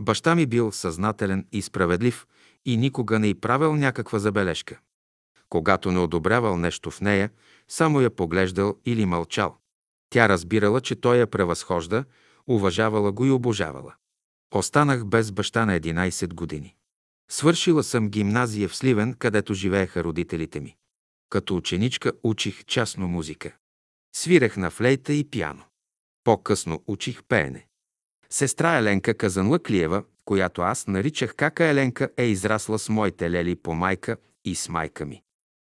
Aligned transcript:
Баща 0.00 0.34
ми 0.34 0.46
бил 0.46 0.72
съзнателен 0.72 1.46
и 1.52 1.62
справедлив 1.62 2.26
и 2.64 2.76
никога 2.76 3.18
не 3.18 3.28
й 3.28 3.34
правил 3.34 3.76
някаква 3.76 4.18
забележка. 4.18 4.78
Когато 5.48 5.92
не 5.92 5.98
одобрявал 5.98 6.56
нещо 6.56 6.90
в 6.90 7.00
нея, 7.00 7.30
само 7.68 8.00
я 8.00 8.10
поглеждал 8.10 8.78
или 8.84 9.06
мълчал. 9.06 9.56
Тя 10.10 10.28
разбирала, 10.28 10.80
че 10.80 10.94
той 10.94 11.16
я 11.16 11.26
превъзхожда, 11.26 12.04
уважавала 12.46 13.12
го 13.12 13.26
и 13.26 13.30
обожавала. 13.30 13.94
Останах 14.54 15.06
без 15.06 15.32
баща 15.32 15.66
на 15.66 15.80
11 15.80 16.34
години. 16.34 16.74
Свършила 17.30 17.82
съм 17.82 18.08
гимназия 18.08 18.68
в 18.68 18.76
Сливен, 18.76 19.14
където 19.14 19.54
живееха 19.54 20.04
родителите 20.04 20.60
ми. 20.60 20.76
Като 21.34 21.56
ученичка 21.56 22.12
учих 22.22 22.64
частно 22.64 23.08
музика. 23.08 23.52
Свирех 24.16 24.56
на 24.56 24.70
флейта 24.70 25.12
и 25.12 25.30
пиано. 25.30 25.62
По-късно 26.24 26.82
учих 26.86 27.22
пеене. 27.28 27.66
Сестра 28.30 28.78
Еленка 28.78 29.14
Казанлъклиева, 29.14 30.04
която 30.24 30.62
аз 30.62 30.86
наричах 30.86 31.34
кака 31.34 31.64
Еленка, 31.64 32.08
е 32.16 32.24
израсла 32.24 32.78
с 32.78 32.88
моите 32.88 33.30
лели 33.30 33.56
по 33.56 33.74
майка 33.74 34.16
и 34.44 34.54
с 34.54 34.68
майка 34.68 35.06
ми. 35.06 35.22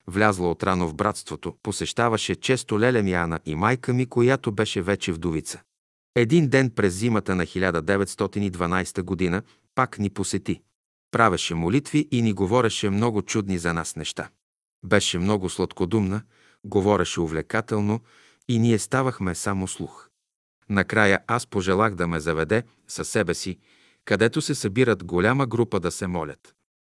Влязла 0.07 0.51
отрано 0.51 0.87
в 0.87 0.95
братството, 0.95 1.55
посещаваше 1.63 2.35
често 2.35 2.79
леля 2.79 3.03
ми 3.03 3.39
и 3.45 3.55
майка 3.55 3.93
ми, 3.93 4.05
която 4.05 4.51
беше 4.51 4.81
вече 4.81 5.11
вдовица. 5.11 5.61
Един 6.15 6.49
ден 6.49 6.69
през 6.69 6.93
зимата 6.93 7.35
на 7.35 7.45
1912 7.45 9.01
година 9.01 9.41
пак 9.75 9.99
ни 9.99 10.09
посети. 10.09 10.61
Правеше 11.11 11.55
молитви 11.55 12.07
и 12.11 12.21
ни 12.21 12.33
говореше 12.33 12.89
много 12.89 13.21
чудни 13.21 13.57
за 13.57 13.73
нас 13.73 13.95
неща. 13.95 14.29
Беше 14.83 15.19
много 15.19 15.49
сладкодумна, 15.49 16.21
говореше 16.63 17.21
увлекателно 17.21 17.99
и 18.47 18.59
ние 18.59 18.79
ставахме 18.79 19.35
само 19.35 19.67
слух. 19.67 20.09
Накрая 20.69 21.19
аз 21.27 21.47
пожелах 21.47 21.95
да 21.95 22.07
ме 22.07 22.19
заведе 22.19 22.63
със 22.87 23.09
себе 23.09 23.33
си, 23.33 23.59
където 24.05 24.41
се 24.41 24.55
събират 24.55 25.03
голяма 25.03 25.47
група 25.47 25.79
да 25.79 25.91
се 25.91 26.07
молят. 26.07 26.55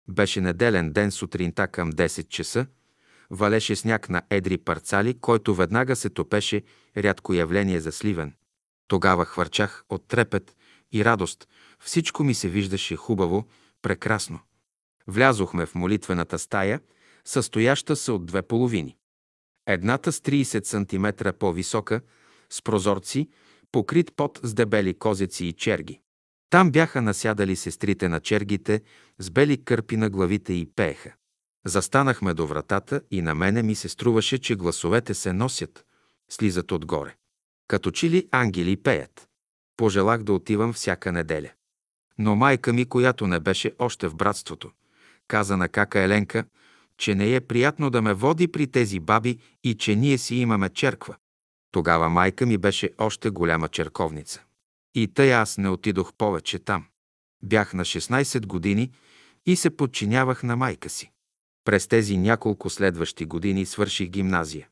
Беше 0.08 0.40
неделен 0.40 0.92
ден 0.92 1.10
сутринта 1.10 1.68
към 1.68 1.92
10 1.92 2.28
часа, 2.28 2.66
валеше 3.30 3.76
сняг 3.76 4.08
на 4.08 4.22
едри 4.30 4.58
парцали, 4.58 5.18
който 5.20 5.54
веднага 5.54 5.96
се 5.96 6.10
топеше, 6.10 6.62
рядко 6.96 7.34
явление 7.34 7.80
за 7.80 7.92
сливен. 7.92 8.34
Тогава 8.88 9.24
хвърчах 9.24 9.84
от 9.88 10.08
трепет 10.08 10.56
и 10.92 11.04
радост, 11.04 11.48
всичко 11.80 12.24
ми 12.24 12.34
се 12.34 12.48
виждаше 12.48 12.96
хубаво, 12.96 13.48
прекрасно. 13.82 14.40
Влязохме 15.06 15.66
в 15.66 15.74
молитвената 15.74 16.38
стая, 16.38 16.80
състояща 17.24 17.96
се 17.96 18.12
от 18.12 18.26
две 18.26 18.42
половини. 18.42 18.96
Едната 19.66 20.12
с 20.12 20.20
30 20.20 20.64
см 20.64 21.32
по-висока, 21.38 22.00
с 22.50 22.62
прозорци, 22.62 23.28
покрит 23.72 24.12
под 24.16 24.40
с 24.42 24.54
дебели 24.54 24.94
козеци 24.94 25.44
и 25.44 25.52
черги. 25.52 26.00
Там 26.50 26.70
бяха 26.70 27.02
насядали 27.02 27.56
сестрите 27.56 28.08
на 28.08 28.20
чергите 28.20 28.82
с 29.18 29.30
бели 29.30 29.64
кърпи 29.64 29.96
на 29.96 30.10
главите 30.10 30.52
и 30.52 30.70
пееха. 30.76 31.12
Застанахме 31.66 32.34
до 32.34 32.46
вратата 32.46 33.00
и 33.10 33.22
на 33.22 33.34
мене 33.34 33.62
ми 33.62 33.74
се 33.74 33.88
струваше, 33.88 34.38
че 34.38 34.56
гласовете 34.56 35.14
се 35.14 35.32
носят, 35.32 35.84
слизат 36.30 36.72
отгоре. 36.72 37.14
Като 37.68 37.90
че 37.90 38.10
ли 38.10 38.28
ангели 38.30 38.76
пеят. 38.76 39.28
Пожелах 39.76 40.22
да 40.22 40.32
отивам 40.32 40.72
всяка 40.72 41.12
неделя. 41.12 41.50
Но 42.18 42.36
майка 42.36 42.72
ми, 42.72 42.84
която 42.84 43.26
не 43.26 43.40
беше 43.40 43.72
още 43.78 44.08
в 44.08 44.14
братството, 44.14 44.70
каза 45.28 45.56
на 45.56 45.68
кака 45.68 46.00
Еленка, 46.00 46.44
че 47.00 47.14
не 47.14 47.34
е 47.34 47.40
приятно 47.40 47.90
да 47.90 48.02
ме 48.02 48.14
води 48.14 48.48
при 48.48 48.66
тези 48.66 49.00
баби 49.00 49.38
и 49.64 49.74
че 49.74 49.96
ние 49.96 50.18
си 50.18 50.34
имаме 50.34 50.68
черква. 50.68 51.16
Тогава 51.72 52.08
майка 52.08 52.46
ми 52.46 52.58
беше 52.58 52.90
още 52.98 53.30
голяма 53.30 53.68
черковница. 53.68 54.42
И 54.94 55.08
тъй 55.08 55.34
аз 55.34 55.58
не 55.58 55.68
отидох 55.68 56.12
повече 56.18 56.58
там. 56.58 56.86
Бях 57.42 57.74
на 57.74 57.84
16 57.84 58.46
години 58.46 58.90
и 59.46 59.56
се 59.56 59.76
подчинявах 59.76 60.42
на 60.42 60.56
майка 60.56 60.88
си. 60.88 61.10
През 61.64 61.88
тези 61.88 62.16
няколко 62.16 62.70
следващи 62.70 63.24
години 63.24 63.66
свърших 63.66 64.08
гимназия. 64.08 64.68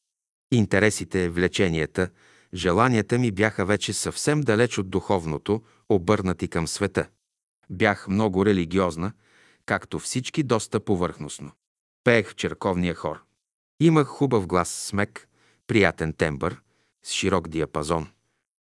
Интересите, 0.53 1.29
влеченията, 1.29 2.11
желанията 2.55 3.19
ми 3.19 3.31
бяха 3.31 3.65
вече 3.65 3.93
съвсем 3.93 4.41
далеч 4.41 4.79
от 4.79 4.91
духовното, 4.91 5.63
обърнати 5.89 6.49
към 6.49 6.69
света. 6.69 7.09
Бях 7.71 8.09
много 8.09 8.47
религиозна, 8.47 9.13
както 9.67 9.99
всички 9.99 10.43
доста 10.43 10.81
повърхностно. 10.81 11.53
Пеех 12.09 12.29
в 12.29 12.35
черковния 12.35 12.95
хор. 12.95 13.23
Имах 13.81 14.07
хубав 14.07 14.47
глас, 14.47 14.69
смек, 14.69 15.29
приятен 15.67 16.13
тембър, 16.13 16.61
с 17.03 17.13
широк 17.13 17.49
диапазон. 17.49 18.09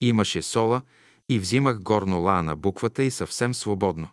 Имаше 0.01 0.43
сола 0.43 0.83
и 1.29 1.39
взимах 1.39 1.81
горно 1.81 2.21
ла 2.21 2.43
на 2.43 2.57
буквата 2.57 3.03
и 3.03 3.11
съвсем 3.11 3.55
свободно. 3.55 4.09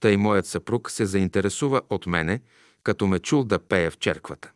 Тъй 0.00 0.16
моят 0.16 0.46
съпруг 0.46 0.90
се 0.90 1.06
заинтересува 1.06 1.82
от 1.90 2.06
мене, 2.06 2.40
като 2.82 3.06
ме 3.06 3.18
чул 3.18 3.44
да 3.44 3.58
пея 3.58 3.90
в 3.90 3.98
черквата. 3.98 4.52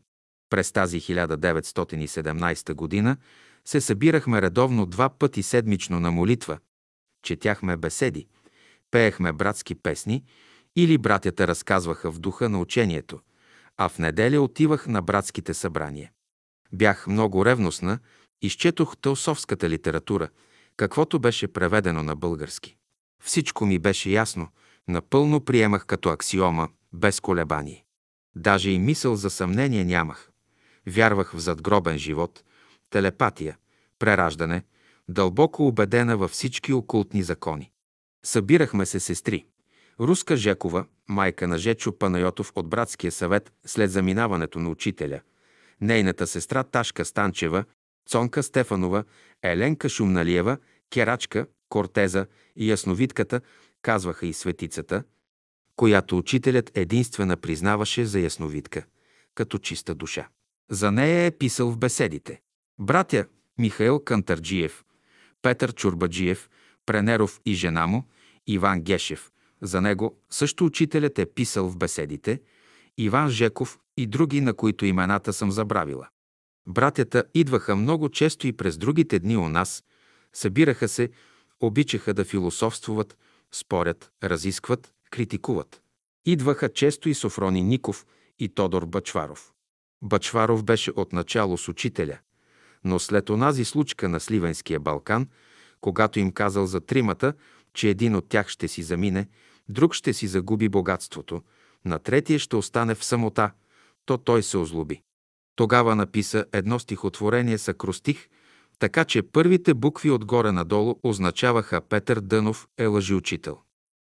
През 0.50 0.72
тази 0.72 1.00
1917 1.00 2.74
година 2.74 3.16
се 3.64 3.80
събирахме 3.80 4.42
редовно 4.42 4.86
два 4.86 5.08
пъти 5.08 5.42
седмично 5.42 6.00
на 6.00 6.10
молитва, 6.10 6.58
четяхме 7.22 7.76
беседи, 7.76 8.26
пеехме 8.90 9.32
братски 9.32 9.74
песни 9.74 10.24
или 10.76 10.98
братята 10.98 11.48
разказваха 11.48 12.12
в 12.12 12.18
духа 12.18 12.48
на 12.48 12.60
учението, 12.60 13.20
а 13.76 13.88
в 13.88 13.98
неделя 13.98 14.40
отивах 14.40 14.86
на 14.86 15.02
братските 15.02 15.54
събрания. 15.54 16.10
Бях 16.72 17.06
много 17.06 17.44
ревностна, 17.44 17.98
изчетох 18.42 18.96
теософската 18.96 19.70
литература, 19.70 20.28
каквото 20.76 21.18
беше 21.18 21.48
преведено 21.48 22.02
на 22.02 22.16
български. 22.16 22.76
Всичко 23.22 23.66
ми 23.66 23.78
беше 23.78 24.10
ясно, 24.10 24.48
напълно 24.88 25.40
приемах 25.40 25.86
като 25.86 26.08
аксиома, 26.08 26.68
без 26.92 27.20
колебание. 27.20 27.84
Даже 28.36 28.70
и 28.70 28.78
мисъл 28.78 29.16
за 29.16 29.30
съмнение 29.30 29.84
нямах. 29.84 30.30
Вярвах 30.86 31.32
в 31.34 31.38
задгробен 31.38 31.98
живот, 31.98 32.44
телепатия, 32.90 33.56
прераждане, 33.98 34.62
дълбоко 35.08 35.66
убедена 35.66 36.16
във 36.16 36.30
всички 36.30 36.72
окултни 36.72 37.22
закони. 37.22 37.70
Събирахме 38.24 38.86
се 38.86 39.00
сестри. 39.00 39.46
Руска 40.00 40.36
Жекова, 40.36 40.84
майка 41.08 41.48
на 41.48 41.58
Жечо 41.58 41.98
Панайотов 41.98 42.52
от 42.54 42.68
братския 42.68 43.12
съвет 43.12 43.52
след 43.66 43.90
заминаването 43.90 44.58
на 44.58 44.68
учителя, 44.70 45.20
нейната 45.80 46.26
сестра 46.26 46.64
Ташка 46.64 47.04
Станчева, 47.04 47.64
Цонка 48.08 48.42
Стефанова, 48.42 49.04
Еленка 49.42 49.88
Шумналиева, 49.88 50.58
Керачка, 50.90 51.46
Кортеза 51.68 52.26
и 52.56 52.70
Ясновидката, 52.70 53.40
казваха 53.84 54.26
и 54.26 54.32
светицата, 54.32 55.04
която 55.76 56.18
учителят 56.18 56.70
единствена 56.74 57.36
признаваше 57.36 58.04
за 58.04 58.20
ясновидка, 58.20 58.84
като 59.34 59.58
чиста 59.58 59.94
душа. 59.94 60.28
За 60.70 60.92
нея 60.92 61.26
е 61.26 61.30
писал 61.30 61.70
в 61.70 61.78
беседите. 61.78 62.40
Братя 62.78 63.26
Михаил 63.58 64.00
Кантарджиев, 64.00 64.84
Петър 65.42 65.74
Чурбаджиев, 65.74 66.50
Пренеров 66.86 67.40
и 67.46 67.54
жена 67.54 67.86
му, 67.86 68.04
Иван 68.46 68.80
Гешев. 68.80 69.30
За 69.62 69.80
него 69.80 70.18
също 70.30 70.64
учителят 70.64 71.18
е 71.18 71.26
писал 71.26 71.68
в 71.68 71.76
беседите, 71.76 72.40
Иван 72.98 73.30
Жеков 73.30 73.78
и 73.96 74.06
други, 74.06 74.40
на 74.40 74.54
които 74.54 74.86
имената 74.86 75.32
съм 75.32 75.50
забравила. 75.50 76.08
Братята 76.66 77.24
идваха 77.34 77.76
много 77.76 78.08
често 78.08 78.46
и 78.46 78.52
през 78.52 78.78
другите 78.78 79.18
дни 79.18 79.36
у 79.36 79.48
нас, 79.48 79.84
събираха 80.32 80.88
се, 80.88 81.10
обичаха 81.60 82.14
да 82.14 82.24
философствуват, 82.24 83.16
спорят, 83.54 84.10
разискват, 84.24 84.92
критикуват. 85.10 85.82
Идваха 86.26 86.72
често 86.72 87.08
и 87.08 87.14
Софрони 87.14 87.62
Ников 87.62 88.06
и 88.38 88.48
Тодор 88.48 88.86
Бачваров. 88.86 89.52
Бачваров 90.02 90.64
беше 90.64 90.92
отначало 90.96 91.58
с 91.58 91.68
учителя, 91.68 92.18
но 92.84 92.98
след 92.98 93.30
онази 93.30 93.64
случка 93.64 94.08
на 94.08 94.20
Сливенския 94.20 94.80
Балкан, 94.80 95.28
когато 95.80 96.18
им 96.18 96.32
казал 96.32 96.66
за 96.66 96.80
тримата, 96.80 97.34
че 97.74 97.88
един 97.88 98.16
от 98.16 98.28
тях 98.28 98.48
ще 98.48 98.68
си 98.68 98.82
замине, 98.82 99.28
друг 99.68 99.94
ще 99.94 100.12
си 100.12 100.26
загуби 100.26 100.68
богатството, 100.68 101.42
на 101.84 101.98
третия 101.98 102.38
ще 102.38 102.56
остане 102.56 102.94
в 102.94 103.04
самота, 103.04 103.50
то 104.06 104.18
той 104.18 104.42
се 104.42 104.56
озлоби. 104.58 105.02
Тогава 105.56 105.96
написа 105.96 106.44
едно 106.52 106.78
стихотворение 106.78 107.58
с 107.58 107.68
акростих, 107.68 108.28
така 108.78 109.04
че 109.04 109.22
първите 109.22 109.74
букви 109.74 110.10
отгоре 110.10 110.52
надолу 110.52 110.94
означаваха 111.02 111.80
Петър 111.80 112.20
Дънов 112.20 112.68
е 112.78 112.86
лъжиучител. 112.86 113.58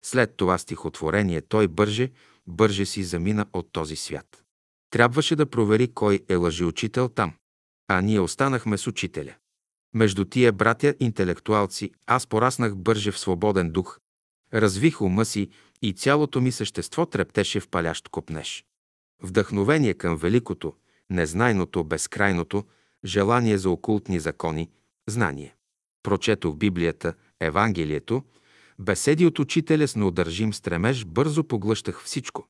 След 0.04 0.36
това 0.36 0.58
стихотворение 0.58 1.40
той 1.40 1.68
бърже, 1.68 2.10
бърже 2.46 2.86
си 2.86 3.04
замина 3.04 3.46
от 3.52 3.72
този 3.72 3.96
свят. 3.96 4.44
Трябваше 4.90 5.36
да 5.36 5.46
провери 5.46 5.92
кой 5.94 6.20
е 6.28 6.36
лъжиучител 6.36 7.08
там, 7.08 7.32
а 7.88 8.00
ние 8.00 8.20
останахме 8.20 8.78
с 8.78 8.86
учителя. 8.86 9.34
Между 9.94 10.24
тия 10.24 10.52
братя 10.52 10.94
интелектуалци 11.00 11.90
аз 12.06 12.26
пораснах 12.26 12.76
бърже 12.76 13.12
в 13.12 13.18
свободен 13.18 13.70
дух, 13.70 13.98
развих 14.54 15.02
ума 15.02 15.24
си 15.24 15.48
и 15.82 15.92
цялото 15.92 16.40
ми 16.40 16.52
същество 16.52 17.06
трептеше 17.06 17.60
в 17.60 17.68
палящ 17.68 18.08
копнеж. 18.08 18.64
Вдъхновение 19.22 19.94
към 19.94 20.16
великото, 20.16 20.74
незнайното, 21.10 21.84
безкрайното, 21.84 22.64
желание 23.04 23.58
за 23.58 23.70
окултни 23.70 24.20
закони, 24.20 24.70
знание. 25.08 25.54
Прочетох 26.02 26.56
Библията, 26.56 27.14
Евангелието, 27.40 28.22
беседи 28.78 29.26
от 29.26 29.38
учителя 29.38 29.88
с 29.88 29.96
неудържим 29.96 30.54
стремеж, 30.54 31.04
бързо 31.04 31.44
поглъщах 31.44 32.02
всичко. 32.02 32.48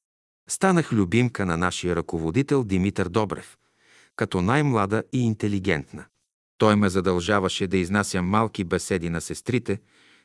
Станах 0.48 0.92
любимка 0.92 1.46
на 1.46 1.56
нашия 1.56 1.96
ръководител 1.96 2.64
Димитър 2.64 3.08
Добрев, 3.08 3.58
като 4.16 4.42
най-млада 4.42 5.02
и 5.12 5.20
интелигентна. 5.26 6.04
Той 6.58 6.76
ме 6.76 6.88
задължаваше 6.88 7.66
да 7.66 7.76
изнасям 7.76 8.26
малки 8.26 8.64
беседи 8.64 9.10
на 9.10 9.20
сестрите, 9.20 9.80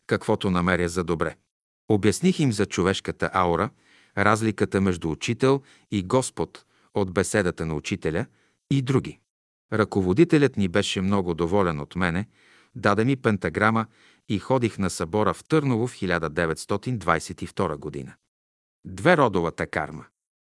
каквото 0.08 0.52
намеря 0.52 0.90
за 0.90 1.04
добре. 1.04 1.36
Обясних 1.90 2.40
им 2.40 2.52
за 2.52 2.66
човешката 2.66 3.30
аура, 3.34 3.70
разликата 4.18 4.82
между 4.82 5.12
учител 5.12 5.62
и 5.92 6.04
Господ 6.04 6.66
от 6.94 7.14
беседата 7.14 7.66
на 7.66 7.76
учителя 7.76 8.26
и 8.72 8.82
други. 8.82 9.20
Ръководителят 9.74 10.58
ни 10.58 10.68
беше 10.68 11.02
много 11.02 11.34
доволен 11.34 11.80
от 11.80 11.96
мене, 11.96 12.28
даде 12.76 13.06
ми 13.06 13.16
пентаграма 13.16 13.86
и 14.30 14.40
ходих 14.40 14.78
на 14.78 14.90
събора 14.90 15.34
в 15.34 15.44
Търново 15.44 15.88
в 15.88 15.96
1922 15.96 17.78
година. 17.78 18.14
Две 18.86 19.18
родовата 19.18 19.68
карма. 19.68 20.06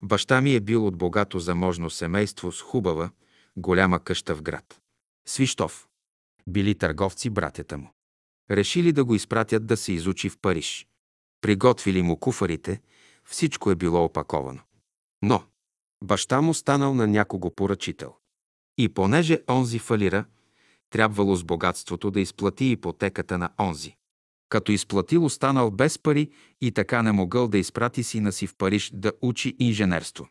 Баща 0.04 0.42
ми 0.42 0.56
е 0.56 0.60
бил 0.60 0.88
от 0.88 0.98
богато 0.98 1.40
заможно 1.40 1.90
семейство 1.90 2.52
с 2.52 2.62
хубава, 2.62 3.12
голяма 3.58 4.00
къща 4.00 4.36
в 4.36 4.42
град. 4.42 4.82
Свищов. 5.28 5.88
Били 6.48 6.76
търговци 6.76 7.30
братята 7.30 7.78
му. 7.78 7.94
Решили 8.52 8.92
да 8.92 9.06
го 9.06 9.16
изпратят 9.16 9.66
да 9.66 9.78
се 9.78 9.94
изучи 9.94 10.30
в 10.30 10.38
Париж. 10.42 10.88
Приготвили 11.42 12.02
му 12.02 12.18
куфарите, 12.18 12.82
всичко 13.24 13.72
е 13.72 13.76
било 13.76 14.04
опаковано. 14.04 14.62
Но 15.22 15.44
баща 16.04 16.42
му 16.42 16.54
станал 16.54 16.94
на 16.94 17.08
някого 17.08 17.56
поръчител. 17.56 18.16
И 18.80 18.90
понеже 18.90 19.40
онзи 19.50 19.80
фалира, 19.80 20.26
трябвало 20.90 21.36
с 21.36 21.44
богатството 21.44 22.12
да 22.12 22.20
изплати 22.20 22.66
ипотеката 22.66 23.38
на 23.38 23.50
онзи. 23.60 23.96
Като 24.50 24.72
изплатил 24.72 25.26
останал 25.26 25.72
без 25.72 26.00
пари 26.00 26.30
и 26.62 26.72
така 26.72 27.02
не 27.02 27.12
могъл 27.12 27.48
да 27.48 27.58
изпрати 27.58 28.04
сина 28.04 28.32
си 28.32 28.48
в 28.48 28.56
Париж 28.58 28.92
да 28.94 29.12
учи 29.22 29.56
инженерство. 29.60 30.28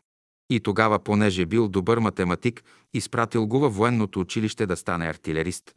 И 0.49 0.59
тогава, 0.59 0.99
понеже 0.99 1.45
бил 1.45 1.67
добър 1.67 1.97
математик, 1.97 2.63
изпратил 2.93 3.47
го 3.47 3.59
във 3.59 3.75
военното 3.75 4.19
училище 4.19 4.65
да 4.65 4.77
стане 4.77 5.07
артилерист. 5.07 5.75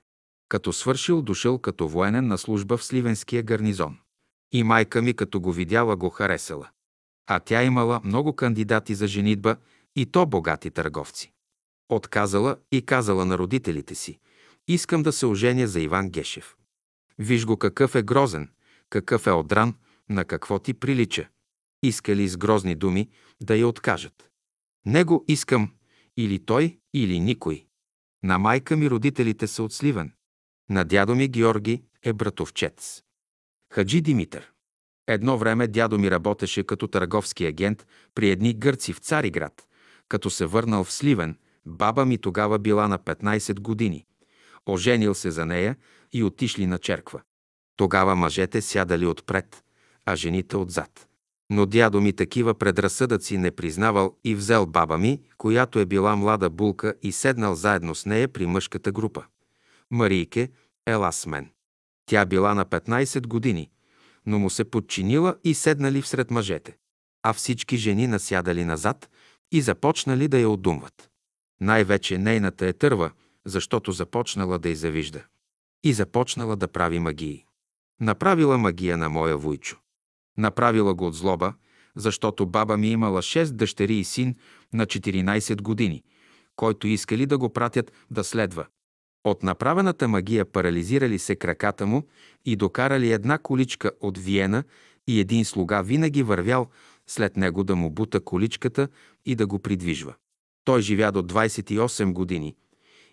Като 0.48 0.72
свършил, 0.72 1.22
дошъл 1.22 1.58
като 1.58 1.88
военен 1.88 2.26
на 2.26 2.38
служба 2.38 2.76
в 2.76 2.84
Сливенския 2.84 3.42
гарнизон. 3.42 3.98
И 4.52 4.62
майка 4.62 5.02
ми, 5.02 5.14
като 5.14 5.40
го 5.40 5.52
видяла, 5.52 5.96
го 5.96 6.10
харесала. 6.10 6.68
А 7.26 7.40
тя 7.40 7.62
имала 7.62 8.00
много 8.04 8.36
кандидати 8.36 8.94
за 8.94 9.06
женитба 9.06 9.56
и 9.96 10.06
то 10.06 10.26
богати 10.26 10.70
търговци. 10.70 11.32
Отказала 11.92 12.56
и 12.72 12.82
казала 12.86 13.24
на 13.24 13.38
родителите 13.38 13.94
си– 13.94 14.18
Искам 14.68 15.02
да 15.02 15.12
се 15.12 15.26
оженя 15.26 15.66
за 15.66 15.80
Иван 15.80 16.10
Гешев. 16.10 16.56
Виж 17.18 17.44
го 17.46 17.56
какъв 17.56 17.94
е 17.94 18.02
грозен, 18.02 18.50
какъв 18.90 19.26
е 19.26 19.30
одран, 19.30 19.74
на 20.08 20.24
какво 20.24 20.58
ти 20.58 20.74
прилича. 20.74 21.28
Искали 21.82 22.28
с 22.28 22.36
грозни 22.36 22.74
думи 22.74 23.10
да 23.42 23.56
я 23.56 23.68
откажат. 23.68 24.30
Него 24.86 25.24
искам 25.28 25.72
или 26.16 26.38
той, 26.44 26.78
или 26.94 27.20
никой. 27.20 27.66
На 28.22 28.38
майка 28.38 28.76
ми 28.76 28.90
родителите 28.90 29.46
са 29.46 29.62
от 29.62 29.72
Сливен. 29.72 30.12
На 30.70 30.84
дядо 30.84 31.14
ми 31.14 31.28
Георги 31.28 31.82
е 32.02 32.12
братовчец. 32.12 33.02
Хаджи 33.72 34.00
Димитър. 34.00 34.52
Едно 35.06 35.38
време 35.38 35.66
дядо 35.68 35.98
ми 35.98 36.10
работеше 36.10 36.64
като 36.64 36.88
търговски 36.88 37.46
агент 37.46 37.86
при 38.14 38.30
едни 38.30 38.54
гърци 38.54 38.92
в 38.92 38.98
Цариград. 38.98 39.68
Като 40.08 40.30
се 40.30 40.46
върнал 40.46 40.84
в 40.84 40.92
Сливен, 40.92 41.38
баба 41.66 42.04
ми 42.04 42.18
тогава 42.18 42.58
била 42.58 42.88
на 42.88 42.98
15 42.98 43.60
години. 43.60 44.06
Оженил 44.66 45.14
се 45.14 45.30
за 45.30 45.46
нея 45.46 45.76
и 46.12 46.24
отишли 46.24 46.66
на 46.66 46.78
черква. 46.78 47.20
Тогава 47.76 48.16
мъжете 48.16 48.62
сядали 48.62 49.06
отпред, 49.06 49.64
а 50.06 50.16
жените 50.16 50.56
отзад. 50.56 51.08
Но 51.50 51.66
дядо 51.66 52.00
ми 52.00 52.12
такива 52.12 52.54
предразсъдъци 52.54 53.38
не 53.38 53.50
признавал 53.50 54.16
и 54.24 54.34
взел 54.34 54.66
баба 54.66 54.98
ми, 54.98 55.20
която 55.38 55.78
е 55.78 55.86
била 55.86 56.16
млада 56.16 56.50
булка 56.50 56.94
и 57.02 57.12
седнал 57.12 57.54
заедно 57.54 57.94
с 57.94 58.06
нея 58.06 58.28
при 58.28 58.46
мъжката 58.46 58.92
група. 58.92 59.24
Марийке, 59.90 60.50
ела 60.86 61.12
с 61.12 61.26
мен. 61.26 61.50
Тя 62.06 62.26
била 62.26 62.54
на 62.54 62.64
15 62.64 63.26
години, 63.26 63.70
но 64.26 64.38
му 64.38 64.50
се 64.50 64.64
подчинила 64.64 65.36
и 65.44 65.54
седнали 65.54 66.02
всред 66.02 66.30
мъжете. 66.30 66.76
А 67.22 67.32
всички 67.32 67.76
жени 67.76 68.06
насядали 68.06 68.64
назад 68.64 69.10
и 69.52 69.60
започнали 69.60 70.28
да 70.28 70.38
я 70.38 70.50
одумват. 70.50 71.11
Най-вече 71.62 72.18
нейната 72.18 72.66
е 72.66 72.72
търва, 72.72 73.10
защото 73.44 73.92
започнала 73.92 74.58
да 74.58 74.68
й. 74.68 74.74
И 75.84 75.92
започнала 75.92 76.56
да 76.56 76.68
прави 76.68 76.98
магии. 76.98 77.44
Направила 78.00 78.58
магия 78.58 78.96
на 78.96 79.08
моя 79.08 79.36
войчо. 79.36 79.76
Направила 80.38 80.94
го 80.94 81.06
от 81.06 81.14
злоба, 81.14 81.54
защото 81.96 82.46
баба 82.46 82.76
ми 82.76 82.88
имала 82.88 83.22
6 83.22 83.44
дъщери 83.44 83.94
и 83.94 84.04
син 84.04 84.34
на 84.72 84.86
14 84.86 85.62
години, 85.62 86.02
който 86.56 86.86
искали 86.86 87.26
да 87.26 87.38
го 87.38 87.52
пратят 87.52 87.92
да 88.10 88.24
следва. 88.24 88.66
От 89.24 89.42
направената 89.42 90.08
магия 90.08 90.44
парализирали 90.44 91.18
се 91.18 91.36
краката 91.36 91.86
му 91.86 92.06
и 92.44 92.56
докарали 92.56 93.12
една 93.12 93.38
количка 93.38 93.90
от 94.00 94.18
Виена 94.18 94.64
и 95.06 95.20
един 95.20 95.44
слуга 95.44 95.82
винаги 95.82 96.22
вървял 96.22 96.70
след 97.06 97.36
него 97.36 97.64
да 97.64 97.76
му 97.76 97.90
бута 97.90 98.20
количката 98.20 98.88
и 99.24 99.34
да 99.34 99.46
го 99.46 99.58
придвижва. 99.58 100.14
Той 100.64 100.82
живя 100.82 101.12
до 101.12 101.22
28 101.22 102.12
години. 102.12 102.56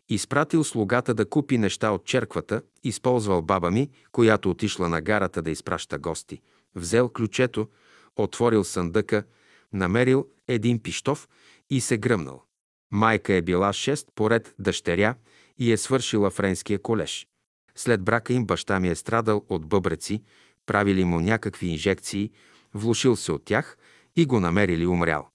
Изпратил 0.09 0.63
слугата 0.63 1.13
да 1.13 1.29
купи 1.29 1.57
неща 1.57 1.91
от 1.91 2.05
черквата, 2.05 2.61
използвал 2.83 3.41
баба 3.41 3.71
ми, 3.71 3.89
която 4.11 4.49
отишла 4.49 4.89
на 4.89 5.01
гарата 5.01 5.41
да 5.41 5.51
изпраща 5.51 5.97
гости. 5.97 6.41
Взел 6.75 7.09
ключето, 7.09 7.67
отворил 8.15 8.63
съндъка, 8.63 9.23
намерил 9.73 10.27
един 10.47 10.79
пиштов 10.79 11.29
и 11.69 11.81
се 11.81 11.97
гръмнал. 11.97 12.43
Майка 12.91 13.33
е 13.33 13.41
била 13.41 13.73
шест 13.73 14.07
поред 14.15 14.55
дъщеря 14.59 15.15
и 15.57 15.71
е 15.71 15.77
свършила 15.77 16.29
френския 16.29 16.81
колеж. 16.81 17.27
След 17.75 18.03
брака 18.03 18.33
им 18.33 18.45
баща 18.45 18.79
ми 18.79 18.89
е 18.89 18.95
страдал 18.95 19.45
от 19.49 19.65
бъбреци, 19.65 20.23
правили 20.65 21.03
му 21.03 21.19
някакви 21.19 21.67
инжекции, 21.67 22.31
влушил 22.73 23.15
се 23.15 23.31
от 23.31 23.45
тях 23.45 23.77
и 24.15 24.25
го 24.25 24.39
намерили 24.39 24.85
умрял. 24.85 25.29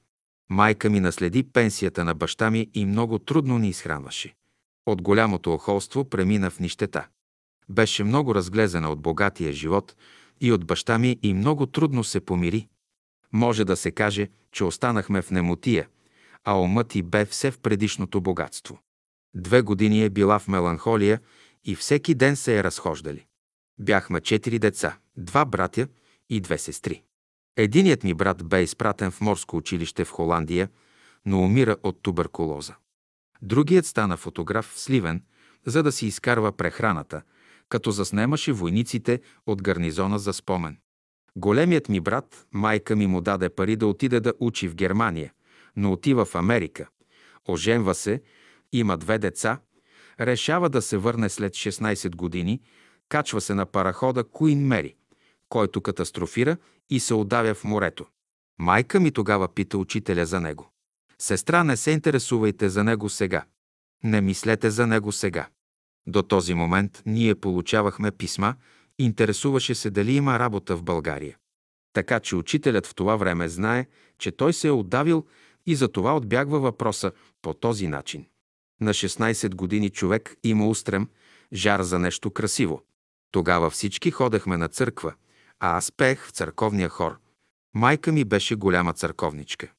Майка 0.51 0.91
ми 0.91 1.01
наследи 1.01 1.43
пенсията 1.43 2.05
на 2.05 2.15
баща 2.15 2.51
ми 2.51 2.71
и 2.75 2.85
много 2.85 3.19
трудно 3.19 3.59
ни 3.59 3.69
изхранваше. 3.69 4.35
От 4.87 5.03
голямото 5.03 5.55
охолство 5.55 6.05
премина 6.05 6.51
в 6.51 6.61
нищета. 6.61 7.07
Беше 7.69 8.05
много 8.05 8.35
разглезена 8.35 8.91
от 8.91 9.01
богатия 9.01 9.53
живот 9.53 9.97
и 10.41 10.53
от 10.53 10.67
баща 10.67 10.99
ми 10.99 11.19
и 11.23 11.35
много 11.35 11.67
трудно 11.67 12.05
се 12.05 12.21
помири. 12.21 12.69
Може 13.33 13.65
да 13.65 13.77
се 13.77 13.91
каже, 13.91 14.29
че 14.53 14.65
останахме 14.65 15.23
в 15.23 15.31
немотия, 15.31 15.89
а 16.45 16.59
умът 16.61 16.95
и 16.95 17.03
бе 17.03 17.25
все 17.25 17.51
в 17.51 17.59
предишното 17.59 18.21
богатство. 18.21 18.79
Две 19.35 19.63
години 19.63 20.05
е 20.05 20.11
била 20.11 20.39
в 20.39 20.49
меланхолия 20.49 21.21
и 21.65 21.75
всеки 21.75 22.15
ден 22.15 22.37
се 22.37 22.59
е 22.59 22.65
разхождали. 22.65 23.27
Бяхме 23.79 24.21
четири 24.21 24.59
деца, 24.59 24.97
два 25.17 25.45
братя 25.45 25.89
и 26.31 26.41
две 26.41 26.59
сестри. 26.59 27.03
Единият 27.57 28.05
ми 28.05 28.15
брат 28.15 28.45
бе 28.45 28.63
изпратен 28.63 29.11
в 29.11 29.21
морско 29.21 29.57
училище 29.57 30.05
в 30.05 30.11
Холандия, 30.11 30.69
но 31.27 31.43
умира 31.43 31.77
от 31.83 32.03
туберкулоза. 32.03 32.75
Другият 33.43 33.87
стана 33.87 34.17
фотограф 34.17 34.73
в 34.75 34.81
Сливен, 34.81 35.23
за 35.67 35.83
да 35.83 35.93
си 35.93 36.07
изкарва 36.07 36.53
прехраната, 36.53 37.23
като 37.69 37.91
заснемаше 37.91 38.53
войниците 38.53 39.21
от 39.47 39.63
гарнизона 39.63 40.19
за 40.19 40.33
спомен. 40.33 40.77
Големият 41.37 41.89
ми 41.89 42.01
брат, 42.01 42.47
майка 42.53 42.97
ми 42.97 43.07
му 43.07 43.21
даде 43.21 43.49
пари 43.49 43.77
да 43.77 43.87
отиде 43.87 44.21
да 44.21 44.33
учи 44.41 44.69
в 44.69 44.75
Германия, 44.75 45.33
но 45.77 45.93
отива 45.93 46.25
в 46.25 46.35
Америка. 46.35 46.89
Оженва 47.49 47.95
се, 47.95 48.23
има 48.73 48.97
две 48.97 49.19
деца, 49.19 49.61
решава 50.21 50.69
да 50.69 50.83
се 50.83 50.97
върне 50.97 51.29
след 51.29 51.53
16 51.53 52.17
години, 52.17 52.61
качва 53.09 53.41
се 53.41 53.55
на 53.55 53.67
парахода 53.67 54.25
Куин 54.25 54.67
Мери, 54.67 54.95
който 55.49 55.81
катастрофира 55.81 56.57
и 56.91 57.01
се 57.01 57.15
удавя 57.15 57.55
в 57.55 57.65
морето. 57.65 58.07
Майка 58.59 59.01
ми 59.01 59.11
тогава 59.11 59.55
пита 59.55 59.79
учителя 59.79 60.27
за 60.27 60.41
него. 60.41 60.71
Сестра, 61.19 61.65
не 61.65 61.77
се 61.77 61.91
интересувайте 61.91 62.69
за 62.69 62.85
него 62.85 63.09
сега. 63.09 63.45
Не 64.05 64.21
мислете 64.21 64.71
за 64.71 64.87
него 64.87 65.13
сега. 65.13 65.49
До 66.07 66.23
този 66.23 66.55
момент 66.55 67.03
ние 67.07 67.35
получавахме 67.35 68.11
писма, 68.11 68.55
интересуваше 68.99 69.75
се 69.75 69.91
дали 69.91 70.13
има 70.13 70.39
работа 70.39 70.77
в 70.77 70.83
България. 70.83 71.37
Така 71.93 72.21
че 72.21 72.37
учителят 72.37 72.87
в 72.87 72.95
това 72.95 73.17
време 73.17 73.49
знае, 73.49 73.87
че 74.19 74.33
той 74.33 74.53
се 74.53 74.69
е 74.69 74.71
отдавил 74.71 75.27
и 75.67 75.75
за 75.75 75.89
това 75.89 76.17
отбягва 76.17 76.61
въпроса 76.61 77.13
по 77.43 77.55
този 77.55 77.89
начин. 77.89 78.27
На 78.81 78.95
16 78.95 79.55
години 79.55 79.91
човек 79.91 80.37
има 80.45 80.69
устрем, 80.69 81.09
жар 81.53 81.83
за 81.83 81.99
нещо 81.99 82.31
красиво. 82.31 82.83
Тогава 83.31 83.71
всички 83.71 84.11
ходехме 84.11 84.57
на 84.57 84.69
църква, 84.69 85.15
а 85.67 85.77
аз 85.77 85.93
пеех 85.93 86.27
в 86.27 86.31
църковния 86.31 86.89
хор. 86.89 87.19
Майка 87.75 88.13
ми 88.13 88.25
беше 88.25 88.55
голяма 88.55 88.93
църковничка. 88.93 89.73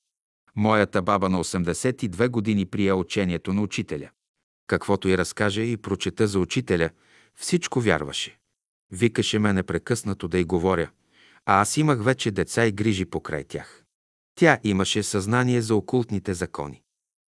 Моята 0.56 1.02
баба 1.02 1.30
на 1.30 1.44
82 1.44 2.30
години 2.30 2.66
прия 2.66 2.96
учението 2.96 3.54
на 3.54 3.62
учителя. 3.62 4.10
Каквото 4.68 5.10
и 5.10 5.18
разкаже 5.18 5.62
и 5.62 5.78
прочета 5.78 6.28
за 6.28 6.40
учителя, 6.40 6.90
всичко 7.36 7.82
вярваше. 7.82 8.38
Викаше 8.92 9.40
ме 9.40 9.54
непрекъснато 9.54 10.28
да 10.28 10.40
й 10.40 10.44
говоря, 10.44 10.90
а 11.46 11.62
аз 11.62 11.78
имах 11.78 12.04
вече 12.04 12.32
деца 12.32 12.66
и 12.66 12.72
грижи 12.72 13.06
покрай 13.06 13.44
тях. 13.44 13.84
Тя 14.36 14.60
имаше 14.64 15.04
съзнание 15.04 15.62
за 15.62 15.76
окултните 15.76 16.34
закони. 16.34 16.82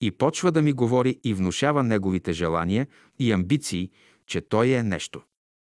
и 0.00 0.10
почва 0.10 0.52
да 0.52 0.62
ми 0.62 0.72
говори 0.72 1.20
и 1.24 1.34
внушава 1.34 1.82
неговите 1.82 2.32
желания 2.32 2.86
и 3.18 3.32
амбиции, 3.32 3.90
че 4.26 4.40
той 4.40 4.68
е 4.68 4.82
нещо. 4.82 5.22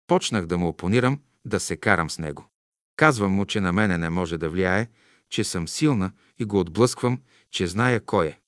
Почнах 0.08 0.46
да 0.46 0.58
му 0.58 0.68
опонирам, 0.68 1.20
да 1.46 1.60
се 1.60 1.78
карам 1.78 2.10
с 2.10 2.20
него. 2.20 2.46
Казвам 2.96 3.32
му, 3.32 3.46
че 3.46 3.62
на 3.62 3.74
мене 3.74 3.98
не 3.98 4.10
може 4.10 4.38
да 4.38 4.50
влияе, 4.50 4.88
че 5.32 5.44
съм 5.44 5.68
силна 5.68 6.12
и 6.40 6.46
го 6.46 6.60
отблъсквам, 6.60 7.22
че 7.52 7.68
зная 7.68 8.06
кой 8.06 8.28
е. 8.28 8.40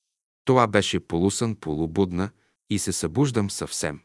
Това 0.44 0.66
беше 0.66 1.00
полусън, 1.00 1.56
полубудна 1.56 2.30
и 2.70 2.78
се 2.78 2.92
събуждам 2.92 3.50
съвсем. 3.50 4.00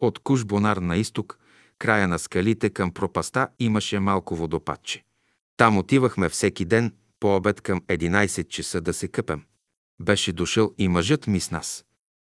От 0.00 0.18
Кушбонар 0.18 0.76
на 0.76 0.96
изток, 0.96 1.38
края 1.78 2.08
на 2.08 2.18
скалите 2.18 2.70
към 2.70 2.92
пропаста 2.92 3.48
имаше 3.58 3.98
малко 3.98 4.36
водопадче. 4.36 5.04
Там 5.56 5.78
отивахме 5.78 6.28
всеки 6.28 6.64
ден 6.64 6.94
по 7.20 7.36
обед 7.36 7.60
към 7.60 7.80
11 7.80 8.48
часа 8.48 8.80
да 8.80 8.92
се 8.94 9.08
къпем. 9.08 9.44
Беше 10.00 10.32
дошъл 10.32 10.74
и 10.78 10.88
мъжът 10.88 11.26
ми 11.26 11.40
с 11.40 11.50
нас. 11.50 11.84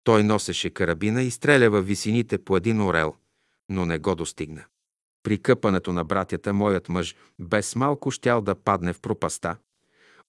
Той 0.04 0.24
носеше 0.24 0.70
карабина 0.70 1.22
и 1.22 1.30
стреля 1.30 1.70
във 1.70 1.86
висините 1.86 2.38
по 2.38 2.56
един 2.56 2.80
орел, 2.80 3.14
но 3.68 3.86
не 3.86 3.98
го 3.98 4.14
достигна. 4.14 4.64
При 5.22 5.38
къпането 5.38 5.92
на 5.92 6.04
братята 6.04 6.52
моят 6.52 6.88
мъж 6.88 7.16
без 7.38 7.76
малко 7.76 8.10
щял 8.10 8.40
да 8.40 8.54
падне 8.54 8.92
в 8.92 9.00
пропаста. 9.00 9.56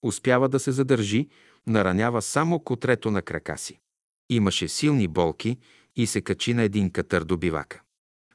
Успява 0.02 0.48
да 0.48 0.60
се 0.60 0.72
задържи, 0.72 1.28
наранява 1.66 2.22
само 2.22 2.60
котрето 2.60 3.10
на 3.10 3.22
крака 3.22 3.58
си. 3.58 3.78
Имаше 4.30 4.68
силни 4.68 5.08
болки 5.08 5.58
и 5.96 6.06
се 6.06 6.20
качи 6.20 6.54
на 6.54 6.62
един 6.62 6.90
катър 6.90 7.24
до 7.24 7.36
бивака. 7.36 7.80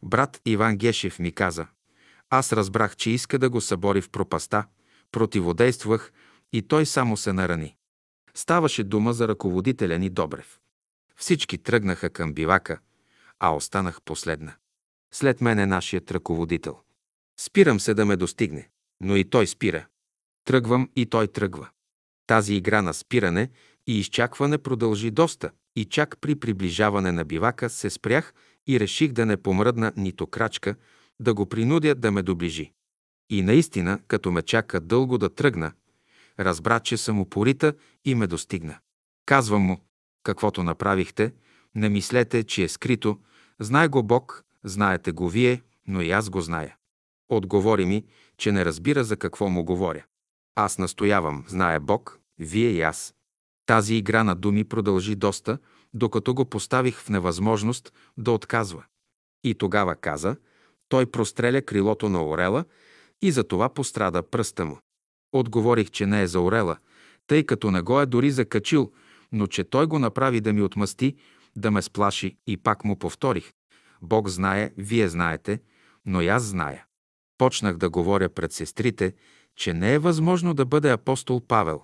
Брат 0.04 0.42
Иван 0.46 0.78
Гешев 0.78 1.20
ми 1.20 1.32
каза, 1.32 1.68
аз 2.30 2.54
разбрах, 2.54 2.96
че 2.96 3.10
иска 3.10 3.40
да 3.40 3.50
го 3.50 3.62
събори 3.62 4.02
в 4.02 4.10
пропаста, 4.10 4.66
противодействах 5.12 6.12
и 6.54 6.62
той 6.62 6.86
само 6.86 7.18
се 7.18 7.34
нарани. 7.34 7.76
Ставаше 8.34 8.84
дума 8.84 9.14
за 9.14 9.28
ръководителя 9.28 10.00
ни 10.00 10.10
Добрев. 10.10 10.60
Всички 11.18 11.58
тръгнаха 11.58 12.10
към 12.10 12.34
бивака, 12.34 12.80
а 13.40 13.56
останах 13.56 14.02
последна. 14.02 14.56
След 15.14 15.42
мен 15.42 15.60
е 15.60 15.66
нашият 15.66 16.12
ръководител. 16.12 16.80
Спирам 17.40 17.80
се 17.80 17.94
да 17.94 18.06
ме 18.06 18.16
достигне, 18.16 18.70
но 19.02 19.16
и 19.16 19.30
той 19.30 19.48
спира. 19.48 19.86
Тръгвам 20.46 20.90
и 20.96 21.06
той 21.06 21.28
тръгва. 21.28 21.70
Тази 22.28 22.56
игра 22.56 22.82
на 22.82 22.94
спиране 22.94 23.50
и 23.88 24.00
изчакване 24.00 24.58
продължи 24.58 25.12
доста 25.12 25.52
и 25.76 25.86
чак 25.86 26.18
при 26.22 26.36
приближаване 26.36 27.12
на 27.12 27.26
бивака 27.26 27.70
се 27.70 27.90
спрях 27.90 28.34
и 28.68 28.80
реших 28.80 29.12
да 29.12 29.26
не 29.26 29.38
помръдна 29.38 29.94
нито 29.98 30.28
крачка, 30.28 30.76
да 31.20 31.34
го 31.34 31.46
принудя 31.46 31.96
да 31.96 32.12
ме 32.12 32.24
доближи. 32.24 32.72
И 33.30 33.42
наистина, 33.42 34.00
като 34.08 34.32
ме 34.32 34.42
чака 34.42 34.80
дълго 34.80 35.18
да 35.18 35.30
тръгна, 35.30 35.72
разбра, 36.40 36.80
че 36.80 36.98
съм 36.98 37.20
упорита 37.20 37.74
и 38.06 38.16
ме 38.16 38.28
достигна. 38.28 38.78
Казвам 39.26 39.62
му, 39.62 39.80
каквото 40.24 40.64
направихте, 40.64 41.34
не 41.76 41.90
мислете, 41.90 42.44
че 42.44 42.64
е 42.64 42.70
скрито, 42.70 43.20
знае 43.60 43.88
го 43.88 44.04
Бог, 44.04 44.44
знаете 44.64 45.12
го 45.12 45.30
вие, 45.30 45.62
но 45.88 46.02
и 46.02 46.12
аз 46.12 46.30
го 46.30 46.42
зная. 46.42 46.76
Отговори 47.30 47.86
ми, 47.86 48.06
че 48.38 48.52
не 48.52 48.66
разбира 48.66 49.04
за 49.04 49.18
какво 49.18 49.50
му 49.50 49.64
говоря. 49.64 50.04
Аз 50.56 50.78
настоявам, 50.78 51.44
знае 51.48 51.80
Бог, 51.80 52.20
вие 52.40 52.70
и 52.70 52.82
аз. 52.82 53.16
Тази 53.66 53.96
игра 53.96 54.24
на 54.24 54.36
думи 54.36 54.64
продължи 54.64 55.16
доста, 55.16 55.58
докато 55.94 56.34
го 56.34 56.46
поставих 56.46 57.00
в 57.00 57.10
невъзможност 57.10 57.94
да 58.18 58.32
отказва. 58.32 58.84
И 59.44 59.56
тогава 59.56 59.96
каза, 59.96 60.36
той 60.90 61.06
простреля 61.06 61.62
крилото 61.62 62.10
на 62.10 62.26
орела 62.26 62.66
и 63.22 63.32
за 63.32 63.44
това 63.44 63.70
пострада 63.70 64.30
пръста 64.30 64.66
му. 64.66 64.78
Отговорих, 65.32 65.92
че 65.92 66.06
не 66.06 66.22
е 66.22 66.28
за 66.28 66.42
орела, 66.42 66.78
тъй 67.28 67.46
като 67.46 67.72
не 67.72 67.82
го 67.82 68.02
е 68.02 68.06
дори 68.06 68.32
закачил, 68.32 68.92
но 69.32 69.48
че 69.48 69.64
той 69.64 69.86
го 69.86 70.00
направи 70.00 70.42
да 70.42 70.54
ми 70.54 70.62
отмъсти, 70.62 71.16
да 71.56 71.72
ме 71.72 71.82
сплаши 71.82 72.38
и 72.48 72.58
пак 72.58 72.84
му 72.84 73.00
повторих. 73.00 73.52
Бог 74.02 74.30
знае, 74.30 74.72
вие 74.78 75.10
знаете, 75.10 75.60
но 76.06 76.22
и 76.22 76.28
аз 76.28 76.44
зная. 76.44 76.86
Почнах 77.38 77.78
да 77.78 77.90
говоря 77.90 78.30
пред 78.30 78.52
сестрите, 78.52 79.14
че 79.56 79.74
не 79.74 79.94
е 79.94 80.00
възможно 80.00 80.54
да 80.54 80.66
бъде 80.66 80.92
апостол 80.92 81.42
Павел, 81.48 81.82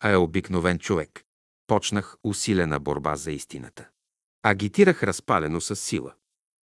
а 0.00 0.10
е 0.10 0.16
обикновен 0.16 0.78
човек. 0.78 1.24
Почнах 1.66 2.16
усилена 2.24 2.80
борба 2.80 3.16
за 3.16 3.32
истината. 3.32 3.88
Агитирах 4.42 5.02
разпалено 5.02 5.60
с 5.60 5.76
сила. 5.76 6.12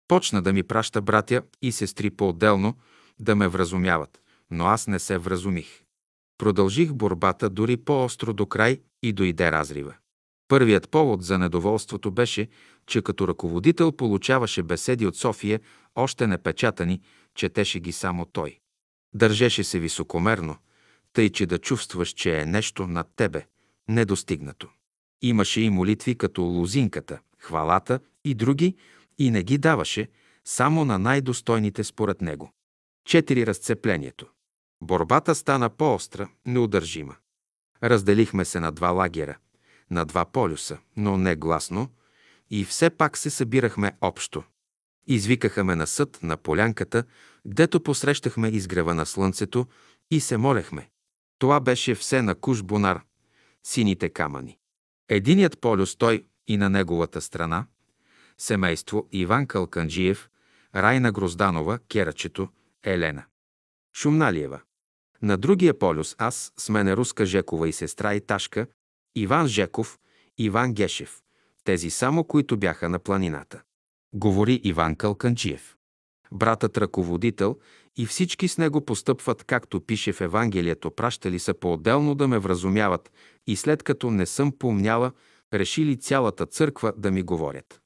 Почна 0.08 0.42
да 0.42 0.54
ми 0.54 0.64
праща 0.64 1.02
братя 1.02 1.42
и 1.62 1.72
сестри 1.72 2.10
по-отделно 2.10 2.78
да 3.20 3.36
ме 3.36 3.48
вразумяват, 3.48 4.22
но 4.52 4.66
аз 4.66 4.88
не 4.88 5.00
се 5.00 5.18
вразумих. 5.18 5.84
Продължих 6.38 6.94
борбата 6.94 7.50
дори 7.50 7.78
по-остро 7.78 8.34
до 8.34 8.46
край 8.46 8.82
и 9.04 9.14
дойде 9.14 9.52
разрива. 9.52 9.96
Първият 10.48 10.90
повод 10.90 11.24
за 11.24 11.38
недоволството 11.38 12.12
беше, 12.12 12.48
че 12.88 13.02
като 13.02 13.28
ръководител 13.28 13.92
получаваше 13.92 14.64
беседи 14.64 15.06
от 15.06 15.16
София, 15.16 15.60
още 15.96 16.28
не 16.28 16.38
печатани, 16.38 17.02
четеше 17.36 17.80
ги 17.80 17.92
само 17.92 18.26
той. 18.26 18.60
Държеше 19.14 19.64
се 19.64 19.80
високомерно, 19.80 20.58
тъй 21.14 21.30
че 21.30 21.46
да 21.46 21.58
чувстваш, 21.58 22.10
че 22.10 22.40
е 22.40 22.46
нещо 22.46 22.88
над 22.88 23.08
тебе, 23.16 23.46
недостигнато. 23.88 24.70
Имаше 25.22 25.62
и 25.62 25.70
молитви 25.70 26.16
като 26.16 26.42
лозинката, 26.42 27.20
хвалата 27.40 28.00
и 28.24 28.34
други, 28.34 28.76
и 29.18 29.32
не 29.32 29.44
ги 29.44 29.58
даваше 29.58 30.08
само 30.46 30.86
на 30.86 31.00
най-достойните 31.00 31.84
според 31.84 32.22
него. 32.22 32.52
Четири 33.06 33.48
разцеплението. 33.48 34.28
Борбата 34.82 35.36
стана 35.36 35.70
по-остра, 35.70 36.30
неудържима. 36.46 37.16
Разделихме 37.84 38.46
се 38.46 38.60
на 38.60 38.72
два 38.72 38.90
лагера, 38.90 39.38
на 39.92 40.06
два 40.06 40.26
полюса, 40.26 40.78
но 40.98 41.18
не 41.18 41.36
гласно, 41.36 41.90
и 42.50 42.66
все 42.66 42.90
пак 42.90 43.18
се 43.18 43.30
събирахме 43.30 43.92
общо. 44.02 44.44
Извикаха 45.08 45.64
ме 45.64 45.76
на 45.76 45.88
съд 45.88 46.20
на 46.24 46.38
полянката, 46.38 47.04
гдето 47.48 47.84
посрещахме 47.84 48.48
изгрева 48.48 48.94
на 48.94 49.06
слънцето 49.06 49.68
и 50.12 50.20
се 50.20 50.38
молехме. 50.38 50.90
Това 51.40 51.60
беше 51.60 51.96
все 51.96 52.22
на 52.22 52.36
куш 52.36 52.64
бунар, 52.64 53.02
сините 53.64 54.10
камъни. 54.10 54.58
Единият 55.10 55.62
полюс 55.62 55.96
той 55.96 56.26
и 56.48 56.58
на 56.58 56.70
неговата 56.70 57.22
страна, 57.22 57.66
семейство 58.38 59.08
Иван 59.12 59.48
Калканджиев, 59.48 60.30
Райна 60.76 61.12
Грозданова, 61.12 61.80
Керачето, 61.90 62.50
Елена. 62.84 63.24
Шумналиева. 63.96 64.62
На 65.22 65.38
другия 65.38 65.80
полюс 65.80 66.16
аз 66.18 66.54
с 66.58 66.70
мене 66.70 66.98
Руска 66.98 67.26
Жекова 67.26 67.70
и 67.70 67.74
сестра 67.74 68.16
и 68.16 68.22
Ташка, 68.22 68.68
Иван 69.16 69.48
Жеков, 69.48 70.00
Иван 70.38 70.74
Гешев, 70.74 71.22
тези 71.64 71.90
само, 71.90 72.24
които 72.24 72.58
бяха 72.58 72.90
на 72.90 73.00
планината. 73.00 73.62
Говори 74.14 74.62
Иван 74.64 74.96
Калканчиев. 74.96 75.77
Братът 76.32 76.78
ръководител 76.78 77.58
и 77.98 78.06
всички 78.06 78.48
с 78.48 78.58
него 78.58 78.86
постъпват, 78.86 79.44
както 79.44 79.82
пише 79.82 80.14
в 80.14 80.22
Евангелието, 80.22 80.92
пращали 80.92 81.40
са 81.40 81.54
по-отделно 81.54 82.16
да 82.16 82.28
ме 82.28 82.40
вразумяват 82.40 83.12
и 83.48 83.56
след 83.56 83.84
като 83.84 84.12
не 84.12 84.26
съм 84.26 84.52
помняла, 84.52 85.12
решили 85.54 85.98
цялата 85.98 86.46
църква 86.46 86.94
да 86.98 87.12
ми 87.12 87.22
говорят. 87.22 87.82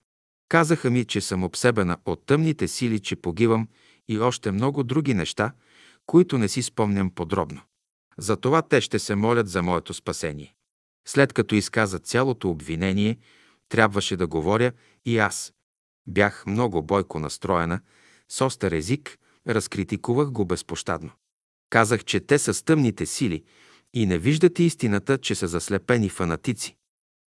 Казаха 0.50 0.90
ми, 0.90 1.06
че 1.06 1.22
съм 1.22 1.44
обсебена 1.44 1.98
от 2.06 2.26
тъмните 2.26 2.68
сили, 2.68 3.00
че 3.00 3.16
погивам 3.16 3.68
и 4.08 4.20
още 4.20 4.52
много 4.52 4.84
други 4.84 5.14
неща, 5.14 5.54
които 6.06 6.38
не 6.38 6.48
си 6.48 6.62
спомням 6.62 7.10
подробно. 7.10 7.62
Затова 8.18 8.62
те 8.62 8.82
ще 8.82 9.00
се 9.00 9.16
молят 9.16 9.50
за 9.50 9.64
моето 9.64 9.94
спасение. 9.94 10.56
След 11.08 11.34
като 11.34 11.56
изказа 11.56 12.00
цялото 12.00 12.50
обвинение, 12.50 13.18
трябваше 13.70 14.18
да 14.18 14.28
говоря 14.28 14.72
и 15.06 15.18
аз. 15.18 15.54
Бях 16.08 16.46
много 16.46 16.82
бойко 16.82 17.20
настроена, 17.20 17.82
с 18.32 18.46
остър 18.46 18.72
език, 18.72 19.18
разкритикувах 19.48 20.32
го 20.32 20.46
безпощадно. 20.46 21.12
Казах, 21.70 22.04
че 22.04 22.20
те 22.20 22.40
са 22.40 22.54
с 22.54 22.64
тъмните 22.64 23.06
сили 23.06 23.44
и 23.94 24.06
не 24.06 24.18
виждат 24.18 24.60
истината, 24.60 25.18
че 25.18 25.36
са 25.36 25.48
заслепени 25.48 26.10
фанатици. 26.10 26.76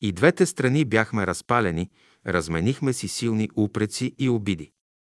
И 0.02 0.12
двете 0.12 0.46
страни 0.46 0.86
бяхме 0.86 1.28
разпалени, 1.28 1.90
разменихме 2.28 2.94
си 2.94 3.08
силни 3.08 3.50
упреци 3.58 4.16
и 4.20 4.30
обиди. 4.30 4.72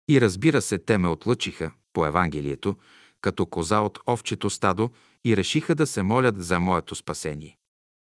И 0.08 0.20
разбира 0.20 0.62
се, 0.62 0.78
те 0.78 0.98
ме 0.98 1.08
отлъчиха 1.08 1.72
по 1.92 2.06
Евангелието, 2.06 2.76
като 3.20 3.46
коза 3.46 3.80
от 3.80 3.98
овчето 4.06 4.50
стадо 4.50 4.90
и 5.24 5.36
решиха 5.36 5.74
да 5.74 5.86
се 5.86 6.02
молят 6.02 6.44
за 6.44 6.60
моето 6.60 6.94
спасение. 6.94 7.56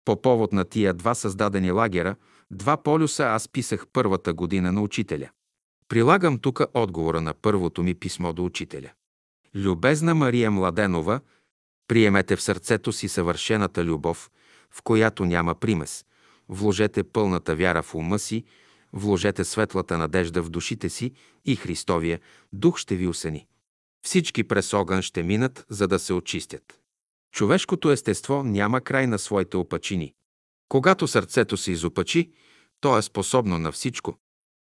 По 0.05 0.23
повод 0.23 0.53
на 0.53 0.65
тия 0.65 0.95
два 0.95 1.15
създадени 1.15 1.71
лагера, 1.71 2.17
два 2.51 2.77
полюса 2.77 3.25
аз 3.25 3.49
писах 3.49 3.87
първата 3.93 4.33
година 4.33 4.73
на 4.73 4.83
учителя. 4.83 5.31
Прилагам 5.93 6.39
тук 6.39 6.61
отговора 6.75 7.21
на 7.21 7.35
първото 7.35 7.83
ми 7.83 7.95
писмо 7.95 8.33
до 8.33 8.45
учителя. 8.45 8.91
Любезна 9.55 10.15
Мария 10.15 10.51
Младенова, 10.51 11.21
приемете 11.89 12.37
в 12.37 12.43
сърцето 12.43 12.93
си 12.93 13.09
съвършената 13.09 13.85
любов, 13.85 14.31
в 14.71 14.83
която 14.83 15.25
няма 15.25 15.55
примес. 15.55 16.05
Вложете 16.49 17.03
пълната 17.03 17.57
вяра 17.57 17.83
в 17.83 17.95
ума 17.95 18.19
си, 18.19 18.45
вложете 18.93 19.45
светлата 19.45 19.99
надежда 19.99 20.43
в 20.43 20.51
душите 20.51 20.89
си 20.89 21.13
и 21.45 21.57
Христовия 21.57 22.21
дух 22.53 22.79
ще 22.79 22.97
ви 22.97 23.07
осени. 23.07 23.47
Всички 24.05 24.45
през 24.45 24.75
огън 24.75 25.03
ще 25.03 25.23
минат, 25.23 25.65
за 25.69 25.89
да 25.89 25.99
се 25.99 26.13
очистят. 26.13 26.81
Човешкото 27.33 27.91
естество 27.91 28.43
няма 28.43 28.81
край 28.81 29.07
на 29.07 29.19
своите 29.19 29.57
опачини. 29.57 30.15
Когато 30.69 31.09
сърцето 31.09 31.57
се 31.57 31.73
изопачи, 31.73 32.33
то 32.81 32.99
е 32.99 33.03
способно 33.03 33.59
на 33.59 33.73
всичко. 33.73 34.19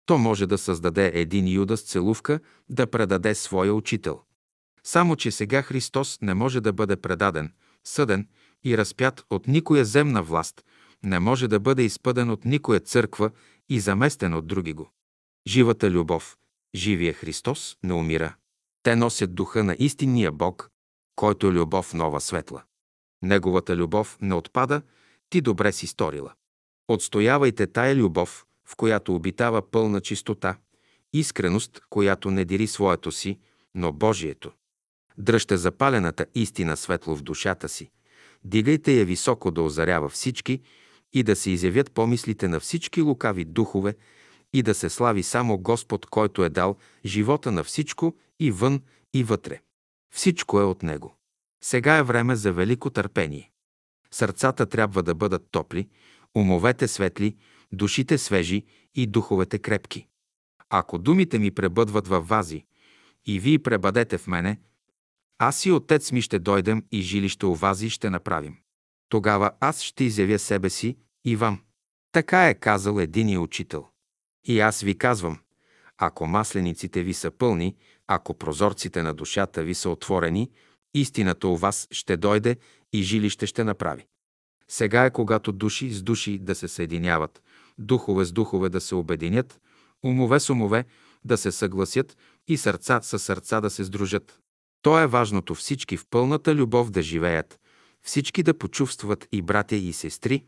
То 0.05 0.17
може 0.17 0.47
да 0.47 0.57
създаде 0.57 1.11
един 1.13 1.47
юда 1.47 1.77
с 1.77 1.83
целувка 1.83 2.39
да 2.69 2.87
предаде 2.87 3.35
своя 3.35 3.73
учител. 3.73 4.21
Само, 4.83 5.15
че 5.15 5.31
сега 5.31 5.61
Христос 5.61 6.19
не 6.21 6.33
може 6.33 6.61
да 6.61 6.73
бъде 6.73 6.95
предаден, 6.95 7.53
съден 7.83 8.27
и 8.63 8.77
разпят 8.77 9.25
от 9.29 9.47
никоя 9.47 9.85
земна 9.85 10.23
власт, 10.23 10.65
не 11.03 11.19
може 11.19 11.47
да 11.47 11.59
бъде 11.59 11.83
изпъден 11.83 12.29
от 12.29 12.45
никоя 12.45 12.79
църква 12.79 13.31
и 13.69 13.79
заместен 13.79 14.33
от 14.33 14.47
други 14.47 14.73
го. 14.73 14.91
Живата 15.47 15.91
любов, 15.91 16.37
живия 16.75 17.13
Христос 17.13 17.77
не 17.83 17.93
умира. 17.93 18.35
Те 18.83 18.95
носят 18.95 19.35
духа 19.35 19.63
на 19.63 19.75
истинния 19.79 20.31
Бог, 20.31 20.69
който 21.15 21.47
е 21.47 21.51
любов 21.51 21.93
нова 21.93 22.21
светла. 22.21 22.63
Неговата 23.21 23.75
любов 23.75 24.17
не 24.21 24.33
отпада, 24.35 24.81
ти 25.29 25.41
добре 25.41 25.71
си 25.71 25.87
сторила. 25.87 26.33
Отстоявайте 26.87 27.67
тая 27.67 27.95
любов, 27.95 28.45
в 28.65 28.75
която 28.75 29.15
обитава 29.15 29.71
пълна 29.71 30.01
чистота, 30.01 30.57
искреност, 31.13 31.81
която 31.89 32.31
не 32.31 32.45
дери 32.45 32.67
своето 32.67 33.11
си, 33.11 33.39
но 33.75 33.93
Божието. 33.93 34.51
Дръжте 35.17 35.57
запалената 35.57 36.25
истина 36.35 36.77
светло 36.77 37.15
в 37.15 37.23
душата 37.23 37.69
си. 37.69 37.91
Дигайте 38.43 38.93
я 38.93 39.05
високо 39.05 39.51
да 39.51 39.61
озарява 39.61 40.09
всички 40.09 40.61
и 41.13 41.23
да 41.23 41.35
се 41.35 41.51
изявят 41.51 41.91
помислите 41.91 42.47
на 42.47 42.59
всички 42.59 43.01
лукави 43.01 43.45
духове 43.45 43.95
и 44.53 44.63
да 44.63 44.73
се 44.73 44.89
слави 44.89 45.23
само 45.23 45.57
Господ, 45.57 46.05
който 46.05 46.43
е 46.43 46.49
дал 46.49 46.75
живота 47.05 47.51
на 47.51 47.63
всичко 47.63 48.15
и 48.39 48.51
вън, 48.51 48.81
и 49.13 49.23
вътре. 49.23 49.59
Всичко 50.13 50.59
е 50.59 50.63
от 50.63 50.83
Него. 50.83 51.15
Сега 51.63 51.97
е 51.97 52.03
време 52.03 52.35
за 52.35 52.53
велико 52.53 52.89
търпение. 52.89 53.51
Сърцата 54.11 54.65
трябва 54.65 55.03
да 55.03 55.15
бъдат 55.15 55.47
топли, 55.51 55.87
умовете 56.35 56.87
светли, 56.87 57.35
душите 57.71 58.17
свежи 58.17 58.63
и 58.95 59.07
духовете 59.07 59.59
крепки. 59.59 60.07
Ако 60.69 60.97
думите 60.97 61.39
ми 61.39 61.51
пребъдват 61.51 62.07
във 62.07 62.27
вази 62.27 62.65
и 63.25 63.39
вие 63.39 63.59
пребъдете 63.59 64.17
в 64.17 64.27
мене, 64.27 64.59
аз 65.37 65.65
и 65.65 65.71
отец 65.71 66.11
ми 66.11 66.21
ще 66.21 66.39
дойдем 66.39 66.83
и 66.91 67.01
жилище 67.01 67.45
у 67.45 67.55
вази 67.55 67.89
ще 67.89 68.09
направим. 68.09 68.57
Тогава 69.09 69.51
аз 69.59 69.81
ще 69.81 70.03
изявя 70.03 70.39
себе 70.39 70.69
си 70.69 70.97
и 71.25 71.35
вам. 71.35 71.61
Така 72.11 72.49
е 72.49 72.59
казал 72.59 72.99
единия 72.99 73.41
учител. 73.41 73.85
И 74.45 74.59
аз 74.59 74.81
ви 74.81 74.97
казвам, 74.97 75.39
ако 75.97 76.27
маслениците 76.27 77.03
ви 77.03 77.13
са 77.13 77.31
пълни, 77.31 77.75
ако 78.07 78.33
прозорците 78.33 79.03
на 79.03 79.13
душата 79.13 79.63
ви 79.63 79.73
са 79.73 79.89
отворени, 79.89 80.51
истината 80.93 81.47
у 81.47 81.55
вас 81.57 81.87
ще 81.91 82.17
дойде 82.17 82.57
и 82.93 83.03
жилище 83.03 83.45
ще 83.47 83.63
направи. 83.63 84.07
Сега 84.67 85.05
е 85.05 85.11
когато 85.11 85.51
души 85.51 85.89
с 85.89 86.03
души 86.03 86.39
да 86.39 86.55
се 86.55 86.67
съединяват, 86.67 87.43
духове 87.77 88.25
с 88.25 88.31
духове 88.31 88.69
да 88.69 88.81
се 88.81 88.95
обединят, 88.95 89.61
умове 90.03 90.39
с 90.39 90.49
умове 90.49 90.85
да 91.25 91.37
се 91.37 91.51
съгласят 91.51 92.17
и 92.47 92.57
сърца 92.57 92.99
с 93.01 93.19
сърца 93.19 93.61
да 93.61 93.69
се 93.69 93.83
сдружат. 93.83 94.39
То 94.81 94.99
е 94.99 95.07
важното 95.07 95.55
всички 95.55 95.97
в 95.97 96.05
пълната 96.09 96.55
любов 96.55 96.91
да 96.91 97.01
живеят, 97.01 97.59
всички 98.01 98.43
да 98.43 98.57
почувстват 98.57 99.27
и 99.31 99.41
братя 99.41 99.75
и 99.75 99.93
сестри, 99.93 100.43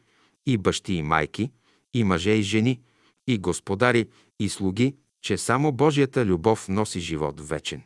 и 0.45 0.57
бащи 0.57 0.93
и 0.93 1.03
майки, 1.03 1.51
и 1.93 2.03
мъже 2.03 2.31
и 2.31 2.41
жени, 2.41 2.81
и 3.27 3.37
господари, 3.37 4.05
и 4.39 4.49
слуги, 4.49 4.95
че 5.21 5.37
само 5.37 5.71
Божията 5.71 6.25
любов 6.25 6.67
носи 6.67 6.99
живот 6.99 7.41
вечен. 7.41 7.83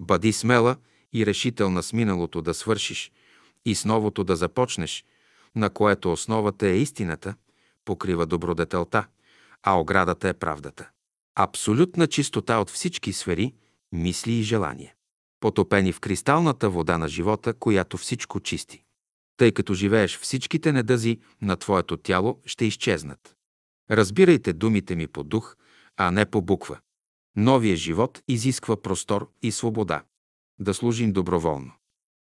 Бъди 0.00 0.32
смела 0.32 0.76
и 1.12 1.26
решителна 1.26 1.82
с 1.82 1.92
миналото 1.92 2.42
да 2.42 2.54
свършиш 2.54 3.12
и 3.64 3.74
с 3.74 3.84
новото 3.84 4.24
да 4.24 4.36
започнеш, 4.36 5.04
на 5.54 5.70
което 5.70 6.12
основата 6.12 6.66
е 6.66 6.76
истината, 6.76 7.34
покрива 7.84 8.26
добродетелта, 8.26 9.06
а 9.62 9.80
оградата 9.80 10.28
е 10.28 10.34
правдата. 10.34 10.90
Абсолютна 11.34 12.06
чистота 12.06 12.58
от 12.58 12.70
всички 12.70 13.12
сфери, 13.12 13.54
мисли 13.92 14.32
и 14.32 14.42
желания. 14.42 14.94
Потопени 15.40 15.92
в 15.92 16.00
кристалната 16.00 16.70
вода 16.70 16.98
на 16.98 17.08
живота, 17.08 17.54
която 17.54 17.96
всичко 17.96 18.40
чисти. 18.40 18.84
Тъй 19.36 19.52
като 19.52 19.74
живееш 19.74 20.18
всичките 20.18 20.72
недъзи 20.72 21.20
на 21.42 21.56
твоето 21.56 21.96
тяло, 21.96 22.40
ще 22.46 22.64
изчезнат. 22.64 23.36
Разбирайте 23.90 24.52
думите 24.52 24.96
ми 24.96 25.06
по 25.06 25.24
дух, 25.24 25.56
а 25.96 26.10
не 26.10 26.26
по 26.26 26.42
буква. 26.42 26.78
Новия 27.36 27.76
живот 27.76 28.22
изисква 28.28 28.82
простор 28.82 29.30
и 29.42 29.52
свобода. 29.52 30.02
Да 30.60 30.74
служим 30.74 31.12
доброволно. 31.12 31.72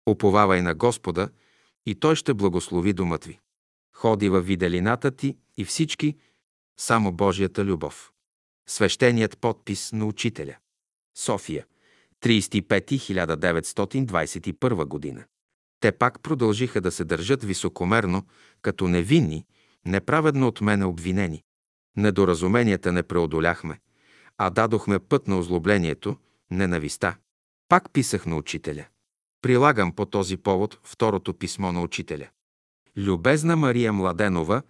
Оповавай 0.06 0.62
на 0.62 0.76
Господа 0.76 1.30
и 1.86 1.96
Той 1.96 2.16
ще 2.16 2.34
благослови 2.34 2.94
думът 2.94 3.26
ви. 3.26 3.40
Ходи 3.96 4.30
във 4.30 4.48
виделината 4.48 5.12
ти 5.12 5.38
и 5.58 5.66
всички, 5.66 6.18
само 6.78 7.12
Божията 7.12 7.66
любов. 7.66 8.12
Свещеният 8.68 9.38
подпис 9.38 9.92
на 9.92 10.06
учителя. 10.06 10.56
София, 11.18 11.66
35-1921 12.24 14.86
година. 14.86 15.26
Те 15.80 15.92
пак 15.92 16.22
продължиха 16.22 16.82
да 16.82 16.92
се 16.92 17.04
държат 17.04 17.44
високомерно, 17.44 18.26
като 18.62 18.88
невинни, 18.88 19.46
неправедно 19.86 20.48
от 20.48 20.62
мене 20.62 20.86
обвинени. 20.86 21.44
Недоразуменията 21.98 22.92
не 22.92 23.04
преодоляхме, 23.04 23.80
а 24.38 24.50
дадохме 24.50 25.00
път 25.00 25.28
на 25.28 25.38
озлоблението, 25.38 26.18
ненависта. 26.52 27.16
Пак 27.70 27.94
писах 27.94 28.26
на 28.26 28.38
учителя. 28.38 28.86
Прилагам 29.42 29.92
по 29.92 30.06
този 30.06 30.38
повод 30.38 30.80
второто 30.84 31.34
писмо 31.34 31.72
на 31.72 31.82
учителя. 31.82 32.28
Любезна 32.98 33.56
Мария 33.56 33.94
Младенова, 33.94 34.62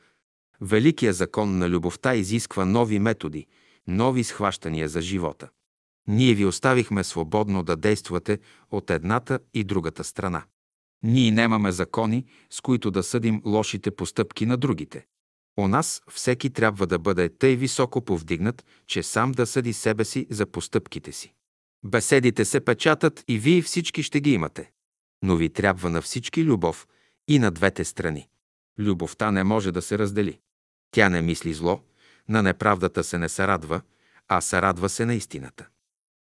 Великия 0.62 1.14
закон 1.14 1.58
на 1.58 1.70
любовта 1.70 2.16
изисква 2.16 2.66
нови 2.66 3.00
методи, 3.00 3.48
нови 3.88 4.24
схващания 4.24 4.90
за 4.90 5.02
живота. 5.02 5.50
Ние 6.08 6.34
ви 6.34 6.46
оставихме 6.46 7.04
свободно 7.04 7.64
да 7.64 7.76
действате 7.76 8.40
от 8.72 8.90
едната 8.90 9.40
и 9.54 9.64
другата 9.64 10.04
страна. 10.04 10.44
Ние 11.04 11.32
немаме 11.32 11.72
закони, 11.72 12.26
с 12.50 12.62
които 12.62 12.92
да 12.92 13.04
съдим 13.04 13.42
лошите 13.46 13.92
постъпки 13.92 14.46
на 14.46 14.58
другите. 14.58 15.06
У 15.58 15.68
нас 15.68 16.02
всеки 16.12 16.50
трябва 16.50 16.88
да 16.88 17.00
бъде 17.00 17.30
тъй 17.30 17.56
високо 17.56 18.02
повдигнат, 18.02 18.66
че 18.88 19.04
сам 19.04 19.32
да 19.32 19.46
съди 19.46 19.74
себе 19.74 20.06
си 20.06 20.28
за 20.30 20.46
постъпките 20.46 21.12
си. 21.12 21.34
Беседите 21.86 22.46
се 22.46 22.60
печатат 22.60 23.24
и 23.28 23.40
вие 23.40 23.62
всички 23.62 24.04
ще 24.04 24.22
ги 24.22 24.32
имате. 24.32 24.72
Но 25.24 25.36
ви 25.36 25.50
трябва 25.50 25.90
на 25.90 26.02
всички 26.02 26.44
любов 26.44 26.88
и 27.28 27.40
на 27.40 27.52
двете 27.52 27.86
страни. 27.86 28.30
Любовта 28.80 29.32
не 29.32 29.44
може 29.44 29.72
да 29.72 29.82
се 29.82 29.98
раздели. 29.98 30.40
Тя 30.92 31.10
не 31.10 31.22
мисли 31.22 31.54
зло, 31.54 31.82
на 32.30 32.44
неправдата 32.44 33.04
се 33.04 33.18
не 33.18 33.30
се 33.30 33.48
радва, 33.48 33.82
а 34.28 34.42
се 34.42 34.62
радва 34.62 34.90
се 34.90 35.06
на 35.06 35.14
истината. 35.14 35.68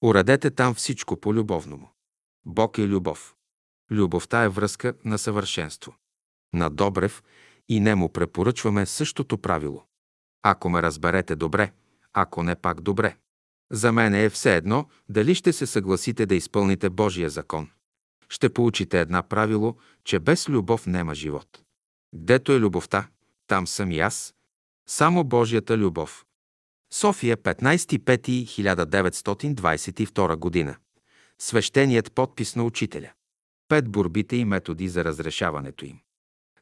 Уредете 0.03 0.51
там 0.51 0.73
всичко 0.73 1.17
по-любовному. 1.17 1.89
Бог 2.45 2.77
е 2.77 2.87
любов. 2.87 3.35
Любовта 3.91 4.43
е 4.43 4.49
връзка 4.49 4.93
на 5.05 5.17
съвършенство. 5.17 5.95
На 6.53 6.69
Добрев 6.69 7.23
и 7.69 7.79
не 7.79 7.95
му 7.95 8.09
препоръчваме 8.09 8.85
същото 8.85 9.37
правило. 9.37 9.83
Ако 10.43 10.69
ме 10.69 10.81
разберете 10.81 11.35
добре, 11.35 11.71
ако 12.13 12.43
не 12.43 12.55
пак 12.55 12.81
добре. 12.81 13.17
За 13.71 13.91
мен 13.91 14.13
е 14.13 14.29
все 14.29 14.55
едно 14.55 14.89
дали 15.09 15.35
ще 15.35 15.53
се 15.53 15.65
съгласите 15.65 16.25
да 16.25 16.35
изпълните 16.35 16.89
Божия 16.89 17.29
закон. 17.29 17.69
Ще 18.35 18.49
получите 18.49 18.99
една 18.99 19.23
правило, 19.23 19.75
че 20.03 20.19
без 20.19 20.49
любов 20.49 20.87
няма 20.87 21.15
живот. 21.15 21.61
Гдето 22.15 22.51
е 22.51 22.59
любовта, 22.59 23.07
там 23.47 23.67
съм 23.67 23.91
и 23.91 23.99
аз. 23.99 24.33
Само 24.87 25.23
Божията 25.23 25.77
любов. 25.77 26.25
София, 26.93 27.37
15.5.1922 27.37 30.35
година. 30.35 30.75
Свещеният 31.39 32.11
подпис 32.11 32.55
на 32.55 32.63
учителя. 32.63 33.11
Пет 33.67 33.89
борбите 33.89 34.35
и 34.35 34.45
методи 34.45 34.87
за 34.87 35.05
разрешаването 35.05 35.85
им. 35.85 35.99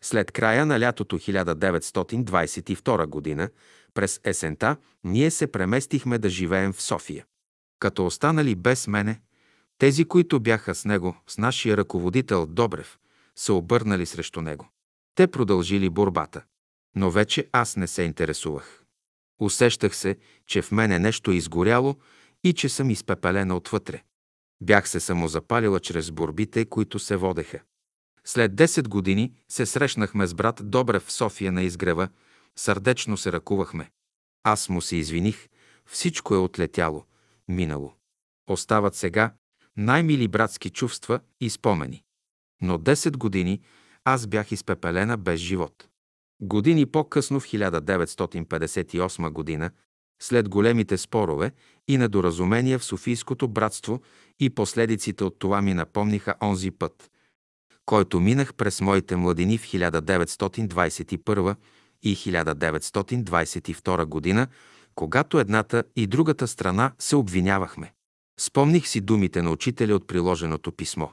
След 0.02 0.32
края 0.32 0.66
на 0.66 0.80
лятото 0.80 1.20
1922 1.20 3.06
година, 3.06 3.50
през 3.94 4.20
есента, 4.24 4.78
ние 5.04 5.32
се 5.32 5.52
преместихме 5.52 6.18
да 6.18 6.30
живеем 6.30 6.74
в 6.74 6.82
София. 6.82 7.26
Като 7.80 8.06
останали 8.06 8.56
без 8.56 8.88
мене, 8.88 9.22
тези, 9.84 10.06
които 10.06 10.40
бяха 10.40 10.76
с 10.76 10.86
него, 10.86 11.16
с 11.28 11.38
нашия 11.38 11.78
ръководител 11.78 12.46
Добрев, 12.46 13.00
се 13.36 13.52
обърнали 13.52 14.06
срещу 14.06 14.42
него. 14.42 14.70
Те 15.16 15.28
продължили 15.28 15.90
борбата. 15.90 16.44
Но 16.96 17.12
вече 17.12 17.50
аз 17.52 17.76
не 17.76 17.88
се 17.88 18.04
интересувах. 18.04 18.84
Усещах 19.42 19.96
се, 19.96 20.18
че 20.48 20.62
в 20.62 20.72
мене 20.72 21.00
нещо 21.00 21.32
е 21.32 21.36
изгоряло 21.36 21.96
и 22.44 22.54
че 22.54 22.70
съм 22.70 22.90
изпепелена 22.90 23.56
отвътре. 23.56 24.04
Бях 24.62 24.90
се 24.90 25.00
самозапалила 25.00 25.80
чрез 25.80 26.12
борбите, 26.12 26.66
които 26.66 27.00
се 27.00 27.16
водеха. 27.16 27.60
След 28.26 28.52
10 28.52 28.88
години 28.88 29.34
се 29.50 29.66
срещнахме 29.66 30.28
с 30.28 30.34
брат 30.34 30.62
Добрев 30.64 31.04
в 31.04 31.12
София 31.12 31.52
на 31.52 31.64
изгрева, 31.64 32.10
сърдечно 32.56 33.18
се 33.18 33.32
ръкувахме. 33.32 33.92
Аз 34.44 34.70
му 34.70 34.82
се 34.82 34.96
извиних, 34.96 35.48
всичко 35.86 36.36
е 36.36 36.38
отлетяло, 36.38 37.06
минало. 37.48 37.94
Остават 38.48 38.96
сега 38.96 39.34
най-мили 39.78 40.28
братски 40.28 40.70
чувства 40.70 41.20
и 41.42 41.50
спомени. 41.50 42.04
Но 42.62 42.78
10 42.78 43.18
години 43.18 43.62
аз 44.06 44.28
бях 44.28 44.52
изпепелена 44.52 45.18
без 45.18 45.40
живот. 45.40 45.88
Години 46.42 46.86
по-късно, 46.86 47.40
в 47.40 47.46
1958 47.46 49.30
година, 49.30 49.72
след 50.22 50.50
големите 50.50 50.98
спорове 50.98 51.52
и 51.88 51.98
недоразумения 51.98 52.80
в 52.80 52.86
Софийското 52.86 53.48
братство 53.48 54.02
и 54.40 54.50
последиците 54.50 55.24
от 55.24 55.40
това 55.40 55.62
ми 55.62 55.74
напомниха 55.74 56.36
онзи 56.42 56.72
път, 56.72 57.12
който 57.86 58.20
минах 58.20 58.54
през 58.54 58.82
моите 58.82 59.16
младини 59.16 59.58
в 59.58 59.66
1921 59.66 61.56
и 62.04 62.16
1922 62.16 64.06
година, 64.06 64.48
когато 64.96 65.40
едната 65.40 65.84
и 65.96 66.08
другата 66.08 66.48
страна 66.48 66.92
се 67.00 67.16
обвинявахме. 67.16 67.94
Спомних 68.40 68.88
си 68.88 69.02
думите 69.02 69.42
на 69.42 69.52
учителя 69.52 69.96
от 69.96 70.08
приложеното 70.08 70.72
писмо. 70.72 71.08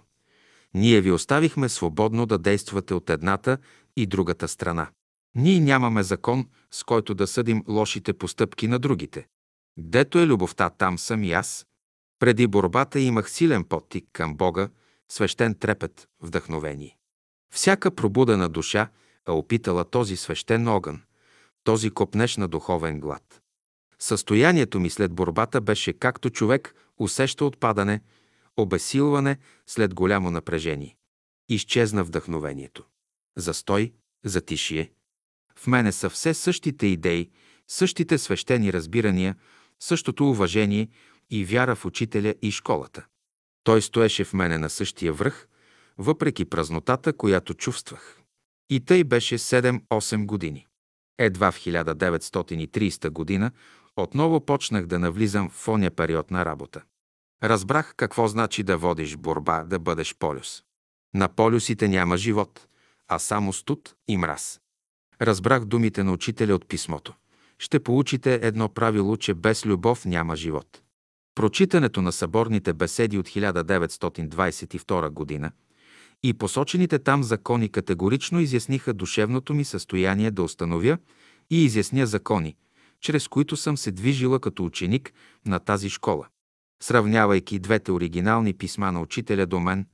Ние 0.74 1.00
ви 1.00 1.10
оставихме 1.10 1.68
свободно 1.68 2.26
да 2.26 2.38
действате 2.38 2.94
от 2.94 3.10
едната 3.10 3.58
и 3.96 4.06
другата 4.06 4.48
страна. 4.48 4.88
Ние 5.34 5.60
нямаме 5.60 6.02
закон, 6.02 6.48
с 6.70 6.84
който 6.84 7.14
да 7.14 7.26
съдим 7.26 7.64
лошите 7.68 8.12
постъпки 8.12 8.68
на 8.68 8.78
другите. 8.78 9.26
Гдето 9.78 10.18
е 10.18 10.26
любовта, 10.26 10.70
там 10.70 10.98
съм 10.98 11.24
и 11.24 11.32
аз. 11.32 11.66
Преди 12.18 12.46
борбата 12.46 13.00
имах 13.00 13.30
силен 13.30 13.64
подтик 13.64 14.04
към 14.12 14.36
Бога, 14.36 14.68
свещен 15.08 15.54
трепет, 15.54 16.08
вдъхновение. 16.22 16.96
Всяка 17.52 17.90
пробудена 17.90 18.48
душа 18.48 18.88
е 19.28 19.30
опитала 19.30 19.84
този 19.84 20.16
свещен 20.16 20.68
огън, 20.68 21.02
този 21.64 21.90
копнеш 21.90 22.36
на 22.36 22.48
духовен 22.48 23.00
глад. 23.00 23.40
Състоянието 23.98 24.80
ми 24.80 24.90
след 24.90 25.12
борбата 25.12 25.60
беше 25.60 25.92
както 25.92 26.30
човек 26.30 26.74
усеща 27.00 27.44
отпадане, 27.44 28.00
обесилване 28.56 29.38
след 29.66 29.94
голямо 29.94 30.30
напрежение. 30.30 30.96
Изчезна 31.48 32.04
вдъхновението. 32.04 32.84
Застой, 33.36 33.92
затишие. 34.24 34.92
В 35.56 35.66
мене 35.66 35.92
са 35.92 36.10
все 36.10 36.34
същите 36.34 36.86
идеи, 36.86 37.30
същите 37.68 38.18
свещени 38.18 38.72
разбирания, 38.72 39.36
същото 39.80 40.30
уважение 40.30 40.88
и 41.30 41.44
вяра 41.44 41.76
в 41.76 41.84
учителя 41.84 42.34
и 42.42 42.50
школата. 42.50 43.06
Той 43.64 43.82
стоеше 43.82 44.24
в 44.24 44.32
мене 44.32 44.58
на 44.58 44.70
същия 44.70 45.12
връх, 45.12 45.48
въпреки 45.98 46.44
празнотата, 46.44 47.12
която 47.12 47.54
чувствах. 47.54 48.20
И 48.70 48.80
тъй 48.80 49.04
беше 49.04 49.38
7-8 49.38 50.26
години. 50.26 50.66
Едва 51.18 51.52
в 51.52 51.58
1930 51.58 53.10
година 53.10 53.50
отново 53.96 54.40
почнах 54.40 54.86
да 54.86 54.98
навлизам 54.98 55.50
в 55.50 55.68
оня 55.68 55.90
период 55.90 56.30
на 56.30 56.44
работа. 56.44 56.82
Разбрах 57.42 57.94
какво 57.96 58.28
значи 58.28 58.62
да 58.62 58.76
водиш 58.76 59.16
борба, 59.16 59.64
да 59.64 59.78
бъдеш 59.78 60.14
полюс. 60.18 60.62
На 61.14 61.28
полюсите 61.28 61.88
няма 61.88 62.16
живот, 62.16 62.68
а 63.08 63.18
само 63.18 63.52
студ 63.52 63.94
и 64.08 64.16
мраз. 64.16 64.60
Разбрах 65.20 65.64
думите 65.64 66.02
на 66.02 66.12
учителя 66.12 66.54
от 66.54 66.68
писмото. 66.68 67.14
Ще 67.58 67.80
получите 67.80 68.40
едно 68.42 68.68
правило, 68.68 69.16
че 69.16 69.34
без 69.34 69.66
любов 69.66 70.04
няма 70.04 70.36
живот. 70.36 70.82
Прочитането 71.34 72.02
на 72.02 72.12
съборните 72.12 72.72
беседи 72.72 73.18
от 73.18 73.26
1922 73.26 75.08
година 75.10 75.52
и 76.22 76.34
посочените 76.34 76.98
там 76.98 77.22
закони 77.22 77.68
категорично 77.68 78.40
изясниха 78.40 78.94
душевното 78.94 79.54
ми 79.54 79.64
състояние 79.64 80.30
да 80.30 80.42
установя 80.42 80.98
и 81.50 81.64
изясня 81.64 82.06
закони, 82.06 82.56
чрез 83.00 83.28
които 83.28 83.56
съм 83.56 83.76
се 83.76 83.90
движила 83.90 84.40
като 84.40 84.64
ученик 84.64 85.12
на 85.46 85.58
тази 85.58 85.90
школа. 85.90 86.26
Сравнявайки 86.82 87.58
двете 87.58 87.92
оригинални 87.92 88.54
писма 88.54 88.92
на 88.92 89.00
учителя 89.00 89.46
до 89.46 89.60
мен, 89.60 89.86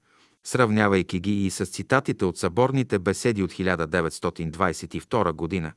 сравнявайки 0.45 1.21
ги 1.21 1.47
и 1.47 1.51
с 1.51 1.67
цитатите 1.67 2.25
от 2.25 2.39
съборните 2.39 2.99
беседи 2.99 3.43
от 3.43 3.53
1922 3.53 5.33
година, 5.33 5.73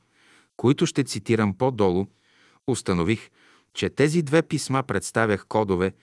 които 0.58 0.86
ще 0.86 1.04
цитирам 1.04 1.58
по-долу, 1.58 2.08
установих, 2.68 3.30
че 3.74 3.90
тези 3.90 4.22
две 4.22 4.42
писма 4.42 4.84
представях 4.84 5.46
кодове, 5.48 5.94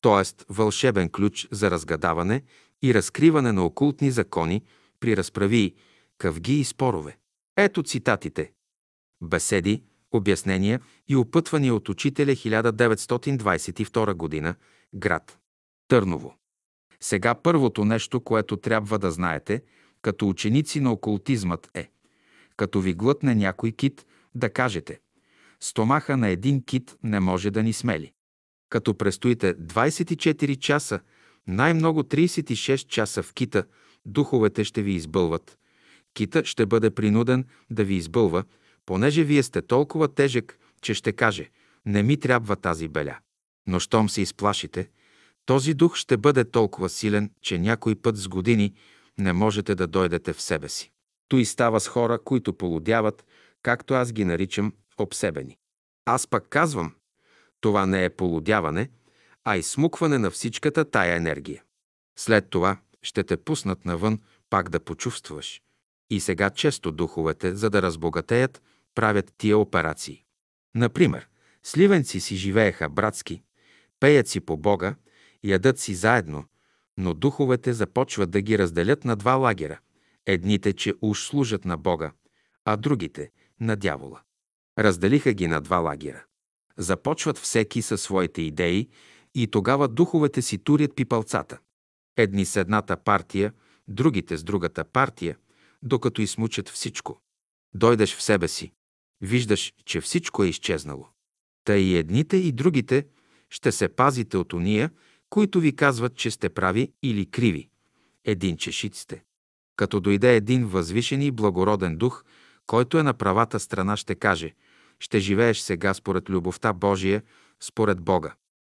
т.е. 0.00 0.44
вълшебен 0.48 1.08
ключ 1.08 1.48
за 1.50 1.70
разгадаване 1.70 2.42
и 2.82 2.94
разкриване 2.94 3.52
на 3.52 3.64
окултни 3.64 4.10
закони 4.10 4.62
при 5.00 5.16
разправии, 5.16 5.74
къвги 6.18 6.60
и 6.60 6.64
спорове. 6.64 7.16
Ето 7.56 7.82
цитатите. 7.82 8.52
Беседи, 9.22 9.82
обяснения 10.12 10.80
и 11.08 11.16
опътвания 11.16 11.74
от 11.74 11.88
учителя 11.88 12.30
1922 12.30 14.14
година, 14.14 14.54
град 14.94 15.38
Търново. 15.88 16.36
Сега 17.00 17.34
първото 17.34 17.84
нещо, 17.84 18.20
което 18.20 18.56
трябва 18.56 18.98
да 18.98 19.10
знаете, 19.10 19.62
като 20.02 20.28
ученици 20.28 20.80
на 20.80 20.92
окултизмът 20.92 21.70
е, 21.74 21.90
като 22.56 22.80
ви 22.80 22.94
глътне 22.94 23.34
някой 23.34 23.72
кит, 23.72 24.06
да 24.34 24.50
кажете 24.50 25.00
Стомаха 25.60 26.16
на 26.16 26.28
един 26.28 26.64
кит 26.64 26.96
не 27.02 27.20
може 27.20 27.50
да 27.50 27.62
ни 27.62 27.72
смели. 27.72 28.12
Като 28.68 28.94
престоите 28.94 29.54
24 29.54 30.58
часа, 30.58 31.00
най-много 31.46 32.02
36 32.02 32.86
часа 32.86 33.22
в 33.22 33.34
кита, 33.34 33.64
духовете 34.06 34.64
ще 34.64 34.82
ви 34.82 34.92
избълват. 34.92 35.58
Кита 36.14 36.44
ще 36.44 36.66
бъде 36.66 36.90
принуден 36.90 37.44
да 37.70 37.84
ви 37.84 37.94
избълва, 37.94 38.44
понеже 38.86 39.24
вие 39.24 39.42
сте 39.42 39.62
толкова 39.62 40.14
тежък, 40.14 40.58
че 40.82 40.94
ще 40.94 41.12
каже 41.12 41.50
«Не 41.86 42.02
ми 42.02 42.16
трябва 42.16 42.56
тази 42.56 42.88
беля». 42.88 43.18
Но 43.66 43.80
щом 43.80 44.08
се 44.08 44.20
изплашите, 44.20 44.88
този 45.46 45.74
дух 45.74 45.96
ще 45.96 46.16
бъде 46.16 46.44
толкова 46.44 46.88
силен, 46.88 47.30
че 47.42 47.58
някой 47.58 47.94
път 47.94 48.16
с 48.16 48.28
години 48.28 48.74
не 49.18 49.32
можете 49.32 49.74
да 49.74 49.86
дойдете 49.86 50.32
в 50.32 50.42
себе 50.42 50.68
си. 50.68 50.90
Той 51.28 51.44
става 51.44 51.80
с 51.80 51.88
хора, 51.88 52.18
които 52.24 52.52
полудяват, 52.52 53.24
както 53.62 53.94
аз 53.94 54.12
ги 54.12 54.24
наричам, 54.24 54.72
обсебени. 54.98 55.56
Аз 56.04 56.26
пък 56.26 56.48
казвам, 56.48 56.94
това 57.60 57.86
не 57.86 58.04
е 58.04 58.10
полудяване, 58.10 58.90
а 59.44 59.56
изсмукване 59.56 60.18
на 60.18 60.30
всичката 60.30 60.90
тая 60.90 61.16
енергия. 61.16 61.62
След 62.18 62.50
това 62.50 62.76
ще 63.02 63.24
те 63.24 63.36
пуснат 63.36 63.84
навън 63.84 64.20
пак 64.50 64.68
да 64.68 64.80
почувстваш. 64.80 65.62
И 66.10 66.20
сега 66.20 66.50
често 66.50 66.92
духовете, 66.92 67.54
за 67.54 67.70
да 67.70 67.82
разбогатеят, 67.82 68.62
правят 69.00 69.34
тия 69.38 69.58
операции. 69.58 70.24
Например, 70.74 71.28
сливенци 71.62 72.20
си 72.20 72.36
живееха 72.36 72.88
братски, 72.88 73.42
пеят 74.00 74.28
си 74.28 74.40
по 74.40 74.56
Бога, 74.56 74.94
ядат 75.42 75.78
си 75.78 75.94
заедно, 75.94 76.44
но 76.98 77.14
духовете 77.14 77.72
започват 77.72 78.30
да 78.30 78.40
ги 78.40 78.58
разделят 78.58 79.04
на 79.04 79.16
два 79.16 79.34
лагера. 79.34 79.80
Едните, 80.26 80.72
че 80.72 80.94
уж 81.02 81.20
служат 81.22 81.64
на 81.64 81.76
Бога, 81.76 82.12
а 82.64 82.76
другите– 82.76 83.30
на 83.60 83.76
дявола. 83.76 84.20
Разделиха 84.78 85.32
ги 85.32 85.46
на 85.46 85.60
два 85.60 85.76
лагера. 85.76 86.24
Започват 86.76 87.38
всеки 87.38 87.82
със 87.82 88.02
своите 88.02 88.42
идеи 88.42 88.88
и 89.34 89.46
тогава 89.46 89.88
духовете 89.88 90.42
си 90.42 90.58
турят 90.58 90.96
пипалцата. 90.96 91.58
Едни 92.16 92.44
с 92.44 92.56
едната 92.56 92.96
партия, 92.96 93.52
другите 93.88 94.36
с 94.36 94.44
другата 94.44 94.84
партия, 94.84 95.36
докато 95.82 96.22
измучат 96.22 96.68
всичко. 96.68 97.20
Дойдеш 97.74 98.16
в 98.16 98.22
себе 98.22 98.48
си, 98.48 98.72
виждаш, 99.20 99.72
че 99.84 100.00
всичко 100.00 100.44
е 100.44 100.48
изчезнало. 100.48 101.08
Та 101.64 101.76
и 101.76 101.96
едните 101.96 102.36
и 102.36 102.52
другите 102.52 103.06
ще 103.50 103.72
се 103.72 103.88
пазите 103.88 104.36
от 104.36 104.52
уния, 104.52 104.90
които 105.30 105.60
ви 105.60 105.76
казват, 105.76 106.16
че 106.16 106.30
сте 106.30 106.48
прави 106.48 106.92
или 107.02 107.26
криви. 107.26 107.68
Един 108.24 108.56
чешит 108.56 108.94
сте. 108.94 109.22
Като 109.76 110.00
дойде 110.00 110.36
един 110.36 110.66
възвишен 110.66 111.22
и 111.22 111.30
благороден 111.30 111.96
дух, 111.96 112.24
който 112.66 112.98
е 112.98 113.02
на 113.02 113.14
правата 113.14 113.60
страна, 113.60 113.96
ще 113.96 114.14
каже– 114.14 114.54
ще 115.00 115.18
живееш 115.18 115.58
сега 115.58 115.94
според 115.94 116.30
любовта 116.30 116.72
Божия, 116.72 117.22
според 117.60 118.00
Бога. 118.00 118.34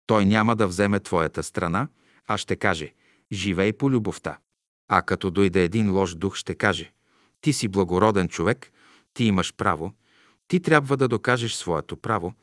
Той 0.08 0.25
няма 0.25 0.56
да 0.56 0.67
вземе 0.67 0.99
твоята 0.99 1.43
страна, 1.43 1.88
а 2.27 2.38
ще 2.38 2.56
каже 2.56 2.93
«Живей 3.32 3.73
по 3.73 3.91
любовта». 3.91 4.38
А 4.88 5.01
като 5.01 5.32
дойде 5.32 5.63
един 5.63 5.91
лош 5.91 6.15
дух, 6.15 6.36
ще 6.36 6.56
каже 6.56 6.91
«Ти 7.41 7.54
си 7.54 7.67
благороден 7.67 8.27
човек, 8.27 8.71
ти 9.13 9.23
имаш 9.23 9.54
право, 9.54 9.93
ти 10.51 10.59
трябва 10.59 10.97
да 10.97 11.07
докажеш 11.07 11.53
своето 11.53 11.97
право, 11.97 12.33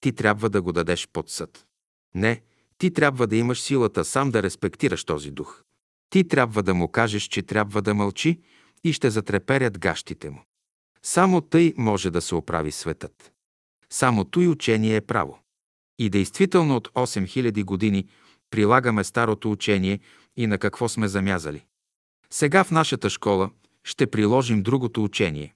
ти 0.00 0.12
трябва 0.12 0.50
да 0.50 0.62
го 0.62 0.72
дадеш 0.72 1.08
под 1.12 1.30
съд». 1.30 1.66
Не, 2.14 2.42
ти 2.78 2.90
трябва 2.90 3.26
да 3.26 3.36
имаш 3.36 3.60
силата 3.60 4.04
сам 4.04 4.30
да 4.30 4.42
респектираш 4.42 5.04
този 5.04 5.30
дух. 5.30 5.62
Ти 6.10 6.28
трябва 6.28 6.62
да 6.62 6.74
му 6.74 6.88
кажеш, 6.88 7.22
че 7.22 7.42
трябва 7.42 7.82
да 7.82 7.94
мълчи 7.94 8.40
и 8.84 8.92
ще 8.92 9.10
затреперят 9.10 9.78
гащите 9.78 10.30
му. 10.30 10.44
Само 11.02 11.40
тъй 11.40 11.74
може 11.76 12.10
да 12.10 12.20
се 12.20 12.34
оправи 12.34 12.72
светът. 12.72 13.32
Само 13.90 14.24
той 14.24 14.48
учение 14.48 14.96
е 14.96 15.00
право. 15.00 15.38
И 15.98 16.10
действително 16.10 16.76
от 16.76 16.88
8000 16.88 17.64
години 17.64 18.08
прилагаме 18.50 19.04
старото 19.04 19.50
учение 19.50 20.00
и 20.36 20.46
на 20.46 20.58
какво 20.58 20.88
сме 20.88 21.08
замязали. 21.08 21.64
Сега 22.30 22.64
в 22.64 22.70
нашата 22.70 23.10
школа 23.10 23.50
ще 23.84 24.06
приложим 24.06 24.62
другото 24.62 25.04
учение 25.04 25.54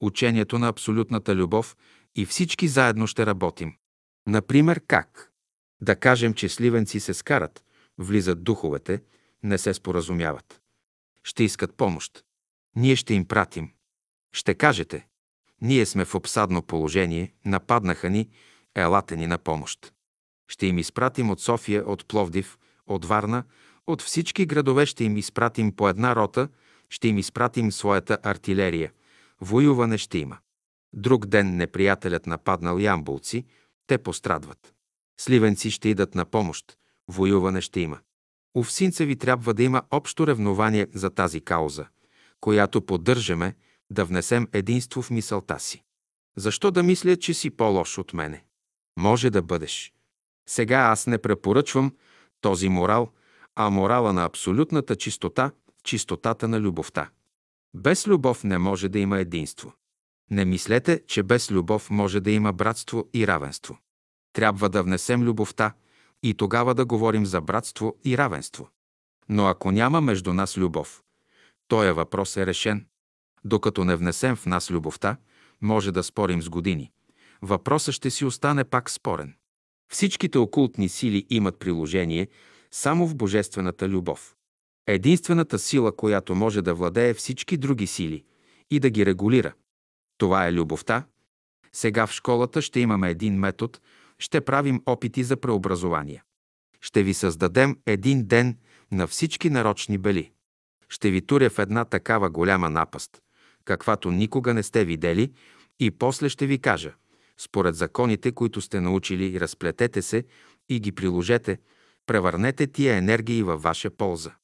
учението 0.00 0.58
на 0.58 0.68
абсолютната 0.68 1.36
любов 1.36 1.76
и 2.14 2.26
всички 2.26 2.68
заедно 2.68 3.06
ще 3.06 3.26
работим. 3.26 3.74
Например, 4.26 4.80
как? 4.86 5.32
Да 5.80 5.96
кажем, 5.96 6.34
че 6.34 6.48
сливенци 6.48 7.00
се 7.00 7.14
скарат, 7.14 7.64
влизат 7.98 8.44
духовете, 8.44 9.02
не 9.42 9.58
се 9.58 9.74
споразумяват. 9.74 10.60
Ще 11.24 11.44
искат 11.44 11.74
помощ. 11.74 12.24
Ние 12.76 12.96
ще 12.96 13.14
им 13.14 13.24
пратим. 13.24 13.72
Ще 14.32 14.54
кажете, 14.54 15.06
ние 15.60 15.86
сме 15.86 16.04
в 16.04 16.14
обсадно 16.14 16.62
положение, 16.62 17.34
нападнаха 17.44 18.10
ни, 18.10 18.28
елате 18.74 19.16
ни 19.16 19.26
на 19.26 19.38
помощ. 19.38 19.92
Ще 20.48 20.66
им 20.66 20.78
изпратим 20.78 21.30
от 21.30 21.40
София, 21.40 21.84
от 21.86 22.08
Пловдив, 22.08 22.58
от 22.86 23.04
Варна, 23.04 23.44
от 23.86 24.02
всички 24.02 24.46
градове 24.46 24.86
ще 24.86 25.04
им 25.04 25.16
изпратим 25.16 25.72
по 25.76 25.88
една 25.88 26.16
рота, 26.16 26.48
ще 26.88 27.08
им 27.08 27.18
изпратим 27.18 27.72
своята 27.72 28.18
артилерия. 28.22 28.92
Воюване 29.40 29.98
ще 29.98 30.18
има. 30.18 30.38
Друг 30.92 31.26
ден 31.26 31.56
неприятелят 31.56 32.26
нападнал 32.26 32.78
ямбулци, 32.78 33.44
те 33.86 33.98
пострадват. 33.98 34.74
Сливенци 35.20 35.70
ще 35.70 35.88
идат 35.88 36.14
на 36.14 36.24
помощ. 36.24 36.76
Воюване 37.08 37.60
ще 37.60 37.80
има. 37.80 37.98
У 38.54 38.62
Всинцеви 38.62 39.16
трябва 39.16 39.54
да 39.54 39.62
има 39.62 39.82
общо 39.90 40.26
ревнование 40.26 40.86
за 40.94 41.10
тази 41.10 41.40
кауза, 41.40 41.86
която 42.40 42.86
поддържаме, 42.86 43.54
да 43.90 44.04
внесем 44.04 44.48
единство 44.52 45.02
в 45.02 45.10
мисълта 45.10 45.58
си. 45.58 45.82
Защо 46.36 46.70
да 46.70 46.82
мисля, 46.82 47.16
че 47.16 47.34
си 47.34 47.50
по-лош 47.50 47.98
от 47.98 48.12
мене? 48.12 48.44
Може 48.98 49.30
да 49.30 49.42
бъдеш. 49.42 49.92
Сега 50.48 50.76
аз 50.78 51.06
не 51.06 51.18
препоръчвам 51.18 51.92
този 52.40 52.68
морал, 52.68 53.12
а 53.56 53.70
морала 53.70 54.12
на 54.12 54.24
абсолютната 54.24 54.96
чистота, 54.96 55.50
чистотата 55.84 56.48
на 56.48 56.60
любовта. 56.60 57.10
Без 57.74 58.06
любов 58.06 58.44
не 58.44 58.58
може 58.58 58.88
да 58.88 58.98
има 58.98 59.18
единство. 59.18 59.72
Не 60.30 60.44
мислете, 60.44 61.02
че 61.06 61.22
без 61.22 61.50
любов 61.50 61.90
може 61.90 62.20
да 62.20 62.30
има 62.30 62.52
братство 62.52 63.08
и 63.14 63.26
равенство. 63.26 63.78
Трябва 64.32 64.68
да 64.68 64.82
внесем 64.82 65.22
любовта 65.22 65.74
и 66.22 66.34
тогава 66.34 66.74
да 66.74 66.84
говорим 66.84 67.26
за 67.26 67.40
братство 67.40 67.96
и 68.04 68.18
равенство. 68.18 68.68
Но 69.28 69.46
ако 69.46 69.70
няма 69.70 70.00
между 70.00 70.32
нас 70.32 70.58
любов, 70.58 71.02
този 71.68 71.90
въпрос 71.90 72.36
е 72.36 72.46
решен. 72.46 72.86
Докато 73.44 73.84
не 73.84 73.96
внесем 73.96 74.36
в 74.36 74.46
нас 74.46 74.70
любовта, 74.70 75.16
може 75.60 75.92
да 75.92 76.02
спорим 76.02 76.42
с 76.42 76.48
години. 76.48 76.92
Въпросът 77.42 77.94
ще 77.94 78.10
си 78.10 78.24
остане 78.24 78.64
пак 78.64 78.90
спорен. 78.90 79.34
Всичките 79.92 80.38
окултни 80.38 80.88
сили 80.88 81.26
имат 81.30 81.58
приложение 81.58 82.28
само 82.70 83.06
в 83.06 83.14
божествената 83.16 83.88
любов. 83.88 84.36
Единствената 84.90 85.58
сила, 85.58 85.96
която 85.96 86.34
може 86.34 86.62
да 86.62 86.74
владее 86.74 87.14
всички 87.14 87.56
други 87.56 87.86
сили 87.86 88.24
и 88.70 88.80
да 88.80 88.90
ги 88.90 89.06
регулира. 89.06 89.52
Това 90.18 90.46
е 90.46 90.52
любовта. 90.52 91.06
Сега 91.72 92.06
в 92.06 92.12
школата 92.12 92.62
ще 92.62 92.80
имаме 92.80 93.10
един 93.10 93.38
метод, 93.38 93.78
ще 94.18 94.40
правим 94.40 94.82
опити 94.86 95.24
за 95.24 95.36
преобразование. 95.36 96.22
Ще 96.80 97.02
ви 97.02 97.14
създадем 97.14 97.76
един 97.86 98.26
ден 98.26 98.56
на 98.90 99.06
всички 99.06 99.50
нарочни 99.50 99.98
бели. 99.98 100.30
Ще 100.88 101.10
ви 101.10 101.26
туря 101.26 101.50
в 101.50 101.58
една 101.58 101.84
такава 101.84 102.30
голяма 102.30 102.70
напаст, 102.70 103.22
каквато 103.64 104.10
никога 104.10 104.54
не 104.54 104.62
сте 104.62 104.84
видели, 104.84 105.32
и 105.80 105.90
после 105.90 106.28
ще 106.28 106.46
ви 106.46 106.58
кажа, 106.58 106.94
според 107.38 107.74
законите, 107.74 108.32
които 108.32 108.60
сте 108.60 108.80
научили, 108.80 109.40
разплетете 109.40 110.02
се 110.02 110.24
и 110.68 110.80
ги 110.80 110.92
приложете, 110.92 111.58
превърнете 112.06 112.66
тия 112.66 112.96
енергии 112.96 113.42
във 113.42 113.62
ваша 113.62 113.90
полза. 113.90 114.37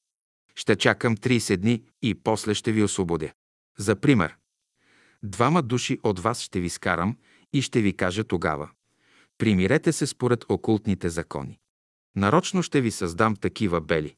Ще 0.54 0.76
чакам 0.76 1.16
30 1.16 1.56
дни 1.56 1.82
и 2.02 2.14
после 2.14 2.54
ще 2.54 2.72
ви 2.72 2.82
освободя. 2.82 3.32
За 3.78 3.96
пример, 3.96 4.36
двама 5.22 5.62
души 5.62 5.98
от 6.02 6.18
вас 6.18 6.40
ще 6.40 6.60
ви 6.60 6.68
скарам 6.68 7.16
и 7.52 7.62
ще 7.62 7.80
ви 7.80 7.96
кажа 7.96 8.24
тогава. 8.24 8.70
Примирете 9.38 9.92
се 9.92 10.06
според 10.06 10.44
окултните 10.48 11.08
закони. 11.08 11.58
Нарочно 12.16 12.62
ще 12.62 12.80
ви 12.80 12.90
създам 12.90 13.36
такива 13.36 13.80
бели. 13.80 14.16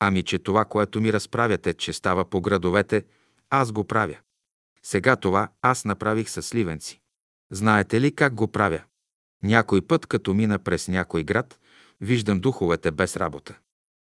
Ами, 0.00 0.22
че 0.22 0.38
това, 0.38 0.64
което 0.64 1.00
ми 1.00 1.12
разправяте, 1.12 1.74
че 1.74 1.92
става 1.92 2.24
по 2.30 2.40
градовете, 2.40 3.04
аз 3.50 3.72
го 3.72 3.84
правя. 3.84 4.16
Сега 4.82 5.16
това 5.16 5.48
аз 5.62 5.84
направих 5.84 6.30
с 6.30 6.42
сливенци. 6.42 7.00
Знаете 7.50 8.00
ли 8.00 8.14
как 8.14 8.34
го 8.34 8.48
правя? 8.48 8.82
Някой 9.42 9.82
път, 9.82 10.06
като 10.06 10.34
мина 10.34 10.58
през 10.58 10.88
някой 10.88 11.24
град, 11.24 11.60
виждам 12.00 12.40
духовете 12.40 12.90
без 12.90 13.16
работа. 13.16 13.58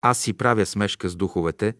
Аз 0.07 0.19
си 0.19 0.33
правя 0.33 0.65
смешка 0.65 1.09
с 1.09 1.15
духовете, 1.15 1.75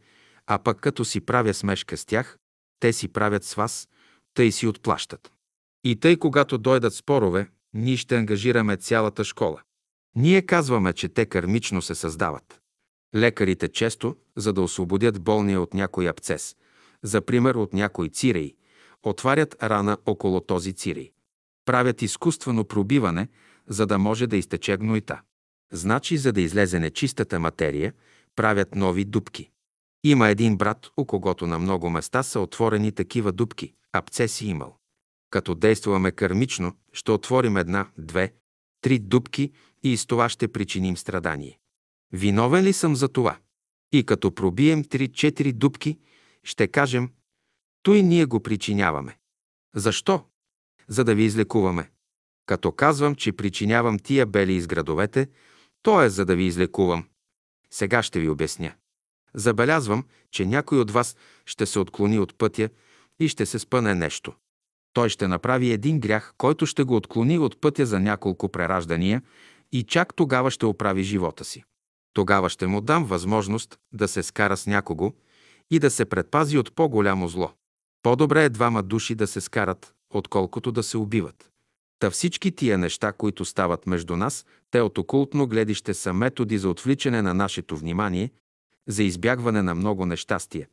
а 0.48 0.60
пък 0.60 0.80
като 0.80 1.06
си 1.06 1.22
правя 1.22 1.54
смешка 1.54 1.98
с 1.98 2.06
тях, 2.06 2.38
те 2.80 2.94
си 2.94 3.08
правят 3.08 3.44
с 3.44 3.54
вас, 3.54 3.90
тъй 4.34 4.52
си 4.52 4.68
отплащат. 4.68 5.32
И 5.84 6.00
тъй, 6.00 6.18
когато 6.18 6.58
дойдат 6.58 6.94
спорове, 6.94 7.50
ние 7.74 7.98
ще 7.98 8.16
ангажираме 8.16 8.78
цялата 8.78 9.24
школа. 9.24 9.62
Ние 10.16 10.42
казваме, 10.42 10.94
че 10.94 11.10
те 11.10 11.26
кармично 11.26 11.82
се 11.82 11.96
създават. 11.96 12.60
Лекарите 13.16 13.68
често, 13.68 14.16
за 14.36 14.54
да 14.54 14.62
освободят 14.62 15.22
болния 15.22 15.62
от 15.62 15.74
някой 15.74 16.10
абцес, 16.10 16.56
за 17.04 17.22
пример 17.22 17.56
от 17.56 17.74
някой 17.74 18.10
цирей, 18.10 18.56
отварят 19.04 19.64
рана 19.64 19.98
около 20.06 20.42
този 20.42 20.74
цирей. 20.74 21.12
Правят 21.66 22.02
изкуствено 22.02 22.66
пробиване, 22.66 23.28
за 23.68 23.86
да 23.86 23.98
може 23.98 24.28
да 24.28 24.38
изтече 24.38 24.78
гнойта. 24.78 25.22
Значи, 25.72 26.18
за 26.18 26.32
да 26.32 26.42
излезе 26.42 26.80
нечистата 26.80 27.40
материя, 27.40 27.94
правят 28.36 28.76
нови 28.76 29.06
дубки. 29.06 29.50
Има 30.04 30.30
един 30.30 30.58
брат, 30.58 30.90
у 30.98 31.06
когото 31.06 31.48
на 31.48 31.60
много 31.60 31.90
места 31.90 32.24
са 32.24 32.40
отворени 32.40 32.92
такива 32.92 33.32
дубки, 33.32 33.74
абцеси 33.94 34.48
имал. 34.48 34.78
Като 35.30 35.56
действаме 35.56 36.12
кърмично, 36.12 36.74
ще 36.94 37.12
отворим 37.12 37.58
една, 37.58 37.88
две, 37.98 38.34
три 38.82 39.00
дубки 39.00 39.52
и 39.84 39.98
с 39.98 40.06
това 40.06 40.30
ще 40.30 40.48
причиним 40.48 40.98
страдание. 40.98 41.60
Виновен 42.12 42.64
ли 42.64 42.74
съм 42.74 42.96
за 42.96 43.08
това? 43.08 43.38
И 43.92 44.04
като 44.04 44.36
пробием 44.36 44.84
три-четири 44.84 45.54
дубки, 45.54 46.00
ще 46.44 46.68
кажем, 46.68 47.10
той 47.84 48.02
ние 48.02 48.26
го 48.26 48.40
причиняваме. 48.40 49.18
Защо? 49.76 50.26
За 50.88 51.04
да 51.04 51.16
ви 51.16 51.24
излекуваме. 51.24 51.92
Като 52.46 52.72
казвам, 52.72 53.16
че 53.16 53.32
причинявам 53.32 54.00
тия 54.00 54.26
бели 54.26 54.54
из 54.54 54.68
градовете, 54.68 55.30
то 55.82 56.02
е 56.02 56.10
за 56.10 56.26
да 56.26 56.36
ви 56.36 56.44
излекувам. 56.44 57.08
Сега 57.76 58.04
ще 58.04 58.20
ви 58.20 58.30
обясня. 58.30 58.74
Забелязвам, 59.34 60.04
че 60.32 60.46
някой 60.46 60.80
от 60.80 60.92
вас 60.92 61.16
ще 61.46 61.66
се 61.66 61.80
отклони 61.80 62.20
от 62.20 62.38
пътя 62.38 62.70
и 63.20 63.28
ще 63.28 63.46
се 63.46 63.60
спъне 63.60 63.96
нещо. 63.96 64.34
Той 64.94 65.10
ще 65.10 65.28
направи 65.28 65.72
един 65.72 66.00
грях, 66.00 66.34
който 66.38 66.66
ще 66.66 66.84
го 66.84 66.96
отклони 66.96 67.40
от 67.40 67.62
пътя 67.62 67.86
за 67.86 68.00
няколко 68.00 68.50
прераждания 68.50 69.22
и 69.72 69.84
чак 69.84 70.14
тогава 70.16 70.52
ще 70.52 70.66
оправи 70.66 71.04
живота 71.04 71.46
си. 71.46 71.64
Тогава 72.14 72.50
ще 72.50 72.68
му 72.68 72.82
дам 72.82 73.06
възможност 73.06 73.78
да 73.94 74.08
се 74.08 74.24
скара 74.24 74.58
с 74.58 74.68
някого 74.68 75.14
и 75.72 75.80
да 75.80 75.92
се 75.92 76.06
предпази 76.06 76.58
от 76.58 76.76
по-голямо 76.76 77.28
зло. 77.28 77.52
По-добре 78.04 78.44
е 78.44 78.50
двама 78.50 78.84
души 78.84 79.16
да 79.16 79.28
се 79.28 79.42
скарат, 79.42 79.94
отколкото 80.10 80.72
да 80.72 80.84
се 80.84 80.98
убиват. 80.98 81.50
Та 82.00 82.10
всички 82.10 82.52
тия 82.52 82.78
неща, 82.78 83.12
които 83.12 83.46
стават 83.46 83.88
между 83.88 84.16
нас, 84.16 84.46
те 84.72 84.82
от 84.82 84.98
окултно 84.98 85.48
гледище 85.48 85.94
са 85.94 86.14
методи 86.14 86.58
за 86.58 86.70
отвличане 86.70 87.22
на 87.22 87.34
нашето 87.34 87.78
внимание, 87.78 88.32
за 88.88 89.04
избягване 89.04 89.62
на 89.62 89.76
много 89.76 90.06
нещастия, 90.06 90.68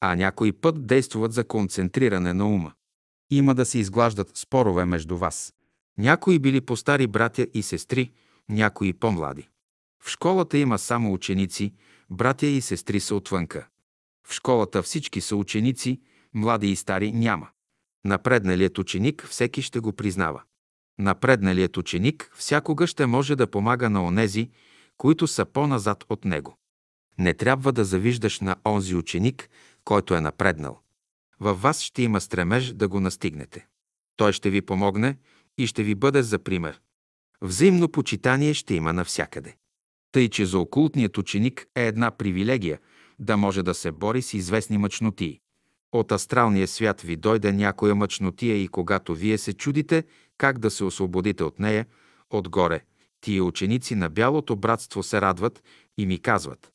а 0.00 0.14
някой 0.14 0.52
път 0.52 0.86
действуват 0.86 1.32
за 1.32 1.44
концентриране 1.44 2.32
на 2.32 2.48
ума. 2.48 2.72
Има 3.30 3.54
да 3.54 3.64
се 3.64 3.78
изглаждат 3.78 4.36
спорове 4.36 4.84
между 4.84 5.16
вас. 5.16 5.54
Някои 5.98 6.38
били 6.38 6.60
по-стари 6.60 7.06
братя 7.06 7.46
и 7.54 7.62
сестри, 7.62 8.10
някои 8.48 8.92
по-млади. 8.92 9.48
В 10.02 10.10
школата 10.10 10.58
има 10.58 10.78
само 10.78 11.12
ученици, 11.12 11.72
братя 12.10 12.46
и 12.46 12.60
сестри 12.60 13.00
са 13.00 13.14
отвънка. 13.14 13.68
В 14.28 14.32
школата 14.32 14.82
всички 14.82 15.20
са 15.20 15.36
ученици, 15.36 16.00
млади 16.34 16.70
и 16.70 16.76
стари 16.76 17.12
няма. 17.12 17.48
Напредналият 18.04 18.78
ученик 18.78 19.26
всеки 19.26 19.62
ще 19.62 19.80
го 19.80 19.92
признава. 19.92 20.42
Напредналият 20.98 21.76
ученик 21.76 22.30
всякога 22.34 22.86
ще 22.86 23.06
може 23.06 23.36
да 23.36 23.46
помага 23.46 23.90
на 23.90 24.04
онези, 24.04 24.50
които 24.96 25.26
са 25.26 25.44
по-назад 25.44 26.04
от 26.08 26.24
него. 26.24 26.56
Не 27.18 27.34
трябва 27.34 27.72
да 27.72 27.84
завиждаш 27.84 28.40
на 28.40 28.56
онзи 28.66 28.94
ученик, 28.94 29.50
който 29.84 30.14
е 30.14 30.20
напреднал. 30.20 30.80
Във 31.40 31.62
вас 31.62 31.80
ще 31.80 32.02
има 32.02 32.20
стремеж 32.20 32.72
да 32.72 32.88
го 32.88 33.00
настигнете. 33.00 33.66
Той 34.16 34.32
ще 34.32 34.50
ви 34.50 34.62
помогне 34.62 35.16
и 35.58 35.66
ще 35.66 35.82
ви 35.82 35.94
бъде 35.94 36.22
за 36.22 36.38
пример. 36.38 36.80
Взаимно 37.40 37.88
почитание 37.88 38.54
ще 38.54 38.74
има 38.74 38.92
навсякъде. 38.92 39.56
Тъй, 40.12 40.28
че 40.28 40.46
за 40.46 40.58
окултният 40.58 41.18
ученик 41.18 41.66
е 41.74 41.86
една 41.86 42.10
привилегия 42.10 42.78
да 43.18 43.36
може 43.36 43.62
да 43.62 43.74
се 43.74 43.92
бори 43.92 44.22
с 44.22 44.34
известни 44.34 44.78
мъчноти. 44.78 45.40
От 45.92 46.12
астралния 46.12 46.68
свят 46.68 47.00
ви 47.00 47.16
дойде 47.16 47.52
някоя 47.52 47.94
мъчнотия 47.94 48.62
и 48.62 48.68
когато 48.68 49.14
вие 49.14 49.38
се 49.38 49.52
чудите 49.52 50.04
как 50.38 50.58
да 50.58 50.70
се 50.70 50.84
освободите 50.84 51.44
от 51.44 51.58
нея, 51.58 51.86
отгоре, 52.30 52.80
тия 53.20 53.44
ученици 53.44 53.94
на 53.94 54.10
Бялото 54.10 54.56
братство 54.56 55.02
се 55.02 55.20
радват 55.20 55.62
и 55.98 56.06
ми 56.06 56.18
казват 56.18 56.72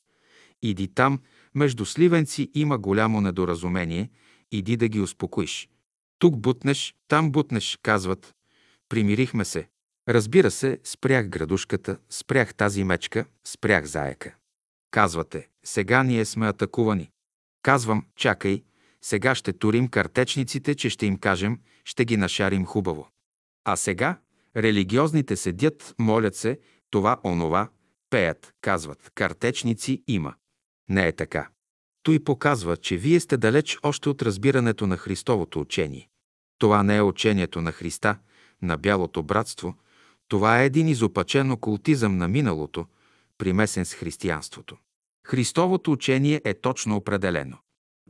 «Иди 0.62 0.88
там, 0.88 1.20
между 1.54 1.84
сливенци 1.84 2.50
има 2.54 2.78
голямо 2.78 3.20
недоразумение, 3.20 4.10
иди 4.52 4.76
да 4.76 4.88
ги 4.88 5.00
успокоиш. 5.00 5.68
Тук 6.18 6.36
бутнеш, 6.36 6.94
там 7.08 7.32
бутнеш, 7.32 7.78
казват. 7.82 8.34
Примирихме 8.88 9.44
се. 9.44 9.68
Разбира 10.08 10.50
се, 10.50 10.80
спрях 10.84 11.28
градушката, 11.28 11.98
спрях 12.10 12.54
тази 12.54 12.84
мечка, 12.84 13.24
спрях 13.44 13.84
заека. 13.84 14.34
Казвате, 14.90 15.48
сега 15.64 16.02
ние 16.02 16.24
сме 16.24 16.48
атакувани. 16.48 17.10
Казвам, 17.62 18.06
чакай, 18.16 18.62
сега 19.02 19.34
ще 19.34 19.52
турим 19.52 19.88
картечниците, 19.88 20.74
че 20.74 20.90
ще 20.90 21.06
им 21.06 21.16
кажем, 21.16 21.60
ще 21.84 22.04
ги 22.04 22.16
нашарим 22.16 22.64
хубаво. 22.66 23.08
А 23.64 23.76
сега 23.76 24.18
религиозните 24.56 25.36
седят, 25.36 25.94
молят 25.98 26.34
се, 26.34 26.58
това, 26.90 27.20
онова, 27.24 27.68
пеят, 28.10 28.54
казват, 28.60 29.10
картечници 29.14 30.02
има. 30.06 30.34
Не 30.88 31.08
е 31.08 31.12
така. 31.12 31.48
Той 32.02 32.24
показва, 32.24 32.76
че 32.76 32.96
вие 32.96 33.20
сте 33.20 33.36
далеч 33.36 33.78
още 33.82 34.08
от 34.08 34.22
разбирането 34.22 34.86
на 34.86 34.96
Христовото 34.96 35.60
учение. 35.60 36.08
Това 36.58 36.82
не 36.82 36.96
е 36.96 37.02
учението 37.02 37.60
на 37.60 37.72
Христа, 37.72 38.18
на 38.62 38.76
бялото 38.76 39.22
братство, 39.22 39.74
това 40.28 40.62
е 40.62 40.66
един 40.66 40.88
изопачен 40.88 41.50
окултизъм 41.50 42.16
на 42.16 42.28
миналото, 42.28 42.86
примесен 43.38 43.84
с 43.84 43.94
християнството. 43.94 44.76
Христовото 45.26 45.92
учение 45.92 46.40
е 46.44 46.54
точно 46.54 46.96
определено. 46.96 47.58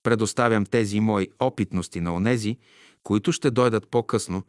Предоставям 0.02 0.66
тези 0.66 1.00
мои 1.00 1.28
опитности 1.40 2.00
на 2.00 2.14
онези, 2.14 2.58
които 3.02 3.32
ще 3.32 3.50
дойдат 3.50 3.88
по-късно, 3.88 4.42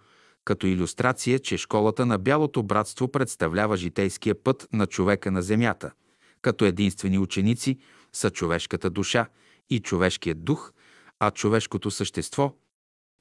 като 0.46 0.68
иллюстрация, 0.68 1.40
че 1.40 1.58
школата 1.58 2.06
на 2.06 2.18
Бялото 2.18 2.64
братство 2.64 3.08
представлява 3.08 3.78
житейския 3.78 4.44
път 4.44 4.68
на 4.74 4.88
човека 4.88 5.32
на 5.32 5.42
земята, 5.42 5.92
като 6.42 6.66
единствени 6.66 7.20
ученици 7.20 7.78
са 8.14 8.30
човешката 8.30 8.90
душа 8.90 9.28
и 9.70 9.80
човешкият 9.80 10.44
дух, 10.44 10.74
а 11.20 11.32
човешкото 11.32 11.92
същество, 11.92 12.56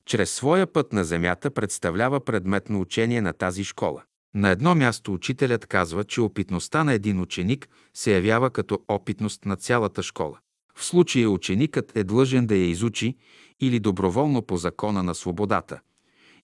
чрез 0.07 0.31
своя 0.31 0.67
път 0.67 0.93
на 0.93 1.05
земята, 1.05 1.51
представлява 1.51 2.25
предметно 2.25 2.81
учение 2.81 3.21
на 3.21 3.33
тази 3.33 3.65
школа. 3.65 4.03
На 4.35 4.51
едно 4.51 4.75
място 4.75 5.13
учителят 5.13 5.67
казва, 5.67 6.05
че 6.05 6.21
опитността 6.21 6.85
на 6.85 6.93
един 6.93 7.21
ученик 7.21 7.69
се 7.95 8.15
явява 8.15 8.51
като 8.51 8.83
опитност 8.89 9.45
на 9.45 9.57
цялата 9.57 10.03
школа. 10.03 10.39
В 10.75 10.85
случая 10.85 11.31
ученикът 11.31 11.97
е 11.97 12.05
длъжен 12.05 12.47
да 12.47 12.55
я 12.55 12.67
изучи 12.67 13.17
или 13.61 13.81
доброволно 13.81 14.43
по 14.43 14.57
закона 14.57 15.03
на 15.03 15.15
свободата, 15.15 15.81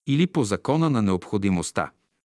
или 0.07 0.27
по 0.27 0.43
закона 0.43 0.89
на 0.89 1.01
необходимостта, 1.01 1.91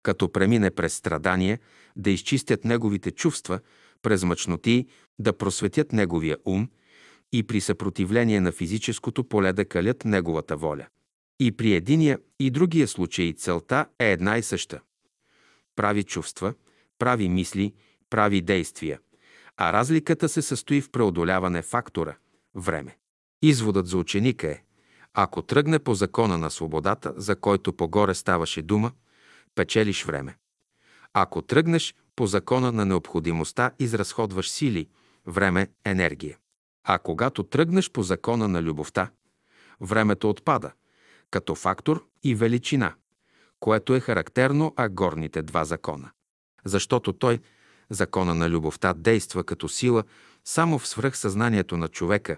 като 0.02 0.32
премине 0.32 0.70
през 0.70 0.94
страдание, 0.94 1.58
да 1.96 2.10
изчистят 2.10 2.64
неговите 2.64 3.10
чувства, 3.10 3.60
през 4.02 4.24
мъчноти, 4.24 4.86
да 5.18 5.32
просветят 5.32 5.92
неговия 5.92 6.36
ум 6.44 6.68
и 7.32 7.42
при 7.42 7.60
съпротивление 7.60 8.40
на 8.40 8.52
физическото 8.52 9.24
поле 9.24 9.52
да 9.52 9.64
калят 9.64 10.04
неговата 10.04 10.56
воля. 10.56 10.86
И 11.40 11.52
при 11.52 11.74
единия 11.74 12.18
и 12.38 12.50
другия 12.50 12.88
случай 12.88 13.32
целта 13.32 13.86
е 13.98 14.12
една 14.12 14.38
и 14.38 14.42
съща. 14.42 14.80
Прави 15.76 16.04
чувства, 16.04 16.54
прави 16.98 17.28
мисли, 17.28 17.74
прави 18.10 18.40
действия– 18.40 18.98
а 19.62 19.72
разликата 19.72 20.28
се 20.28 20.42
състои 20.42 20.80
в 20.80 20.90
преодоляване 20.90 21.62
фактора– 21.62 22.16
време. 22.54 22.96
Изводът 23.42 23.86
за 23.86 23.98
ученика 23.98 24.46
е, 24.46 24.62
ако 25.14 25.42
тръгне 25.42 25.78
по 25.78 25.94
закона 25.94 26.38
на 26.38 26.50
свободата, 26.50 27.14
за 27.16 27.36
който 27.36 27.72
погоре 27.72 28.14
ставаше 28.14 28.62
дума, 28.62 28.92
печелиш 29.54 30.04
време. 30.04 30.36
Ако 31.12 31.42
тръгнеш 31.42 31.94
по 32.16 32.26
закона 32.26 32.72
на 32.72 32.86
необходимостта, 32.86 33.70
изразходваш 33.78 34.50
сили, 34.50 34.88
време, 35.26 35.68
енергия. 35.84 36.38
А 36.84 36.98
когато 36.98 37.42
тръгнеш 37.42 37.90
по 37.90 38.02
закона 38.02 38.48
на 38.48 38.62
любовта, 38.62 39.10
времето 39.80 40.30
отпада, 40.30 40.72
като 41.30 41.54
фактор 41.54 42.06
и 42.22 42.34
величина, 42.34 42.94
което 43.60 43.94
е 43.94 44.00
характерно 44.00 44.74
а 44.76 44.88
горните 44.88 45.42
два 45.42 45.64
закона. 45.64 46.10
Защото 46.64 47.12
той– 47.12 47.40
Закона 47.90 48.34
на 48.34 48.50
любовта 48.50 48.94
действа 48.94 49.44
като 49.44 49.68
сила 49.68 50.04
само 50.44 50.78
в 50.78 50.88
свръхсъзнанието 50.88 51.76
на 51.76 51.88
човека, 51.88 52.36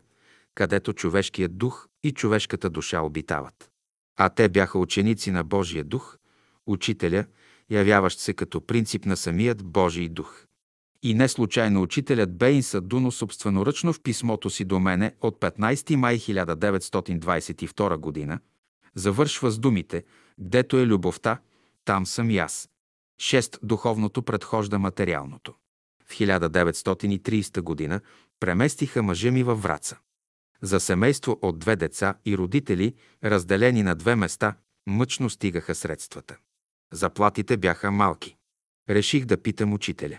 където 0.55 0.93
човешкият 0.93 1.59
дух 1.59 1.89
и 2.03 2.13
човешката 2.13 2.71
душа 2.71 3.01
обитават. 3.01 3.71
А 4.17 4.29
те 4.29 4.49
бяха 4.49 4.79
ученици 4.79 5.31
на 5.31 5.45
Божия 5.45 5.85
дух, 5.85 6.19
учителя, 6.67 7.25
явяващ 7.71 8.19
се 8.19 8.35
като 8.35 8.67
принцип 8.67 9.07
на 9.07 9.17
самият 9.17 9.65
Божий 9.65 10.09
дух. 10.09 10.47
И 11.03 11.15
не 11.15 11.29
случайно 11.29 11.83
учителят 11.83 12.37
Бейн 12.37 12.63
Садуно 12.63 13.13
собственоръчно 13.13 13.93
в 13.93 14.01
писмото 14.01 14.51
си 14.51 14.65
до 14.65 14.81
мене 14.81 15.15
от 15.21 15.41
15 15.41 15.97
май 15.97 16.19
1922 16.19 18.29
г. 18.29 18.39
завършва 18.95 19.51
с 19.51 19.59
думите 19.59 20.05
«Гдето 20.41 20.79
е 20.79 20.87
любовта, 20.87 21.41
там 21.85 22.07
съм 22.07 22.31
и 22.31 22.39
аз». 22.39 22.69
6. 23.21 23.59
Духовното 23.63 24.23
предхожда 24.23 24.79
материалното. 24.79 25.55
В 26.07 26.15
1930 26.15 27.89
г. 27.89 28.01
преместиха 28.41 29.03
мъжа 29.03 29.31
ми 29.31 29.43
във 29.43 29.63
Враца. 29.63 29.99
За 30.63 30.81
семейство 30.81 31.39
от 31.43 31.59
две 31.59 31.77
деца 31.77 32.15
и 32.25 32.39
родители, 32.39 32.95
разделени 33.25 33.83
на 33.83 33.95
две 33.95 34.17
места, 34.17 34.55
мъчно 34.87 35.31
стигаха 35.31 35.75
средствата. 35.75 36.37
Заплатите 36.93 37.57
бяха 37.57 37.91
малки. 37.91 38.37
Реших 38.91 39.25
да 39.25 39.43
питам 39.43 39.73
учителя. 39.73 40.19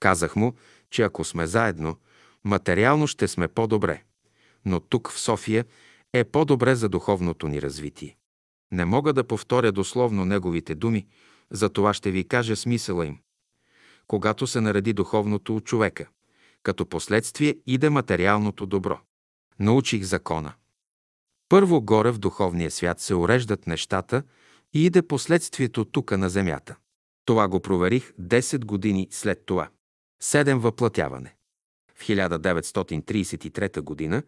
Казах 0.00 0.36
му, 0.36 0.54
че 0.90 1.02
ако 1.02 1.24
сме 1.24 1.46
заедно, 1.46 1.96
материално 2.44 3.06
ще 3.06 3.28
сме 3.28 3.48
по-добре. 3.48 4.02
Но 4.64 4.80
тук 4.80 5.10
в 5.10 5.18
София 5.18 5.64
е 6.12 6.24
по-добре 6.24 6.74
за 6.74 6.88
духовното 6.88 7.48
ни 7.48 7.62
развитие. 7.62 8.16
Не 8.72 8.84
мога 8.84 9.12
да 9.12 9.24
повторя 9.24 9.72
дословно 9.72 10.24
неговите 10.24 10.74
думи, 10.74 11.06
за 11.50 11.68
това 11.68 11.94
ще 11.94 12.10
ви 12.10 12.28
кажа 12.28 12.56
смисъла 12.56 13.06
им. 13.06 13.18
Когато 14.06 14.46
се 14.46 14.60
нареди 14.60 14.92
духовното 14.92 15.56
от 15.56 15.64
човека, 15.64 16.06
като 16.62 16.86
последствие 16.86 17.56
иде 17.66 17.90
материалното 17.90 18.66
добро. 18.66 19.00
Научих 19.60 20.02
закона. 20.02 20.52
Първо 21.48 21.82
горе 21.82 22.10
в 22.10 22.18
духовния 22.18 22.70
свят 22.70 23.00
се 23.00 23.14
уреждат 23.14 23.66
нещата 23.66 24.22
и 24.72 24.86
иде 24.86 25.02
последствието 25.02 25.84
тука 25.84 26.18
на 26.18 26.30
земята. 26.30 26.76
Това 27.24 27.48
го 27.48 27.60
проверих 27.60 28.12
10 28.20 28.64
години 28.64 29.08
след 29.10 29.46
това. 29.46 29.68
Седем 30.22 30.58
въплатяване. 30.58 31.34
В 31.94 32.00
1933 32.00 34.10
г. 34.10 34.22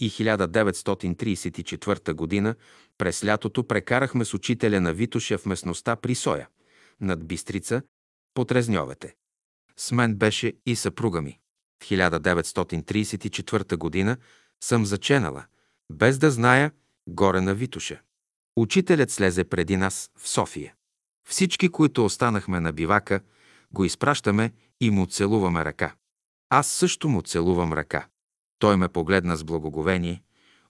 и 0.00 0.10
1934 0.10 2.44
г. 2.44 2.54
през 2.98 3.24
лятото 3.24 3.64
прекарахме 3.64 4.24
с 4.24 4.34
учителя 4.34 4.80
на 4.80 4.92
Витоша 4.92 5.38
в 5.38 5.46
местността 5.46 5.96
при 5.96 6.14
Соя 6.14 6.48
над 7.00 7.26
Бистрица, 7.26 7.82
по 8.34 8.44
Трезньовете. 8.44 9.14
С 9.76 9.92
мен 9.92 10.14
беше 10.14 10.52
и 10.66 10.76
съпруга 10.76 11.22
ми. 11.22 11.38
В 11.82 11.86
1934 11.86 13.76
година 13.76 14.16
съм 14.60 14.86
заченала, 14.86 15.44
без 15.92 16.18
да 16.18 16.30
зная, 16.30 16.72
горе 17.08 17.40
на 17.40 17.54
Витуша. 17.54 18.00
Учителят 18.56 19.10
слезе 19.10 19.44
преди 19.44 19.76
нас 19.76 20.10
в 20.18 20.28
София. 20.28 20.74
Всички, 21.28 21.68
които 21.68 22.04
останахме 22.04 22.60
на 22.60 22.72
бивака, 22.72 23.20
го 23.72 23.84
изпращаме 23.84 24.52
и 24.80 24.90
му 24.90 25.06
целуваме 25.06 25.64
ръка. 25.64 25.94
Аз 26.50 26.66
също 26.66 27.08
му 27.08 27.22
целувам 27.22 27.72
ръка. 27.72 28.08
Той 28.58 28.76
ме 28.76 28.88
погледна 28.88 29.36
с 29.36 29.44
благоговение, 29.44 30.22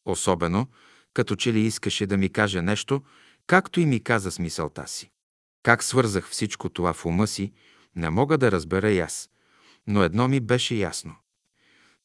особено 0.04 0.66
като 1.14 1.36
че 1.36 1.52
ли 1.52 1.60
искаше 1.60 2.06
да 2.06 2.16
ми 2.16 2.28
каже 2.28 2.62
нещо, 2.62 3.02
както 3.46 3.80
и 3.80 3.86
ми 3.86 4.00
каза 4.00 4.30
с 4.30 4.38
мисълта 4.38 4.88
си. 4.88 5.10
Как 5.62 5.82
свързах 5.82 6.28
всичко 6.28 6.68
това 6.68 6.92
в 6.92 7.06
ума 7.06 7.26
си, 7.26 7.52
не 7.96 8.10
мога 8.10 8.38
да 8.38 8.52
разбера 8.52 8.90
и 8.90 8.98
аз. 8.98 9.30
Но 9.86 10.02
едно 10.02 10.28
ми 10.28 10.40
беше 10.40 10.74
ясно. 10.74 11.16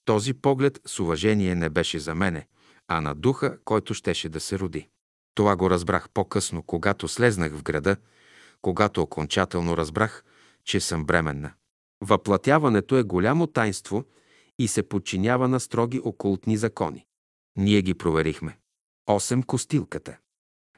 Този 0.06 0.34
поглед 0.34 0.80
с 0.86 1.00
уважение 1.00 1.56
не 1.56 1.70
беше 1.70 2.00
за 2.00 2.16
мене, 2.16 2.48
а 2.88 3.02
на 3.02 3.16
духа, 3.16 3.58
който 3.66 3.94
щеше 3.94 4.30
да 4.30 4.40
се 4.40 4.60
роди. 4.60 4.90
Това 5.36 5.56
го 5.56 5.70
разбрах 5.70 6.10
по-късно, 6.10 6.64
когато 6.64 7.08
слезнах 7.08 7.54
в 7.54 7.64
града, 7.64 7.98
когато 8.62 9.02
окончателно 9.02 9.78
разбрах, 9.78 10.24
че 10.66 10.80
съм 10.80 11.06
бременна. 11.06 11.54
Въплатяването 12.02 12.98
е 12.98 13.04
голямо 13.04 13.48
тайнство 13.48 14.06
и 14.60 14.68
се 14.68 14.84
подчинява 14.84 15.48
на 15.48 15.60
строги 15.60 16.02
окултни 16.04 16.58
закони. 16.58 17.06
Ние 17.58 17.82
ги 17.82 17.94
проверихме. 17.94 18.58
Осем 19.08 19.44
костилката. 19.44 20.18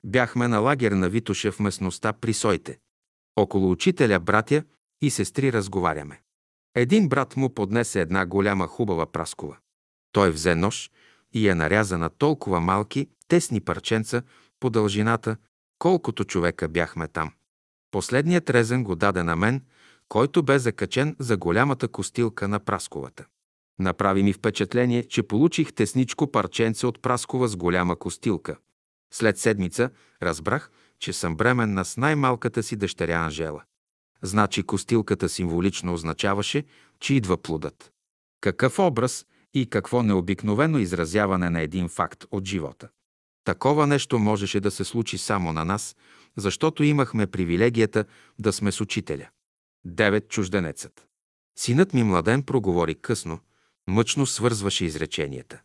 Бяхме 0.03 0.47
на 0.47 0.59
лагер 0.59 0.91
на 0.91 1.09
Витоша 1.09 1.51
в 1.51 1.59
местността 1.59 2.13
при 2.13 2.33
Сойте. 2.33 2.79
Около 3.35 3.71
учителя 3.71 4.19
братя 4.19 4.63
и 5.01 5.09
сестри 5.09 5.53
разговаряме. 5.53 6.21
Един 6.75 7.09
брат 7.09 7.37
му 7.37 7.53
поднесе 7.53 8.01
една 8.01 8.25
голяма 8.25 8.67
хубава 8.67 9.05
праскова. 9.05 9.57
Той 10.11 10.31
взе 10.31 10.55
нож 10.55 10.91
и 11.33 11.47
я 11.47 11.55
наряза 11.55 11.97
на 11.97 12.09
толкова 12.09 12.59
малки, 12.61 13.09
тесни 13.27 13.61
парченца 13.61 14.21
по 14.59 14.69
дължината, 14.69 15.37
колкото 15.79 16.23
човека 16.23 16.67
бяхме 16.67 17.07
там. 17.07 17.31
Последният 17.91 18.49
резен 18.49 18.83
го 18.83 18.95
даде 18.95 19.23
на 19.23 19.35
мен, 19.35 19.61
който 20.09 20.43
бе 20.43 20.59
закачен 20.59 21.15
за 21.19 21.37
голямата 21.37 21.87
костилка 21.87 22.47
на 22.47 22.59
прасковата. 22.59 23.25
Направи 23.79 24.23
ми 24.23 24.33
впечатление, 24.33 25.03
че 25.03 25.23
получих 25.23 25.73
тесничко 25.73 26.31
парченце 26.31 26.87
от 26.87 27.01
праскова 27.01 27.47
с 27.47 27.55
голяма 27.55 27.95
костилка. 27.95 28.57
След 29.13 29.37
седмица 29.37 29.89
разбрах, 30.21 30.71
че 30.99 31.13
съм 31.13 31.35
бременна 31.35 31.85
с 31.85 31.97
най-малката 31.97 32.63
си 32.63 32.75
дъщеря 32.75 33.25
Анжела. 33.25 33.63
Значи 34.21 34.63
костилката 34.63 35.29
символично 35.29 35.93
означаваше, 35.93 36.63
че 36.99 37.13
идва 37.13 37.37
плодът. 37.37 37.91
Какъв 38.41 38.79
образ 38.79 39.25
и 39.53 39.69
какво 39.69 40.03
необикновено 40.03 40.79
изразяване 40.79 41.49
на 41.49 41.61
един 41.61 41.89
факт 41.89 42.25
от 42.31 42.45
живота. 42.45 42.89
Такова 43.43 43.87
нещо 43.87 44.19
можеше 44.19 44.59
да 44.59 44.71
се 44.71 44.83
случи 44.83 45.17
само 45.17 45.53
на 45.53 45.65
нас, 45.65 45.95
защото 46.37 46.83
имахме 46.83 47.27
привилегията 47.27 48.05
да 48.39 48.53
сме 48.53 48.71
с 48.71 48.81
учителя. 48.81 49.29
Девет 49.85 50.29
чужденецът. 50.29 51.07
Синът 51.57 51.93
ми 51.93 52.03
младен 52.03 52.43
проговори 52.43 52.95
късно, 52.95 53.39
мъчно 53.87 54.25
свързваше 54.25 54.85
изреченията. 54.85 55.61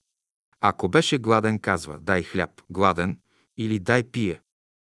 Ако 0.61 0.88
беше 0.88 1.18
гладен, 1.18 1.59
казва, 1.59 1.98
дай 2.01 2.22
хляб, 2.22 2.51
гладен, 2.70 3.18
или 3.57 3.78
дай 3.78 4.03
пие. 4.03 4.40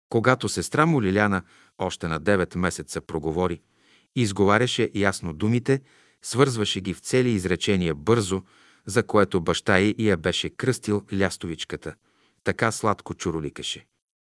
Когато 0.09 0.49
сестра 0.49 0.86
му 0.86 1.01
Лиляна 1.01 1.41
още 1.78 2.07
на 2.07 2.21
9 2.21 2.57
месеца 2.57 3.01
проговори, 3.01 3.61
изговаряше 4.15 4.91
ясно 4.95 5.34
думите, 5.34 5.82
свързваше 6.21 6.82
ги 6.82 6.93
в 6.93 6.99
цели 6.99 7.30
изречения 7.30 7.95
бързо, 7.95 8.43
за 8.86 9.03
което 9.03 9.41
баща 9.41 9.80
й 9.80 9.95
я 9.99 10.17
беше 10.17 10.49
кръстил 10.49 11.05
лястовичката. 11.13 11.95
Така 12.43 12.71
сладко 12.71 13.13
чуроликаше. 13.13 13.86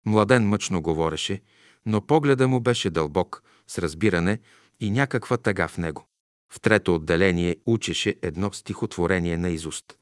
Младен 0.06 0.48
мъчно 0.48 0.82
говореше, 0.82 1.42
но 1.86 2.02
погледа 2.02 2.48
му 2.48 2.60
беше 2.60 2.90
дълбок, 2.90 3.44
с 3.68 3.78
разбиране 3.78 4.40
и 4.80 4.92
някаква 4.92 5.38
тъга 5.38 5.68
в 5.68 5.78
него. 5.78 6.08
В 6.54 6.62
трето 6.62 6.96
отделение 6.96 7.56
учеше 7.66 8.16
едно 8.22 8.54
стихотворение 8.54 9.38
на 9.38 9.50
изуст. 9.50 9.98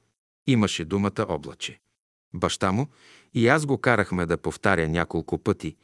Имаше 0.47 0.85
думата 0.85 1.25
облаче. 1.29 1.79
Баща 2.33 2.71
му 2.71 2.87
и 3.33 3.47
аз 3.47 3.65
го 3.65 3.77
карахме 3.77 4.25
да 4.25 4.37
повтаря 4.37 4.87
няколко 4.87 5.37
пъти, 5.37 5.77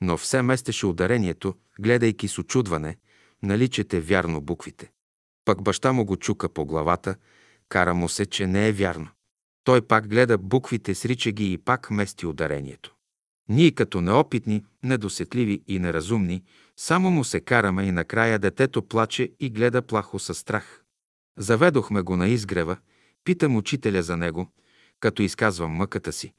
но 0.00 0.16
все 0.16 0.42
местеше 0.42 0.86
ударението, 0.86 1.54
гледайки 1.80 2.28
с 2.28 2.38
очудване, 2.38 2.96
наличете 3.42 4.00
вярно 4.00 4.40
буквите. 4.40 4.90
Пък 5.44 5.62
баща 5.62 5.92
му 5.92 6.04
го 6.04 6.16
чука 6.16 6.48
по 6.48 6.66
главата, 6.66 7.14
кара 7.68 7.94
му 7.94 8.08
се, 8.08 8.26
че 8.26 8.46
не 8.46 8.68
е 8.68 8.72
вярно. 8.72 9.08
Той 9.64 9.82
пак 9.82 10.08
гледа 10.08 10.38
буквите, 10.38 10.94
срича 10.94 11.30
ги 11.30 11.52
и 11.52 11.58
пак 11.58 11.90
мести 11.90 12.26
ударението. 12.26 12.94
Ние 13.48 13.70
като 13.70 14.00
неопитни, 14.00 14.64
недосетливи 14.82 15.62
и 15.66 15.78
неразумни, 15.78 16.42
само 16.76 17.10
му 17.10 17.24
се 17.24 17.40
караме 17.40 17.84
и 17.84 17.92
накрая 17.92 18.38
детето 18.38 18.82
плаче 18.82 19.32
и 19.40 19.50
гледа 19.50 19.82
плахо 19.82 20.18
със 20.18 20.38
страх. 20.38 20.84
Заведохме 21.38 22.02
го 22.02 22.16
на 22.16 22.28
изгрева, 22.28 22.76
питам 23.24 23.56
учителя 23.56 24.02
за 24.02 24.16
него, 24.16 24.52
като 25.00 25.22
изказвам 25.22 25.70
мъката 25.70 26.12
си. 26.12 26.32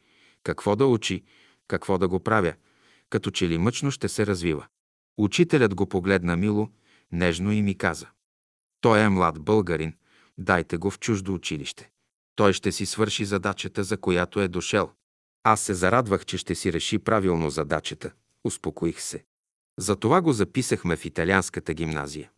Какво 0.44 0.76
да 0.76 0.86
учи, 0.86 1.24
какво 1.68 1.98
да 1.98 2.08
го 2.08 2.20
правя, 2.20 2.54
като 3.12 3.32
че 3.32 3.50
ли 3.50 3.58
мъчно 3.58 3.92
ще 3.92 4.10
се 4.10 4.26
развива. 4.26 4.68
Учителят 5.18 5.76
го 5.76 5.86
погледна 5.86 6.38
мило, 6.38 6.70
нежно 7.12 7.52
и 7.52 7.62
ми 7.62 7.78
каза. 7.78 8.08
Той 8.82 9.00
е 9.00 9.10
млад 9.10 9.40
българин, 9.40 9.94
дайте 10.38 10.78
го 10.78 10.92
в 10.92 11.00
чуждо 11.00 11.34
училище. 11.34 11.90
Той 12.36 12.54
ще 12.54 12.72
си 12.72 12.86
свърши 12.86 13.26
задачата, 13.26 13.84
за 13.84 13.98
която 13.98 14.42
е 14.42 14.48
дошел. 14.48 14.90
Аз 15.44 15.62
се 15.62 15.74
зарадвах, 15.74 16.26
че 16.26 16.38
ще 16.38 16.56
си 16.56 16.74
реши 16.74 17.00
правилно 17.00 17.50
задачата. 17.50 18.12
Успокоих 18.44 19.02
се. 19.02 19.24
Затова 19.80 20.22
го 20.22 20.34
записахме 20.34 20.96
в 20.96 21.06
италианската 21.06 21.74
гимназия. 21.74 22.32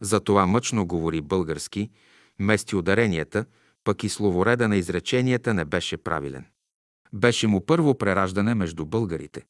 Затова 0.00 0.46
мъчно 0.46 0.86
говори 0.86 1.20
български, 1.20 1.90
мести 2.38 2.76
ударенията, 2.76 3.44
пък 3.84 4.04
и 4.04 4.08
словореда 4.08 4.68
на 4.68 4.76
изреченията 4.76 5.54
не 5.54 5.64
беше 5.64 5.96
правилен. 5.96 6.46
Беше 7.12 7.46
му 7.46 7.66
първо 7.66 7.98
прераждане 7.98 8.54
между 8.54 8.86
българите. 8.86 9.44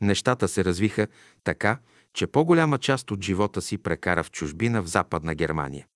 Нещата 0.00 0.48
се 0.48 0.64
развиха 0.64 1.06
така, 1.44 1.78
че 2.14 2.26
по-голяма 2.26 2.78
част 2.78 3.10
от 3.10 3.24
живота 3.24 3.62
си 3.62 3.78
прекара 3.78 4.24
в 4.24 4.30
чужбина 4.30 4.82
в 4.82 4.88
Западна 4.88 5.34
Германия. 5.34 5.86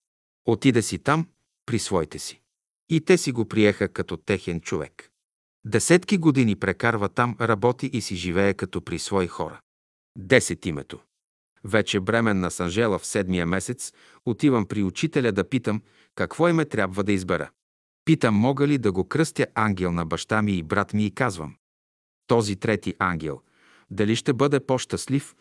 Отиде 0.44 0.82
си 0.82 0.98
там, 0.98 1.28
при 1.66 1.78
своите 1.78 2.18
си. 2.18 2.40
И 2.88 3.00
те 3.00 3.18
си 3.18 3.32
го 3.32 3.48
приеха 3.48 3.88
като 3.88 4.16
техен 4.16 4.60
човек. 4.60 5.10
Десетки 5.64 6.18
години 6.18 6.56
прекарва 6.56 7.08
там, 7.08 7.36
работи 7.40 7.86
и 7.86 8.00
си 8.00 8.16
живее 8.16 8.54
като 8.54 8.80
при 8.80 8.98
свои 8.98 9.26
хора. 9.26 9.60
Десет 10.18 10.66
името. 10.66 11.00
Вече 11.64 12.00
бременна 12.00 12.50
с 12.50 12.60
Анжела 12.60 12.98
в 12.98 13.06
седмия 13.06 13.46
месец, 13.46 13.92
отивам 14.24 14.66
при 14.66 14.82
учителя 14.82 15.32
да 15.32 15.48
питам 15.48 15.82
какво 16.14 16.48
име 16.48 16.64
трябва 16.64 17.04
да 17.04 17.12
избера. 17.12 17.50
Питам, 18.04 18.34
мога 18.34 18.66
ли 18.66 18.78
да 18.78 18.92
го 18.92 19.08
кръстя 19.08 19.46
ангел 19.54 19.92
на 19.92 20.06
баща 20.06 20.42
ми 20.42 20.52
и 20.52 20.62
брат 20.62 20.92
ми 20.92 21.06
и 21.06 21.10
казвам. 21.10 21.56
Този 22.26 22.56
трети 22.56 22.94
ангел, 22.98 23.40
дали 23.92 24.16
ще 24.16 24.32
бъде 24.32 24.60
по-щастлив, 24.60 25.34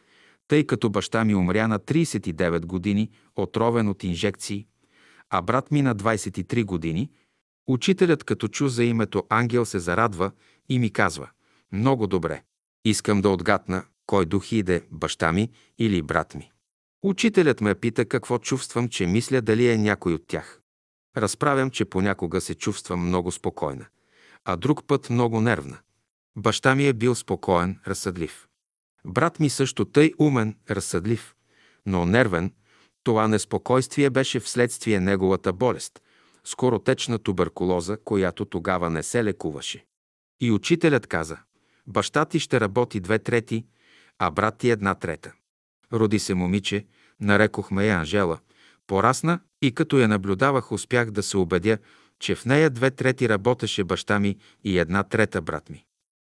тъй 0.48 0.64
като 0.64 0.90
баща 0.90 1.26
ми 1.26 1.36
умря 1.36 1.68
на 1.68 1.80
39 1.80 2.66
години, 2.66 3.10
отровен 3.36 3.88
от 3.88 4.04
инжекции, 4.04 4.68
а 5.30 5.42
брат 5.42 5.72
ми 5.72 5.82
на 5.82 5.96
23 5.96 6.66
години, 6.66 7.10
учителят 7.68 8.24
като 8.24 8.48
чу 8.48 8.68
за 8.68 8.84
името 8.84 9.24
ангел 9.30 9.66
се 9.66 9.80
зарадва 9.80 10.32
и 10.70 10.80
ми 10.80 10.94
казва 10.94 11.30
«Много 11.72 12.08
добре. 12.08 12.44
Искам 12.86 13.22
да 13.22 13.30
отгатна 13.30 13.84
кой 14.06 14.26
дух 14.26 14.52
иде, 14.52 14.84
баща 14.92 15.32
ми 15.32 15.50
или 15.80 16.02
брат 16.02 16.36
ми». 16.36 16.52
Учителят 17.04 17.62
ме 17.62 17.76
пита 17.76 18.06
какво 18.06 18.38
чувствам, 18.38 18.90
че 18.90 19.08
мисля 19.08 19.42
дали 19.42 19.68
е 19.68 19.78
някой 19.78 20.14
от 20.14 20.28
тях. 20.28 20.62
Разправям, 21.18 21.70
че 21.70 21.86
понякога 21.86 22.42
се 22.42 22.56
чувствам 22.56 23.08
много 23.08 23.32
спокойна, 23.32 23.86
а 24.46 24.56
друг 24.56 24.88
път 24.88 25.10
много 25.10 25.42
нервна. 25.42 25.78
Баща 26.38 26.76
ми 26.76 26.88
е 26.88 26.94
бил 26.94 27.16
спокоен, 27.16 27.80
разсъдлив. 27.88 28.48
Брат 29.06 29.40
ми 29.40 29.50
също 29.50 29.86
тъй 29.86 30.14
умен, 30.20 30.56
разсъдлив, 30.70 31.36
но 31.86 32.06
нервен. 32.06 32.54
Това 33.04 33.28
неспокойствие 33.28 34.10
беше 34.10 34.40
вследствие 34.40 35.00
неговата 35.00 35.54
болест– 35.54 36.02
скоротечна 36.44 37.20
туберкулоза, 37.20 37.98
която 38.06 38.46
тогава 38.46 38.90
не 38.90 39.04
се 39.04 39.24
лекуваше. 39.24 39.86
И 40.42 40.52
учителят 40.52 41.08
каза– 41.08 41.38
баща 41.88 42.26
ти 42.26 42.40
ще 42.40 42.60
работи 42.60 43.00
две 43.00 43.20
трети, 43.20 43.66
а 44.20 44.32
брат 44.32 44.58
ти 44.58 44.70
една 44.70 44.96
трета. 44.96 45.34
Роди 45.94 46.20
се 46.20 46.34
момиче, 46.34 46.86
нарекохме 47.20 47.86
я 47.86 47.98
Анжела– 47.98 48.40
Порасна 48.88 49.40
и 49.62 49.72
като 49.72 50.00
я 50.00 50.08
наблюдавах, 50.08 50.72
успях 50.72 51.12
да 51.12 51.24
се 51.24 51.38
убедя, 51.38 51.78
че 52.20 52.36
в 52.36 52.46
нея 52.46 52.70
две 52.70 52.92
трети 52.92 53.30
работеше 53.30 53.84
баща 53.84 54.20
ми 54.20 54.38
и 54.64 54.80
една 54.80 55.04
трета 55.04 55.42
брат 55.42 55.70
ми. 55.70 55.86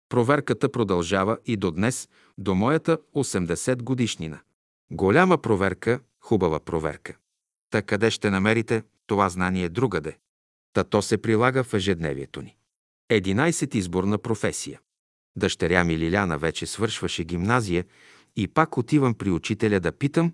Проверката 0.09 0.73
продължава 0.73 1.39
и 1.47 1.57
до 1.57 1.71
днес, 1.71 2.09
до 2.39 2.55
моята 2.55 2.99
80 3.15 3.83
годишнина. 3.83 4.41
Голяма 4.91 5.39
проверка, 5.39 6.01
хубава 6.21 6.61
проверка. 6.61 7.17
Та 7.71 7.83
къде 7.83 8.11
ще 8.11 8.31
намерите 8.31 8.83
това 9.07 9.29
знание 9.29 9.69
другаде? 9.69 10.19
Та 10.73 10.85
то 10.85 11.03
се 11.03 11.19
прилага 11.19 11.65
в 11.65 11.75
ежедневието 11.75 12.43
ни. 12.43 12.57
11 13.11 13.75
изборна 13.75 14.19
професия. 14.19 14.81
Дъщеря 15.37 15.85
ми 15.85 15.99
Лиляна 15.99 16.39
вече 16.39 16.67
свършваше 16.67 17.25
гимназия 17.25 17.85
и 18.37 18.49
пак 18.49 18.79
отивам 18.79 19.15
при 19.15 19.31
учителя 19.31 19.81
да 19.81 19.93
питам 19.93 20.33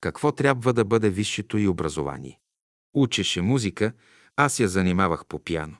какво 0.00 0.32
трябва 0.32 0.72
да 0.72 0.84
бъде 0.84 1.10
висшето 1.10 1.58
и 1.58 1.68
образование. 1.68 2.38
Учеше 2.94 3.42
музика, 3.42 3.92
аз 4.36 4.60
я 4.60 4.68
занимавах 4.68 5.26
по 5.26 5.38
пиано. 5.38 5.76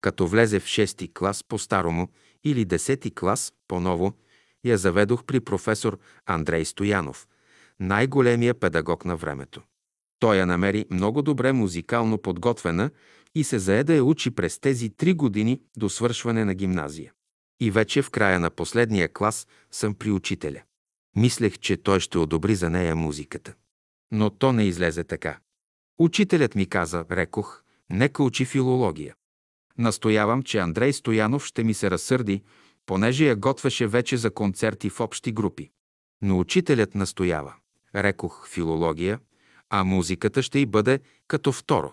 Като 0.00 0.26
влезе 0.26 0.60
в 0.60 0.64
6 0.64 1.12
клас 1.12 1.44
по-старому 1.44 2.08
или 2.44 2.66
10 2.66 3.14
клас 3.14 3.52
по-ново, 3.68 4.12
я 4.64 4.78
заведох 4.78 5.24
при 5.24 5.40
професор 5.40 5.98
Андрей 6.26 6.64
Стоянов, 6.64 7.28
най-големия 7.80 8.54
педагог 8.54 9.04
на 9.04 9.16
времето. 9.16 9.62
Той 10.18 10.36
я 10.36 10.46
намери 10.46 10.86
много 10.90 11.22
добре 11.22 11.52
музикално 11.52 12.18
подготвена 12.18 12.90
и 13.34 13.44
се 13.44 13.58
зае 13.58 13.84
да 13.84 13.94
я 13.94 14.04
учи 14.04 14.30
през 14.30 14.58
тези 14.58 14.90
три 14.90 15.14
години 15.14 15.60
до 15.76 15.88
свършване 15.88 16.44
на 16.44 16.54
гимназия. 16.54 17.12
И 17.60 17.70
вече 17.70 18.02
в 18.02 18.10
края 18.10 18.40
на 18.40 18.50
последния 18.50 19.12
клас 19.12 19.46
съм 19.70 19.94
при 19.94 20.10
учителя. 20.10 20.62
Мислех, 21.16 21.58
че 21.58 21.76
той 21.76 22.00
ще 22.00 22.18
одобри 22.18 22.54
за 22.54 22.70
нея 22.70 22.96
музиката. 22.96 23.54
Но 24.12 24.30
то 24.30 24.52
не 24.52 24.64
излезе 24.64 25.04
така. 25.04 25.38
Учителят 25.98 26.54
ми 26.54 26.66
каза, 26.66 27.04
рекох, 27.10 27.62
нека 27.90 28.22
учи 28.22 28.44
филология. 28.44 29.14
Настоявам, 29.78 30.42
че 30.42 30.58
Андрей 30.58 30.92
Стоянов 30.92 31.46
ще 31.46 31.64
ми 31.64 31.74
се 31.74 31.90
разсърди, 31.90 32.42
понеже 32.86 33.26
я 33.26 33.36
готвеше 33.36 33.86
вече 33.86 34.16
за 34.16 34.30
концерти 34.30 34.90
в 34.90 35.00
общи 35.00 35.32
групи. 35.32 35.70
Но 36.22 36.38
учителят 36.38 36.94
настоява. 36.94 37.54
Рекох 37.94 38.48
филология, 38.48 39.18
а 39.70 39.84
музиката 39.84 40.42
ще 40.42 40.58
й 40.58 40.66
бъде 40.66 41.00
като 41.28 41.52
второ. 41.52 41.92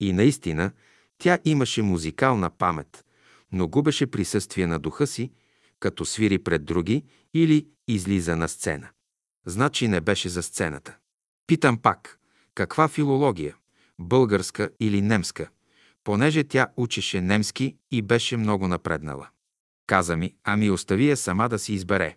И 0.00 0.12
наистина, 0.12 0.72
тя 1.18 1.38
имаше 1.44 1.82
музикална 1.82 2.50
памет, 2.50 3.04
но 3.52 3.68
губеше 3.68 4.06
присъствие 4.06 4.66
на 4.66 4.78
духа 4.78 5.06
си, 5.06 5.30
като 5.80 6.04
свири 6.04 6.38
пред 6.38 6.64
други 6.64 7.04
или 7.34 7.66
излиза 7.88 8.36
на 8.36 8.48
сцена. 8.48 8.88
Значи 9.46 9.88
не 9.88 10.00
беше 10.00 10.28
за 10.28 10.42
сцената. 10.42 10.96
Питам 11.46 11.78
пак, 11.78 12.18
каква 12.54 12.88
филология? 12.88 13.56
Българска 13.98 14.70
или 14.80 15.02
немска? 15.02 15.50
Понеже 16.04 16.44
тя 16.44 16.68
учеше 16.76 17.20
немски 17.20 17.76
и 17.90 18.02
беше 18.02 18.36
много 18.36 18.68
напреднала. 18.68 19.28
Каза 19.86 20.16
ми, 20.16 20.34
ами 20.44 20.70
остави 20.70 21.10
я 21.10 21.16
сама 21.16 21.48
да 21.48 21.58
си 21.58 21.72
избере. 21.72 22.16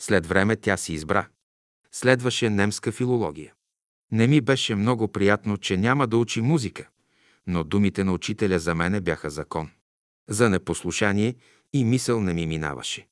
След 0.00 0.26
време 0.26 0.56
тя 0.56 0.76
си 0.76 0.92
избра. 0.92 1.28
Следваше 1.92 2.50
немска 2.50 2.92
филология. 2.92 3.54
Не 4.12 4.26
ми 4.26 4.40
беше 4.40 4.74
много 4.74 5.08
приятно, 5.08 5.56
че 5.56 5.76
няма 5.76 6.06
да 6.06 6.16
учи 6.16 6.40
музика, 6.40 6.88
но 7.46 7.64
думите 7.64 8.04
на 8.04 8.12
учителя 8.12 8.58
за 8.58 8.74
мене 8.74 9.00
бяха 9.00 9.30
закон. 9.30 9.70
За 10.28 10.50
непослушание 10.50 11.34
и 11.72 11.84
мисъл 11.84 12.20
не 12.20 12.34
ми 12.34 12.46
минаваше. 12.46 13.06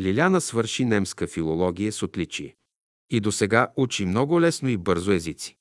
Лиляна 0.00 0.40
свърши 0.40 0.84
немска 0.84 1.26
филология 1.26 1.92
с 1.92 2.02
отличие. 2.02 2.56
И 3.10 3.20
до 3.20 3.32
сега 3.32 3.68
учи 3.76 4.06
много 4.06 4.40
лесно 4.40 4.68
и 4.68 4.76
бързо 4.76 5.12
езици. 5.12 5.56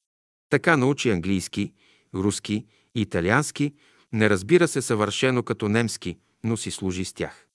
Така 0.50 0.78
научи 0.78 1.10
английски, 1.10 1.74
руски, 2.14 2.66
италиански, 2.96 3.74
не 4.14 4.30
разбира 4.30 4.68
се 4.68 4.82
съвършено 4.82 5.44
като 5.44 5.70
немски, 5.70 6.18
но 6.44 6.58
си 6.58 6.72
служи 6.72 7.06
с 7.06 7.14
тях. 7.14 7.48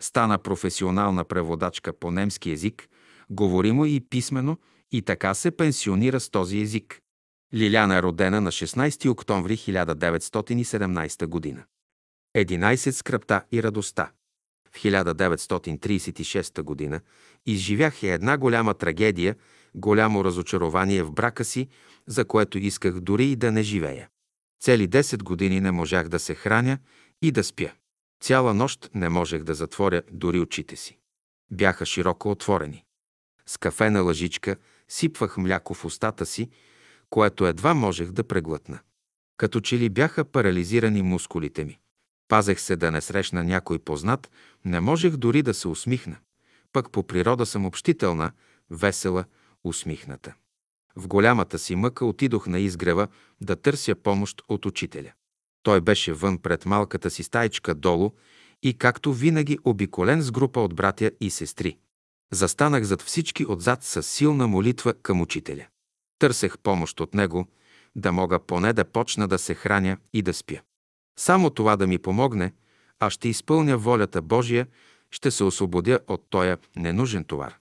Стана 0.00 0.38
професионална 0.38 1.24
преводачка 1.24 1.92
по 1.92 2.10
немски 2.10 2.50
език, 2.50 2.88
говоримо 3.30 3.86
и 3.86 4.00
писмено, 4.00 4.58
и 4.92 5.02
така 5.02 5.34
се 5.34 5.50
пенсионира 5.50 6.20
с 6.20 6.30
този 6.30 6.58
език. 6.58 7.00
Лиляна 7.54 7.96
е 7.96 8.02
родена 8.02 8.40
на 8.40 8.52
16 8.52 9.10
октомври 9.10 9.56
1917 9.56 11.26
година. 11.26 11.64
11 12.36 12.90
скръпта 12.90 13.42
и 13.52 13.62
радостта. 13.62 14.10
В 14.72 14.76
1936 14.76 16.62
година 16.62 17.00
изживях 17.46 18.02
една 18.02 18.38
голяма 18.38 18.74
трагедия, 18.74 19.36
голямо 19.74 20.24
разочарование 20.24 21.02
в 21.02 21.12
брака 21.12 21.44
си, 21.44 21.68
за 22.06 22.24
което 22.24 22.58
исках 22.58 23.00
дори 23.00 23.24
и 23.24 23.36
да 23.36 23.52
не 23.52 23.62
живея. 23.62 24.08
Цели 24.60 24.88
10 24.88 25.22
години 25.22 25.60
не 25.60 25.70
можах 25.70 26.08
да 26.08 26.18
се 26.18 26.34
храня 26.34 26.78
и 27.22 27.32
да 27.32 27.44
спя. 27.44 27.72
Цяла 28.20 28.54
нощ 28.54 28.90
не 28.94 29.08
можех 29.08 29.42
да 29.42 29.54
затворя 29.54 30.02
дори 30.10 30.40
очите 30.40 30.76
си. 30.76 30.98
Бяха 31.50 31.86
широко 31.86 32.30
отворени. 32.30 32.84
С 33.46 33.56
кафена 33.56 34.02
лъжичка 34.02 34.56
сипвах 34.88 35.36
мляко 35.36 35.74
в 35.74 35.84
устата 35.84 36.26
си, 36.26 36.50
което 37.10 37.46
едва 37.46 37.74
можех 37.74 38.10
да 38.10 38.24
преглътна. 38.24 38.78
Като 39.36 39.60
че 39.60 39.78
ли 39.78 39.88
бяха 39.88 40.24
парализирани 40.24 41.02
мускулите 41.02 41.64
ми. 41.64 41.78
Пазех 42.28 42.60
се 42.60 42.76
да 42.76 42.90
не 42.90 43.00
срещна 43.00 43.44
някой 43.44 43.78
познат, 43.78 44.30
не 44.64 44.80
можех 44.80 45.16
дори 45.16 45.42
да 45.42 45.54
се 45.54 45.68
усмихна. 45.68 46.16
Пък 46.72 46.90
по 46.90 47.06
природа 47.06 47.46
съм 47.46 47.66
общителна, 47.66 48.32
весела, 48.70 49.24
усмихната. 49.64 50.34
В 50.96 51.08
голямата 51.08 51.58
си 51.58 51.76
мъка 51.76 52.04
отидох 52.04 52.46
на 52.46 52.58
изгрева 52.58 53.08
да 53.40 53.56
търся 53.56 53.94
помощ 53.94 54.42
от 54.48 54.66
учителя. 54.66 55.12
Той 55.62 55.80
беше 55.80 56.12
вън 56.12 56.38
пред 56.38 56.66
малката 56.66 57.10
си 57.10 57.22
стайчка 57.22 57.74
долу 57.74 58.10
и 58.62 58.74
както 58.74 59.12
винаги 59.12 59.58
обиколен 59.64 60.22
с 60.22 60.30
група 60.30 60.60
от 60.60 60.74
братя 60.74 61.10
и 61.20 61.30
сестри. 61.30 61.76
Застанах 62.32 62.84
зад 62.84 63.02
всички 63.02 63.46
отзад 63.48 63.82
с 63.82 64.02
силна 64.02 64.46
молитва 64.46 64.94
към 64.94 65.20
учителя. 65.20 65.66
Търсех 66.18 66.58
помощ 66.58 67.00
от 67.00 67.14
него, 67.14 67.46
да 67.96 68.12
мога 68.12 68.38
поне 68.38 68.72
да 68.72 68.84
почна 68.84 69.28
да 69.28 69.38
се 69.38 69.54
храня 69.54 69.96
и 70.12 70.22
да 70.22 70.34
спя. 70.34 70.60
Само 71.18 71.50
това 71.50 71.76
да 71.76 71.86
ми 71.86 71.98
помогне, 71.98 72.52
а 73.00 73.10
ще 73.10 73.28
изпълня 73.28 73.78
волята 73.78 74.22
Божия, 74.22 74.66
ще 75.10 75.30
се 75.30 75.44
освободя 75.44 75.98
от 76.06 76.26
тоя 76.30 76.58
ненужен 76.76 77.24
товар. 77.24 77.56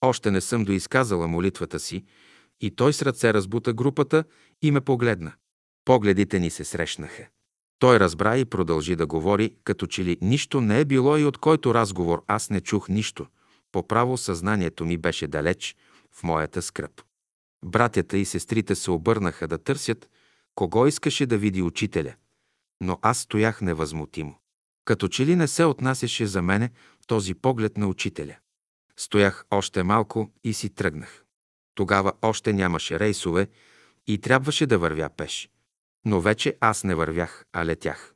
Още 0.00 0.30
не 0.30 0.40
съм 0.40 0.64
доизказала 0.64 1.28
молитвата 1.28 1.80
си, 1.80 2.04
и 2.60 2.70
той 2.76 2.92
с 2.92 3.02
ръце 3.02 3.34
разбута 3.34 3.72
групата 3.72 4.24
и 4.62 4.70
ме 4.70 4.80
погледна. 4.80 5.32
Погледите 5.84 6.38
ни 6.38 6.50
се 6.50 6.64
срещнаха. 6.64 7.26
Той 7.78 8.00
разбра 8.00 8.36
и 8.36 8.44
продължи 8.44 8.96
да 8.96 9.06
говори, 9.06 9.56
като 9.64 9.86
че 9.86 10.04
ли 10.04 10.18
нищо 10.20 10.60
не 10.60 10.80
е 10.80 10.84
било 10.84 11.16
и 11.16 11.24
от 11.24 11.38
който 11.38 11.74
разговор 11.74 12.24
аз 12.26 12.50
не 12.50 12.60
чух 12.60 12.88
нищо. 12.88 13.26
По 13.72 13.88
право 13.88 14.16
съзнанието 14.16 14.84
ми 14.84 14.98
беше 14.98 15.26
далеч 15.26 15.76
в 16.12 16.22
моята 16.22 16.62
скръп. 16.62 17.02
Братята 17.64 18.16
и 18.18 18.24
сестрите 18.24 18.74
се 18.74 18.90
обърнаха 18.90 19.48
да 19.48 19.58
търсят 19.58 20.08
кого 20.54 20.86
искаше 20.86 21.26
да 21.26 21.38
види 21.38 21.62
учителя, 21.62 22.14
но 22.80 22.98
аз 23.02 23.18
стоях 23.18 23.60
невъзмутимо. 23.60 24.38
Като 24.84 25.08
че 25.08 25.26
ли 25.26 25.36
не 25.36 25.48
се 25.48 25.64
отнасяше 25.64 26.26
за 26.26 26.42
мене 26.42 26.70
този 27.06 27.34
поглед 27.34 27.76
на 27.76 27.86
учителя. 27.86 28.36
Стоях 28.96 29.44
още 29.50 29.82
малко 29.82 30.30
и 30.44 30.54
си 30.54 30.70
тръгнах. 30.70 31.23
Тогава 31.74 32.12
още 32.22 32.52
нямаше 32.52 32.98
рейсове 32.98 33.48
и 34.06 34.18
трябваше 34.18 34.66
да 34.66 34.78
вървя 34.78 35.10
пеш. 35.16 35.50
Но 36.04 36.20
вече 36.20 36.56
аз 36.60 36.84
не 36.84 36.94
вървях, 36.94 37.44
а 37.52 37.64
летях. 37.64 38.14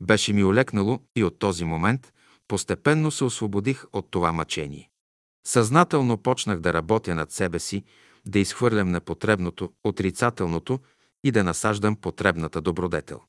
Беше 0.00 0.32
ми 0.32 0.44
олекнало 0.44 1.00
и 1.16 1.24
от 1.24 1.38
този 1.38 1.64
момент 1.64 2.12
постепенно 2.48 3.10
се 3.10 3.24
освободих 3.24 3.84
от 3.92 4.10
това 4.10 4.32
мъчение. 4.32 4.90
Съзнателно 5.46 6.18
почнах 6.18 6.60
да 6.60 6.72
работя 6.72 7.14
над 7.14 7.32
себе 7.32 7.58
си, 7.58 7.84
да 8.26 8.38
изхвърлям 8.38 8.90
непотребното, 8.90 9.72
отрицателното 9.84 10.80
и 11.24 11.30
да 11.30 11.44
насаждам 11.44 11.96
потребната 11.96 12.60
добродетел. 12.60 13.20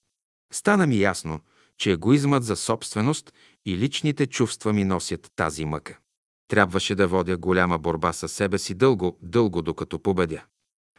Стана 0.53 0.87
ми 0.87 0.99
ясно, 0.99 1.39
че 1.77 1.91
егоизмът 1.91 2.43
за 2.43 2.55
собственост 2.55 3.33
и 3.65 3.77
личните 3.77 4.27
чувства 4.27 4.73
ми 4.73 4.83
носят 4.83 5.31
тази 5.35 5.65
мъка. 5.65 5.99
Трябваше 6.47 6.95
да 6.95 7.07
водя 7.07 7.37
голяма 7.37 7.77
борба 7.77 8.13
със 8.13 8.31
себе 8.31 8.57
си 8.57 8.73
дълго, 8.73 9.17
дълго 9.21 9.61
докато 9.61 9.99
победя. 9.99 10.43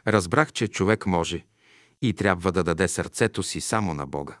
Разбрах, 0.07 0.51
че 0.51 0.67
човек 0.67 1.05
може 1.05 1.45
и 2.01 2.13
трябва 2.13 2.51
да 2.51 2.63
даде 2.63 2.87
сърцето 2.87 3.43
си 3.43 3.61
само 3.61 3.93
на 3.93 4.05
Бога. 4.05 4.37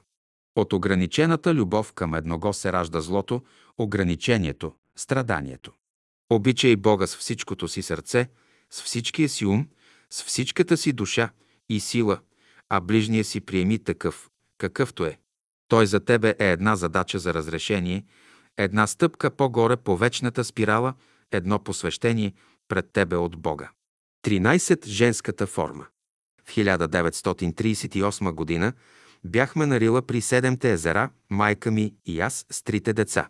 От 0.55 0.73
ограничената 0.73 1.53
любов 1.53 1.93
към 1.93 2.15
едного 2.15 2.53
се 2.53 2.73
ражда 2.73 3.01
злото, 3.01 3.41
ограничението, 3.77 4.73
страданието. 4.95 5.71
Обичай 6.29 6.75
Бога 6.75 7.07
с 7.07 7.17
всичкото 7.17 7.67
си 7.67 7.81
сърце, 7.81 8.29
с 8.69 8.81
всичкия 8.81 9.29
си 9.29 9.45
ум, 9.45 9.67
с 10.09 10.23
всичката 10.23 10.77
си 10.77 10.93
душа 10.93 11.29
и 11.69 11.79
сила, 11.79 12.19
а 12.69 12.79
ближния 12.79 13.23
си 13.23 13.41
приеми 13.41 13.79
такъв, 13.79 14.29
какъвто 14.57 15.05
е. 15.05 15.19
Той 15.67 15.85
за 15.85 15.99
тебе 15.99 16.35
е 16.39 16.51
една 16.51 16.75
задача 16.75 17.19
за 17.19 17.33
разрешение, 17.33 18.05
една 18.59 18.87
стъпка 18.87 19.31
по-горе 19.31 19.77
по 19.77 19.97
вечната 19.97 20.43
спирала, 20.43 20.93
едно 21.31 21.59
посвещение 21.59 22.33
пред 22.67 22.91
тебе 22.91 23.15
от 23.15 23.37
Бога. 23.37 23.71
13. 24.25 24.85
Женската 24.85 25.47
форма. 25.47 25.85
В 26.45 26.55
1938 26.55 28.31
година 28.31 28.73
бяхме 29.23 29.65
на 29.65 29.79
Рила 29.79 30.01
при 30.01 30.21
Седемте 30.21 30.71
езера, 30.71 31.09
майка 31.29 31.71
ми 31.71 31.93
и 32.05 32.19
аз 32.19 32.45
с 32.51 32.63
трите 32.63 32.93
деца. 32.93 33.29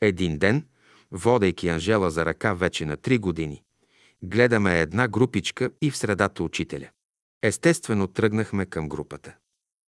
Един 0.00 0.38
ден, 0.38 0.66
водейки 1.10 1.68
Анжела 1.68 2.10
за 2.10 2.24
ръка 2.24 2.54
вече 2.54 2.86
на 2.86 2.96
три 2.96 3.18
години, 3.18 3.62
гледаме 4.22 4.80
една 4.80 5.08
групичка 5.08 5.70
и 5.82 5.90
в 5.90 5.96
средата 5.96 6.42
учителя. 6.42 6.88
Естествено 7.42 8.06
тръгнахме 8.06 8.66
към 8.66 8.88
групата. 8.88 9.34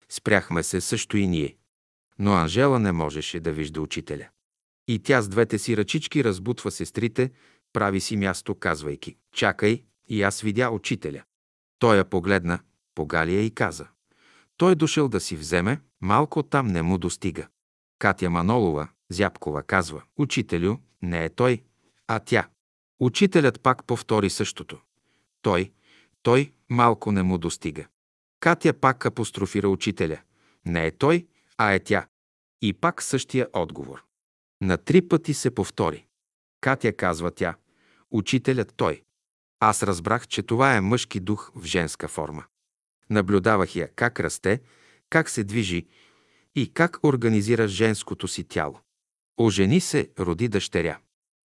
Спряхме 0.09 0.63
се 0.63 0.81
също 0.81 1.17
и 1.17 1.27
ние. 1.27 1.57
Но 2.19 2.33
Анжела 2.33 2.79
не 2.79 2.93
можеше 2.93 3.41
да 3.41 3.53
вижда 3.53 3.81
учителя. 3.81 4.29
И 4.89 4.99
тя 4.99 5.23
с 5.23 5.29
двете 5.29 5.59
си 5.59 5.77
ръчички 5.77 6.25
разбутва 6.25 6.71
сестрите, 6.71 7.31
прави 7.73 8.01
си 8.01 8.17
място, 8.17 8.55
казвайки 8.55 9.17
«Чакай!» 9.33 9.85
и 10.09 10.23
аз 10.23 10.41
видя 10.41 10.71
учителя. 10.71 11.23
Той 11.79 11.97
я 11.97 12.05
погледна, 12.05 12.59
погали 12.95 13.35
я 13.35 13.41
и 13.41 13.51
каза 13.51 13.87
«Той 14.57 14.75
дошъл 14.75 15.09
да 15.09 15.21
си 15.21 15.37
вземе, 15.37 15.81
малко 16.01 16.43
там 16.43 16.67
не 16.67 16.83
му 16.83 16.99
достига». 16.99 17.49
Катя 17.99 18.31
Манолова, 18.31 18.89
Зябкова, 19.11 19.63
казва 19.63 20.03
«Учителю, 20.19 20.77
не 21.03 21.25
е 21.25 21.29
той, 21.29 21.63
а 22.07 22.19
тя». 22.19 22.49
Учителят 23.01 23.61
пак 23.61 23.85
повтори 23.85 24.31
същото. 24.31 24.79
Той, 25.43 25.73
той 26.23 26.53
малко 26.69 27.13
не 27.13 27.23
му 27.23 27.39
достига. 27.39 27.87
Катя 28.41 28.73
пак 28.73 29.07
апострофира 29.07 29.69
учителя. 29.69 30.21
Не 30.67 30.87
е 30.87 30.91
той, 30.91 31.27
а 31.59 31.73
е 31.73 31.79
тя. 31.79 32.07
И 32.63 32.73
пак 32.73 33.03
същия 33.03 33.49
отговор. 33.53 34.05
На 34.63 34.77
три 34.77 35.09
пъти 35.09 35.35
се 35.35 35.51
повтори. 35.51 36.07
Катя 36.61 36.93
казва 36.93 37.31
тя. 37.31 37.57
Учителят 38.11 38.75
той. 38.77 39.03
Аз 39.61 39.83
разбрах, 39.83 40.29
че 40.29 40.43
това 40.43 40.75
е 40.75 40.81
мъжки 40.81 41.21
дух 41.21 41.53
в 41.55 41.65
женска 41.65 42.09
форма. 42.09 42.45
Наблюдавах 43.11 43.77
я 43.77 43.89
как 43.95 44.21
расте, 44.21 44.61
как 45.11 45.31
се 45.31 45.45
движи 45.45 45.87
и 46.55 46.73
как 46.73 46.99
организира 47.03 47.69
женското 47.69 48.29
си 48.29 48.45
тяло. 48.45 48.81
Ожени 49.37 49.81
се, 49.81 50.11
роди 50.19 50.49
дъщеря. 50.49 50.99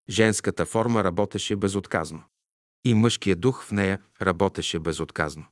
Женската 0.08 0.66
форма 0.66 1.04
работеше 1.04 1.56
безотказно. 1.56 2.22
И 2.84 2.94
мъжкият 2.94 3.40
дух 3.40 3.64
в 3.64 3.72
нея 3.72 4.00
работеше 4.22 4.78
безотказно. 4.78 5.44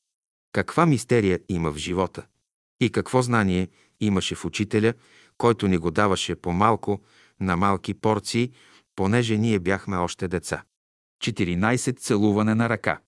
Каква 0.53 0.87
мистерия 0.87 1.41
има 1.49 1.73
в 1.73 1.77
живота? 1.77 2.27
И 2.81 2.93
какво 2.93 3.23
знание 3.23 3.69
имаше 4.01 4.35
в 4.35 4.45
учителя, 4.45 4.95
който 5.39 5.69
ни 5.69 5.79
го 5.79 5.91
даваше 5.91 6.35
по-малко, 6.35 7.01
на 7.41 7.57
малки 7.57 7.95
порции, 7.95 8.53
понеже 8.97 9.39
ние 9.39 9.59
бяхме 9.59 9.97
още 9.97 10.29
деца. 10.29 10.63
14. 11.23 11.99
Целуване 11.99 12.55
на 12.55 12.69
ръка. 12.69 13.01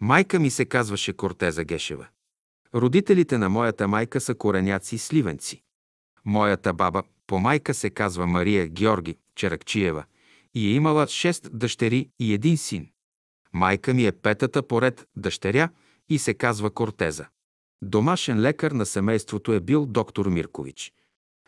Майка 0.00 0.40
ми 0.40 0.50
се 0.50 0.64
казваше 0.64 1.12
Кортеза 1.12 1.64
Гешева. 1.64 2.06
Родителите 2.74 3.38
на 3.38 3.48
моята 3.48 3.88
майка 3.88 4.20
са 4.20 4.34
кореняци 4.34 4.98
сливенци. 4.98 5.62
Моята 6.24 6.74
баба 6.74 7.02
по 7.26 7.38
майка 7.38 7.74
се 7.74 7.90
казва 7.90 8.26
Мария 8.26 8.68
Георги 8.68 9.16
Черакчиева 9.34 10.04
и 10.54 10.68
е 10.68 10.74
имала 10.74 11.06
шест 11.06 11.50
дъщери 11.52 12.10
и 12.18 12.34
един 12.34 12.56
син. 12.56 12.88
Майка 13.52 13.94
ми 13.94 14.06
е 14.06 14.12
петата 14.12 14.62
поред 14.68 15.06
дъщеря 15.16 15.68
и 16.08 16.18
се 16.18 16.34
казва 16.34 16.70
Кортеза. 16.70 17.26
Домашен 17.82 18.40
лекар 18.40 18.70
на 18.70 18.86
семейството 18.86 19.52
е 19.52 19.60
бил 19.60 19.86
доктор 19.86 20.26
Миркович. 20.26 20.92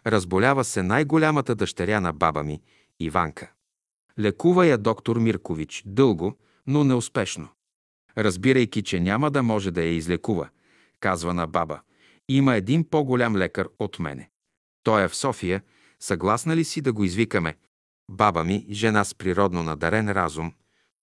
Разболява 0.06 0.64
се 0.64 0.82
най-голямата 0.82 1.54
дъщеря 1.54 2.00
на 2.00 2.12
баба 2.12 2.42
ми, 2.42 2.62
Иванка. 3.00 3.52
Лекува 4.18 4.66
я 4.66 4.78
доктор 4.78 5.16
Миркович 5.16 5.82
дълго, 5.86 6.38
но 6.66 6.84
неуспешно. 6.84 7.48
Разбирайки, 8.18 8.82
че 8.82 9.00
няма 9.00 9.30
да 9.30 9.42
може 9.42 9.70
да 9.70 9.82
я 9.82 9.94
излекува, 9.94 10.48
казва 11.00 11.34
на 11.34 11.46
баба, 11.46 11.80
има 12.28 12.56
един 12.56 12.88
по-голям 12.90 13.36
лекар 13.36 13.68
от 13.78 13.98
мене. 13.98 14.30
Той 14.82 15.04
е 15.04 15.08
в 15.08 15.16
София, 15.16 15.62
съгласна 16.00 16.56
ли 16.56 16.64
си 16.64 16.80
да 16.80 16.92
го 16.92 17.04
извикаме? 17.04 17.56
Баба 18.10 18.44
ми, 18.44 18.66
жена 18.70 19.04
с 19.04 19.14
природно 19.14 19.62
надарен 19.62 20.10
разум, 20.10 20.52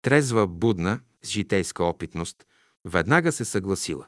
трезва, 0.02 0.48
будна, 0.48 1.00
с 1.24 1.30
житейска 1.30 1.84
опитност, 1.84 2.46
веднага 2.86 3.32
се 3.32 3.46
съгласила. 3.46 4.06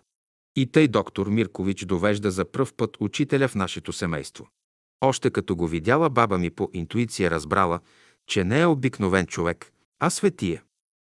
И 0.55 0.71
тъй 0.71 0.87
доктор 0.87 1.27
Миркович 1.27 1.85
довежда 1.85 2.31
за 2.31 2.51
пръв 2.51 2.73
път 2.73 2.97
учителя 2.99 3.47
в 3.47 3.55
нашето 3.55 3.93
семейство. 3.93 4.47
Още 5.01 5.29
като 5.29 5.55
го 5.55 5.67
видяла, 5.67 6.09
баба 6.09 6.37
ми 6.37 6.49
по 6.49 6.69
интуиция 6.73 7.31
разбрала, 7.31 7.79
че 8.27 8.43
не 8.43 8.61
е 8.61 8.65
обикновен 8.65 9.25
човек, 9.25 9.71
а 9.99 10.09
светия. 10.09 10.63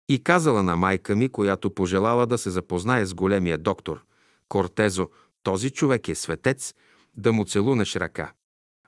И 0.10 0.24
казала 0.24 0.64
на 0.64 0.76
майка 0.76 1.16
ми, 1.16 1.30
която 1.30 1.74
пожелала 1.74 2.28
да 2.28 2.38
се 2.38 2.50
запознае 2.50 3.06
с 3.06 3.14
големия 3.14 3.58
доктор, 3.58 4.04
Кортезо, 4.50 5.10
този 5.44 5.70
човек 5.70 6.08
е 6.08 6.16
светец, 6.16 6.74
да 7.18 7.34
му 7.34 7.46
целунеш 7.46 7.96
ръка. 7.96 8.34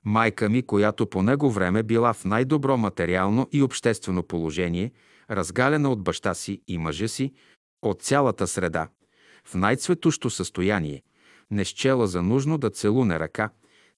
Майка 0.05 0.49
ми, 0.49 0.65
която 0.65 1.09
по 1.09 1.21
него 1.21 1.51
време 1.51 1.83
била 1.83 2.13
в 2.13 2.25
най-добро 2.25 2.77
материално 2.77 3.47
и 3.51 3.63
обществено 3.63 4.23
положение, 4.23 4.91
разгалена 5.29 5.91
от 5.91 6.03
баща 6.03 6.33
си 6.33 6.61
и 6.67 6.77
мъжа 6.77 7.07
си, 7.07 7.33
от 7.81 8.01
цялата 8.01 8.47
среда, 8.47 8.87
в 9.45 9.55
най-цветущо 9.55 10.29
състояние, 10.29 11.03
не 11.51 11.65
счела 11.65 12.07
за 12.07 12.21
нужно 12.21 12.57
да 12.57 12.69
целуне 12.69 13.19
ръка, 13.19 13.49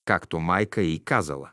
както 0.06 0.40
майка 0.40 0.82
й 0.82 1.00
казала. 1.00 1.52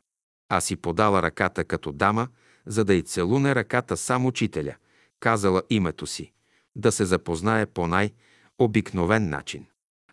А 0.49 0.61
си 0.61 0.77
подала 0.77 1.23
ръката 1.23 1.65
като 1.65 1.93
дама, 1.93 2.29
за 2.67 2.85
да 2.85 2.95
й 2.95 3.03
целуне 3.03 3.55
ръката 3.55 3.97
сам 3.97 4.27
учителя, 4.27 4.75
казала 5.21 5.63
името 5.71 6.07
си, 6.07 6.33
да 6.77 6.93
се 6.93 7.05
запознае 7.05 7.67
по 7.67 7.87
най-обикновен 7.87 9.29
начин. 9.29 9.67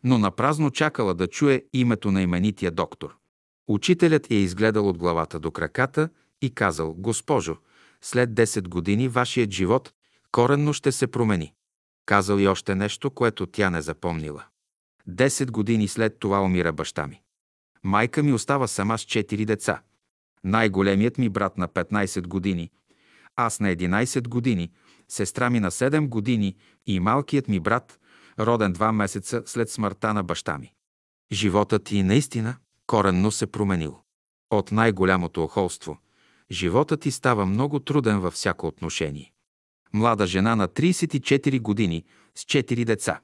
Но 0.04 0.18
напразно 0.18 0.72
чакала 0.72 1.14
да 1.14 1.28
чуе 1.28 1.64
името 1.74 2.12
на 2.12 2.22
именития 2.22 2.72
доктор. 2.72 3.16
Учителят 3.68 4.32
я 4.32 4.40
изгледал 4.40 4.90
от 4.90 4.98
главата 4.98 5.40
до 5.40 5.52
краката 5.52 6.10
и 6.42 6.56
казал, 6.56 6.94
Госпожо, 6.94 7.58
след 8.02 8.30
10 8.30 8.68
години 8.68 9.08
вашият 9.08 9.52
живот 9.52 9.94
коренно 10.32 10.74
ще 10.74 10.92
се 10.92 11.08
промени. 11.08 11.54
Казал 12.06 12.38
и 12.38 12.48
още 12.48 12.76
нещо, 12.76 13.12
което 13.12 13.46
тя 13.46 13.70
не 13.70 13.82
запомнила. 13.82 14.44
Десет 15.08 15.52
години 15.52 15.88
след 15.88 16.20
това 16.20 16.42
умира 16.42 16.74
баща 16.74 17.08
ми. 17.08 17.22
Майка 17.84 18.24
ми 18.24 18.34
остава 18.34 18.68
сама 18.68 18.98
с 18.98 19.02
четири 19.02 19.46
деца. 19.46 19.82
Най-големият 20.44 21.18
ми 21.18 21.30
брат 21.30 21.58
на 21.58 21.68
15 21.68 22.28
години, 22.28 22.72
аз 23.36 23.60
на 23.60 23.76
11 23.76 24.28
години, 24.28 24.72
сестра 25.08 25.50
ми 25.50 25.60
на 25.60 25.72
7 25.72 26.08
години 26.08 26.56
и 26.88 27.00
малкият 27.00 27.48
ми 27.48 27.60
брат, 27.60 28.00
роден 28.40 28.74
два 28.74 28.92
месеца 28.92 29.44
след 29.46 29.70
смъртта 29.70 30.14
на 30.14 30.24
баща 30.24 30.58
ми. 30.58 30.74
Животът 31.32 31.84
ти 31.84 32.04
наистина 32.04 32.56
коренно 32.88 33.32
се 33.32 33.48
променил. 33.48 34.00
От 34.50 34.72
най-голямото 34.72 35.44
охолство, 35.44 35.98
животът 36.52 37.02
ти 37.02 37.12
става 37.12 37.46
много 37.46 37.80
труден 37.80 38.20
във 38.20 38.34
всяко 38.34 38.68
отношение. 38.68 39.34
Млада 39.94 40.28
жена 40.28 40.56
на 40.56 40.68
34 40.68 41.62
години 41.62 42.06
с 42.36 42.44
4 42.44 42.86
деца. 42.86 43.22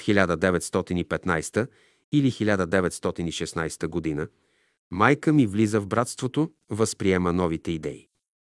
В 0.00 0.02
1915 0.02 1.68
или 2.16 2.30
1916 2.30 3.86
година 3.86 4.28
майка 4.90 5.32
ми 5.32 5.46
влиза 5.46 5.80
в 5.80 5.86
братството, 5.86 6.50
възприема 6.70 7.32
новите 7.32 7.72
идеи. 7.72 8.08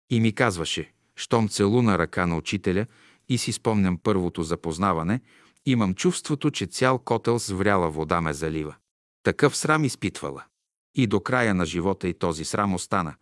И 0.10 0.20
ми 0.20 0.36
казваше, 0.36 0.94
щом 1.16 1.50
целуна 1.50 1.98
ръка 1.98 2.26
на 2.26 2.38
учителя 2.38 2.86
и 3.30 3.38
си 3.38 3.52
спомням 3.52 3.98
първото 4.04 4.44
запознаване, 4.44 5.20
имам 5.66 5.94
чувството, 5.94 6.52
че 6.52 6.66
цял 6.66 7.00
котел 7.00 7.40
с 7.40 7.50
вряла 7.50 7.90
вода 7.90 8.22
ме 8.22 8.34
залива. 8.34 8.76
Такъв 9.24 9.58
срам 9.58 9.84
изпитвала. 9.84 10.44
И 10.96 11.08
до 11.08 11.20
края 11.20 11.56
на 11.56 11.66
живота 11.66 12.08
и 12.08 12.14
този 12.14 12.46
срам 12.46 12.74
остана, 12.74 13.16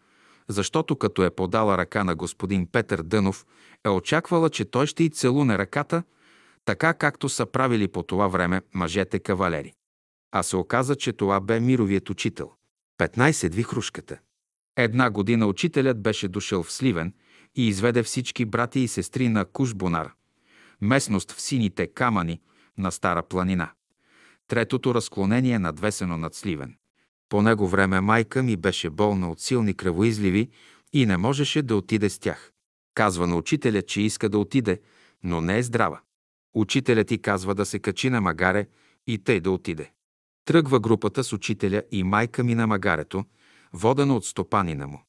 защото 0.47 0.95
като 0.95 1.23
е 1.23 1.29
подала 1.29 1.77
ръка 1.77 2.03
на 2.03 2.15
господин 2.15 2.67
Петър 2.71 3.01
Дънов, 3.01 3.45
е 3.85 3.89
очаквала, 3.89 4.49
че 4.49 4.65
той 4.65 4.87
ще 4.87 5.03
й 5.03 5.09
целуне 5.09 5.57
ръката, 5.57 6.03
така 6.65 6.93
както 6.93 7.29
са 7.29 7.45
правили 7.45 7.87
по 7.87 8.03
това 8.03 8.27
време 8.27 8.61
мъжете 8.73 9.19
кавалери. 9.19 9.73
А 10.31 10.43
се 10.43 10.57
оказа, 10.57 10.95
че 10.95 11.13
това 11.13 11.39
бе 11.39 11.59
мировият 11.59 12.09
учител. 12.09 12.51
15 12.99 13.53
вихрушката. 13.53 14.19
Една 14.77 15.09
година 15.09 15.47
учителят 15.47 16.01
беше 16.01 16.27
дошъл 16.27 16.63
в 16.63 16.71
Сливен 16.71 17.13
и 17.55 17.67
изведе 17.67 18.03
всички 18.03 18.45
брати 18.45 18.79
и 18.79 18.87
сестри 18.87 19.29
на 19.29 19.45
Кушбонар, 19.45 20.11
местност 20.81 21.31
в 21.31 21.41
сините 21.41 21.87
камъни 21.87 22.41
на 22.77 22.91
Стара 22.91 23.23
планина. 23.23 23.71
Третото 24.47 24.95
разклонение 24.95 25.59
надвесено 25.59 26.17
над 26.17 26.35
Сливен. 26.35 26.75
По 27.29 27.41
него 27.41 27.67
време 27.67 28.01
майка 28.01 28.43
ми 28.43 28.57
беше 28.57 28.89
болна 28.89 29.31
от 29.31 29.39
силни 29.39 29.73
кръвоизливи 29.73 30.49
и 30.93 31.05
не 31.05 31.17
можеше 31.17 31.61
да 31.61 31.75
отиде 31.75 32.09
с 32.09 32.19
тях. 32.19 32.51
Казва 32.93 33.27
на 33.27 33.35
учителя, 33.35 33.81
че 33.81 34.01
иска 34.01 34.29
да 34.29 34.37
отиде, 34.37 34.81
но 35.23 35.41
не 35.41 35.57
е 35.57 35.63
здрава. 35.63 35.99
Учителят 36.53 37.07
ти 37.07 37.21
казва 37.21 37.55
да 37.55 37.65
се 37.65 37.79
качи 37.79 38.09
на 38.09 38.21
магаре 38.21 38.67
и 39.07 39.17
тъй 39.17 39.39
да 39.39 39.51
отиде. 39.51 39.91
Тръгва 40.49 40.79
групата 40.79 41.23
с 41.23 41.33
учителя 41.33 41.83
и 41.91 42.03
майка 42.03 42.43
ми 42.43 42.55
на 42.55 42.67
магарето, 42.67 43.25
водена 43.73 44.15
от 44.15 44.25
стопанина 44.25 44.87
му. 44.87 45.03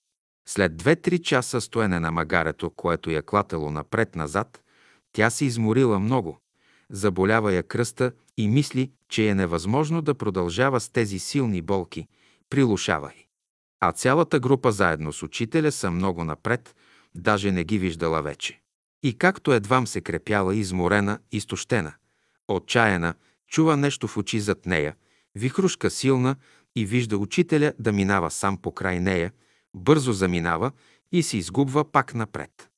След 0.49 0.77
две-три 0.77 1.23
часа 1.23 1.61
стоене 1.61 2.01
на 2.01 2.11
магарето, 2.11 2.71
което 2.71 3.11
я 3.11 3.23
клатело 3.23 3.71
напред-назад, 3.71 4.63
тя 5.13 5.31
се 5.31 5.45
изморила 5.45 5.99
много. 5.99 6.39
Заболява 6.91 7.53
я 7.53 7.63
кръста 7.63 8.13
и 8.37 8.49
мисли, 8.49 8.93
че 9.09 9.29
е 9.29 9.35
невъзможно 9.35 10.03
да 10.03 10.15
продължава 10.15 10.81
с 10.81 10.89
тези 10.89 11.19
силни 11.19 11.63
болки. 11.63 12.09
Прилушава 12.51 13.13
й. 13.17 13.27
А 13.81 13.93
цялата 13.93 14.41
група 14.41 14.73
заедно 14.73 15.13
с 15.13 15.23
учителя 15.23 15.73
са 15.73 15.91
много 15.91 16.25
напред, 16.25 16.77
даже 17.15 17.53
не 17.53 17.65
ги 17.65 17.79
виждала 17.79 18.23
вече. 18.23 18.61
И 19.03 19.19
както 19.19 19.53
едвам 19.53 19.87
се 19.87 20.01
крепяла 20.01 20.55
изморена, 20.55 21.19
изтощена, 21.33 21.93
отчаяна, 22.49 23.15
чува 23.47 23.77
нещо 23.77 24.09
в 24.09 24.17
очи 24.17 24.41
зад 24.41 24.67
нея, 24.67 24.95
вихрушка 25.35 25.91
силна 25.91 26.37
и 26.77 26.87
вижда 26.87 27.19
учителя 27.19 27.73
да 27.79 27.93
минава 27.93 28.31
сам 28.31 28.59
по 28.59 28.73
край 28.73 29.01
нея, 29.01 29.33
бързо 29.75 30.13
заминава 30.13 30.73
и 31.13 31.23
се 31.23 31.37
изгубва 31.37 31.93
пак 31.93 32.15
напред. 32.15 32.71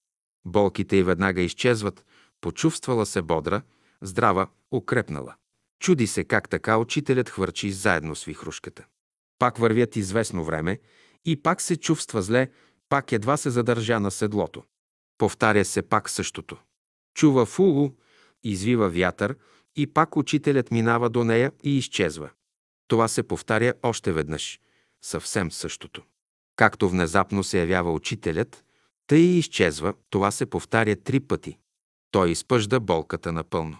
Болките 0.44 0.96
й 0.96 1.02
веднага 1.02 1.40
изчезват, 1.40 2.04
почувствала 2.40 3.06
се 3.06 3.22
бодра, 3.22 3.62
здрава, 4.02 4.46
укрепнала. 4.70 5.34
Чуди 5.80 6.06
се 6.06 6.24
как 6.24 6.48
така 6.48 6.76
учителят 6.76 7.28
хвърчи 7.28 7.72
заедно 7.72 8.16
с 8.16 8.24
вихрушката. 8.24 8.84
Пак 9.38 9.58
вървят 9.58 9.96
известно 9.96 10.44
време 10.44 10.78
и 11.24 11.42
пак 11.42 11.60
се 11.60 11.76
чувства 11.76 12.22
зле, 12.22 12.50
пак 12.88 13.12
едва 13.12 13.36
се 13.36 13.50
задържа 13.50 14.00
на 14.00 14.10
седлото. 14.10 14.62
Повтаря 15.18 15.64
се 15.64 15.82
пак 15.82 16.10
същото. 16.10 16.56
Чува 17.14 17.46
фулу, 17.46 17.90
извива 18.44 18.90
вятър 18.90 19.36
и 19.76 19.86
пак 19.86 20.16
учителят 20.16 20.70
минава 20.70 21.10
до 21.10 21.24
нея 21.24 21.52
и 21.62 21.78
изчезва. 21.78 22.30
Това 22.88 23.08
се 23.08 23.22
повтаря 23.22 23.74
още 23.82 24.12
веднъж. 24.12 24.60
Съвсем 25.04 25.50
същото. 25.50 26.02
Както 26.56 26.88
внезапно 26.88 27.44
се 27.44 27.60
явява 27.60 27.92
учителят, 27.92 28.64
тъй 29.06 29.20
и 29.20 29.38
изчезва, 29.38 29.94
това 30.10 30.30
се 30.30 30.46
повтаря 30.46 30.96
три 30.96 31.20
пъти. 31.20 31.58
Той 32.10 32.30
изпъжда 32.30 32.80
болката 32.80 33.32
напълно. 33.32 33.78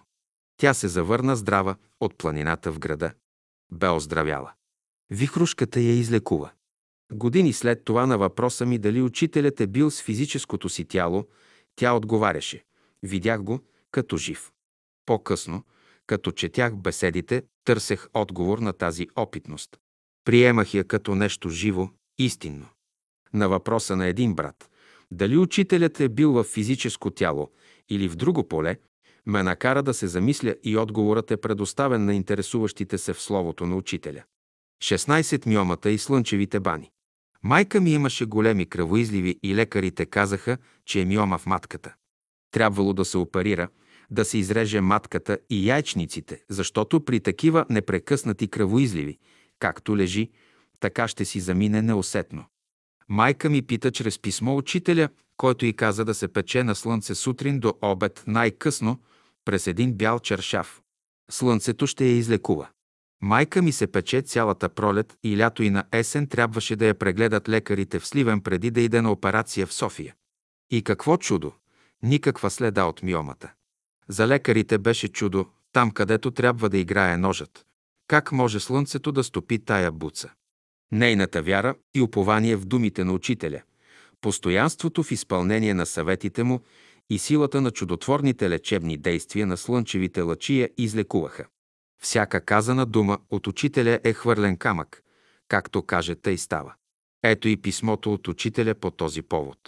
Тя 0.56 0.74
се 0.74 0.88
завърна 0.88 1.36
здрава 1.36 1.76
от 2.00 2.18
планината 2.18 2.72
в 2.72 2.78
града. 2.78 3.12
Бе 3.72 3.88
оздравяла. 3.88 4.52
Вихрушката 5.10 5.80
я 5.80 5.92
излекува. 5.92 6.50
Години 7.12 7.52
след 7.52 7.84
това 7.84 8.06
на 8.06 8.18
въпроса 8.18 8.66
ми 8.66 8.78
дали 8.78 9.02
учителят 9.02 9.60
е 9.60 9.66
бил 9.66 9.90
с 9.90 10.02
физическото 10.02 10.68
си 10.68 10.84
тяло, 10.84 11.26
тя 11.76 11.92
отговаряше. 11.92 12.64
Видях 13.02 13.42
го 13.42 13.60
като 13.90 14.16
жив. 14.16 14.52
По-късно, 15.06 15.64
като 16.06 16.32
четях 16.32 16.76
беседите, 16.76 17.42
търсех 17.64 18.06
отговор 18.14 18.58
на 18.58 18.72
тази 18.72 19.06
опитност. 19.16 19.76
Приемах 20.24 20.74
я 20.74 20.84
като 20.84 21.14
нещо 21.14 21.48
живо, 21.48 21.88
истинно. 22.18 22.66
На 23.34 23.48
въпроса 23.48 23.96
на 23.96 24.06
един 24.06 24.34
брат, 24.34 24.70
дали 25.10 25.36
учителят 25.36 26.00
е 26.00 26.08
бил 26.08 26.32
в 26.32 26.44
физическо 26.44 27.10
тяло 27.10 27.50
или 27.88 28.08
в 28.08 28.16
друго 28.16 28.48
поле, 28.48 28.76
ме 29.26 29.42
накара 29.42 29.82
да 29.82 29.94
се 29.94 30.06
замисля 30.06 30.56
и 30.62 30.76
отговорът 30.76 31.30
е 31.30 31.36
предоставен 31.36 32.04
на 32.04 32.14
интересуващите 32.14 32.98
се 32.98 33.12
в 33.12 33.22
словото 33.22 33.66
на 33.66 33.76
учителя. 33.76 34.22
16 34.82 35.46
миомата 35.46 35.90
и 35.90 35.98
слънчевите 35.98 36.60
бани. 36.60 36.90
Майка 37.42 37.80
ми 37.80 37.92
имаше 37.92 38.24
големи 38.24 38.66
кръвоизливи 38.66 39.38
и 39.42 39.54
лекарите 39.54 40.06
казаха, 40.06 40.58
че 40.86 41.00
е 41.00 41.04
миома 41.04 41.38
в 41.38 41.46
матката. 41.46 41.94
Трябвало 42.50 42.92
да 42.92 43.04
се 43.04 43.18
оперира, 43.18 43.68
да 44.12 44.24
се 44.24 44.38
изреже 44.38 44.80
матката 44.80 45.38
и 45.50 45.68
яйчниците, 45.68 46.42
защото 46.48 47.04
при 47.04 47.20
такива 47.20 47.66
непрекъснати 47.70 48.48
кръвоизливи, 48.48 49.18
както 49.58 49.96
лежи, 49.96 50.30
така 50.80 51.08
ще 51.08 51.24
си 51.24 51.40
замине 51.40 51.82
неусетно. 51.82 52.44
Майка 53.08 53.50
ми 53.50 53.62
пита 53.62 53.90
чрез 53.90 54.18
писмо 54.18 54.56
учителя, 54.56 55.08
който 55.36 55.66
й 55.66 55.72
каза 55.72 56.04
да 56.04 56.14
се 56.14 56.28
пече 56.28 56.62
на 56.62 56.74
слънце 56.74 57.14
сутрин 57.14 57.60
до 57.60 57.74
обед 57.82 58.24
най-късно 58.26 59.00
през 59.44 59.66
един 59.66 59.92
бял 59.92 60.18
чершав. 60.18 60.82
Слънцето 61.30 61.86
ще 61.86 62.04
я 62.04 62.16
излекува. 62.16 62.68
Майка 63.22 63.62
ми 63.62 63.72
се 63.72 63.86
пече 63.86 64.22
цялата 64.22 64.68
пролет 64.68 65.14
и 65.24 65.38
лято 65.38 65.62
и 65.62 65.70
на 65.70 65.84
есен 65.92 66.26
трябваше 66.26 66.76
да 66.76 66.86
я 66.86 66.94
прегледат 66.94 67.48
лекарите 67.48 67.98
в 67.98 68.06
Сливен 68.06 68.40
преди 68.40 68.70
да 68.70 68.80
иде 68.80 69.02
на 69.02 69.12
операция 69.12 69.66
в 69.66 69.72
София. 69.72 70.14
И 70.70 70.82
какво 70.82 71.16
чудо! 71.16 71.52
Никаква 72.02 72.50
следа 72.50 72.84
от 72.84 73.02
миомата. 73.02 73.52
За 74.08 74.28
лекарите 74.28 74.78
беше 74.78 75.08
чудо, 75.08 75.46
там 75.72 75.90
където 75.90 76.30
трябва 76.30 76.68
да 76.68 76.78
играе 76.78 77.16
ножът. 77.16 77.66
Как 78.08 78.32
може 78.32 78.60
слънцето 78.60 79.12
да 79.12 79.24
стопи 79.24 79.58
тая 79.58 79.92
буца? 79.92 80.30
Нейната 80.92 81.42
вяра 81.42 81.74
и 81.94 82.00
упование 82.00 82.56
в 82.56 82.64
думите 82.64 83.04
на 83.04 83.12
учителя, 83.12 83.62
постоянството 84.20 85.02
в 85.02 85.10
изпълнение 85.10 85.74
на 85.74 85.86
съветите 85.86 86.42
му 86.42 86.60
и 87.10 87.18
силата 87.18 87.60
на 87.60 87.70
чудотворните 87.70 88.50
лечебни 88.50 88.96
действия 88.96 89.46
на 89.46 89.56
слънчевите 89.56 90.20
лъчия 90.20 90.70
излекуваха. 90.78 91.46
Всяка 92.02 92.40
казана 92.40 92.86
дума 92.86 93.18
от 93.30 93.46
учителя 93.46 94.00
е 94.04 94.12
хвърлен 94.12 94.56
камък, 94.56 95.02
както 95.48 95.82
каже, 95.82 96.14
тъй 96.14 96.38
става. 96.38 96.74
Ето 97.22 97.48
и 97.48 97.56
писмото 97.56 98.12
от 98.12 98.28
учителя 98.28 98.74
по 98.74 98.90
този 98.90 99.22
повод. 99.22 99.58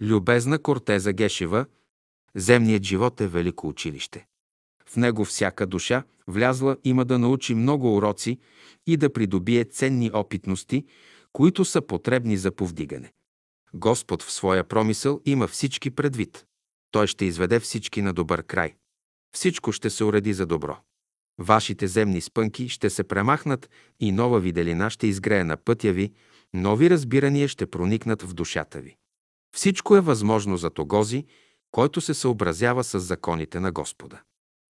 Любезна 0.00 0.58
Кортеза 0.58 1.12
Гешева, 1.12 1.66
земният 2.36 2.82
живот 2.82 3.20
е 3.20 3.28
велико 3.28 3.68
училище. 3.68 4.26
В 4.88 4.96
него 4.96 5.24
всяка 5.24 5.66
душа, 5.66 6.02
влязла, 6.26 6.76
има 6.84 7.04
да 7.04 7.18
научи 7.18 7.54
много 7.54 7.96
уроци 7.96 8.38
и 8.86 8.96
да 8.96 9.12
придобие 9.12 9.64
ценни 9.64 10.10
опитности, 10.14 10.84
които 11.32 11.64
са 11.64 11.82
потребни 11.82 12.36
за 12.36 12.50
повдигане. 12.50 13.12
Господ 13.74 14.22
в 14.22 14.32
своя 14.32 14.64
промисъл 14.64 15.20
има 15.24 15.48
всички 15.48 15.90
предвид. 15.90 16.44
Той 16.90 17.06
ще 17.06 17.24
изведе 17.24 17.60
всички 17.60 18.02
на 18.02 18.12
добър 18.12 18.42
край. 18.42 18.74
Всичко 19.34 19.72
ще 19.72 19.90
се 19.90 20.04
уреди 20.04 20.32
за 20.32 20.46
добро. 20.46 20.76
Вашите 21.38 21.86
земни 21.86 22.20
спънки 22.20 22.68
ще 22.68 22.90
се 22.90 23.04
премахнат 23.04 23.70
и 24.00 24.12
нова 24.12 24.40
виделина 24.40 24.90
ще 24.90 25.06
изгрее 25.06 25.44
на 25.44 25.56
пътя 25.56 25.92
ви, 25.92 26.12
нови 26.54 26.90
разбирания 26.90 27.48
ще 27.48 27.66
проникнат 27.66 28.22
в 28.22 28.34
душата 28.34 28.80
ви. 28.80 28.96
Всичко 29.56 29.96
е 29.96 30.00
възможно 30.00 30.56
за 30.56 30.70
тогози, 30.70 31.24
който 31.76 32.00
се 32.00 32.14
съобразява 32.14 32.84
с 32.84 33.00
законите 33.00 33.60
на 33.60 33.72
Господа. 33.72 34.22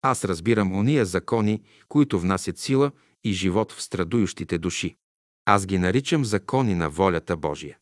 Аз 0.03 0.25
разбирам 0.25 0.73
уния 0.73 1.05
закони, 1.05 1.63
които 1.89 2.21
внасят 2.21 2.59
сила 2.59 2.91
и 3.25 3.33
живот 3.33 3.73
в 3.73 3.83
страдующите 3.83 4.59
души. 4.59 4.97
Аз 5.45 5.67
ги 5.67 5.79
наричам 5.79 6.25
закони 6.25 6.75
на 6.75 6.91
волята 6.91 7.37
Божия. 7.37 7.79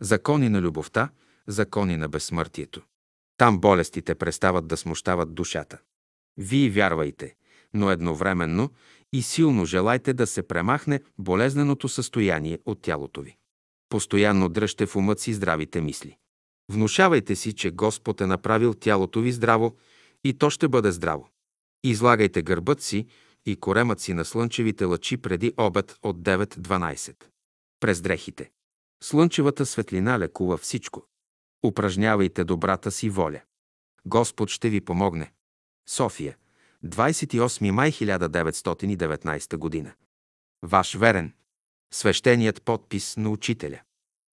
Закони 0.00 0.48
на 0.48 0.60
любовта, 0.60 1.08
закони 1.46 1.96
на 1.96 2.08
безсмъртието. 2.08 2.82
Там 3.36 3.60
болестите 3.60 4.14
престават 4.14 4.66
да 4.66 4.76
смущават 4.76 5.34
душата. 5.34 5.78
Вие 6.36 6.70
вярвайте, 6.70 7.34
но 7.74 7.90
едновременно 7.90 8.70
и 9.12 9.22
силно 9.22 9.64
желайте 9.64 10.12
да 10.12 10.26
се 10.26 10.42
премахне 10.42 11.00
болезненото 11.18 11.88
състояние 11.88 12.58
от 12.66 12.82
тялото 12.82 13.22
ви. 13.22 13.36
Постоянно 13.88 14.48
дръжте 14.48 14.86
в 14.86 14.96
умът 14.96 15.20
си 15.20 15.34
здравите 15.34 15.80
мисли. 15.80 16.16
Внушавайте 16.70 17.36
си, 17.36 17.52
че 17.52 17.70
Господ 17.70 18.20
е 18.20 18.26
направил 18.26 18.74
тялото 18.74 19.20
ви 19.20 19.32
здраво 19.32 19.76
и 20.24 20.34
то 20.34 20.50
ще 20.50 20.68
бъде 20.68 20.92
здраво. 20.92 21.28
Излагайте 21.84 22.42
гърбът 22.42 22.82
си 22.82 23.06
и 23.46 23.56
коремът 23.56 24.00
си 24.00 24.14
на 24.14 24.24
слънчевите 24.24 24.84
лъчи 24.84 25.16
преди 25.16 25.52
обед 25.56 25.96
от 26.02 26.16
9-12. 26.16 27.24
През 27.80 28.00
дрехите. 28.00 28.50
Слънчевата 29.02 29.66
светлина 29.66 30.18
лекува 30.18 30.56
всичко. 30.56 31.06
Упражнявайте 31.66 32.44
добрата 32.44 32.90
си 32.90 33.10
воля. 33.10 33.40
Господ 34.06 34.48
ще 34.48 34.68
ви 34.68 34.80
помогне. 34.80 35.32
София, 35.88 36.36
28 36.84 37.70
май 37.70 37.92
1919 37.92 39.56
година. 39.56 39.92
Ваш 40.62 40.94
верен. 40.94 41.32
Свещеният 41.94 42.62
подпис 42.62 43.16
на 43.16 43.30
учителя. 43.30 43.80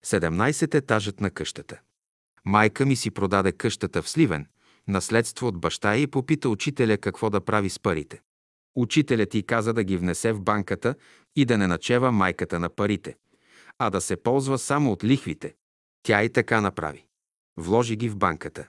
17 0.05 0.75
етажът 0.75 1.21
на 1.21 1.31
къщата. 1.31 1.79
Майка 2.48 2.86
ми 2.86 2.95
си 2.95 3.12
продаде 3.12 3.52
къщата 3.52 4.02
в 4.02 4.10
Сливен, 4.10 4.48
наследство 4.88 5.48
от 5.48 5.60
баща 5.60 5.98
и 5.98 6.08
попита 6.08 6.50
учителя 6.50 6.98
какво 6.98 7.30
да 7.30 7.41
прави 7.41 7.70
с 7.70 7.80
парите. 7.80 8.22
Учителят 8.76 9.30
ти 9.30 9.43
каза 9.43 9.74
да 9.74 9.84
ги 9.84 9.98
внесе 9.98 10.34
в 10.34 10.41
банката 10.41 10.95
и 11.36 11.45
да 11.45 11.58
не 11.58 11.68
начева 11.68 12.12
майката 12.12 12.60
на 12.60 12.70
парите, 12.70 13.16
а 13.80 13.89
да 13.89 14.02
се 14.02 14.16
ползва 14.16 14.58
само 14.58 14.91
от 14.91 15.04
лихвите. 15.04 15.56
Тя 16.04 16.24
и 16.24 16.30
така 16.30 16.62
направи. 16.62 17.06
Вложи 17.58 17.95
ги 17.95 18.10
в 18.10 18.18
банката. 18.18 18.68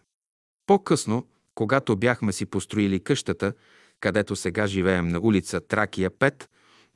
По-късно, 0.66 1.26
когато 1.54 1.96
бяхме 1.96 2.32
си 2.32 2.46
построили 2.46 3.00
къщата, 3.00 3.52
където 4.00 4.36
сега 4.36 4.66
живеем 4.66 5.08
на 5.08 5.20
улица 5.20 5.60
Тракия 5.60 6.10
5, 6.10 6.44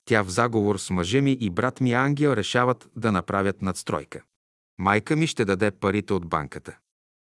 тя 0.05 0.22
в 0.22 0.28
заговор 0.28 0.76
с 0.78 0.91
мъжа 0.91 1.22
ми 1.22 1.33
и 1.41 1.51
брат 1.51 1.80
ми 1.80 1.93
Ангел 1.93 2.30
решават 2.30 2.89
да 2.97 3.12
направят 3.12 3.62
надстройка. 3.62 4.22
Майка 4.78 5.16
ми 5.16 5.26
ще 5.26 5.44
даде 5.44 5.70
парите 5.70 6.12
от 6.12 6.26
банката. 6.26 6.76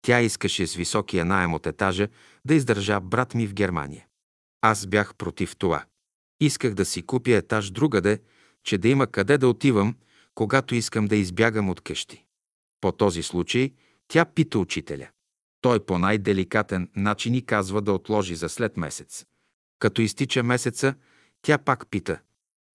Тя 0.01 0.21
искаше 0.21 0.67
с 0.67 0.75
високия 0.75 1.25
найем 1.25 1.53
от 1.53 1.67
етажа 1.67 2.07
да 2.45 2.53
издържа 2.53 2.99
брат 2.99 3.33
ми 3.33 3.47
в 3.47 3.53
Германия. 3.53 4.05
Аз 4.61 4.87
бях 4.87 5.15
против 5.15 5.55
това. 5.55 5.85
Исках 6.39 6.73
да 6.73 6.85
си 6.85 7.01
купя 7.01 7.31
етаж 7.31 7.71
другаде, 7.71 8.19
че 8.63 8.77
да 8.77 8.87
има 8.87 9.07
къде 9.07 9.37
да 9.37 9.47
отивам, 9.47 9.95
когато 10.35 10.75
искам 10.75 11.05
да 11.05 11.15
избягам 11.15 11.69
от 11.69 11.81
къщи. 11.81 12.25
По 12.81 12.91
този 12.91 13.23
случай 13.23 13.73
тя 14.07 14.25
пита 14.25 14.59
учителя. 14.59 15.07
Той 15.61 15.85
по 15.85 15.99
най-деликатен 15.99 16.89
начин 16.95 17.35
и 17.35 17.45
казва 17.45 17.81
да 17.81 17.93
отложи 17.93 18.35
за 18.35 18.49
след 18.49 18.77
месец. 18.77 19.25
Като 19.79 20.01
изтича 20.01 20.43
месеца, 20.43 20.95
тя 21.41 21.57
пак 21.57 21.87
пита. 21.89 22.19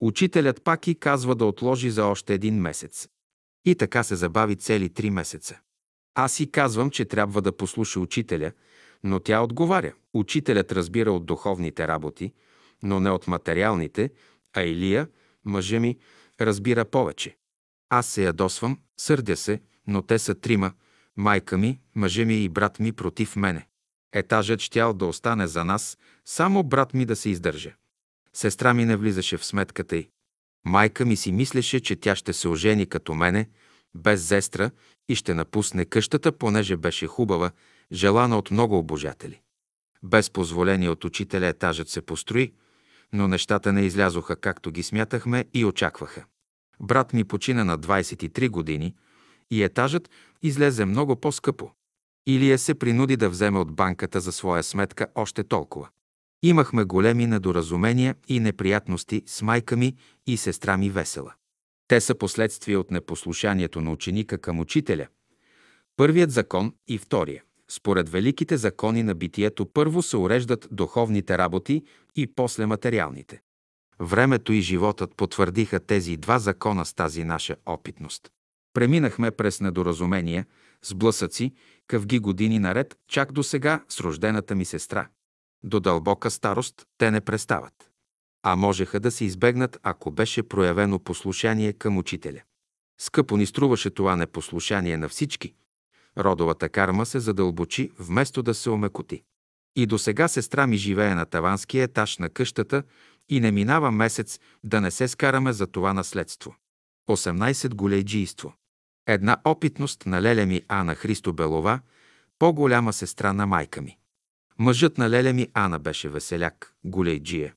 Учителят 0.01 0.63
пак 0.63 0.87
и 0.87 0.95
казва 0.95 1.35
да 1.35 1.45
отложи 1.45 1.89
за 1.89 2.05
още 2.05 2.33
един 2.33 2.61
месец. 2.61 3.07
И 3.65 3.75
така 3.75 4.03
се 4.03 4.15
забави 4.15 4.55
цели 4.55 4.89
три 4.89 5.09
месеца. 5.09 5.59
Аз 6.15 6.33
си 6.33 6.51
казвам, 6.51 6.89
че 6.89 7.05
трябва 7.05 7.41
да 7.41 7.57
послуша 7.57 7.99
учителя, 7.99 8.51
но 9.03 9.19
тя 9.19 9.41
отговаря. 9.41 9.93
Учителят 10.13 10.71
разбира 10.71 11.11
от 11.11 11.25
духовните 11.25 11.87
работи, 11.87 12.33
но 12.83 12.99
не 12.99 13.09
от 13.09 13.27
материалните, 13.27 14.09
а 14.53 14.61
Илия, 14.61 15.07
мъжа 15.45 15.79
ми, 15.79 15.97
разбира 16.41 16.85
повече. 16.85 17.37
Аз 17.89 18.07
се 18.07 18.23
ядосвам, 18.23 18.79
сърдя 18.97 19.37
се, 19.37 19.61
но 19.87 20.01
те 20.01 20.19
са 20.19 20.35
трима, 20.35 20.71
майка 21.17 21.57
ми, 21.57 21.79
мъжа 21.95 22.25
ми 22.25 22.43
и 22.43 22.49
брат 22.49 22.79
ми 22.79 22.91
против 22.91 23.35
мене. 23.35 23.67
Етажът 24.13 24.59
щял 24.59 24.93
да 24.93 25.05
остане 25.05 25.47
за 25.47 25.65
нас, 25.65 25.97
само 26.25 26.63
брат 26.63 26.93
ми 26.93 27.05
да 27.05 27.15
се 27.15 27.29
издържа. 27.29 27.73
Сестра 28.33 28.73
ми 28.73 28.85
не 28.85 28.95
влизаше 28.95 29.37
в 29.37 29.45
сметката 29.45 29.97
й. 29.97 30.09
Майка 30.65 31.05
ми 31.05 31.15
си 31.15 31.31
мислеше, 31.31 31.79
че 31.79 31.95
тя 31.95 32.15
ще 32.15 32.33
се 32.33 32.47
ожени 32.47 32.85
като 32.85 33.13
мене, 33.13 33.49
без 33.95 34.21
зестра 34.21 34.71
и 35.09 35.15
ще 35.15 35.33
напусне 35.33 35.85
къщата, 35.85 36.31
понеже 36.31 36.77
беше 36.77 37.07
хубава, 37.07 37.51
желана 37.91 38.37
от 38.37 38.51
много 38.51 38.77
обожатели. 38.77 39.41
Без 40.03 40.29
позволение 40.29 40.89
от 40.89 41.05
учителя 41.05 41.47
етажът 41.47 41.89
се 41.89 42.01
построи, 42.01 42.53
но 43.13 43.27
нещата 43.27 43.73
не 43.73 43.81
излязоха 43.81 44.35
както 44.35 44.71
ги 44.71 44.83
смятахме 44.83 45.45
и 45.53 45.65
очакваха. 45.65 46.25
Брат 46.79 47.13
ми 47.13 47.23
почина 47.23 47.63
на 47.65 47.79
23 47.79 48.49
години 48.49 48.95
и 49.51 49.63
етажът 49.63 50.09
излезе 50.41 50.85
много 50.85 51.15
по-скъпо. 51.15 51.71
Илия 52.27 52.57
се 52.59 52.75
принуди 52.75 53.17
да 53.17 53.29
вземе 53.29 53.59
от 53.59 53.75
банката 53.75 54.19
за 54.19 54.31
своя 54.31 54.63
сметка 54.63 55.07
още 55.15 55.43
толкова. 55.43 55.89
Имахме 56.45 56.83
големи 56.83 57.27
недоразумения 57.27 58.15
и 58.27 58.39
неприятности 58.39 59.23
с 59.25 59.41
майка 59.41 59.77
ми 59.77 59.95
и 60.27 60.37
сестра 60.37 60.77
ми 60.77 60.89
Весела. 60.89 61.33
Те 61.87 62.01
са 62.01 62.15
последствия 62.15 62.79
от 62.79 62.91
непослушанието 62.91 63.81
на 63.81 63.91
ученика 63.91 64.37
към 64.37 64.59
учителя. 64.59 65.07
Първият 65.97 66.31
закон 66.31 66.73
и 66.87 66.97
втория. 66.97 67.43
Според 67.71 68.09
великите 68.09 68.57
закони 68.57 69.03
на 69.03 69.15
битието 69.15 69.65
първо 69.65 70.01
се 70.01 70.17
уреждат 70.17 70.67
духовните 70.71 71.37
работи 71.37 71.83
и 72.15 72.27
после 72.27 72.65
материалните. 72.65 73.41
Времето 73.99 74.53
и 74.53 74.61
животът 74.61 75.15
потвърдиха 75.15 75.79
тези 75.79 76.17
два 76.17 76.39
закона 76.39 76.85
с 76.85 76.93
тази 76.93 77.23
наша 77.23 77.55
опитност. 77.65 78.29
Преминахме 78.73 79.31
през 79.31 79.61
недоразумения, 79.61 80.45
сблъсъци, 80.83 81.53
къвги 81.87 82.19
години 82.19 82.59
наред, 82.59 82.95
чак 83.07 83.31
до 83.31 83.43
сега 83.43 83.83
с 83.89 83.99
рождената 83.99 84.55
ми 84.55 84.65
сестра. 84.65 85.07
До 85.65 85.79
дълбока 85.79 86.31
старост 86.31 86.87
те 86.97 87.11
не 87.11 87.21
престават. 87.21 87.91
А 88.43 88.55
можеха 88.55 88.99
да 88.99 89.11
се 89.11 89.25
избегнат, 89.25 89.79
ако 89.83 90.11
беше 90.11 90.43
проявено 90.43 90.99
послушание 90.99 91.73
към 91.73 91.97
учителя. 91.97 92.41
Скъпо 93.01 93.37
ни 93.37 93.45
струваше 93.45 93.89
това 93.89 94.15
непослушание 94.15 94.97
на 94.97 95.09
всички. 95.09 95.53
Родовата 96.17 96.69
карма 96.69 97.05
се 97.05 97.19
задълбочи, 97.19 97.91
вместо 97.99 98.43
да 98.43 98.53
се 98.53 98.69
омекоти. 98.69 99.23
И 99.75 99.85
до 99.85 99.97
сега 99.97 100.27
сестра 100.27 100.67
ми 100.67 100.77
живее 100.77 101.15
на 101.15 101.25
таванския 101.25 101.83
етаж 101.83 102.17
на 102.17 102.29
къщата 102.29 102.83
и 103.29 103.39
не 103.39 103.51
минава 103.51 103.91
месец 103.91 104.39
да 104.63 104.81
не 104.81 104.91
се 104.91 105.07
скараме 105.07 105.53
за 105.53 105.67
това 105.67 105.93
наследство. 105.93 106.55
18 107.09 107.73
голейджийство. 107.73 108.53
Една 109.07 109.37
опитност 109.45 110.05
на 110.05 110.21
леля 110.21 110.45
ми 110.45 110.61
Ана 110.67 110.95
Христо 110.95 111.33
Белова, 111.33 111.79
по-голяма 112.39 112.93
сестра 112.93 113.33
на 113.33 113.47
майка 113.47 113.81
ми. 113.81 113.97
Мъжът 114.59 114.97
на 114.97 115.09
леля 115.09 115.33
ми 115.33 115.47
Ана 115.53 115.79
беше 115.79 116.09
веселяк, 116.09 116.73
голейджия. 116.83 117.53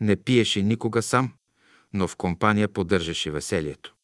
Не 0.00 0.16
пиеше 0.16 0.62
никога 0.62 1.02
сам, 1.02 1.32
но 1.92 2.08
в 2.08 2.16
компания 2.16 2.68
поддържаше 2.68 3.30
веселието. 3.30 3.94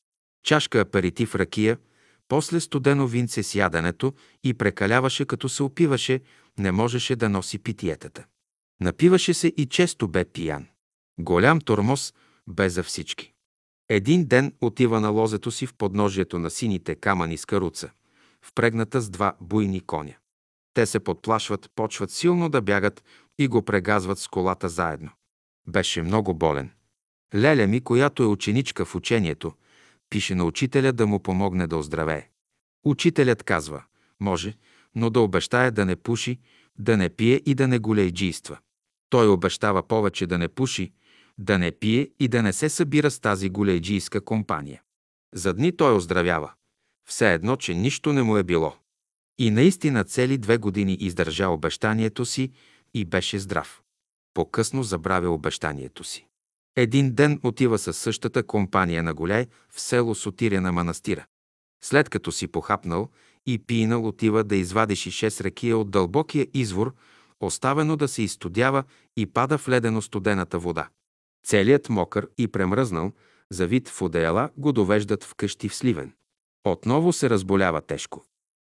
Чашка 0.44 0.80
аперитив 0.80 1.34
ракия, 1.34 1.78
после 2.28 2.60
студено 2.60 3.06
винце 3.06 3.42
с 3.42 3.54
яденето 3.54 4.14
и 4.44 4.54
прекаляваше 4.54 5.24
като 5.24 5.48
се 5.48 5.62
опиваше, 5.62 6.20
не 6.58 6.72
можеше 6.72 7.16
да 7.16 7.28
носи 7.28 7.58
питиетата. 7.58 8.24
Напиваше 8.80 9.34
се 9.34 9.48
и 9.48 9.66
често 9.66 10.08
бе 10.08 10.24
пиян. 10.24 10.66
Голям 11.18 11.60
тормоз 11.60 12.14
бе 12.48 12.68
за 12.68 12.82
всички. 12.82 13.32
Един 13.88 14.24
ден 14.24 14.54
отива 14.60 15.00
на 15.00 15.08
лозето 15.08 15.50
си 15.50 15.66
в 15.66 15.74
подножието 15.74 16.38
на 16.38 16.50
сините 16.50 16.94
камъни 16.94 17.36
с 17.38 17.46
каруца, 17.46 17.90
впрегната 18.42 19.00
с 19.00 19.10
два 19.10 19.34
буйни 19.40 19.80
коня. 19.80 20.14
Те 20.74 20.86
се 20.86 21.00
подплашват, 21.00 21.70
почват 21.74 22.10
силно 22.10 22.48
да 22.48 22.62
бягат 22.62 23.04
и 23.38 23.48
го 23.48 23.62
прегазват 23.62 24.18
с 24.18 24.28
колата 24.28 24.68
заедно. 24.68 25.10
Беше 25.68 26.02
много 26.02 26.34
болен. 26.34 26.70
Леля 27.34 27.66
ми, 27.66 27.80
която 27.80 28.22
е 28.22 28.26
ученичка 28.26 28.84
в 28.84 28.94
учението, 28.94 29.52
пише 30.10 30.34
на 30.34 30.44
учителя 30.44 30.92
да 30.92 31.06
му 31.06 31.22
помогне 31.22 31.66
да 31.66 31.76
оздравее. 31.76 32.28
Учителят 32.84 33.42
казва, 33.42 33.82
може, 34.20 34.54
но 34.94 35.10
да 35.10 35.20
обещае 35.20 35.70
да 35.70 35.84
не 35.86 35.96
пуши, 35.96 36.38
да 36.78 36.96
не 36.96 37.08
пие 37.08 37.42
и 37.46 37.54
да 37.54 37.68
не 37.68 37.78
голейджийства. 37.78 38.58
Той 39.10 39.28
обещава 39.28 39.82
повече 39.82 40.26
да 40.26 40.38
не 40.38 40.48
пуши, 40.48 40.92
да 41.38 41.58
не 41.58 41.72
пие 41.72 42.10
и 42.20 42.28
да 42.28 42.42
не 42.42 42.52
се 42.52 42.68
събира 42.68 43.10
с 43.10 43.18
тази 43.18 43.50
голейджийска 43.50 44.20
компания. 44.20 44.82
За 45.34 45.54
дни 45.54 45.76
той 45.76 45.94
оздравява. 45.94 46.52
Все 47.08 47.34
едно, 47.34 47.56
че 47.56 47.74
нищо 47.74 48.12
не 48.12 48.22
му 48.22 48.36
е 48.36 48.42
било. 48.42 48.74
И 49.38 49.50
наистина 49.50 50.04
цели 50.04 50.38
две 50.38 50.58
години 50.58 50.96
издържа 51.00 51.48
обещанието 51.48 52.24
си 52.24 52.50
и 52.94 53.04
беше 53.04 53.38
здрав. 53.38 53.82
По-късно 54.34 54.82
забравя 54.82 55.30
обещанието 55.30 56.04
си. 56.04 56.26
Един 56.76 57.14
ден 57.14 57.40
отива 57.42 57.78
със 57.78 57.98
същата 57.98 58.42
компания 58.42 59.02
на 59.02 59.14
Голяй 59.14 59.46
в 59.70 59.80
село 59.80 60.14
Сотиря 60.14 60.60
на 60.60 60.72
манастира. 60.72 61.26
След 61.84 62.08
като 62.08 62.32
си 62.32 62.48
похапнал 62.48 63.08
и 63.46 63.58
пинал, 63.58 64.06
отива 64.06 64.44
да 64.44 64.56
извадиш 64.56 65.08
шест 65.10 65.40
ракия 65.40 65.78
от 65.78 65.90
дълбокия 65.90 66.46
извор, 66.54 66.94
оставено 67.40 67.96
да 67.96 68.08
се 68.08 68.22
изстудява 68.22 68.84
и 69.16 69.26
пада 69.26 69.58
в 69.58 69.68
ледено 69.68 70.02
студената 70.02 70.58
вода. 70.58 70.88
Целият 71.46 71.88
мокър 71.88 72.28
и 72.38 72.48
премръзнал, 72.48 73.12
завит 73.50 73.88
в 73.88 74.02
одеяла, 74.02 74.50
го 74.56 74.72
довеждат 74.72 75.24
в 75.24 75.34
къщи 75.34 75.68
в 75.68 75.74
Сливен. 75.74 76.12
Отново 76.64 77.12
се 77.12 77.30
разболява 77.30 77.80
тежко. 77.80 78.24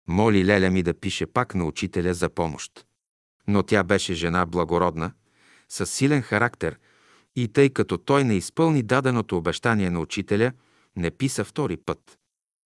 Моли 0.08 0.45
Леля 0.45 0.70
ми 0.70 0.84
да 0.84 0.93
пише 0.93 1.26
пак 1.26 1.56
на 1.56 1.66
учителя 1.66 2.14
за 2.14 2.30
помощ. 2.30 2.86
Но 3.47 3.64
тя 3.64 3.84
беше 3.84 4.14
жена 4.14 4.45
благородна, 4.45 5.12
с 5.70 5.86
силен 5.86 6.22
характер 6.22 6.80
и 7.36 7.47
тъй 7.47 7.70
като 7.70 7.97
той 7.97 8.24
не 8.24 8.36
изпълни 8.36 8.84
даденото 8.84 9.38
обещание 9.38 9.89
на 9.89 9.99
учителя, 9.99 10.51
не 10.95 11.12
писа 11.12 11.43
втори 11.43 11.78
път. 11.78 12.20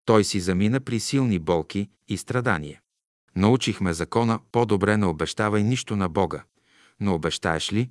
Той 0.05 0.23
си 0.23 0.39
замина 0.39 0.79
при 0.79 0.99
силни 0.99 1.39
болки 1.39 1.89
и 2.07 2.17
страдания. 2.17 2.81
Научихме 3.35 3.93
закона 3.93 4.39
по-добре 4.51 4.97
не 4.97 5.05
обещавай 5.05 5.63
нищо 5.63 5.95
на 5.95 6.09
Бога, 6.09 6.43
но 6.99 7.15
обещаеш 7.15 7.73
ли, 7.73 7.89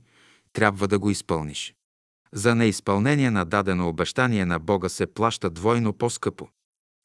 трябва 0.52 0.88
да 0.88 0.98
го 0.98 1.10
изпълниш. 1.10 1.74
За 2.32 2.54
неизпълнение 2.54 3.30
на 3.30 3.44
дадено 3.44 3.88
обещание 3.88 4.46
на 4.46 4.58
Бога 4.58 4.88
се 4.88 5.06
плаща 5.06 5.50
двойно 5.50 5.92
по-скъпо. 5.92 6.48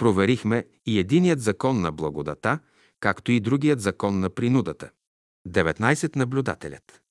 Проверихме 0.01 0.65
и 0.85 0.99
единият 0.99 1.41
закон 1.41 1.81
на 1.81 1.91
благодата, 1.91 2.59
както 2.99 3.31
и 3.31 3.39
другият 3.39 3.81
закон 3.81 4.19
на 4.19 4.29
принудата. 4.29 4.89
19. 5.47 6.15
Наблюдателят. 6.15 7.01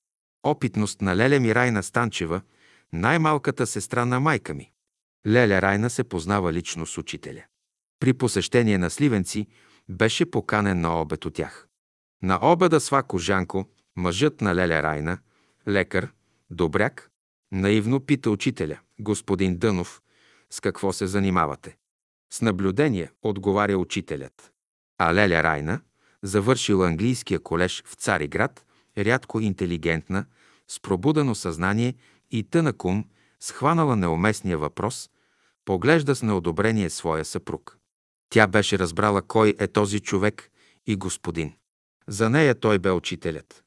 Опитност 0.42 1.00
на 1.00 1.16
Леля 1.16 1.40
ми 1.40 1.54
Райна 1.54 1.82
Станчева, 1.82 2.40
най-малката 2.92 3.66
сестра 3.66 4.04
на 4.04 4.20
майка 4.20 4.54
ми. 4.54 4.72
Леля 5.26 5.62
Райна 5.62 5.90
се 5.90 6.04
познава 6.04 6.52
лично 6.52 6.86
с 6.86 6.98
учителя. 6.98 7.42
При 8.00 8.12
посещение 8.12 8.78
на 8.78 8.90
сливенци 8.90 9.46
беше 9.88 10.30
поканен 10.30 10.80
на 10.80 11.00
обед 11.00 11.24
от 11.24 11.34
тях. 11.34 11.68
На 12.22 12.38
обеда 12.42 12.80
Свако 12.80 13.18
Жанко, 13.18 13.68
мъжът 13.96 14.40
на 14.40 14.54
Леля 14.54 14.82
Райна, 14.82 15.18
лекар, 15.68 16.12
добряк, 16.50 17.10
наивно 17.52 18.00
пита 18.00 18.30
учителя, 18.30 18.78
господин 19.00 19.58
Дънов, 19.58 20.02
с 20.50 20.60
какво 20.60 20.92
се 20.92 21.06
занимавате? 21.06 21.76
С 22.32 22.40
наблюдение, 22.40 23.10
отговаря 23.22 23.78
учителят. 23.78 24.52
А 24.98 25.14
Леля 25.14 25.42
Райна, 25.42 25.80
завършила 26.22 26.86
английския 26.86 27.40
колеж 27.40 27.82
в 27.86 27.94
Цариград, 27.94 28.66
рядко 28.98 29.40
интелигентна, 29.40 30.24
с 30.68 30.80
пробудено 30.80 31.34
съзнание 31.34 31.94
и 32.30 32.42
тънък 32.42 32.84
ум, 32.84 33.04
схванала 33.40 33.96
неуместния 33.96 34.58
въпрос, 34.58 35.10
поглежда 35.64 36.14
с 36.14 36.22
неодобрение 36.22 36.90
своя 36.90 37.24
съпруг. 37.24 37.78
Тя 38.28 38.46
беше 38.46 38.78
разбрала 38.78 39.22
кой 39.22 39.54
е 39.58 39.68
този 39.68 40.00
човек 40.00 40.50
и 40.86 40.96
господин. 40.96 41.52
За 42.08 42.30
нея 42.30 42.54
той 42.54 42.78
бе 42.78 42.90
учителят. 42.90 43.64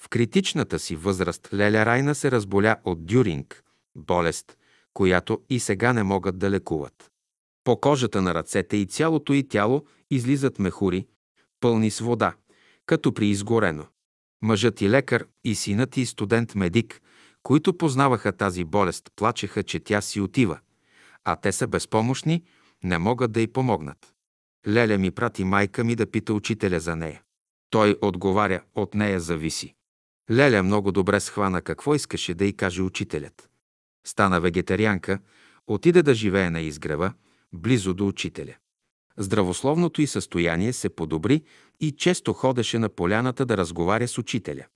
В 0.00 0.08
критичната 0.08 0.78
си 0.78 0.96
възраст 0.96 1.48
Леля 1.54 1.86
Райна 1.86 2.14
се 2.14 2.30
разболя 2.30 2.76
от 2.84 3.06
дюринг, 3.06 3.64
болест, 3.96 4.58
която 4.94 5.40
и 5.50 5.60
сега 5.60 5.92
не 5.92 6.02
могат 6.02 6.38
да 6.38 6.50
лекуват. 6.50 7.11
По 7.64 7.80
кожата 7.80 8.22
на 8.22 8.34
ръцете 8.34 8.76
и 8.76 8.86
цялото 8.86 9.32
й 9.32 9.48
тяло 9.48 9.86
излизат 10.10 10.58
мехури, 10.58 11.06
пълни 11.60 11.90
с 11.90 12.00
вода, 12.00 12.34
като 12.86 13.14
при 13.14 13.28
изгорено. 13.28 13.86
Мъжът 14.42 14.80
и 14.80 14.90
лекар, 14.90 15.26
и 15.44 15.54
синът 15.54 15.96
и 15.96 16.06
студент-медик, 16.06 17.00
които 17.42 17.78
познаваха 17.78 18.32
тази 18.32 18.64
болест, 18.64 19.10
плачеха, 19.16 19.62
че 19.62 19.80
тя 19.80 20.00
си 20.00 20.20
отива, 20.20 20.58
а 21.24 21.36
те 21.36 21.52
са 21.52 21.66
безпомощни, 21.66 22.44
не 22.84 22.98
могат 22.98 23.32
да 23.32 23.40
й 23.40 23.46
помогнат. 23.46 24.14
Леля 24.68 24.98
ми 24.98 25.10
прати 25.10 25.44
майка 25.44 25.84
ми 25.84 25.94
да 25.94 26.10
пита 26.10 26.34
учителя 26.34 26.80
за 26.80 26.96
нея. 26.96 27.22
Той 27.70 27.96
отговаря, 28.02 28.62
от 28.74 28.94
нея 28.94 29.20
зависи. 29.20 29.74
Леля 30.30 30.62
много 30.62 30.92
добре 30.92 31.20
схвана 31.20 31.62
какво 31.62 31.94
искаше 31.94 32.34
да 32.34 32.44
й 32.44 32.52
каже 32.52 32.82
учителят. 32.82 33.50
Стана 34.06 34.40
вегетарианка, 34.40 35.18
отиде 35.66 36.02
да 36.02 36.14
живее 36.14 36.50
на 36.50 36.60
изгрева, 36.60 37.12
близо 37.54 37.94
до 37.94 38.06
учителя. 38.06 38.54
Здравословното 39.16 40.02
й 40.02 40.06
състояние 40.06 40.72
се 40.72 40.88
подобри 40.88 41.42
и 41.80 41.92
често 41.92 42.32
ходеше 42.32 42.78
на 42.78 42.88
поляната 42.88 43.46
да 43.46 43.56
разговаря 43.56 44.08
с 44.08 44.18
учителя. 44.18 44.66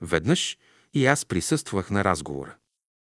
Веднъж 0.00 0.58
и 0.94 1.06
аз 1.06 1.24
присъствах 1.24 1.90
на 1.90 2.04
разговора. 2.04 2.56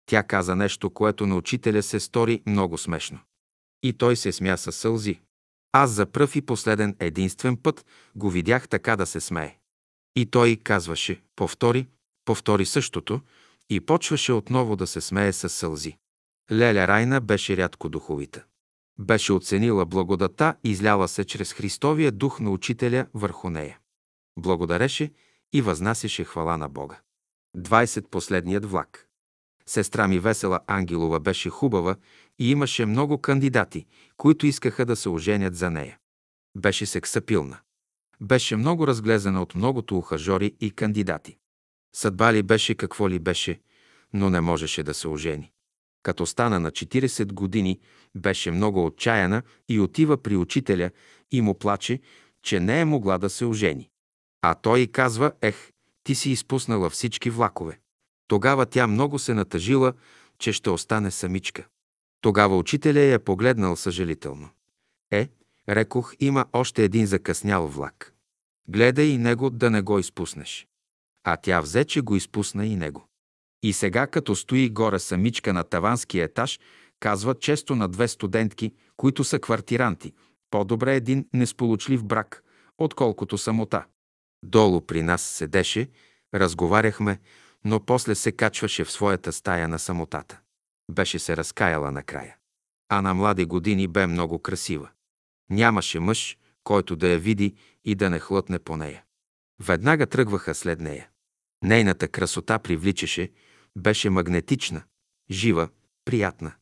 Тя 0.05 0.23
каза 0.23 0.55
нещо, 0.55 0.89
което 0.89 1.27
на 1.27 1.35
учителя 1.35 1.83
се 1.83 1.99
стори 1.99 2.41
много 2.45 2.77
смешно. 2.77 3.19
И 3.83 3.93
той 3.93 4.15
се 4.15 4.31
смя 4.31 4.57
със 4.57 4.75
сълзи. 4.75 5.19
Аз 5.71 5.91
за 5.91 6.05
пръв 6.05 6.35
и 6.35 6.41
последен 6.41 6.95
единствен 6.99 7.57
път 7.57 7.85
го 8.15 8.29
видях 8.29 8.69
така 8.69 8.95
да 8.95 9.05
се 9.05 9.19
смее. 9.19 9.57
И 10.15 10.25
той 10.25 10.55
казваше, 10.55 11.21
повтори, 11.35 11.87
повтори 12.25 12.65
същото 12.65 13.21
и 13.69 13.79
почваше 13.79 14.33
отново 14.33 14.75
да 14.75 14.87
се 14.87 15.01
смее 15.01 15.33
със 15.33 15.53
сълзи. 15.53 15.97
Леля 16.51 16.87
Райна 16.87 17.21
беше 17.21 17.57
рядко 17.57 17.89
духовита. 17.89 18.43
Беше 18.99 19.33
оценила 19.33 19.85
благодата, 19.85 20.55
изляла 20.63 21.07
се 21.07 21.23
чрез 21.23 21.53
Христовия 21.53 22.11
дух 22.11 22.39
на 22.39 22.51
учителя 22.51 23.05
върху 23.13 23.49
нея. 23.49 23.79
Благодареше 24.39 25.11
и 25.53 25.61
възнасяше 25.61 26.23
хвала 26.23 26.57
на 26.57 26.69
Бога. 26.69 26.99
20 27.57 28.07
последният 28.07 28.65
влак. 28.65 29.07
Сестра 29.65 30.07
ми 30.07 30.19
Весела 30.19 30.59
Ангелова 30.67 31.19
беше 31.19 31.49
хубава 31.49 31.95
и 32.39 32.51
имаше 32.51 32.85
много 32.85 33.17
кандидати, 33.17 33.85
които 34.17 34.47
искаха 34.47 34.85
да 34.85 34.95
се 34.95 35.09
оженят 35.09 35.55
за 35.55 35.71
нея. 35.71 35.97
Беше 36.57 36.85
сексапилна. 36.85 37.59
Беше 38.21 38.55
много 38.55 38.87
разглезена 38.87 39.41
от 39.41 39.55
многото 39.55 39.97
ухажори 39.97 40.55
и 40.59 40.71
кандидати. 40.71 41.37
Съдба 41.95 42.33
ли 42.33 42.43
беше 42.43 42.75
какво 42.75 43.09
ли 43.09 43.19
беше, 43.19 43.61
но 44.13 44.29
не 44.29 44.41
можеше 44.41 44.83
да 44.83 44.93
се 44.93 45.07
ожени. 45.07 45.51
Като 46.07 46.25
стана 46.25 46.59
на 46.59 46.71
40 46.71 47.33
години, 47.33 47.79
беше 48.15 48.51
много 48.51 48.85
отчаяна 48.85 49.41
и 49.69 49.79
отива 49.79 50.17
при 50.17 50.37
учителя 50.37 50.91
и 51.31 51.41
му 51.41 51.53
плаче, 51.53 51.99
че 52.43 52.59
не 52.59 52.81
е 52.81 52.85
могла 52.85 53.17
да 53.17 53.29
се 53.29 53.45
ожени. 53.45 53.89
А 54.41 54.55
той 54.55 54.79
и 54.79 54.91
казва, 54.91 55.31
ех, 55.41 55.71
ти 56.03 56.15
си 56.15 56.29
изпуснала 56.29 56.89
всички 56.89 57.29
влакове. 57.29 57.79
Тогава 58.27 58.65
тя 58.65 58.87
много 58.87 59.19
се 59.19 59.33
натъжила, 59.33 59.93
че 60.39 60.53
ще 60.53 60.69
остане 60.69 61.11
самичка. 61.11 61.67
Тогава 62.21 62.57
учителя 62.57 62.99
я 62.99 63.19
погледнал 63.19 63.75
съжалително. 63.75 64.49
Е, 65.11 65.29
рекох, 65.69 66.13
има 66.19 66.45
още 66.53 66.83
един 66.83 67.05
закъснял 67.05 67.67
влак. 67.67 68.13
Гледай 68.67 69.05
и 69.05 69.17
него 69.17 69.49
да 69.49 69.69
не 69.69 69.81
го 69.81 69.99
изпуснеш. 69.99 70.67
А 71.23 71.37
тя 71.37 71.61
взе, 71.61 71.85
че 71.85 72.01
го 72.01 72.15
изпусна 72.15 72.65
и 72.65 72.75
него. 72.75 73.07
И 73.63 73.73
сега, 73.73 74.07
като 74.07 74.35
стои 74.35 74.69
горе 74.69 74.99
самичка 74.99 75.53
на 75.53 75.63
таванския 75.63 76.23
етаж, 76.23 76.59
казва 76.99 77.35
често 77.35 77.75
на 77.75 77.87
две 77.87 78.07
студентки, 78.07 78.73
които 78.97 79.23
са 79.23 79.39
квартиранти, 79.39 80.13
по-добре 80.51 80.95
един 80.95 81.25
несполучлив 81.33 82.03
брак, 82.03 82.43
отколкото 82.77 83.37
самота. 83.37 83.85
Долу 84.45 84.81
при 84.81 85.03
нас 85.03 85.21
седеше, 85.21 85.89
разговаряхме, 86.35 87.19
но 87.65 87.79
после 87.79 88.15
се 88.15 88.31
качваше 88.31 88.83
в 88.83 88.91
своята 88.91 89.33
стая 89.33 89.67
на 89.67 89.79
самотата. 89.79 90.39
Беше 90.91 91.19
се 91.19 91.37
разкаяла 91.37 91.91
накрая. 91.91 92.35
А 92.89 93.01
на 93.01 93.13
млади 93.13 93.45
години 93.45 93.87
бе 93.87 94.07
много 94.07 94.39
красива. 94.39 94.89
Нямаше 95.49 95.99
мъж, 95.99 96.37
който 96.63 96.95
да 96.95 97.07
я 97.07 97.19
види 97.19 97.55
и 97.85 97.95
да 97.95 98.09
не 98.09 98.19
хлътне 98.19 98.59
по 98.59 98.77
нея. 98.77 99.03
Веднага 99.63 100.05
тръгваха 100.05 100.55
след 100.55 100.79
нея. 100.79 101.09
Нейната 101.63 102.07
красота 102.07 102.59
привличаше, 102.59 103.31
беше 103.77 104.09
магнетична, 104.09 104.83
жива, 105.31 105.69
приятна. 106.05 106.53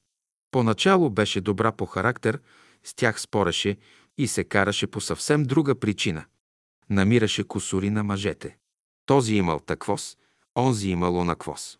Поначало 0.51 1.09
беше 1.09 1.41
добра 1.41 1.71
по 1.71 1.85
характер, 1.85 2.39
с 2.83 2.93
тях 2.93 3.21
спореше 3.21 3.77
и 4.17 4.27
се 4.27 4.43
караше 4.43 4.87
по 4.87 5.01
съвсем 5.01 5.43
друга 5.43 5.79
причина. 5.79 6.25
Намираше 6.89 7.43
косури 7.43 7.89
на 7.89 8.03
мъжете. 8.03 8.57
Този 9.05 9.35
имал 9.35 9.59
таквос, 9.59 10.17
онзи 10.57 10.89
имал 10.89 11.17
онаквос. 11.17 11.79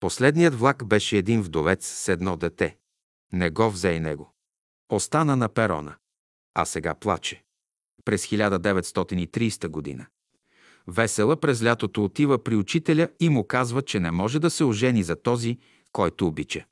Последният 0.00 0.54
влак 0.54 0.84
беше 0.84 1.16
един 1.16 1.42
вдовец 1.42 1.86
с 1.86 2.08
едно 2.08 2.36
дете. 2.36 2.76
Не 3.32 3.50
го 3.50 3.70
взе 3.70 3.90
и 3.90 4.00
него. 4.00 4.34
Остана 4.88 5.36
на 5.36 5.48
перона. 5.48 5.94
А 6.54 6.64
сега 6.64 6.94
плаче. 6.94 7.44
През 8.04 8.26
1930 8.26 9.68
година. 9.68 10.06
Весела 10.86 11.36
през 11.36 11.64
лятото 11.64 12.04
отива 12.04 12.44
при 12.44 12.56
учителя 12.56 13.08
и 13.20 13.28
му 13.28 13.44
казва, 13.46 13.82
че 13.82 14.00
не 14.00 14.10
може 14.10 14.38
да 14.38 14.50
се 14.50 14.64
ожени 14.64 15.02
за 15.02 15.16
този, 15.16 15.58
който 15.92 16.26
обича. 16.26 16.64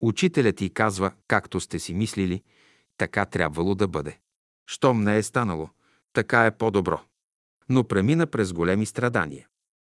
Учителят 0.00 0.56
ти 0.56 0.70
казва, 0.70 1.12
както 1.28 1.60
сте 1.60 1.78
си 1.78 1.94
мислили, 1.94 2.42
така 2.98 3.24
трябвало 3.24 3.74
да 3.74 3.88
бъде. 3.88 4.18
Щом 4.66 5.02
не 5.02 5.16
е 5.16 5.22
станало, 5.22 5.68
така 6.12 6.46
е 6.46 6.56
по-добро. 6.56 7.00
Но 7.68 7.84
премина 7.84 8.26
през 8.26 8.52
големи 8.52 8.86
страдания. 8.86 9.46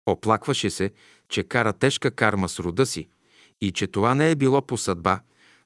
Оплакваше 0.05 0.69
се, 0.69 0.91
че 1.29 1.43
кара 1.43 1.73
тежка 1.73 2.11
карма 2.11 2.49
с 2.49 2.59
рода 2.59 2.85
си 2.85 3.09
и 3.61 3.71
че 3.71 3.87
това 3.87 4.15
не 4.15 4.31
е 4.31 4.35
било 4.35 4.61
по 4.61 4.77
съдба, 4.77 5.19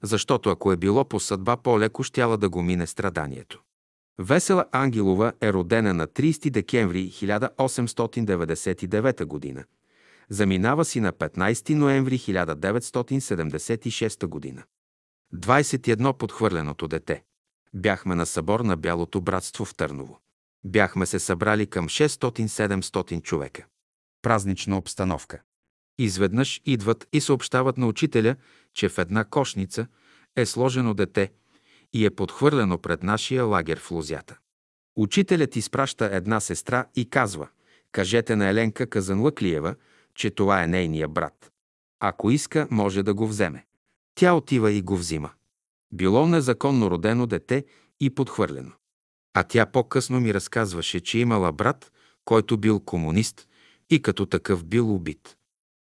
защото 0.03 0.49
ако 0.49 0.71
е 0.71 0.77
било 0.77 1.05
по 1.05 1.19
съдба, 1.19 1.57
по-леко 1.57 2.03
щяла 2.03 2.37
да 2.37 2.49
го 2.49 2.63
мине 2.63 2.87
страданието. 2.87 3.61
Весела 4.21 4.65
Ангелова 4.71 5.33
е 5.41 5.53
родена 5.53 5.93
на 5.93 6.07
30 6.07 6.49
декември 6.49 7.11
1899 7.11 9.55
г. 9.55 9.63
Заминава 10.29 10.85
си 10.85 10.99
на 10.99 11.13
15 11.13 11.73
ноември 11.73 12.19
1976 12.19 14.29
г. 14.29 14.37
21 15.35 16.13
подхвърленото 16.13 16.87
дете. 16.87 17.23
Бяхме 17.73 18.15
на 18.15 18.25
събор 18.25 18.59
на 18.59 18.77
Бялото 18.77 19.21
братство 19.21 19.65
в 19.65 19.75
Търново. 19.75 20.19
Бяхме 20.63 21.05
се 21.05 21.19
събрали 21.19 21.67
към 21.67 21.89
600-700 21.89 23.21
човека. 23.21 23.65
Празнична 24.21 24.77
обстановка. 24.77 25.41
Изведнъж 25.97 26.61
идват 26.65 27.07
и 27.13 27.21
съобщават 27.21 27.77
на 27.77 27.87
учителя, 27.87 28.35
че 28.73 28.89
в 28.89 28.97
една 28.97 29.23
кошница 29.23 29.87
е 30.35 30.45
сложено 30.45 30.93
дете 30.93 31.31
и 31.93 32.05
е 32.05 32.09
подхвърлено 32.09 32.77
пред 32.77 33.03
нашия 33.03 33.43
лагер 33.43 33.79
в 33.79 33.91
Лузята. 33.91 34.37
Учителят 34.95 35.55
изпраща 35.55 36.09
една 36.13 36.39
сестра 36.39 36.85
и 36.95 37.09
казва 37.09 37.47
«Кажете 37.91 38.35
на 38.35 38.47
Еленка 38.47 38.87
Казанлъклиева, 38.87 39.75
че 40.15 40.31
това 40.31 40.63
е 40.63 40.67
нейния 40.67 41.07
брат. 41.07 41.51
Ако 41.99 42.31
иска, 42.31 42.67
може 42.71 43.03
да 43.03 43.13
го 43.13 43.27
вземе». 43.27 43.65
Тя 44.15 44.33
отива 44.33 44.71
и 44.71 44.81
го 44.81 44.97
взима. 44.97 45.31
Било 45.93 46.27
незаконно 46.27 46.91
родено 46.91 47.27
дете 47.27 47.65
и 47.99 48.09
подхвърлено. 48.09 48.71
А 49.33 49.43
тя 49.43 49.65
по-късно 49.65 50.19
ми 50.19 50.33
разказваше, 50.33 50.99
че 50.99 51.19
имала 51.19 51.51
брат, 51.51 51.91
който 52.25 52.57
бил 52.57 52.79
комунист 52.79 53.47
и 53.89 54.01
като 54.01 54.25
такъв 54.25 54.65
бил 54.65 54.95
убит. 54.95 55.37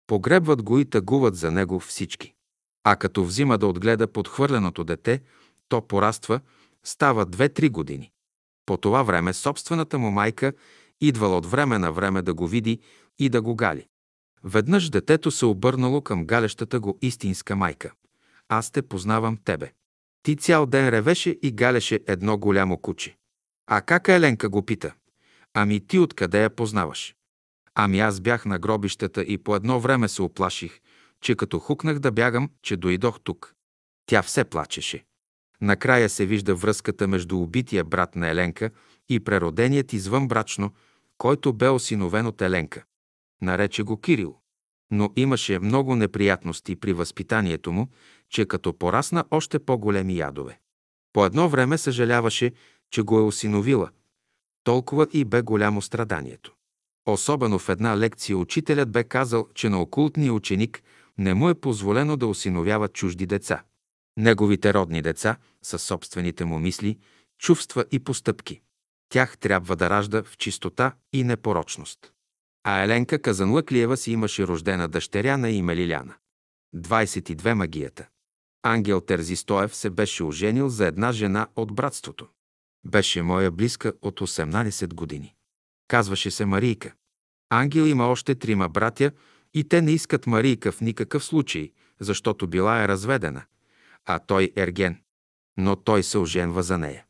Погребват 0.08 0.64
го 0.64 0.80
и 0.80 0.86
тъгуват 0.86 1.36
за 1.36 1.52
него 1.52 1.80
всички. 1.80 2.34
А 2.84 2.96
като 2.96 3.24
взима 3.24 3.58
да 3.58 3.68
отгледа 3.68 4.08
подхвърленото 4.08 4.84
дете, 4.84 5.22
то 5.70 5.82
пораства, 5.82 6.40
става 6.84 7.26
2-3 7.26 7.70
години. 7.70 8.12
По 8.66 8.78
това 8.78 9.04
време 9.04 9.34
собствената 9.34 10.00
му 10.00 10.12
майка 10.12 10.54
идвала 11.02 11.38
от 11.38 11.46
време 11.46 11.78
на 11.78 11.92
време 11.92 12.22
да 12.22 12.34
го 12.34 12.48
види 12.48 12.80
и 13.20 13.30
да 13.30 13.42
го 13.42 13.56
гали. 13.56 13.88
Веднъж 14.44 14.90
детето 14.90 15.32
се 15.32 15.46
обърнало 15.46 16.02
към 16.02 16.26
галещата 16.26 16.80
го 16.80 16.98
истинска 17.02 17.56
майка. 17.56 17.92
Аз 18.50 18.72
те 18.72 18.82
познавам 18.82 19.38
тебе. 19.46 19.72
Ти 20.24 20.36
цял 20.36 20.66
ден 20.66 20.90
ревеше 20.90 21.40
и 21.42 21.52
галеше 21.52 22.00
едно 22.08 22.38
голямо 22.38 22.78
куче. 22.78 23.18
А 23.68 23.82
как 23.82 24.08
Еленка 24.08 24.50
го 24.50 24.66
пита? 24.66 24.94
Ами 25.54 25.88
ти 25.88 26.00
откъде 26.00 26.44
я 26.44 26.50
познаваш? 26.50 27.16
Ами 27.76 28.00
аз 28.00 28.20
бях 28.20 28.46
на 28.46 28.60
гробищата 28.60 29.22
и 29.24 29.38
по 29.38 29.56
едно 29.56 29.80
време 29.80 30.08
се 30.08 30.22
оплаших, 30.22 30.80
че 31.22 31.36
като 31.36 31.60
хукнах 31.60 32.00
да 32.00 32.12
бягам, 32.12 32.50
че 32.62 32.78
дойдох 32.78 33.20
тук. 33.24 33.54
Тя 34.06 34.22
все 34.22 34.44
плачеше. 34.44 35.06
Накрая 35.62 36.10
се 36.10 36.26
вижда 36.26 36.56
връзката 36.56 37.08
между 37.08 37.38
убития 37.40 37.84
брат 37.84 38.16
на 38.16 38.30
Еленка 38.30 38.72
и 39.10 39.20
прероденият 39.20 39.94
извънбрачно, 39.94 40.72
който 41.18 41.54
бе 41.54 41.70
осиновен 41.70 42.28
от 42.28 42.42
Еленка. 42.42 42.84
Нарече 43.42 43.84
го 43.84 44.02
Кирил. 44.02 44.36
Но 44.92 45.14
имаше 45.16 45.60
много 45.60 45.96
неприятности 45.96 46.76
при 46.76 46.94
възпитанието 46.94 47.72
му, 47.72 47.88
че 48.30 48.46
като 48.46 48.74
порасна 48.74 49.26
още 49.32 49.60
по-големи 49.60 50.18
ядове. 50.18 50.60
По 51.14 51.26
едно 51.26 51.50
време 51.50 51.78
съжаляваше, 51.78 52.52
че 52.92 53.02
го 53.02 53.20
е 53.20 53.24
осиновила. 53.24 53.90
Толкова 54.64 55.08
и 55.14 55.26
бе 55.26 55.42
голямо 55.42 55.82
страданието. 55.82 56.54
Особено 57.06 57.60
в 57.60 57.70
една 57.70 57.98
лекция 57.98 58.38
учителят 58.38 58.92
бе 58.92 59.04
казал, 59.04 59.48
че 59.56 59.70
на 59.70 59.82
окултния 59.82 60.34
ученик 60.34 60.84
не 61.18 61.34
му 61.34 61.50
е 61.50 61.56
позволено 61.56 62.18
да 62.18 62.28
осиновява 62.28 62.88
чужди 62.88 63.26
деца. 63.26 63.64
Неговите 64.18 64.74
родни 64.74 65.02
деца 65.02 65.38
са 65.62 65.80
собствените 65.80 66.46
му 66.46 66.60
мисли, 66.60 66.98
чувства 67.40 67.86
и 67.92 68.00
постъпки. 68.00 68.62
Тях 69.10 69.38
трябва 69.38 69.76
да 69.76 69.90
ражда 69.90 70.24
в 70.24 70.38
чистота 70.38 70.96
и 71.14 71.24
непорочност. 71.24 72.14
А 72.64 72.84
Еленка 72.84 73.22
Казанлъклиева 73.22 73.98
си 73.98 74.12
имаше 74.12 74.48
рождена 74.48 74.88
дъщеря 74.88 75.38
на 75.38 75.50
име 75.50 75.76
Лиляна. 75.76 76.14
22 76.76 77.54
магията. 77.54 78.08
Ангел 78.64 79.02
Терзистоев 79.02 79.76
се 79.76 79.90
беше 79.90 80.24
оженил 80.24 80.70
за 80.70 80.88
една 80.88 81.12
жена 81.12 81.48
от 81.56 81.76
братството. 81.76 82.28
Беше 82.86 83.22
моя 83.22 83.52
близка 83.52 83.94
от 84.02 84.20
18 84.20 84.94
години. 84.94 85.36
Казваше 85.88 86.32
се 86.32 86.46
Марийка. 86.46 86.94
Ангел 87.50 87.84
има 87.84 88.08
още 88.08 88.36
трима 88.36 88.70
братя 88.70 89.12
и 89.54 89.64
те 89.64 89.82
не 89.82 89.92
искат 89.92 90.28
Марийка 90.28 90.72
в 90.72 90.82
никакъв 90.82 91.24
случай, 91.24 91.72
защото 92.00 92.48
била 92.48 92.84
е 92.84 92.88
разведена, 92.88 93.46
а 94.08 94.20
той 94.20 94.52
ерген. 94.56 95.02
Но 95.58 95.76
той 95.76 96.04
се 96.04 96.18
оженва 96.18 96.64
за 96.64 96.78
нея. 96.78 97.06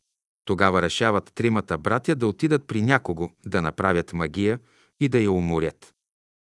Тогава 0.45 0.81
решават 0.81 1.31
тримата 1.35 1.77
братя 1.77 2.15
да 2.15 2.27
отидат 2.27 2.67
при 2.67 2.81
някого, 2.81 3.29
да 3.45 3.61
направят 3.61 4.13
магия 4.13 4.59
и 4.99 5.09
да 5.09 5.19
я 5.19 5.31
уморят. 5.31 5.93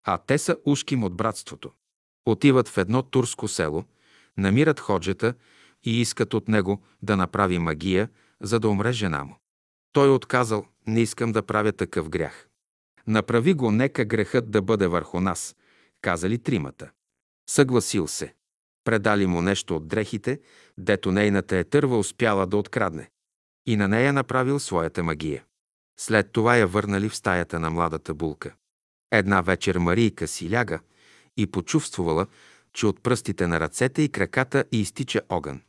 А 0.04 0.18
те 0.18 0.38
са 0.38 0.56
ушким 0.64 1.04
от 1.04 1.16
братството. 1.16 1.72
Отиват 2.26 2.68
в 2.68 2.78
едно 2.78 3.02
турско 3.02 3.48
село, 3.48 3.84
намират 4.36 4.80
ходжета 4.80 5.34
и 5.82 6.00
искат 6.00 6.34
от 6.34 6.48
него 6.48 6.82
да 7.02 7.16
направи 7.16 7.58
магия, 7.58 8.08
за 8.40 8.60
да 8.60 8.68
умре 8.68 8.92
жена 8.92 9.24
му. 9.24 9.36
Той 9.92 10.10
отказал, 10.10 10.66
не 10.86 11.00
искам 11.00 11.32
да 11.32 11.42
правя 11.42 11.72
такъв 11.72 12.08
грях. 12.08 12.48
Направи 13.06 13.54
го, 13.54 13.70
нека 13.70 14.04
грехът 14.04 14.50
да 14.50 14.62
бъде 14.62 14.86
върху 14.86 15.20
нас, 15.20 15.56
казали 16.00 16.38
тримата. 16.38 16.90
Съгласил 17.50 18.06
се. 18.06 18.34
Предали 18.84 19.26
му 19.26 19.42
нещо 19.42 19.76
от 19.76 19.88
дрехите, 19.88 20.40
дето 20.78 21.12
нейната 21.12 21.56
етърва 21.56 21.98
успяла 21.98 22.46
да 22.46 22.56
открадне. 22.56 23.10
И 23.66 23.76
на 23.76 23.88
нея 23.88 24.12
направил 24.12 24.58
своята 24.58 25.02
магия. 25.02 25.44
След 26.00 26.32
това 26.32 26.56
я 26.56 26.66
върнали 26.66 27.08
в 27.08 27.16
стаята 27.16 27.60
на 27.60 27.70
младата 27.70 28.14
булка. 28.14 28.54
Една 29.10 29.40
вечер 29.40 29.78
Марийка 29.78 30.28
си 30.28 30.50
ляга 30.50 30.80
и 31.36 31.46
почувствувала, 31.46 32.26
че 32.72 32.86
от 32.86 33.02
пръстите 33.02 33.46
на 33.46 33.60
ръцете 33.60 34.02
и 34.02 34.08
краката 34.08 34.64
и 34.72 34.80
изтича 34.80 35.20
огън. 35.28 35.62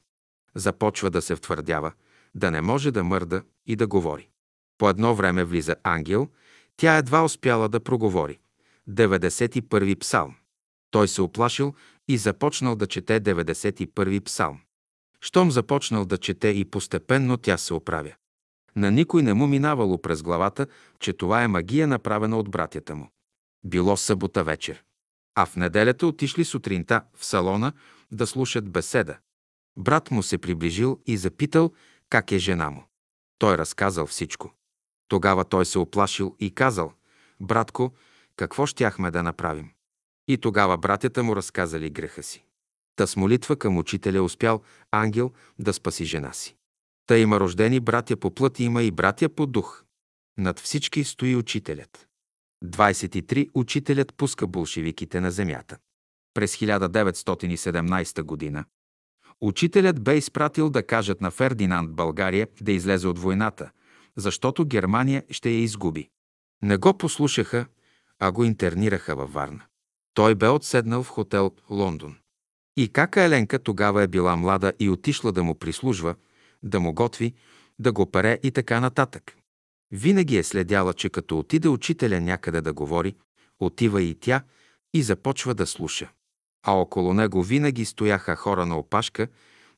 Започва 0.55 1.09
да 1.09 1.21
се 1.21 1.35
втвърдява, 1.35 1.91
да 2.35 2.51
не 2.51 2.61
може 2.61 2.91
да 2.91 3.03
мърда 3.03 3.43
и 3.65 3.75
да 3.75 3.87
говори. 3.87 4.29
По 4.77 4.89
едно 4.89 5.15
време 5.15 5.43
влиза 5.43 5.75
ангел, 5.83 6.29
тя 6.77 6.97
едва 6.97 7.23
успяла 7.23 7.69
да 7.69 7.79
проговори. 7.79 8.39
91-и 8.89 9.95
псалм. 9.95 10.35
Той 10.91 11.07
се 11.07 11.21
оплашил 11.21 11.73
и 12.07 12.17
започнал 12.17 12.75
да 12.75 12.87
чете 12.87 13.21
91-и 13.21 14.19
псалм. 14.19 14.59
Щом 15.21 15.51
започнал 15.51 16.05
да 16.05 16.17
чете 16.17 16.47
и 16.47 16.65
постепенно 16.65 17.37
тя 17.37 17.57
се 17.57 17.73
оправя. 17.73 18.13
На 18.75 18.91
никой 18.91 19.23
не 19.23 19.33
му 19.33 19.47
минавало 19.47 20.01
през 20.01 20.23
главата, 20.23 20.67
че 20.99 21.13
това 21.13 21.43
е 21.43 21.47
магия 21.47 21.87
направена 21.87 22.37
от 22.37 22.49
братята 22.49 22.95
му. 22.95 23.09
Било 23.65 23.97
събота 23.97 24.43
вечер. 24.43 24.83
А 25.35 25.45
в 25.45 25.55
неделята 25.55 26.07
отишли 26.07 26.45
сутринта 26.45 27.01
в 27.15 27.25
салона 27.25 27.73
да 28.11 28.27
слушат 28.27 28.69
беседа. 28.69 29.17
Брат 29.77 30.11
му 30.11 30.23
се 30.23 30.37
приближил 30.37 30.99
и 31.05 31.17
запитал 31.17 31.73
как 32.09 32.31
е 32.31 32.37
жена 32.37 32.69
му. 32.69 32.83
Той 33.37 33.57
разказал 33.57 34.05
всичко. 34.07 34.53
Тогава 35.07 35.45
той 35.45 35.65
се 35.65 35.79
оплашил 35.79 36.35
и 36.39 36.55
казал, 36.55 36.93
братко, 37.39 37.93
какво 38.35 38.65
щяхме 38.65 39.11
да 39.11 39.23
направим? 39.23 39.69
И 40.27 40.37
тогава 40.37 40.77
братята 40.77 41.23
му 41.23 41.35
разказали 41.35 41.89
греха 41.89 42.23
си. 42.23 42.45
Та 42.95 43.07
с 43.07 43.15
молитва 43.15 43.55
към 43.55 43.77
учителя 43.77 44.23
успял 44.23 44.61
ангел 44.91 45.31
да 45.59 45.73
спаси 45.73 46.05
жена 46.05 46.33
си. 46.33 46.55
Та 47.07 47.17
има 47.17 47.39
рождени 47.39 47.79
братя 47.79 48.17
по 48.17 48.31
плът, 48.31 48.59
има 48.59 48.83
и 48.83 48.91
братя 48.91 49.29
по 49.29 49.45
дух. 49.45 49.83
Над 50.37 50.59
всички 50.59 51.03
стои 51.03 51.35
учителят. 51.35 52.07
23. 52.65 53.49
Учителят 53.53 54.13
пуска 54.13 54.47
болшевиките 54.47 55.21
на 55.21 55.31
земята. 55.31 55.77
През 56.33 56.57
1917 56.57 58.21
година 58.21 58.65
учителят 59.41 60.03
бе 60.03 60.17
изпратил 60.17 60.69
да 60.69 60.83
кажат 60.83 61.21
на 61.21 61.31
Фердинанд 61.31 61.95
България 61.95 62.47
да 62.61 62.71
излезе 62.71 63.07
от 63.07 63.19
войната, 63.19 63.71
защото 64.15 64.65
Германия 64.65 65.23
ще 65.29 65.49
я 65.49 65.59
изгуби. 65.59 66.09
Не 66.61 66.77
го 66.77 66.97
послушаха, 66.97 67.65
а 68.19 68.31
го 68.31 68.43
интернираха 68.43 69.15
във 69.15 69.33
Варна. 69.33 69.61
Той 70.15 70.35
бе 70.35 70.47
отседнал 70.47 71.03
в 71.03 71.09
хотел 71.09 71.51
Лондон. 71.69 72.15
И 72.77 72.87
кака 72.87 73.21
Еленка 73.21 73.59
тогава 73.59 74.03
е 74.03 74.07
била 74.07 74.35
млада 74.35 74.73
и 74.79 74.89
отишла 74.89 75.31
да 75.31 75.43
му 75.43 75.55
прислужва, 75.55 76.15
да 76.63 76.79
му 76.79 76.93
готви, 76.93 77.33
да 77.79 77.91
го 77.91 78.11
пере 78.11 78.39
и 78.43 78.51
така 78.51 78.79
нататък. 78.79 79.37
Винаги 79.91 80.37
е 80.37 80.43
следяла, 80.43 80.93
че 80.93 81.09
като 81.09 81.39
отиде 81.39 81.67
учителя 81.67 82.21
някъде 82.21 82.61
да 82.61 82.73
говори, 82.73 83.15
отива 83.59 84.01
и 84.01 84.15
тя 84.15 84.43
и 84.93 85.03
започва 85.03 85.53
да 85.53 85.67
слуша. 85.67 86.11
А 86.67 86.71
около 86.71 87.13
него 87.13 87.43
винаги 87.43 87.85
стояха 87.85 88.35
хора 88.35 88.65
на 88.65 88.77
опашка 88.77 89.27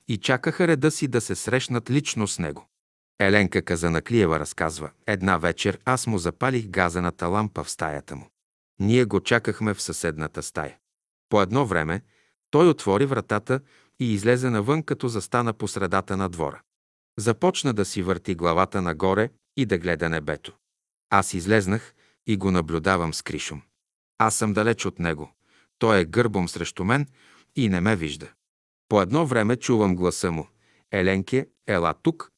и 0.08 0.18
чакаха 0.18 0.68
реда 0.68 0.92
си 0.92 1.08
да 1.08 1.22
се 1.22 1.36
срещнат 1.36 1.90
лично 1.90 2.28
с 2.28 2.40
него. 2.40 2.68
Еленка 3.20 3.62
Казанаклиева 3.62 4.40
разказва, 4.40 4.90
една 5.08 5.38
вечер 5.38 5.80
аз 5.86 6.08
му 6.08 6.18
запалих 6.18 6.68
газената 6.68 7.28
лампа 7.28 7.64
в 7.64 7.70
стаята 7.70 8.16
му. 8.16 8.30
Ние 8.80 9.06
го 9.06 9.20
чакахме 9.20 9.74
в 9.74 9.82
съседната 9.82 10.44
стая. 10.44 10.78
По 11.30 11.42
едно 11.42 11.66
време 11.66 12.02
той 12.52 12.70
отвори 12.70 13.06
вратата 13.06 13.60
и 14.00 14.14
излезе 14.14 14.50
навън, 14.50 14.84
като 14.84 15.08
застана 15.08 15.54
по 15.54 15.68
средата 15.68 16.18
на 16.18 16.30
двора. 16.30 16.62
Започна 17.18 17.74
да 17.74 17.86
си 17.86 18.02
върти 18.02 18.36
главата 18.36 18.82
нагоре 18.82 19.30
и 19.58 19.66
да 19.66 19.78
гледа 19.78 20.10
небето. 20.10 20.58
Аз 21.10 21.34
излезнах 21.34 21.94
и 22.28 22.38
го 22.38 22.52
наблюдавам 22.52 23.14
с 23.14 23.22
кришом. 23.22 23.62
Аз 24.18 24.36
съм 24.36 24.54
далеч 24.54 24.86
от 24.86 25.00
него. 25.00 25.32
Той 25.80 26.00
е 26.00 26.06
гърбом 26.06 26.50
срещу 26.50 26.84
мен 26.84 27.08
и 27.56 27.70
не 27.70 27.82
ме 27.82 27.96
вижда. 27.96 28.32
По 28.90 29.02
едно 29.02 29.26
време 29.26 29.56
чувам 29.56 29.96
гласа 29.96 30.32
му. 30.32 30.48
Еленке, 30.92 31.48
ела 31.68 31.94
тук. 32.04 32.32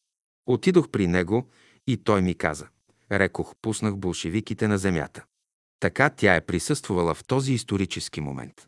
Отидох 0.46 0.90
при 0.90 1.08
него 1.08 1.50
и 1.88 1.98
той 1.98 2.22
ми 2.22 2.36
каза. 2.36 2.68
Рекох, 3.12 3.54
пуснах 3.62 3.98
болшевиките 3.98 4.68
на 4.68 4.78
земята. 4.78 5.26
Така 5.80 6.10
тя 6.10 6.36
е 6.36 6.46
присъствала 6.46 7.14
в 7.14 7.24
този 7.28 7.54
исторически 7.54 8.22
момент. 8.22 8.68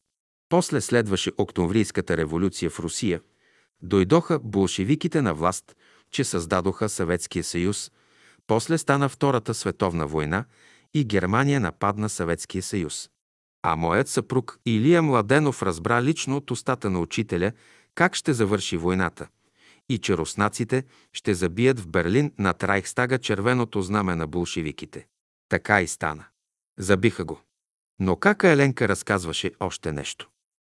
После 0.49 0.81
следваше 0.81 1.31
Октомврийската 1.37 2.17
революция 2.17 2.69
в 2.69 2.79
Русия. 2.79 3.21
Дойдоха 3.81 4.39
болшевиките 4.39 5.21
на 5.21 5.33
власт, 5.33 5.75
че 6.11 6.23
създадоха 6.23 6.89
Съветския 6.89 7.43
съюз. 7.43 7.91
После 8.47 8.77
стана 8.77 9.09
Втората 9.09 9.53
световна 9.53 10.07
война 10.07 10.45
и 10.93 11.05
Германия 11.05 11.59
нападна 11.59 12.09
Съветския 12.09 12.63
съюз. 12.63 13.09
А 13.63 13.75
моят 13.75 14.07
съпруг 14.07 14.59
Илия 14.65 15.01
Младенов 15.01 15.63
разбра 15.63 16.01
лично 16.01 16.37
от 16.37 16.51
устата 16.51 16.89
на 16.89 16.99
учителя 16.99 17.51
как 17.95 18.15
ще 18.15 18.33
завърши 18.33 18.77
войната 18.77 19.27
и 19.89 19.97
че 19.97 20.17
руснаците 20.17 20.83
ще 21.13 21.33
забият 21.33 21.79
в 21.79 21.87
Берлин 21.87 22.31
над 22.39 22.63
Райхстага 22.63 23.19
червеното 23.19 23.81
знаме 23.81 24.15
на 24.15 24.27
болшевиките. 24.27 25.07
Така 25.49 25.81
и 25.81 25.87
стана. 25.87 26.25
Забиха 26.81 27.25
го. 27.25 27.39
Но 27.99 28.15
кака 28.15 28.49
Еленка 28.49 28.87
разказваше 28.87 29.51
още 29.59 29.91
нещо. 29.91 30.29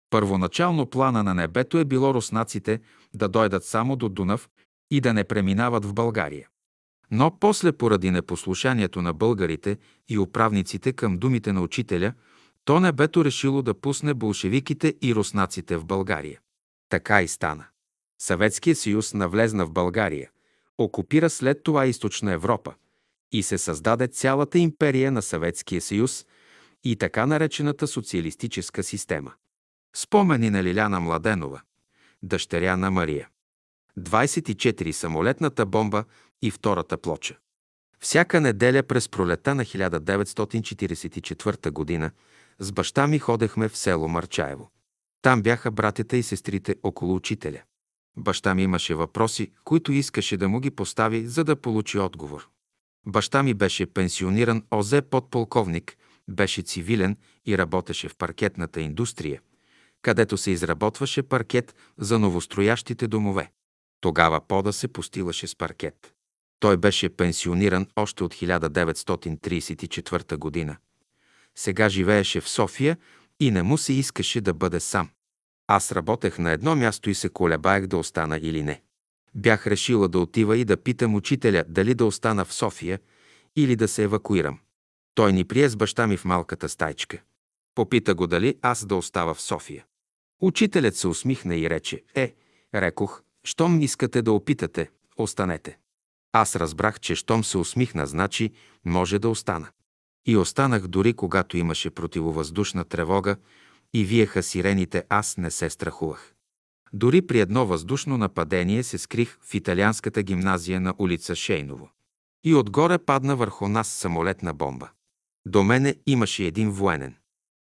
Първоначално 0.10 0.86
плана 0.86 1.24
на 1.24 1.34
небето 1.34 1.78
е 1.78 1.86
било 1.86 2.14
руснаците 2.14 2.82
да 3.14 3.28
дойдат 3.28 3.66
само 3.66 3.96
до 3.96 4.10
Дунав 4.10 4.50
и 4.92 5.02
да 5.02 5.14
не 5.14 5.24
преминават 5.24 5.86
в 5.86 5.94
България. 5.94 6.48
Но 7.12 7.40
после 7.40 7.72
поради 7.72 8.12
непослушанието 8.12 9.02
на 9.02 9.14
българите 9.14 9.78
и 10.10 10.18
управниците 10.18 10.94
към 10.94 11.18
думите 11.18 11.54
на 11.54 11.62
учителя, 11.62 12.14
то 12.66 12.80
небето 12.80 13.26
решило 13.26 13.62
да 13.62 13.74
пусне 13.74 14.14
болшевиките 14.14 14.96
и 15.02 15.16
руснаците 15.16 15.78
в 15.78 15.86
България. 15.86 16.40
Така 16.90 17.22
и 17.22 17.28
стана. 17.28 17.66
Съветския 18.22 18.76
съюз 18.76 19.14
навлезна 19.14 19.66
в 19.66 19.72
България, 19.72 20.30
окупира 20.78 21.30
след 21.30 21.64
това 21.64 21.86
източна 21.86 22.32
Европа 22.32 22.74
и 23.38 23.44
се 23.44 23.58
създаде 23.58 24.08
цялата 24.08 24.60
империя 24.60 25.12
на 25.12 25.22
Съветския 25.22 25.82
съюз 25.82 26.26
и 26.84 26.96
така 26.96 27.26
наречената 27.26 27.88
социалистическа 27.88 28.84
система. 28.84 29.34
Спомени 29.96 30.50
на 30.50 30.64
Лиляна 30.64 31.00
Младенова, 31.00 31.62
дъщеря 32.24 32.78
на 32.78 32.92
Мария. 32.92 33.30
24 34.00 34.92
самолетната 34.92 35.66
бомба 35.66 36.04
и 36.42 36.52
втората 36.52 36.98
плоча. 36.98 37.38
Всяка 38.00 38.42
неделя 38.42 38.84
през 38.84 39.10
пролета 39.10 39.56
на 39.56 39.66
1944 39.66 41.72
година 41.72 42.12
с 42.60 42.72
баща 42.72 43.08
ми 43.08 43.20
ходехме 43.20 43.70
в 43.70 43.78
село 43.78 44.08
Марчаево. 44.08 44.70
Там 45.22 45.42
бяха 45.42 45.72
братята 45.72 46.18
и 46.18 46.24
сестрите 46.24 46.76
около 46.84 47.16
учителя. 47.16 47.62
Баща 48.18 48.56
ми 48.56 48.64
имаше 48.64 48.96
въпроси, 48.96 49.52
които 49.64 49.92
искаше 49.92 50.38
да 50.38 50.50
му 50.50 50.60
ги 50.60 50.72
постави, 50.72 51.28
за 51.28 51.44
да 51.44 51.56
получи 51.56 52.00
отговор. 52.00 52.50
Баща 53.08 53.44
ми 53.44 53.54
беше 53.54 53.86
пенсиониран 53.86 54.64
ОЗ 54.72 54.96
подполковник, 55.12 55.98
беше 56.28 56.62
цивилен 56.62 57.18
и 57.46 57.58
работеше 57.58 58.10
в 58.10 58.16
паркетната 58.16 58.82
индустрия, 58.82 59.42
където 60.02 60.38
се 60.38 60.52
изработваше 60.52 61.24
паркет 61.24 61.76
за 61.98 62.20
новостроящите 62.20 63.08
домове. 63.08 63.52
Тогава 64.02 64.42
пода 64.48 64.74
се 64.74 64.88
постилаше 64.88 65.48
с 65.48 65.56
паркет. 65.56 66.14
Той 66.60 66.78
беше 66.78 67.10
пенсиониран 67.10 67.88
още 67.96 68.24
от 68.24 68.34
1934 68.34 70.38
година. 70.38 70.78
Сега 71.56 71.90
живееше 71.90 72.42
в 72.42 72.50
София 72.50 72.98
и 73.40 73.52
не 73.52 73.64
му 73.64 73.78
се 73.78 73.94
искаше 73.94 74.42
да 74.42 74.54
бъде 74.54 74.80
сам. 74.80 75.10
Аз 75.68 75.92
работех 75.92 76.40
на 76.40 76.52
едно 76.52 76.76
място 76.76 77.10
и 77.10 77.16
се 77.16 77.30
колебаех 77.30 77.88
да 77.88 77.98
остана 77.98 78.38
или 78.38 78.64
не. 78.64 78.82
Бях 79.36 79.68
решила 79.68 80.08
да 80.10 80.20
отива 80.20 80.58
и 80.58 80.66
да 80.66 80.78
питам 80.78 81.16
учителя 81.16 81.64
дали 81.68 81.94
да 81.94 82.06
остана 82.06 82.46
в 82.46 82.54
София 82.54 83.00
или 83.56 83.76
да 83.76 83.88
се 83.88 84.04
евакуирам. 84.04 84.60
Той 85.16 85.34
ни 85.34 85.44
прие 85.44 85.70
с 85.70 85.76
баща 85.76 86.08
ми 86.08 86.18
в 86.18 86.26
малката 86.26 86.70
стайчка. 86.70 87.22
Попита 87.76 88.16
го 88.16 88.28
дали 88.28 88.58
аз 88.62 88.86
да 88.86 88.96
остава 88.96 89.34
в 89.34 89.42
София. 89.42 89.86
Учителят 90.42 90.96
се 90.96 91.08
усмихна 91.08 91.56
и 91.56 91.70
рече, 91.70 92.04
е, 92.16 92.34
рекох, 92.76 93.22
щом 93.44 93.82
искате 93.82 94.22
да 94.22 94.32
опитате, 94.32 94.90
останете. 95.18 95.78
Аз 96.32 96.56
разбрах, 96.56 97.00
че 97.00 97.16
щом 97.16 97.44
се 97.44 97.58
усмихна, 97.58 98.08
значи 98.08 98.52
може 98.86 99.20
да 99.20 99.30
остана. 99.30 99.68
И 100.26 100.38
останах 100.38 100.88
дори 100.88 101.14
когато 101.14 101.58
имаше 101.58 101.90
противовъздушна 101.90 102.86
тревога 102.86 103.36
и 103.94 104.06
виеха 104.06 104.44
сирените, 104.44 105.04
аз 105.10 105.38
не 105.38 105.52
се 105.52 105.70
страхувах. 105.70 106.35
Дори 106.94 107.22
при 107.22 107.40
едно 107.40 107.66
въздушно 107.66 108.18
нападение 108.18 108.84
се 108.84 108.98
скрих 108.98 109.38
в 109.42 109.54
италианската 109.54 110.24
гимназия 110.24 110.82
на 110.82 110.94
улица 110.98 111.36
Шейново. 111.36 111.90
И 112.44 112.56
отгоре 112.56 112.98
падна 112.98 113.36
върху 113.36 113.68
нас 113.68 113.88
самолетна 113.88 114.54
бомба. 114.54 114.90
До 115.46 115.64
мене 115.64 115.96
имаше 116.06 116.44
един 116.44 116.72
военен. 116.72 117.16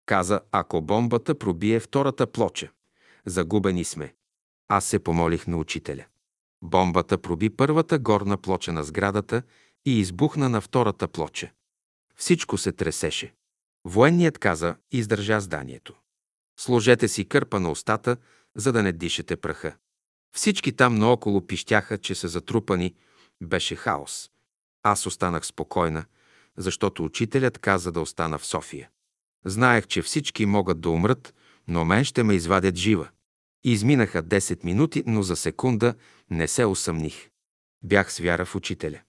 Каза, 0.06 0.40
ако 0.52 0.82
бомбата 0.82 1.38
пробие 1.38 1.80
втората 1.80 2.26
плоча, 2.26 2.70
загубени 3.26 3.84
сме. 3.84 4.14
Аз 4.68 4.84
се 4.84 4.98
помолих 4.98 5.46
на 5.46 5.56
учителя. 5.56 6.04
Бомбата 6.62 7.18
проби 7.18 7.50
първата 7.50 7.98
горна 7.98 8.36
плоча 8.36 8.72
на 8.72 8.84
сградата 8.84 9.42
и 9.86 10.00
избухна 10.00 10.48
на 10.48 10.60
втората 10.60 11.08
плоча. 11.08 11.50
Всичко 12.16 12.58
се 12.58 12.72
тресеше. 12.72 13.34
Военният 13.84 14.38
каза, 14.38 14.76
издържа 14.90 15.40
зданието. 15.40 15.94
Сложете 16.60 17.08
си 17.08 17.24
кърпа 17.24 17.60
на 17.60 17.70
устата, 17.70 18.16
за 18.58 18.72
да 18.72 18.82
не 18.82 18.92
дишате 18.92 19.36
праха. 19.36 19.76
Всички 20.36 20.72
там 20.72 20.94
наоколо 20.94 21.46
пищяха, 21.46 21.98
че 21.98 22.14
са 22.14 22.28
затрупани. 22.28 22.94
Беше 23.42 23.76
хаос. 23.76 24.30
Аз 24.82 25.06
останах 25.06 25.46
спокойна, 25.46 26.04
защото 26.56 27.04
учителят 27.04 27.58
каза 27.58 27.92
да 27.92 28.00
остана 28.00 28.38
в 28.38 28.46
София. 28.46 28.90
Знаех, 29.44 29.86
че 29.86 30.02
всички 30.02 30.46
могат 30.46 30.80
да 30.80 30.90
умрат, 30.90 31.34
но 31.68 31.84
мен 31.84 32.04
ще 32.04 32.22
ме 32.22 32.34
извадят 32.34 32.76
жива. 32.76 33.08
Изминаха 33.64 34.22
10 34.22 34.64
минути, 34.64 35.02
но 35.06 35.22
за 35.22 35.36
секунда 35.36 35.94
не 36.30 36.48
се 36.48 36.64
усъмних. 36.64 37.28
Бях 37.84 38.12
с 38.12 38.18
вяра 38.18 38.44
в 38.44 38.54
учителя. 38.54 39.00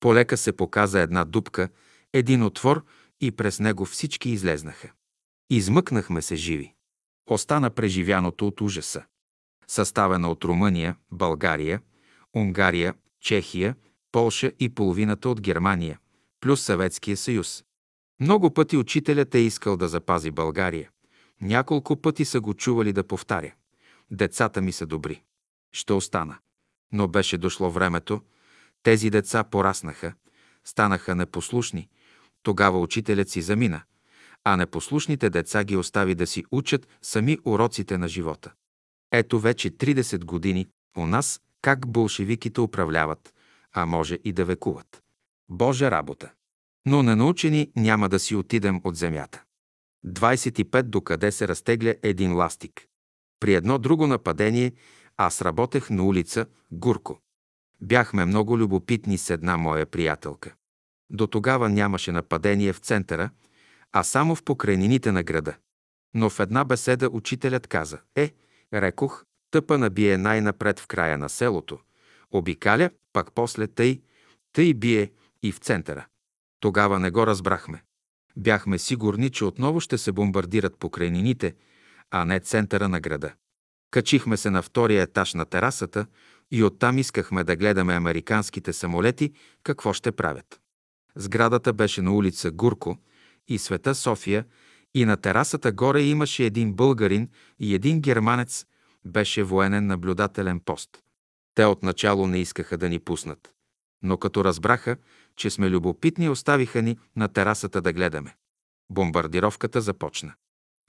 Полека 0.00 0.36
се 0.36 0.52
показа 0.52 1.00
една 1.00 1.24
дупка, 1.24 1.68
един 2.12 2.42
отвор 2.42 2.84
и 3.20 3.30
през 3.30 3.60
него 3.60 3.84
всички 3.84 4.30
излезнаха. 4.30 4.92
Измъкнахме 5.50 6.22
се 6.22 6.36
живи. 6.36 6.74
Остана 7.26 7.70
преживяното 7.70 8.46
от 8.46 8.60
ужаса. 8.60 9.04
Съставена 9.66 10.30
от 10.30 10.44
Румъния, 10.44 10.96
България, 11.12 11.80
Унгария, 12.34 12.94
Чехия, 13.20 13.76
Полша 14.12 14.52
и 14.60 14.68
половината 14.68 15.28
от 15.28 15.40
Германия, 15.40 15.98
плюс 16.40 16.62
Съветския 16.62 17.16
съюз. 17.16 17.64
Много 18.20 18.54
пъти 18.54 18.76
учителят 18.76 19.34
е 19.34 19.38
искал 19.38 19.76
да 19.76 19.88
запази 19.88 20.30
България. 20.30 20.90
Няколко 21.40 21.96
пъти 21.96 22.24
са 22.24 22.40
го 22.40 22.54
чували 22.54 22.92
да 22.92 23.04
повтаря. 23.04 23.52
Децата 24.10 24.60
ми 24.60 24.72
са 24.72 24.86
добри. 24.86 25.22
Ще 25.72 25.92
остана. 25.92 26.38
Но 26.92 27.08
беше 27.08 27.38
дошло 27.38 27.70
времето. 27.70 28.20
Тези 28.82 29.10
деца 29.10 29.44
пораснаха, 29.44 30.14
станаха 30.64 31.14
непослушни. 31.14 31.88
Тогава 32.42 32.80
учителят 32.80 33.28
си 33.28 33.42
замина, 33.42 33.82
а 34.44 34.56
непослушните 34.56 35.30
деца 35.30 35.64
ги 35.64 35.76
остави 35.76 36.14
да 36.14 36.26
си 36.26 36.44
учат 36.50 36.88
сами 37.02 37.38
уроците 37.44 37.98
на 37.98 38.08
живота. 38.08 38.52
Ето 39.12 39.40
вече 39.40 39.70
30 39.70 40.24
години 40.24 40.68
у 40.96 41.06
нас 41.06 41.40
как 41.62 41.88
болшевиките 41.88 42.60
управляват, 42.60 43.34
а 43.72 43.86
може 43.86 44.18
и 44.24 44.32
да 44.32 44.44
векуват. 44.44 45.02
Божа 45.48 45.90
работа! 45.90 46.32
Но 46.86 47.02
ненаучени 47.02 47.70
няма 47.76 48.08
да 48.08 48.18
си 48.18 48.34
отидем 48.34 48.80
от 48.84 48.96
земята. 48.96 49.42
25 50.06 50.82
докъде 50.82 51.32
се 51.32 51.48
разтегля 51.48 51.94
един 52.02 52.36
ластик. 52.36 52.86
При 53.40 53.54
едно 53.54 53.78
друго 53.78 54.06
нападение 54.06 54.72
аз 55.16 55.42
работех 55.42 55.90
на 55.90 56.02
улица 56.04 56.46
Гурко. 56.72 57.18
Бяхме 57.80 58.24
много 58.24 58.58
любопитни 58.58 59.18
с 59.18 59.30
една 59.30 59.56
моя 59.56 59.86
приятелка. 59.86 60.54
До 61.10 61.26
тогава 61.26 61.68
нямаше 61.68 62.12
нападение 62.12 62.72
в 62.72 62.78
центъра, 62.78 63.30
а 63.92 64.02
само 64.02 64.34
в 64.34 64.42
покрайнините 64.42 65.12
на 65.12 65.22
града. 65.22 65.54
Но 66.14 66.30
в 66.30 66.40
една 66.40 66.64
беседа 66.64 67.08
учителят 67.12 67.66
каза, 67.66 67.98
е, 68.16 68.32
рекох, 68.74 69.24
тъпа 69.50 69.78
набие 69.78 70.18
най-напред 70.18 70.80
в 70.80 70.86
края 70.86 71.18
на 71.18 71.28
селото, 71.28 71.78
обикаля, 72.30 72.90
пак 73.12 73.32
после 73.32 73.66
тъй, 73.66 74.02
тъй 74.52 74.74
бие 74.74 75.10
и 75.42 75.52
в 75.52 75.58
центъра. 75.58 76.06
Тогава 76.60 77.00
не 77.00 77.10
го 77.10 77.26
разбрахме. 77.26 77.82
Бяхме 78.36 78.78
сигурни, 78.78 79.30
че 79.30 79.44
отново 79.44 79.80
ще 79.80 79.98
се 79.98 80.12
бомбардират 80.12 80.78
покрайнините, 80.78 81.54
а 82.10 82.24
не 82.24 82.40
центъра 82.40 82.88
на 82.88 83.00
града. 83.00 83.32
Качихме 83.90 84.36
се 84.36 84.50
на 84.50 84.62
втория 84.62 85.02
етаж 85.02 85.34
на 85.34 85.44
терасата 85.44 86.06
и 86.50 86.62
оттам 86.64 86.98
искахме 86.98 87.44
да 87.44 87.56
гледаме 87.56 87.94
американските 87.94 88.72
самолети 88.72 89.32
какво 89.62 89.92
ще 89.92 90.12
правят. 90.12 90.60
Сградата 91.16 91.72
беше 91.72 92.02
на 92.02 92.14
улица 92.14 92.50
Гурко 92.50 92.98
и 93.48 93.58
Света 93.58 93.94
София 93.94 94.44
и 94.94 95.04
на 95.04 95.16
терасата 95.16 95.72
горе 95.72 96.02
имаше 96.02 96.44
един 96.44 96.72
българин 96.72 97.28
и 97.58 97.74
един 97.74 98.00
германец, 98.00 98.66
беше 99.04 99.42
военен 99.42 99.86
наблюдателен 99.86 100.60
пост. 100.60 100.90
Те 101.54 101.64
отначало 101.64 102.26
не 102.26 102.38
искаха 102.38 102.78
да 102.78 102.88
ни 102.88 102.98
пуснат. 102.98 103.52
Но 104.02 104.16
като 104.16 104.44
разбраха, 104.44 104.96
че 105.36 105.50
сме 105.50 105.70
любопитни, 105.70 106.28
оставиха 106.28 106.82
ни 106.82 106.98
на 107.16 107.28
терасата 107.28 107.80
да 107.80 107.92
гледаме. 107.92 108.36
Бомбардировката 108.90 109.80
започна. 109.80 110.34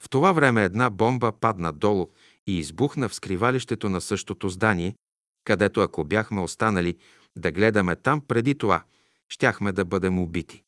В 0.03 0.09
това 0.09 0.31
време 0.31 0.63
една 0.63 0.89
бомба 0.89 1.31
падна 1.31 1.73
долу 1.73 2.07
и 2.47 2.59
избухна 2.59 3.09
в 3.09 3.15
скривалището 3.15 3.89
на 3.89 4.01
същото 4.01 4.49
здание, 4.49 4.95
където 5.43 5.81
ако 5.81 6.03
бяхме 6.03 6.41
останали 6.41 6.97
да 7.35 7.51
гледаме 7.51 7.95
там 7.95 8.21
преди 8.21 8.55
това, 8.55 8.83
щяхме 9.29 9.71
да 9.71 9.85
бъдем 9.85 10.19
убити. 10.19 10.62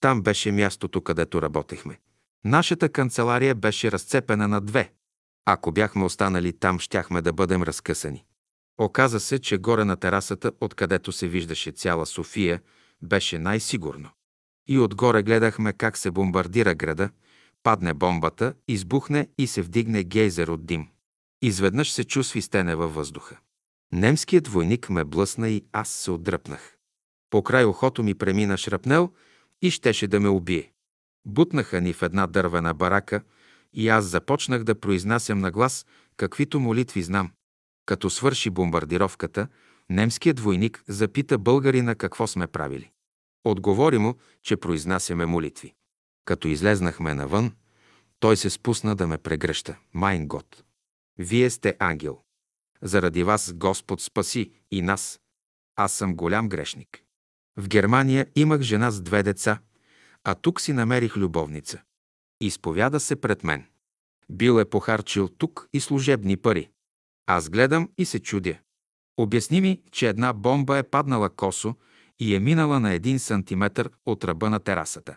Там 0.00 0.22
беше 0.22 0.52
мястото, 0.52 1.00
където 1.00 1.42
работехме. 1.42 1.98
Нашата 2.44 2.88
канцелария 2.88 3.54
беше 3.54 3.92
разцепена 3.92 4.48
на 4.48 4.60
две. 4.60 4.92
Ако 5.44 5.72
бяхме 5.72 6.04
останали 6.04 6.52
там, 6.52 6.80
щяхме 6.80 7.22
да 7.22 7.32
бъдем 7.32 7.62
разкъсани. 7.62 8.24
Оказа 8.78 9.20
се, 9.20 9.38
че 9.38 9.58
горе 9.58 9.84
на 9.84 9.96
терасата, 9.96 10.52
откъдето 10.60 11.12
се 11.12 11.28
виждаше 11.28 11.70
цяла 11.70 12.06
София, 12.06 12.60
беше 13.02 13.38
най-сигурно. 13.38 14.10
И 14.68 14.78
отгоре 14.78 15.22
гледахме 15.22 15.72
как 15.72 15.96
се 15.96 16.10
бомбардира 16.10 16.74
града, 16.74 17.10
падне 17.62 17.94
бомбата, 17.94 18.54
избухне 18.68 19.28
и 19.38 19.46
се 19.46 19.62
вдигне 19.62 20.04
гейзер 20.04 20.48
от 20.48 20.66
дим. 20.66 20.88
Изведнъж 21.42 21.92
се 21.92 22.04
чу 22.04 22.22
свистене 22.22 22.74
във 22.74 22.94
въздуха. 22.94 23.36
Немският 23.92 24.48
войник 24.48 24.90
ме 24.90 25.04
блъсна 25.04 25.48
и 25.48 25.64
аз 25.72 25.88
се 25.88 26.10
отдръпнах. 26.10 26.76
По 27.30 27.42
край 27.42 27.64
ухото 27.64 28.02
ми 28.02 28.14
премина 28.14 28.56
шрапнел 28.56 29.12
и 29.62 29.70
щеше 29.70 30.06
да 30.06 30.20
ме 30.20 30.28
убие. 30.28 30.72
Бутнаха 31.26 31.80
ни 31.80 31.92
в 31.92 32.02
една 32.02 32.26
дървена 32.26 32.74
барака 32.74 33.22
и 33.72 33.88
аз 33.88 34.04
започнах 34.04 34.64
да 34.64 34.80
произнасям 34.80 35.38
на 35.38 35.50
глас 35.50 35.86
каквито 36.16 36.60
молитви 36.60 37.02
знам. 37.02 37.30
Като 37.86 38.10
свърши 38.10 38.50
бомбардировката, 38.50 39.48
немският 39.90 40.40
войник 40.40 40.82
запита 40.88 41.38
българина 41.38 41.94
какво 41.94 42.26
сме 42.26 42.46
правили. 42.46 42.90
Отговори 43.44 43.98
му, 43.98 44.14
че 44.42 44.56
произнасяме 44.56 45.26
молитви. 45.26 45.74
Като 46.24 46.48
излезнахме 46.48 47.14
навън, 47.14 47.52
той 48.20 48.36
се 48.36 48.50
спусна 48.50 48.96
да 48.96 49.06
ме 49.06 49.18
прегръща. 49.18 49.76
Майн 49.94 50.28
Год! 50.28 50.64
Вие 51.18 51.50
сте 51.50 51.76
ангел. 51.78 52.20
Заради 52.82 53.22
вас 53.22 53.52
Господ 53.54 54.00
спаси 54.00 54.50
и 54.70 54.82
нас. 54.82 55.20
Аз 55.76 55.92
съм 55.92 56.16
голям 56.16 56.48
грешник. 56.48 57.05
В 57.56 57.68
Германия 57.68 58.26
имах 58.34 58.60
жена 58.60 58.90
с 58.90 59.00
две 59.00 59.22
деца, 59.22 59.58
а 60.24 60.34
тук 60.34 60.60
си 60.60 60.72
намерих 60.72 61.16
любовница. 61.16 61.82
Изповяда 62.40 63.00
се 63.00 63.16
пред 63.16 63.44
мен. 63.44 63.66
Бил 64.30 64.60
е 64.60 64.64
похарчил 64.64 65.28
тук 65.28 65.68
и 65.72 65.80
служебни 65.80 66.36
пари. 66.36 66.68
Аз 67.26 67.48
гледам 67.48 67.88
и 67.98 68.04
се 68.04 68.18
чудя. 68.18 68.58
Обясни 69.16 69.60
ми, 69.60 69.82
че 69.92 70.08
една 70.08 70.32
бомба 70.32 70.78
е 70.78 70.82
паднала 70.82 71.30
косо 71.30 71.74
и 72.18 72.34
е 72.34 72.40
минала 72.40 72.80
на 72.80 72.92
един 72.92 73.18
сантиметър 73.18 73.90
от 74.06 74.24
ръба 74.24 74.50
на 74.50 74.60
терасата. 74.60 75.16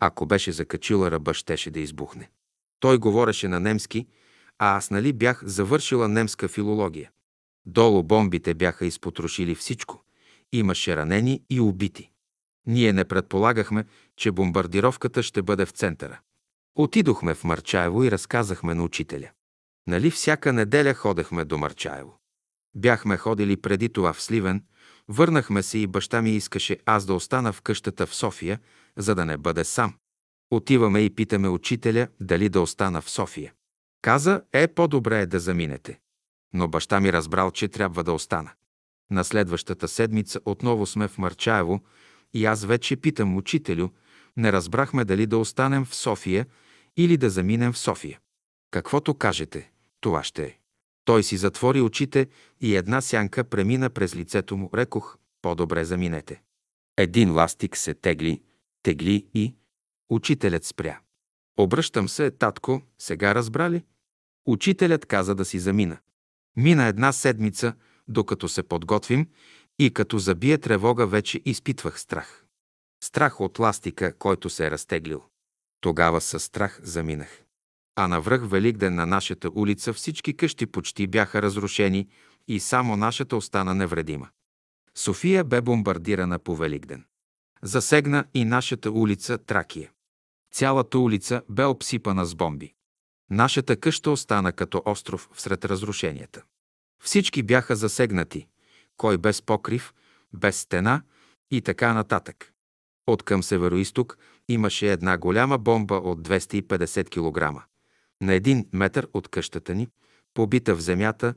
Ако 0.00 0.26
беше 0.26 0.52
закачила 0.52 1.10
ръба, 1.10 1.34
щеше 1.34 1.70
да 1.70 1.80
избухне. 1.80 2.30
Той 2.80 2.98
говореше 2.98 3.48
на 3.48 3.60
немски, 3.60 4.06
а 4.58 4.76
аз 4.76 4.90
нали 4.90 5.12
бях 5.12 5.44
завършила 5.44 6.08
немска 6.08 6.48
филология. 6.48 7.10
Долу 7.66 8.02
бомбите 8.02 8.54
бяха 8.54 8.86
изпотрошили 8.86 9.54
всичко. 9.54 10.03
Имаше 10.54 10.96
ранени 10.96 11.42
и 11.50 11.60
убити. 11.60 12.10
Ние 12.66 12.92
не 12.92 13.04
предполагахме, 13.04 13.84
че 14.16 14.32
бомбардировката 14.32 15.22
ще 15.22 15.42
бъде 15.42 15.66
в 15.66 15.70
центъра. 15.70 16.20
Отидохме 16.74 17.34
в 17.34 17.44
Марчаево 17.44 18.04
и 18.04 18.10
разказахме 18.10 18.74
на 18.74 18.84
учителя. 18.84 19.30
Нали 19.86 20.10
всяка 20.10 20.52
неделя 20.52 20.94
ходехме 20.94 21.44
до 21.44 21.58
Марчаево. 21.58 22.18
Бяхме 22.74 23.16
ходили 23.16 23.56
преди 23.56 23.88
това 23.88 24.12
в 24.12 24.22
Сливен, 24.22 24.64
върнахме 25.08 25.62
се 25.62 25.78
и 25.78 25.86
баща 25.86 26.22
ми 26.22 26.30
искаше 26.30 26.78
аз 26.86 27.06
да 27.06 27.14
остана 27.14 27.52
в 27.52 27.62
къщата 27.62 28.06
в 28.06 28.14
София, 28.14 28.60
за 28.96 29.14
да 29.14 29.24
не 29.24 29.36
бъде 29.36 29.64
сам. 29.64 29.94
Отиваме 30.50 31.00
и 31.00 31.14
питаме 31.14 31.48
учителя 31.48 32.08
дали 32.20 32.48
да 32.48 32.60
остана 32.60 33.00
в 33.00 33.10
София. 33.10 33.52
Каза, 34.02 34.42
е, 34.52 34.68
по-добре 34.68 35.20
е 35.20 35.26
да 35.26 35.40
заминете. 35.40 36.00
Но 36.52 36.68
баща 36.68 37.00
ми 37.00 37.12
разбрал, 37.12 37.50
че 37.50 37.68
трябва 37.68 38.04
да 38.04 38.12
остана. 38.12 38.50
На 39.10 39.24
следващата 39.24 39.88
седмица 39.88 40.40
отново 40.44 40.86
сме 40.86 41.08
в 41.08 41.18
Марчаево 41.18 41.80
и 42.34 42.44
аз 42.44 42.64
вече 42.64 42.96
питам 42.96 43.36
учителю, 43.36 43.88
не 44.36 44.52
разбрахме 44.52 45.04
дали 45.04 45.26
да 45.26 45.38
останем 45.38 45.84
в 45.84 45.94
София 45.94 46.46
или 46.96 47.16
да 47.16 47.30
заминем 47.30 47.72
в 47.72 47.78
София. 47.78 48.20
Каквото 48.70 49.14
кажете, 49.14 49.70
това 50.00 50.24
ще 50.24 50.44
е. 50.44 50.58
Той 51.04 51.22
си 51.22 51.36
затвори 51.36 51.80
очите 51.80 52.28
и 52.60 52.76
една 52.76 53.00
сянка 53.00 53.44
премина 53.44 53.90
през 53.90 54.16
лицето 54.16 54.56
му. 54.56 54.70
Рекох, 54.74 55.18
по-добре 55.42 55.84
заминете. 55.84 56.42
Един 56.96 57.32
ластик 57.32 57.76
се 57.76 57.94
тегли, 57.94 58.42
тегли 58.82 59.26
и... 59.34 59.54
Учителят 60.10 60.64
спря. 60.64 61.00
Обръщам 61.56 62.08
се, 62.08 62.30
татко, 62.30 62.82
сега 62.98 63.34
разбрали? 63.34 63.84
Учителят 64.46 65.06
каза 65.06 65.34
да 65.34 65.44
си 65.44 65.58
замина. 65.58 65.98
Мина 66.56 66.86
една 66.86 67.12
седмица, 67.12 67.74
докато 68.08 68.48
се 68.48 68.62
подготвим 68.62 69.28
и 69.78 69.94
като 69.94 70.18
забие 70.18 70.58
тревога 70.58 71.06
вече 71.06 71.40
изпитвах 71.44 72.00
страх. 72.00 72.44
Страх 73.04 73.40
от 73.40 73.58
ластика, 73.58 74.18
който 74.18 74.50
се 74.50 74.66
е 74.66 74.70
разтеглил. 74.70 75.22
Тогава 75.80 76.20
със 76.20 76.44
страх 76.44 76.80
заминах. 76.82 77.42
А 77.96 78.08
навръх 78.08 78.48
Великден 78.48 78.94
на 78.94 79.06
нашата 79.06 79.50
улица 79.54 79.92
всички 79.92 80.36
къщи 80.36 80.66
почти 80.66 81.06
бяха 81.06 81.42
разрушени 81.42 82.08
и 82.48 82.60
само 82.60 82.96
нашата 82.96 83.36
остана 83.36 83.74
невредима. 83.74 84.28
София 84.94 85.44
бе 85.44 85.60
бомбардирана 85.60 86.38
по 86.38 86.56
Великден. 86.56 87.04
Засегна 87.62 88.24
и 88.34 88.44
нашата 88.44 88.90
улица 88.90 89.38
Тракия. 89.38 89.90
Цялата 90.52 90.98
улица 90.98 91.42
бе 91.48 91.64
обсипана 91.64 92.26
с 92.26 92.34
бомби. 92.34 92.74
Нашата 93.30 93.76
къща 93.76 94.10
остана 94.10 94.52
като 94.52 94.82
остров 94.84 95.30
всред 95.32 95.64
разрушенията. 95.64 96.42
Всички 97.04 97.42
бяха 97.42 97.76
засегнати, 97.76 98.46
кой 98.96 99.18
без 99.18 99.42
покрив, 99.42 99.94
без 100.32 100.60
стена 100.60 101.02
и 101.50 101.60
така 101.60 101.94
нататък. 101.94 102.52
От 103.06 103.22
към 103.22 103.42
североисток 103.42 104.18
имаше 104.48 104.92
една 104.92 105.18
голяма 105.18 105.58
бомба 105.58 105.94
от 105.94 106.28
250 106.28 107.08
кг. 107.08 107.64
На 108.22 108.32
един 108.32 108.66
метър 108.72 109.08
от 109.14 109.28
къщата 109.28 109.74
ни, 109.74 109.88
побита 110.34 110.74
в 110.74 110.80
земята, 110.80 111.34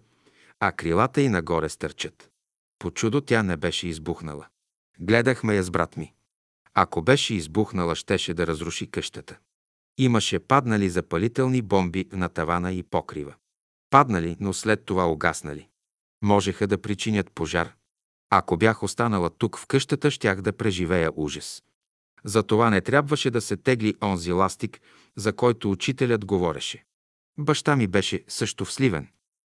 а 0.59 0.71
крилата 0.71 1.21
й 1.21 1.29
нагоре 1.29 1.69
стърчат. 1.69 2.29
По 2.79 2.91
чудо 2.91 3.21
тя 3.21 3.43
не 3.43 3.57
беше 3.57 3.87
избухнала. 3.87 4.47
Гледахме 4.99 5.55
я 5.55 5.63
с 5.63 5.71
брат 5.71 5.97
ми. 5.97 6.13
Ако 6.73 7.01
беше 7.01 7.33
избухнала, 7.33 7.95
щеше 7.95 8.33
да 8.33 8.47
разруши 8.47 8.91
къщата. 8.91 9.37
Имаше 9.97 10.39
паднали 10.39 10.89
запалителни 10.89 11.61
бомби 11.61 12.05
на 12.11 12.29
тавана 12.29 12.73
и 12.73 12.83
покрива. 12.83 13.35
Паднали, 13.89 14.37
но 14.39 14.53
след 14.53 14.85
това 14.85 15.11
угаснали. 15.11 15.67
Можеха 16.21 16.67
да 16.67 16.81
причинят 16.81 17.31
пожар. 17.31 17.73
Ако 18.29 18.57
бях 18.57 18.83
останала 18.83 19.29
тук 19.29 19.57
в 19.57 19.67
къщата, 19.67 20.11
щях 20.11 20.41
да 20.41 20.53
преживея 20.53 21.11
ужас. 21.15 21.63
Затова 22.23 22.69
не 22.69 22.81
трябваше 22.81 23.31
да 23.31 23.41
се 23.41 23.57
тегли 23.57 23.95
онзи 24.03 24.31
ластик, 24.31 24.81
за 25.15 25.33
който 25.33 25.71
учителят 25.71 26.25
говореше. 26.25 26.83
Баща 27.39 27.75
ми 27.75 27.87
беше 27.87 28.23
също 28.27 28.65
в 28.65 28.73
Сливен. 28.73 29.07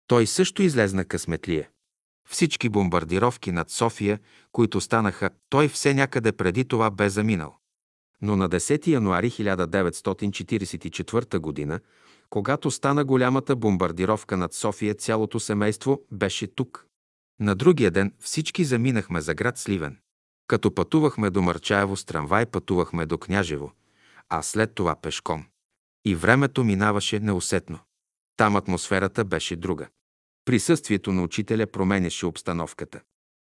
Той 0.07 0.27
също 0.27 0.63
излезна 0.63 1.05
късметлие. 1.05 1.71
Всички 2.29 2.69
бомбардировки 2.69 3.53
над 3.53 3.71
София, 3.71 4.19
които 4.53 4.81
станаха, 4.81 5.31
той 5.49 5.69
все 5.69 5.95
някъде 5.95 6.33
преди 6.33 6.65
това 6.65 6.91
бе 6.91 7.09
заминал. 7.09 7.57
Но 8.23 8.37
на 8.37 8.49
10 8.49 8.87
януари 8.87 9.31
1944 9.31 11.69
г., 11.69 11.81
когато 12.31 12.71
стана 12.71 13.05
голямата 13.05 13.57
бомбардировка 13.57 14.37
над 14.37 14.55
София, 14.55 14.95
цялото 14.95 15.41
семейство 15.41 16.03
беше 16.13 16.47
тук. 16.47 16.87
На 17.41 17.55
другия 17.55 17.91
ден 17.91 18.15
всички 18.21 18.65
заминахме 18.65 19.21
за 19.21 19.35
град 19.35 19.59
Сливен. 19.59 19.99
Като 20.47 20.75
пътувахме 20.75 21.31
до 21.31 21.43
Мърчаево 21.43 21.97
с 21.97 22.05
трамвай, 22.05 22.47
пътувахме 22.47 23.07
до 23.07 23.19
Княжево, 23.19 23.73
а 24.29 24.43
след 24.43 24.75
това 24.75 24.97
пешком. 24.97 25.45
И 26.05 26.15
времето 26.15 26.65
минаваше 26.65 27.21
неусетно. 27.21 27.79
Там 28.37 28.57
атмосферата 28.57 29.25
беше 29.25 29.57
друга. 29.57 29.89
Присъствието 30.45 31.13
на 31.13 31.23
учителя 31.23 31.67
променяше 31.67 32.27
обстановката. 32.27 33.01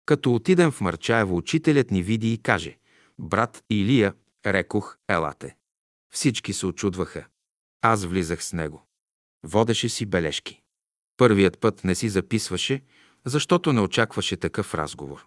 Като 0.06 0.34
отидем 0.34 0.72
в 0.72 0.82
Мърчаево, 0.82 1.38
учителят 1.38 1.92
ни 1.92 2.04
види 2.04 2.34
и 2.34 2.38
каже 2.38 2.78
«Брат 3.20 3.64
Илия, 3.70 4.14
рекох, 4.46 4.98
елате». 5.08 5.56
Всички 6.14 6.54
се 6.54 6.66
очудваха. 6.66 7.26
Аз 7.82 8.06
влизах 8.06 8.44
с 8.44 8.54
него. 8.54 8.88
Водеше 9.44 9.90
си 9.90 10.06
бележки. 10.06 10.62
Първият 11.18 11.60
път 11.60 11.84
не 11.84 11.96
си 11.96 12.10
записваше, 12.10 12.82
защото 13.26 13.74
не 13.74 13.82
очакваше 13.82 14.38
такъв 14.38 14.74
разговор. 14.74 15.26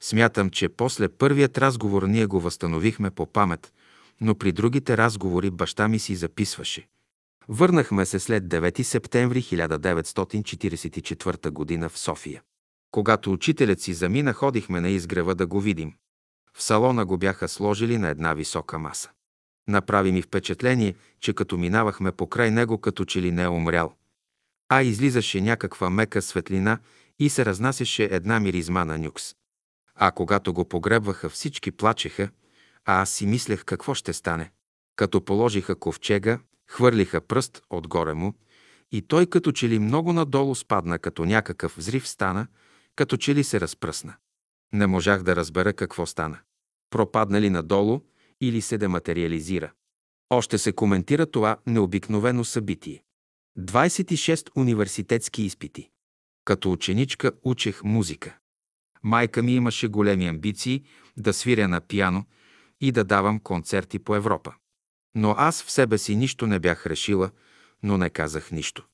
Смятам, 0.00 0.50
че 0.50 0.68
после 0.68 1.08
първият 1.08 1.58
разговор 1.58 2.02
ние 2.02 2.26
го 2.26 2.40
възстановихме 2.40 3.10
по 3.10 3.26
памет, 3.26 3.72
но 4.20 4.34
при 4.34 4.52
другите 4.52 4.96
разговори 4.96 5.50
баща 5.50 5.88
ми 5.88 5.98
си 5.98 6.14
записваше. 6.14 6.88
Върнахме 7.48 8.06
се 8.06 8.18
след 8.18 8.44
9 8.44 8.82
септември 8.82 9.42
1944 9.42 11.80
г. 11.80 11.88
в 11.88 11.98
София. 11.98 12.42
Когато 12.90 13.32
учителят 13.32 13.80
си 13.80 13.94
замина, 13.94 14.32
ходихме 14.32 14.80
на 14.80 14.88
изгрева 14.88 15.34
да 15.34 15.46
го 15.46 15.60
видим. 15.60 15.94
В 16.54 16.62
салона 16.62 17.04
го 17.04 17.18
бяха 17.18 17.48
сложили 17.48 17.98
на 17.98 18.08
една 18.08 18.34
висока 18.34 18.78
маса. 18.78 19.10
Направи 19.68 20.12
ми 20.12 20.22
впечатление, 20.22 20.94
че 21.20 21.32
като 21.32 21.56
минавахме 21.56 22.12
покрай 22.12 22.50
него, 22.50 22.78
като 22.78 23.04
че 23.04 23.22
ли 23.22 23.32
не 23.32 23.42
е 23.42 23.48
умрял. 23.48 23.94
А 24.68 24.82
излизаше 24.82 25.40
някаква 25.40 25.90
мека 25.90 26.22
светлина 26.22 26.78
и 27.18 27.28
се 27.28 27.44
разнасяше 27.44 28.04
една 28.04 28.40
миризма 28.40 28.84
на 28.84 28.98
нюкс. 28.98 29.34
А 29.94 30.10
когато 30.10 30.52
го 30.52 30.68
погребваха, 30.68 31.28
всички 31.28 31.70
плачеха, 31.70 32.28
а 32.84 33.02
аз 33.02 33.10
си 33.10 33.26
мислех 33.26 33.64
какво 33.64 33.94
ще 33.94 34.12
стане. 34.12 34.50
Като 34.96 35.24
положиха 35.24 35.78
ковчега, 35.78 36.38
хвърлиха 36.68 37.20
пръст 37.20 37.62
отгоре 37.70 38.14
му 38.14 38.34
и 38.92 39.02
той 39.02 39.26
като 39.26 39.52
че 39.52 39.68
ли 39.68 39.78
много 39.78 40.12
надолу 40.12 40.54
спадна, 40.54 40.98
като 40.98 41.24
някакъв 41.24 41.76
взрив 41.76 42.08
стана, 42.08 42.46
като 42.96 43.16
че 43.16 43.34
ли 43.34 43.44
се 43.44 43.60
разпръсна. 43.60 44.14
Не 44.72 44.86
можах 44.86 45.22
да 45.22 45.36
разбера 45.36 45.72
какво 45.72 46.06
стана. 46.06 46.38
Пропадна 46.90 47.40
ли 47.40 47.50
надолу 47.50 48.00
или 48.40 48.60
се 48.60 48.78
дематериализира. 48.78 49.72
Още 50.30 50.58
се 50.58 50.72
коментира 50.72 51.26
това 51.26 51.56
необикновено 51.66 52.44
събитие. 52.44 53.02
26 53.58 54.50
университетски 54.56 55.42
изпити. 55.42 55.88
Като 56.44 56.72
ученичка 56.72 57.32
учех 57.42 57.84
музика. 57.84 58.36
Майка 59.02 59.42
ми 59.42 59.54
имаше 59.54 59.88
големи 59.88 60.26
амбиции 60.26 60.84
да 61.16 61.32
свиря 61.32 61.68
на 61.68 61.80
пиано 61.80 62.24
и 62.80 62.92
да 62.92 63.04
давам 63.04 63.40
концерти 63.40 63.98
по 63.98 64.16
Европа. 64.16 64.54
Но 65.14 65.34
аз 65.38 65.62
в 65.62 65.70
себе 65.70 65.98
си 65.98 66.16
нищо 66.16 66.46
не 66.46 66.58
бях 66.58 66.86
решила, 66.86 67.30
но 67.82 67.98
не 67.98 68.10
казах 68.10 68.50
нищо. 68.50 68.86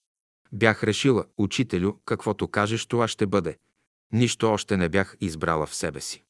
Бях 0.53 0.85
решила, 0.85 1.25
учителю, 1.39 1.93
каквото 2.05 2.49
кажеш, 2.49 2.87
това 2.87 3.09
ще 3.09 3.27
бъде. 3.27 3.57
Нищо 4.13 4.51
още 4.51 4.77
не 4.77 4.89
бях 4.89 5.17
избрала 5.21 5.67
в 5.67 5.75
себе 5.75 6.01
си. 6.01 6.25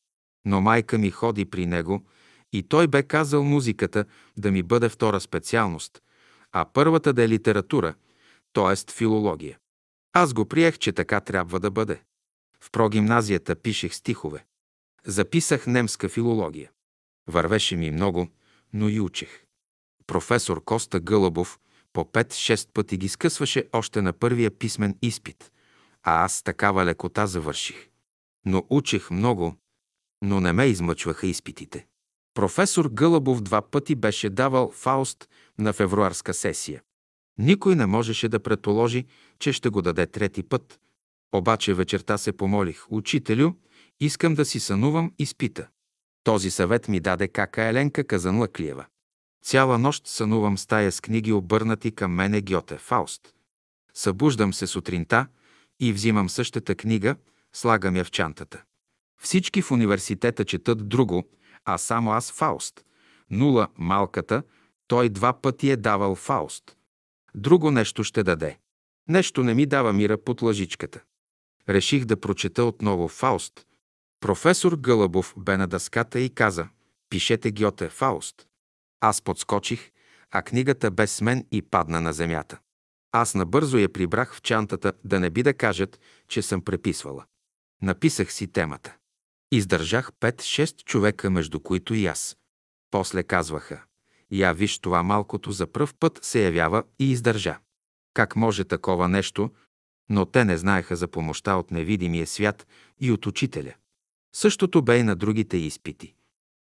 Но 0.45 0.61
майка 0.61 0.99
ми 0.99 1.11
ходи 1.11 1.45
при 1.45 1.67
него 1.67 2.07
и 2.53 2.63
той 2.63 2.87
бе 2.87 3.03
казал 3.03 3.45
музиката 3.45 4.05
да 4.37 4.51
ми 4.51 4.63
бъде 4.63 4.89
втора 4.89 5.21
специалност, 5.21 6.03
а 6.53 6.65
първата 6.65 7.13
да 7.13 7.23
е 7.23 7.29
литература, 7.29 7.95
т.е. 8.53 8.93
филология. 8.93 9.59
Аз 10.13 10.33
го 10.33 10.47
приех, 10.47 10.79
че 10.79 10.93
така 10.93 11.21
трябва 11.21 11.61
да 11.61 11.71
бъде. 11.71 12.03
В 12.61 12.71
прогимназията 12.71 13.57
пишех 13.57 13.95
стихове. 13.95 14.45
Записах 15.05 15.67
немска 15.67 16.09
филология. 16.09 16.71
Вървеше 17.27 17.77
ми 17.77 17.91
много, 17.91 18.29
но 18.73 18.89
и 18.89 19.01
учех. 19.01 19.45
Професор 20.07 20.65
Коста 20.65 21.01
Гълъбов 21.01 21.59
по 21.93 22.05
5-6 22.05 22.69
пъти 22.73 22.97
ги 22.97 23.09
скъсваше 23.09 23.69
още 23.73 24.03
на 24.03 24.13
първия 24.13 24.51
писмен 24.51 24.99
изпит, 25.03 25.53
а 26.03 26.25
аз 26.25 26.43
такава 26.43 26.85
лекота 26.85 27.27
завърших. 27.27 27.89
Но 28.47 28.67
учех 28.71 29.11
много, 29.11 29.57
но 30.23 30.41
не 30.41 30.53
ме 30.53 30.67
измъчваха 30.67 31.27
изпитите. 31.27 31.87
Професор 32.35 32.89
Гълъбов 32.89 33.41
два 33.41 33.63
пъти 33.63 33.95
беше 33.95 34.31
давал 34.31 34.71
Фауст 34.71 35.29
на 35.59 35.73
февруарска 35.73 36.35
сесия. 36.35 36.83
Никой 37.39 37.77
не 37.77 37.87
можеше 37.87 38.29
да 38.29 38.41
предположи, 38.41 39.07
че 39.39 39.53
ще 39.53 39.69
го 39.69 39.83
даде 39.83 40.07
трети 40.07 40.43
път. 40.43 40.81
Обаче 41.35 41.75
вечерта 41.75 42.19
се 42.19 42.33
помолих. 42.33 42.93
Учителю, 42.93 43.53
искам 44.01 44.35
да 44.35 44.45
си 44.45 44.61
сънувам 44.61 45.13
изпита. 45.19 45.69
Този 46.25 46.51
съвет 46.51 46.89
ми 46.89 47.01
даде 47.01 47.29
кака 47.29 47.63
Еленка 47.63 48.05
Казанлъклиева. 48.05 48.87
Цяла 49.45 49.79
нощ 49.79 50.07
сънувам 50.07 50.59
стая 50.59 50.93
с 50.93 51.01
книги 51.01 51.33
обърнати 51.33 51.93
към 51.93 52.13
мене 52.15 52.41
Гьоте 52.41 52.79
Фауст. 52.79 53.35
Събуждам 53.95 54.55
се 54.55 54.67
сутринта 54.67 55.27
и 55.81 55.93
взимам 55.93 56.29
същата 56.29 56.75
книга, 56.75 57.17
слагам 57.53 57.97
я 57.97 58.05
в 58.05 58.11
чантата. 58.11 58.63
Всички 59.23 59.63
в 59.63 59.71
университета 59.71 60.45
четат 60.45 60.89
друго, 60.89 61.29
а 61.65 61.79
само 61.79 62.13
аз 62.13 62.33
Фауст. 62.33 62.85
Нула, 63.31 63.69
малката, 63.79 64.43
той 64.89 65.09
два 65.09 65.33
пъти 65.33 65.71
е 65.71 65.77
давал 65.77 66.15
Фауст. 66.15 66.77
Друго 67.35 67.71
нещо 67.71 68.05
ще 68.05 68.23
даде. 68.23 68.59
Нещо 69.09 69.45
не 69.45 69.55
ми 69.55 69.67
дава 69.67 69.93
мира 69.93 70.19
под 70.19 70.43
лъжичката. 70.43 71.01
Реших 71.69 72.05
да 72.05 72.21
прочета 72.21 72.65
отново 72.65 73.09
Фауст. 73.09 73.67
Професор 74.21 74.77
Гълъбов 74.77 75.35
бе 75.37 75.57
на 75.57 75.67
дъската 75.67 76.21
и 76.21 76.31
каза 76.31 76.69
«Пишете 77.11 77.53
Гьоте 77.53 77.89
Фауст». 77.89 78.47
Аз 79.01 79.23
подскочих, 79.23 79.91
а 80.31 80.43
книгата 80.43 80.91
без 80.91 81.21
мен 81.21 81.47
и 81.53 81.63
падна 81.63 82.01
на 82.01 82.13
земята. 82.13 82.59
Аз 83.13 83.35
набързо 83.35 83.79
я 83.79 83.93
прибрах 83.93 84.35
в 84.35 84.43
чантата, 84.43 84.93
да 85.05 85.21
не 85.21 85.31
би 85.31 85.43
да 85.43 85.55
кажат, 85.55 86.01
че 86.29 86.43
съм 86.43 86.65
преписвала. 86.65 87.25
Написах 87.83 88.33
си 88.33 88.47
темата. 88.47 88.97
Издържах 89.55 90.13
5-6 90.13 90.85
човека, 90.85 91.31
между 91.31 91.61
които 91.61 91.95
и 91.95 92.07
аз. 92.07 92.37
После 92.91 93.23
казваха, 93.23 93.83
я 94.31 94.53
виж 94.53 94.79
това 94.79 95.03
малкото 95.03 95.53
за 95.53 95.67
пръв 95.67 95.95
път 95.95 96.19
се 96.23 96.45
явява 96.45 96.85
и 96.99 97.11
издържа. 97.11 97.59
Как 98.15 98.37
може 98.37 98.65
такова 98.65 99.09
нещо, 99.09 99.51
но 100.09 100.27
те 100.27 100.45
не 100.45 100.59
знаеха 100.59 100.97
за 100.97 101.09
помощта 101.09 101.57
от 101.57 101.71
невидимия 101.71 102.27
свят 102.27 102.67
и 103.01 103.11
от 103.11 103.27
учителя. 103.27 103.75
Същото 104.35 104.83
бе 104.83 104.99
и 104.99 105.03
на 105.03 105.17
другите 105.17 105.57
изпити. 105.57 106.15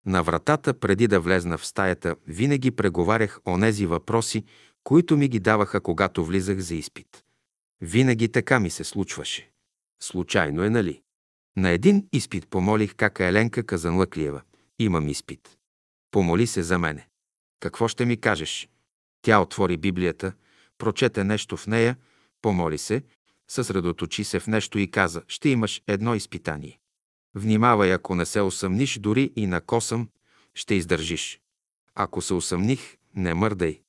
На 0.07 0.23
вратата, 0.23 0.75
преди 0.75 1.07
да 1.07 1.21
влезна 1.21 1.59
в 1.59 1.67
стаята, 1.67 2.17
винаги 2.27 2.71
преговарях 2.71 3.41
онези 3.47 3.87
въпроси, 3.87 4.45
които 4.85 5.17
ми 5.17 5.29
ги 5.29 5.41
даваха, 5.41 5.81
когато 5.81 6.25
влизах 6.25 6.59
за 6.59 6.75
изпит. 6.75 7.25
Винаги 7.81 8.29
така 8.29 8.61
ми 8.61 8.71
се 8.71 8.85
случваше. 8.85 9.51
Случайно 10.03 10.65
е, 10.65 10.71
нали? 10.71 11.03
На 11.57 11.71
един 11.71 12.09
изпит 12.13 12.49
помолих 12.49 12.95
кака 12.95 13.25
Еленка 13.25 13.67
Казанлъклиева. 13.67 14.43
Имам 14.79 15.09
изпит. 15.09 15.59
Помоли 16.11 16.47
се 16.47 16.63
за 16.63 16.79
мене. 16.79 17.09
Какво 17.61 17.89
ще 17.89 18.05
ми 18.05 18.17
кажеш? 18.17 18.69
Тя 19.23 19.41
отвори 19.41 19.77
Библията, 19.77 20.33
прочете 20.79 21.25
нещо 21.25 21.57
в 21.57 21.67
нея, 21.67 21.97
помоли 22.43 22.79
се, 22.79 23.03
съсредоточи 23.49 24.25
се 24.25 24.41
в 24.41 24.47
нещо 24.47 24.79
и 24.79 24.91
каза, 24.91 25.23
ще 25.29 25.49
имаш 25.49 25.83
едно 25.87 26.15
изпитание. 26.15 26.79
Внимавай, 27.35 27.93
ако 27.93 28.15
не 28.15 28.27
се 28.27 28.41
усъмниш 28.41 28.99
дори 28.99 29.33
и 29.37 29.47
на 29.47 29.61
косъм, 29.61 30.09
ще 30.55 30.75
издържиш. 30.75 31.41
Ако 31.95 32.23
се 32.23 32.35
усъмних, 32.35 32.97
не 33.15 33.35
мърдай. 33.35 33.81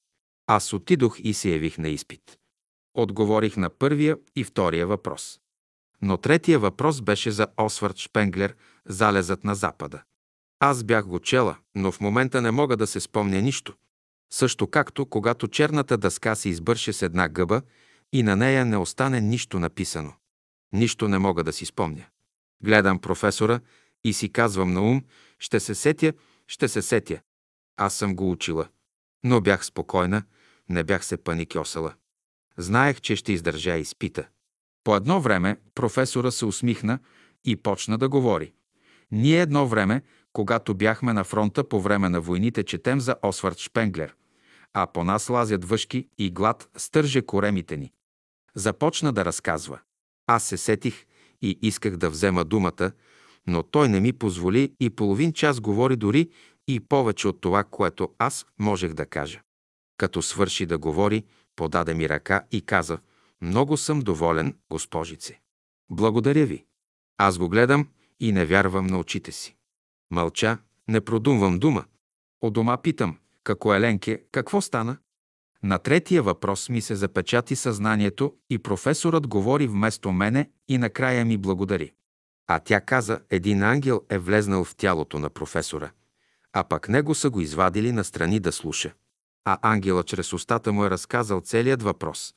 Аз 0.48 0.74
отидох 0.74 1.18
и 1.20 1.34
се 1.34 1.50
явих 1.50 1.78
на 1.78 1.90
изпит. 1.90 2.38
Отговорих 2.94 3.58
на 3.58 3.70
първия 3.70 4.18
и 4.36 4.44
втория 4.44 4.88
въпрос. 4.88 5.41
Но 6.02 6.18
третия 6.18 6.60
въпрос 6.60 7.02
беше 7.02 7.32
за 7.32 7.48
Освард 7.58 7.98
Шпенглер, 7.98 8.56
залезът 8.86 9.44
на 9.44 9.56
Запада. 9.56 10.04
Аз 10.60 10.84
бях 10.84 11.08
го 11.08 11.20
чела, 11.20 11.58
но 11.76 11.92
в 11.92 12.02
момента 12.02 12.42
не 12.42 12.52
мога 12.52 12.78
да 12.78 12.88
се 12.88 13.00
спомня 13.00 13.42
нищо. 13.42 13.76
Също 14.34 14.68
както, 14.68 15.06
когато 15.06 15.48
черната 15.48 15.98
дъска 15.98 16.36
се 16.36 16.50
избърше 16.50 16.94
с 16.94 17.02
една 17.02 17.30
гъба 17.30 17.62
и 18.14 18.24
на 18.24 18.36
нея 18.36 18.66
не 18.66 18.78
остане 18.78 19.22
нищо 19.22 19.60
написано. 19.60 20.14
Нищо 20.74 21.08
не 21.08 21.18
мога 21.18 21.44
да 21.44 21.54
си 21.54 21.66
спомня. 21.66 22.06
Гледам 22.64 23.00
професора 23.00 23.60
и 24.04 24.14
си 24.14 24.30
казвам 24.30 24.74
на 24.74 24.82
ум, 24.82 25.04
ще 25.40 25.60
се 25.60 25.76
сетя, 25.76 26.14
ще 26.48 26.68
се 26.68 26.82
сетя. 26.82 27.22
Аз 27.78 27.94
съм 27.94 28.16
го 28.16 28.32
учила. 28.32 28.68
Но 29.24 29.42
бях 29.42 29.66
спокойна, 29.66 30.24
не 30.70 30.84
бях 30.84 31.06
се 31.06 31.18
паникьосала. 31.18 31.94
Знаех, 32.58 33.02
че 33.02 33.16
ще 33.16 33.34
издържа 33.34 33.78
изпита. 33.78 34.28
По 34.84 34.96
едно 34.96 35.22
време 35.22 35.58
професора 35.76 36.32
се 36.32 36.46
усмихна 36.46 37.00
и 37.46 37.56
почна 37.56 37.98
да 37.98 38.10
говори. 38.10 38.54
Ние 39.12 39.42
едно 39.42 39.68
време, 39.68 40.02
когато 40.34 40.74
бяхме 40.74 41.14
на 41.14 41.24
фронта 41.24 41.70
по 41.70 41.82
време 41.82 42.10
на 42.10 42.22
войните, 42.22 42.64
четем 42.64 43.00
за 43.00 43.16
Освард 43.24 43.60
Шпенглер, 43.60 44.16
а 44.74 44.88
по 44.88 45.04
нас 45.04 45.30
лазят 45.30 45.66
въшки 45.66 46.08
и 46.18 46.32
глад 46.32 46.70
стърже 46.78 47.22
коремите 47.22 47.78
ни. 47.78 47.92
Започна 48.56 49.14
да 49.14 49.26
разказва. 49.26 49.80
Аз 50.28 50.44
се 50.44 50.58
сетих 50.58 51.06
и 51.42 51.60
исках 51.62 51.98
да 51.98 52.10
взема 52.10 52.46
думата, 52.46 52.92
но 53.48 53.64
той 53.64 53.90
не 53.90 54.00
ми 54.00 54.14
позволи 54.14 54.74
и 54.80 54.90
половин 54.90 55.34
час 55.34 55.60
говори 55.60 55.96
дори 55.96 56.30
и 56.68 56.80
повече 56.80 57.28
от 57.28 57.42
това, 57.42 57.64
което 57.64 58.10
аз 58.20 58.46
можех 58.60 58.94
да 58.94 59.06
кажа. 59.06 59.42
Като 59.98 60.22
свърши 60.22 60.66
да 60.66 60.78
говори, 60.78 61.24
подаде 61.56 61.94
ми 61.94 62.10
ръка 62.10 62.42
и 62.52 62.62
каза 62.62 63.00
«Много 63.42 63.78
съм 63.78 64.00
доволен, 64.00 64.58
госпожице. 64.70 65.40
Благодаря 65.90 66.46
ви. 66.46 66.66
Аз 67.18 67.38
го 67.38 67.50
гледам 67.50 67.88
и 68.20 68.32
не 68.32 68.46
вярвам 68.46 68.88
на 68.88 69.00
очите 69.00 69.32
си. 69.32 69.56
Мълча, 70.12 70.58
не 70.88 71.02
продумвам 71.02 71.60
дума. 71.60 71.86
От 72.42 72.54
дома 72.54 72.78
питам, 72.78 73.18
како 73.44 73.74
Еленке, 73.74 74.24
какво 74.32 74.62
стана? 74.62 74.98
На 75.64 75.78
третия 75.78 76.24
въпрос 76.24 76.70
ми 76.70 76.82
се 76.82 76.96
запечати 76.96 77.56
съзнанието 77.56 78.36
и 78.50 78.58
професорът 78.58 79.28
говори 79.28 79.68
вместо 79.68 80.12
мене 80.12 80.50
и 80.68 80.78
накрая 80.78 81.26
ми 81.26 81.38
благодари. 81.38 81.92
А 82.48 82.60
тя 82.60 82.82
каза, 82.82 83.20
един 83.30 83.64
ангел 83.64 84.02
е 84.10 84.18
влезнал 84.18 84.64
в 84.64 84.76
тялото 84.76 85.20
на 85.20 85.30
професора, 85.30 85.92
а 86.54 86.64
пък 86.64 86.90
него 86.90 87.16
са 87.16 87.30
го 87.30 87.42
извадили 87.42 87.92
настрани 87.92 88.40
да 88.40 88.52
слуша. 88.52 88.94
А 89.46 89.58
ангела 89.62 90.04
чрез 90.04 90.34
устата 90.34 90.74
му 90.74 90.86
е 90.86 90.90
разказал 90.90 91.42
целият 91.42 91.84
въпрос, 91.84 92.36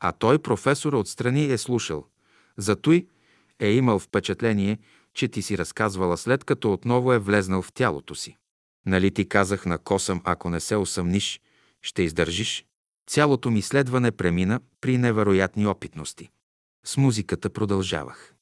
а 0.00 0.12
той 0.12 0.38
професора 0.38 0.98
отстрани 0.98 1.52
е 1.52 1.58
слушал. 1.58 2.06
Затой 2.56 3.06
е 3.60 3.70
имал 3.70 3.98
впечатление, 3.98 4.78
че 5.14 5.28
ти 5.28 5.42
си 5.42 5.58
разказвала 5.58 6.16
след 6.16 6.44
като 6.44 6.72
отново 6.72 7.12
е 7.12 7.18
влезнал 7.18 7.62
в 7.62 7.72
тялото 7.72 8.14
си. 8.14 8.36
Нали 8.86 9.10
ти 9.10 9.28
казах 9.28 9.66
на 9.66 9.78
косъм, 9.78 10.20
ако 10.24 10.50
не 10.50 10.60
се 10.60 10.76
усъмниш, 10.76 11.40
ще 11.82 12.02
издържиш? 12.02 12.66
Цялото 13.06 13.50
ми 13.50 13.62
следване 13.62 14.10
премина 14.10 14.60
при 14.80 14.98
невероятни 14.98 15.66
опитности. 15.66 16.30
С 16.84 16.96
музиката 16.96 17.50
продължавах. 17.50 18.34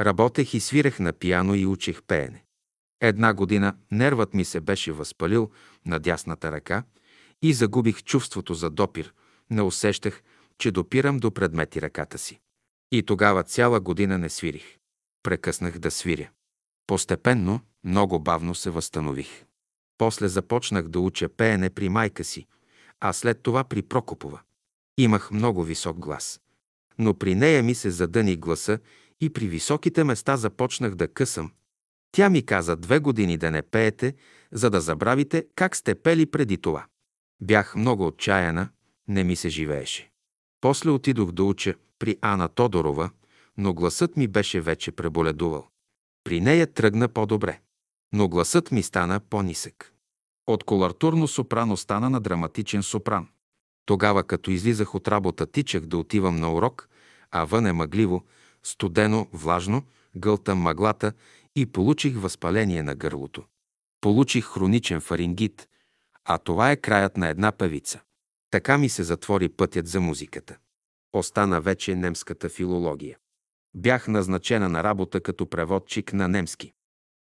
Работех 0.00 0.54
и 0.54 0.60
свирех 0.60 0.98
на 0.98 1.12
пияно 1.12 1.54
и 1.54 1.66
учих 1.66 2.02
пеене. 2.02 2.44
Една 3.00 3.34
година 3.34 3.76
нервът 3.90 4.34
ми 4.34 4.44
се 4.44 4.60
беше 4.60 4.92
възпалил 4.92 5.50
на 5.86 5.98
дясната 5.98 6.52
ръка 6.52 6.82
и 7.42 7.52
загубих 7.52 8.02
чувството 8.02 8.54
за 8.54 8.70
допир. 8.70 9.12
Не 9.50 9.62
усещах, 9.62 10.22
че 10.58 10.70
допирам 10.70 11.18
до 11.18 11.30
предмети 11.30 11.82
ръката 11.82 12.18
си. 12.18 12.40
И 12.92 13.02
тогава 13.02 13.42
цяла 13.42 13.80
година 13.80 14.18
не 14.18 14.28
свирих. 14.28 14.78
Прекъснах 15.22 15.78
да 15.78 15.90
свиря. 15.90 16.30
Постепенно, 16.86 17.60
много 17.84 18.20
бавно 18.20 18.54
се 18.54 18.70
възстанових. 18.70 19.44
После 19.98 20.28
започнах 20.28 20.88
да 20.88 21.00
уча 21.00 21.28
пеене 21.28 21.70
при 21.70 21.88
майка 21.88 22.24
си, 22.24 22.46
а 23.00 23.12
след 23.12 23.42
това 23.42 23.64
при 23.64 23.82
Прокопова. 23.82 24.40
Имах 24.98 25.30
много 25.30 25.64
висок 25.64 25.98
глас. 25.98 26.40
Но 26.98 27.14
при 27.14 27.34
нея 27.34 27.62
ми 27.62 27.74
се 27.74 27.90
задъни 27.90 28.36
гласа 28.36 28.78
и 29.20 29.30
при 29.30 29.48
високите 29.48 30.04
места 30.04 30.36
започнах 30.36 30.94
да 30.94 31.08
късам. 31.08 31.52
Тя 32.12 32.30
ми 32.30 32.46
каза 32.46 32.76
две 32.76 32.98
години 32.98 33.36
да 33.36 33.50
не 33.50 33.62
пеете, 33.62 34.14
за 34.52 34.70
да 34.70 34.80
забравите 34.80 35.46
как 35.54 35.76
сте 35.76 35.94
пели 35.94 36.26
преди 36.26 36.58
това. 36.58 36.86
Бях 37.40 37.74
много 37.74 38.06
отчаяна, 38.06 38.68
не 39.08 39.24
ми 39.24 39.36
се 39.36 39.48
живееше. 39.48 40.07
После 40.60 40.90
отидох 40.90 41.32
да 41.32 41.44
уча 41.44 41.74
при 41.98 42.18
Ана 42.20 42.48
Тодорова, 42.48 43.10
но 43.56 43.74
гласът 43.74 44.16
ми 44.16 44.28
беше 44.28 44.60
вече 44.60 44.92
преболедувал. 44.92 45.68
При 46.24 46.40
нея 46.40 46.72
тръгна 46.72 47.08
по-добре, 47.08 47.60
но 48.12 48.28
гласът 48.28 48.72
ми 48.72 48.82
стана 48.82 49.20
по-нисък. 49.20 49.94
От 50.46 50.64
колартурно 50.64 51.28
сопрано 51.28 51.76
стана 51.76 52.10
на 52.10 52.20
драматичен 52.20 52.82
сопран. 52.82 53.28
Тогава, 53.86 54.24
като 54.24 54.50
излизах 54.50 54.94
от 54.94 55.08
работа, 55.08 55.46
тичах 55.46 55.86
да 55.86 55.96
отивам 55.96 56.36
на 56.36 56.54
урок, 56.54 56.88
а 57.30 57.44
вън 57.44 57.66
е 57.66 57.72
мъгливо, 57.72 58.24
студено, 58.62 59.26
влажно, 59.32 59.82
гълтам 60.16 60.58
мъглата 60.58 61.12
и 61.56 61.66
получих 61.66 62.16
възпаление 62.16 62.82
на 62.82 62.94
гърлото. 62.94 63.44
Получих 64.00 64.44
хроничен 64.44 65.00
фарингит, 65.00 65.68
а 66.24 66.38
това 66.38 66.70
е 66.70 66.76
краят 66.76 67.16
на 67.16 67.28
една 67.28 67.52
певица. 67.52 68.00
Така 68.50 68.78
ми 68.78 68.88
се 68.88 69.02
затвори 69.02 69.48
пътят 69.48 69.86
за 69.86 70.00
музиката. 70.00 70.56
Остана 71.12 71.60
вече 71.60 71.94
немската 71.94 72.48
филология. 72.48 73.18
Бях 73.74 74.08
назначена 74.08 74.68
на 74.68 74.84
работа 74.84 75.20
като 75.20 75.46
преводчик 75.46 76.12
на 76.12 76.28
немски. 76.28 76.72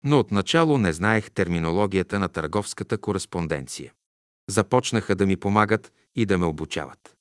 Но 0.05 0.19
отначало 0.19 0.79
не 0.79 0.93
знаех 0.93 1.31
терминологията 1.31 2.19
на 2.19 2.29
търговската 2.29 2.99
кореспонденция. 2.99 3.93
Започнаха 4.51 5.15
да 5.15 5.27
ми 5.27 5.37
помагат 5.37 5.93
и 6.15 6.27
да 6.27 6.39
ме 6.39 6.47
обучават. 6.47 7.17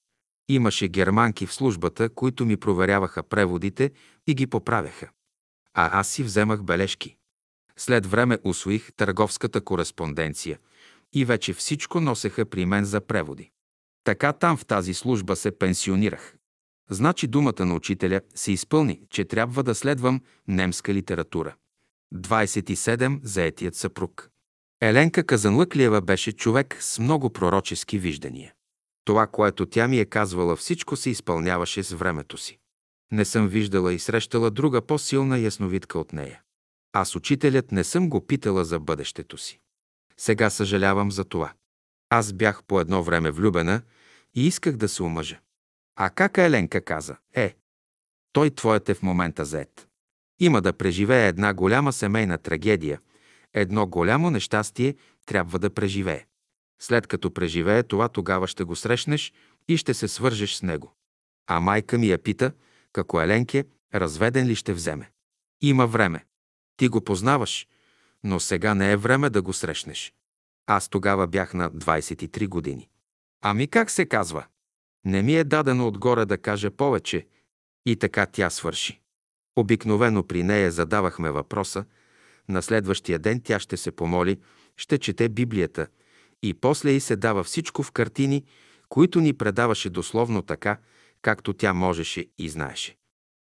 Имаше 0.49 0.87
германки 0.87 1.45
в 1.45 1.53
службата, 1.53 2.09
които 2.09 2.45
ми 2.45 2.57
проверяваха 2.57 3.23
преводите 3.23 3.91
и 4.27 4.33
ги 4.35 4.47
поправяха. 4.47 5.09
А 5.73 5.99
аз 5.99 6.07
си 6.07 6.23
вземах 6.23 6.63
бележки. 6.63 7.15
След 7.77 8.05
време 8.05 8.39
усвоих 8.43 8.93
търговската 8.93 9.61
кореспонденция 9.61 10.59
и 11.13 11.25
вече 11.25 11.53
всичко 11.53 11.99
носеха 11.99 12.45
при 12.45 12.65
мен 12.65 12.85
за 12.85 13.01
преводи. 13.01 13.52
Така 14.03 14.33
там 14.33 14.57
в 14.57 14.65
тази 14.65 14.93
служба 14.93 15.35
се 15.35 15.51
пенсионирах. 15.51 16.35
Значи 16.89 17.27
думата 17.27 17.65
на 17.65 17.75
учителя 17.75 18.21
се 18.35 18.51
изпълни, 18.51 19.01
че 19.09 19.25
трябва 19.25 19.63
да 19.63 19.75
следвам 19.75 20.21
немска 20.47 20.93
литература. 20.93 21.55
27. 22.15 23.19
Заетият 23.23 23.75
съпруг. 23.75 24.29
Еленка 24.81 25.23
Казанлъклиева 25.23 26.01
беше 26.01 26.31
човек 26.31 26.77
с 26.79 26.99
много 26.99 27.29
пророчески 27.29 27.99
виждания. 27.99 28.53
Това, 29.05 29.27
което 29.27 29.65
тя 29.65 29.87
ми 29.87 29.99
е 29.99 30.05
казвала, 30.05 30.55
всичко 30.55 30.95
се 30.95 31.09
изпълняваше 31.09 31.83
с 31.83 31.91
времето 31.91 32.37
си. 32.37 32.59
Не 33.11 33.25
съм 33.25 33.47
виждала 33.47 33.93
и 33.93 33.99
срещала 33.99 34.51
друга 34.51 34.81
по-силна 34.81 35.39
ясновидка 35.39 35.99
от 35.99 36.13
нея. 36.13 36.41
Аз, 36.93 37.15
учителят, 37.15 37.71
не 37.71 37.83
съм 37.83 38.09
го 38.09 38.25
питала 38.27 38.65
за 38.65 38.79
бъдещето 38.79 39.37
си. 39.37 39.59
Сега 40.17 40.49
съжалявам 40.49 41.11
за 41.11 41.23
това. 41.23 41.53
Аз 42.15 42.33
бях 42.33 42.63
по 42.63 42.79
едно 42.79 43.03
време 43.03 43.31
влюбена 43.31 43.81
и 44.35 44.47
исках 44.47 44.77
да 44.77 44.89
се 44.89 45.03
омъжа. 45.03 45.39
А 45.95 46.09
как 46.09 46.37
Еленка 46.37 46.81
каза? 46.81 47.17
Е, 47.35 47.55
той 48.31 48.49
твоят 48.49 48.89
е 48.89 48.93
в 48.93 49.03
момента 49.03 49.45
заед. 49.45 49.87
Има 50.39 50.61
да 50.61 50.73
преживее 50.73 51.27
една 51.27 51.53
голяма 51.53 51.93
семейна 51.93 52.37
трагедия, 52.37 53.01
едно 53.53 53.87
голямо 53.87 54.29
нещастие 54.29 54.95
трябва 55.25 55.59
да 55.59 55.69
преживее. 55.69 56.25
След 56.81 57.07
като 57.07 57.33
преживее 57.33 57.83
това, 57.83 58.09
тогава 58.09 58.47
ще 58.47 58.63
го 58.63 58.75
срещнеш 58.75 59.33
и 59.67 59.77
ще 59.77 59.93
се 59.93 60.07
свържеш 60.07 60.55
с 60.55 60.61
него. 60.61 60.93
А 61.47 61.59
майка 61.59 61.97
ми 61.97 62.07
я 62.07 62.17
пита, 62.17 62.51
како 62.91 63.21
Еленке, 63.21 63.65
разведен 63.93 64.47
ли 64.47 64.55
ще 64.55 64.73
вземе. 64.73 65.11
Има 65.61 65.87
време. 65.87 66.25
Ти 66.77 66.87
го 66.87 67.01
познаваш, 67.01 67.67
но 68.23 68.39
сега 68.39 68.75
не 68.75 68.91
е 68.91 68.97
време 68.97 69.29
да 69.29 69.41
го 69.41 69.53
срещнеш. 69.53 70.13
Аз 70.67 70.89
тогава 70.89 71.27
бях 71.27 71.53
на 71.53 71.71
23 71.71 72.47
години. 72.47 72.89
Ами 73.41 73.67
как 73.67 73.91
се 73.91 74.05
казва? 74.05 74.45
Не 75.05 75.21
ми 75.21 75.35
е 75.35 75.43
дадено 75.43 75.87
отгоре 75.87 76.25
да 76.25 76.37
кажа 76.37 76.71
повече. 76.71 77.27
И 77.85 77.95
така 77.95 78.25
тя 78.25 78.49
свърши. 78.49 79.01
Обикновено 79.55 80.23
при 80.23 80.43
нея 80.43 80.71
задавахме 80.71 81.31
въпроса, 81.31 81.85
на 82.49 82.61
следващия 82.61 83.19
ден 83.19 83.41
тя 83.43 83.59
ще 83.59 83.77
се 83.77 83.91
помоли, 83.91 84.39
ще 84.77 84.97
чете 84.97 85.29
Библията 85.29 85.87
и 86.43 86.53
после 86.53 86.91
й 86.91 86.99
се 86.99 87.15
дава 87.15 87.43
всичко 87.43 87.83
в 87.83 87.91
картини, 87.91 88.45
които 88.89 89.19
ни 89.19 89.33
предаваше 89.33 89.89
дословно 89.89 90.41
така, 90.41 90.77
както 91.21 91.53
тя 91.53 91.73
можеше 91.73 92.25
и 92.37 92.49
знаеше. 92.49 92.97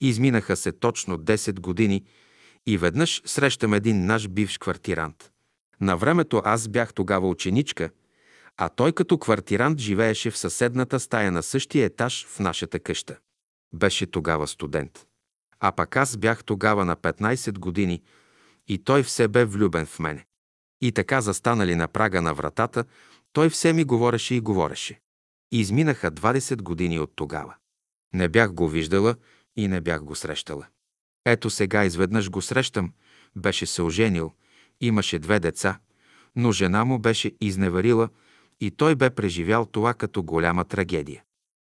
Изминаха 0.02 0.56
се 0.56 0.72
точно 0.72 1.18
10 1.18 1.60
години 1.60 2.06
и 2.68 2.78
веднъж 2.78 3.22
срещам 3.26 3.74
един 3.74 4.06
наш 4.06 4.28
бивш 4.28 4.58
квартирант. 4.58 5.31
На 5.82 5.96
времето 5.96 6.42
аз 6.46 6.68
бях 6.68 6.94
тогава 6.94 7.28
ученичка, 7.28 7.90
а 8.58 8.70
той 8.70 8.92
като 8.92 9.18
квартирант 9.18 9.80
живееше 9.80 10.32
в 10.32 10.38
съседната 10.38 11.00
стая 11.00 11.32
на 11.32 11.44
същия 11.44 11.86
етаж 11.86 12.26
в 12.28 12.40
нашата 12.40 12.80
къща. 12.80 13.18
Беше 13.74 14.06
тогава 14.06 14.48
студент. 14.48 15.06
А 15.60 15.72
пък 15.72 15.96
аз 15.96 16.18
бях 16.18 16.44
тогава 16.44 16.86
на 16.86 16.96
15 16.96 17.60
години 17.60 18.02
и 18.68 18.84
той 18.84 19.04
все 19.04 19.28
бе 19.28 19.46
влюбен 19.46 19.86
в 19.86 20.00
мене. 20.00 20.26
И 20.82 20.92
така 20.92 21.22
застанали 21.22 21.76
на 21.76 21.88
прага 21.88 22.22
на 22.22 22.34
вратата, 22.34 22.86
той 23.34 23.50
все 23.50 23.74
ми 23.74 23.84
говореше 23.84 24.36
и 24.36 24.40
говореше. 24.40 25.00
Изминаха 25.52 26.12
20 26.12 26.62
години 26.62 27.00
от 27.00 27.12
тогава. 27.16 27.56
Не 28.14 28.30
бях 28.30 28.54
го 28.54 28.70
виждала 28.70 29.16
и 29.56 29.68
не 29.68 29.82
бях 29.82 30.04
го 30.04 30.16
срещала. 30.16 30.68
Ето 31.26 31.50
сега 31.50 31.86
изведнъж 31.86 32.30
го 32.30 32.42
срещам, 32.42 32.94
беше 33.36 33.66
се 33.66 33.82
оженил, 33.82 34.34
имаше 34.82 35.20
две 35.20 35.40
деца, 35.40 35.80
но 36.36 36.52
жена 36.52 36.86
му 36.86 37.00
беше 37.00 37.32
изневерила 37.42 38.10
и 38.60 38.72
той 38.72 38.96
бе 38.96 39.10
преживял 39.10 39.66
това 39.66 39.94
като 39.94 40.24
голяма 40.24 40.66
трагедия. 40.66 41.24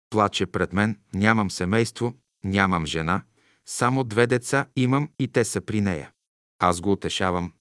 Плаче 0.10 0.46
пред 0.46 0.74
мен, 0.74 1.00
нямам 1.14 1.52
семейство, 1.52 2.14
нямам 2.44 2.86
жена, 2.86 3.24
само 3.66 4.04
две 4.04 4.28
деца 4.28 4.66
имам 4.76 5.10
и 5.20 5.28
те 5.28 5.46
са 5.46 5.62
при 5.62 5.82
нея. 5.82 6.12
Аз 6.60 6.82
го 6.82 6.92
утешавам. 6.92 7.54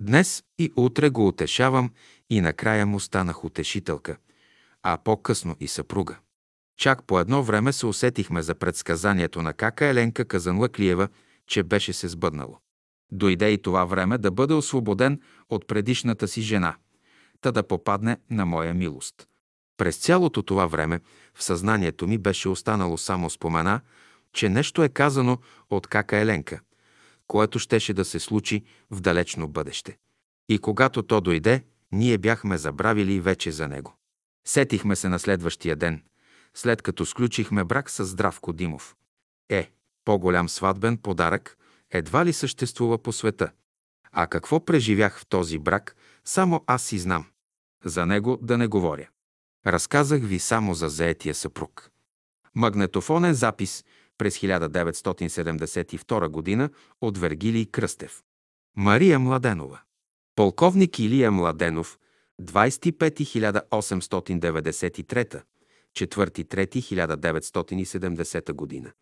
Днес 0.00 0.42
и 0.58 0.72
утре 0.76 1.10
го 1.10 1.28
утешавам 1.28 1.90
и 2.30 2.40
накрая 2.40 2.86
му 2.86 3.00
станах 3.00 3.44
утешителка, 3.44 4.16
а 4.82 4.98
по-късно 5.04 5.56
и 5.60 5.68
съпруга. 5.68 6.16
Чак 6.76 7.04
по 7.04 7.20
едно 7.20 7.42
време 7.42 7.72
се 7.72 7.86
усетихме 7.86 8.42
за 8.42 8.54
предсказанието 8.54 9.42
на 9.42 9.52
кака 9.52 9.86
Еленка 9.86 10.24
Казанлъклиева, 10.24 11.08
че 11.46 11.62
беше 11.62 11.92
се 11.92 12.08
сбъднало. 12.08 12.58
Дойде 13.12 13.50
и 13.50 13.62
това 13.62 13.84
време 13.84 14.18
да 14.18 14.30
бъде 14.30 14.54
освободен 14.54 15.20
от 15.48 15.66
предишната 15.66 16.28
си 16.28 16.42
жена, 16.42 16.76
та 17.40 17.52
да 17.52 17.62
попадне 17.62 18.16
на 18.30 18.46
моя 18.46 18.74
милост. 18.74 19.28
През 19.76 19.96
цялото 19.96 20.42
това 20.42 20.66
време 20.66 21.00
в 21.34 21.42
съзнанието 21.42 22.08
ми 22.08 22.18
беше 22.18 22.48
останало 22.48 22.98
само 22.98 23.30
спомена, 23.30 23.80
че 24.32 24.48
нещо 24.48 24.82
е 24.82 24.88
казано 24.88 25.38
от 25.70 25.86
кака 25.86 26.16
Еленка, 26.16 26.60
което 27.26 27.58
щеше 27.58 27.94
да 27.94 28.04
се 28.04 28.18
случи 28.18 28.64
в 28.90 29.00
далечно 29.00 29.48
бъдеще. 29.48 29.98
И 30.48 30.58
когато 30.58 31.02
то 31.02 31.20
дойде, 31.20 31.64
ние 31.92 32.18
бяхме 32.18 32.58
забравили 32.58 33.20
вече 33.20 33.50
за 33.50 33.68
него. 33.68 33.94
Сетихме 34.46 34.96
се 34.96 35.08
на 35.08 35.18
следващия 35.18 35.76
ден, 35.76 36.02
след 36.54 36.82
като 36.82 37.06
сключихме 37.06 37.64
брак 37.64 37.90
с 37.90 38.04
Здравко 38.04 38.52
Димов. 38.52 38.96
Е, 39.48 39.70
по-голям 40.04 40.48
сватбен 40.48 40.96
подарък 40.96 41.58
едва 41.92 42.24
ли 42.24 42.32
съществува 42.32 42.98
по 42.98 43.12
света. 43.12 43.50
А 44.12 44.26
какво 44.26 44.64
преживях 44.64 45.20
в 45.20 45.26
този 45.26 45.58
брак, 45.58 45.96
само 46.24 46.64
аз 46.66 46.82
си 46.82 46.98
знам. 46.98 47.26
За 47.84 48.06
него 48.06 48.38
да 48.42 48.58
не 48.58 48.66
говоря. 48.66 49.08
Разказах 49.66 50.22
ви 50.22 50.38
само 50.38 50.74
за 50.74 50.88
заетия 50.88 51.34
съпруг. 51.34 51.90
Магнетофонен 52.54 53.34
запис 53.34 53.84
през 54.18 54.38
1972 54.38 56.58
г. 56.58 56.70
от 57.00 57.18
Вергилий 57.18 57.66
Кръстев. 57.66 58.22
Мария 58.76 59.18
Младенова. 59.18 59.80
Полковник 60.36 60.98
Илия 60.98 61.30
Младенов, 61.30 61.98
25 62.42 65.42
4.3.1970 65.94 68.52
година. 68.52 68.92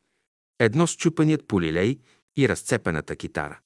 Едно 0.58 0.86
счупаният 0.86 1.48
полилей 1.48 1.98
и 2.40 2.48
разцепената 2.48 3.16
китара. 3.16 3.58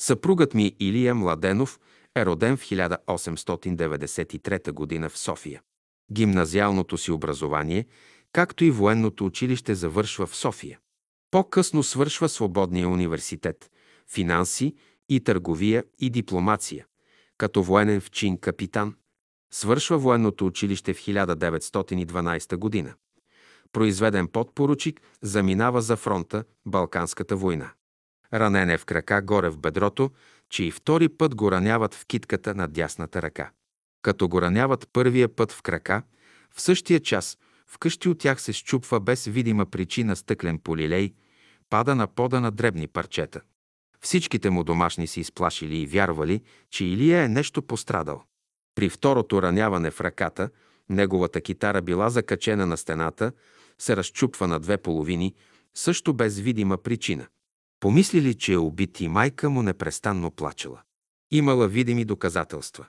Съпругът 0.00 0.54
ми 0.54 0.76
Илия 0.80 1.14
Младенов 1.14 1.80
е 2.16 2.26
роден 2.26 2.56
в 2.56 2.62
1893 2.62 4.72
година 4.72 5.08
в 5.08 5.18
София. 5.18 5.62
Гимназиалното 6.12 6.98
си 6.98 7.10
образование, 7.10 7.86
както 8.32 8.64
и 8.64 8.70
военното 8.70 9.26
училище 9.26 9.74
завършва 9.74 10.26
в 10.26 10.36
София. 10.36 10.78
По-късно 11.30 11.82
свършва 11.82 12.28
Свободния 12.28 12.88
университет, 12.88 13.70
финанси 14.12 14.74
и 15.08 15.20
търговия 15.20 15.84
и 15.98 16.10
дипломация, 16.10 16.86
като 17.38 17.62
военен 17.62 18.00
в 18.00 18.10
чин 18.10 18.38
капитан. 18.38 18.94
Свършва 19.52 19.98
военното 19.98 20.46
училище 20.46 20.94
в 20.94 21.00
1912 21.00 22.56
година. 22.56 22.94
Произведен 23.72 24.28
подпоручик, 24.28 25.00
заминава 25.22 25.82
за 25.82 25.96
фронта 25.96 26.44
Балканската 26.66 27.36
война. 27.36 27.72
Ранен 28.34 28.70
е 28.70 28.78
в 28.78 28.84
крака 28.84 29.22
горе 29.22 29.50
в 29.50 29.58
бедрото, 29.58 30.10
че 30.50 30.64
и 30.64 30.70
втори 30.70 31.08
път 31.08 31.34
го 31.34 31.52
раняват 31.52 31.94
в 31.94 32.06
китката 32.06 32.54
на 32.54 32.68
дясната 32.68 33.22
ръка. 33.22 33.50
Като 34.02 34.28
го 34.28 34.42
раняват 34.42 34.88
първия 34.92 35.36
път 35.36 35.52
в 35.52 35.62
крака, 35.62 36.02
в 36.54 36.60
същия 36.60 37.00
час 37.00 37.38
вкъщи 37.66 38.08
от 38.08 38.18
тях 38.18 38.40
се 38.40 38.52
щупва 38.52 39.00
без 39.00 39.24
видима 39.24 39.66
причина 39.66 40.16
стъклен 40.16 40.58
полилей, 40.58 41.14
пада 41.70 41.94
на 41.94 42.06
пода 42.06 42.40
на 42.40 42.50
дребни 42.50 42.86
парчета. 42.86 43.40
Всичките 44.00 44.50
му 44.50 44.64
домашни 44.64 45.06
си 45.06 45.20
изплашили 45.20 45.76
и 45.76 45.86
вярвали, 45.86 46.42
че 46.70 46.84
Илия 46.84 47.22
е 47.22 47.28
нещо 47.28 47.62
пострадал. 47.62 48.22
При 48.74 48.88
второто 48.88 49.42
раняване 49.42 49.90
в 49.90 50.00
ръката, 50.00 50.50
неговата 50.88 51.40
китара 51.40 51.82
била 51.82 52.10
закачена 52.10 52.66
на 52.66 52.76
стената, 52.76 53.32
се 53.78 53.96
разчупва 53.96 54.48
на 54.48 54.60
две 54.60 54.76
половини, 54.76 55.34
също 55.74 56.14
без 56.14 56.38
видима 56.38 56.78
причина. 56.78 57.26
Помислили, 57.80 58.34
че 58.34 58.52
е 58.52 58.58
убит 58.58 59.00
и 59.00 59.08
майка 59.08 59.50
му 59.50 59.62
непрестанно 59.62 60.30
плачела. 60.30 60.82
Имала 61.30 61.68
видими 61.68 62.04
доказателства. 62.04 62.86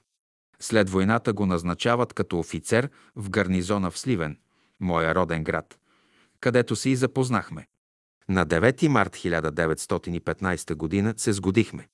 След 0.60 0.90
войната 0.90 1.34
го 1.34 1.46
назначават 1.46 2.14
като 2.14 2.40
офицер 2.40 2.90
в 3.16 3.30
гарнизона 3.30 3.92
в 3.92 4.00
Сливен, 4.00 4.38
моя 4.80 5.16
роден 5.16 5.44
град, 5.44 5.80
където 6.40 6.76
се 6.76 6.90
и 6.90 6.96
запознахме. 6.96 7.68
На 8.30 8.46
9 8.46 8.88
март 8.88 9.16
1915 9.16 11.04
г. 11.04 11.14
се 11.18 11.34
сгодихме. 11.34 11.88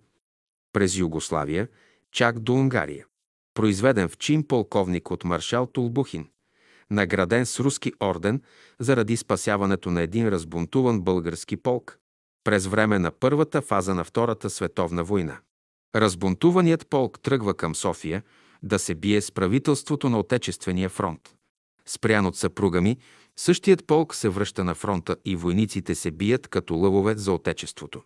през 0.73 0.97
Югославия, 0.97 1.69
чак 2.13 2.39
до 2.39 2.55
Унгария. 2.55 3.07
Произведен 3.55 4.09
в 4.09 4.19
чин 4.19 4.47
полковник 4.47 5.11
от 5.11 5.25
маршал 5.25 5.67
Тулбухин, 5.67 6.29
награден 6.91 7.47
с 7.47 7.61
руски 7.61 7.93
орден 8.03 8.43
заради 8.79 9.17
спасяването 9.17 9.91
на 9.91 10.03
един 10.03 10.29
разбунтуван 10.29 11.01
български 11.01 11.57
полк 11.57 11.99
през 12.45 12.67
време 12.67 12.99
на 12.99 13.11
първата 13.11 13.63
фаза 13.63 13.95
на 13.95 14.05
Втората 14.05 14.51
световна 14.51 15.05
война. 15.05 15.39
Разбунтуваният 15.95 16.89
полк 16.89 17.21
тръгва 17.21 17.55
към 17.55 17.75
София 17.75 18.23
да 18.63 18.79
се 18.79 18.95
бие 18.95 19.21
с 19.21 19.33
правителството 19.33 20.11
на 20.11 20.19
Отечествения 20.19 20.89
фронт. 20.89 21.35
Спрян 21.87 22.27
от 22.27 22.37
съпруга 22.37 22.81
ми, 22.81 22.99
същият 23.37 23.87
полк 23.87 24.15
се 24.15 24.29
връща 24.29 24.65
на 24.65 24.75
фронта 24.75 25.17
и 25.25 25.37
войниците 25.37 25.95
се 25.95 26.11
бият 26.11 26.49
като 26.49 26.75
лъвове 26.75 27.17
за 27.17 27.33
Отечеството. 27.33 28.03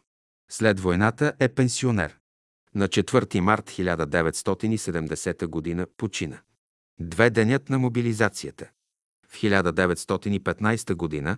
След 0.51 0.81
войната 0.81 1.32
е 1.40 1.48
пенсионер. 1.48 2.19
На 2.74 2.89
4 2.89 3.40
март 3.40 3.70
1970 3.70 5.77
г. 5.77 5.86
почина. 5.97 6.39
Две 7.01 7.31
денят 7.31 7.70
на 7.70 7.78
мобилизацията. 7.78 8.70
В 9.28 9.35
1915 9.35 11.24
г. 11.24 11.36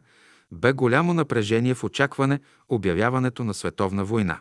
бе 0.53 0.73
голямо 0.73 1.15
напрежение 1.15 1.75
в 1.75 1.85
очакване 1.85 2.41
обявяването 2.69 3.45
на 3.45 3.55
световна 3.55 4.05
война. 4.05 4.41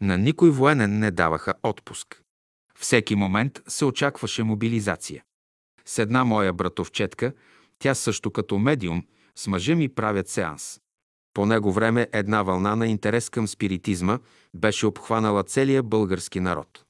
На 0.00 0.18
никой 0.18 0.50
военен 0.50 0.98
не 0.98 1.10
даваха 1.10 1.54
отпуск. 1.62 2.22
Всеки 2.78 3.14
момент 3.14 3.60
се 3.68 3.84
очакваше 3.84 4.42
мобилизация. 4.42 5.24
С 5.84 5.98
една 5.98 6.24
моя 6.24 6.52
братовчетка, 6.52 7.32
тя 7.78 7.94
също 7.94 8.30
като 8.30 8.58
медиум, 8.58 9.06
с 9.34 9.46
мъжа 9.46 9.74
ми 9.74 9.88
правят 9.88 10.28
сеанс. 10.28 10.80
По 11.34 11.46
него 11.46 11.72
време 11.72 12.08
една 12.12 12.42
вълна 12.42 12.76
на 12.76 12.86
интерес 12.86 13.30
към 13.30 13.48
спиритизма 13.48 14.18
беше 14.54 14.86
обхванала 14.86 15.44
целия 15.44 15.82
български 15.82 16.40
народ. 16.40 16.85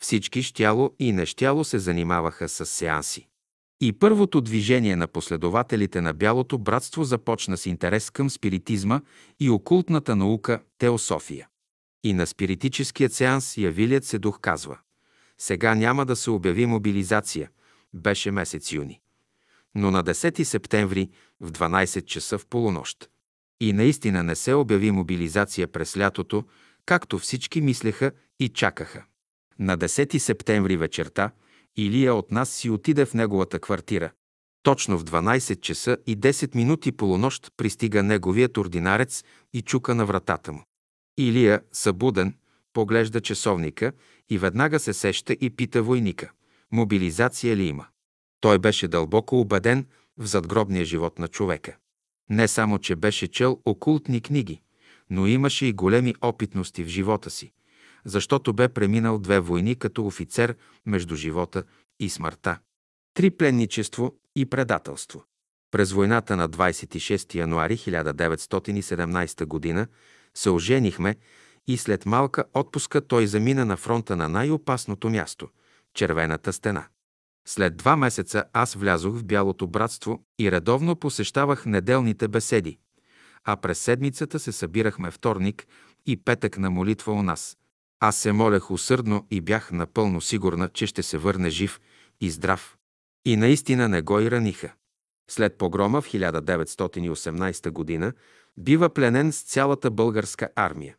Всички 0.00 0.42
щяло 0.42 0.94
и 0.98 1.12
нещяло 1.12 1.64
се 1.64 1.78
занимаваха 1.78 2.48
с 2.48 2.66
сеанси. 2.66 3.28
И 3.80 3.92
първото 3.92 4.40
движение 4.40 4.96
на 4.96 5.06
последователите 5.06 6.00
на 6.00 6.12
Бялото 6.14 6.58
братство 6.58 7.04
започна 7.04 7.56
с 7.56 7.66
интерес 7.66 8.10
към 8.10 8.30
спиритизма 8.30 9.00
и 9.40 9.50
окултната 9.50 10.16
наука 10.16 10.60
теософия. 10.78 11.48
И 12.04 12.12
на 12.12 12.26
спиритическият 12.26 13.12
сеанс 13.12 13.56
Явилият 13.56 14.04
се 14.04 14.18
дух 14.18 14.40
казва 14.40 14.78
Сега 15.38 15.74
няма 15.74 16.06
да 16.06 16.16
се 16.16 16.30
обяви 16.30 16.66
мобилизация. 16.66 17.50
Беше 17.94 18.30
месец 18.30 18.72
юни. 18.72 19.00
Но 19.74 19.90
на 19.90 20.04
10 20.04 20.42
септември 20.42 21.10
в 21.40 21.52
12 21.52 22.04
часа 22.04 22.38
в 22.38 22.46
полунощ. 22.46 23.10
И 23.60 23.72
наистина 23.72 24.22
не 24.22 24.36
се 24.36 24.54
обяви 24.54 24.90
мобилизация 24.90 25.68
през 25.68 25.96
лятото, 25.96 26.44
както 26.86 27.18
всички 27.18 27.60
мислеха 27.60 28.12
и 28.40 28.48
чакаха. 28.48 29.04
На 29.60 29.78
10 29.78 30.18
септември 30.18 30.76
вечерта 30.76 31.30
Илия 31.76 32.14
от 32.14 32.30
нас 32.30 32.50
си 32.50 32.70
отиде 32.70 33.04
в 33.06 33.14
неговата 33.14 33.58
квартира. 33.58 34.10
Точно 34.62 34.98
в 34.98 35.04
12 35.04 35.60
часа 35.60 35.96
и 36.06 36.16
10 36.16 36.54
минути 36.54 36.92
полунощ 36.92 37.52
пристига 37.56 38.02
неговият 38.02 38.56
ординарец 38.56 39.24
и 39.52 39.62
чука 39.62 39.94
на 39.94 40.06
вратата 40.06 40.52
му. 40.52 40.64
Илия, 41.18 41.62
събуден, 41.72 42.34
поглежда 42.72 43.20
часовника 43.20 43.92
и 44.30 44.38
веднага 44.38 44.78
се 44.78 44.92
сеща 44.92 45.32
и 45.40 45.50
пита 45.50 45.82
войника. 45.82 46.30
Мобилизация 46.72 47.56
ли 47.56 47.64
има? 47.66 47.86
Той 48.40 48.58
беше 48.58 48.88
дълбоко 48.88 49.40
убеден 49.40 49.86
в 50.18 50.26
задгробния 50.26 50.84
живот 50.84 51.18
на 51.18 51.28
човека. 51.28 51.76
Не 52.30 52.48
само, 52.48 52.78
че 52.78 52.96
беше 52.96 53.28
чел 53.28 53.60
окултни 53.64 54.20
книги, 54.20 54.60
но 55.10 55.26
имаше 55.26 55.66
и 55.66 55.72
големи 55.72 56.14
опитности 56.20 56.84
в 56.84 56.88
живота 56.88 57.30
си, 57.30 57.52
защото 58.04 58.52
бе 58.52 58.68
преминал 58.68 59.18
две 59.18 59.40
войни 59.40 59.74
като 59.74 60.06
офицер 60.06 60.56
между 60.86 61.16
живота 61.16 61.62
и 62.00 62.10
смъртта. 62.10 62.58
Три 63.14 63.30
пленничество 63.30 64.14
и 64.36 64.46
предателство. 64.46 65.24
През 65.70 65.92
войната 65.92 66.36
на 66.36 66.48
26 66.48 67.34
януари 67.34 67.76
1917 67.76 69.74
г. 69.74 69.86
се 70.34 70.50
оженихме 70.50 71.16
и 71.66 71.76
след 71.76 72.06
малка 72.06 72.44
отпуска 72.54 73.00
той 73.06 73.26
замина 73.26 73.64
на 73.64 73.76
фронта 73.76 74.16
на 74.16 74.28
най-опасното 74.28 75.10
място– 75.10 75.48
Червената 75.94 76.52
стена. 76.52 76.86
След 77.46 77.76
два 77.76 77.96
месеца 77.96 78.44
аз 78.52 78.74
влязох 78.74 79.14
в 79.14 79.24
Бялото 79.24 79.66
братство 79.66 80.22
и 80.38 80.50
редовно 80.52 80.96
посещавах 80.96 81.66
неделните 81.66 82.28
беседи, 82.28 82.78
а 83.44 83.56
през 83.56 83.78
седмицата 83.78 84.38
се 84.38 84.52
събирахме 84.52 85.10
вторник 85.10 85.66
и 86.06 86.16
петък 86.16 86.58
на 86.58 86.70
молитва 86.70 87.12
у 87.12 87.22
нас. 87.22 87.56
Аз 88.00 88.16
се 88.16 88.32
молех 88.32 88.70
усърдно 88.70 89.26
и 89.30 89.40
бях 89.40 89.72
напълно 89.72 90.20
сигурна, 90.20 90.68
че 90.68 90.86
ще 90.86 91.02
се 91.02 91.18
върне 91.18 91.50
жив 91.50 91.80
и 92.20 92.30
здрав. 92.30 92.76
И 93.24 93.36
наистина 93.36 93.88
не 93.88 94.02
го 94.02 94.20
и 94.20 94.30
раниха. 94.30 94.72
След 95.30 95.58
погрома 95.58 96.00
в 96.00 96.08
1918 96.08 98.00
г. 98.00 98.12
бива 98.56 98.88
пленен 98.88 99.32
с 99.32 99.42
цялата 99.42 99.90
българска 99.90 100.48
армия. 100.56 100.96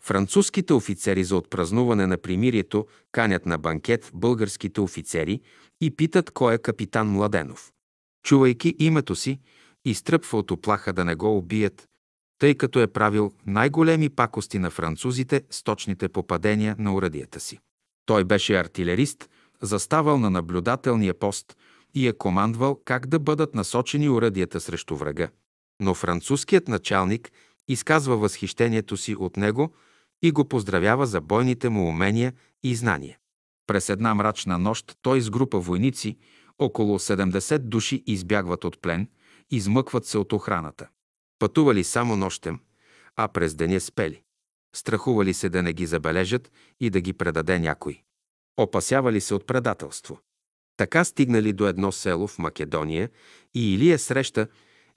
Французските 0.00 0.72
офицери 0.72 1.24
за 1.24 1.36
отпразнуване 1.36 2.06
на 2.06 2.18
примирието 2.18 2.86
канят 3.12 3.46
на 3.46 3.58
банкет 3.58 4.10
българските 4.14 4.80
офицери 4.80 5.40
и 5.80 5.96
питат 5.96 6.30
кой 6.30 6.54
е 6.54 6.58
капитан 6.58 7.08
Младенов. 7.08 7.72
Чувайки 8.24 8.76
името 8.78 9.16
си, 9.16 9.40
изтръпва 9.84 10.38
от 10.38 10.50
оплаха 10.50 10.92
да 10.92 11.04
не 11.04 11.14
го 11.14 11.36
убият, 11.36 11.88
тъй 12.40 12.54
като 12.54 12.80
е 12.80 12.86
правил 12.86 13.32
най-големи 13.46 14.08
пакости 14.08 14.58
на 14.58 14.70
французите 14.70 15.42
с 15.50 15.62
точните 15.62 16.08
попадения 16.08 16.76
на 16.78 16.94
урадията 16.94 17.40
си. 17.40 17.58
Той 18.06 18.24
беше 18.24 18.54
артилерист, 18.54 19.30
заставал 19.62 20.18
на 20.18 20.30
наблюдателния 20.30 21.14
пост 21.18 21.56
и 21.94 22.08
е 22.08 22.12
командвал 22.12 22.80
как 22.84 23.06
да 23.06 23.18
бъдат 23.18 23.54
насочени 23.54 24.08
урадията 24.08 24.60
срещу 24.60 24.96
врага. 24.96 25.28
Но 25.80 25.94
французският 25.94 26.68
началник 26.68 27.32
изказва 27.68 28.16
възхищението 28.16 28.96
си 28.96 29.14
от 29.14 29.36
него 29.36 29.72
и 30.22 30.32
го 30.32 30.44
поздравява 30.44 31.06
за 31.06 31.20
бойните 31.20 31.68
му 31.68 31.88
умения 31.88 32.32
и 32.62 32.74
знания. 32.74 33.18
През 33.66 33.88
една 33.88 34.14
мрачна 34.14 34.58
нощ 34.58 34.96
той 35.02 35.20
с 35.20 35.30
група 35.30 35.58
войници, 35.58 36.16
около 36.58 36.98
70 36.98 37.58
души, 37.58 38.02
избягват 38.06 38.64
от 38.64 38.80
плен, 38.80 39.08
измъкват 39.50 40.06
се 40.06 40.18
от 40.18 40.32
охраната. 40.32 40.88
Пътували 41.40 41.84
само 41.84 42.16
нощем, 42.16 42.60
а 43.16 43.28
през 43.28 43.54
деня 43.54 43.80
спели. 43.80 44.22
Страхували 44.74 45.34
се 45.34 45.48
да 45.48 45.62
не 45.62 45.72
ги 45.72 45.86
забележат 45.86 46.52
и 46.80 46.90
да 46.90 47.00
ги 47.00 47.12
предаде 47.12 47.58
някой. 47.58 48.02
Опасявали 48.56 49.20
се 49.20 49.34
от 49.34 49.46
предателство. 49.46 50.20
Така 50.76 51.04
стигнали 51.04 51.52
до 51.52 51.66
едно 51.66 51.92
село 51.92 52.26
в 52.26 52.38
Македония 52.38 53.10
и 53.54 53.74
Илия 53.74 53.98
среща 53.98 54.46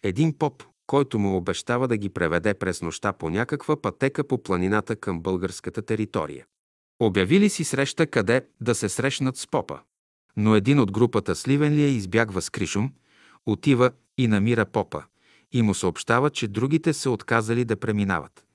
един 0.04 0.38
поп, 0.38 0.64
който 0.88 1.20
му 1.20 1.38
обещава 1.38 1.88
да 1.88 1.98
ги 1.98 2.10
преведе 2.10 2.54
през 2.54 2.82
нощта 2.82 3.14
по 3.14 3.30
някаква 3.30 3.82
пътека 3.82 4.28
по 4.28 4.44
планината 4.44 4.96
към 4.96 5.22
българската 5.22 5.82
територия. 5.82 6.46
Обявили 7.00 7.50
си 7.50 7.64
среща 7.64 8.08
къде 8.08 8.46
да 8.62 8.76
се 8.76 8.90
срещнат 8.90 9.38
с 9.38 9.48
попа. 9.48 9.80
Но 10.38 10.56
един 10.56 10.80
от 10.80 10.92
групата 10.92 11.36
Сливенлия 11.36 11.88
избягва 11.88 12.42
с 12.42 12.50
Кришум, 12.50 12.94
отива 13.46 13.92
и 14.18 14.28
намира 14.28 14.66
попа 14.66 15.04
и 15.54 15.62
му 15.62 15.74
съобщава, 15.74 16.30
че 16.30 16.48
другите 16.48 16.94
се 16.94 17.10
отказали 17.10 17.66
да 17.66 17.80
преминават. 17.80 18.46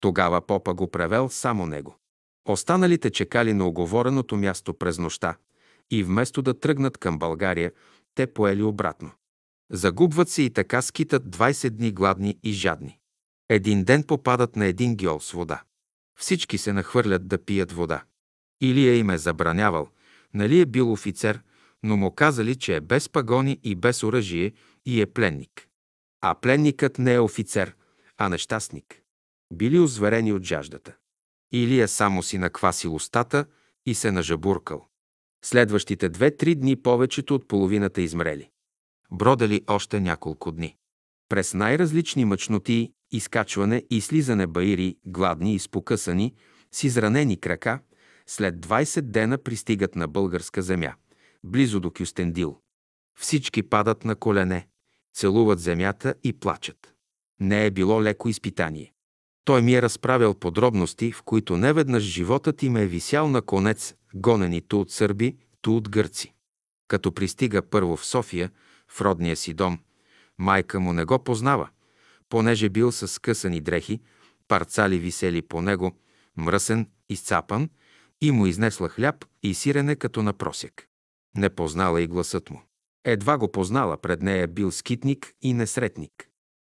Тогава 0.00 0.46
попа 0.46 0.74
го 0.74 0.90
превел 0.90 1.28
само 1.28 1.66
него. 1.66 1.96
Останалите 2.48 3.10
чекали 3.10 3.52
на 3.52 3.66
оговореното 3.66 4.36
място 4.36 4.74
през 4.74 4.98
нощта 4.98 5.36
и 5.90 6.02
вместо 6.02 6.42
да 6.42 6.60
тръгнат 6.60 6.98
към 6.98 7.18
България, 7.18 7.72
те 8.14 8.26
поели 8.26 8.62
обратно. 8.62 9.10
Загубват 9.72 10.28
се 10.28 10.42
и 10.42 10.50
така 10.50 10.82
скитат 10.82 11.22
20 11.24 11.70
дни 11.70 11.92
гладни 11.92 12.38
и 12.42 12.52
жадни. 12.52 12.98
Един 13.48 13.84
ден 13.84 14.02
попадат 14.02 14.56
на 14.56 14.66
един 14.66 14.96
гьол 14.96 15.20
с 15.20 15.32
вода. 15.32 15.62
Всички 16.18 16.58
се 16.58 16.72
нахвърлят 16.72 17.28
да 17.28 17.44
пият 17.44 17.72
вода. 17.72 18.04
Илия 18.60 18.96
им 18.96 19.10
е 19.10 19.18
забранявал, 19.18 19.88
нали 20.34 20.60
е 20.60 20.66
бил 20.66 20.92
офицер, 20.92 21.42
но 21.82 21.96
му 21.96 22.10
казали, 22.10 22.56
че 22.56 22.76
е 22.76 22.80
без 22.80 23.08
пагони 23.08 23.60
и 23.62 23.74
без 23.74 24.02
оръжие 24.02 24.52
и 24.86 25.00
е 25.00 25.06
пленник. 25.06 25.65
А 26.28 26.34
пленникът 26.34 26.98
не 26.98 27.14
е 27.14 27.20
офицер, 27.20 27.74
а 28.18 28.28
нещастник. 28.28 29.02
Били 29.52 29.78
озверени 29.78 30.32
от 30.32 30.42
жаждата. 30.42 30.96
Илия 31.52 31.88
само 31.88 32.22
си 32.22 32.38
наквасил 32.38 32.94
устата 32.94 33.46
и 33.86 33.94
се 33.94 34.12
нажабуркал. 34.12 34.86
Следващите 35.44 36.08
две-три 36.08 36.54
дни 36.54 36.82
повечето 36.82 37.34
от 37.34 37.48
половината 37.48 38.00
измрели. 38.00 38.50
Бродали 39.12 39.64
още 39.66 40.00
няколко 40.00 40.52
дни. 40.52 40.76
През 41.28 41.54
най-различни 41.54 42.24
мъчноти, 42.24 42.92
изкачване 43.12 43.82
и 43.90 44.00
слизане 44.00 44.46
баири, 44.46 44.96
гладни 45.06 45.54
и 45.54 45.58
спокъсани, 45.58 46.34
с 46.72 46.84
изранени 46.84 47.40
крака, 47.40 47.80
след 48.26 48.54
20 48.54 49.00
дена 49.00 49.38
пристигат 49.38 49.96
на 49.96 50.08
българска 50.08 50.62
земя, 50.62 50.94
близо 51.44 51.80
до 51.80 51.90
Кюстендил. 51.90 52.60
Всички 53.18 53.62
падат 53.62 54.04
на 54.04 54.16
колене, 54.16 54.68
целуват 55.16 55.60
земята 55.60 56.14
и 56.24 56.32
плачат. 56.32 56.94
Не 57.40 57.66
е 57.66 57.70
било 57.70 58.02
леко 58.02 58.28
изпитание. 58.28 58.92
Той 59.44 59.62
ми 59.62 59.74
е 59.74 59.82
разправил 59.82 60.34
подробности, 60.34 61.12
в 61.12 61.22
които 61.22 61.56
неведнъж 61.56 62.02
животът 62.02 62.62
им 62.62 62.76
е 62.76 62.86
висял 62.86 63.28
на 63.28 63.42
конец, 63.42 63.94
гонени 64.14 64.60
ту 64.60 64.80
от 64.80 64.90
сърби, 64.90 65.36
ту 65.62 65.76
от 65.76 65.88
гърци. 65.88 66.34
Като 66.88 67.12
пристига 67.12 67.62
първо 67.62 67.96
в 67.96 68.06
София, 68.06 68.50
в 68.88 69.00
родния 69.00 69.36
си 69.36 69.54
дом, 69.54 69.78
майка 70.38 70.80
му 70.80 70.92
не 70.92 71.04
го 71.04 71.24
познава, 71.24 71.68
понеже 72.28 72.68
бил 72.68 72.92
с 72.92 73.08
скъсани 73.08 73.60
дрехи, 73.60 74.00
парцали 74.48 74.98
висели 74.98 75.42
по 75.42 75.62
него, 75.62 75.98
мръсен, 76.36 76.90
изцапан, 77.08 77.70
и 78.20 78.30
му 78.30 78.46
изнесла 78.46 78.88
хляб 78.88 79.24
и 79.42 79.54
сирене 79.54 79.96
като 79.96 80.22
на 80.22 80.32
просек. 80.32 80.88
Не 81.36 81.50
познала 81.50 82.02
и 82.02 82.06
гласът 82.06 82.50
му. 82.50 82.62
Едва 83.08 83.38
го 83.38 83.52
познала, 83.52 83.96
пред 83.96 84.22
нея 84.22 84.48
бил 84.48 84.70
скитник 84.70 85.32
и 85.42 85.52
несретник. 85.52 86.28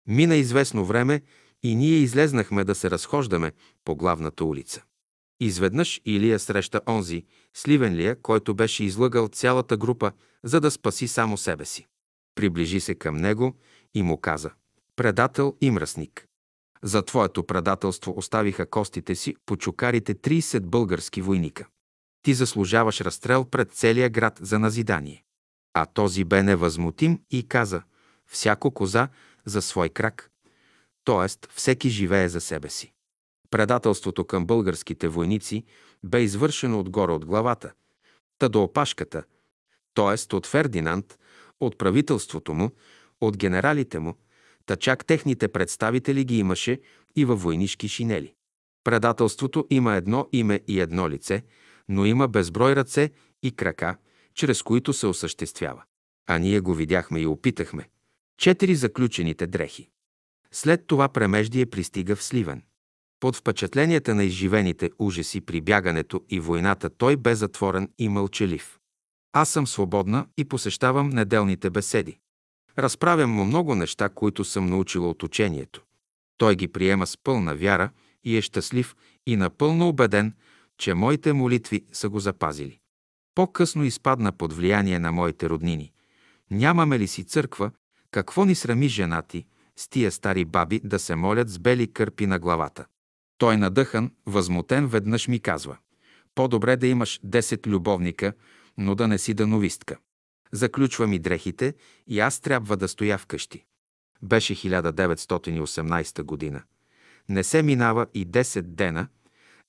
Мина 0.07 0.35
известно 0.35 0.85
време 0.85 1.21
и 1.63 1.75
ние 1.75 1.97
излезнахме 1.97 2.63
да 2.63 2.75
се 2.75 2.91
разхождаме 2.91 3.51
по 3.85 3.95
главната 3.95 4.45
улица. 4.45 4.83
Изведнъж 5.39 6.01
Илия 6.05 6.39
среща 6.39 6.81
онзи, 6.87 7.25
Сливенлия, 7.53 8.21
който 8.21 8.55
беше 8.55 8.83
излъгал 8.83 9.27
цялата 9.27 9.77
група, 9.77 10.11
за 10.43 10.61
да 10.61 10.71
спаси 10.71 11.07
само 11.07 11.37
себе 11.37 11.65
си. 11.65 11.87
Приближи 12.35 12.79
се 12.79 12.95
към 12.95 13.17
него 13.17 13.55
и 13.93 14.03
му 14.03 14.17
каза 14.17 14.51
«Предател 14.95 15.55
и 15.61 15.71
мръсник». 15.71 16.25
За 16.83 17.01
твоето 17.01 17.43
предателство 17.43 18.13
оставиха 18.17 18.69
костите 18.69 19.15
си 19.15 19.35
по 19.45 19.57
чукарите 19.57 20.15
30 20.15 20.59
български 20.59 21.21
войника. 21.21 21.67
Ти 22.21 22.33
заслужаваш 22.33 23.01
разстрел 23.01 23.45
пред 23.45 23.71
целия 23.71 24.09
град 24.09 24.39
за 24.41 24.59
назидание. 24.59 25.23
А 25.79 25.85
този 25.85 26.23
бе 26.23 26.43
невъзмутим 26.43 27.19
и 27.31 27.47
каза 27.47 27.81
«Всяко 28.27 28.71
коза 28.71 29.07
за 29.45 29.61
свой 29.61 29.89
крак, 29.89 30.31
т.е. 31.05 31.47
всеки 31.53 31.89
живее 31.89 32.29
за 32.29 32.41
себе 32.41 32.69
си». 32.69 32.93
Предателството 33.51 34.25
към 34.25 34.45
българските 34.45 35.07
войници 35.07 35.65
бе 36.03 36.21
извършено 36.21 36.79
отгоре 36.79 37.11
от 37.11 37.25
главата, 37.25 37.71
та 38.39 38.49
до 38.49 38.63
опашката, 38.63 39.23
т.е. 39.93 40.35
от 40.35 40.45
Фердинанд, 40.45 41.19
от 41.59 41.77
правителството 41.77 42.53
му, 42.53 42.71
от 43.21 43.37
генералите 43.37 43.99
му, 43.99 44.15
та 44.65 44.75
чак 44.75 45.05
техните 45.05 45.47
представители 45.47 46.23
ги 46.23 46.37
имаше 46.37 46.81
и 47.15 47.25
във 47.25 47.41
войнишки 47.41 47.87
шинели. 47.87 48.33
Предателството 48.83 49.67
има 49.69 49.95
едно 49.95 50.27
име 50.31 50.61
и 50.67 50.79
едно 50.79 51.09
лице, 51.09 51.43
но 51.89 52.05
има 52.05 52.27
безброй 52.27 52.75
ръце 52.75 53.11
и 53.43 53.51
крака, 53.51 53.97
чрез 54.38 54.64
които 54.64 54.93
се 54.93 55.07
осъществява. 55.07 55.84
А 56.27 56.38
ние 56.38 56.59
го 56.59 56.73
видяхме 56.73 57.19
и 57.19 57.27
опитахме. 57.27 57.89
Четири 58.38 58.76
заключените 58.76 59.47
дрехи. 59.47 59.89
След 60.51 60.88
това 60.88 61.09
премеждие 61.09 61.65
пристига 61.65 62.15
в 62.15 62.23
Сливен. 62.23 62.64
Под 63.19 63.35
впечатленията 63.35 64.15
на 64.15 64.23
изживените 64.23 64.91
ужаси 64.99 65.41
при 65.41 65.61
бягането 65.61 66.22
и 66.30 66.39
войната 66.39 66.89
той 66.89 67.18
бе 67.18 67.35
затворен 67.35 67.89
и 67.97 68.09
мълчалив. 68.09 68.80
Аз 69.34 69.49
съм 69.49 69.68
свободна 69.68 70.27
и 70.38 70.45
посещавам 70.45 71.09
неделните 71.09 71.69
беседи. 71.69 72.18
Разправям 72.77 73.31
му 73.31 73.45
много 73.45 73.76
неща, 73.76 74.09
които 74.09 74.43
съм 74.43 74.69
научила 74.69 75.09
от 75.09 75.23
учението. 75.23 75.84
Той 76.38 76.55
ги 76.55 76.68
приема 76.68 77.07
с 77.07 77.18
пълна 77.18 77.55
вяра 77.55 77.89
и 78.23 78.38
е 78.38 78.41
щастлив 78.41 78.95
и 79.26 79.35
напълно 79.35 79.88
убеден, 79.88 80.34
че 80.77 80.93
моите 80.93 81.34
молитви 81.34 81.85
са 81.91 82.09
го 82.09 82.19
запазили. 82.19 82.80
По-късно 83.38 83.84
изпадна 83.84 84.31
под 84.31 84.53
влияние 84.53 84.99
на 84.99 85.11
моите 85.11 85.49
роднини. 85.49 85.91
Нямаме 86.51 86.99
ли 86.99 87.07
си 87.07 87.23
църква, 87.23 87.72
какво 88.11 88.45
ни 88.45 88.55
срами 88.55 88.88
женати, 88.88 89.45
с 89.76 89.88
тия 89.89 90.11
стари 90.11 90.45
баби 90.45 90.81
да 90.84 90.99
се 90.99 91.15
молят 91.15 91.49
с 91.49 91.59
бели 91.59 91.93
кърпи 91.93 92.26
на 92.27 92.39
главата? 92.39 92.85
Той 93.38 93.57
надъхан, 93.57 94.11
възмутен, 94.26 94.88
веднъж 94.88 95.27
ми 95.27 95.39
казва 95.39 95.77
«По-добре 96.35 96.77
да 96.77 96.88
имаш 96.88 97.19
10 97.26 97.68
любовника, 97.68 98.34
но 98.77 98.95
да 98.95 99.07
не 99.07 99.18
си 99.18 99.34
дановистка». 99.34 99.97
Заключва 100.51 101.07
ми 101.07 101.19
дрехите 101.19 101.73
и 102.07 102.19
аз 102.19 102.39
трябва 102.39 102.77
да 102.77 102.88
стоя 102.88 103.18
вкъщи. 103.18 103.65
Беше 104.22 104.55
1918 104.55 106.23
година. 106.23 106.64
Не 107.30 107.43
се 107.43 107.64
минава 107.64 108.07
и 108.14 108.27
10 108.27 108.61
дена. 108.61 109.07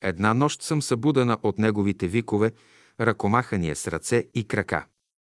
Една 0.00 0.34
нощ 0.34 0.62
съм 0.62 0.82
събудена 0.82 1.38
от 1.42 1.58
неговите 1.58 2.08
викове, 2.08 2.52
ръкомахания 3.00 3.76
с 3.76 3.88
ръце 3.88 4.28
и 4.34 4.44
крака. 4.44 4.86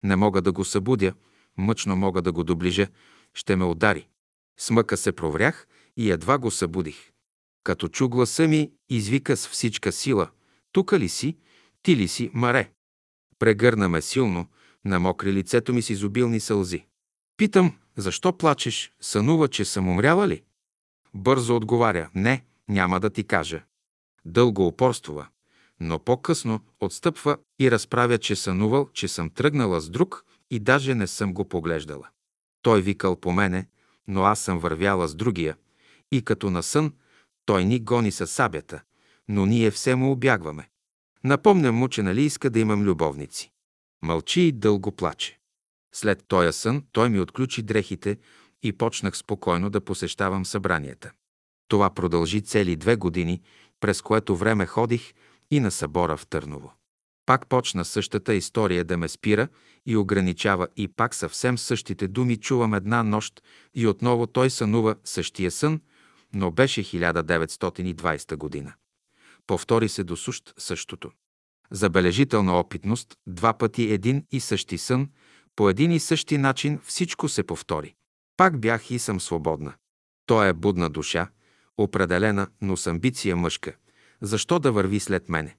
Не 0.04 0.16
мога 0.16 0.42
да 0.42 0.52
го 0.52 0.66
събудя, 0.66 1.14
мъчно 1.58 1.96
мога 1.96 2.22
да 2.22 2.32
го 2.32 2.44
доближа, 2.44 2.88
ще 3.34 3.56
ме 3.56 3.66
удари. 3.66 4.08
Смъка 4.60 4.98
се 4.98 5.12
проврях 5.12 5.68
и 5.98 6.12
едва 6.12 6.38
го 6.38 6.52
събудих. 6.52 7.12
Като 7.64 7.88
чу 7.88 8.10
гласа 8.10 8.48
ми, 8.48 8.72
извика 8.90 9.38
с 9.38 9.48
всичка 9.48 9.92
сила. 9.92 10.30
Тука 10.72 11.00
ли 11.00 11.10
си? 11.10 11.38
Ти 11.84 11.96
ли 11.96 12.08
си, 12.08 12.32
Маре? 12.34 12.72
Прегърна 13.40 13.90
ме 13.90 14.02
силно, 14.02 14.48
намокри 14.86 15.34
лицето 15.34 15.74
ми 15.74 15.82
с 15.82 15.90
изобилни 15.90 16.40
сълзи. 16.40 16.86
Питам, 17.38 17.78
защо 17.98 18.38
плачеш? 18.38 18.92
Сънува, 19.02 19.48
че 19.48 19.66
съм 19.66 19.90
умряла 19.90 20.28
ли? 20.28 20.44
Бързо 21.14 21.56
отговаря, 21.56 22.10
не, 22.16 22.46
няма 22.68 23.00
да 23.00 23.10
ти 23.10 23.24
кажа. 23.24 23.64
Дълго 24.26 24.68
упорствува, 24.68 25.28
но 25.80 26.00
по-късно 26.00 26.60
отстъпва 26.80 27.38
и 27.60 27.72
разправя, 27.72 28.18
че 28.18 28.36
сънувал, 28.36 28.90
че 28.94 29.08
съм 29.08 29.30
тръгнала 29.30 29.82
с 29.82 29.90
друг 29.90 30.26
и 30.52 30.60
даже 30.60 30.96
не 30.96 31.08
съм 31.08 31.34
го 31.34 31.46
поглеждала. 31.50 32.08
Той 32.62 32.82
викал 32.82 33.16
по 33.16 33.32
мене, 33.32 33.68
но 34.08 34.24
аз 34.24 34.40
съм 34.40 34.60
вървяла 34.60 35.08
с 35.08 35.16
другия 35.16 35.56
и 36.12 36.22
като 36.22 36.50
на 36.50 36.64
сън 36.64 36.94
той 37.46 37.66
ни 37.66 37.80
гони 37.80 38.12
със 38.12 38.32
сабята, 38.32 38.82
но 39.28 39.46
ние 39.46 39.72
все 39.72 39.96
му 39.96 40.12
обягваме. 40.12 40.70
Напомням 41.24 41.76
му, 41.76 41.88
че 41.88 42.04
нали 42.04 42.22
иска 42.22 42.50
да 42.50 42.60
имам 42.60 42.84
любовници. 42.84 43.52
Мълчи 44.02 44.42
и 44.42 44.52
дълго 44.52 44.92
плаче. 44.92 45.40
След 45.96 46.24
тоя 46.28 46.54
сън 46.54 46.84
той 46.92 47.10
ми 47.10 47.20
отключи 47.20 47.62
дрехите 47.62 48.18
и 48.64 48.74
почнах 48.74 49.18
спокойно 49.18 49.70
да 49.70 49.82
посещавам 49.82 50.46
събранията. 50.46 51.12
Това 51.68 51.90
продължи 51.90 52.42
цели 52.42 52.76
две 52.76 52.96
години, 52.96 53.42
през 53.80 54.02
което 54.02 54.36
време 54.36 54.66
ходих 54.66 55.14
и 55.52 55.60
на 55.60 55.72
събора 55.72 56.18
в 56.18 56.28
Търново. 56.28 56.74
Пак 57.26 57.48
почна 57.48 57.86
същата 57.86 58.34
история 58.34 58.86
да 58.86 58.98
ме 58.98 59.08
спира 59.08 59.48
и 59.86 59.98
ограничава 59.98 60.68
и 60.78 60.88
пак 60.88 61.16
съвсем 61.16 61.58
същите 61.58 62.08
думи 62.08 62.38
чувам 62.38 62.74
една 62.74 63.04
нощ 63.04 63.44
и 63.76 63.88
отново 63.88 64.28
той 64.28 64.50
сънува 64.50 64.96
същия 65.04 65.52
сън, 65.52 65.82
но 66.34 66.52
беше 66.52 66.84
1920 66.84 68.36
година. 68.36 68.74
Повтори 69.48 69.90
се 69.90 70.04
до 70.04 70.16
сущ 70.16 70.54
същото. 70.58 71.12
Забележителна 71.72 72.60
опитност, 72.60 73.18
два 73.28 73.54
пъти 73.54 73.84
един 73.84 74.26
и 74.32 74.40
същи 74.40 74.78
сън, 74.78 75.10
по 75.56 75.70
един 75.70 75.92
и 75.92 76.00
същи 76.00 76.38
начин 76.38 76.80
всичко 76.84 77.30
се 77.30 77.44
повтори. 77.44 77.96
Пак 78.38 78.60
бях 78.60 78.92
и 78.92 79.00
съм 79.00 79.20
свободна. 79.20 79.74
Той 80.26 80.50
е 80.50 80.54
будна 80.54 80.90
душа, 80.90 81.30
определена, 81.78 82.48
но 82.62 82.78
с 82.78 82.88
амбиция 82.88 83.36
мъжка. 83.36 83.76
Защо 84.22 84.60
да 84.60 84.72
върви 84.72 85.00
след 85.00 85.30
мене? 85.30 85.58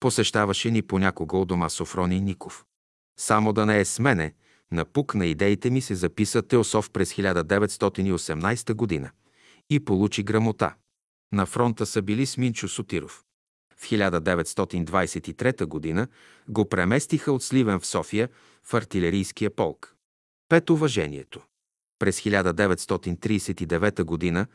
Посещаваше 0.00 0.70
ни 0.70 0.82
понякога 0.82 1.36
у 1.36 1.44
дома 1.44 1.68
Софрони 1.68 2.20
Ников. 2.20 2.64
Само 3.18 3.52
да 3.52 3.66
не 3.66 3.80
е 3.80 3.84
с 3.84 3.98
мене, 3.98 4.34
напук 4.72 5.14
на 5.14 5.26
идеите 5.26 5.70
ми 5.70 5.80
се 5.80 5.94
записа 5.94 6.42
Теософ 6.42 6.90
през 6.90 7.14
1918 7.14 8.74
година 8.74 9.10
и 9.70 9.84
получи 9.84 10.22
грамота. 10.22 10.74
На 11.32 11.46
фронта 11.46 11.86
са 11.86 12.02
били 12.02 12.26
с 12.26 12.36
Минчо 12.36 12.68
Сотиров. 12.68 13.24
В 13.76 13.82
1923 13.82 15.64
година 15.64 16.08
го 16.48 16.68
преместиха 16.68 17.32
от 17.32 17.42
Сливен 17.42 17.80
в 17.80 17.86
София 17.86 18.28
в 18.64 18.74
артилерийския 18.74 19.56
полк. 19.56 19.94
Пет 20.48 20.70
уважението. 20.70 21.42
През 21.98 22.20
1939 22.20 24.02
година 24.02 24.46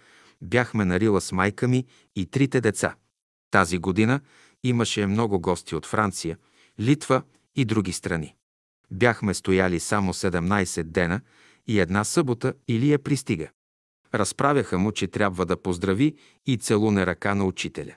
бяхме 0.41 0.85
на 0.85 0.99
Рила 0.99 1.21
с 1.21 1.31
майка 1.31 1.67
ми 1.67 1.85
и 2.15 2.25
трите 2.25 2.61
деца. 2.61 2.95
Тази 3.53 3.77
година 3.77 4.21
имаше 4.63 5.07
много 5.07 5.39
гости 5.39 5.75
от 5.75 5.85
Франция, 5.85 6.37
Литва 6.79 7.23
и 7.55 7.65
други 7.65 7.93
страни. 7.93 8.35
Бяхме 8.91 9.33
стояли 9.33 9.79
само 9.79 10.13
17 10.13 10.83
дена 10.83 11.21
и 11.67 11.79
една 11.79 12.03
събота 12.03 12.53
или 12.67 12.91
я 12.91 12.99
пристига. 12.99 13.49
Разправяха 14.13 14.79
му, 14.79 14.91
че 14.91 15.07
трябва 15.07 15.45
да 15.45 15.61
поздрави 15.61 16.15
и 16.45 16.57
целуне 16.57 17.05
ръка 17.05 17.35
на 17.35 17.45
учителя. 17.45 17.95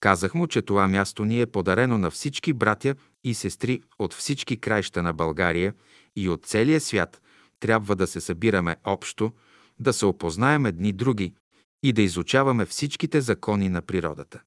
Казах 0.00 0.34
му, 0.34 0.46
че 0.46 0.62
това 0.62 0.88
място 0.88 1.24
ни 1.24 1.40
е 1.40 1.46
подарено 1.46 1.98
на 1.98 2.10
всички 2.10 2.52
братя 2.52 2.94
и 3.24 3.34
сестри 3.34 3.82
от 3.98 4.14
всички 4.14 4.56
краища 4.56 5.02
на 5.02 5.12
България 5.12 5.74
и 6.16 6.28
от 6.28 6.46
целия 6.46 6.80
свят. 6.80 7.22
Трябва 7.60 7.96
да 7.96 8.06
се 8.06 8.20
събираме 8.20 8.76
общо, 8.84 9.32
да 9.80 9.92
се 9.92 10.06
опознаем 10.06 10.66
едни 10.66 10.92
други 10.92 11.34
и 11.82 11.92
да 11.92 12.02
изучаваме 12.02 12.66
всичките 12.66 13.20
закони 13.20 13.68
на 13.68 13.82
природата. 13.82 14.40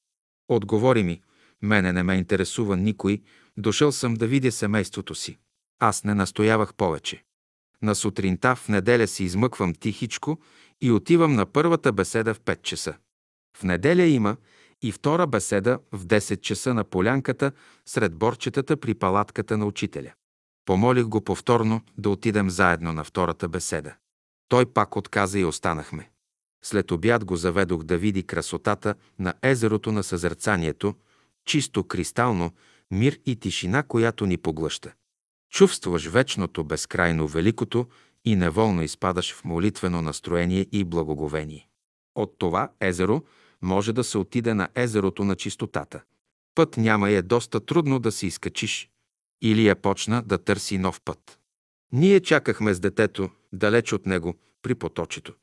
Отговори 0.48 1.04
ми, 1.04 1.22
мене 1.62 1.94
не 1.94 2.04
ме 2.04 2.16
интересува 2.16 2.78
никой, 2.78 3.22
дошъл 3.58 3.92
съм 3.92 4.14
да 4.14 4.28
видя 4.28 4.52
семейството 4.52 5.16
си. 5.16 5.38
Аз 5.80 6.04
не 6.04 6.14
настоявах 6.14 6.74
повече. 6.74 7.24
На 7.82 7.96
сутринта 7.96 8.56
в 8.56 8.70
неделя 8.70 9.08
си 9.08 9.24
измъквам 9.24 9.74
тихичко 9.74 10.40
и 10.82 10.92
отивам 10.92 11.34
на 11.34 11.46
първата 11.46 11.94
беседа 11.94 12.34
в 12.34 12.40
5 12.40 12.62
часа. 12.62 12.94
В 13.58 13.64
неделя 13.64 14.04
има 14.04 14.38
и 14.82 14.92
втора 14.92 15.28
беседа 15.28 15.80
в 15.92 16.06
10 16.06 16.42
часа 16.42 16.74
на 16.74 16.84
полянката 16.84 17.52
сред 17.86 18.16
борчетата 18.16 18.78
при 18.78 18.94
палатката 18.94 19.58
на 19.58 19.66
учителя. 19.66 20.14
Помолих 20.66 21.06
го 21.06 21.22
повторно 21.22 21.82
да 21.98 22.10
отидем 22.10 22.50
заедно 22.50 22.94
на 22.94 23.04
втората 23.04 23.50
беседа. 23.50 23.96
Той 24.48 24.66
пак 24.66 24.96
отказа 24.96 25.40
и 25.40 25.46
останахме. 25.46 26.10
След 26.66 26.92
обяд 26.92 27.26
го 27.26 27.36
заведох 27.36 27.84
да 27.84 27.98
види 27.98 28.24
красотата 28.24 28.96
на 29.20 29.34
езерото 29.42 29.92
на 29.92 30.04
съзерцанието, 30.04 30.96
чисто 31.46 31.84
кристално, 31.84 32.52
мир 32.92 33.20
и 33.26 33.36
тишина, 33.36 33.84
която 33.84 34.26
ни 34.26 34.38
поглъща. 34.38 34.94
Чувстваш 35.52 36.08
вечното, 36.08 36.64
безкрайно 36.64 37.28
великото 37.28 37.88
и 38.26 38.36
неволно 38.36 38.84
изпадаш 38.84 39.34
в 39.34 39.46
молитвено 39.46 40.02
настроение 40.02 40.68
и 40.72 40.84
благоговение. 40.84 41.68
От 42.16 42.36
това 42.38 42.72
езеро 42.80 43.24
може 43.62 43.94
да 43.94 44.04
се 44.04 44.18
отиде 44.18 44.54
на 44.54 44.70
езерото 44.76 45.24
на 45.24 45.36
чистотата. 45.36 46.02
Път 46.56 46.78
няма 46.78 47.10
и 47.10 47.16
е 47.16 47.22
доста 47.22 47.60
трудно 47.60 48.00
да 48.00 48.12
се 48.12 48.28
изкачиш. 48.28 48.90
Или 49.42 49.68
я 49.68 49.76
почна 49.76 50.24
да 50.26 50.38
търси 50.38 50.78
нов 50.78 51.02
път. 51.02 51.40
Ние 51.92 52.20
чакахме 52.20 52.74
с 52.74 52.80
детето, 52.80 53.30
далеч 53.54 53.94
от 53.94 54.06
него, 54.06 54.36
при 54.62 54.76
поточето. 54.76 55.34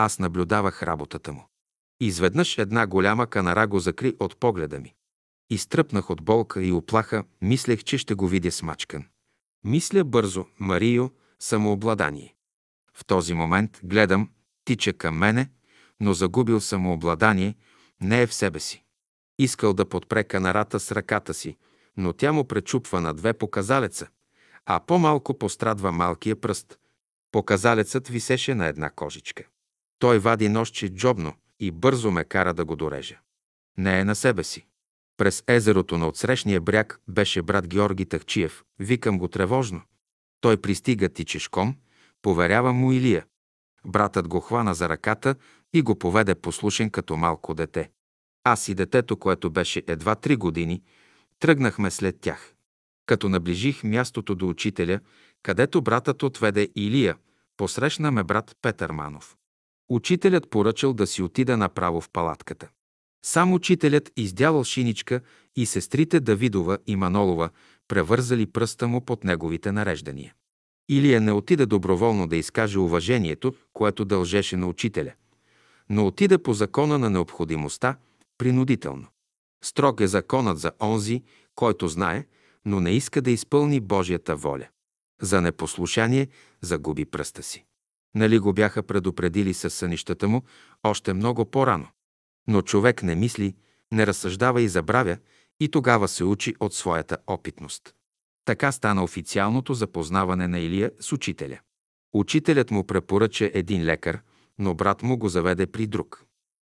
Аз 0.00 0.18
наблюдавах 0.18 0.82
работата 0.82 1.32
му. 1.32 1.48
Изведнъж 2.00 2.58
една 2.58 2.86
голяма 2.86 3.26
канара 3.26 3.66
го 3.66 3.78
закри 3.78 4.16
от 4.20 4.36
погледа 4.36 4.80
ми. 4.80 4.94
Изтръпнах 5.50 6.10
от 6.10 6.22
болка 6.22 6.62
и 6.62 6.72
оплаха, 6.72 7.24
мислех, 7.42 7.84
че 7.84 7.98
ще 7.98 8.14
го 8.14 8.28
видя 8.28 8.50
смачкан. 8.50 9.04
Мисля 9.64 10.04
бързо, 10.04 10.46
Марио, 10.60 11.10
самообладание. 11.38 12.34
В 12.94 13.04
този 13.04 13.34
момент 13.34 13.80
гледам, 13.84 14.30
тича 14.64 14.92
към 14.92 15.18
мене, 15.18 15.50
но 16.00 16.12
загубил 16.12 16.60
самообладание, 16.60 17.54
не 18.00 18.22
е 18.22 18.26
в 18.26 18.34
себе 18.34 18.60
си. 18.60 18.84
Искал 19.38 19.74
да 19.74 19.88
подпре 19.88 20.24
канарата 20.24 20.80
с 20.80 20.92
ръката 20.92 21.34
си, 21.34 21.56
но 21.96 22.12
тя 22.12 22.32
му 22.32 22.44
пречупва 22.44 23.00
на 23.00 23.14
две 23.14 23.32
показалеца, 23.32 24.08
а 24.66 24.80
по-малко 24.80 25.38
пострадва 25.38 25.92
малкия 25.92 26.40
пръст. 26.40 26.78
Показалецът 27.32 28.08
висеше 28.08 28.54
на 28.54 28.66
една 28.66 28.90
кожичка. 28.90 29.44
Той 29.98 30.18
вади 30.18 30.48
нощче 30.48 30.88
джобно 30.88 31.34
и 31.60 31.70
бързо 31.70 32.10
ме 32.10 32.24
кара 32.24 32.54
да 32.54 32.64
го 32.64 32.76
дорежа. 32.76 33.18
Не 33.78 34.00
е 34.00 34.04
на 34.04 34.14
себе 34.14 34.44
си. 34.44 34.66
През 35.16 35.44
езерото 35.46 35.98
на 35.98 36.08
отсрещния 36.08 36.60
бряг 36.60 37.00
беше 37.08 37.42
брат 37.42 37.68
Георги 37.68 38.06
Тахчиев. 38.06 38.64
Викам 38.78 39.18
го 39.18 39.28
тревожно. 39.28 39.82
Той 40.40 40.56
пристига 40.56 41.08
тичешком, 41.08 41.76
поверява 42.22 42.72
му 42.72 42.92
Илия. 42.92 43.26
Братът 43.84 44.28
го 44.28 44.40
хвана 44.40 44.74
за 44.74 44.88
ръката 44.88 45.34
и 45.72 45.82
го 45.82 45.98
поведе 45.98 46.34
послушен 46.34 46.90
като 46.90 47.16
малко 47.16 47.54
дете. 47.54 47.90
Аз 48.44 48.68
и 48.68 48.74
детето, 48.74 49.16
което 49.16 49.50
беше 49.50 49.82
едва 49.86 50.14
три 50.14 50.36
години, 50.36 50.82
тръгнахме 51.38 51.90
след 51.90 52.20
тях. 52.20 52.54
Като 53.06 53.28
наближих 53.28 53.84
мястото 53.84 54.34
до 54.34 54.48
учителя, 54.48 55.00
където 55.42 55.82
братът 55.82 56.22
отведе 56.22 56.68
Илия, 56.76 57.16
посрещна 57.56 58.10
ме 58.10 58.24
брат 58.24 58.56
Петър 58.62 58.90
Манов. 58.90 59.37
Учителят 59.88 60.50
поръчал 60.50 60.92
да 60.92 61.06
си 61.06 61.22
отида 61.22 61.56
направо 61.56 62.00
в 62.00 62.10
палатката. 62.10 62.68
Сам 63.24 63.52
учителят 63.52 64.12
издялал 64.16 64.64
шиничка 64.64 65.20
и 65.56 65.66
сестрите 65.66 66.20
Давидова 66.20 66.78
и 66.86 66.96
Манолова 66.96 67.50
превързали 67.88 68.46
пръста 68.46 68.88
му 68.88 69.00
под 69.00 69.24
неговите 69.24 69.72
нареждания. 69.72 70.34
Илия 70.88 71.20
не 71.20 71.32
отида 71.32 71.66
доброволно 71.66 72.26
да 72.26 72.36
изкаже 72.36 72.78
уважението, 72.78 73.54
което 73.72 74.04
дължеше 74.04 74.56
на 74.56 74.66
учителя, 74.66 75.12
но 75.90 76.06
отида 76.06 76.42
по 76.42 76.54
закона 76.54 76.98
на 76.98 77.10
необходимостта, 77.10 77.96
принудително. 78.38 79.06
Строг 79.64 80.00
е 80.00 80.06
законът 80.06 80.58
за 80.58 80.72
онзи, 80.80 81.22
който 81.54 81.88
знае, 81.88 82.26
но 82.64 82.80
не 82.80 82.90
иска 82.90 83.22
да 83.22 83.30
изпълни 83.30 83.80
Божията 83.80 84.36
воля. 84.36 84.68
За 85.22 85.40
непослушание 85.40 86.28
загуби 86.62 87.04
пръста 87.04 87.42
си. 87.42 87.64
Нали 88.14 88.38
го 88.38 88.52
бяха 88.52 88.82
предупредили 88.82 89.54
с 89.54 89.70
сънищата 89.70 90.28
му 90.28 90.42
още 90.82 91.12
много 91.12 91.44
по-рано. 91.44 91.88
Но 92.46 92.62
човек 92.62 93.02
не 93.02 93.14
мисли, 93.14 93.54
не 93.92 94.06
разсъждава 94.06 94.62
и 94.62 94.68
забравя, 94.68 95.18
и 95.60 95.68
тогава 95.68 96.08
се 96.08 96.24
учи 96.24 96.54
от 96.60 96.74
своята 96.74 97.16
опитност. 97.26 97.94
Така 98.44 98.72
стана 98.72 99.04
официалното 99.04 99.74
запознаване 99.74 100.48
на 100.48 100.58
Илия 100.58 100.90
с 101.00 101.12
учителя. 101.12 101.58
Учителят 102.12 102.70
му 102.70 102.86
препоръча 102.86 103.50
един 103.54 103.84
лекар, 103.84 104.20
но 104.58 104.74
брат 104.74 105.02
му 105.02 105.16
го 105.16 105.28
заведе 105.28 105.66
при 105.66 105.86
друг. 105.86 106.24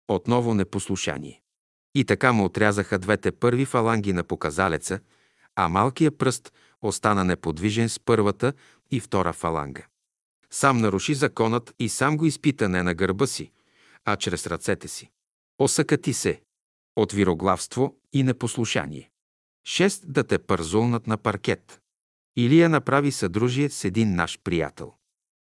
Отново 0.09 0.55
непослушание. 0.55 1.43
И 1.95 2.05
така 2.05 2.33
му 2.33 2.45
отрязаха 2.45 2.99
двете 2.99 3.33
първи 3.33 3.65
фаланги 3.65 4.13
на 4.13 4.25
показалеца, 4.25 5.01
а 5.57 5.69
малкият 5.69 6.19
пръст 6.19 6.53
остана 6.83 7.25
неподвижен 7.25 7.89
с 7.89 7.99
първата 7.99 8.53
и 8.91 9.01
втора 9.01 9.33
фаланга. 9.33 9.83
Сам 10.53 10.79
наруши 10.79 11.15
законът 11.15 11.75
и 11.79 11.89
сам 11.89 12.17
го 12.17 12.27
изпита 12.27 12.69
не 12.69 12.83
на 12.83 12.95
гърба 12.95 13.27
си, 13.27 13.53
а 14.05 14.17
чрез 14.17 14.47
ръцете 14.47 14.89
си. 14.89 15.11
Осъкати 15.59 16.13
се 16.13 16.41
от 16.97 17.13
вироглавство 17.13 17.97
и 18.13 18.23
непослушание. 18.23 19.11
Шест 19.67 20.13
да 20.13 20.25
те 20.25 20.39
пързулнат 20.39 21.07
на 21.07 21.17
паркет. 21.17 21.81
Илия 22.37 22.69
направи 22.69 23.13
съдружие 23.13 23.71
с 23.71 23.85
един 23.85 24.15
наш 24.15 24.39
приятел. 24.45 24.93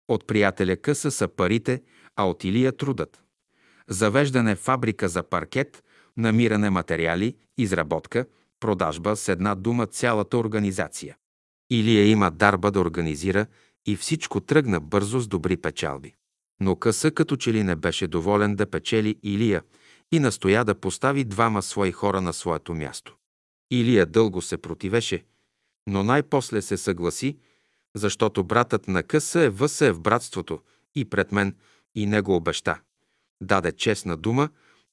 От 0.07 0.27
приятеля 0.27 0.77
къса 0.77 1.11
са 1.11 1.27
парите, 1.27 1.83
а 2.15 2.29
от 2.29 2.43
Илия 2.43 2.77
трудът. 2.77 3.23
Завеждане 3.87 4.55
фабрика 4.55 5.09
за 5.09 5.23
паркет, 5.23 5.83
намиране 6.17 6.69
материали, 6.69 7.37
изработка, 7.57 8.25
продажба 8.59 9.15
с 9.15 9.27
една 9.27 9.55
дума 9.55 9.87
цялата 9.87 10.37
организация. 10.37 11.17
Илия 11.69 12.07
има 12.07 12.31
дарба 12.31 12.71
да 12.71 12.79
организира 12.79 13.45
и 13.85 13.95
всичко 13.95 14.41
тръгна 14.41 14.79
бързо 14.79 15.19
с 15.19 15.27
добри 15.27 15.57
печалби. 15.57 16.15
Но 16.59 16.75
къса 16.75 17.11
като 17.11 17.35
че 17.35 17.53
ли 17.53 17.63
не 17.63 17.75
беше 17.75 18.07
доволен 18.07 18.55
да 18.55 18.65
печели 18.65 19.19
Илия 19.23 19.63
и 20.11 20.19
настоя 20.19 20.65
да 20.65 20.75
постави 20.75 21.23
двама 21.23 21.61
свои 21.61 21.91
хора 21.91 22.21
на 22.21 22.33
своето 22.33 22.73
място. 22.73 23.15
Илия 23.71 24.05
дълго 24.05 24.41
се 24.41 24.57
противеше, 24.57 25.25
но 25.87 26.03
най-после 26.03 26.61
се 26.61 26.77
съгласи, 26.77 27.37
защото 27.95 28.43
братът 28.43 28.87
на 28.87 29.03
къса 29.03 29.41
е 29.41 29.49
въсе 29.49 29.91
в 29.91 29.99
братството 29.99 30.61
и 30.95 31.05
пред 31.05 31.31
мен 31.31 31.55
и 31.95 32.05
него 32.05 32.35
обеща. 32.35 32.81
Даде 33.41 33.71
честна 33.71 34.17
дума, 34.17 34.49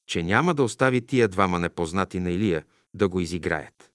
че 0.07 0.23
няма 0.23 0.55
да 0.55 0.63
остави 0.63 1.07
тия 1.07 1.29
двама 1.29 1.59
непознати 1.59 2.21
на 2.21 2.31
Илия 2.31 2.65
да 2.95 3.09
го 3.09 3.21
изиграят. 3.21 3.91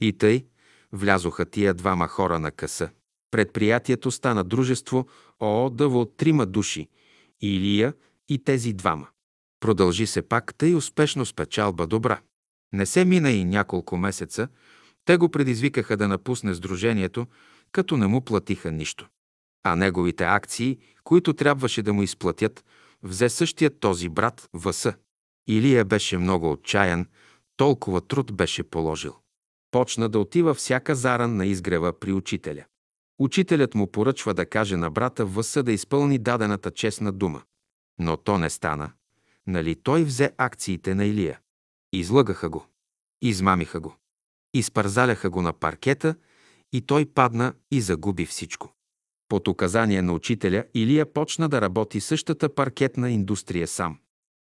И 0.00 0.12
тъй 0.12 0.46
влязоха 0.92 1.44
тия 1.44 1.74
двама 1.74 2.08
хора 2.08 2.38
на 2.38 2.50
къса. 2.50 2.90
Предприятието 3.32 4.10
стана 4.10 4.44
дружество 4.44 5.06
ООДВ 5.40 5.98
от 5.98 6.16
трима 6.16 6.46
души– 6.46 6.88
Илия 7.40 7.94
и 8.28 8.44
тези 8.44 8.72
двама. 8.72 9.08
Продължи 9.60 10.06
се 10.06 10.22
пак 10.22 10.54
тъй 10.54 10.74
успешно 10.74 11.26
с 11.26 11.34
печалба 11.34 11.86
добра. 11.86 12.20
Не 12.72 12.86
се 12.86 13.04
мина 13.04 13.30
и 13.30 13.44
няколко 13.44 13.96
месеца, 13.96 14.48
те 15.04 15.16
го 15.16 15.28
предизвикаха 15.28 15.96
да 15.96 16.08
напусне 16.08 16.54
сдружението, 16.54 17.26
като 17.72 17.96
не 17.96 18.06
му 18.06 18.20
платиха 18.20 18.72
нищо. 18.72 19.08
А 19.64 19.76
неговите 19.76 20.24
акции, 20.24 20.78
които 21.04 21.32
трябваше 21.32 21.82
да 21.82 21.92
му 21.92 22.02
изплатят, 22.02 22.64
взе 23.02 23.28
същия 23.28 23.78
този 23.78 24.08
брат 24.08 24.48
Въса. 24.52 24.94
Илия 25.46 25.84
беше 25.84 26.18
много 26.18 26.52
отчаян, 26.52 27.06
толкова 27.56 28.00
труд 28.00 28.32
беше 28.32 28.62
положил. 28.62 29.14
Почна 29.70 30.08
да 30.08 30.18
отива 30.18 30.54
всяка 30.54 30.94
заран 30.94 31.36
на 31.36 31.46
изгрева 31.46 32.00
при 32.00 32.12
учителя. 32.12 32.64
Учителят 33.22 33.74
му 33.74 33.86
поръчва 33.86 34.34
да 34.34 34.46
каже 34.46 34.76
на 34.76 34.90
брата 34.90 35.24
Въса 35.24 35.62
да 35.62 35.72
изпълни 35.72 36.18
дадената 36.18 36.70
честна 36.70 37.12
дума. 37.12 37.42
Но 37.98 38.16
то 38.16 38.38
не 38.38 38.50
стана. 38.50 38.92
Нали 39.46 39.74
той 39.74 40.04
взе 40.04 40.32
акциите 40.38 40.94
на 40.94 41.04
Илия? 41.04 41.40
Излъгаха 41.92 42.48
го. 42.48 42.66
Измамиха 43.22 43.80
го. 43.80 43.96
Изпързаляха 44.54 45.30
го 45.30 45.42
на 45.42 45.52
паркета 45.52 46.14
и 46.72 46.80
той 46.80 47.06
падна 47.06 47.54
и 47.70 47.80
загуби 47.80 48.26
всичко. 48.26 48.74
Под 49.28 49.48
указание 49.48 50.02
на 50.02 50.12
учителя 50.12 50.64
Илия 50.74 51.12
почна 51.12 51.48
да 51.48 51.60
работи 51.60 52.00
същата 52.00 52.54
паркетна 52.54 53.10
индустрия 53.10 53.68
сам. 53.68 53.98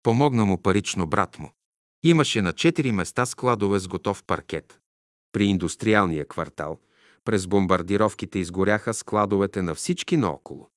Помогна 0.04 0.46
му 0.46 0.62
парично 0.62 1.08
брат 1.08 1.40
му. 1.40 1.52
Имаше 2.04 2.42
на 2.42 2.54
четири 2.54 2.92
места 2.92 3.26
складове 3.26 3.80
с 3.80 3.88
готов 3.88 4.24
паркет. 4.24 4.80
При 5.32 5.46
индустриалния 5.46 6.28
квартал 6.28 6.80
през 7.30 7.48
бомбардировките 7.48 8.40
изгоряха 8.40 8.94
складовете 8.94 9.62
на 9.62 9.76
всички 9.76 10.18
наоколо. 10.18 10.70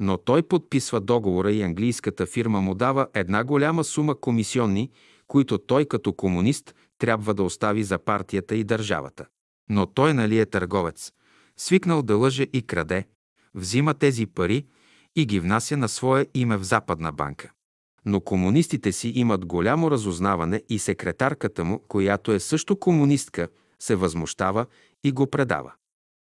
Но 0.00 0.18
той 0.18 0.42
подписва 0.42 1.00
договора 1.00 1.52
и 1.52 1.62
английската 1.62 2.26
фирма 2.26 2.60
му 2.60 2.74
дава 2.74 3.06
една 3.14 3.44
голяма 3.44 3.84
сума 3.84 4.20
комисионни, 4.20 4.90
които 5.26 5.58
той 5.58 5.84
като 5.84 6.12
комунист 6.12 6.74
трябва 6.98 7.34
да 7.34 7.42
остави 7.42 7.84
за 7.84 7.98
партията 7.98 8.56
и 8.56 8.64
държавата. 8.64 9.26
Но 9.70 9.86
той 9.86 10.14
нали 10.14 10.38
е 10.38 10.46
търговец, 10.46 11.12
свикнал 11.56 12.02
да 12.02 12.16
лъже 12.16 12.46
и 12.52 12.62
краде, 12.62 13.06
взима 13.54 13.94
тези 13.94 14.26
пари 14.26 14.66
и 15.16 15.26
ги 15.26 15.40
внася 15.40 15.76
на 15.76 15.88
свое 15.88 16.26
име 16.34 16.56
в 16.56 16.64
Западна 16.64 17.12
банка. 17.12 17.50
Но 18.04 18.20
комунистите 18.20 18.92
си 18.92 19.08
имат 19.08 19.46
голямо 19.46 19.90
разузнаване 19.90 20.62
и 20.68 20.78
секретарката 20.78 21.64
му, 21.64 21.78
която 21.78 22.32
е 22.32 22.40
също 22.40 22.76
комунистка, 22.76 23.48
се 23.78 23.94
възмущава 23.94 24.66
и 25.04 25.12
го 25.12 25.26
предава. 25.26 25.72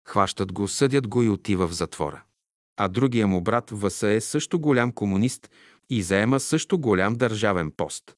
Хващат 0.07 0.53
го, 0.53 0.67
съдят 0.67 1.07
го 1.07 1.23
и 1.23 1.29
отива 1.29 1.67
в 1.67 1.73
затвора. 1.73 2.23
А 2.77 2.87
другия 2.87 3.27
му 3.27 3.41
брат 3.41 3.69
Васа 3.71 4.09
е 4.09 4.21
също 4.21 4.59
голям 4.59 4.91
комунист 4.91 5.49
и 5.89 6.01
заема 6.01 6.39
също 6.39 6.79
голям 6.79 7.15
държавен 7.15 7.71
пост. 7.77 8.15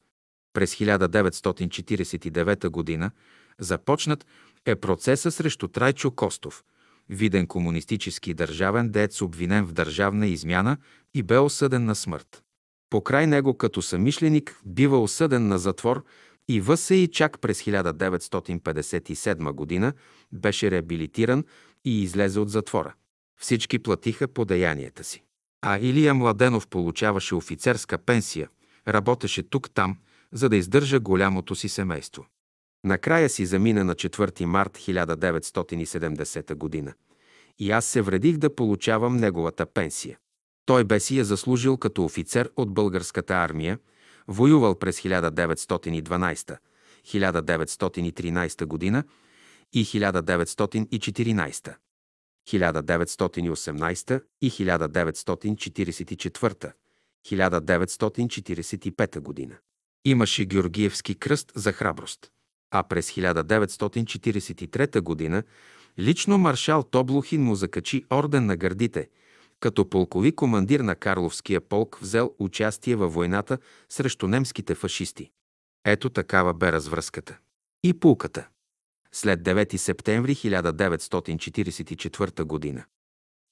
През 0.53 0.76
1949 0.76 2.99
г. 2.99 3.11
започнат 3.60 4.26
е 4.65 4.76
процеса 4.76 5.31
срещу 5.31 5.68
Трайчо 5.68 6.11
Костов, 6.11 6.64
виден 7.10 7.48
комунистически 7.48 8.34
държавен 8.34 8.90
дец, 8.90 9.22
обвинен 9.22 9.66
в 9.66 9.74
държавна 9.74 10.28
измяна 10.28 10.78
и 11.14 11.24
бе 11.24 11.38
осъден 11.38 11.86
на 11.86 11.96
смърт. 11.96 12.44
Покрай 12.90 13.28
него 13.28 13.58
като 13.58 13.82
самишленик 13.82 14.62
бива 14.66 15.02
осъден 15.02 15.48
на 15.48 15.60
затвор 15.60 16.04
и 16.48 16.62
ВСИ 16.62 17.10
чак 17.12 17.40
през 17.40 17.64
1957 17.64 19.82
г. 19.82 19.94
беше 20.32 20.72
реабилитиран 20.72 21.44
и 21.86 22.04
излезе 22.04 22.40
от 22.40 22.50
затвора. 22.50 22.94
Всички 23.40 23.80
платиха 23.80 24.28
по 24.28 24.46
деянията 24.46 25.04
си. 25.04 25.24
А 25.62 25.80
Илия 25.80 26.14
Младенов 26.14 26.68
получаваше 26.68 27.36
офицерска 27.36 27.98
пенсия, 27.98 28.50
работеше 28.88 29.44
тук-там, 29.44 29.98
за 30.32 30.50
да 30.50 30.56
издържа 30.56 31.00
голямото 31.00 31.56
си 31.56 31.70
семейство. 31.70 32.26
Накрая 32.84 33.30
си 33.30 33.45
замина 33.45 33.84
на 33.84 33.95
4 33.95 34.45
март 34.45 34.77
1970 34.77 36.55
година 36.55 36.93
и 37.60 37.72
аз 37.72 37.85
се 37.85 38.01
вредих 38.01 38.38
да 38.38 38.55
получавам 38.55 39.18
неговата 39.18 39.65
пенсия. 39.65 40.18
Той 40.65 40.84
бе 40.84 40.99
си 40.99 41.18
я 41.18 41.26
заслужил 41.26 41.77
като 41.77 42.05
офицер 42.05 42.51
от 42.55 42.73
българската 42.73 43.34
армия, 43.34 43.80
воювал 44.27 44.80
през 44.80 45.01
1912, 45.01 46.57
1913 47.05 48.65
година 48.65 49.03
и 49.73 49.85
1914, 49.85 51.76
1918 52.47 54.23
и 54.41 54.51
1944, 54.51 56.73
1945 57.26 59.19
година. 59.19 59.55
Имаше 60.05 60.45
Георгиевски 60.45 61.15
кръст 61.15 61.51
за 61.55 61.72
храброст. 61.72 62.32
А 62.76 62.84
през 62.84 63.12
1943 63.12 65.32
г. 65.32 65.44
лично 66.00 66.38
маршал 66.38 66.84
Тоблухин 66.84 67.44
му 67.44 67.56
закачи 67.56 68.06
орден 68.14 68.45
на 68.45 68.56
гърдите, 68.56 69.10
като 69.60 69.90
полкови 69.90 70.36
командир 70.36 70.80
на 70.80 70.95
Карловския 70.95 71.62
полк 71.62 71.98
взел 72.02 72.34
участие 72.40 72.95
във 72.95 73.14
войната 73.14 73.58
срещу 73.90 74.28
немските 74.28 74.76
фашисти. 74.76 75.32
Ето 75.86 76.10
такава 76.10 76.54
бе 76.54 76.72
развръзката. 76.72 77.38
И 77.84 77.94
пулката. 77.94 78.48
След 79.12 79.44
9 79.44 79.78
септември 79.78 80.36
1944 80.36 82.76
г. 82.76 82.86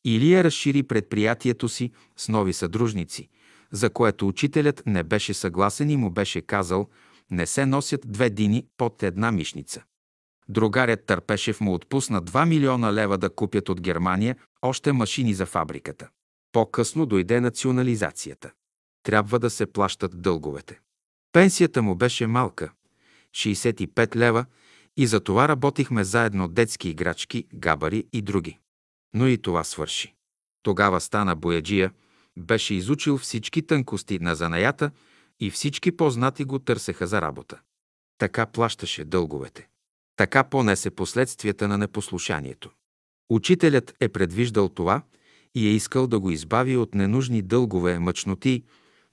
Илия 0.05 0.43
разшири 0.43 0.83
предприятието 0.83 1.69
си 1.69 1.91
с 2.17 2.29
нови 2.29 2.53
съдружници– 2.53 3.29
за 3.71 3.89
което 3.89 4.27
учителят 4.27 4.83
не 4.85 5.03
беше 5.03 5.33
съгласен 5.33 5.89
и 5.89 5.97
му 5.97 6.09
беше 6.09 6.41
казал 6.41 6.89
не 7.31 7.45
се 7.45 7.65
носят 7.65 8.01
две 8.11 8.29
дини 8.29 8.65
под 8.77 9.03
една 9.03 9.31
мишница. 9.31 9.83
Другарят 10.49 11.05
Търпешев 11.05 11.61
му 11.61 11.73
отпусна 11.73 12.23
2 12.23 12.47
милиона 12.47 12.93
лева 12.93 13.17
да 13.17 13.29
купят 13.29 13.69
от 13.69 13.81
Германия 13.81 14.35
още 14.61 14.91
машини 14.91 15.33
за 15.33 15.45
фабриката. 15.45 16.09
По-късно 16.51 17.05
дойде 17.05 17.41
национализацията. 17.41 18.51
Трябва 19.03 19.39
да 19.39 19.49
се 19.49 19.65
плащат 19.65 20.21
дълговете. 20.21 20.79
Пенсията 21.31 21.81
му 21.81 21.95
беше 21.95 22.27
малка– 22.27 22.71
65 23.35 24.15
лева, 24.15 24.45
и 24.97 25.07
за 25.07 25.19
това 25.19 25.47
работихме 25.47 26.03
заедно 26.03 26.47
детски 26.47 26.89
играчки, 26.89 27.47
габари 27.53 28.07
и 28.13 28.21
други. 28.21 28.59
Но 29.13 29.27
и 29.27 29.37
това 29.37 29.63
свърши. 29.63 30.15
Тогава 30.63 31.01
стана 31.01 31.35
бояджия– 31.35 31.91
беше 32.37 32.73
изучил 32.73 33.17
всички 33.17 33.61
тънкости 33.61 34.19
на 34.19 34.35
занаята 34.35 34.91
и 35.41 35.51
всички 35.51 35.91
познати 35.91 36.43
го 36.43 36.59
търсеха 36.59 37.07
за 37.07 37.21
работа. 37.21 37.59
Така 38.17 38.45
плащаше 38.45 39.05
дълговете. 39.05 39.67
Така 40.15 40.43
понесе 40.43 40.89
последствията 40.89 41.67
на 41.67 41.77
непослушанието. 41.77 42.69
Учителят 43.29 43.93
е 43.99 44.09
предвиждал 44.09 44.69
това 44.69 45.01
и 45.55 45.67
е 45.67 45.71
искал 45.71 46.07
да 46.07 46.19
го 46.19 46.31
избави 46.31 46.77
от 46.77 46.95
ненужни 46.95 47.41
дългове, 47.41 47.99
мъчноти, 47.99 48.63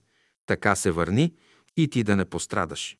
така 0.46 0.76
се 0.76 0.90
върни 0.90 1.34
и 1.76 1.88
ти 1.88 2.02
да 2.02 2.16
не 2.16 2.24
пострадаш. 2.24 2.98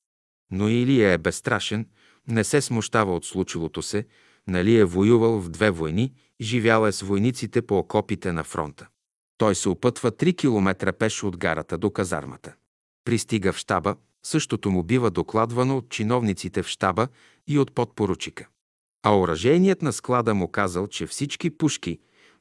Но 0.51 0.69
Илия 0.69 1.13
е 1.13 1.19
безстрашен, 1.19 1.89
не 2.29 2.45
се 2.45 2.61
смущава 2.61 3.15
от 3.15 3.25
случилото 3.25 3.83
се, 3.83 4.07
нали 4.47 4.77
е 4.77 4.85
воювал 4.85 5.41
в 5.41 5.49
две 5.49 5.71
войни, 5.71 6.15
живял 6.41 6.87
е 6.87 6.93
с 6.93 7.01
войниците 7.01 7.63
по 7.63 7.79
окопите 7.79 8.33
на 8.33 8.45
фронта. 8.45 8.89
Той 9.39 9.55
се 9.55 9.69
опътва 9.69 10.13
3 10.13 10.37
километра 10.37 10.93
пеш 10.93 11.23
от 11.23 11.37
гарата 11.37 11.79
до 11.79 11.91
казармата. 11.91 12.55
Пристига 13.05 13.53
в 13.53 13.57
щаба, 13.57 13.97
същото 14.23 14.71
му 14.71 14.83
бива 14.83 15.11
докладвано 15.11 15.77
от 15.77 15.89
чиновниците 15.89 16.63
в 16.63 16.67
щаба 16.67 17.09
и 17.47 17.59
от 17.59 17.75
подпоручика. 17.75 18.49
А 19.03 19.19
оръжейният 19.19 19.83
на 19.83 19.93
склада 19.93 20.35
му 20.35 20.49
казал, 20.49 20.87
че 20.87 21.07
всички 21.07 21.51
пушки 21.51 21.99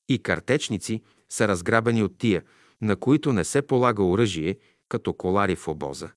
и 0.10 0.20
картечници 0.20 1.02
са 1.30 1.48
разграбени 1.48 2.04
от 2.04 2.18
тия, 2.18 2.44
на 2.82 2.96
които 2.96 3.34
не 3.34 3.44
се 3.44 3.62
полага 3.62 4.04
оръжие, 4.04 4.58
като 4.90 5.14
колари 5.14 5.56
в 5.56 5.68
обоза, 5.68 6.10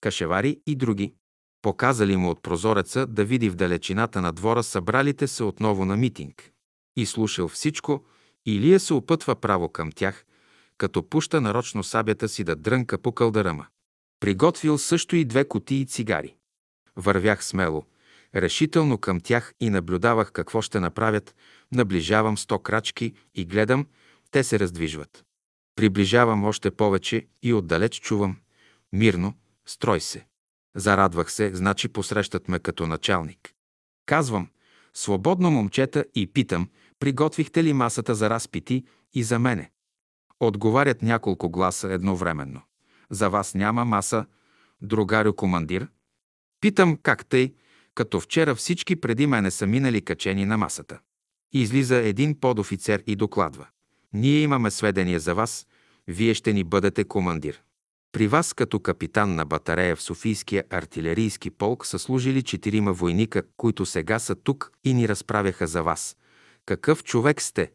кашевари 0.00 0.60
и 0.66 0.76
други. 0.76 1.14
Показали 1.62 2.16
му 2.16 2.30
от 2.30 2.42
прозореца 2.42 3.06
да 3.06 3.24
види 3.24 3.50
в 3.50 3.54
далечината 3.54 4.20
на 4.20 4.32
двора 4.32 4.62
събралите 4.62 5.26
се 5.26 5.44
отново 5.44 5.84
на 5.84 5.96
митинг. 5.96 6.50
И 6.96 7.06
слушал 7.06 7.48
всичко, 7.48 8.04
Илия 8.46 8.80
се 8.80 8.94
опътва 8.94 9.36
право 9.36 9.68
към 9.68 9.92
тях, 9.92 10.24
като 10.78 11.08
пуща 11.08 11.40
нарочно 11.40 11.84
сабята 11.84 12.28
си 12.28 12.44
да 12.44 12.56
дрънка 12.56 12.98
по 12.98 13.12
кълдарама. 13.12 13.66
Приготвил 14.20 14.78
също 14.78 15.16
и 15.16 15.24
две 15.24 15.48
кутии 15.48 15.86
цигари. 15.86 16.34
Вървях 16.96 17.44
смело, 17.44 17.84
решително 18.34 18.98
към 18.98 19.20
тях 19.20 19.54
и 19.60 19.70
наблюдавах 19.70 20.32
какво 20.32 20.62
ще 20.62 20.80
направят, 20.80 21.34
Наближавам 21.72 22.38
сто 22.38 22.58
крачки 22.58 23.14
и 23.34 23.44
гледам, 23.44 23.86
те 24.30 24.44
се 24.44 24.58
раздвижват. 24.58 25.24
Приближавам 25.76 26.44
още 26.44 26.70
повече 26.70 27.26
и 27.42 27.54
отдалеч 27.54 28.00
чувам. 28.00 28.36
Мирно, 28.92 29.34
строй 29.66 30.00
се. 30.00 30.26
Зарадвах 30.76 31.32
се, 31.32 31.54
значи 31.54 31.88
посрещат 31.88 32.48
ме 32.48 32.58
като 32.58 32.86
началник. 32.86 33.54
Казвам, 34.06 34.48
свободно 34.94 35.50
момчета 35.50 36.04
и 36.14 36.26
питам, 36.26 36.68
приготвихте 36.98 37.64
ли 37.64 37.72
масата 37.72 38.14
за 38.14 38.30
разпити 38.30 38.84
и 39.12 39.22
за 39.22 39.38
мене? 39.38 39.70
Отговарят 40.40 41.02
няколко 41.02 41.50
гласа 41.50 41.92
едновременно. 41.92 42.62
За 43.10 43.28
вас 43.28 43.54
няма 43.54 43.84
маса, 43.84 44.26
другарю 44.82 45.34
командир. 45.34 45.88
Питам 46.60 46.96
как 46.96 47.26
тъй, 47.26 47.54
като 47.94 48.20
вчера 48.20 48.54
всички 48.54 48.96
преди 48.96 49.26
мене 49.26 49.50
са 49.50 49.66
минали 49.66 50.00
качени 50.00 50.44
на 50.46 50.58
масата. 50.58 50.98
Излиза 51.52 51.96
един 51.96 52.40
подофицер 52.40 53.02
и 53.06 53.16
докладва. 53.16 53.66
Ние 54.12 54.40
имаме 54.40 54.70
сведения 54.70 55.20
за 55.20 55.34
вас, 55.34 55.66
вие 56.08 56.34
ще 56.34 56.52
ни 56.52 56.64
бъдете 56.64 57.04
командир. 57.04 57.62
При 58.12 58.28
вас 58.28 58.52
като 58.52 58.80
капитан 58.80 59.34
на 59.34 59.44
батарея 59.44 59.96
в 59.96 60.02
Софийския 60.02 60.64
артилерийски 60.70 61.50
полк 61.50 61.86
са 61.86 61.98
служили 61.98 62.42
четирима 62.42 62.92
войника, 62.92 63.42
които 63.56 63.86
сега 63.86 64.18
са 64.18 64.34
тук 64.34 64.72
и 64.84 64.94
ни 64.94 65.08
разправяха 65.08 65.66
за 65.66 65.82
вас. 65.82 66.16
Какъв 66.66 67.04
човек 67.04 67.42
сте? 67.42 67.72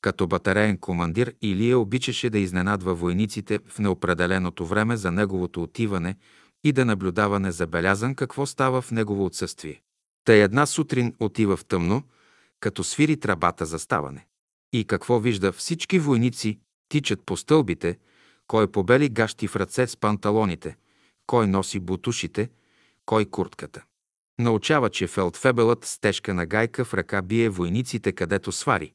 Като 0.00 0.26
батареен 0.26 0.78
командир 0.78 1.34
Илия 1.42 1.78
обичаше 1.78 2.30
да 2.30 2.38
изненадва 2.38 2.94
войниците 2.94 3.58
в 3.68 3.78
неопределеното 3.78 4.66
време 4.66 4.96
за 4.96 5.10
неговото 5.12 5.62
отиване 5.62 6.16
и 6.64 6.72
да 6.72 6.84
наблюдава 6.84 7.40
незабелязан 7.40 8.14
какво 8.14 8.46
става 8.46 8.82
в 8.82 8.90
негово 8.90 9.24
отсъствие. 9.24 9.82
Та 10.24 10.34
една 10.34 10.66
сутрин 10.66 11.14
отива 11.20 11.56
в 11.56 11.64
тъмно, 11.64 12.02
като 12.60 12.84
свири 12.84 13.16
трабата 13.16 13.66
за 13.66 13.78
ставане. 13.78 14.26
И 14.72 14.84
какво 14.84 15.20
вижда 15.20 15.52
всички 15.52 15.98
войници 15.98 16.58
тичат 16.88 17.22
по 17.26 17.36
стълбите, 17.36 17.98
кой 18.46 18.66
побели 18.66 19.08
гащи 19.08 19.48
в 19.48 19.56
ръце 19.56 19.86
с 19.86 19.96
панталоните, 19.96 20.76
кой 21.26 21.46
носи 21.46 21.80
бутушите, 21.80 22.50
кой 23.06 23.24
куртката. 23.24 23.82
Научава, 24.38 24.90
че 24.90 25.06
фелдфебелът 25.06 25.84
с 25.84 25.98
тежка 25.98 26.34
нагайка 26.34 26.84
в 26.84 26.94
ръка 26.94 27.22
бие 27.22 27.48
войниците 27.48 28.12
където 28.12 28.52
свари, 28.52 28.92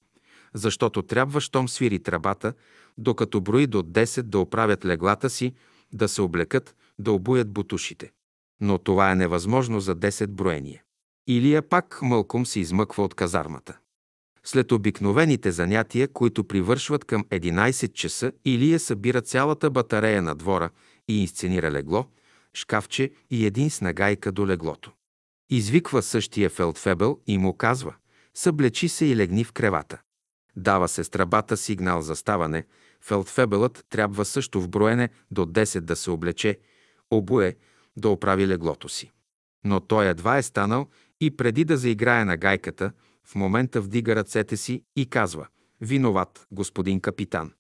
защото 0.53 1.01
трябва, 1.01 1.41
щом 1.41 1.69
свири 1.69 1.99
трабата, 1.99 2.53
докато 2.97 3.41
брои 3.41 3.67
до 3.67 3.83
10 3.83 4.21
да 4.21 4.39
оправят 4.39 4.85
леглата 4.85 5.29
си, 5.29 5.53
да 5.93 6.07
се 6.07 6.21
облекат, 6.21 6.75
да 6.99 7.11
обуят 7.11 7.51
бутушите. 7.51 8.11
Но 8.61 8.77
това 8.77 9.11
е 9.11 9.15
невъзможно 9.15 9.79
за 9.79 9.95
10 9.95 10.27
броения. 10.27 10.81
Илия 11.27 11.69
пак 11.69 11.99
мълком 12.01 12.45
се 12.45 12.59
измъква 12.59 13.03
от 13.03 13.13
казармата. 13.13 13.77
След 14.43 14.71
обикновените 14.71 15.51
занятия, 15.51 16.07
които 16.07 16.43
привършват 16.43 17.05
към 17.05 17.23
11 17.23 17.93
часа, 17.93 18.31
Илия 18.45 18.79
събира 18.79 19.21
цялата 19.21 19.69
батарея 19.69 20.21
на 20.21 20.35
двора 20.35 20.69
и 21.07 21.21
инсценира 21.21 21.71
легло, 21.71 22.05
шкафче 22.53 23.11
и 23.29 23.45
един 23.45 23.69
снагайка 23.69 24.31
до 24.31 24.47
леглото. 24.47 24.91
Извиква 25.49 26.01
същия 26.01 26.49
фелдфебел 26.49 27.19
и 27.27 27.37
му 27.37 27.53
казва 27.53 27.95
«Съблечи 28.33 28.89
се 28.89 29.05
и 29.05 29.15
легни 29.15 29.43
в 29.43 29.51
кревата». 29.51 30.01
Дава 30.55 30.87
се 30.87 31.03
страбата 31.03 31.57
сигнал 31.57 32.01
за 32.01 32.15
ставане, 32.15 32.65
фелдфебелът 33.01 33.85
трябва 33.89 34.25
също 34.25 34.61
в 34.61 34.69
броене 34.69 35.09
до 35.31 35.45
10 35.45 35.79
да 35.79 35.95
се 35.95 36.09
облече, 36.11 36.59
обуе, 37.11 37.55
да 37.97 38.09
оправи 38.09 38.47
леглото 38.47 38.89
си. 38.89 39.11
Но 39.63 39.79
той 39.79 40.07
едва 40.07 40.37
е 40.37 40.43
станал 40.43 40.87
и 41.21 41.37
преди 41.37 41.65
да 41.65 41.77
заиграе 41.77 42.25
на 42.25 42.37
гайката, 42.37 42.91
в 43.27 43.35
момента 43.35 43.81
вдига 43.81 44.15
ръцете 44.15 44.57
си 44.57 44.83
и 44.95 45.09
казва 45.09 45.47
«Виноват, 45.81 46.47
господин 46.51 46.99
капитан». 46.99 47.53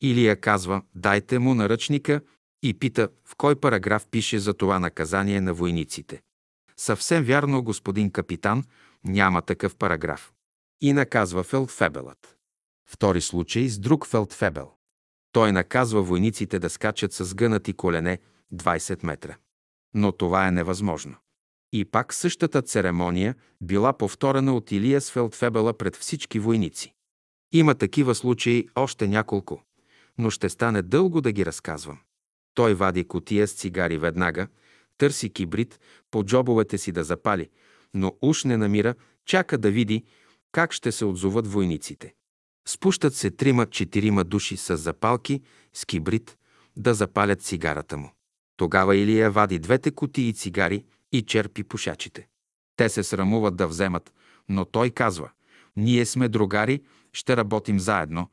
Илия 0.00 0.40
казва 0.40 0.82
«Дайте 0.94 1.38
му 1.38 1.54
наръчника» 1.54 2.20
и 2.62 2.74
пита 2.74 3.08
в 3.24 3.36
кой 3.36 3.56
параграф 3.56 4.06
пише 4.06 4.38
за 4.38 4.54
това 4.54 4.78
наказание 4.78 5.40
на 5.40 5.54
войниците. 5.54 6.22
Съвсем 6.76 7.24
вярно, 7.24 7.62
господин 7.62 8.10
капитан, 8.10 8.64
няма 9.04 9.42
такъв 9.42 9.76
параграф. 9.76 10.32
И 10.80 10.92
наказва 10.92 11.42
Фелдфебелът. 11.42 12.36
Втори 12.88 13.20
случай 13.20 13.68
с 13.68 13.78
друг 13.78 14.06
Фелдфебел. 14.06 14.70
Той 15.32 15.52
наказва 15.52 16.02
войниците 16.02 16.58
да 16.58 16.70
скачат 16.70 17.12
с 17.12 17.34
гънати 17.34 17.72
колене 17.72 18.18
20 18.54 19.04
метра. 19.06 19.36
Но 19.94 20.12
това 20.12 20.48
е 20.48 20.50
невъзможно. 20.50 21.16
И 21.72 21.84
пак 21.84 22.14
същата 22.14 22.62
церемония 22.62 23.34
била 23.60 23.92
повторена 23.92 24.56
от 24.56 24.72
Илия 24.72 25.00
с 25.00 25.10
Фелдфебела 25.10 25.74
пред 25.74 25.96
всички 25.96 26.38
войници. 26.38 26.94
Има 27.52 27.74
такива 27.74 28.14
случаи 28.14 28.68
още 28.74 29.08
няколко, 29.08 29.62
но 30.18 30.30
ще 30.30 30.48
стане 30.48 30.82
дълго 30.82 31.20
да 31.20 31.32
ги 31.32 31.46
разказвам. 31.46 31.98
Той 32.54 32.74
вади 32.74 33.04
котия 33.04 33.48
с 33.48 33.52
цигари 33.52 33.98
веднага, 33.98 34.48
търси 34.98 35.30
кибрид 35.30 35.80
по 36.10 36.24
джобовете 36.24 36.78
си 36.78 36.92
да 36.92 37.04
запали, 37.04 37.50
но 37.94 38.16
уж 38.22 38.44
не 38.44 38.56
намира, 38.56 38.94
чака 39.26 39.58
да 39.58 39.70
види 39.70 40.04
как 40.52 40.72
ще 40.72 40.92
се 40.92 41.04
отзоват 41.04 41.46
войниците. 41.46 42.14
Спущат 42.68 43.14
се 43.14 43.30
трима-четирима 43.30 44.24
души 44.24 44.56
с 44.56 44.76
запалки, 44.76 45.42
с 45.72 45.84
кибрид, 45.84 46.36
да 46.76 46.94
запалят 46.94 47.42
цигарата 47.42 47.96
му. 47.96 48.10
Тогава 48.60 48.96
Илия 48.96 49.30
вади 49.30 49.58
двете 49.58 49.90
кутии 49.90 50.34
цигари 50.34 50.84
и 51.12 51.22
черпи 51.22 51.64
пушачите. 51.64 52.28
Те 52.76 52.88
се 52.88 53.02
срамуват 53.02 53.56
да 53.56 53.68
вземат, 53.68 54.12
но 54.48 54.64
той 54.64 54.90
казва, 54.90 55.30
ние 55.76 56.06
сме 56.06 56.28
другари, 56.28 56.82
ще 57.12 57.36
работим 57.36 57.78
заедно, 57.78 58.30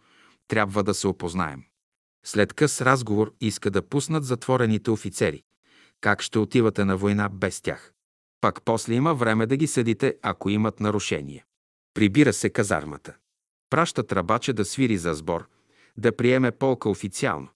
трябва 0.48 0.84
да 0.84 0.94
се 0.94 1.08
опознаем. 1.08 1.64
След 2.26 2.54
къс 2.54 2.82
разговор 2.82 3.34
иска 3.42 3.72
да 3.72 3.82
пуснат 3.82 4.26
затворените 4.26 4.92
офицери. 4.92 5.44
Как 6.02 6.22
ще 6.22 6.40
отивате 6.40 6.86
на 6.86 6.98
война 6.98 7.30
без 7.30 7.62
тях? 7.62 7.94
Пак 8.42 8.62
после 8.66 8.94
има 8.94 9.14
време 9.14 9.46
да 9.46 9.58
ги 9.58 9.68
съдите, 9.68 10.18
ако 10.22 10.50
имат 10.50 10.80
нарушение. 10.80 11.46
Прибира 11.94 12.34
се 12.34 12.50
казармата. 12.50 13.16
Праща 13.70 14.08
трабача 14.08 14.54
да 14.54 14.66
свири 14.66 14.98
за 14.98 15.14
сбор, 15.14 15.48
да 15.98 16.18
приеме 16.18 16.52
полка 16.52 16.90
официално. 16.90 17.48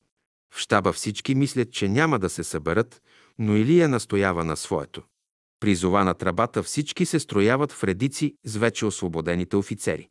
В 0.53 0.59
щаба 0.59 0.93
всички 0.93 1.35
мислят, 1.35 1.71
че 1.71 1.87
няма 1.87 2.19
да 2.19 2.29
се 2.29 2.43
съберат, 2.43 3.01
но 3.39 3.55
Илия 3.55 3.89
настоява 3.89 4.43
на 4.43 4.57
своето. 4.57 5.03
Призова 5.59 6.03
на 6.03 6.13
трабата 6.13 6.63
всички 6.63 7.05
се 7.05 7.19
строяват 7.19 7.71
в 7.71 7.83
редици 7.83 8.35
с 8.45 8.55
вече 8.55 8.85
освободените 8.85 9.55
офицери. 9.55 10.09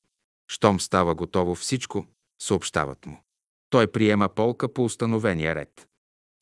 Щом 0.49 0.81
става 0.81 1.15
готово 1.15 1.55
всичко, 1.55 2.07
съобщават 2.43 3.07
му. 3.07 3.25
Той 3.71 3.87
приема 3.87 4.29
полка 4.29 4.73
по 4.73 4.85
установения 4.85 5.55
ред. 5.55 5.89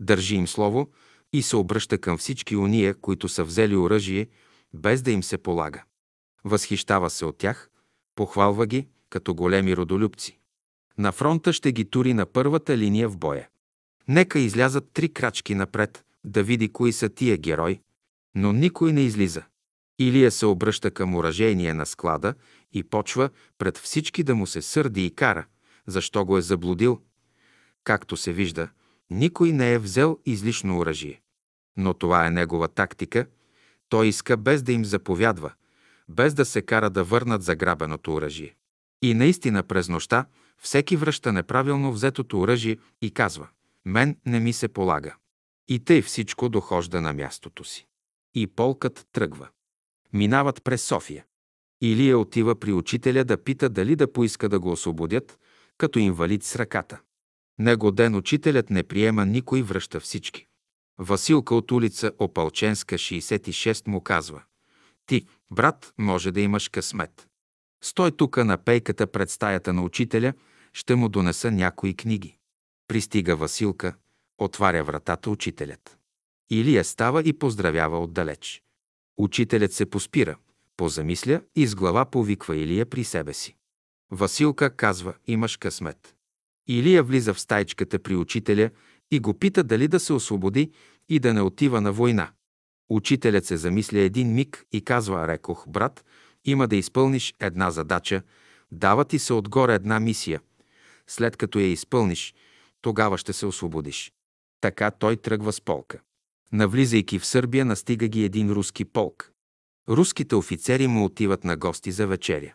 Държи 0.01 0.37
им 0.37 0.49
слово 0.49 0.89
и 1.33 1.43
се 1.43 1.57
обръща 1.57 1.99
към 1.99 2.19
всички 2.19 2.57
уния, 2.57 2.95
които 2.95 3.29
са 3.29 3.45
взели 3.45 3.77
оръжие, 3.77 4.29
без 4.75 5.03
да 5.03 5.11
им 5.11 5.23
се 5.23 5.39
полага. 5.39 5.85
Възхищава 6.45 7.11
се 7.11 7.25
от 7.25 7.39
тях, 7.39 7.71
похвалва 8.15 8.67
ги 8.67 8.89
като 9.11 9.35
големи 9.35 9.77
родолюбци. 9.77 10.39
На 10.99 11.13
фронта 11.13 11.53
ще 11.53 11.73
ги 11.73 11.91
тури 11.91 12.15
на 12.15 12.27
първата 12.27 12.79
линия 12.79 13.09
в 13.09 13.19
боя. 13.19 13.49
Нека 14.09 14.39
излязат 14.39 14.91
три 14.93 15.09
крачки 15.09 15.55
напред, 15.55 16.05
да 16.25 16.43
види 16.43 16.73
кои 16.73 16.93
са 16.93 17.09
тия 17.09 17.37
герои, 17.37 17.81
но 18.35 18.53
никой 18.53 18.93
не 18.93 19.01
излиза. 19.01 19.43
Илия 19.99 20.31
се 20.31 20.47
обръща 20.47 20.91
към 20.91 21.15
уражение 21.15 21.75
на 21.75 21.87
склада 21.87 22.35
и 22.73 22.85
почва 22.85 23.31
пред 23.59 23.79
всички 23.79 24.23
да 24.23 24.35
му 24.35 24.47
се 24.47 24.63
сърди 24.63 25.07
и 25.07 25.11
кара, 25.11 25.47
защо 25.87 26.25
го 26.25 26.39
е 26.39 26.43
заблудил. 26.43 27.01
Както 27.85 28.17
се 28.17 28.33
вижда, 28.33 28.69
никой 29.11 29.53
не 29.53 29.73
е 29.73 29.79
взел 29.79 30.19
излишно 30.27 30.79
оръжие. 30.79 31.21
Но 31.77 31.95
това 31.95 32.27
е 32.27 32.31
негова 32.31 32.69
тактика. 32.69 33.27
Той 33.89 34.07
иска 34.07 34.37
без 34.37 34.63
да 34.63 34.73
им 34.73 34.85
заповядва, 34.85 35.53
без 36.09 36.35
да 36.35 36.45
се 36.45 36.63
кара 36.63 36.91
да 36.91 37.05
върнат 37.05 37.43
заграбеното 37.43 38.15
оръжие. 38.15 38.55
И 39.03 39.15
наистина 39.15 39.63
през 39.63 39.89
нощта 39.89 40.27
всеки 40.59 40.97
връща 40.97 41.33
неправилно 41.33 41.93
взетото 41.93 42.41
оръжие 42.41 42.79
и 43.03 43.11
казва 43.11 43.49
«Мен 43.89 44.17
не 44.27 44.41
ми 44.41 44.53
се 44.53 44.69
полага». 44.69 45.17
И 45.69 45.79
тъй 45.79 46.03
всичко 46.03 46.49
дохожда 46.49 47.01
на 47.01 47.13
мястото 47.13 47.65
си. 47.65 47.87
И 48.35 48.47
полкът 48.47 49.07
тръгва. 49.13 49.49
Минават 50.13 50.65
през 50.65 50.83
София. 50.83 51.25
Илия 51.81 52.19
отива 52.19 52.61
при 52.61 52.73
учителя 52.73 53.25
да 53.25 53.45
пита 53.45 53.69
дали 53.69 53.97
да 53.97 54.13
поиска 54.13 54.49
да 54.49 54.61
го 54.61 54.73
освободят, 54.73 55.39
като 55.79 55.99
инвалид 55.99 56.45
с 56.45 56.57
ръката. 56.57 57.01
Него 57.59 57.91
ден 57.91 58.15
учителят 58.15 58.71
не 58.71 58.83
приема 58.83 59.27
никой, 59.27 59.63
връща 59.63 60.01
всички. 60.01 60.47
Василка 60.99 61.55
от 61.55 61.71
улица 61.73 62.13
Опалченска, 62.19 62.95
66, 62.95 63.89
му 63.89 64.01
казва 64.01 64.43
«Ти, 65.07 65.27
брат, 65.51 65.93
може 65.99 66.33
да 66.33 66.41
имаш 66.41 66.69
късмет. 66.69 67.29
Стой 67.85 68.11
тука 68.11 68.45
на 68.45 68.59
пейката 68.59 69.07
пред 69.07 69.31
стаята 69.31 69.73
на 69.73 69.83
учителя, 69.83 70.33
ще 70.73 70.95
му 70.95 71.09
донеса 71.09 71.51
някои 71.51 71.95
книги». 71.95 72.38
Пристига 72.89 73.37
Василка, 73.37 73.95
отваря 74.39 74.85
вратата 74.85 75.31
учителят. 75.31 75.99
Илия 76.51 76.85
става 76.85 77.23
и 77.23 77.33
поздравява 77.33 78.03
отдалеч. 78.03 78.63
Учителят 79.19 79.73
се 79.73 79.87
поспира, 79.87 80.37
позамисля 80.77 81.41
и 81.57 81.67
с 81.67 81.75
глава 81.75 82.05
повиква 82.05 82.57
Илия 82.57 82.87
при 82.87 83.05
себе 83.05 83.35
си. 83.35 83.57
Василка 84.11 84.77
казва, 84.77 85.15
имаш 85.27 85.57
късмет. 85.57 86.15
Илия 86.67 87.03
влиза 87.03 87.35
в 87.35 87.41
стайчката 87.41 87.99
при 87.99 88.17
учителя 88.17 88.71
и 89.11 89.21
го 89.21 89.35
пита 89.35 89.65
дали 89.65 89.89
да 89.89 90.01
се 90.01 90.13
освободи 90.13 90.73
и 91.09 91.19
да 91.19 91.35
не 91.35 91.43
отива 91.43 91.81
на 91.81 91.93
война. 91.93 92.31
Учителят 92.91 93.45
се 93.45 93.57
замисля 93.57 93.99
един 93.99 94.35
миг 94.35 94.65
и 94.73 94.81
казва, 94.81 95.29
рекох, 95.29 95.69
брат, 95.69 96.05
има 96.45 96.69
да 96.69 96.77
изпълниш 96.77 97.35
една 97.41 97.71
задача, 97.71 98.23
дава 98.73 99.05
ти 99.05 99.19
се 99.19 99.33
отгоре 99.33 99.75
една 99.75 100.01
мисия. 100.01 100.41
След 101.07 101.37
като 101.37 101.59
я 101.59 101.67
изпълниш, 101.67 102.35
тогава 102.83 103.19
ще 103.19 103.33
се 103.33 103.47
освободиш. 103.47 104.13
Така 104.61 104.91
той 104.91 105.17
тръгва 105.17 105.53
с 105.53 105.61
полка. 105.61 106.01
Навлизайки 106.53 107.19
в 107.19 107.27
Сърбия, 107.27 107.65
настига 107.65 108.09
ги 108.09 108.25
един 108.25 108.51
руски 108.51 108.85
полк. 108.85 109.33
Руските 109.89 110.35
офицери 110.35 110.87
му 110.87 111.05
отиват 111.05 111.45
на 111.45 111.57
гости 111.57 111.93
за 111.93 112.07
вечеря. 112.07 112.55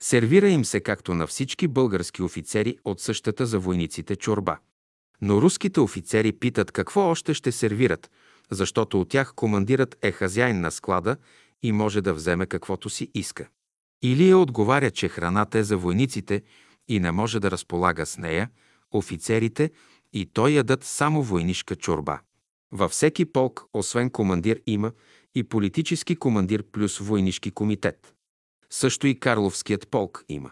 Сервира 0.00 0.48
им 0.48 0.64
се 0.64 0.80
както 0.80 1.14
на 1.14 1.26
всички 1.26 1.68
български 1.68 2.22
офицери 2.22 2.78
от 2.84 3.00
същата 3.00 3.46
за 3.46 3.58
войниците 3.58 4.16
чорба. 4.16 4.58
Но 5.20 5.42
руските 5.42 5.80
офицери 5.80 6.32
питат 6.32 6.72
какво 6.72 7.00
още 7.00 7.34
ще 7.34 7.52
сервират, 7.52 8.10
защото 8.50 9.00
от 9.00 9.08
тях 9.08 9.32
командирът 9.34 9.98
е 10.02 10.12
хазяин 10.12 10.60
на 10.60 10.70
склада 10.70 11.16
и 11.62 11.72
може 11.72 12.00
да 12.00 12.14
вземе 12.14 12.46
каквото 12.46 12.90
си 12.90 13.10
иска. 13.14 13.48
Илия 14.02 14.38
отговаря, 14.38 14.90
че 14.90 15.08
храната 15.08 15.58
е 15.58 15.62
за 15.62 15.76
войниците 15.76 16.42
и 16.88 17.00
не 17.00 17.12
може 17.12 17.40
да 17.40 17.50
разполага 17.50 18.06
с 18.06 18.18
нея, 18.18 18.50
офицерите 18.92 19.70
и 20.12 20.26
той 20.26 20.50
ядат 20.50 20.84
само 20.84 21.22
войнишка 21.22 21.76
чорба. 21.76 22.20
Във 22.72 22.90
всеки 22.90 23.24
полк, 23.24 23.64
освен 23.72 24.10
командир, 24.10 24.60
има 24.66 24.92
и 25.34 25.44
политически 25.44 26.16
командир 26.16 26.62
плюс 26.72 26.98
войнишки 26.98 27.50
комитет. 27.50 28.14
Също 28.70 29.06
и 29.06 29.20
Карловският 29.20 29.88
полк 29.88 30.24
има. 30.28 30.50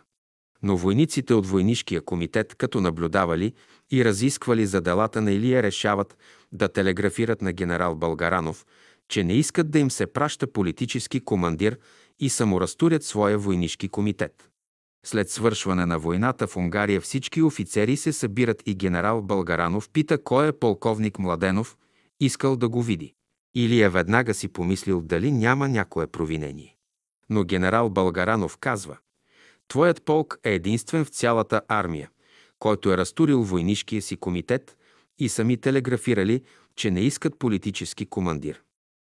Но 0.62 0.76
войниците 0.76 1.34
от 1.34 1.46
войнишкия 1.46 2.02
комитет, 2.02 2.54
като 2.54 2.80
наблюдавали 2.80 3.52
и 3.90 4.04
разисквали 4.04 4.66
за 4.66 4.80
делата 4.80 5.20
на 5.20 5.32
Илия, 5.32 5.62
решават 5.62 6.16
да 6.52 6.68
телеграфират 6.68 7.42
на 7.42 7.52
генерал 7.52 7.94
Българанов, 7.94 8.66
че 9.08 9.24
не 9.24 9.34
искат 9.34 9.70
да 9.70 9.78
им 9.78 9.90
се 9.90 10.06
праща 10.06 10.52
политически 10.52 11.20
командир 11.20 11.78
и 12.18 12.28
саморазтурят 12.28 13.04
своя 13.04 13.38
войнишки 13.38 13.88
комитет. 13.88 14.50
След 15.04 15.30
свършване 15.30 15.86
на 15.86 15.98
войната 15.98 16.46
в 16.46 16.56
Унгария 16.56 17.00
всички 17.00 17.42
офицери 17.42 17.96
се 17.96 18.12
събират 18.12 18.62
и 18.66 18.74
генерал 18.74 19.22
Българанов 19.22 19.90
пита 19.90 20.22
кой 20.22 20.48
е 20.48 20.52
полковник 20.52 21.18
Младенов, 21.18 21.76
искал 22.20 22.56
да 22.56 22.68
го 22.68 22.82
види. 22.82 23.14
Илия 23.54 23.90
веднага 23.90 24.34
си 24.34 24.48
помислил 24.48 25.02
дали 25.02 25.32
няма 25.32 25.68
някое 25.68 26.06
провинение. 26.06 26.76
Но 27.30 27.44
генерал 27.44 27.90
Българанов 27.90 28.56
казва, 28.56 28.96
Твоят 29.68 30.02
полк 30.02 30.38
е 30.44 30.54
единствен 30.54 31.04
в 31.04 31.08
цялата 31.08 31.60
армия, 31.68 32.10
който 32.58 32.92
е 32.92 32.96
разтурил 32.96 33.42
войнишкия 33.42 34.02
си 34.02 34.16
комитет 34.16 34.76
и 35.18 35.28
сами 35.28 35.56
телеграфирали, 35.56 36.42
че 36.76 36.90
не 36.90 37.00
искат 37.00 37.38
политически 37.38 38.06
командир. 38.06 38.62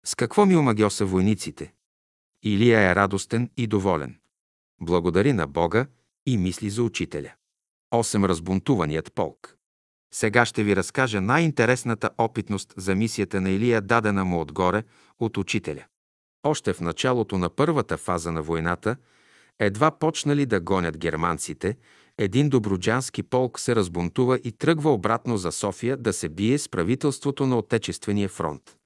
С 0.04 0.14
какво 0.14 0.46
ми 0.46 0.56
омагьоса 0.56 1.04
войниците? 1.06 1.72
Илия 2.42 2.90
е 2.90 2.94
радостен 2.94 3.50
и 3.56 3.66
доволен. 3.66 4.18
Благодари 4.80 5.32
на 5.32 5.46
Бога 5.46 5.86
и 6.26 6.36
мисли 6.36 6.70
за 6.70 6.82
учителя. 6.82 7.32
8. 7.94 8.28
Разбунтуваният 8.28 9.12
полк. 9.14 9.56
Сега 10.14 10.44
ще 10.44 10.64
ви 10.64 10.76
разкажа 10.76 11.20
най-интересната 11.20 12.10
опитност 12.18 12.74
за 12.76 12.94
мисията 12.94 13.40
на 13.40 13.50
Илия, 13.50 13.80
дадена 13.80 14.24
му 14.24 14.40
отгоре 14.40 14.82
от 15.18 15.36
учителя. 15.36 15.84
Още 16.42 16.72
в 16.72 16.80
началото 16.80 17.38
на 17.38 17.50
първата 17.50 17.96
фаза 17.96 18.32
на 18.32 18.42
войната, 18.42 18.96
едва 19.58 19.90
почнали 19.90 20.46
да 20.46 20.60
гонят 20.60 20.98
германците, 20.98 21.76
един 22.18 22.48
доброджански 22.48 23.22
полк 23.22 23.60
се 23.60 23.76
разбунтува 23.76 24.38
и 24.44 24.52
тръгва 24.52 24.92
обратно 24.92 25.36
за 25.36 25.52
София 25.52 25.96
да 25.96 26.12
се 26.12 26.28
бие 26.28 26.58
с 26.58 26.68
правителството 26.68 27.46
на 27.46 27.58
Отечествения 27.58 28.28
фронт. 28.28 28.76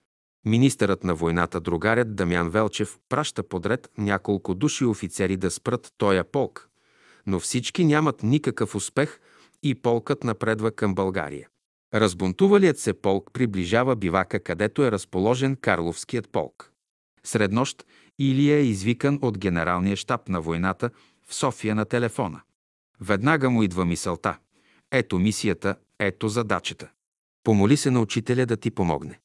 Министърът 0.44 1.04
на 1.04 1.14
войната, 1.14 1.60
другарят 1.60 2.16
Дамян 2.16 2.50
Велчев, 2.50 2.98
праща 3.08 3.42
подред 3.42 3.90
няколко 3.98 4.54
души 4.54 4.84
офицери 4.84 5.36
да 5.36 5.50
спрат 5.50 5.92
тоя 5.98 6.24
полк, 6.24 6.68
но 7.26 7.40
всички 7.40 7.84
нямат 7.84 8.22
никакъв 8.22 8.74
успех 8.74 9.20
и 9.62 9.74
полкът 9.74 10.24
напредва 10.24 10.70
към 10.70 10.94
България. 10.94 11.48
Разбунтувалият 11.94 12.78
се 12.78 12.92
полк 12.92 13.30
приближава 13.32 13.96
бивака, 13.96 14.40
където 14.40 14.84
е 14.84 14.90
разположен 14.92 15.56
Карловският 15.56 16.28
полк. 16.28 16.72
Сред 17.24 17.52
нощ 17.52 17.84
Илия 18.18 18.56
е 18.56 18.64
извикан 18.64 19.18
от 19.22 19.38
генералния 19.38 19.96
щаб 19.96 20.28
на 20.28 20.40
войната 20.40 20.90
в 21.28 21.34
София 21.34 21.74
на 21.74 21.84
телефона. 21.84 22.40
Веднага 23.00 23.50
му 23.50 23.62
идва 23.62 23.84
мисълта. 23.84 24.38
Ето 24.90 25.18
мисията, 25.18 25.76
ето 25.98 26.28
задачата. 26.28 26.90
Помоли 27.44 27.76
се 27.76 27.90
на 27.90 28.00
учителя 28.00 28.46
да 28.46 28.56
ти 28.56 28.70
помогне. 28.70 29.20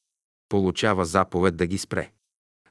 Получава 0.48 1.04
заповед 1.04 1.56
да 1.56 1.66
ги 1.66 1.78
спре. 1.78 2.10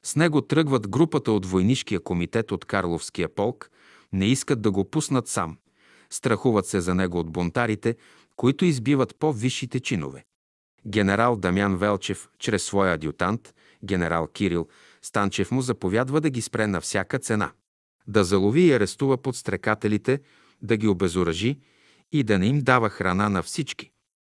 С 0.02 0.16
него 0.16 0.42
тръгват 0.42 0.88
групата 0.88 1.32
от 1.32 1.46
войнишкия 1.46 2.00
комитет 2.00 2.52
от 2.52 2.64
Карловския 2.64 3.34
полк, 3.34 3.70
не 4.12 4.26
искат 4.26 4.62
да 4.62 4.70
го 4.70 4.90
пуснат 4.90 5.28
сам. 5.28 5.58
Страхуват 6.10 6.66
се 6.66 6.80
за 6.80 6.94
него 6.94 7.18
от 7.18 7.30
бунтарите, 7.30 7.96
които 8.36 8.64
избиват 8.64 9.16
по-висшите 9.18 9.80
чинове. 9.80 10.24
Генерал 10.86 11.36
Дамян 11.36 11.76
Велчев, 11.76 12.28
чрез 12.38 12.64
своя 12.64 12.94
адютант, 12.94 13.54
генерал 13.84 14.26
Кирил, 14.26 14.68
Станчев 15.02 15.50
му 15.50 15.62
заповядва 15.62 16.20
да 16.20 16.30
ги 16.30 16.42
спре 16.42 16.66
на 16.66 16.80
всяка 16.80 17.18
цена. 17.18 17.52
Да 18.06 18.24
залови 18.24 18.60
и 18.60 18.72
арестува 18.72 19.16
подстрекателите, 19.16 20.20
да 20.62 20.76
ги 20.76 20.88
обезоръжи 20.88 21.58
и 22.12 22.22
да 22.22 22.38
не 22.38 22.46
им 22.46 22.60
дава 22.60 22.90
храна 22.90 23.28
на 23.28 23.42
всички. 23.42 23.90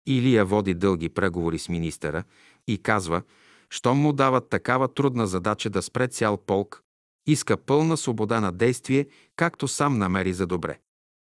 Илия 0.05 0.45
води 0.45 0.73
дълги 0.73 1.09
преговори 1.09 1.59
с 1.59 1.69
министъра 1.69 2.23
и 2.67 2.77
казва, 2.77 3.21
щом 3.69 3.97
му 3.97 4.13
дават 4.13 4.49
такава 4.49 4.93
трудна 4.93 5.27
задача 5.27 5.69
да 5.69 5.81
спре 5.81 6.07
цял 6.07 6.37
полк, 6.37 6.83
иска 7.27 7.57
пълна 7.57 7.97
свобода 7.97 8.39
на 8.39 8.51
действие, 8.51 9.07
както 9.35 9.67
сам 9.67 9.97
намери 9.97 10.33
за 10.33 10.47
добре. 10.47 10.79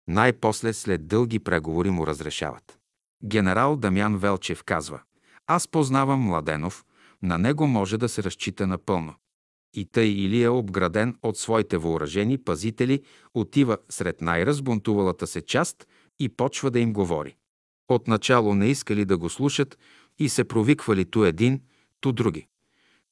Най-после 0.08 0.72
след 0.72 1.06
дълги 1.06 1.38
преговори 1.38 1.90
му 1.90 2.06
разрешават. 2.06 2.78
Генерал 3.24 3.76
Дамян 3.76 4.16
Велчев 4.16 4.64
казва, 4.64 5.00
аз 5.46 5.68
познавам 5.68 6.20
Младенов, 6.20 6.84
на 7.22 7.38
него 7.38 7.66
може 7.66 7.98
да 7.98 8.08
се 8.08 8.22
разчита 8.22 8.66
напълно. 8.66 9.14
И 9.74 9.84
тъй 9.84 10.06
Илия, 10.06 10.52
обграден 10.52 11.16
от 11.22 11.38
своите 11.38 11.76
въоръжени 11.76 12.38
пазители, 12.38 13.02
отива 13.34 13.78
сред 13.88 14.20
най-разбунтувалата 14.20 15.26
се 15.26 15.40
част 15.40 15.86
и 16.20 16.28
почва 16.28 16.70
да 16.70 16.80
им 16.80 16.92
говори. 16.92 17.36
Отначало 17.88 18.54
не 18.54 18.66
искали 18.66 19.04
да 19.04 19.18
го 19.18 19.28
слушат 19.28 19.78
и 20.18 20.28
се 20.28 20.44
провиквали 20.44 21.04
ту 21.04 21.24
един, 21.24 21.60
ту 22.00 22.12
други. 22.12 22.46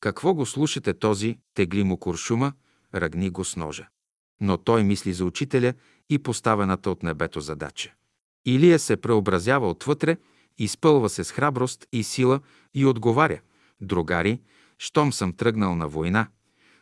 Какво 0.01 0.35
го 0.35 0.47
слушате 0.47 0.95
този, 0.95 1.39
тегли 1.55 1.85
му 1.85 1.97
куршума, 1.97 2.53
ръгни 2.95 3.31
го 3.31 3.45
с 3.45 3.57
ножа. 3.57 3.89
Но 4.41 4.59
той 4.59 4.85
мисли 4.85 5.13
за 5.13 5.25
учителя 5.25 5.75
и 6.11 6.19
поставената 6.19 6.91
от 6.91 7.03
небето 7.03 7.41
задача. 7.41 7.93
Илия 8.45 8.79
се 8.79 8.97
преобразява 8.97 9.71
отвътре, 9.71 10.17
изпълва 10.59 11.09
се 11.09 11.25
с 11.25 11.33
храброст 11.33 11.87
и 11.93 12.03
сила 12.03 12.41
и 12.75 12.87
отговаря– 12.87 13.41
другари, 13.81 14.41
щом 14.79 15.13
съм 15.13 15.33
тръгнал 15.33 15.75
на 15.75 15.89
война, 15.89 16.29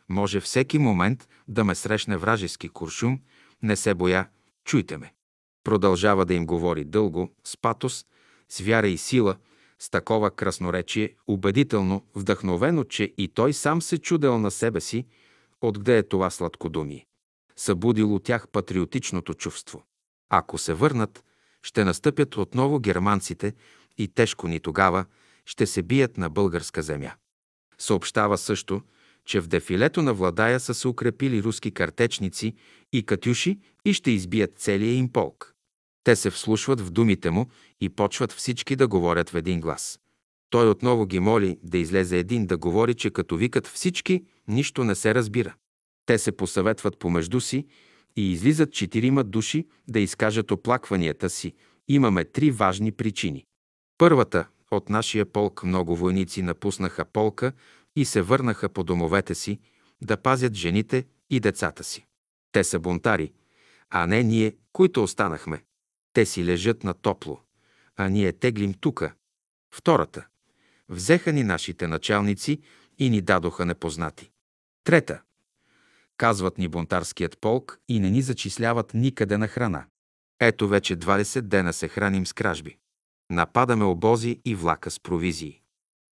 може 0.09 0.39
всеки 0.39 0.77
момент 0.77 1.29
да 1.47 1.63
ме 1.63 1.75
срещне 1.75 2.17
вражески 2.17 2.69
куршум, 2.69 3.19
не 3.61 3.75
се 3.75 3.93
боя, 3.93 4.27
чуйте 4.65 4.97
ме. 4.97 5.13
Продължава 5.63 6.25
да 6.25 6.33
им 6.33 6.45
говори 6.45 6.85
дълго, 6.85 7.33
с 7.43 7.57
патос, 7.57 8.05
с 8.49 8.59
вяра 8.59 8.87
и 8.87 8.97
сила, 8.97 9.35
с 9.79 9.89
такова 9.89 10.31
красноречие, 10.31 11.15
убедително, 11.27 12.05
вдъхновено, 12.15 12.83
че 12.83 13.13
и 13.17 13.27
той 13.27 13.53
сам 13.53 13.81
се 13.81 13.97
чудел 13.97 14.39
на 14.39 14.51
себе 14.51 14.81
си, 14.81 15.05
откъде 15.61 15.97
е 15.97 16.03
това 16.03 16.29
сладкодумие. 16.29 17.05
Събудил 17.55 18.15
от 18.15 18.23
тях 18.23 18.47
патриотичното 18.47 19.33
чувство. 19.33 19.83
Ако 20.29 20.57
се 20.57 20.73
върнат, 20.73 21.23
ще 21.63 21.83
настъпят 21.83 22.37
отново 22.37 22.79
германците 22.79 23.53
и 23.97 24.07
тежко 24.07 24.47
ни 24.47 24.59
тогава 24.59 25.05
ще 25.45 25.65
се 25.65 25.83
бият 25.83 26.17
на 26.17 26.29
българска 26.29 26.81
земя. 26.81 27.11
Съобщава 27.77 28.37
също, 28.37 28.81
че 29.25 29.41
в 29.41 29.47
дефилето 29.47 30.01
на 30.01 30.13
Владая 30.13 30.59
са 30.59 30.73
се 30.73 30.87
укрепили 30.87 31.43
руски 31.43 31.71
картечници 31.71 32.55
и 32.93 33.05
катюши 33.05 33.59
и 33.85 33.93
ще 33.93 34.11
избият 34.11 34.59
целия 34.59 34.93
им 34.93 35.11
полк. 35.11 35.54
Те 36.05 36.15
се 36.15 36.29
вслушват 36.29 36.81
в 36.81 36.91
думите 36.91 37.29
му 37.29 37.49
и 37.81 37.89
почват 37.89 38.31
всички 38.31 38.75
да 38.75 38.87
говорят 38.87 39.29
в 39.29 39.35
един 39.35 39.61
глас. 39.61 39.99
Той 40.49 40.69
отново 40.69 41.05
ги 41.05 41.19
моли 41.19 41.57
да 41.63 41.77
излезе 41.77 42.17
един 42.17 42.47
да 42.47 42.57
говори, 42.57 42.93
че 42.93 43.09
като 43.09 43.37
викат 43.37 43.67
всички, 43.67 44.23
нищо 44.47 44.83
не 44.83 44.95
се 44.95 45.15
разбира. 45.15 45.55
Те 46.05 46.17
се 46.17 46.31
посъветват 46.31 46.99
помежду 46.99 47.41
си 47.41 47.65
и 48.15 48.31
излизат 48.31 48.73
четирима 48.73 49.23
души 49.23 49.67
да 49.87 49.99
изкажат 49.99 50.51
оплакванията 50.51 51.29
си. 51.29 51.53
Имаме 51.87 52.25
три 52.25 52.51
важни 52.51 52.91
причини. 52.91 53.45
Първата– 53.97 54.47
от 54.71 54.89
нашия 54.89 55.25
полк 55.25 55.63
много 55.63 55.95
войници 55.95 56.41
напуснаха 56.41 57.05
полка 57.05 57.51
и 57.95 58.05
се 58.05 58.21
върнаха 58.21 58.69
по 58.69 58.83
домовете 58.83 59.35
си 59.35 59.59
да 60.01 60.17
пазят 60.17 60.53
жените 60.53 61.05
и 61.29 61.39
децата 61.39 61.83
си. 61.83 62.05
Те 62.51 62.63
са 62.63 62.79
бунтари, 62.79 63.31
а 63.89 64.07
не 64.07 64.23
ние, 64.23 64.55
които 64.73 65.03
останахме. 65.03 65.64
Те 66.15 66.25
си 66.25 66.45
лежат 66.45 66.83
на 66.83 66.93
топло, 66.93 67.39
а 67.95 68.09
ние 68.09 68.33
теглим 68.33 68.73
тука. 68.73 69.13
Втората. 69.73 70.27
Взеха 70.89 71.33
ни 71.33 71.43
нашите 71.43 71.87
началници 71.87 72.61
и 72.97 73.09
ни 73.09 73.21
дадоха 73.21 73.65
непознати. 73.65 74.31
Трета. 74.83 75.21
Казват 76.17 76.57
ни 76.57 76.67
бунтарският 76.67 77.37
полк 77.41 77.79
и 77.87 77.99
не 77.99 78.09
ни 78.09 78.21
зачисляват 78.21 78.93
никъде 78.93 79.37
на 79.37 79.47
храна. 79.47 79.85
Ето 80.39 80.67
вече 80.67 80.97
20 80.97 81.41
дена 81.41 81.73
се 81.73 81.87
храним 81.87 82.25
с 82.25 82.33
кражби. 82.33 82.77
Нападаме 83.29 83.83
обози 83.83 84.41
и 84.45 84.55
влака 84.55 84.91
с 84.91 84.99
провизии. 84.99 85.61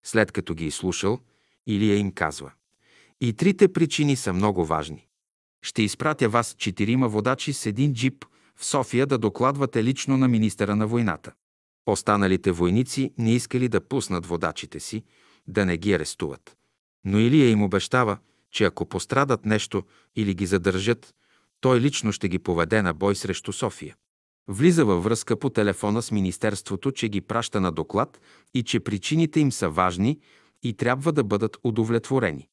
След 0.05 0.31
като 0.31 0.53
ги 0.53 0.65
изслушал, 0.65 1.19
Илия 1.67 1.97
им 1.97 2.11
казва. 2.11 2.51
И 3.21 3.33
трите 3.33 3.73
причини 3.73 4.15
са 4.15 4.33
много 4.33 4.65
важни. 4.65 5.07
Ще 5.61 5.83
изпратя 5.83 6.29
вас 6.29 6.55
четирима 6.57 7.07
водачи 7.07 7.53
с 7.53 7.65
един 7.65 7.93
джип 7.93 8.25
в 8.55 8.65
София 8.65 9.05
да 9.05 9.17
докладвате 9.17 9.83
лично 9.83 10.17
на 10.17 10.27
министъра 10.27 10.75
на 10.75 10.87
войната. 10.87 11.31
Останалите 11.85 12.51
войници 12.51 13.13
не 13.17 13.33
искали 13.33 13.67
да 13.67 13.81
пуснат 13.81 14.25
водачите 14.25 14.79
си, 14.79 15.03
да 15.47 15.65
не 15.65 15.77
ги 15.77 15.93
арестуват. 15.93 16.57
Но 17.05 17.19
Илия 17.19 17.49
им 17.49 17.63
обещава, 17.63 18.17
че 18.51 18.63
ако 18.63 18.85
пострадат 18.85 19.45
нещо 19.45 19.83
или 20.15 20.33
ги 20.33 20.45
задържат, 20.45 21.15
той 21.61 21.79
лично 21.79 22.11
ще 22.11 22.29
ги 22.29 22.39
поведе 22.39 22.81
на 22.81 22.93
бой 22.93 23.15
срещу 23.15 23.53
София. 23.53 23.95
Влиза 24.47 24.85
във 24.85 25.03
връзка 25.03 25.39
по 25.39 25.49
телефона 25.49 26.01
с 26.01 26.11
Министерството, 26.11 26.91
че 26.91 27.09
ги 27.09 27.21
праща 27.21 27.61
на 27.61 27.71
доклад 27.71 28.21
и 28.53 28.63
че 28.63 28.79
причините 28.79 29.39
им 29.39 29.51
са 29.51 29.69
важни 29.69 30.19
и 30.63 30.73
трябва 30.73 31.11
да 31.11 31.23
бъдат 31.23 31.57
удовлетворени. 31.63 32.47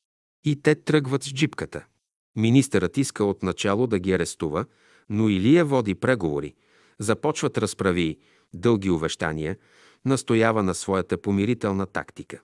И 0.44 0.62
те 0.62 0.74
тръгват 0.74 1.22
с 1.22 1.32
джипката. 1.34 1.84
Министърът 2.36 2.96
иска 2.96 3.24
отначало 3.24 3.86
да 3.86 3.98
ги 3.98 4.12
арестува, 4.12 4.64
но 5.10 5.28
Илия 5.28 5.64
води 5.64 5.94
преговори, 5.94 6.54
започват 6.98 7.58
разправи, 7.58 8.18
дълги 8.54 8.90
увещания, 8.90 9.56
настоява 10.04 10.62
на 10.62 10.74
своята 10.74 11.22
помирителна 11.22 11.86
тактика. 11.86 12.40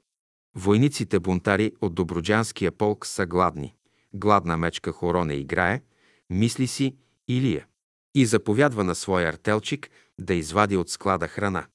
Войниците 0.55 1.21
бунтари 1.21 1.73
от 1.81 1.95
Доброджанския 1.95 2.73
полк 2.73 3.07
са 3.07 3.27
гладни. 3.27 3.75
Гладна 4.15 4.57
мечка 4.57 4.93
хоро 4.93 5.25
не 5.25 5.35
играе, 5.35 5.83
мисли 6.31 6.67
си 6.67 6.97
Илия. 7.29 7.67
И 8.15 8.27
заповядва 8.27 8.85
на 8.85 8.95
своя 8.95 9.29
артелчик 9.29 9.91
да 10.19 10.35
извади 10.35 10.77
от 10.77 10.91
склада 10.91 11.29
храна. 11.29 11.67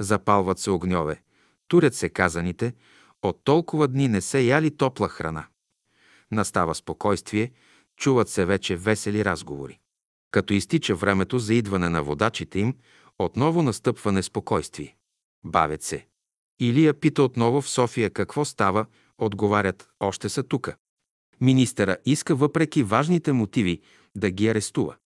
Запалват 0.00 0.58
се 0.58 0.70
огньове, 0.70 1.22
турят 1.68 1.94
се 1.94 2.08
казаните, 2.08 2.74
от 3.22 3.44
толкова 3.44 3.88
дни 3.88 4.08
не 4.08 4.20
се 4.20 4.40
яли 4.40 4.76
топла 4.76 5.08
храна. 5.08 5.46
Настава 6.30 6.74
спокойствие, 6.74 7.52
чуват 7.96 8.28
се 8.28 8.44
вече 8.44 8.76
весели 8.76 9.24
разговори. 9.24 9.80
Като 10.34 10.54
изтича 10.54 10.94
времето 10.94 11.38
за 11.38 11.54
идване 11.54 11.88
на 11.88 12.02
водачите 12.02 12.58
им, 12.58 12.74
отново 13.18 13.62
настъпва 13.62 14.12
неспокойствие. 14.12 14.96
Бавят 15.44 15.82
се. 15.82 16.06
Илия 16.60 16.94
пита 16.94 17.22
отново 17.22 17.60
в 17.60 17.68
София 17.68 18.10
какво 18.10 18.44
става, 18.44 18.86
отговарят, 19.18 19.88
още 20.00 20.28
са 20.28 20.42
тука. 20.42 20.76
Министъра 21.40 21.96
иска 22.06 22.34
въпреки 22.34 22.82
важните 22.82 23.32
мотиви 23.32 23.80
да 24.16 24.30
ги 24.30 24.48
арестува. 24.48 24.96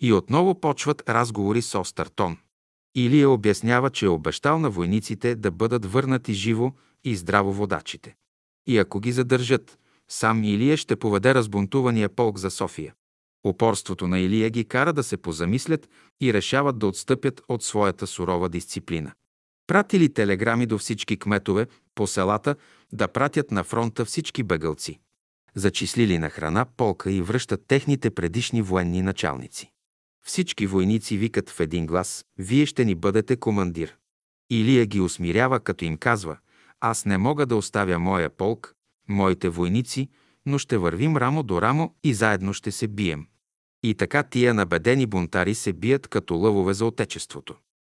И 0.00 0.12
отново 0.12 0.60
почват 0.60 1.08
разговори 1.08 1.62
с 1.62 1.78
остър 1.78 2.06
тон. 2.06 2.36
Илия 2.94 3.30
обяснява, 3.30 3.90
че 3.90 4.06
е 4.06 4.08
обещал 4.08 4.58
на 4.58 4.70
войниците 4.70 5.34
да 5.34 5.50
бъдат 5.50 5.92
върнати 5.92 6.32
живо 6.32 6.72
и 7.04 7.16
здраво 7.16 7.52
водачите. 7.52 8.14
И 8.66 8.78
ако 8.78 9.00
ги 9.00 9.12
задържат, 9.12 9.78
сам 10.08 10.44
Илия 10.44 10.76
ще 10.76 10.96
поведе 10.96 11.34
разбунтувания 11.34 12.08
полк 12.08 12.38
за 12.38 12.50
София. 12.50 12.94
Упорството 13.44 14.06
на 14.06 14.20
Илия 14.20 14.50
ги 14.50 14.64
кара 14.64 14.92
да 14.92 15.02
се 15.02 15.16
позамислят 15.16 15.88
и 16.20 16.32
решават 16.32 16.78
да 16.78 16.86
отстъпят 16.86 17.42
от 17.48 17.62
своята 17.62 18.06
сурова 18.06 18.48
дисциплина. 18.48 19.12
Пратили 19.66 20.12
телеграми 20.12 20.66
до 20.66 20.78
всички 20.78 21.16
кметове 21.16 21.66
по 21.94 22.06
селата 22.06 22.56
да 22.92 23.08
пратят 23.08 23.50
на 23.50 23.64
фронта 23.64 24.04
всички 24.04 24.42
бегълци. 24.42 25.00
Зачислили 25.54 26.18
на 26.18 26.30
храна 26.30 26.66
полка 26.76 27.12
и 27.12 27.22
връщат 27.22 27.66
техните 27.66 28.10
предишни 28.10 28.62
военни 28.62 29.02
началници. 29.02 29.70
Всички 30.26 30.66
войници 30.66 31.16
викат 31.18 31.50
в 31.50 31.60
един 31.60 31.86
глас 31.86 32.24
«Вие 32.38 32.66
ще 32.66 32.84
ни 32.84 32.94
бъдете 32.94 33.36
командир». 33.36 33.96
Илия 34.50 34.86
ги 34.86 35.00
усмирява, 35.00 35.60
като 35.60 35.84
им 35.84 35.96
казва 35.96 36.38
«Аз 36.80 37.04
не 37.04 37.18
мога 37.18 37.46
да 37.46 37.56
оставя 37.56 37.98
моя 37.98 38.30
полк, 38.30 38.74
моите 39.08 39.48
войници, 39.48 40.08
но 40.46 40.58
ще 40.58 40.78
вървим 40.78 41.16
рамо 41.16 41.42
до 41.42 41.62
рамо 41.62 41.94
и 42.04 42.14
заедно 42.14 42.52
ще 42.52 42.72
се 42.72 42.88
бием». 42.88 43.26
И 43.86 43.94
така 43.94 44.22
тия 44.22 44.54
набедени 44.54 45.06
бунтари 45.06 45.54
се 45.54 45.72
бият 45.72 46.08
като 46.08 46.34
лъвове 46.34 46.74
за 46.74 46.86
отечеството. 46.86 47.54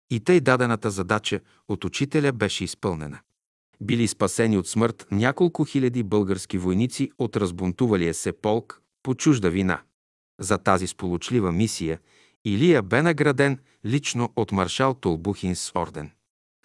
И 0.09 0.19
тъй 0.19 0.39
дадената 0.39 0.91
задача 0.91 1.39
от 1.67 1.85
учителя 1.85 2.31
беше 2.31 2.63
изпълнена. 2.63 3.19
Били 3.81 4.07
спасени 4.07 4.57
от 4.57 4.67
смърт 4.67 5.07
няколко 5.11 5.65
хиляди 5.65 6.03
български 6.03 6.57
войници 6.57 7.11
от 7.17 7.37
разбунтувалия 7.37 8.13
се 8.13 8.31
полк 8.31 8.81
по 9.03 9.15
чужда 9.15 9.49
вина. 9.49 9.81
За 10.39 10.57
тази 10.57 10.87
сполучлива 10.87 11.51
мисия 11.51 11.99
Илия 12.45 12.81
бе 12.81 13.01
награден 13.01 13.59
лично 13.85 14.33
от 14.35 14.51
маршал 14.51 14.93
Толбухин 14.93 15.55
с 15.55 15.71
орден. 15.75 16.11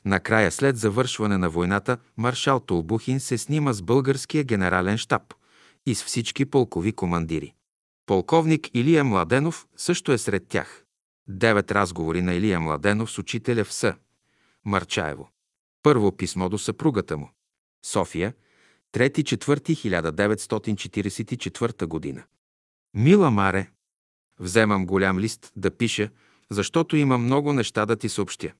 Накрая, 0.04 0.50
след 0.50 0.76
завършване 0.76 1.38
на 1.38 1.50
войната, 1.50 1.96
маршал 2.16 2.60
Толбухин 2.60 3.20
се 3.20 3.38
снима 3.38 3.72
с 3.72 3.82
българския 3.82 4.44
генерален 4.44 4.98
штаб 4.98 5.34
и 5.86 5.94
с 5.94 6.04
всички 6.04 6.44
полкови 6.44 6.92
командири. 6.92 7.54
Полковник 8.06 8.70
Илия 8.74 9.04
Младенов 9.04 9.66
също 9.76 10.12
е 10.12 10.18
сред 10.18 10.48
тях. 10.48 10.84
Девет 11.28 11.72
разговори 11.72 12.22
на 12.22 12.34
Илия 12.34 12.60
Младенов 12.60 13.10
с 13.10 13.18
учителя 13.18 13.64
в 13.64 13.72
С. 13.72 13.94
Марчаево. 14.64 15.30
Първо 15.82 16.16
писмо 16.16 16.48
до 16.48 16.58
съпругата 16.58 17.16
му. 17.16 17.30
София, 17.84 18.34
3-4-1944 18.92 21.86
година. 21.86 22.24
Мила 22.94 23.30
Маре, 23.30 23.70
вземам 24.38 24.86
голям 24.86 25.18
лист 25.18 25.52
да 25.56 25.76
пиша, 25.76 26.10
защото 26.50 26.96
има 26.96 27.18
много 27.18 27.52
неща 27.52 27.86
да 27.86 27.96
ти 27.96 28.08
съобщя. 28.08 28.52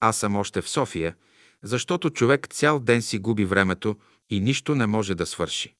Аз 0.00 0.16
съм 0.16 0.36
още 0.36 0.62
в 0.62 0.68
София, 0.68 1.16
защото 1.62 2.10
човек 2.10 2.48
цял 2.48 2.80
ден 2.80 3.02
си 3.02 3.18
губи 3.18 3.44
времето 3.44 3.96
и 4.30 4.40
нищо 4.40 4.74
не 4.74 4.86
може 4.86 5.14
да 5.14 5.26
свърши. 5.26 5.74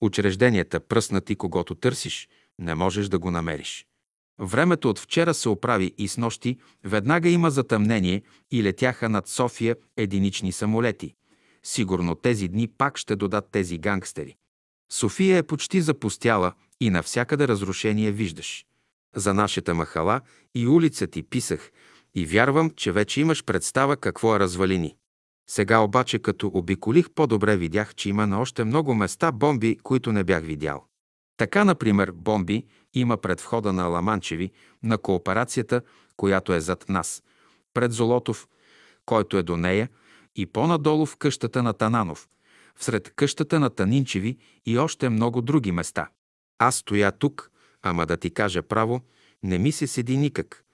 Учрежденията 0.00 0.80
пръснати, 0.80 1.36
когато 1.36 1.74
търсиш, 1.74 2.28
не 2.58 2.74
можеш 2.74 3.08
да 3.08 3.18
го 3.18 3.30
намериш. 3.30 3.86
Времето 4.40 4.90
от 4.90 4.98
вчера 4.98 5.34
се 5.34 5.48
оправи 5.48 5.94
и 5.98 6.08
с 6.08 6.16
нощи 6.16 6.58
веднага 6.84 7.28
има 7.28 7.50
затъмнение 7.50 8.22
и 8.50 8.62
летяха 8.62 9.08
над 9.08 9.28
София 9.28 9.76
единични 9.96 10.52
самолети. 10.52 11.14
Сигурно 11.62 12.14
тези 12.14 12.48
дни 12.48 12.68
пак 12.68 12.98
ще 12.98 13.16
додат 13.16 13.48
тези 13.52 13.78
гангстери. 13.78 14.36
София 14.92 15.38
е 15.38 15.42
почти 15.42 15.80
запустяла 15.80 16.52
и 16.80 16.90
навсякъде 16.90 17.48
разрушение 17.48 18.12
виждаш. 18.12 18.66
За 19.16 19.34
нашата 19.34 19.74
махала 19.74 20.20
и 20.54 20.66
улица 20.68 21.06
ти 21.06 21.22
писах 21.22 21.70
и 22.14 22.26
вярвам, 22.26 22.70
че 22.70 22.92
вече 22.92 23.20
имаш 23.20 23.44
представа 23.44 23.96
какво 23.96 24.36
е 24.36 24.40
развалини. 24.40 24.96
Сега 25.50 25.78
обаче, 25.78 26.18
като 26.18 26.50
обиколих 26.54 27.10
по-добре, 27.10 27.56
видях, 27.56 27.94
че 27.94 28.08
има 28.08 28.26
на 28.26 28.40
още 28.40 28.64
много 28.64 28.94
места 28.94 29.32
бомби, 29.32 29.78
които 29.82 30.12
не 30.12 30.24
бях 30.24 30.44
видял. 30.44 30.86
Така, 31.36 31.64
например, 31.64 32.12
бомби 32.12 32.64
има 32.94 33.16
пред 33.16 33.40
входа 33.40 33.72
на 33.72 33.86
Ламанчеви, 33.86 34.50
на 34.82 34.98
кооперацията, 34.98 35.82
която 36.16 36.52
е 36.52 36.60
зад 36.60 36.88
нас, 36.88 37.22
пред 37.74 37.92
Золотов, 37.92 38.48
който 39.06 39.36
е 39.38 39.42
до 39.42 39.56
нея, 39.56 39.88
и 40.36 40.46
по-надолу 40.46 41.06
в 41.06 41.16
къщата 41.16 41.62
на 41.62 41.72
Тананов, 41.72 42.28
всред 42.76 43.12
къщата 43.16 43.60
на 43.60 43.70
Танинчеви 43.70 44.38
и 44.66 44.78
още 44.78 45.08
много 45.08 45.42
други 45.42 45.72
места. 45.72 46.08
Аз 46.58 46.76
стоя 46.76 47.12
тук, 47.12 47.50
ама 47.82 48.06
да 48.06 48.16
ти 48.16 48.30
кажа 48.30 48.62
право, 48.62 49.00
не 49.42 49.58
ми 49.58 49.72
се 49.72 49.86
седи 49.86 50.16
никак, 50.16 50.64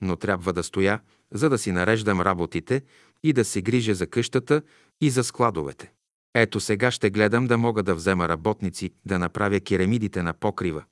но 0.00 0.16
трябва 0.16 0.52
да 0.52 0.62
стоя, 0.62 1.00
за 1.30 1.50
да 1.50 1.58
си 1.58 1.72
нареждам 1.72 2.20
работите 2.20 2.82
и 3.22 3.32
да 3.32 3.44
се 3.44 3.62
грижа 3.62 3.94
за 3.94 4.06
къщата 4.06 4.62
и 5.00 5.10
за 5.10 5.24
складовете. 5.24 5.92
Ето 6.34 6.60
сега 6.60 6.90
ще 6.90 7.10
гледам 7.10 7.46
да 7.46 7.58
мога 7.58 7.82
да 7.82 7.94
взема 7.94 8.28
работници, 8.28 8.90
да 9.04 9.18
направя 9.18 9.60
керамидите 9.60 10.22
на 10.22 10.32
покрива, 10.32 10.84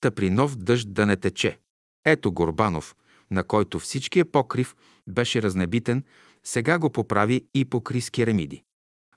та 0.00 0.10
при 0.10 0.30
нов 0.30 0.56
дъжд 0.56 0.92
да 0.92 1.06
не 1.06 1.16
тече. 1.16 1.58
Ето 2.04 2.32
Горбанов, 2.32 2.96
на 3.30 3.44
който 3.44 3.78
всичкия 3.78 4.24
покрив 4.24 4.76
беше 5.06 5.42
разнебитен, 5.42 6.04
сега 6.44 6.78
го 6.78 6.90
поправи 6.90 7.46
и 7.54 7.64
покри 7.64 8.00
с 8.00 8.10
керамиди. 8.10 8.62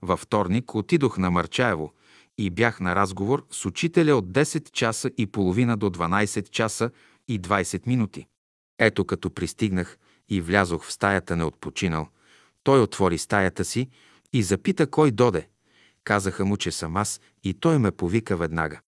Във 0.02 0.20
вторник 0.20 0.76
отидох 0.76 1.18
на 1.18 1.32
Марчаево 1.32 1.94
и 2.38 2.50
бях 2.50 2.80
на 2.80 2.96
разговор 2.96 3.46
с 3.52 3.66
учителя 3.66 4.16
от 4.16 4.32
10 4.32 4.72
часа 4.72 5.12
и 5.18 5.28
половина 5.28 5.78
до 5.78 5.90
12 5.90 6.50
часа 6.50 6.92
и 7.28 7.42
20 7.42 7.88
минути. 7.88 8.28
Ето 8.80 9.06
като 9.06 9.30
пристигнах 9.30 9.98
и 10.30 10.42
влязох 10.42 10.86
в 10.86 10.92
стаята 10.92 11.36
неотпочинал, 11.36 12.08
той 12.64 12.82
отвори 12.82 13.18
стаята 13.18 13.66
си 13.66 13.90
и 14.34 14.44
запита 14.44 14.88
кой 14.88 15.12
доде. 15.12 15.48
Казаха 16.04 16.46
му, 16.46 16.58
че 16.58 16.72
съм 16.72 16.98
аз 16.98 17.22
и 17.44 17.54
той 17.54 17.78
ме 17.78 17.92
повика 17.92 18.38
веднага. 18.38 18.80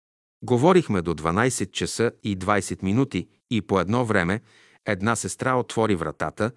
Говорихме 0.44 1.02
до 1.02 1.14
12 1.14 1.70
часа 1.70 2.12
и 2.22 2.38
20 2.38 2.82
минути 2.82 3.28
и 3.50 3.62
по 3.62 3.80
едно 3.80 4.04
време 4.04 4.40
Една 4.86 5.16
сестра 5.16 5.54
отвори 5.54 5.94
вратата 5.94 6.50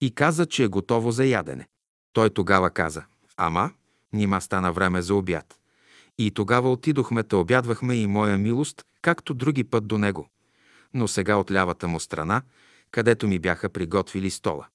и 0.00 0.14
каза, 0.14 0.46
че 0.46 0.64
е 0.64 0.68
готово 0.68 1.10
за 1.10 1.24
ядене. 1.24 1.68
Той 2.12 2.30
тогава 2.30 2.70
каза, 2.70 3.04
ама, 3.36 3.70
нима 4.12 4.40
стана 4.40 4.72
време 4.72 5.02
за 5.02 5.14
обяд. 5.14 5.58
И 6.18 6.30
тогава 6.30 6.72
отидохме, 6.72 7.22
те 7.22 7.36
обядвахме 7.36 7.94
и 7.94 8.06
моя 8.06 8.38
милост, 8.38 8.82
както 9.02 9.34
други 9.34 9.64
път 9.64 9.86
до 9.86 9.98
него. 9.98 10.28
Но 10.94 11.08
сега 11.08 11.36
от 11.36 11.50
лявата 11.50 11.88
му 11.88 12.00
страна, 12.00 12.42
където 12.90 13.28
ми 13.28 13.38
бяха 13.38 13.68
приготвили 13.68 14.30
стола. 14.30 14.66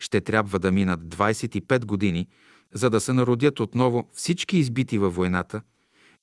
Ще 0.00 0.20
трябва 0.20 0.58
да 0.58 0.72
минат 0.72 1.00
25 1.00 1.84
години, 1.84 2.28
за 2.74 2.90
да 2.90 3.00
се 3.00 3.12
народят 3.12 3.60
отново 3.60 4.08
всички 4.12 4.58
избити 4.58 4.98
във 4.98 5.14
войната 5.14 5.62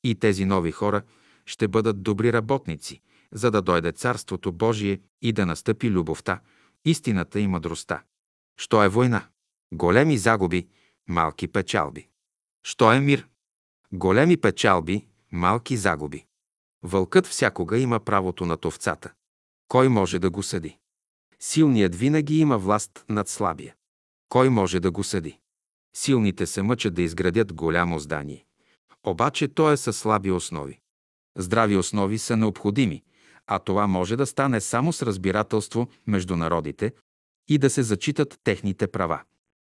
и 0.04 0.16
тези 0.16 0.46
нови 0.46 0.72
хора 0.72 1.02
ще 1.50 1.68
бъдат 1.68 2.04
добри 2.04 2.34
работници, 2.34 3.02
за 3.32 3.52
да 3.52 3.62
дойде 3.62 3.92
Царството 3.92 4.52
Божие 4.52 5.02
и 5.22 5.34
да 5.34 5.46
настъпи 5.46 5.90
любовта, 5.90 6.40
истината 6.86 7.40
и 7.40 7.48
мъдростта. 7.48 8.04
Що 8.60 8.84
е 8.84 8.90
война? 8.90 9.28
Големи 9.74 10.18
загуби, 10.18 10.68
малки 11.08 11.48
печалби. 11.48 12.08
Що 12.64 12.94
е 12.94 13.00
мир? 13.00 13.28
Големи 13.92 14.38
печалби, 14.38 15.06
малки 15.32 15.78
загуби. 15.78 16.26
Вълкът 16.84 17.28
всякога 17.28 17.78
има 17.78 18.00
правото 18.00 18.46
на 18.46 18.58
овцата. 18.66 19.12
Кой 19.68 19.90
може 19.90 20.20
да 20.20 20.30
го 20.30 20.44
съди? 20.44 20.78
Силният 21.40 21.96
винаги 21.96 22.40
има 22.40 22.58
власт 22.58 23.06
над 23.10 23.30
слабия. 23.30 23.76
Кой 24.30 24.50
може 24.50 24.80
да 24.80 24.92
го 24.92 25.04
съди? 25.04 25.40
Силните 25.96 26.46
се 26.46 26.62
мъчат 26.62 26.94
да 26.94 27.02
изградят 27.02 27.54
голямо 27.54 28.00
здание. 28.00 28.46
Обаче 29.04 29.48
то 29.48 29.72
е 29.72 29.78
със 29.78 29.98
слаби 29.98 30.32
основи. 30.32 30.80
Здрави 31.38 31.78
основи 31.78 32.18
са 32.18 32.38
необходими, 32.38 33.04
а 33.48 33.60
това 33.60 33.88
може 33.88 34.16
да 34.16 34.26
стане 34.26 34.62
само 34.62 34.94
с 34.94 35.02
разбирателство 35.02 35.88
между 36.08 36.36
народите 36.36 36.94
и 37.48 37.58
да 37.58 37.70
се 37.70 37.84
зачитат 37.84 38.40
техните 38.44 38.88
права. 38.88 39.22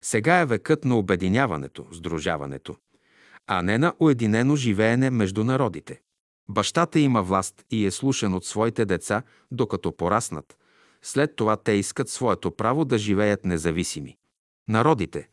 Сега 0.04 0.40
е 0.40 0.46
векът 0.46 0.84
на 0.84 0.98
обединяването, 0.98 1.86
сдружаването, 1.92 2.76
а 3.46 3.62
не 3.62 3.78
на 3.78 3.94
уединено 3.98 4.56
живеене 4.56 5.10
между 5.10 5.44
народите. 5.44 6.00
Бащата 6.48 7.00
има 7.00 7.22
власт 7.22 7.64
и 7.70 7.86
е 7.86 7.90
слушан 7.90 8.34
от 8.34 8.44
своите 8.44 8.84
деца, 8.84 9.22
докато 9.50 9.96
пораснат. 9.96 10.58
След 11.02 11.36
това 11.36 11.56
те 11.56 11.72
искат 11.72 12.08
своето 12.08 12.50
право 12.50 12.84
да 12.84 12.98
живеят 12.98 13.44
независими. 13.44 14.16
Народите, 14.68 15.28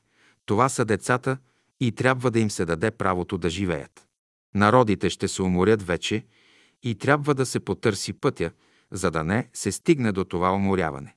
това 0.45 0.69
са 0.69 0.85
децата 0.85 1.38
и 1.80 1.91
трябва 1.91 2.31
да 2.31 2.39
им 2.39 2.52
се 2.52 2.65
даде 2.65 2.91
правото 2.91 3.38
да 3.38 3.49
живеят. 3.49 4.07
Народите 4.56 5.10
ще 5.10 5.28
се 5.28 5.41
уморят 5.41 5.82
вече 5.84 6.26
и 6.84 6.95
трябва 6.95 7.36
да 7.36 7.45
се 7.45 7.60
потърси 7.60 8.14
пътя, 8.14 8.52
за 8.91 9.11
да 9.11 9.23
не 9.23 9.49
се 9.53 9.72
стигне 9.72 10.11
до 10.11 10.23
това 10.23 10.52
уморяване. 10.52 11.15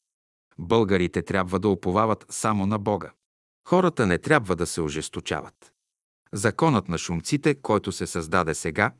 Българите 0.58 1.22
трябва 1.22 1.60
да 1.60 1.68
уповават 1.68 2.26
само 2.30 2.66
на 2.66 2.78
Бога. 2.78 3.10
Хората 3.68 4.06
не 4.06 4.18
трябва 4.18 4.56
да 4.56 4.66
се 4.66 4.80
ожесточават. 4.80 5.72
Законът 6.32 6.88
на 6.88 6.98
шумците, 6.98 7.54
който 7.54 7.92
се 7.92 8.06
създаде 8.06 8.54
сега 8.54 8.92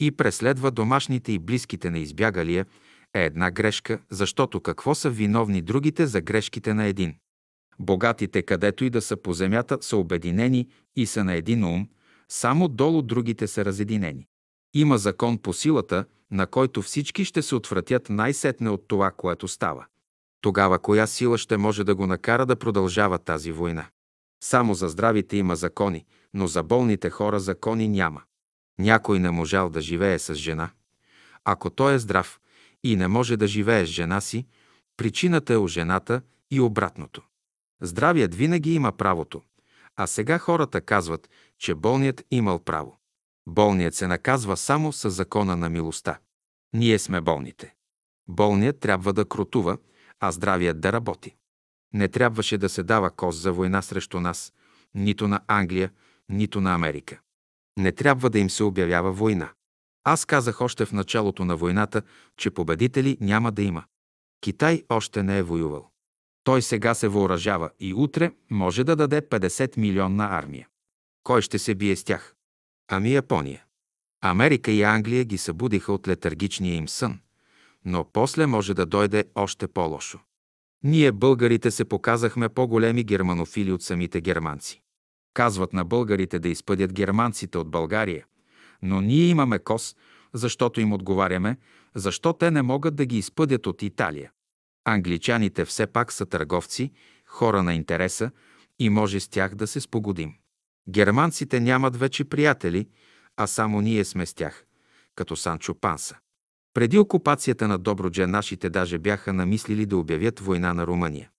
и 0.00 0.10
преследва 0.10 0.70
домашните 0.70 1.32
и 1.32 1.38
близките 1.38 1.90
на 1.90 1.98
избягалия, 1.98 2.66
е 3.14 3.24
една 3.24 3.50
грешка, 3.50 3.98
защото 4.10 4.60
какво 4.60 4.94
са 4.94 5.10
виновни 5.10 5.62
другите 5.62 6.06
за 6.06 6.20
грешките 6.20 6.74
на 6.74 6.84
един? 6.84 7.14
Богатите, 7.78 8.42
където 8.42 8.84
и 8.84 8.90
да 8.90 9.02
са 9.02 9.16
по 9.16 9.32
земята, 9.32 9.78
са 9.80 9.96
обединени 9.96 10.68
и 10.96 11.06
са 11.06 11.24
на 11.24 11.34
един 11.34 11.64
ум, 11.64 11.88
само 12.32 12.68
долу 12.68 13.02
другите 13.02 13.46
са 13.46 13.64
разединени. 13.64 14.26
Има 14.74 14.98
закон 14.98 15.38
по 15.38 15.52
силата, 15.52 16.04
на 16.30 16.46
който 16.46 16.82
всички 16.82 17.24
ще 17.24 17.42
се 17.42 17.54
отвратят 17.54 18.08
най-сетне 18.08 18.70
от 18.70 18.88
това, 18.88 19.10
което 19.10 19.48
става. 19.48 19.86
Тогава 20.40 20.78
коя 20.78 21.06
сила 21.06 21.38
ще 21.38 21.56
може 21.56 21.84
да 21.84 21.94
го 21.94 22.06
накара 22.06 22.46
да 22.46 22.56
продължава 22.56 23.18
тази 23.18 23.52
война? 23.52 23.86
Само 24.44 24.74
за 24.74 24.88
здравите 24.88 25.36
има 25.36 25.56
закони, 25.56 26.04
но 26.34 26.46
за 26.46 26.62
болните 26.62 27.10
хора 27.10 27.40
закони 27.40 27.88
няма. 27.88 28.22
Някой 28.78 29.18
не 29.18 29.30
можал 29.30 29.70
да 29.70 29.80
живее 29.80 30.18
с 30.18 30.34
жена. 30.34 30.70
Ако 31.44 31.70
той 31.70 31.94
е 31.94 31.98
здрав 31.98 32.40
и 32.84 32.96
не 32.96 33.08
може 33.08 33.36
да 33.36 33.46
живее 33.46 33.86
с 33.86 33.88
жена 33.88 34.20
си, 34.20 34.46
причината 34.96 35.54
е 35.54 35.56
у 35.56 35.68
жената 35.68 36.22
и 36.50 36.60
обратното. 36.60 37.22
Здравият 37.82 38.34
винаги 38.34 38.74
има 38.74 38.92
правото, 38.92 39.42
а 39.96 40.06
сега 40.06 40.38
хората 40.38 40.80
казват, 40.80 41.28
че 41.62 41.74
болният 41.74 42.24
имал 42.30 42.58
право. 42.58 42.98
Болният 43.46 43.94
се 43.94 44.06
наказва 44.06 44.56
само 44.56 44.92
с 44.92 45.10
закона 45.10 45.56
на 45.56 45.68
милостта. 45.68 46.18
Ние 46.74 46.98
сме 46.98 47.20
болните. 47.20 47.74
Болният 48.28 48.80
трябва 48.80 49.12
да 49.12 49.24
кротува, 49.24 49.78
а 50.20 50.32
здравият 50.32 50.80
да 50.80 50.92
работи. 50.92 51.36
Не 51.94 52.08
трябваше 52.08 52.58
да 52.58 52.68
се 52.68 52.82
дава 52.82 53.10
коз 53.10 53.36
за 53.36 53.52
война 53.52 53.82
срещу 53.82 54.20
нас, 54.20 54.52
нито 54.94 55.28
на 55.28 55.40
Англия, 55.46 55.90
нито 56.28 56.60
на 56.60 56.74
Америка. 56.74 57.20
Не 57.78 57.92
трябва 57.92 58.30
да 58.30 58.38
им 58.38 58.50
се 58.50 58.64
обявява 58.64 59.12
война. 59.12 59.50
Аз 60.04 60.24
казах 60.24 60.60
още 60.60 60.86
в 60.86 60.92
началото 60.92 61.44
на 61.44 61.56
войната, 61.56 62.02
че 62.36 62.50
победители 62.50 63.16
няма 63.20 63.52
да 63.52 63.62
има. 63.62 63.84
Китай 64.40 64.82
още 64.88 65.22
не 65.22 65.38
е 65.38 65.42
воювал. 65.42 65.90
Той 66.44 66.62
сега 66.62 66.94
се 66.94 67.08
въоръжава 67.08 67.70
и 67.80 67.94
утре 67.94 68.32
може 68.50 68.84
да 68.84 68.96
даде 68.96 69.28
50 69.28 69.78
милионна 69.78 70.24
армия. 70.24 70.68
Кой 71.24 71.42
ще 71.42 71.58
се 71.58 71.74
бие 71.74 71.96
с 71.96 72.04
тях? 72.04 72.34
Ами 72.88 73.12
Япония. 73.12 73.64
Америка 74.20 74.70
и 74.70 74.82
Англия 74.82 75.24
ги 75.24 75.38
събудиха 75.38 75.92
от 75.92 76.08
летаргичния 76.08 76.74
им 76.74 76.88
сън, 76.88 77.20
но 77.84 78.06
после 78.12 78.46
може 78.46 78.74
да 78.74 78.86
дойде 78.86 79.24
още 79.34 79.68
по-лошо. 79.68 80.20
Ние, 80.84 81.12
българите, 81.12 81.70
се 81.70 81.84
показахме 81.84 82.48
по-големи 82.48 83.04
германофили 83.04 83.72
от 83.72 83.82
самите 83.82 84.20
германци. 84.20 84.82
Казват 85.34 85.72
на 85.72 85.84
българите 85.84 86.38
да 86.38 86.48
изпъдят 86.48 86.92
германците 86.92 87.58
от 87.58 87.70
България, 87.70 88.26
но 88.82 89.00
ние 89.00 89.26
имаме 89.26 89.58
кос, 89.58 89.96
защото 90.32 90.80
им 90.80 90.92
отговаряме, 90.92 91.56
защо 91.94 92.32
те 92.32 92.50
не 92.50 92.62
могат 92.62 92.96
да 92.96 93.06
ги 93.06 93.18
изпъдят 93.18 93.66
от 93.66 93.82
Италия. 93.82 94.32
Англичаните 94.84 95.64
все 95.64 95.86
пак 95.86 96.12
са 96.12 96.26
търговци, 96.26 96.92
хора 97.26 97.62
на 97.62 97.74
интереса 97.74 98.30
и 98.78 98.88
може 98.88 99.20
с 99.20 99.28
тях 99.28 99.54
да 99.54 99.66
се 99.66 99.80
спогодим. 99.80 100.34
Германците 100.88 101.60
нямат 101.60 101.96
вече 101.96 102.24
приятели, 102.24 102.88
а 103.36 103.46
само 103.46 103.80
ние 103.80 104.04
сме 104.04 104.26
с 104.26 104.34
тях, 104.34 104.64
като 105.14 105.36
Санчо 105.36 105.74
Панса. 105.74 106.16
Преди 106.74 106.98
окупацията 106.98 107.68
на 107.68 107.78
Добродже 107.78 108.26
нашите 108.26 108.70
даже 108.70 108.98
бяха 108.98 109.32
намислили 109.32 109.86
да 109.86 109.96
обявят 109.96 110.40
война 110.40 110.74
на 110.74 110.86
Румъния. 110.86 111.30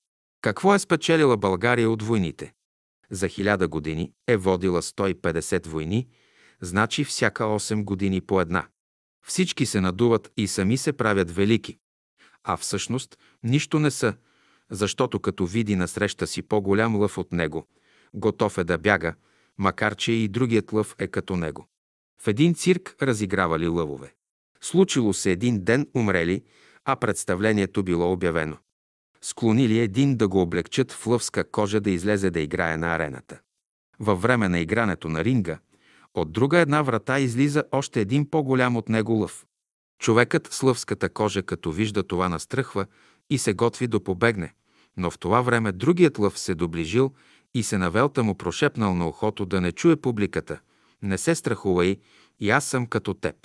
Какво 0.41 0.76
е 0.76 0.80
спечелила 0.80 1.38
България 1.38 1.90
от 1.90 2.03
войните? 2.03 2.53
За 3.11 3.28
хиляда 3.28 3.68
години 3.68 4.11
е 4.28 4.38
водила 4.38 4.82
150 4.82 5.68
войни, 5.68 6.07
значи 6.61 7.03
всяка 7.03 7.44
8 7.44 7.84
години 7.84 8.22
по 8.22 8.41
една. 8.41 8.68
Всички 9.26 9.65
се 9.65 9.82
надуват 9.82 10.32
и 10.38 10.48
сами 10.48 10.78
се 10.78 10.94
правят 10.94 11.32
велики. 11.32 11.78
А 12.44 12.57
всъщност 12.57 13.18
нищо 13.44 13.80
не 13.80 13.91
са, 13.91 14.14
защото 14.72 15.20
като 15.20 15.45
види 15.45 15.76
насреща 15.76 16.28
си 16.28 16.41
по-голям 16.41 16.95
лъв 16.95 17.18
от 17.18 17.32
него, 17.32 17.68
готов 18.14 18.57
е 18.57 18.64
да 18.64 18.78
бяга, 18.78 19.15
макар 19.57 19.95
че 19.95 20.11
и 20.11 20.27
другият 20.27 20.73
лъв 20.73 20.95
е 20.99 21.07
като 21.07 21.35
него. 21.35 21.67
В 22.21 22.27
един 22.27 22.55
цирк 22.55 22.95
разигравали 23.01 23.67
лъвове. 23.67 24.13
Случило 24.61 25.13
се 25.13 25.31
един 25.31 25.63
ден 25.63 25.88
умрели, 25.95 26.43
а 26.85 26.95
представлението 26.95 27.84
било 27.84 28.11
обявено. 28.11 28.57
Склонили 29.21 29.80
един 29.80 30.17
да 30.17 30.27
го 30.27 30.41
облегчат 30.41 30.91
в 30.91 31.07
лъвска 31.07 31.51
кожа 31.51 31.81
да 31.81 31.91
излезе 31.91 32.30
да 32.31 32.39
играе 32.39 32.77
на 32.77 32.95
арената. 32.95 33.39
Във 33.99 34.21
време 34.21 34.49
на 34.49 34.59
игрането 34.59 35.09
на 35.09 35.23
ринга, 35.23 35.59
от 36.13 36.31
друга 36.31 36.59
една 36.59 36.81
врата 36.81 37.19
излиза 37.19 37.63
още 37.71 38.01
един 38.01 38.30
по-голям 38.30 38.77
от 38.77 38.89
него 38.89 39.13
лъв. 39.13 39.45
Човекът 39.99 40.47
с 40.47 40.63
лъвската 40.63 41.09
кожа, 41.09 41.43
като 41.43 41.71
вижда 41.71 42.03
това, 42.03 42.30
настръхва 42.30 42.85
и 43.30 43.38
се 43.38 43.53
готви 43.53 43.88
да 43.88 44.03
побегне, 44.03 44.53
но 44.97 45.11
в 45.11 45.19
това 45.19 45.41
време 45.41 45.71
другият 45.71 46.19
лъв 46.19 46.39
се 46.39 46.55
доближил 46.55 47.13
и 47.53 47.63
се 47.63 47.77
навелта 47.77 48.23
му 48.23 48.35
прошепнал 48.35 48.95
на 48.95 49.07
ухото 49.07 49.45
да 49.45 49.61
не 49.61 49.71
чуе 49.71 49.95
публиката. 49.95 50.59
Не 51.01 51.17
се 51.17 51.35
страхувай, 51.35 51.97
и 52.39 52.49
аз 52.49 52.65
съм 52.65 52.85
като 52.85 53.13
теб. 53.13 53.35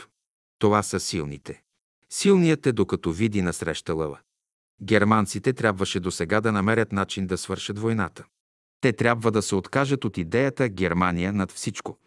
Това 0.58 0.82
са 0.82 1.00
силните. 1.00 1.62
Силният 2.10 2.66
е 2.66 2.72
докато 2.72 3.12
види 3.12 3.42
насреща 3.42 3.94
лъва. 3.94 4.18
Германците 4.82 5.52
трябваше 5.52 6.00
до 6.00 6.10
сега 6.10 6.40
да 6.40 6.52
намерят 6.52 6.92
начин 6.92 7.26
да 7.26 7.38
свършат 7.38 7.78
войната. 7.78 8.24
Те 8.80 8.92
трябва 8.92 9.30
да 9.30 9.42
се 9.42 9.54
откажат 9.54 10.04
от 10.04 10.18
идеята 10.18 10.68
Германия 10.68 11.32
над 11.32 11.52
всичко. 11.52 11.98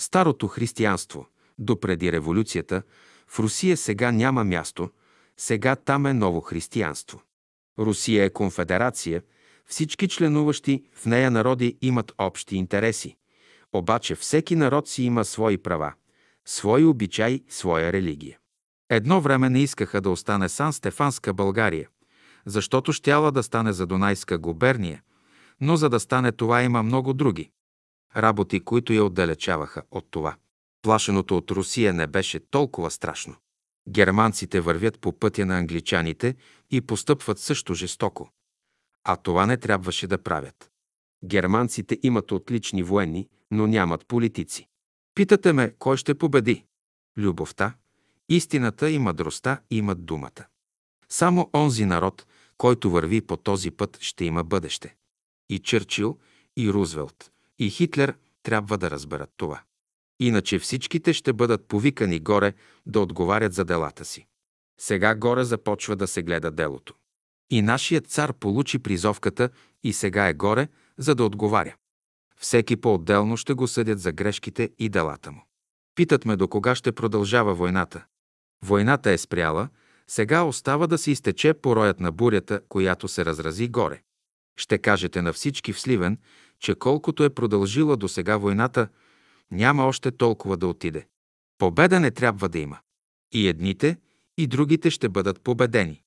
Старото 0.00 0.48
християнство, 0.48 1.26
допреди 1.58 2.12
революцията, 2.12 2.82
в 3.28 3.38
Русия 3.38 3.76
сега 3.76 4.12
няма 4.12 4.44
място, 4.44 4.90
сега 5.36 5.76
там 5.76 6.06
е 6.06 6.14
ново 6.14 6.40
християнство. 6.40 7.22
Русия 7.78 8.24
е 8.24 8.30
конфедерация, 8.30 9.22
всички 9.70 10.08
членуващи 10.08 10.84
в 10.94 11.06
нея 11.06 11.30
народи 11.30 11.78
имат 11.80 12.12
общи 12.18 12.56
интереси. 12.56 13.16
Обаче 13.72 14.14
всеки 14.14 14.56
народ 14.56 14.88
си 14.88 15.02
има 15.02 15.24
свои 15.24 15.58
права, 15.58 15.92
свои 16.46 16.84
обичаи, 16.84 17.44
своя 17.48 17.92
религия. 17.92 18.38
Едно 18.90 19.20
време 19.20 19.50
не 19.50 19.62
искаха 19.62 20.00
да 20.00 20.10
остане 20.10 20.48
Сан 20.48 20.72
Стефанска 20.72 21.34
България, 21.34 21.88
защото 22.46 22.92
щяла 22.92 23.32
да 23.32 23.42
стане 23.42 23.72
за 23.72 23.86
Дунайска 23.86 24.38
губерния, 24.38 25.02
но 25.60 25.76
за 25.76 25.88
да 25.88 26.00
стане 26.00 26.32
това 26.32 26.62
има 26.62 26.82
много 26.82 27.12
други 27.12 27.50
работи, 28.16 28.60
които 28.60 28.92
я 28.92 29.04
отдалечаваха 29.04 29.82
от 29.90 30.06
това. 30.10 30.36
Плашеното 30.82 31.36
от 31.36 31.50
Русия 31.50 31.94
не 31.94 32.06
беше 32.06 32.40
толкова 32.50 32.90
страшно. 32.90 33.34
Германците 33.88 34.60
вървят 34.60 35.00
по 35.00 35.18
пътя 35.18 35.46
на 35.46 35.58
англичаните 35.58 36.34
и 36.70 36.80
постъпват 36.80 37.38
също 37.38 37.74
жестоко. 37.74 38.30
А 39.04 39.16
това 39.16 39.46
не 39.46 39.56
трябваше 39.56 40.06
да 40.06 40.22
правят. 40.22 40.70
Германците 41.24 41.98
имат 42.02 42.32
отлични 42.32 42.82
военни, 42.82 43.28
но 43.50 43.66
нямат 43.66 44.06
политици. 44.06 44.68
Питате 45.14 45.52
ме, 45.52 45.74
кой 45.78 45.96
ще 45.96 46.14
победи? 46.14 46.64
Любовта, 47.18 47.74
истината 48.28 48.90
и 48.90 48.98
мъдростта 48.98 49.60
имат 49.70 50.04
думата. 50.04 50.46
Само 51.08 51.50
онзи 51.54 51.84
народ, 51.84 52.26
който 52.58 52.90
върви 52.90 53.20
по 53.20 53.36
този 53.36 53.70
път, 53.70 53.98
ще 54.00 54.24
има 54.24 54.44
бъдеще. 54.44 54.96
И 55.48 55.58
Чърчил, 55.58 56.18
и 56.56 56.72
Рузвелт, 56.72 57.30
и 57.58 57.70
Хитлер 57.70 58.14
трябва 58.42 58.78
да 58.78 58.90
разберат 58.90 59.30
това. 59.36 59.62
Иначе 60.20 60.58
всичките 60.58 61.12
ще 61.12 61.32
бъдат 61.32 61.68
повикани 61.68 62.20
горе 62.20 62.54
да 62.86 63.00
отговарят 63.00 63.52
за 63.52 63.64
делата 63.64 64.04
си. 64.04 64.26
Сега 64.80 65.14
горе 65.14 65.44
започва 65.44 65.96
да 65.96 66.06
се 66.06 66.22
гледа 66.22 66.50
делото. 66.50 66.94
И 67.50 67.62
нашият 67.62 68.06
цар 68.06 68.32
получи 68.32 68.78
призовката 68.78 69.50
и 69.82 69.92
сега 69.92 70.28
е 70.28 70.34
горе, 70.34 70.68
за 70.98 71.14
да 71.14 71.24
отговаря. 71.24 71.74
Всеки 72.36 72.76
по-отделно 72.76 73.36
ще 73.36 73.54
го 73.54 73.68
съдят 73.68 74.00
за 74.00 74.12
грешките 74.12 74.70
и 74.78 74.88
делата 74.88 75.32
му. 75.32 75.44
Питат 75.94 76.24
ме 76.24 76.36
до 76.36 76.48
кога 76.48 76.74
ще 76.74 76.92
продължава 76.92 77.54
войната. 77.54 78.04
Войната 78.64 79.10
е 79.10 79.18
спряла, 79.18 79.68
сега 80.08 80.42
остава 80.42 80.86
да 80.86 80.98
се 80.98 81.10
изтече 81.10 81.54
пороят 81.54 82.00
на 82.00 82.12
бурята, 82.12 82.60
която 82.68 83.08
се 83.08 83.24
разрази 83.24 83.68
горе. 83.68 84.02
Ще 84.56 84.78
кажете 84.78 85.22
на 85.22 85.32
всички 85.32 85.72
в 85.72 85.80
Сливен, 85.80 86.18
че 86.58 86.74
колкото 86.74 87.24
е 87.24 87.30
продължила 87.30 87.96
до 87.96 88.08
сега 88.08 88.36
войната, 88.36 88.88
няма 89.50 89.84
още 89.84 90.10
толкова 90.10 90.56
да 90.56 90.66
отиде. 90.66 91.06
Победа 91.58 92.00
не 92.00 92.10
трябва 92.10 92.48
да 92.48 92.58
има. 92.58 92.78
И 93.32 93.48
едните, 93.48 93.96
и 94.38 94.46
другите 94.46 94.90
ще 94.90 95.08
бъдат 95.08 95.40
победени. 95.40 96.02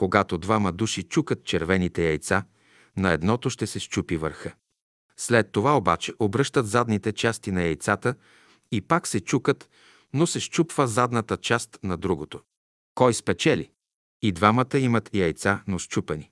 Когато 0.00 0.38
двама 0.38 0.72
души 0.72 1.02
чукат 1.02 1.44
червените 1.44 2.08
яйца, 2.08 2.44
на 2.96 3.12
едното 3.12 3.50
ще 3.50 3.66
се 3.66 3.78
щупи 3.78 4.16
върха. 4.16 4.54
След 5.16 5.52
това 5.52 5.76
обаче 5.76 6.12
обръщат 6.18 6.66
задните 6.66 7.12
части 7.12 7.52
на 7.52 7.62
яйцата 7.62 8.14
и 8.72 8.80
пак 8.80 9.06
се 9.06 9.20
чукат, 9.20 9.68
но 10.12 10.26
се 10.26 10.40
щупва 10.40 10.86
задната 10.86 11.36
част 11.36 11.78
на 11.82 11.96
другото. 11.96 12.40
Кой 12.94 13.14
спечели? 13.14 13.70
И 14.22 14.32
двамата 14.32 14.78
имат 14.78 15.14
яйца, 15.14 15.62
но 15.66 15.78
щупани. 15.78 16.30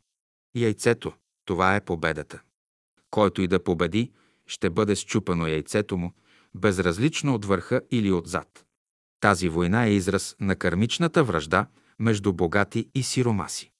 Яйцето, 0.54 1.12
това 1.44 1.76
е 1.76 1.84
победата. 1.84 2.40
Който 3.10 3.42
и 3.42 3.48
да 3.48 3.64
победи, 3.64 4.12
ще 4.46 4.70
бъде 4.70 4.94
щупано 4.94 5.46
яйцето 5.46 5.96
му, 5.96 6.12
безразлично 6.54 7.34
от 7.34 7.44
върха 7.44 7.80
или 7.90 8.12
отзад. 8.12 8.64
Тази 9.20 9.48
война 9.48 9.84
е 9.84 9.92
израз 9.92 10.36
на 10.40 10.56
кармичната 10.56 11.24
връжда 11.24 11.66
между 11.98 12.32
богати 12.32 12.88
и 12.94 13.02
сиромаси. 13.02 13.70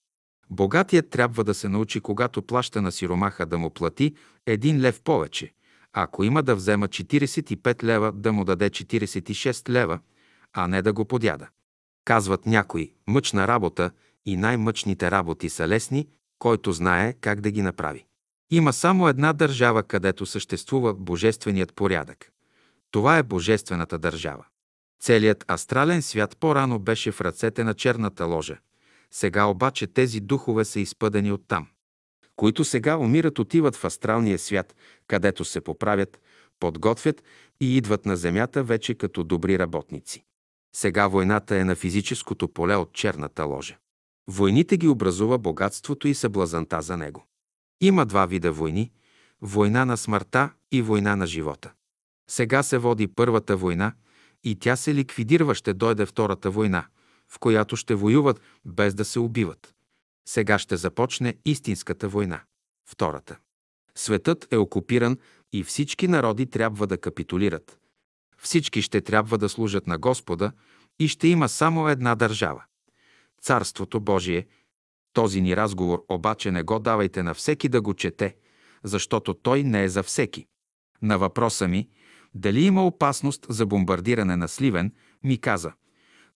Богатият 0.50 1.10
трябва 1.10 1.44
да 1.44 1.55
се 1.55 1.68
научи, 1.68 2.00
когато 2.00 2.42
плаща 2.42 2.82
на 2.82 2.92
сиромаха 2.92 3.47
да 3.47 3.58
му 3.58 3.70
плати 3.70 4.14
един 4.47 4.80
лев 4.80 5.02
повече, 5.02 5.52
ако 5.92 6.24
има 6.24 6.42
да 6.42 6.56
взема 6.56 6.88
45 6.88 7.82
лева, 7.82 8.12
да 8.12 8.32
му 8.32 8.44
даде 8.44 8.70
46 8.70 9.68
лева, 9.68 9.98
а 10.52 10.68
не 10.68 10.82
да 10.82 10.92
го 10.92 11.05
подяда. 11.05 11.48
Казват 12.05 12.47
някои, 12.47 12.92
мъчна 13.06 13.48
работа 13.48 13.90
и 14.26 14.36
най-мъчните 14.36 15.10
работи 15.10 15.48
са 15.48 15.68
лесни, 15.68 16.08
който 16.38 16.72
знае 16.72 17.12
как 17.12 17.40
да 17.40 17.50
ги 17.50 17.62
направи. 17.62 18.05
Има 18.50 18.72
само 18.72 19.08
една 19.08 19.32
държава, 19.32 19.82
където 19.82 20.26
съществува 20.26 20.94
божественият 20.94 21.74
порядък. 21.74 22.32
Това 22.90 23.18
е 23.18 23.22
божествената 23.22 23.98
държава. 23.98 24.44
Целият 25.00 25.44
астрален 25.50 26.02
свят 26.02 26.36
по-рано 26.40 26.78
беше 26.78 27.12
в 27.12 27.20
ръцете 27.20 27.64
на 27.64 27.74
черната 27.74 28.24
ложа. 28.24 28.58
Сега 29.10 29.44
обаче 29.44 29.86
тези 29.86 30.20
духове 30.20 30.64
са 30.64 30.80
изпъдени 30.80 31.32
оттам. 31.32 31.66
Които 32.36 32.64
сега 32.64 32.96
умират, 32.96 33.38
отиват 33.38 33.76
в 33.76 33.84
астралния 33.84 34.38
свят, 34.38 34.74
където 35.06 35.44
се 35.44 35.60
поправят, 35.60 36.20
подготвят 36.60 37.22
и 37.60 37.76
идват 37.76 38.06
на 38.06 38.16
земята 38.16 38.62
вече 38.62 38.94
като 38.94 39.24
добри 39.24 39.58
работници. 39.58 40.24
Сега 40.76 41.08
войната 41.08 41.56
е 41.56 41.64
на 41.64 41.74
физическото 41.74 42.48
поле 42.48 42.76
от 42.76 42.92
черната 42.92 43.44
ложа. 43.44 43.76
Войните 44.28 44.76
ги 44.76 44.88
образува 44.88 45.38
богатството 45.38 46.08
и 46.08 46.14
съблазанта 46.14 46.82
за 46.82 46.96
него. 46.96 47.26
Има 47.80 48.06
два 48.06 48.26
вида 48.26 48.52
войни– 48.52 48.92
война 49.42 49.84
на 49.84 49.96
смъртта 49.96 50.50
и 50.72 50.82
война 50.82 51.16
на 51.16 51.26
живота. 51.26 51.72
Сега 52.30 52.62
се 52.62 52.78
води 52.78 53.08
първата 53.08 53.56
война 53.56 53.92
и 54.50 54.56
тя 54.56 54.76
се 54.76 54.94
ликвидирва, 54.94 55.54
ще 55.54 55.74
дойде 55.74 56.06
втората 56.06 56.50
война, 56.50 56.86
в 57.28 57.38
която 57.38 57.76
ще 57.76 57.94
воюват 57.94 58.40
без 58.64 58.94
да 58.94 59.04
се 59.04 59.18
убиват. 59.18 59.74
Сега 60.28 60.58
ще 60.58 60.76
започне 60.76 61.34
истинската 61.44 62.08
война. 62.08 62.40
Втората. 62.90 63.38
Светът 63.94 64.52
е 64.52 64.56
окупиран 64.56 65.18
и 65.52 65.64
всички 65.64 66.08
народи 66.08 66.46
трябва 66.46 66.86
да 66.86 66.98
капитулират. 66.98 67.78
Всички 68.38 68.82
ще 68.82 69.00
трябва 69.00 69.38
да 69.38 69.48
служат 69.48 69.86
на 69.86 69.98
Господа 69.98 70.52
и 70.98 71.08
ще 71.08 71.28
има 71.28 71.48
само 71.48 71.88
една 71.88 72.14
държава. 72.14 72.64
Царството 73.42 74.00
Божие. 74.00 74.46
Този 75.12 75.40
ни 75.40 75.56
разговор 75.56 76.04
обаче 76.08 76.50
не 76.50 76.62
го 76.62 76.78
давайте 76.78 77.22
на 77.22 77.34
всеки 77.34 77.68
да 77.68 77.80
го 77.80 77.94
чете, 77.94 78.36
защото 78.84 79.34
той 79.34 79.62
не 79.62 79.84
е 79.84 79.88
за 79.88 80.02
всеки. 80.02 80.46
На 81.02 81.18
въпроса 81.18 81.68
ми, 81.68 81.88
дали 82.39 82.65
има 82.65 82.86
опасност 82.86 83.47
за 83.49 83.67
бомбардиране 83.67 84.36
на 84.36 84.49
Сливен, 84.49 84.92
ми 85.25 85.39
каза, 85.39 85.73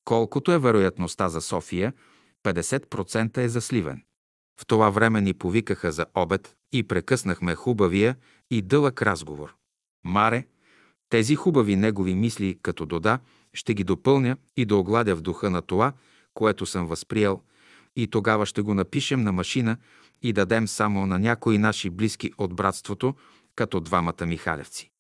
колкото 0.05 0.53
е 0.53 0.59
вероятността 0.59 1.29
за 1.29 1.41
София, 1.41 1.93
50% 2.45 3.39
е 3.39 3.49
за 3.49 3.61
Сливен. 3.61 4.03
В 4.61 4.67
това 4.67 4.91
време 4.91 5.21
ни 5.21 5.35
повикаха 5.35 5.93
за 5.93 6.07
обед 6.15 6.57
и 6.73 6.83
прекъснахме 6.83 7.55
хубавия 7.55 8.17
и 8.51 8.63
дълъг 8.63 9.03
разговор. 9.03 9.55
Маре, 10.05 10.47
тези 11.09 11.35
хубави 11.35 11.77
негови 11.77 12.15
мисли, 12.15 12.59
като 12.63 12.87
дода, 12.87 13.19
ще 13.55 13.75
ги 13.75 13.85
допълня 13.85 14.37
и 14.57 14.65
да 14.65 14.77
огладя 14.77 15.17
в 15.17 15.23
духа 15.23 15.51
на 15.51 15.63
това, 15.63 15.93
което 16.35 16.67
съм 16.67 16.87
възприел, 16.87 17.41
и 17.97 18.07
тогава 18.07 18.47
ще 18.47 18.63
го 18.63 18.75
напишем 18.75 19.23
на 19.23 19.33
машина 19.33 19.77
и 20.23 20.33
дадем 20.33 20.69
само 20.69 21.07
на 21.07 21.19
някои 21.19 21.59
наши 21.59 21.91
близки 21.91 22.33
от 22.39 22.55
братството, 22.55 23.15
като 23.55 23.81
двамата 23.81 24.27
Михалевци. 24.27 24.92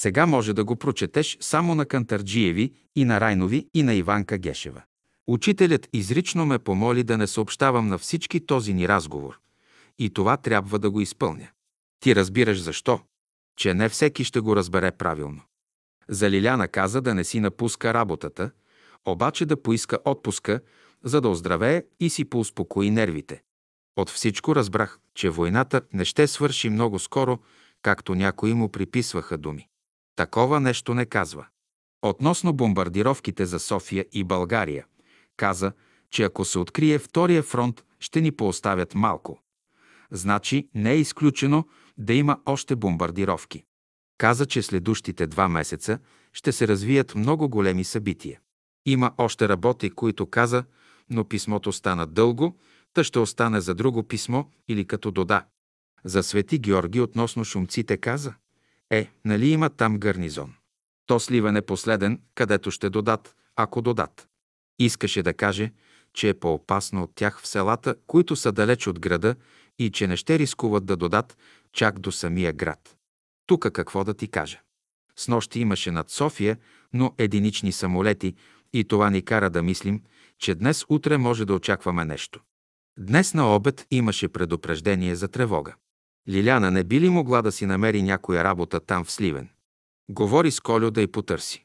Сега 0.00 0.26
може 0.26 0.52
да 0.52 0.64
го 0.64 0.76
прочетеш 0.76 1.38
само 1.40 1.74
на 1.74 1.86
Кантарджиеви 1.86 2.72
и 2.96 3.04
на 3.04 3.20
Райнови 3.20 3.68
и 3.74 3.82
на 3.82 3.94
Иванка 3.94 4.38
Гешева. 4.38 4.82
Учителят 5.26 5.88
изрично 5.92 6.46
ме 6.46 6.58
помоли 6.58 7.02
да 7.02 7.18
не 7.18 7.26
съобщавам 7.26 7.88
на 7.88 7.98
всички 7.98 8.46
този 8.46 8.74
ни 8.74 8.88
разговор. 8.88 9.40
И 9.98 10.10
това 10.10 10.36
трябва 10.36 10.78
да 10.78 10.90
го 10.90 11.00
изпълня. 11.00 11.48
Ти 12.00 12.16
разбираш 12.16 12.62
защо? 12.62 13.00
Че 13.56 13.74
не 13.74 13.88
всеки 13.88 14.24
ще 14.24 14.40
го 14.40 14.56
разбере 14.56 14.92
правилно. 14.92 15.40
За 16.08 16.30
Лиляна 16.30 16.68
каза 16.68 17.00
да 17.00 17.14
не 17.14 17.24
си 17.24 17.40
напуска 17.40 17.94
работата, 17.94 18.50
обаче 19.04 19.46
да 19.46 19.62
поиска 19.62 19.98
отпуска, 20.04 20.60
за 21.04 21.20
да 21.20 21.28
оздравее 21.28 21.82
и 22.00 22.10
си 22.10 22.24
поуспокои 22.24 22.90
нервите. 22.90 23.42
От 23.96 24.10
всичко 24.10 24.54
разбрах, 24.54 24.98
че 25.14 25.30
войната 25.30 25.80
не 25.92 26.04
ще 26.04 26.26
свърши 26.26 26.70
много 26.70 26.98
скоро, 26.98 27.38
както 27.82 28.14
някои 28.14 28.54
му 28.54 28.68
приписваха 28.68 29.38
думи. 29.38 29.68
Такова 30.18 30.60
нещо 30.60 30.94
не 30.94 31.06
казва. 31.06 31.46
Относно 32.02 32.52
бомбардировките 32.52 33.46
за 33.46 33.58
София 33.58 34.06
и 34.12 34.24
България, 34.24 34.86
каза, 35.36 35.72
че 36.10 36.22
ако 36.22 36.44
се 36.44 36.58
открие 36.58 36.98
втория 36.98 37.42
фронт, 37.42 37.84
ще 38.00 38.20
ни 38.20 38.32
пооставят 38.32 38.94
малко. 38.94 39.40
Значи 40.10 40.68
не 40.74 40.92
е 40.92 40.98
изключено 40.98 41.64
да 41.98 42.14
има 42.14 42.38
още 42.46 42.76
бомбардировки. 42.76 43.64
Каза, 44.18 44.46
че 44.46 44.62
следущите 44.62 45.26
два 45.26 45.48
месеца 45.48 45.98
ще 46.32 46.52
се 46.52 46.68
развият 46.68 47.14
много 47.14 47.48
големи 47.48 47.84
събития. 47.84 48.40
Има 48.86 49.12
още 49.18 49.48
работи, 49.48 49.90
които 49.90 50.26
каза, 50.26 50.64
но 51.10 51.24
писмото 51.24 51.72
стана 51.72 52.06
дълго, 52.06 52.56
та 52.94 53.04
ще 53.04 53.18
остане 53.18 53.60
за 53.60 53.74
друго 53.74 54.02
писмо 54.02 54.44
или 54.68 54.84
като 54.84 55.10
дода. 55.10 55.46
За 56.04 56.22
Свети 56.22 56.58
Георги 56.58 57.00
относно 57.00 57.44
шумците 57.44 57.96
каза, 57.96 58.34
е, 58.90 59.10
нали 59.24 59.48
има 59.48 59.70
там 59.70 59.98
гарнизон? 59.98 60.54
То 61.06 61.20
сливен 61.20 61.56
е 61.56 61.62
последен, 61.62 62.20
където 62.34 62.70
ще 62.70 62.90
додат, 62.90 63.34
ако 63.56 63.82
додат. 63.82 64.28
Искаше 64.78 65.22
да 65.22 65.34
каже, 65.34 65.72
че 66.14 66.28
е 66.28 66.34
по-опасно 66.34 67.02
от 67.02 67.14
тях 67.14 67.40
в 67.40 67.46
селата, 67.46 67.94
които 68.06 68.36
са 68.36 68.52
далеч 68.52 68.86
от 68.86 69.00
града 69.00 69.34
и 69.78 69.90
че 69.90 70.06
не 70.06 70.16
ще 70.16 70.38
рискуват 70.38 70.86
да 70.86 70.96
додат 70.96 71.36
чак 71.72 71.98
до 71.98 72.12
самия 72.12 72.52
град. 72.52 72.96
Тук 73.46 73.72
какво 73.72 74.04
да 74.04 74.14
ти 74.14 74.28
кажа? 74.28 74.60
С 75.16 75.28
нощи 75.28 75.60
имаше 75.60 75.90
над 75.90 76.10
София, 76.10 76.58
но 76.92 77.14
единични 77.18 77.72
самолети 77.72 78.34
и 78.72 78.84
това 78.84 79.10
ни 79.10 79.22
кара 79.22 79.50
да 79.50 79.62
мислим, 79.62 80.02
че 80.38 80.54
днес-утре 80.54 81.18
може 81.18 81.44
да 81.44 81.54
очакваме 81.54 82.04
нещо. 82.04 82.40
Днес 82.98 83.34
на 83.34 83.54
обед 83.54 83.86
имаше 83.90 84.28
предупреждение 84.28 85.14
за 85.14 85.28
тревога. 85.28 85.74
Лиляна 86.28 86.70
не 86.70 86.84
би 86.84 87.00
ли 87.00 87.08
могла 87.08 87.42
да 87.42 87.52
си 87.52 87.66
намери 87.66 88.02
някоя 88.02 88.44
работа 88.44 88.80
там 88.80 89.04
в 89.04 89.12
Сливен? 89.12 89.48
Говори 90.08 90.50
с 90.50 90.60
Колю 90.60 90.90
да 90.90 91.02
й 91.02 91.06
потърси. 91.06 91.64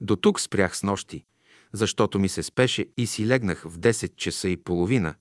До 0.00 0.16
тук 0.16 0.40
спрях 0.40 0.76
с 0.76 0.82
нощи, 0.82 1.24
защото 1.72 2.18
ми 2.18 2.28
се 2.28 2.42
спеше 2.42 2.86
и 2.96 3.06
си 3.06 3.26
легнах 3.26 3.62
в 3.64 3.78
10 3.78 4.16
часа 4.16 4.48
и 4.48 4.56
половина, 4.56 5.14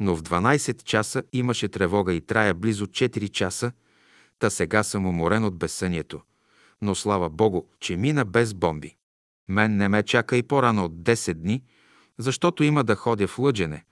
но 0.00 0.16
в 0.16 0.22
12 0.22 0.82
часа 0.82 1.22
имаше 1.32 1.68
тревога 1.68 2.12
и 2.12 2.20
трая 2.20 2.54
близо 2.54 2.86
4 2.86 3.30
часа, 3.30 3.72
та 4.38 4.50
сега 4.50 4.82
съм 4.82 5.06
уморен 5.06 5.44
от 5.44 5.58
безсънието. 5.58 6.20
Но 6.82 6.94
слава 6.94 7.30
Богу, 7.30 7.62
че 7.80 7.96
мина 7.96 8.24
без 8.24 8.54
бомби. 8.54 8.96
Мен 9.48 9.76
не 9.76 9.88
ме 9.88 10.02
чака 10.02 10.36
и 10.36 10.42
по-рано 10.42 10.84
от 10.84 10.92
10 10.92 11.34
дни, 11.34 11.62
защото 12.18 12.64
има 12.64 12.84
да 12.84 12.96
ходя 12.96 13.28
в 13.28 13.38
лъджене, 13.38 13.84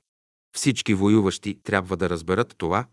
Всички 0.56 0.94
воюващи 0.94 1.64
трябва 1.64 1.98
да 1.98 2.10
разберат 2.10 2.56
това 2.58 2.86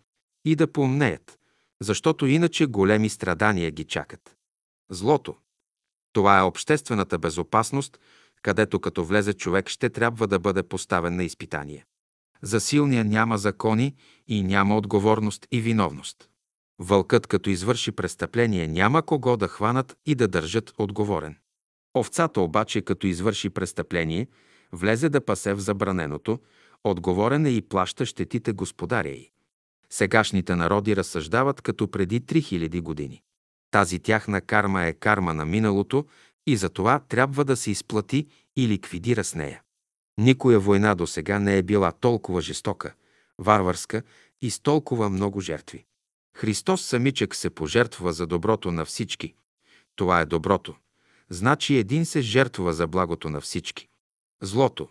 и 0.45 0.57
да 0.57 0.73
поумнеят, 0.73 1.39
защото 1.81 2.27
иначе 2.27 2.67
големи 2.67 3.09
страдания 3.09 3.71
ги 3.71 3.85
чакат. 3.85 4.37
Злото. 4.91 5.37
Това 6.13 6.39
е 6.39 6.43
обществената 6.43 7.19
безопасност, 7.19 7.99
където 8.43 8.81
като 8.81 9.05
влезе 9.05 9.33
човек 9.33 9.69
ще 9.69 9.91
трябва 9.91 10.27
да 10.27 10.39
бъде 10.39 10.63
поставен 10.63 11.17
на 11.17 11.25
изпитание. 11.25 11.85
За 12.43 12.61
силния 12.61 13.05
няма 13.05 13.39
закони 13.39 13.95
и 14.29 14.43
няма 14.43 14.77
отговорност 14.77 15.47
и 15.51 15.61
виновност. 15.61 16.29
Вълкът, 16.79 17.27
като 17.27 17.51
извърши 17.51 17.93
престъпление, 17.93 18.69
няма 18.69 19.03
кого 19.03 19.37
да 19.37 19.49
хванат 19.49 19.97
и 20.07 20.15
да 20.15 20.29
държат 20.29 20.73
отговорен. 20.79 21.37
Овцата 21.95 22.41
обаче, 22.41 22.83
като 22.83 23.07
извърши 23.07 23.51
престъпление, 23.51 24.27
влезе 24.73 25.09
да 25.09 25.25
пасе 25.25 25.55
в 25.55 25.61
забраненото, 25.61 26.39
отговорен 26.85 27.47
е 27.47 27.51
и 27.51 27.63
плаща 27.63 28.07
щетите 28.07 28.53
господаря 28.53 29.09
й. 29.09 29.31
Сегашните 29.91 30.55
народи 30.55 30.97
разсъждават 30.97 31.61
като 31.61 31.91
преди 31.91 32.21
3000 32.21 32.81
години. 32.81 33.23
Тази 33.71 33.99
тяхна 33.99 34.41
карма 34.41 34.85
е 34.85 34.93
карма 34.93 35.35
на 35.35 35.45
миналото 35.45 36.07
и 36.47 36.57
за 36.57 36.69
това 36.69 36.99
трябва 36.99 37.45
да 37.45 37.57
се 37.57 37.71
изплати 37.71 38.27
и 38.57 38.69
ликвидира 38.69 39.25
с 39.25 39.35
нея. 39.35 39.63
Никоя 40.19 40.61
война 40.61 40.95
до 40.95 41.07
сега 41.07 41.39
не 41.39 41.59
е 41.59 41.63
била 41.63 41.93
толкова 41.93 42.41
жестока, 42.41 42.95
варварска 43.39 44.03
и 44.43 44.51
с 44.51 44.61
толкова 44.61 45.11
много 45.11 45.41
жертви. 45.41 45.85
Христос 46.37 46.83
самичък 46.83 47.35
се 47.35 47.51
пожертва 47.51 48.13
за 48.13 48.27
доброто 48.27 48.73
на 48.73 48.85
всички. 48.85 49.35
Това 49.97 50.21
е 50.21 50.27
доброто. 50.27 50.75
Значи 51.31 51.77
един 51.77 52.07
се 52.07 52.21
жертва 52.21 52.73
за 52.73 52.87
благото 52.87 53.31
на 53.31 53.41
всички. 53.41 53.89
Злото. 54.43 54.89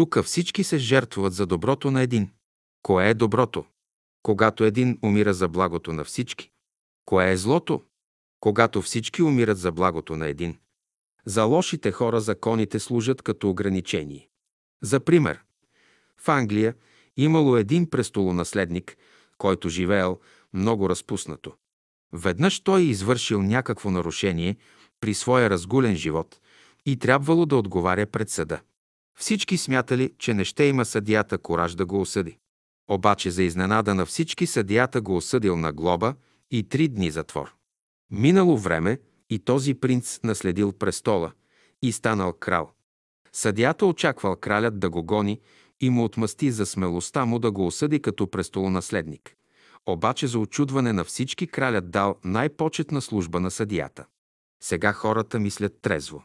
Тук 0.00 0.22
всички 0.24 0.64
се 0.64 0.78
жертвуват 0.78 1.32
за 1.32 1.46
доброто 1.46 1.90
на 1.90 2.02
един. 2.02 2.30
Кое 2.82 3.10
е 3.10 3.14
доброто? 3.14 3.64
Когато 4.22 4.64
един 4.64 4.98
умира 5.02 5.34
за 5.34 5.48
благото 5.48 5.92
на 5.92 6.04
всички. 6.04 6.50
Кое 7.04 7.30
е 7.30 7.36
злото? 7.36 7.82
Когато 8.40 8.82
всички 8.82 9.22
умират 9.22 9.58
за 9.58 9.72
благото 9.72 10.16
на 10.16 10.28
един. 10.28 10.58
За 11.26 11.44
лошите 11.44 11.92
хора 11.92 12.20
законите 12.20 12.78
служат 12.78 13.22
като 13.22 13.50
ограничение. 13.50 14.28
За 14.82 15.00
пример, 15.00 15.40
в 16.18 16.28
Англия 16.28 16.74
имало 17.16 17.56
един 17.56 17.90
престолонаследник, 17.90 18.96
който 19.38 19.68
живеел 19.68 20.20
много 20.52 20.88
разпуснато. 20.88 21.52
Веднъж 22.12 22.60
той 22.60 22.82
извършил 22.82 23.42
някакво 23.42 23.90
нарушение 23.90 24.56
при 25.00 25.14
своя 25.14 25.50
разгулен 25.50 25.96
живот 25.96 26.40
и 26.86 26.96
трябвало 26.98 27.46
да 27.46 27.56
отговаря 27.56 28.06
пред 28.06 28.30
съда. 28.30 28.60
Всички 29.18 29.56
смятали, 29.56 30.14
че 30.18 30.34
не 30.34 30.44
ще 30.44 30.64
има 30.64 30.84
съдията 30.84 31.38
кораж 31.38 31.74
да 31.74 31.86
го 31.86 32.00
осъди. 32.00 32.38
Обаче 32.90 33.30
за 33.30 33.42
изненада 33.42 33.94
на 33.94 34.06
всички 34.06 34.46
съдията 34.46 35.00
го 35.00 35.16
осъдил 35.16 35.56
на 35.56 35.72
глоба 35.72 36.14
и 36.50 36.68
три 36.68 36.88
дни 36.88 37.10
затвор. 37.10 37.54
Минало 38.10 38.58
време 38.58 38.98
И 39.30 39.38
този 39.38 39.74
принц 39.74 40.20
наследил 40.24 40.72
престола 40.72 41.32
и 41.82 41.92
станал 41.92 42.32
крал. 42.32 42.72
Съдията 43.32 43.86
очаквал 43.86 44.36
кралят 44.36 44.80
да 44.80 44.90
го 44.90 45.02
гони 45.02 45.40
и 45.80 45.90
му 45.90 46.04
отмъсти 46.04 46.50
за 46.50 46.66
смелостта 46.66 47.24
му 47.24 47.38
да 47.38 47.50
го 47.50 47.66
осъди 47.66 48.02
като 48.02 48.30
престолонаследник. 48.30 49.36
Обаче 49.86 50.26
за 50.26 50.38
очудване 50.38 50.92
на 50.92 51.04
всички 51.04 51.46
кралят 51.46 51.90
дал 51.90 52.16
най-почетна 52.24 53.00
служба 53.00 53.40
на 53.40 53.50
съдията. 53.50 54.06
Сега 54.62 54.92
хората 54.92 55.38
мислят 55.38 55.80
трезво. 55.82 56.22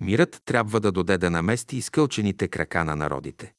Мирът 0.00 0.42
трябва 0.44 0.80
да 0.80 0.92
доде 0.92 1.18
да 1.18 1.30
намести 1.30 1.76
изкълчените 1.76 2.48
крака 2.48 2.84
на 2.84 2.96
народите. 2.96 3.52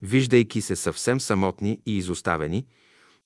Виждайки 0.01 0.61
се 0.61 0.76
съвсем 0.76 1.22
самотни 1.22 1.80
и 1.85 1.98
изоставени, 1.98 2.66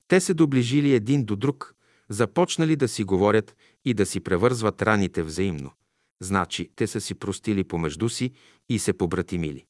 те 0.07 0.19
се 0.19 0.33
доближили 0.33 0.93
един 0.93 1.25
до 1.25 1.35
друг, 1.35 1.75
започнали 2.09 2.75
да 2.75 2.87
си 2.87 3.03
говорят 3.03 3.55
и 3.85 3.93
да 3.93 4.05
си 4.05 4.19
превързват 4.19 4.81
раните 4.81 5.23
взаимно. 5.23 5.71
Значи, 6.21 6.69
те 6.75 6.87
са 6.87 7.01
си 7.01 7.15
простили 7.15 7.63
помежду 7.63 8.09
си 8.09 8.31
и 8.69 8.79
се 8.79 8.93
побратимили. 8.93 9.65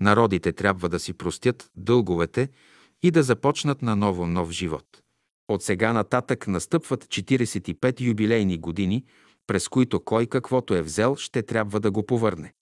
Народите 0.00 0.52
трябва 0.52 0.88
да 0.88 1.00
си 1.00 1.12
простят 1.12 1.70
дълговете 1.76 2.48
и 3.02 3.10
да 3.10 3.22
започнат 3.22 3.82
на 3.82 3.96
ново 3.96 4.26
нов 4.26 4.50
живот. 4.50 4.86
От 5.48 5.62
сега 5.62 5.92
нататък 5.92 6.48
настъпват 6.48 7.04
45 7.04 8.00
юбилейни 8.00 8.58
години, 8.58 9.04
през 9.46 9.68
които 9.68 10.04
кой 10.04 10.26
каквото 10.26 10.74
е 10.74 10.82
взел, 10.82 11.16
ще 11.16 11.42
трябва 11.42 11.80
да 11.80 11.90
го 11.90 12.06
повърне. 12.06 12.52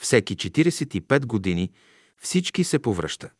Всеки 0.00 0.36
45 0.36 1.26
години 1.26 1.72
всички 2.20 2.64
се 2.64 2.78
повръща. 2.78 3.30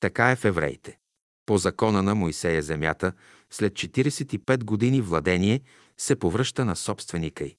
Така 0.00 0.30
е 0.30 0.36
в 0.36 0.44
евреите. 0.44 0.98
По 1.46 1.58
закона 1.58 2.02
на 2.02 2.14
Моисея 2.14 2.62
земята, 2.62 3.12
след 3.50 3.72
45 3.72 4.64
години 4.64 5.00
владение, 5.00 5.60
се 5.98 6.16
повръща 6.16 6.64
на 6.64 6.76
собственика 6.76 7.44
й. 7.44 7.56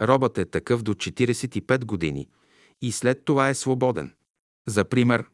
Робът 0.00 0.38
е 0.38 0.44
такъв 0.44 0.82
до 0.82 0.94
45 0.94 1.84
години 1.84 2.28
и 2.82 2.92
след 2.92 3.24
това 3.24 3.48
е 3.48 3.54
свободен. 3.54 4.14
За 4.66 4.84
пример, 4.84 5.24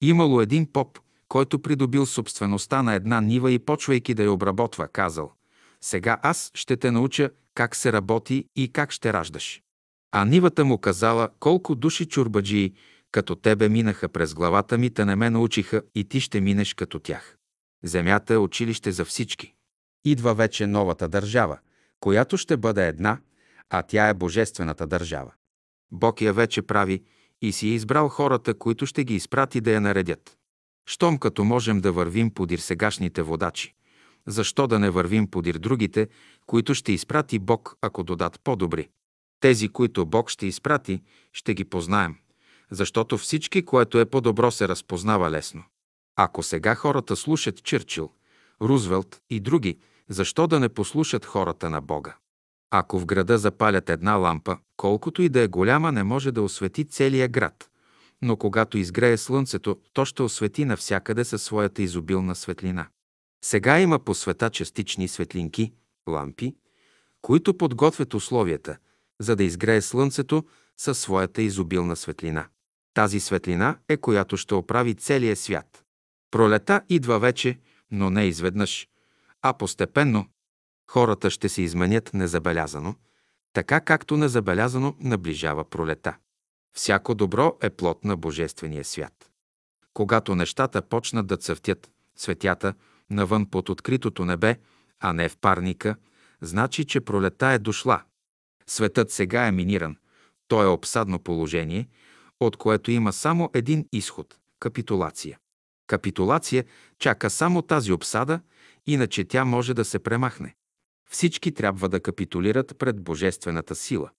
имало 0.00 0.40
един 0.40 0.72
поп, 0.72 0.98
който 1.28 1.62
придобил 1.62 2.06
собствеността 2.06 2.82
на 2.82 2.94
една 2.94 3.20
нива 3.20 3.52
и 3.52 3.58
почвайки 3.58 4.14
да 4.14 4.22
я 4.22 4.32
обработва, 4.32 4.88
казал 4.88 5.32
«Сега 5.80 6.18
аз 6.22 6.50
ще 6.54 6.76
те 6.76 6.90
науча 6.90 7.30
как 7.54 7.76
се 7.76 7.92
работи 7.92 8.48
и 8.56 8.72
как 8.72 8.92
ще 8.92 9.12
раждаш». 9.12 9.62
А 10.12 10.24
нивата 10.24 10.64
му 10.64 10.78
казала 10.78 11.28
колко 11.40 11.74
души 11.74 12.06
чурбаджии 12.06 12.74
като 13.16 13.36
тебе 13.36 13.68
минаха 13.68 14.08
през 14.08 14.34
главата 14.34 14.78
ми, 14.78 14.90
те 14.90 15.04
не 15.04 15.16
ме 15.16 15.30
научиха 15.30 15.82
и 15.94 16.04
ти 16.04 16.20
ще 16.20 16.40
минеш 16.40 16.74
като 16.74 16.98
тях. 16.98 17.36
Земята 17.84 18.34
е 18.34 18.38
училище 18.38 18.92
за 18.92 19.04
всички. 19.04 19.54
Идва 20.04 20.34
вече 20.34 20.66
новата 20.66 21.08
държава, 21.08 21.58
която 22.00 22.36
ще 22.36 22.56
бъде 22.56 22.88
една, 22.88 23.18
а 23.70 23.82
тя 23.82 24.08
е 24.08 24.14
Божествената 24.14 24.86
държава. 24.86 25.32
Бог 25.92 26.20
я 26.20 26.32
вече 26.32 26.62
прави 26.62 27.02
и 27.42 27.52
си 27.52 27.68
е 27.68 27.74
избрал 27.74 28.08
хората, 28.08 28.54
които 28.54 28.86
ще 28.86 29.04
ги 29.04 29.14
изпрати 29.14 29.60
да 29.60 29.70
я 29.70 29.80
наредят. 29.80 30.36
Щом 30.86 31.18
като 31.18 31.44
можем 31.44 31.80
да 31.80 31.92
вървим 31.92 32.30
подир 32.30 32.58
сегашните 32.58 33.22
водачи, 33.22 33.74
защо 34.26 34.66
да 34.66 34.78
не 34.78 34.90
вървим 34.90 35.30
подир 35.30 35.58
другите, 35.58 36.08
които 36.46 36.74
ще 36.74 36.92
изпрати 36.92 37.38
Бог, 37.38 37.76
ако 37.82 38.02
додат 38.02 38.40
по-добри? 38.44 38.88
Тези, 39.40 39.68
които 39.68 40.06
Бог 40.06 40.30
ще 40.30 40.46
изпрати, 40.46 41.02
ще 41.32 41.54
ги 41.54 41.64
познаем, 41.64 42.16
защото 42.70 43.18
всички, 43.18 43.64
което 43.64 44.00
е 44.00 44.04
по-добро, 44.04 44.50
се 44.50 44.68
разпознава 44.68 45.30
лесно. 45.30 45.64
Ако 46.16 46.42
сега 46.42 46.74
хората 46.74 47.16
слушат 47.16 47.62
Чърчил, 47.62 48.10
Рузвелт 48.62 49.20
и 49.30 49.40
други, 49.40 49.78
защо 50.08 50.46
да 50.46 50.60
не 50.60 50.68
послушат 50.68 51.24
хората 51.24 51.70
на 51.70 51.80
Бога? 51.80 52.16
Ако 52.70 52.98
в 52.98 53.06
града 53.06 53.38
запалят 53.38 53.90
една 53.90 54.14
лампа, 54.14 54.58
колкото 54.76 55.22
и 55.22 55.28
да 55.28 55.40
е 55.40 55.48
голяма, 55.48 55.92
не 55.92 56.02
може 56.02 56.32
да 56.32 56.42
освети 56.42 56.84
целия 56.84 57.28
град. 57.28 57.70
Но 58.22 58.36
когато 58.36 58.78
изгрее 58.78 59.16
слънцето, 59.16 59.76
то 59.92 60.04
ще 60.04 60.22
освети 60.22 60.64
навсякъде 60.64 61.24
със 61.24 61.42
своята 61.42 61.82
изобилна 61.82 62.34
светлина. 62.34 62.86
Сега 63.44 63.80
има 63.80 63.98
по 63.98 64.14
света 64.14 64.50
частични 64.50 65.08
светлинки, 65.08 65.72
лампи, 66.08 66.56
които 67.22 67.56
подготвят 67.56 68.14
условията, 68.14 68.76
за 69.20 69.36
да 69.36 69.44
изгрее 69.44 69.82
слънцето 69.82 70.44
със 70.76 70.98
своята 70.98 71.42
изобилна 71.42 71.96
светлина. 71.96 72.46
Тази 72.96 73.20
светлина 73.20 73.78
е 73.88 73.96
която 73.96 74.36
ще 74.36 74.54
оправи 74.54 74.94
целия 74.94 75.36
свят. 75.36 75.84
Пролета 76.30 76.82
идва 76.88 77.18
вече, 77.18 77.58
но 77.90 78.10
не 78.10 78.24
изведнъж, 78.24 78.88
а 79.42 79.52
постепенно. 79.52 80.26
Хората 80.90 81.30
ще 81.30 81.48
се 81.48 81.62
изменят 81.62 82.14
незабелязано, 82.14 82.94
така 83.52 83.80
както 83.80 84.16
незабелязано 84.16 84.96
наближава 85.00 85.64
пролета. 85.64 86.16
Всяко 86.76 87.14
добро 87.14 87.56
е 87.62 87.70
плод 87.70 88.04
на 88.04 88.16
Божествения 88.16 88.84
свят. 88.84 89.30
Когато 89.94 90.34
нещата 90.34 90.82
почнат 90.82 91.26
да 91.26 91.36
цъфтят, 91.36 91.90
светята, 92.16 92.74
навън 93.10 93.46
под 93.46 93.68
откритото 93.68 94.24
небе, 94.24 94.56
а 95.00 95.12
не 95.12 95.28
в 95.28 95.38
парника, 95.38 95.96
значи, 96.40 96.84
че 96.84 97.00
пролета 97.00 97.46
е 97.46 97.58
дошла. 97.58 98.02
Светът 98.66 99.10
сега 99.10 99.46
е 99.46 99.52
миниран. 99.52 99.96
То 100.48 100.62
е 100.62 100.66
обсадно 100.66 101.18
положение, 101.18 101.88
от 102.40 102.56
което 102.56 102.90
има 102.90 103.12
само 103.12 103.50
един 103.54 103.86
изход– 103.92 104.38
капитулация. 104.60 105.38
Капитулация 105.86 106.64
чака 106.98 107.30
само 107.30 107.62
тази 107.62 107.92
обсада, 107.92 108.40
иначе 108.86 109.24
тя 109.24 109.44
може 109.44 109.74
да 109.74 109.84
се 109.84 109.98
премахне. 109.98 110.54
Всички 111.10 111.52
трябва 111.52 111.88
да 111.88 112.00
капитулират 112.00 112.78
пред 112.78 113.02
Божествената 113.02 113.74
сила. 113.74 114.10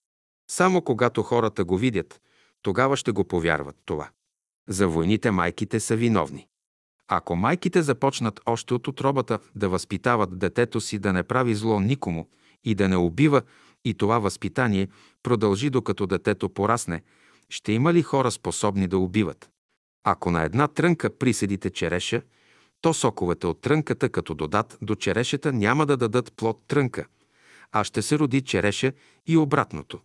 Само 0.50 0.82
когато 0.82 1.22
хората 1.22 1.64
го 1.64 1.76
видят, 1.78 2.20
тогава 2.62 2.96
ще 2.96 3.12
го 3.12 3.24
повярват 3.24 3.76
това. 3.84 4.10
За 4.68 4.88
войните 4.88 5.30
майките 5.30 5.80
са 5.80 5.96
виновни. 5.96 6.46
Ако 7.08 7.36
майките 7.36 7.82
започнат 7.82 8.40
още 8.46 8.74
от 8.74 8.88
отробата 8.88 9.38
да 9.54 9.68
възпитават 9.68 10.38
детето 10.38 10.80
си 10.80 10.98
да 10.98 11.12
не 11.12 11.22
прави 11.22 11.54
зло 11.54 11.80
никому 11.80 12.28
и 12.64 12.74
да 12.74 12.88
не 12.88 12.96
убива, 12.96 13.42
и 13.84 13.94
това 13.94 14.18
възпитание 14.18 14.88
продължи 15.22 15.70
докато 15.70 16.06
детето 16.06 16.48
порасне, 16.48 17.02
ще 17.50 17.72
има 17.72 17.92
ли 17.92 18.02
хора 18.02 18.30
способни 18.30 18.88
да 18.88 18.98
убиват? 18.98 19.50
Ако 20.04 20.30
на 20.30 20.42
една 20.42 20.68
трънка 20.68 21.18
присъдите 21.18 21.70
череша, 21.70 22.22
то 22.80 22.94
соковете 22.94 23.46
от 23.46 23.60
трънката, 23.60 24.08
като 24.08 24.34
додат 24.34 24.78
до 24.82 24.94
черешата, 24.94 25.52
няма 25.52 25.86
да 25.86 25.96
дадат 25.96 26.32
плод 26.36 26.62
трънка, 26.68 27.06
а 27.72 27.84
ще 27.84 28.02
се 28.02 28.18
роди 28.18 28.42
череша 28.42 28.92
и 29.26 29.36
обратното. 29.36 30.00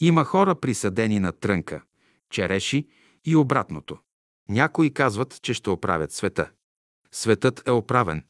Има 0.00 0.24
хора 0.24 0.54
присъдени 0.54 1.20
на 1.20 1.32
трънка, 1.32 1.82
череши 2.30 2.88
и 3.24 3.36
обратното. 3.36 3.98
Някои 4.48 4.94
казват, 4.94 5.42
че 5.42 5.54
ще 5.54 5.70
оправят 5.70 6.12
света. 6.12 6.50
Светът 7.12 7.68
е 7.68 7.70
оправен, 7.70 8.24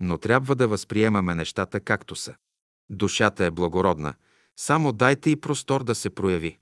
но 0.00 0.18
трябва 0.18 0.54
да 0.54 0.68
възприемаме 0.68 1.34
нещата 1.34 1.80
както 1.80 2.16
са. 2.16 2.34
Душата 2.90 3.44
е 3.44 3.50
благородна, 3.50 4.14
само 4.56 4.92
дайте 4.92 5.30
и 5.30 5.40
простор 5.40 5.84
да 5.84 5.94
се 5.94 6.10
прояви. 6.10 6.58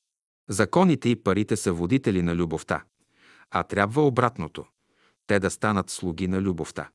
Законите 0.51 1.09
и 1.09 1.17
парите 1.17 1.57
са 1.57 1.73
водители 1.73 2.23
на 2.23 2.35
любовта, 2.35 2.85
а 3.51 3.63
трябва 3.63 4.03
обратното– 4.03 4.65
те 5.27 5.41
да 5.41 5.51
станат 5.51 5.91
слуги 5.91 6.29
на 6.29 6.41
любовта. 6.41 6.91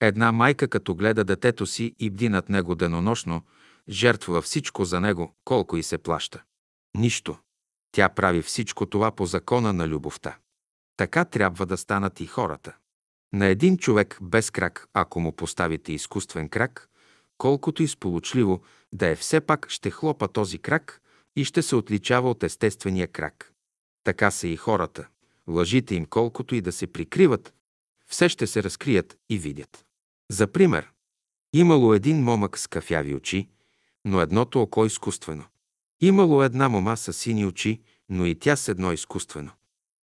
Една 0.00 0.32
майка, 0.32 0.68
като 0.68 0.94
гледа 0.94 1.24
детето 1.24 1.66
си 1.66 1.94
и 1.98 2.10
бди 2.10 2.28
над 2.28 2.48
него 2.48 2.74
денонощно, 2.74 3.42
жертва 3.88 4.42
всичко 4.42 4.84
за 4.84 5.00
него, 5.00 5.34
колко 5.44 5.76
и 5.76 5.82
се 5.82 5.98
плаща. 5.98 6.42
Нищо. 6.96 7.38
Тя 7.92 8.08
прави 8.08 8.42
всичко 8.42 8.86
това 8.86 9.10
по 9.10 9.26
закона 9.26 9.72
на 9.72 9.88
любовта. 9.88 10.38
Така 10.96 11.24
трябва 11.24 11.66
да 11.66 11.76
станат 11.76 12.20
и 12.20 12.26
хората. 12.26 12.76
На 13.32 13.46
един 13.46 13.78
човек 13.78 14.18
без 14.22 14.50
крак, 14.50 14.88
ако 14.94 15.20
му 15.20 15.32
поставите 15.32 15.92
изкуствен 15.92 16.48
крак, 16.48 16.88
колкото 17.38 17.82
и 17.82 17.88
сполучливо 17.88 18.62
да 18.92 19.06
е, 19.06 19.16
все 19.16 19.40
пак 19.40 19.70
ще 19.70 19.90
хлопа 19.90 20.28
този 20.28 20.58
крак 20.58 21.02
и 21.36 21.44
ще 21.44 21.62
се 21.62 21.76
отличава 21.76 22.30
от 22.30 22.42
естествения 22.42 23.08
крак. 23.08 23.52
Така 24.04 24.30
са 24.30 24.48
и 24.48 24.56
хората. 24.56 25.08
Лъжите 25.48 25.94
им, 25.94 26.06
колкото 26.06 26.54
и 26.54 26.60
да 26.60 26.72
се 26.72 26.86
прикриват, 26.86 27.54
все 28.06 28.28
ще 28.28 28.46
се 28.46 28.62
разкрият 28.62 29.18
и 29.28 29.38
видят. 29.38 29.84
За 30.30 30.46
пример, 30.46 30.90
имало 31.52 31.94
един 31.94 32.22
момък 32.22 32.58
с 32.58 32.66
кафяви 32.66 33.14
очи, 33.14 33.48
но 34.04 34.20
едното 34.20 34.62
око 34.62 34.86
изкуствено. 34.86 35.44
Имало 36.00 36.42
една 36.42 36.68
мома 36.68 36.96
с 36.96 37.12
сини 37.12 37.46
очи, 37.46 37.80
но 38.08 38.26
и 38.26 38.34
тя 38.34 38.56
с 38.56 38.68
едно 38.68 38.92
изкуствено. 38.92 39.50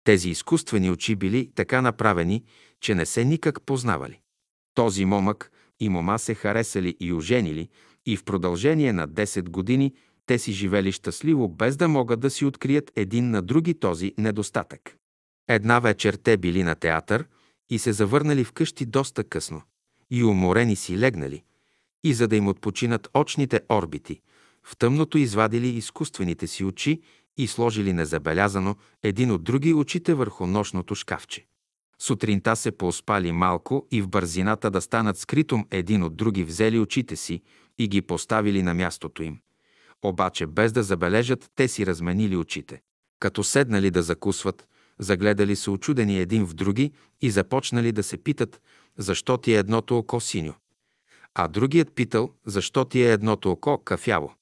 Тези 0.05 0.31
изкуствени 0.31 0.91
очи 0.91 1.17
били 1.17 1.51
така 1.55 1.81
направени, 1.81 2.45
че 2.81 2.95
не 2.95 3.07
се 3.07 3.25
никак 3.25 3.63
познавали. 3.63 4.21
Този 4.75 5.05
момък 5.05 5.53
и 5.81 5.89
мома 5.89 6.19
се 6.19 6.35
харесали 6.35 6.97
и 7.01 7.13
оженили, 7.13 7.69
и 8.07 8.17
в 8.17 8.25
продължение 8.25 8.93
на 8.93 9.09
10 9.09 9.49
години 9.49 9.95
те 10.27 10.39
си 10.39 10.53
живели 10.53 10.93
щастливо, 10.93 11.49
без 11.49 11.77
да 11.77 11.89
могат 11.89 12.21
да 12.21 12.31
си 12.31 12.45
открият 12.45 12.93
един 12.97 13.31
на 13.31 13.43
други 13.43 13.75
този 13.75 14.15
недостатък. 14.19 14.97
Една 15.49 15.81
вечер 15.81 16.15
те 16.15 16.37
били 16.37 16.63
на 16.63 16.75
театър 16.75 17.27
и 17.71 17.79
се 17.79 17.93
завърнали 17.93 18.45
вкъщи 18.45 18.87
доста 18.87 19.25
късно. 19.25 19.63
И 20.11 20.25
уморени 20.25 20.77
си 20.77 20.99
легнали. 20.99 21.43
И 22.05 22.15
за 22.15 22.29
да 22.29 22.37
им 22.37 22.49
отпочинат 22.49 23.09
очните 23.15 23.61
орбити, 23.69 24.21
в 24.65 24.77
тъмното 24.77 25.19
извадили 25.19 25.69
изкуствените 25.69 26.47
си 26.47 26.65
очи 26.65 27.01
и 27.37 27.47
сложили 27.47 27.93
незабелязано 27.93 28.77
един 29.03 29.31
от 29.31 29.45
други 29.45 29.75
очите 29.75 30.15
върху 30.15 30.47
нощното 30.47 30.95
шкафче. 30.95 31.47
Сутринта 31.99 32.57
се 32.57 32.71
поспали 32.71 33.33
малко 33.33 33.87
и 33.91 34.03
в 34.03 34.09
бързината 34.09 34.71
да 34.71 34.81
станат 34.81 35.19
скритом 35.19 35.67
един 35.71 36.03
от 36.03 36.17
други 36.17 36.45
взели 36.45 36.79
очите 36.79 37.17
си 37.17 37.43
и 37.79 37.89
ги 37.89 38.03
поставили 38.03 38.63
на 38.63 38.75
мястото 38.75 39.23
им. 39.23 39.39
Обаче 40.05 40.47
без 40.47 40.73
да 40.73 40.83
забележат, 40.83 41.51
те 41.55 41.69
си 41.69 41.87
разменили 41.87 42.37
очите. 42.37 42.81
Като 43.21 43.45
седнали 43.45 43.91
да 43.91 44.03
закусват, 44.03 44.69
загледали 44.99 45.57
се 45.57 45.71
очудени 45.71 46.19
един 46.19 46.47
в 46.47 46.55
други 46.55 46.93
и 47.21 47.31
започнали 47.31 47.93
да 47.93 48.03
се 48.03 48.19
питат, 48.19 48.61
защо 48.99 49.37
ти 49.39 49.55
е 49.55 49.59
едното 49.59 49.99
око 49.99 50.21
синьо. 50.21 50.55
А 51.35 51.49
другият 51.49 51.95
питал, 51.95 52.31
защо 52.47 52.85
ти 52.85 53.03
е 53.03 53.13
едното 53.13 53.51
око 53.51 53.79
кафяво. 53.79 54.35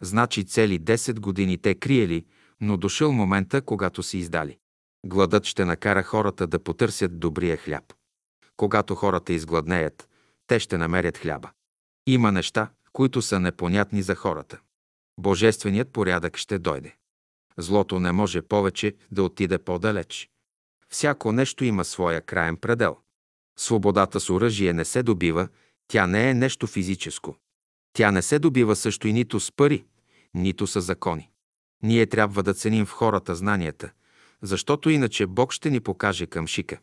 Значи 0.00 0.44
цели 0.44 0.80
10 0.80 1.20
години 1.20 1.58
те 1.58 1.74
криели, 1.74 2.24
но 2.60 2.76
дошъл 2.76 3.12
момента, 3.12 3.62
когато 3.62 4.02
си 4.02 4.18
издали. 4.18 4.58
Гладът 5.06 5.44
ще 5.44 5.64
накара 5.64 6.02
хората 6.02 6.46
да 6.46 6.58
потърсят 6.58 7.18
добрия 7.18 7.56
хляб. 7.56 7.84
Когато 8.56 8.94
хората 8.94 9.32
изгладнеят, 9.32 10.08
те 10.46 10.60
ще 10.60 10.78
намерят 10.78 11.18
хляба. 11.18 11.50
Има 12.06 12.32
неща, 12.32 12.68
които 12.92 13.22
са 13.22 13.40
непонятни 13.40 14.02
за 14.02 14.14
хората. 14.14 14.58
Божественият 15.18 15.92
порядък 15.92 16.36
ще 16.36 16.58
дойде. 16.58 16.96
Злото 17.56 18.00
не 18.00 18.12
може 18.12 18.42
повече 18.42 18.94
да 19.10 19.22
отиде 19.22 19.58
по-далеч. 19.58 20.30
Всяко 20.88 21.32
нещо 21.32 21.64
има 21.64 21.84
своя 21.84 22.20
краен 22.20 22.56
предел. 22.56 22.96
Свободата 23.58 24.20
с 24.20 24.30
оръжие 24.30 24.72
не 24.72 24.84
се 24.84 25.02
добива, 25.02 25.48
тя 25.88 26.06
не 26.06 26.30
е 26.30 26.34
нещо 26.34 26.66
физическо. 26.66 27.36
Тя 27.92 28.10
не 28.10 28.22
се 28.22 28.38
добива 28.38 28.76
също 28.76 29.08
и 29.08 29.12
нито 29.12 29.40
с 29.40 29.52
пари, 29.52 29.84
нито 30.34 30.66
с 30.66 30.80
закони. 30.80 31.30
Ние 31.82 32.06
трябва 32.06 32.42
да 32.42 32.54
ценим 32.54 32.86
в 32.86 32.90
хората 32.90 33.34
знанията, 33.34 33.90
защото 34.42 34.90
иначе 34.90 35.26
Бог 35.26 35.52
ще 35.52 35.70
ни 35.70 35.80
покаже 35.80 36.26
към 36.26 36.46
шика. 36.46 36.78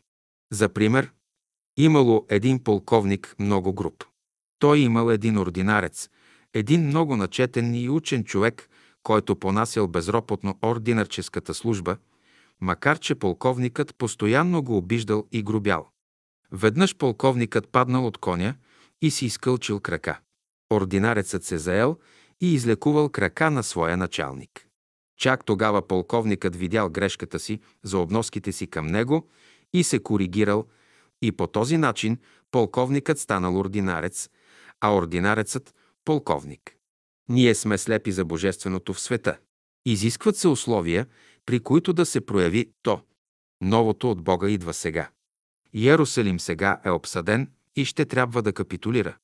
За 0.51 0.69
пример, 0.69 1.11
имало 1.77 2.25
един 2.29 2.63
полковник 2.63 3.35
много 3.39 3.73
груп. 3.73 4.03
Той 4.59 4.79
имал 4.79 5.09
един 5.09 5.37
ординарец, 5.37 6.09
един 6.53 6.87
много 6.87 7.15
начетен 7.15 7.75
и 7.75 7.89
учен 7.89 8.23
човек, 8.23 8.69
който 9.03 9.35
понасял 9.35 9.87
безропотно 9.87 10.57
ординарческата 10.65 11.53
служба, 11.53 11.97
макар 12.61 12.99
че 12.99 13.15
полковникът 13.15 13.95
постоянно 13.95 14.63
го 14.63 14.77
обиждал 14.77 15.27
и 15.31 15.43
грубял. 15.43 15.87
Веднъж 16.51 16.95
полковникът 16.95 17.67
паднал 17.67 18.07
от 18.07 18.17
коня 18.17 18.55
и 19.01 19.11
си 19.11 19.25
изкълчил 19.25 19.79
крака. 19.79 20.19
Ординарецът 20.73 21.43
се 21.43 21.57
заел 21.57 21.97
и 22.41 22.53
излекувал 22.53 23.09
крака 23.09 23.51
на 23.51 23.63
своя 23.63 23.97
началник. 23.97 24.67
Чак 25.17 25.45
тогава 25.45 25.87
полковникът 25.87 26.55
видял 26.55 26.89
грешката 26.89 27.39
си 27.39 27.59
за 27.83 27.97
обноските 27.97 28.51
си 28.51 28.67
към 28.67 28.87
него 28.87 29.27
и 29.73 29.83
се 29.83 29.99
коригирал 29.99 30.65
и 31.21 31.31
по 31.31 31.47
този 31.47 31.77
начин 31.77 32.17
полковникът 32.51 33.19
станал 33.19 33.57
ординарец, 33.57 34.29
а 34.81 34.95
ординарецът– 34.95 35.73
полковник. 36.05 36.75
Ние 37.29 37.55
сме 37.55 37.77
слепи 37.77 38.11
за 38.11 38.25
божественото 38.25 38.93
в 38.93 38.99
света. 38.99 39.37
Изискват 39.85 40.37
се 40.37 40.47
условия, 40.47 41.07
при 41.45 41.59
които 41.59 41.93
да 41.93 42.05
се 42.05 42.25
прояви 42.25 42.71
то. 42.83 43.01
Новото 43.61 44.11
от 44.11 44.23
Бога 44.23 44.49
идва 44.49 44.73
сега. 44.73 45.09
Иерусалим 45.73 46.39
сега 46.39 46.81
е 46.85 46.89
обсаден 46.89 47.51
и 47.75 47.85
ще 47.85 48.05
трябва 48.05 48.41
да 48.41 48.53
капитулира. 48.53 49.17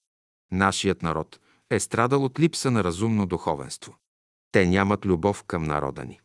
Нашият 0.51 1.01
народ 1.01 1.39
е 1.69 1.79
страдал 1.79 2.25
от 2.25 2.39
липса 2.39 2.71
на 2.71 2.83
разумно 2.83 3.25
духовенство. 3.25 3.95
Те 4.51 4.65
нямат 4.65 5.05
любов 5.05 5.43
към 5.43 5.63
народа 5.63 6.05
ни. 6.05 6.19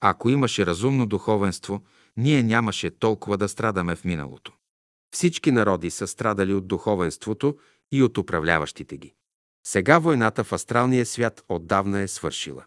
Ако 0.00 0.30
имаше 0.30 0.66
разумно 0.66 1.06
духовенство, 1.06 1.82
ние 2.16 2.42
нямаше 2.42 2.90
толкова 2.90 3.36
да 3.36 3.48
страдаме 3.48 3.96
в 3.96 4.04
миналото. 4.04 4.52
Всички 5.14 5.52
народи 5.52 5.90
са 5.90 6.06
страдали 6.06 6.54
от 6.54 6.68
духовенството 6.68 7.58
и 7.92 8.02
от 8.02 8.18
управляващите 8.18 8.96
ги. 8.96 9.14
Сега 9.66 9.98
войната 9.98 10.44
в 10.44 10.52
астралния 10.52 11.06
свят 11.06 11.44
отдавна 11.48 12.00
е 12.00 12.08
свършила. 12.08 12.64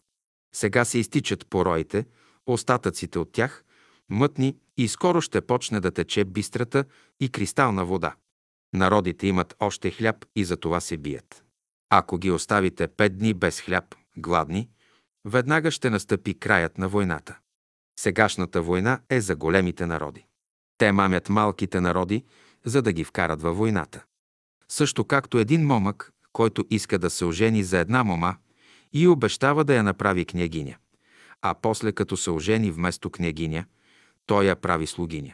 Сега 0.56 0.86
се 0.86 1.00
изтичат 1.00 1.48
пороите, 1.48 2.06
остатъците 2.46 3.20
от 3.20 3.32
тях, 3.32 3.64
мътни 4.10 4.58
и 4.78 4.88
скоро 4.88 5.22
ще 5.22 5.42
почне 5.42 5.80
да 5.80 5.92
тече 5.92 6.26
бистрата 6.26 6.86
и 7.20 7.30
кристална 7.30 7.86
вода. 7.86 8.16
Народите 8.74 9.28
имат 9.28 9.56
още 9.60 9.92
хляб 9.92 10.26
и 10.36 10.46
за 10.46 10.58
това 10.58 10.80
се 10.80 10.98
бият. 10.98 11.44
Ако 11.90 12.18
ги 12.18 12.32
оставите 12.32 12.88
пет 12.88 13.18
дни 13.18 13.34
без 13.34 13.62
хляб, 13.62 13.96
гладни, 14.18 14.70
веднага 15.26 15.72
ще 15.72 15.90
настъпи 15.90 16.40
краят 16.40 16.78
на 16.78 16.88
войната. 16.88 17.38
Сегашната 18.00 18.62
война 18.62 19.00
е 19.10 19.22
за 19.22 19.36
големите 19.36 19.86
народи. 19.86 20.26
Те 20.78 20.92
мамят 20.92 21.30
малките 21.30 21.82
народи, 21.82 22.26
за 22.66 22.82
да 22.82 22.94
ги 22.94 23.04
вкарат 23.04 23.42
във 23.42 23.58
войната. 23.58 24.04
Също 24.70 25.06
както 25.06 25.38
един 25.38 25.66
момък, 25.66 26.12
който 26.34 26.66
иска 26.70 27.00
да 27.00 27.10
се 27.10 27.26
ожени 27.26 27.64
за 27.64 27.80
една 27.80 28.04
мома 28.04 28.36
и 28.94 29.08
обещава 29.08 29.64
да 29.64 29.76
я 29.76 29.84
направи 29.84 30.26
княгиня. 30.26 30.76
А 31.42 31.56
после 31.62 31.92
като 31.92 32.18
се 32.18 32.32
ожени 32.32 32.72
вместо 32.72 33.10
княгиня, 33.10 33.66
той 34.26 34.46
я 34.46 34.56
прави 34.56 34.88
слугиня. 34.88 35.34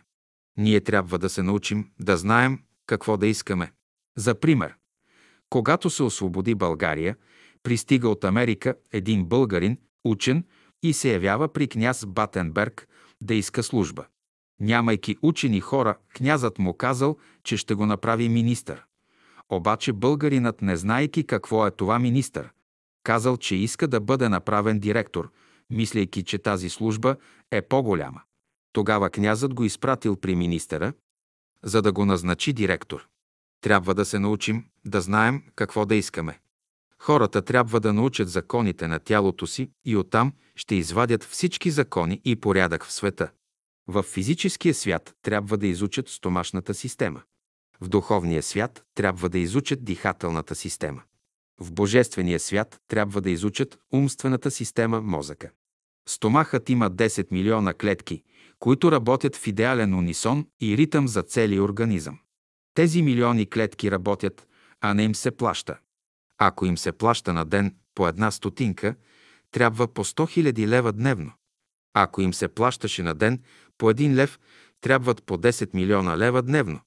Ние 0.58 0.82
трябва 0.82 1.20
да 1.20 1.30
се 1.30 1.44
научим 1.44 1.90
да 2.00 2.18
знаем 2.18 2.60
какво 2.86 3.18
да 3.18 3.28
искаме. 3.28 3.72
За 4.18 4.40
пример, 4.40 4.76
когато 5.50 5.90
се 5.90 6.04
освободи 6.04 6.56
България, 6.56 7.16
пристига 7.64 8.10
от 8.10 8.24
Америка 8.24 8.76
един 8.94 9.26
българин, 9.26 9.78
учен, 10.06 10.44
и 10.84 10.94
се 10.94 11.14
явява 11.14 11.54
при 11.54 11.68
княз 11.68 12.06
Батенберг 12.06 12.88
да 13.22 13.34
иска 13.34 13.64
служба. 13.64 14.06
Нямайки 14.60 15.18
учени 15.22 15.60
хора, 15.60 15.98
князът 16.14 16.60
му 16.60 16.74
казал, 16.74 17.18
че 17.44 17.58
ще 17.58 17.74
го 17.74 17.86
направи 17.86 18.30
министър. 18.30 18.87
Обаче 19.52 19.94
българинът, 19.94 20.62
не 20.62 20.78
знайки 20.78 21.28
какво 21.28 21.68
е 21.68 21.72
това 21.72 22.00
министър, 22.00 22.50
казал, 23.04 23.38
че 23.38 23.56
иска 23.56 23.88
да 23.88 24.00
бъде 24.00 24.30
направен 24.30 24.80
директор, 24.80 25.32
мислейки, 25.70 26.24
че 26.24 26.38
тази 26.38 26.70
служба 26.70 27.16
е 27.52 27.62
по-голяма. 27.62 28.22
Тогава 28.74 29.10
князът 29.10 29.54
го 29.54 29.64
изпратил 29.64 30.16
при 30.16 30.36
министъра, 30.36 30.94
за 31.64 31.82
да 31.82 31.92
го 31.92 32.06
назначи 32.06 32.54
директор. 32.54 33.08
Трябва 33.62 33.94
да 33.94 34.06
се 34.06 34.20
научим 34.20 34.66
да 34.86 35.02
знаем 35.02 35.44
какво 35.56 35.86
да 35.86 35.96
искаме. 35.96 36.40
Хората 37.00 37.42
трябва 37.42 37.80
да 37.80 37.94
научат 37.94 38.30
законите 38.30 38.88
на 38.88 39.00
тялото 39.00 39.48
си 39.48 39.72
и 39.86 39.96
оттам 39.96 40.34
ще 40.56 40.76
извадят 40.76 41.24
всички 41.24 41.72
закони 41.72 42.22
и 42.26 42.36
порядък 42.36 42.86
в 42.86 42.92
света. 42.92 43.32
В 43.88 44.04
физическия 44.04 44.74
свят 44.74 45.16
трябва 45.22 45.58
да 45.58 45.68
изучат 45.68 46.10
стомашната 46.10 46.74
система. 46.74 47.22
В 47.82 47.88
духовния 47.88 48.44
свят 48.44 48.84
трябва 48.96 49.30
да 49.30 49.40
изучат 49.40 49.86
дихателната 49.86 50.56
система. 50.56 51.02
В 51.60 51.72
божествения 51.72 52.40
свят 52.40 52.80
трябва 52.88 53.22
да 53.22 53.30
изучат 53.30 53.80
умствената 53.94 54.52
система 54.52 55.02
мозъка. 55.02 55.50
Стомахът 56.08 56.70
има 56.70 56.92
10 56.92 57.32
милиона 57.32 57.74
клетки, 57.74 58.24
които 58.60 58.92
работят 58.92 59.36
в 59.36 59.48
идеален 59.48 59.94
унисон 59.94 60.48
и 60.62 60.78
ритъм 60.78 61.08
за 61.08 61.24
целия 61.24 61.64
организъм. 61.64 62.20
Тези 62.74 63.02
милиони 63.02 63.50
клетки 63.50 63.92
работят, 63.92 64.48
а 64.82 64.94
не 64.94 65.04
им 65.04 65.16
се 65.16 65.32
плаща. 65.32 65.78
Ако 66.38 66.66
им 66.66 66.78
се 66.78 66.92
плаща 66.92 67.34
на 67.34 67.46
ден 67.46 67.76
по 67.96 68.08
една 68.08 68.32
стотинка, 68.32 68.96
трябва 69.52 69.94
по 69.94 70.06
100 70.06 70.52
000 70.52 70.68
лева 70.68 70.94
дневно. 70.94 71.32
Ако 71.94 72.22
им 72.22 72.34
се 72.34 72.48
плащаше 72.48 73.04
на 73.04 73.16
ден 73.16 73.42
по 73.78 73.90
един 73.90 74.16
лев, 74.16 74.40
трябват 74.82 75.24
по 75.24 75.38
10 75.38 75.74
милиона 75.74 76.18
лева 76.18 76.42
дневно. 76.42 76.80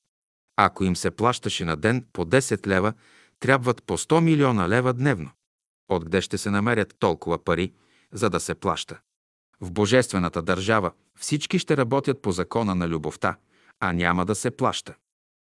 Ако 0.63 0.85
им 0.85 0.97
се 0.97 1.11
плащаше 1.11 1.65
на 1.65 1.77
ден 1.77 2.05
по 2.13 2.25
10 2.25 2.67
лева, 2.67 2.93
трябват 3.41 3.83
по 3.83 3.99
100 3.99 4.21
милиона 4.21 4.69
лева 4.69 4.93
дневно. 4.93 5.31
Откъде 5.89 6.21
ще 6.21 6.39
се 6.39 6.51
намерят 6.51 6.95
толкова 6.99 7.45
пари, 7.45 7.73
за 8.13 8.31
да 8.31 8.41
се 8.41 8.55
плаща? 8.55 9.01
В 9.61 9.73
божествената 9.73 10.43
държава 10.43 10.93
всички 11.19 11.59
ще 11.59 11.77
работят 11.77 12.23
по 12.23 12.33
закона 12.33 12.75
на 12.75 12.89
любовта, 12.89 13.37
а 13.81 13.93
няма 13.93 14.27
да 14.27 14.35
се 14.35 14.51
плаща. 14.51 14.95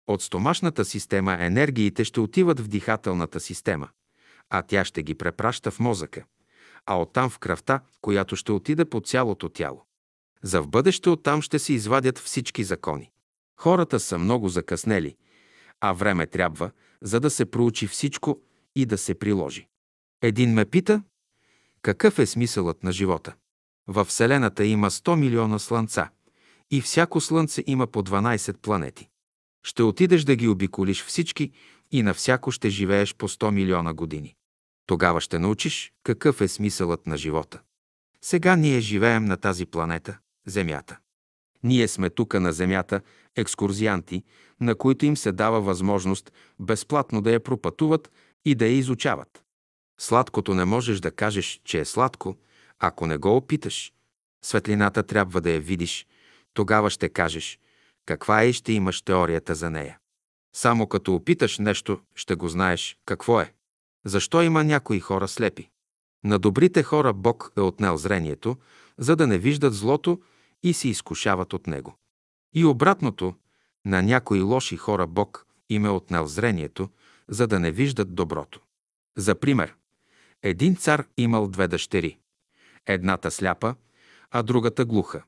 От 0.07 0.23
стомашната 0.23 0.85
система 0.85 1.36
енергиите 1.41 2.05
ще 2.05 2.20
отиват 2.20 2.61
в 2.61 2.69
дихателната 2.69 3.41
система, 3.41 3.89
а 4.51 4.62
тя 4.62 4.85
ще 4.85 5.03
ги 5.03 5.15
препраща 5.15 5.70
в 5.70 5.81
мозъка, 5.81 6.25
а 6.86 7.01
оттам 7.01 7.31
в 7.31 7.39
кръвта, 7.39 7.81
която 8.01 8.36
ще 8.36 8.53
отиде 8.53 8.85
по 8.85 9.01
цялото 9.01 9.49
тяло. 9.49 9.86
За 10.43 10.62
в 10.62 10.69
бъдеще 10.69 11.11
оттам 11.11 11.43
ще 11.43 11.59
се 11.59 11.73
извадят 11.73 12.19
всички 12.19 12.65
закони. 12.65 13.11
Хората 13.57 14.01
са 14.01 14.18
много 14.18 14.49
закъснели, 14.49 15.17
а 15.81 15.93
време 15.93 16.26
трябва, 16.26 16.70
за 17.02 17.20
да 17.20 17.31
се 17.31 17.51
проучи 17.51 17.86
всичко 17.86 18.41
и 18.75 18.86
да 18.86 18.99
се 18.99 19.15
приложи. 19.15 19.68
Един 20.23 20.52
ме 20.52 20.65
пита, 20.65 21.02
какъв 21.83 22.18
е 22.18 22.26
смисълът 22.26 22.83
на 22.83 22.93
живота? 22.93 23.35
Във 23.89 24.09
Вселената 24.09 24.65
има 24.65 24.91
100 24.91 25.17
милиона 25.17 25.59
слънца 25.59 26.09
и 26.70 26.81
всяко 26.81 27.20
слънце 27.20 27.65
има 27.67 27.86
по 27.86 28.02
12 28.02 28.57
планети. 28.57 29.09
Ще 29.65 29.83
отидеш 29.83 30.25
да 30.25 30.36
ги 30.36 30.49
обиколиш 30.49 31.05
всички 31.05 31.52
и 31.91 32.02
на 32.02 32.15
всяко 32.15 32.51
ще 32.51 32.70
живееш 32.70 33.15
по 33.15 33.28
100 33.28 33.51
милиона 33.51 33.94
години. 33.94 34.35
Тогава 34.86 35.20
ще 35.20 35.39
научиш 35.39 35.93
какъв 36.02 36.41
е 36.41 36.49
смисълът 36.49 37.07
на 37.07 37.17
живота. 37.17 37.60
Сега 38.23 38.57
ние 38.57 38.81
живеем 38.81 39.25
на 39.25 39.36
тази 39.36 39.67
планета, 39.67 40.18
Земята. 40.47 40.99
Ние 41.67 41.89
сме 41.89 42.11
тука 42.11 42.41
на 42.41 42.53
Земята, 42.53 43.01
екскурзианти, 43.36 44.23
на 44.61 44.75
които 44.75 45.07
им 45.07 45.17
се 45.17 45.33
дава 45.33 45.61
възможност 45.61 46.33
безплатно 46.61 47.23
да 47.23 47.33
я 47.33 47.41
пропътуват 47.41 48.11
и 48.45 48.55
да 48.55 48.67
я 48.67 48.73
изучават. 48.73 49.43
Сладкото 50.01 50.55
не 50.55 50.65
можеш 50.65 51.01
да 51.01 51.11
кажеш, 51.11 51.61
че 51.65 51.81
е 51.81 51.85
сладко, 51.85 52.36
ако 52.78 53.07
не 53.07 53.17
го 53.17 53.36
опиташ. 53.36 53.93
Светлината 54.45 55.03
трябва 55.03 55.41
да 55.41 55.51
я 55.51 55.61
видиш, 55.61 56.07
тогава 56.55 56.91
ще 56.91 57.09
кажеш 57.09 57.59
каква 58.07 58.43
е 58.43 58.49
и 58.49 58.53
ще 58.53 58.73
имаш 58.73 59.03
теорията 59.03 59.55
за 59.55 59.70
нея. 59.70 59.99
Само 60.57 60.86
като 60.86 61.15
опиташ 61.15 61.59
нещо, 61.59 62.01
ще 62.15 62.35
го 62.35 62.49
знаеш 62.49 62.99
какво 63.07 63.41
е. 63.41 63.53
Защо 64.05 64.43
има 64.43 64.65
някои 64.65 65.01
хора 65.01 65.28
слепи? 65.28 65.70
На 66.25 66.39
добрите 66.39 66.83
хора 66.83 67.12
Бог 67.12 67.53
е 67.57 67.61
отнел 67.61 67.97
зрението, 67.97 68.57
за 68.99 69.17
да 69.17 69.27
не 69.27 69.39
виждат 69.39 69.75
злото 69.75 70.20
и 70.62 70.73
се 70.73 70.89
изкушават 70.89 71.52
от 71.52 71.67
него. 71.67 71.97
И 72.55 72.65
обратното, 72.65 73.35
на 73.85 74.02
някои 74.02 74.41
лоши 74.41 74.76
хора 74.76 75.07
Бог 75.07 75.47
им 75.70 75.85
е 75.85 75.89
отнел 75.89 76.26
зрението, 76.26 76.89
за 77.28 77.47
да 77.47 77.60
не 77.60 77.70
виждат 77.70 78.15
доброто. 78.15 78.60
За 79.17 79.35
пример, 79.35 79.75
един 80.43 80.76
цар 80.76 81.07
имал 81.17 81.49
две 81.49 81.68
дъщери. 81.68 82.18
Едната 82.86 83.31
сляпа, 83.31 83.75
а 84.31 84.43
другата 84.43 84.85
глуха. 84.85 85.23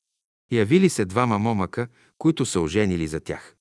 Явили 0.50 0.89
се 0.89 1.05
двама 1.05 1.39
момъка, 1.39 1.89
които 2.18 2.47
се 2.47 2.58
оженили 2.58 3.07
за 3.07 3.20
тях. 3.20 3.57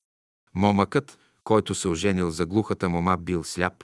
Момъкът, 0.56 1.20
който 1.44 1.76
се 1.76 1.88
оженил 1.88 2.30
за 2.30 2.46
глухата 2.46 2.90
мома, 2.90 3.18
бил 3.18 3.44
сляп, 3.44 3.84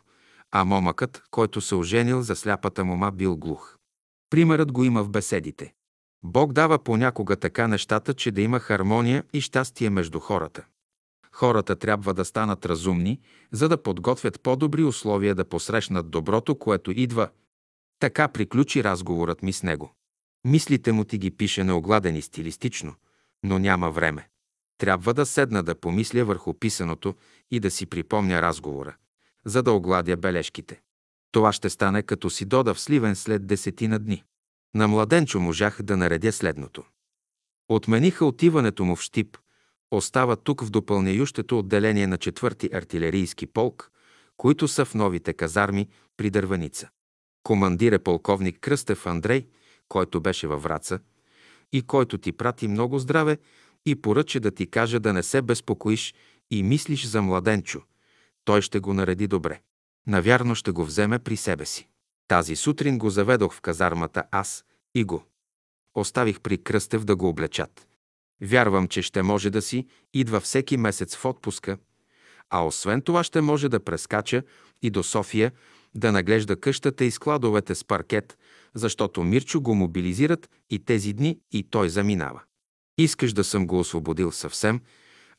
а 0.52 0.66
момъкът, 0.66 1.24
който 1.32 1.62
се 1.62 1.76
оженил 1.76 2.22
за 2.22 2.36
сляпата 2.36 2.86
мома, 2.86 3.12
бил 3.12 3.38
глух. 3.38 3.78
Примерът 4.30 4.72
го 4.72 4.84
има 4.84 5.04
в 5.04 5.10
беседите. 5.10 5.74
Бог 6.24 6.54
дава 6.54 6.80
понякога 6.80 7.36
така 7.36 7.68
нещата, 7.68 8.14
че 8.14 8.32
да 8.32 8.42
има 8.42 8.60
хармония 8.60 9.24
и 9.34 9.42
щастие 9.42 9.90
между 9.90 10.20
хората. 10.20 10.66
Хората 11.32 11.76
трябва 11.76 12.14
да 12.14 12.26
станат 12.26 12.66
разумни, 12.66 13.20
за 13.52 13.70
да 13.70 13.84
подготвят 13.84 14.42
по-добри 14.42 14.84
условия 14.84 15.36
да 15.36 15.46
посрещнат 15.46 16.10
доброто, 16.10 16.56
което 16.56 16.92
идва. 16.92 17.30
Така 18.00 18.28
приключи 18.28 18.84
разговорът 18.84 19.44
ми 19.44 19.54
с 19.54 19.64
него. 19.64 19.94
Мислите 20.46 20.92
му 20.92 21.04
ти 21.04 21.18
ги 21.18 21.32
пише 21.32 21.64
неогладени 21.64 22.22
стилистично, 22.22 22.96
но 23.44 23.60
няма 23.60 23.92
време. 23.92 24.30
Трябва 24.78 25.14
да 25.14 25.26
седна 25.26 25.64
да 25.64 25.76
помисля 25.76 26.26
върху 26.26 26.54
писаното 26.54 27.16
и 27.52 27.60
да 27.60 27.72
си 27.72 27.86
припомня 27.86 28.42
разговора, 28.42 28.96
за 29.46 29.64
да 29.64 29.72
огладя 29.72 30.18
бележките. 30.18 30.82
Това 31.32 31.54
ще 31.54 31.70
стане 31.70 32.04
като 32.04 32.30
си 32.30 32.46
дода 32.46 32.74
в 32.74 32.80
Сливен 32.80 33.16
след 33.16 33.48
десетина 33.48 34.00
дни. 34.00 34.24
На 34.76 34.88
младенчо 34.88 35.40
можах 35.40 35.82
да 35.82 35.98
наредя 35.98 36.32
следното. 36.32 36.84
Отмениха 37.70 38.26
отиването 38.26 38.86
му 38.86 38.96
в 38.96 39.02
Штип, 39.02 39.38
остава 39.92 40.36
тук 40.36 40.64
в 40.64 40.70
допълняющето 40.70 41.60
отделение 41.60 42.08
на 42.08 42.18
4-ти 42.18 42.70
артилерийски 42.74 43.48
полк, 43.48 43.92
които 44.38 44.68
са 44.68 44.86
в 44.86 44.94
новите 44.94 45.34
казарми 45.34 45.88
при 46.18 46.30
Дърваница. 46.30 46.90
Командир 47.44 47.92
е 47.92 48.00
полковник 48.00 48.60
Кръстев 48.60 49.06
Андрей, 49.06 49.48
който 49.90 50.22
беше 50.22 50.48
във 50.48 50.64
Враца 50.64 51.00
и 51.72 51.82
който 51.82 52.18
ти 52.18 52.32
прати 52.32 52.68
много 52.68 53.00
здраве 53.00 53.38
и 53.86 53.96
поръча 53.96 54.40
да 54.40 54.52
ти 54.52 54.68
каже 54.68 55.00
да 55.00 55.14
не 55.14 55.24
се 55.24 55.42
безпокоиш 55.42 56.14
и 56.52 56.64
мислиш 56.64 57.06
за 57.06 57.22
младенчо. 57.22 57.82
Той 58.46 58.62
ще 58.62 58.80
го 58.80 58.94
нареди 58.94 59.28
добре. 59.28 59.62
Навярно 60.08 60.56
ще 60.56 60.72
го 60.72 60.86
вземе 60.86 61.20
при 61.20 61.38
себе 61.38 61.66
си. 61.66 61.88
Тази 62.28 62.56
сутрин 62.56 62.98
го 62.98 63.10
заведох 63.10 63.54
в 63.54 63.62
казармата 63.62 64.24
аз 64.32 64.66
и 64.96 65.04
го. 65.04 65.24
Оставих 65.96 66.42
при 66.42 66.64
Кръстев 66.64 67.06
да 67.06 67.16
го 67.16 67.30
облечат. 67.30 67.88
Вярвам, 68.42 68.88
че 68.88 69.02
ще 69.02 69.22
може 69.22 69.50
да 69.50 69.62
си 69.62 69.88
идва 70.14 70.40
всеки 70.40 70.78
месец 70.78 71.16
в 71.16 71.26
отпуска, 71.26 71.78
а 72.50 72.66
освен 72.66 73.02
това 73.02 73.24
ще 73.24 73.42
може 73.42 73.70
да 73.70 73.80
прескача 73.80 74.44
и 74.82 74.90
до 74.90 75.04
София, 75.04 75.52
да 75.96 76.12
наглежда 76.12 76.60
къщата 76.60 77.06
и 77.06 77.12
складовете 77.12 77.76
с 77.76 77.84
паркет, 77.84 78.38
защото 78.76 79.24
Мирчо 79.24 79.62
го 79.62 79.76
мобилизират 79.76 80.50
и 80.70 80.86
тези 80.86 81.14
дни 81.14 81.40
и 81.52 81.64
той 81.64 81.90
заминава. 81.90 82.42
Искаш 82.98 83.34
да 83.34 83.44
съм 83.44 83.68
го 83.68 83.80
освободил 83.80 84.32
съвсем, 84.32 84.82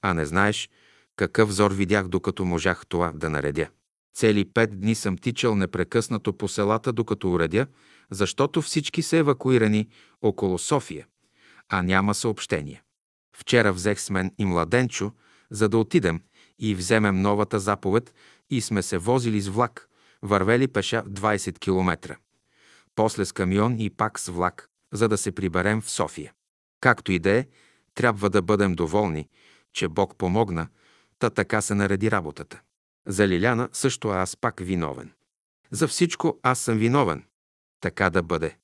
а 0.02 0.14
не 0.14 0.26
знаеш 0.26 0.70
какъв 1.16 1.48
взор 1.48 1.72
видях, 1.72 2.08
докато 2.08 2.44
можах 2.44 2.86
това 2.88 3.12
да 3.14 3.30
наредя. 3.30 3.68
Цели 4.14 4.44
пет 4.44 4.80
дни 4.80 4.94
съм 4.94 5.18
тичал 5.18 5.54
непрекъснато 5.54 6.32
по 6.32 6.48
селата, 6.48 6.92
докато 6.92 7.32
уредя, 7.32 7.66
защото 8.10 8.62
всички 8.62 9.02
са 9.02 9.16
евакуирани 9.16 9.88
около 10.22 10.58
София, 10.58 11.06
а 11.68 11.82
няма 11.82 12.14
съобщение. 12.14 12.82
Вчера 13.36 13.72
взех 13.72 14.00
с 14.00 14.10
мен 14.10 14.34
и 14.38 14.44
младенчо, 14.44 15.12
за 15.50 15.68
да 15.68 15.78
отидем 15.78 16.20
и 16.58 16.74
вземем 16.74 17.22
новата 17.22 17.58
заповед 17.58 18.14
и 18.50 18.60
сме 18.60 18.82
се 18.82 18.98
возили 18.98 19.40
с 19.40 19.48
влак, 19.48 19.88
вървели 20.22 20.68
пеша 20.68 21.04
20 21.04 21.58
км. 21.58 22.16
После 22.94 23.24
с 23.24 23.32
камион 23.32 23.80
и 23.80 23.90
пак 23.90 24.20
с 24.20 24.28
влак, 24.28 24.68
за 24.92 25.08
да 25.08 25.18
се 25.18 25.32
приберем 25.32 25.80
в 25.80 25.90
София. 25.90 26.32
Както 26.80 27.12
и 27.12 27.18
да 27.18 27.30
е, 27.30 27.46
трябва 27.94 28.30
да 28.30 28.42
бъдем 28.42 28.74
доволни, 28.74 29.28
че 29.72 29.88
Бог 29.88 30.16
помогна, 30.16 30.68
та 31.18 31.30
така 31.30 31.60
се 31.60 31.74
нареди 31.74 32.10
работата. 32.10 32.60
За 33.06 33.28
Лиляна 33.28 33.68
също 33.72 34.08
аз 34.08 34.36
пак 34.36 34.60
виновен. 34.60 35.12
За 35.70 35.88
всичко 35.88 36.38
аз 36.42 36.58
съм 36.58 36.78
виновен. 36.78 37.24
Така 37.80 38.10
да 38.10 38.22
бъде. 38.22 38.56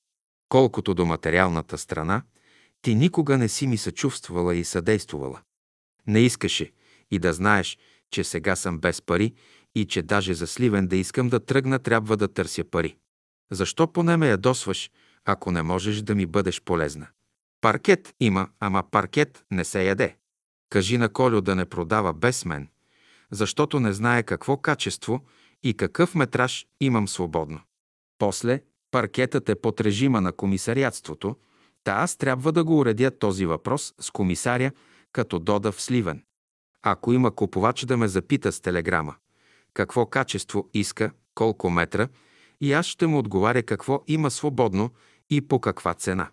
Колкото 0.49 0.93
до 0.93 1.05
материалната 1.05 1.77
страна, 1.77 2.23
ти 2.81 2.95
никога 2.95 3.37
не 3.37 3.49
си 3.49 3.67
ми 3.67 3.77
съчувствала 3.77 4.55
и 4.55 4.63
съдействувала. 4.63 5.41
Не 6.07 6.19
искаше 6.19 6.71
и 7.11 7.19
да 7.19 7.33
знаеш, 7.33 7.77
че 8.11 8.23
сега 8.23 8.55
съм 8.55 8.79
без 8.79 9.01
пари 9.01 9.33
и 9.75 9.85
че 9.85 10.01
даже 10.01 10.33
за 10.33 10.47
Сливен 10.47 10.87
да 10.87 10.95
искам 10.95 11.29
да 11.29 11.39
тръгна, 11.39 11.79
трябва 11.79 12.17
да 12.17 12.27
търся 12.27 12.63
пари. 12.63 12.97
Защо 13.51 13.93
поне 13.93 14.17
ме 14.17 14.29
ядосваш, 14.29 14.91
ако 15.25 15.51
не 15.51 15.61
можеш 15.61 16.01
да 16.01 16.15
ми 16.15 16.25
бъдеш 16.25 16.61
полезна? 16.61 17.07
Паркет 17.61 18.13
има, 18.19 18.49
ама 18.59 18.83
паркет 18.91 19.45
не 19.51 19.65
се 19.65 19.83
яде. 19.83 20.15
Кажи 20.69 20.97
на 20.97 21.09
Колю 21.09 21.41
да 21.41 21.55
не 21.55 21.65
продава 21.65 22.13
без 22.13 22.45
мен, 22.45 22.67
защото 23.31 23.79
не 23.79 23.93
знае 23.93 24.23
какво 24.23 24.57
качество 24.57 25.21
и 25.63 25.73
какъв 25.73 26.15
метраж 26.15 26.65
имам 26.79 27.07
свободно. 27.07 27.59
После 28.17 28.61
паркетът 28.91 29.49
е 29.49 29.55
под 29.55 29.81
режима 29.81 30.21
на 30.21 30.31
комисариатството, 30.31 31.35
та 31.83 31.91
аз 31.91 32.17
трябва 32.17 32.51
да 32.51 32.63
го 32.63 32.79
уредя 32.79 33.11
този 33.11 33.45
въпрос 33.45 33.93
с 33.99 34.11
комисаря, 34.11 34.71
като 35.11 35.39
дода 35.39 35.71
в 35.71 35.81
Сливен. 35.81 36.23
Ако 36.81 37.13
има 37.13 37.35
купувач 37.35 37.85
да 37.85 37.97
ме 37.97 38.07
запита 38.07 38.51
с 38.51 38.61
телеграма, 38.61 39.15
какво 39.73 40.05
качество 40.05 40.69
иска, 40.73 41.11
колко 41.35 41.69
метра, 41.69 42.07
и 42.61 42.73
аз 42.73 42.85
ще 42.85 43.07
му 43.07 43.19
отговаря 43.19 43.63
какво 43.63 44.03
има 44.07 44.31
свободно 44.31 44.89
и 45.29 45.41
по 45.47 45.59
каква 45.59 45.93
цена. 45.93 46.29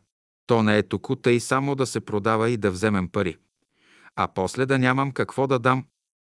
То 0.47 0.63
не 0.63 0.79
е 0.79 0.83
тук 0.83 1.09
и 1.27 1.41
само 1.41 1.75
да 1.75 1.87
се 1.87 2.01
продава 2.01 2.51
и 2.51 2.57
да 2.57 2.71
вземем 2.71 3.09
пари. 3.09 3.37
А 4.17 4.29
после 4.29 4.67
да 4.67 4.79
нямам 4.79 5.13
какво 5.13 5.47
да 5.47 5.59
дам. 5.59 5.85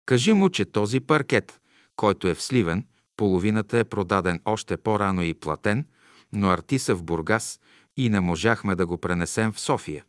Кажи 0.10 0.34
му, 0.34 0.50
че 0.50 0.66
този 0.66 1.00
паркет, 1.00 1.62
който 1.96 2.28
е 2.28 2.34
в 2.34 2.42
Сливен, 2.42 2.86
половината 3.18 3.80
е 3.80 3.84
продаден 3.84 4.42
още 4.46 4.78
по-рано 4.78 5.24
и 5.24 5.34
платен, 5.34 5.86
но 6.34 6.50
артиса 6.50 6.96
в 6.96 7.04
Бургас 7.04 7.60
и 7.98 8.10
не 8.10 8.20
можахме 8.20 8.76
да 8.76 8.86
го 8.86 8.98
пренесем 8.98 9.52
в 9.52 9.60
София. 9.60 10.06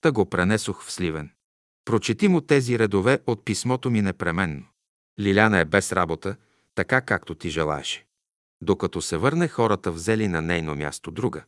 Та 0.00 0.12
го 0.12 0.30
пренесох 0.30 0.84
в 0.84 0.92
Сливен. 0.92 1.30
Прочети 1.84 2.28
му 2.28 2.40
тези 2.40 2.78
редове 2.78 3.18
от 3.26 3.44
писмото 3.44 3.90
ми 3.90 4.02
непременно. 4.02 4.66
Лиляна 5.20 5.58
е 5.58 5.64
без 5.64 5.92
работа, 5.92 6.36
така 6.74 7.00
както 7.00 7.34
ти 7.34 7.50
желаеше. 7.50 8.06
Докато 8.62 9.02
се 9.02 9.16
върне, 9.16 9.48
хората 9.48 9.92
взели 9.92 10.28
на 10.28 10.42
нейно 10.42 10.74
място 10.74 11.10
друга. 11.10 11.44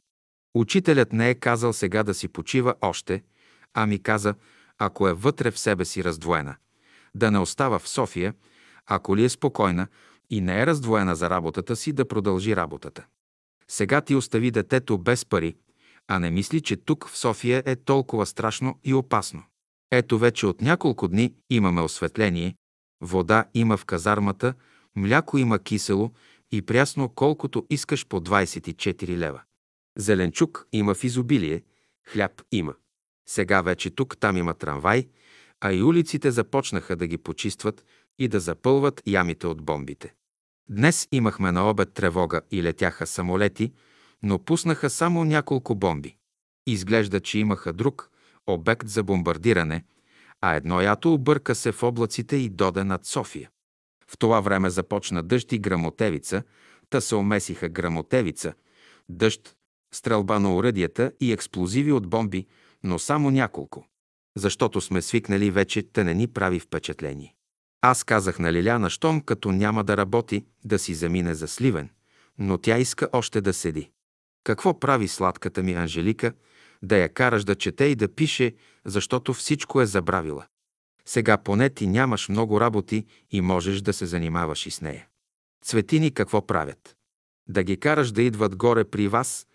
Учителят 0.54 1.12
не 1.12 1.30
е 1.30 1.34
казал 1.34 1.72
сега 1.72 2.02
да 2.02 2.14
си 2.14 2.28
почива 2.28 2.74
още, 2.80 3.22
а 3.74 3.86
ми 3.86 4.02
каза, 4.02 4.34
ако 4.78 5.08
е 5.08 5.12
вътре 5.12 5.50
в 5.50 5.58
себе 5.58 5.84
си 5.84 6.04
раздвоена, 6.04 6.56
да 7.14 7.30
не 7.30 7.38
остава 7.38 7.78
в 7.78 7.88
София, 7.88 8.34
ако 8.86 9.16
ли 9.16 9.24
е 9.24 9.28
спокойна 9.28 9.86
и 10.30 10.40
не 10.40 10.60
е 10.60 10.66
раздвоена 10.66 11.16
за 11.16 11.30
работата 11.30 11.76
си, 11.76 11.92
да 11.92 12.08
продължи 12.08 12.56
работата. 12.56 13.06
Сега 13.68 14.00
ти 14.00 14.14
остави 14.14 14.50
детето 14.50 14.98
без 14.98 15.24
пари, 15.24 15.54
а 16.08 16.18
не 16.18 16.30
мисли, 16.30 16.60
че 16.60 16.76
тук 16.76 17.08
в 17.08 17.18
София 17.18 17.62
е 17.66 17.76
толкова 17.76 18.26
страшно 18.26 18.78
и 18.84 18.94
опасно. 18.94 19.42
Ето 19.90 20.18
вече 20.18 20.46
от 20.46 20.60
няколко 20.60 21.08
дни 21.08 21.34
имаме 21.50 21.80
осветление, 21.80 22.54
вода 23.00 23.44
има 23.54 23.76
в 23.76 23.84
казармата, 23.84 24.54
мляко 24.96 25.38
има 25.38 25.58
кисело 25.58 26.10
и 26.50 26.62
прясно 26.62 27.08
колкото 27.08 27.66
искаш 27.70 28.06
по 28.06 28.20
24 28.20 29.16
лева. 29.16 29.42
Зеленчук 29.98 30.66
има 30.72 30.94
в 30.94 31.04
изобилие, 31.04 31.62
хляб 32.08 32.42
има. 32.52 32.74
Сега 33.28 33.62
вече 33.62 33.90
тук 33.90 34.18
там 34.20 34.36
има 34.36 34.54
трамвай, 34.54 35.08
а 35.64 35.72
и 35.72 35.82
улиците 35.82 36.30
започнаха 36.30 36.96
да 36.96 37.06
ги 37.06 37.18
почистват 37.18 37.84
и 38.18 38.28
да 38.28 38.40
запълват 38.40 39.02
ямите 39.06 39.46
от 39.46 39.62
бомбите. 39.62 40.14
Днес 40.70 41.08
имахме 41.12 41.52
на 41.52 41.70
обед 41.70 41.92
тревога 41.92 42.40
и 42.50 42.62
летяха 42.62 43.06
самолети, 43.06 43.72
но 44.22 44.38
пуснаха 44.38 44.90
само 44.90 45.24
няколко 45.24 45.74
бомби. 45.74 46.16
Изглежда, 46.66 47.20
че 47.20 47.38
имаха 47.38 47.72
друг 47.72 48.10
обект 48.46 48.88
за 48.88 49.02
бомбардиране, 49.02 49.84
а 50.40 50.54
едно 50.54 50.80
ято 50.80 51.14
обърка 51.14 51.54
се 51.54 51.72
в 51.72 51.82
облаците 51.82 52.36
и 52.36 52.48
доде 52.48 52.84
над 52.84 53.06
София. 53.06 53.50
В 54.08 54.18
това 54.18 54.40
време 54.40 54.70
започна 54.70 55.22
дъжд 55.22 55.52
и 55.52 55.58
грамотевица, 55.58 56.42
та 56.90 57.00
се 57.00 57.14
омесиха 57.14 57.68
грамотевица, 57.68 58.54
дъжд, 59.08 59.56
стрелба 59.94 60.40
на 60.40 60.56
уръдията 60.56 61.12
и 61.20 61.32
експлозиви 61.32 61.92
от 61.92 62.08
бомби, 62.08 62.46
но 62.84 62.98
само 62.98 63.30
няколко. 63.30 63.86
Защото 64.36 64.80
сме 64.80 65.02
свикнали 65.02 65.50
вече, 65.50 65.82
те 65.82 66.04
не 66.04 66.14
ни 66.14 66.26
прави 66.26 66.60
впечатление. 66.60 67.34
Аз 67.80 68.04
казах 68.04 68.38
на 68.38 68.52
Лиляна, 68.52 68.90
щом 68.90 69.20
като 69.20 69.52
няма 69.52 69.84
да 69.84 69.96
работи, 69.96 70.44
да 70.64 70.78
си 70.78 70.94
замине 70.94 71.34
за 71.34 71.48
Сливен, 71.48 71.90
но 72.38 72.58
тя 72.58 72.78
иска 72.78 73.08
още 73.12 73.40
да 73.40 73.52
седи. 73.52 73.90
Какво 74.44 74.80
прави 74.80 75.08
сладката 75.08 75.62
ми 75.62 75.72
Анжелика, 75.72 76.32
да 76.82 76.96
я 76.96 77.08
караш 77.08 77.44
да 77.44 77.54
чете 77.54 77.84
и 77.84 77.94
да 77.94 78.14
пише, 78.14 78.54
защото 78.84 79.34
всичко 79.34 79.80
е 79.80 79.86
забравила. 79.86 80.46
Сега 81.06 81.38
поне 81.38 81.70
ти 81.70 81.86
нямаш 81.86 82.28
много 82.28 82.60
работи 82.60 83.06
и 83.30 83.40
можеш 83.40 83.80
да 83.80 83.92
се 83.92 84.06
занимаваш 84.06 84.66
и 84.66 84.70
с 84.70 84.80
нея. 84.80 85.06
Цветини 85.64 86.10
какво 86.10 86.46
правят? 86.46 86.96
Да 87.48 87.62
ги 87.62 87.76
караш 87.76 88.12
да 88.12 88.22
идват 88.22 88.56
горе 88.56 88.84
при 88.84 89.08
вас, 89.08 89.46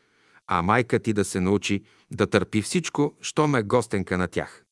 а 0.48 0.62
майка 0.62 1.00
ти 1.00 1.14
да 1.14 1.26
се 1.26 1.40
научи 1.40 1.84
да 2.12 2.28
търпи 2.28 2.62
всичко, 2.62 3.16
що 3.22 3.48
ме 3.48 3.64
гостенка 3.64 4.18
на 4.18 4.28
тях. 4.28 4.64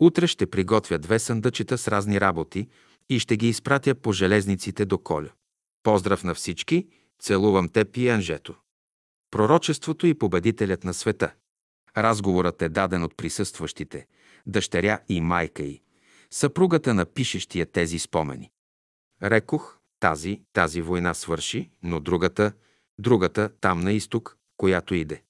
Утре 0.00 0.26
ще 0.26 0.50
приготвя 0.50 0.98
две 0.98 1.18
съндъчета 1.18 1.78
с 1.78 1.88
разни 1.88 2.20
работи 2.20 2.68
и 3.08 3.18
ще 3.18 3.36
ги 3.36 3.48
изпратя 3.48 3.94
по 3.94 4.12
железниците 4.12 4.84
до 4.84 4.98
Коля. 4.98 5.30
Поздрав 5.82 6.24
на 6.24 6.34
всички, 6.34 6.88
целувам 7.18 7.68
теб 7.68 7.96
и 7.96 8.08
Анжето. 8.08 8.54
Пророчеството 9.30 10.06
и 10.06 10.14
победителят 10.14 10.84
на 10.84 10.94
света. 10.94 11.32
Разговорът 11.96 12.62
е 12.62 12.68
даден 12.68 13.02
от 13.02 13.16
присъстващите, 13.16 14.06
дъщеря 14.46 15.00
и 15.08 15.20
майка 15.20 15.62
й, 15.62 15.82
съпругата 16.30 16.94
на 16.94 17.06
пишещия 17.06 17.66
тези 17.66 17.98
спомени. 17.98 18.50
Рекох, 19.22 19.78
тази, 20.00 20.42
тази 20.52 20.80
война 20.82 21.14
свърши, 21.14 21.70
но 21.82 22.00
другата, 22.00 22.52
другата, 22.98 23.50
там 23.60 23.80
на 23.80 23.92
изток, 23.92 24.36
която 24.56 24.94
иде. 24.94 25.22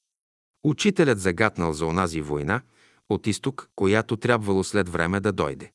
Учителят 0.65 1.21
загатнал 1.21 1.73
за 1.73 1.87
онази 1.87 2.21
война, 2.21 2.63
от 3.09 3.27
изток, 3.27 3.71
която 3.77 4.17
трябвало 4.17 4.65
след 4.65 4.89
време 4.89 5.21
да 5.21 5.33
дойде. 5.33 5.73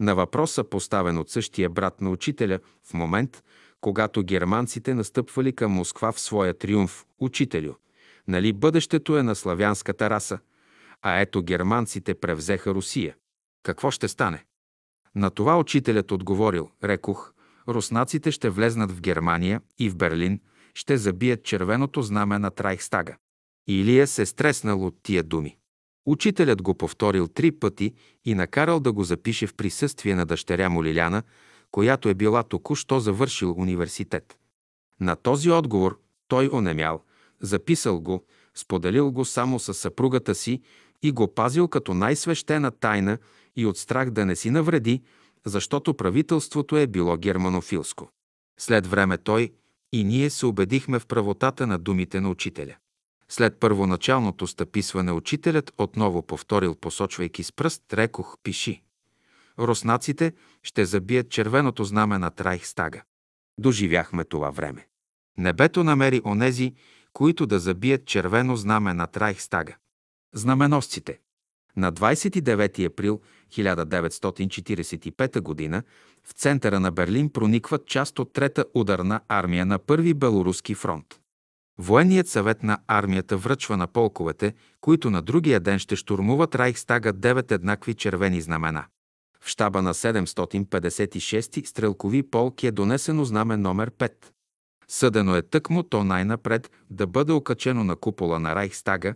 На 0.00 0.14
въпроса, 0.14 0.64
поставен 0.64 1.18
от 1.18 1.30
същия 1.30 1.70
брат 1.70 2.00
на 2.00 2.10
учителя, 2.10 2.58
в 2.84 2.94
момент, 2.94 3.42
когато 3.80 4.22
германците 4.22 4.94
настъпвали 4.94 5.52
към 5.52 5.72
Москва 5.72 6.12
в 6.12 6.20
своя 6.20 6.54
триумф, 6.54 7.06
учителю, 7.18 7.72
нали 8.28 8.52
бъдещето 8.52 9.16
е 9.16 9.22
на 9.22 9.34
славянската 9.34 10.10
раса, 10.10 10.38
а 11.02 11.20
ето 11.20 11.42
германците 11.42 12.14
превзеха 12.14 12.74
Русия. 12.74 13.16
Какво 13.62 13.90
ще 13.90 14.08
стане? 14.08 14.44
На 15.14 15.30
това 15.30 15.58
учителят 15.58 16.12
отговорил, 16.12 16.70
рекох, 16.84 17.32
руснаците 17.68 18.30
ще 18.30 18.50
влезнат 18.50 18.92
в 18.92 19.00
Германия 19.00 19.60
и 19.78 19.90
в 19.90 19.96
Берлин, 19.96 20.40
ще 20.74 20.96
забият 20.96 21.44
червеното 21.44 22.02
знаме 22.02 22.38
на 22.38 22.50
Трайхстага. 22.50 23.16
Илия 23.68 24.06
се 24.06 24.26
стреснал 24.26 24.86
от 24.86 24.96
тия 25.02 25.22
думи. 25.22 25.56
Учителят 26.06 26.62
го 26.62 26.74
повторил 26.74 27.28
три 27.28 27.52
пъти 27.52 27.94
и 28.24 28.34
накарал 28.34 28.80
да 28.80 28.92
го 28.92 29.04
запише 29.04 29.46
в 29.46 29.54
присъствие 29.54 30.14
на 30.14 30.26
дъщеря 30.26 30.68
му 30.68 30.84
Лиляна, 30.84 31.22
която 31.70 32.08
е 32.08 32.14
била 32.14 32.42
току-що 32.42 33.00
завършил 33.00 33.54
университет. 33.58 34.38
На 35.00 35.16
този 35.16 35.50
отговор 35.50 36.00
той 36.28 36.50
онемял, 36.52 37.02
записал 37.40 38.00
го, 38.00 38.24
споделил 38.54 39.12
го 39.12 39.24
само 39.24 39.58
с 39.58 39.74
съпругата 39.74 40.34
си 40.34 40.62
и 41.02 41.12
го 41.12 41.34
пазил 41.34 41.68
като 41.68 41.94
най-свещена 41.94 42.70
тайна 42.70 43.18
и 43.56 43.66
от 43.66 43.78
страх 43.78 44.10
да 44.10 44.26
не 44.26 44.36
си 44.36 44.50
навреди, 44.50 45.02
защото 45.46 45.94
правителството 45.94 46.76
е 46.76 46.86
било 46.86 47.16
германофилско. 47.16 48.10
След 48.58 48.86
време 48.86 49.18
той 49.18 49.50
и 49.92 50.04
ние 50.04 50.30
се 50.30 50.46
убедихме 50.46 50.98
в 50.98 51.06
правотата 51.06 51.66
на 51.66 51.78
думите 51.78 52.20
на 52.20 52.30
учителя. 52.30 52.76
След 53.30 53.60
първоначалното 53.60 54.46
стъписване 54.46 55.12
учителят 55.12 55.72
отново 55.78 56.22
повторил, 56.22 56.74
посочвайки 56.74 57.42
с 57.42 57.52
пръст, 57.52 57.92
рекох, 57.92 58.36
пиши. 58.42 58.82
Руснаците 59.58 60.32
ще 60.62 60.84
забият 60.84 61.30
червеното 61.30 61.84
знаме 61.84 62.18
на 62.18 62.30
Трайхстага. 62.30 63.02
Доживяхме 63.58 64.24
това 64.24 64.50
време. 64.50 64.86
Небето 65.38 65.84
намери 65.84 66.20
онези, 66.24 66.74
които 67.12 67.46
да 67.46 67.58
забият 67.58 68.06
червено 68.06 68.56
знаме 68.56 68.94
на 68.94 69.06
Трайхстага. 69.06 69.76
Знаменосците. 70.34 71.20
На 71.76 71.92
29 71.92 72.86
април 72.86 73.20
1945 73.52 75.70
г. 75.70 75.82
в 76.24 76.32
центъра 76.32 76.80
на 76.80 76.90
Берлин 76.90 77.32
проникват 77.32 77.86
част 77.86 78.18
от 78.18 78.32
Трета 78.32 78.64
ударна 78.74 79.20
армия 79.28 79.66
на 79.66 79.78
Първи 79.78 80.14
Белоруски 80.14 80.74
фронт. 80.74 81.20
Военният 81.82 82.28
съвет 82.28 82.62
на 82.62 82.78
армията 82.86 83.36
връчва 83.36 83.76
на 83.76 83.86
полковете, 83.86 84.54
които 84.80 85.10
на 85.10 85.22
другия 85.22 85.60
ден 85.60 85.78
ще 85.78 85.96
штурмуват 85.96 86.54
Райхстага 86.54 87.12
девет 87.12 87.52
еднакви 87.52 87.94
червени 87.94 88.40
знамена. 88.40 88.84
В 89.40 89.48
щаба 89.48 89.82
на 89.82 89.94
756 89.94 91.66
стрелкови 91.66 92.22
полки 92.22 92.66
е 92.66 92.70
донесено 92.70 93.24
знаме 93.24 93.56
номер 93.56 93.90
5. 93.90 94.12
Съдено 94.88 95.36
е 95.36 95.42
тъкмо 95.42 95.82
то 95.82 96.04
най-напред 96.04 96.70
да 96.90 97.06
бъде 97.06 97.32
окачено 97.32 97.84
на 97.84 97.96
купола 97.96 98.40
на 98.40 98.54
Райхстага 98.54 99.14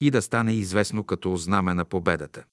и 0.00 0.10
да 0.10 0.22
стане 0.22 0.52
известно 0.52 1.04
като 1.04 1.36
знаме 1.36 1.74
на 1.74 1.84
победата. 1.84 2.44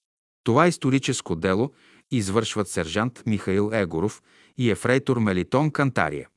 Това 0.43 0.67
историческо 0.67 1.35
дело 1.35 1.71
извършват 2.11 2.67
сержант 2.67 3.23
Михаил 3.25 3.69
Егоров 3.73 4.21
и 4.57 4.71
ефрейтор 4.71 5.17
Мелитон 5.17 5.71
Кантария, 5.71 6.27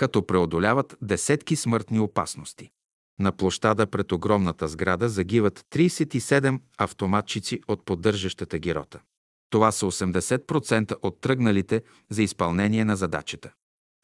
като 0.00 0.26
преодоляват 0.26 0.96
десетки 1.02 1.56
смъртни 1.56 2.00
опасности. 2.00 2.70
На 3.18 3.32
площада 3.32 3.86
пред 3.86 4.12
огромната 4.12 4.68
сграда 4.68 5.08
загиват 5.08 5.64
37 5.70 6.60
автоматчици 6.78 7.60
от 7.68 7.84
поддържащата 7.84 8.58
гирота. 8.58 9.00
Това 9.50 9.72
са 9.72 9.86
80% 9.86 10.96
от 11.02 11.20
тръгналите 11.20 11.82
за 12.10 12.22
изпълнение 12.22 12.84
на 12.84 12.96
задачата. 12.96 13.52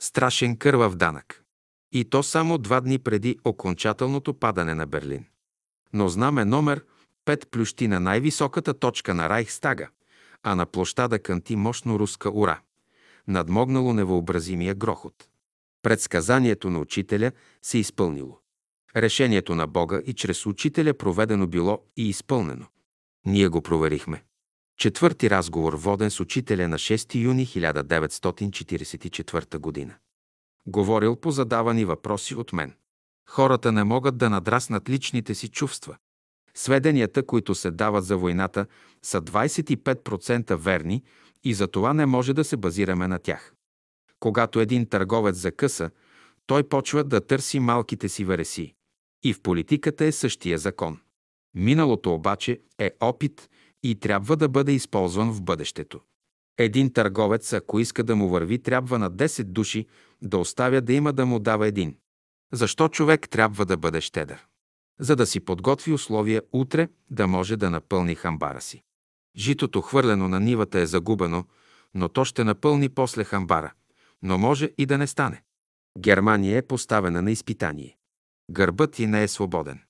Страшен 0.03 0.57
кървав 0.57 0.97
данък. 0.97 1.43
И 1.93 2.05
то 2.05 2.23
само 2.23 2.59
два 2.59 2.81
дни 2.81 2.99
преди 2.99 3.39
окончателното 3.45 4.35
падане 4.35 4.75
на 4.75 4.87
Берлин. 4.87 5.25
Но 5.93 6.09
знаме 6.09 6.45
номер 6.45 6.85
5 7.27 7.47
плющи 7.47 7.89
на 7.89 8.01
най-високата 8.01 8.75
точка 8.75 9.15
на 9.15 9.29
Райхстага, 9.29 9.89
а 10.43 10.55
на 10.55 10.67
площада 10.67 11.19
кънти 11.19 11.57
мощно 11.57 11.99
руска 11.99 12.31
ура. 12.31 12.61
Надмогнало 13.29 13.93
невъобразимия 13.93 14.75
грохот. 14.75 15.29
Предсказанието 15.87 16.71
на 16.71 16.79
учителя 16.79 17.33
се 17.63 17.79
изпълнило. 17.79 18.39
Решението 18.97 19.55
на 19.55 19.67
Бога 19.67 20.01
и 20.07 20.15
чрез 20.15 20.47
учителя 20.47 20.95
проведено 20.95 21.47
било 21.47 21.83
и 21.97 22.09
изпълнено. 22.09 22.67
Ние 23.27 23.49
го 23.49 23.63
проверихме. 23.63 24.25
Четвърти 24.79 25.31
разговор, 25.31 25.75
воден 25.75 26.11
с 26.11 26.21
учителя 26.21 26.69
на 26.69 26.79
6 26.79 27.15
юни 27.15 27.47
1944 27.47 29.59
година. 29.59 29.95
Говорил 30.67 31.17
по 31.17 31.31
задавани 31.31 31.85
въпроси 31.85 32.35
от 32.35 32.53
мен. 32.53 32.75
Хората 33.29 33.73
не 33.73 33.85
могат 33.85 34.19
да 34.19 34.31
надраснат 34.31 34.89
личните 34.89 35.35
си 35.35 35.49
чувства. 35.49 35.97
Сведенията, 36.55 37.27
които 37.27 37.55
се 37.55 37.71
дават 37.71 38.05
за 38.05 38.17
войната, 38.17 38.67
са 39.03 39.23
25% 39.23 40.57
верни 40.57 41.03
и 41.45 41.55
за 41.55 41.69
това 41.69 41.95
не 41.95 42.07
може 42.07 42.35
да 42.35 42.45
се 42.45 42.57
базираме 42.57 43.09
на 43.09 43.19
тях. 43.19 43.56
Когато 44.21 44.61
един 44.61 44.89
търговец 44.89 45.37
закъса, 45.37 45.91
той 46.47 46.69
почва 46.69 47.05
да 47.05 47.27
търси 47.27 47.59
малките 47.59 48.09
си 48.09 48.25
вереси. 48.25 48.75
И 49.25 49.33
в 49.33 49.43
политиката 49.43 50.05
е 50.05 50.13
същия 50.13 50.59
закон. 50.59 50.99
Миналото 51.55 52.15
обаче 52.15 52.61
е 52.79 52.91
опит 53.01 53.51
и 53.83 53.95
трябва 53.95 54.37
да 54.37 54.49
бъде 54.49 54.73
използван 54.73 55.33
в 55.33 55.43
бъдещето. 55.43 56.01
Един 56.59 56.93
търговец, 56.93 57.53
ако 57.53 57.81
иска 57.81 58.05
да 58.05 58.17
му 58.17 58.29
върви, 58.29 58.63
трябва 58.63 58.99
на 58.99 59.11
10 59.11 59.45
души 59.45 59.87
да 60.23 60.39
оставя 60.39 60.81
да 60.81 60.93
има 60.93 61.13
да 61.13 61.27
му 61.27 61.39
дава 61.39 61.67
един. 61.67 61.97
Защо 62.53 62.89
човек 62.89 63.29
трябва 63.29 63.67
да 63.67 63.77
бъде 63.77 64.01
щедър? 64.01 64.47
за 64.99 65.17
да 65.17 65.27
си 65.27 65.41
подготви 65.41 65.93
условия 65.93 66.43
утре 66.53 66.89
да 67.11 67.27
може 67.27 67.57
да 67.57 67.71
напълни 67.71 68.15
хамбара 68.15 68.61
си. 68.61 68.83
Житото 69.37 69.81
хвърлено 69.81 70.29
на 70.29 70.41
нивата 70.41 70.79
е 70.79 70.87
загубено, 70.87 71.45
но 71.95 72.09
то 72.09 72.25
ще 72.25 72.45
напълни 72.45 72.89
после 72.89 73.25
хамбара. 73.25 73.73
Но 74.23 74.39
може 74.39 74.71
и 74.79 74.87
да 74.87 74.99
не 74.99 75.07
стане. 75.07 75.43
Германия 75.99 76.59
е 76.59 76.67
поставена 76.67 77.23
на 77.23 77.31
изпитание. 77.31 77.97
Гърбът 78.51 78.93
ти 78.93 79.07
не 79.07 79.23
е 79.23 79.29
свободен. 79.29 79.81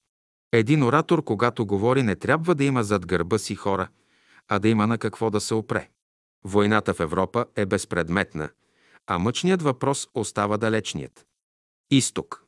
Един 0.52 0.82
оратор, 0.82 1.24
когато 1.24 1.66
говори, 1.66 2.02
не 2.02 2.16
трябва 2.16 2.54
да 2.54 2.64
има 2.64 2.84
зад 2.84 3.06
гърба 3.06 3.38
си 3.38 3.54
хора, 3.54 3.88
а 4.48 4.58
да 4.58 4.68
има 4.68 4.86
на 4.86 4.98
какво 4.98 5.30
да 5.30 5.40
се 5.40 5.54
опре. 5.54 5.88
Войната 6.44 6.94
в 6.94 7.00
Европа 7.00 7.46
е 7.56 7.66
безпредметна, 7.66 8.50
а 9.06 9.18
мъчният 9.18 9.62
въпрос 9.62 10.08
остава 10.14 10.56
далечният. 10.56 11.26
Изток. 11.90 12.44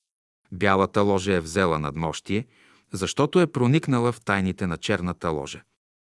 Бялата 0.53 1.03
ложа 1.03 1.35
е 1.35 1.41
взела 1.41 1.79
надмощие, 1.79 2.47
защото 2.93 3.41
е 3.41 3.47
проникнала 3.47 4.13
в 4.13 4.21
тайните 4.21 4.67
на 4.67 4.77
черната 4.77 5.29
ложа. 5.29 5.63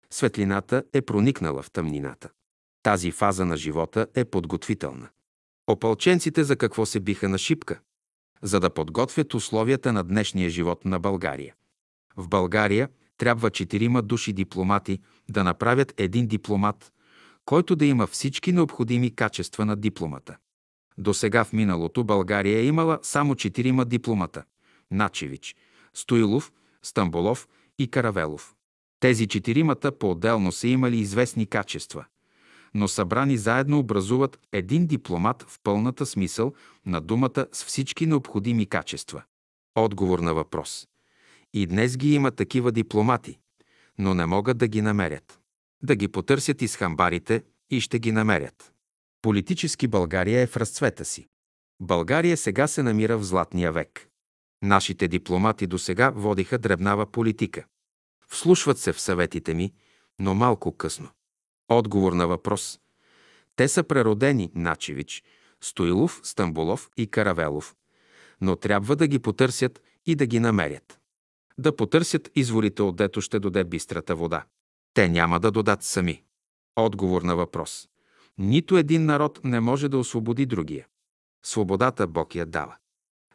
Светлината 0.09 0.83
е 0.93 1.01
проникнала 1.01 1.61
в 1.61 1.71
тъмнината. 1.71 2.29
Тази 2.83 3.11
фаза 3.11 3.45
на 3.45 3.57
живота 3.57 4.07
е 4.15 4.25
подготвителна. 4.25 5.09
Опълченците 5.67 6.43
за 6.43 6.55
какво 6.55 6.85
се 6.85 6.99
биха 6.99 7.29
на 7.29 7.37
шипка? 7.37 7.79
За 8.41 8.59
да 8.59 8.69
подготвят 8.69 9.33
условията 9.33 9.93
на 9.93 10.03
днешния 10.03 10.49
живот 10.49 10.85
на 10.85 10.99
България. 10.99 11.55
В 12.17 12.27
България 12.27 12.89
трябва 13.17 13.49
четирима 13.49 14.01
души 14.01 14.33
дипломати 14.33 14.99
да 15.29 15.43
направят 15.43 15.93
един 15.97 16.27
дипломат, 16.27 16.93
който 17.45 17.75
да 17.75 17.85
има 17.85 18.07
всички 18.07 18.51
необходими 18.51 19.15
качества 19.15 19.65
на 19.65 19.75
дипломата. 19.75 20.37
До 20.97 21.13
сега 21.13 21.43
в 21.43 21.53
миналото 21.53 22.03
България 22.03 22.59
е 22.59 22.65
имала 22.65 22.99
само 23.01 23.35
четирима 23.35 23.85
дипломата– 23.85 24.43
Начевич, 24.91 25.55
Стоилов, 25.93 26.51
Стамболов 26.83 27.47
и 27.79 27.87
Каравелов. 27.87 28.55
Тези 28.99 29.27
четиримата 29.27 29.91
по-отделно 29.91 30.51
са 30.51 30.67
имали 30.67 30.97
известни 30.97 31.45
качества, 31.45 32.05
но 32.75 32.87
събрани 32.87 33.37
заедно 33.37 33.79
образуват 33.79 34.39
един 34.51 34.87
дипломат 34.87 35.45
в 35.47 35.59
пълната 35.63 36.05
смисъл 36.05 36.53
на 36.85 37.01
думата 37.01 37.47
с 37.51 37.65
всички 37.65 38.05
необходими 38.05 38.65
качества. 38.65 39.23
Отговор 39.75 40.19
на 40.19 40.33
въпрос. 40.33 40.87
И 41.53 41.67
днес 41.67 41.97
ги 41.97 42.13
има 42.13 42.31
такива 42.31 42.71
дипломати, 42.71 43.39
но 43.97 44.13
не 44.13 44.25
могат 44.25 44.57
да 44.57 44.67
ги 44.67 44.81
намерят. 44.81 45.39
Да 45.83 45.95
ги 45.95 46.07
потърсят 46.07 46.61
из 46.61 46.75
хамбарите 46.75 47.43
и 47.69 47.81
ще 47.81 47.99
ги 47.99 48.11
намерят. 48.11 48.73
Политически 49.21 49.87
България 49.87 50.41
е 50.41 50.47
в 50.47 50.57
разцвета 50.57 51.05
си. 51.05 51.27
България 51.81 52.37
сега 52.37 52.67
се 52.67 52.83
намира 52.83 53.17
в 53.17 53.23
златния 53.23 53.71
век. 53.71 54.07
Нашите 54.61 55.07
дипломати 55.07 55.67
до 55.67 55.77
сега 55.79 56.09
водиха 56.09 56.57
дребнава 56.57 57.05
политика. 57.05 57.65
Вслушват 58.27 58.79
се 58.79 58.93
в 58.93 59.01
съветите 59.01 59.53
ми, 59.53 59.73
но 60.19 60.33
малко 60.33 60.77
късно. 60.77 61.09
Отговор 61.69 62.13
на 62.13 62.27
въпрос. 62.27 62.79
Те 63.55 63.67
са 63.67 63.83
преродени 63.83 64.51
Начевич, 64.55 65.23
Стоилов, 65.61 66.19
Стамбулов 66.23 66.89
и 66.97 67.07
Каравелов, 67.07 67.75
но 68.41 68.55
трябва 68.55 68.95
да 68.95 69.07
ги 69.07 69.19
потърсят 69.19 69.81
и 70.05 70.15
да 70.15 70.25
ги 70.25 70.39
намерят. 70.39 70.99
Да 71.57 71.75
потърсят 71.75 72.29
изворите, 72.35 72.81
отдето 72.81 73.21
ще 73.21 73.39
доде 73.39 73.63
бистрата 73.63 74.15
вода. 74.15 74.45
Те 74.93 75.09
няма 75.09 75.39
да 75.39 75.51
додат 75.51 75.83
сами. 75.83 76.23
Отговор 76.75 77.21
на 77.21 77.35
въпрос. 77.35 77.87
Нито 78.37 78.77
един 78.77 79.05
народ 79.05 79.39
не 79.43 79.59
може 79.59 79.89
да 79.89 79.97
освободи 79.97 80.45
другия. 80.45 80.87
Свободата 81.45 82.07
Бог 82.07 82.35
я 82.35 82.45
дава. 82.45 82.75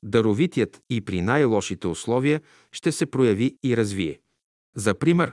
Даровитият 0.02 0.82
и 0.90 1.00
при 1.00 1.22
най-лошите 1.22 1.86
условия 1.86 2.40
ще 2.72 2.92
се 2.92 3.06
прояви 3.06 3.56
и 3.62 3.76
развие. 3.76 4.20
За 4.76 4.94
пример, 4.94 5.32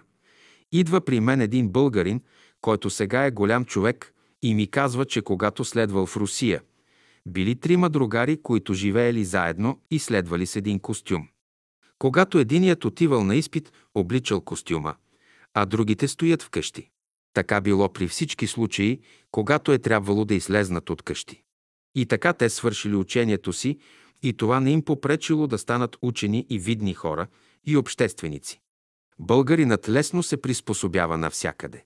идва 0.71 1.01
при 1.01 1.19
мен 1.19 1.41
един 1.41 1.69
българин, 1.69 2.21
който 2.61 2.89
сега 2.89 3.25
е 3.25 3.31
голям 3.31 3.65
човек 3.65 4.13
и 4.41 4.53
ми 4.53 4.67
казва, 4.67 5.05
че 5.05 5.21
когато 5.21 5.65
следвал 5.65 6.05
в 6.05 6.17
Русия, 6.17 6.61
били 7.27 7.55
трима 7.55 7.89
другари, 7.89 8.41
които 8.41 8.73
живеели 8.73 9.25
заедно 9.25 9.81
и 9.91 9.99
следвали 9.99 10.45
с 10.45 10.55
един 10.55 10.79
костюм. 10.79 11.27
Когато 11.99 12.39
единият 12.39 12.85
отивал 12.85 13.23
на 13.23 13.35
изпит, 13.35 13.71
обличал 13.95 14.41
костюма, 14.41 14.95
а 15.53 15.65
другите 15.65 16.07
стоят 16.07 16.43
вкъщи. 16.43 16.89
Така 17.33 17.61
било 17.61 17.93
при 17.93 18.07
всички 18.07 18.47
случаи, 18.47 18.99
когато 19.31 19.71
е 19.71 19.79
трябвало 19.79 20.25
да 20.25 20.35
излезнат 20.35 20.89
от 20.89 21.01
къщи. 21.01 21.43
И 21.95 22.05
така 22.05 22.33
те 22.33 22.49
свършили 22.49 22.95
учението 22.95 23.53
си 23.53 23.79
и 24.23 24.33
това 24.33 24.59
не 24.59 24.71
им 24.71 24.81
попречило 24.81 25.47
да 25.47 25.57
станат 25.57 25.97
учени 26.01 26.45
и 26.49 26.59
видни 26.59 26.93
хора 26.93 27.27
и 27.65 27.77
общественици. 27.77 28.61
Българинът 29.19 29.89
лесно 29.89 30.23
се 30.23 30.41
приспособява 30.41 31.17
навсякъде. 31.17 31.85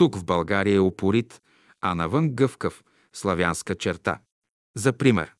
Тук 0.00 0.16
в 0.16 0.24
България 0.24 0.76
е 0.76 0.80
упорит, 0.80 1.42
а 1.80 1.94
навън 1.94 2.30
гъвкав, 2.30 2.84
славянска 3.12 3.74
черта. 3.74 4.20
За 4.76 4.92
пример, 4.92 5.34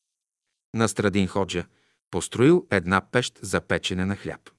Настрадин 0.75 1.27
Ходжа 1.27 1.67
построил 2.11 2.67
една 2.71 3.01
пещ 3.01 3.39
за 3.43 3.61
печене 3.61 4.05
на 4.05 4.17
хляб. 4.17 4.51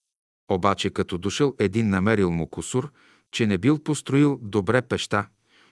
Обаче 0.51 0.89
като 0.89 1.17
дошъл 1.17 1.55
един 1.59 1.89
намерил 1.89 2.31
му 2.31 2.47
косур, 2.47 2.91
че 3.31 3.47
не 3.47 3.57
бил 3.57 3.79
построил 3.83 4.39
добре 4.41 4.81
пеща, 4.81 5.27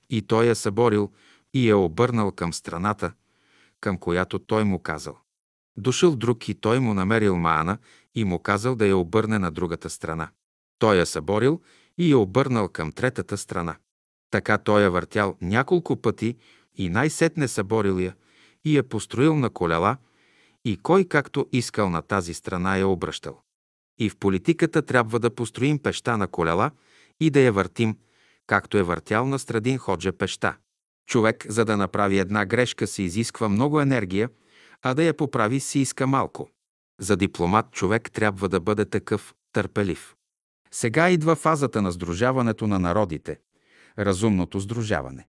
и 0.09 0.22
той 0.22 0.45
я 0.45 0.56
съборил 0.56 1.11
и 1.53 1.69
я 1.69 1.77
обърнал 1.77 2.32
към 2.32 2.53
страната, 2.53 3.14
към 3.82 3.98
която 3.98 4.40
той 4.40 4.64
му 4.64 4.80
казал. 4.80 5.17
Дошъл 5.77 6.16
друг 6.16 6.49
и 6.49 6.53
той 6.53 6.80
му 6.80 6.93
намерил 6.93 7.38
маана 7.38 7.77
и 8.16 8.24
му 8.24 8.40
казал 8.40 8.75
да 8.75 8.88
я 8.88 8.98
обърне 8.98 9.40
на 9.40 9.51
другата 9.51 9.90
страна. 9.90 10.30
Той 10.80 10.95
я 10.95 11.06
съборил 11.06 11.61
и 11.98 12.11
я 12.11 12.17
обърнал 12.17 12.69
към 12.69 12.91
третата 12.91 13.38
страна. 13.38 13.75
Така 14.32 14.58
той 14.58 14.82
я 14.82 14.91
въртял 14.91 15.35
няколко 15.41 15.95
пъти 15.95 16.35
и 16.77 16.90
най-сетне 16.90 17.48
съборил 17.48 17.99
я 17.99 18.16
и 18.66 18.77
я 18.77 18.83
построил 18.83 19.35
на 19.35 19.49
колела 19.49 19.98
и 20.66 20.77
кой 20.77 21.06
както 21.06 21.48
искал 21.51 21.90
на 21.90 22.01
тази 22.01 22.33
страна 22.33 22.77
я 22.77 22.88
обръщал. 22.88 23.41
И 23.99 24.09
в 24.09 24.17
политиката 24.17 24.82
трябва 24.82 25.19
да 25.19 25.35
построим 25.35 25.80
пеща 25.80 26.17
на 26.17 26.27
колела 26.27 26.72
и 27.19 27.30
да 27.30 27.40
я 27.40 27.51
въртим, 27.51 27.98
както 28.48 28.77
е 28.77 28.83
въртял 28.83 29.25
на 29.25 29.40
Страдин 29.40 29.77
Ходжа 29.77 30.11
пеща. 30.11 30.58
Човек, 31.08 31.45
за 31.49 31.66
да 31.66 31.77
направи 31.77 32.19
една 32.19 32.45
грешка, 32.45 32.88
се 32.88 33.03
изисква 33.03 33.49
много 33.49 33.82
енергия, 33.82 34.30
а 34.82 34.93
да 34.93 35.03
я 35.03 35.14
поправи 35.14 35.59
си 35.59 35.80
иска 35.80 36.08
малко. 36.08 36.49
За 36.99 37.17
дипломат 37.17 37.72
човек 37.72 38.11
трябва 38.11 38.49
да 38.49 38.59
бъде 38.59 38.85
такъв 38.85 39.33
търпелив. 39.53 40.16
Сега 40.72 41.09
идва 41.09 41.35
фазата 41.35 41.82
на 41.82 41.91
сдружаването 41.91 42.67
на 42.67 42.80
народите, 42.80 43.40
разумното 44.00 44.60
сдружаване. 44.60 45.28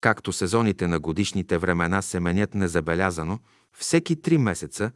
Както 0.00 0.32
сезоните 0.32 0.86
на 0.86 1.00
годишните 1.00 1.58
времена 1.58 2.02
се 2.02 2.20
менят 2.20 2.54
незабелязано 2.54 3.38
всеки 3.76 4.20
три 4.20 4.38
месеца, 4.38 4.90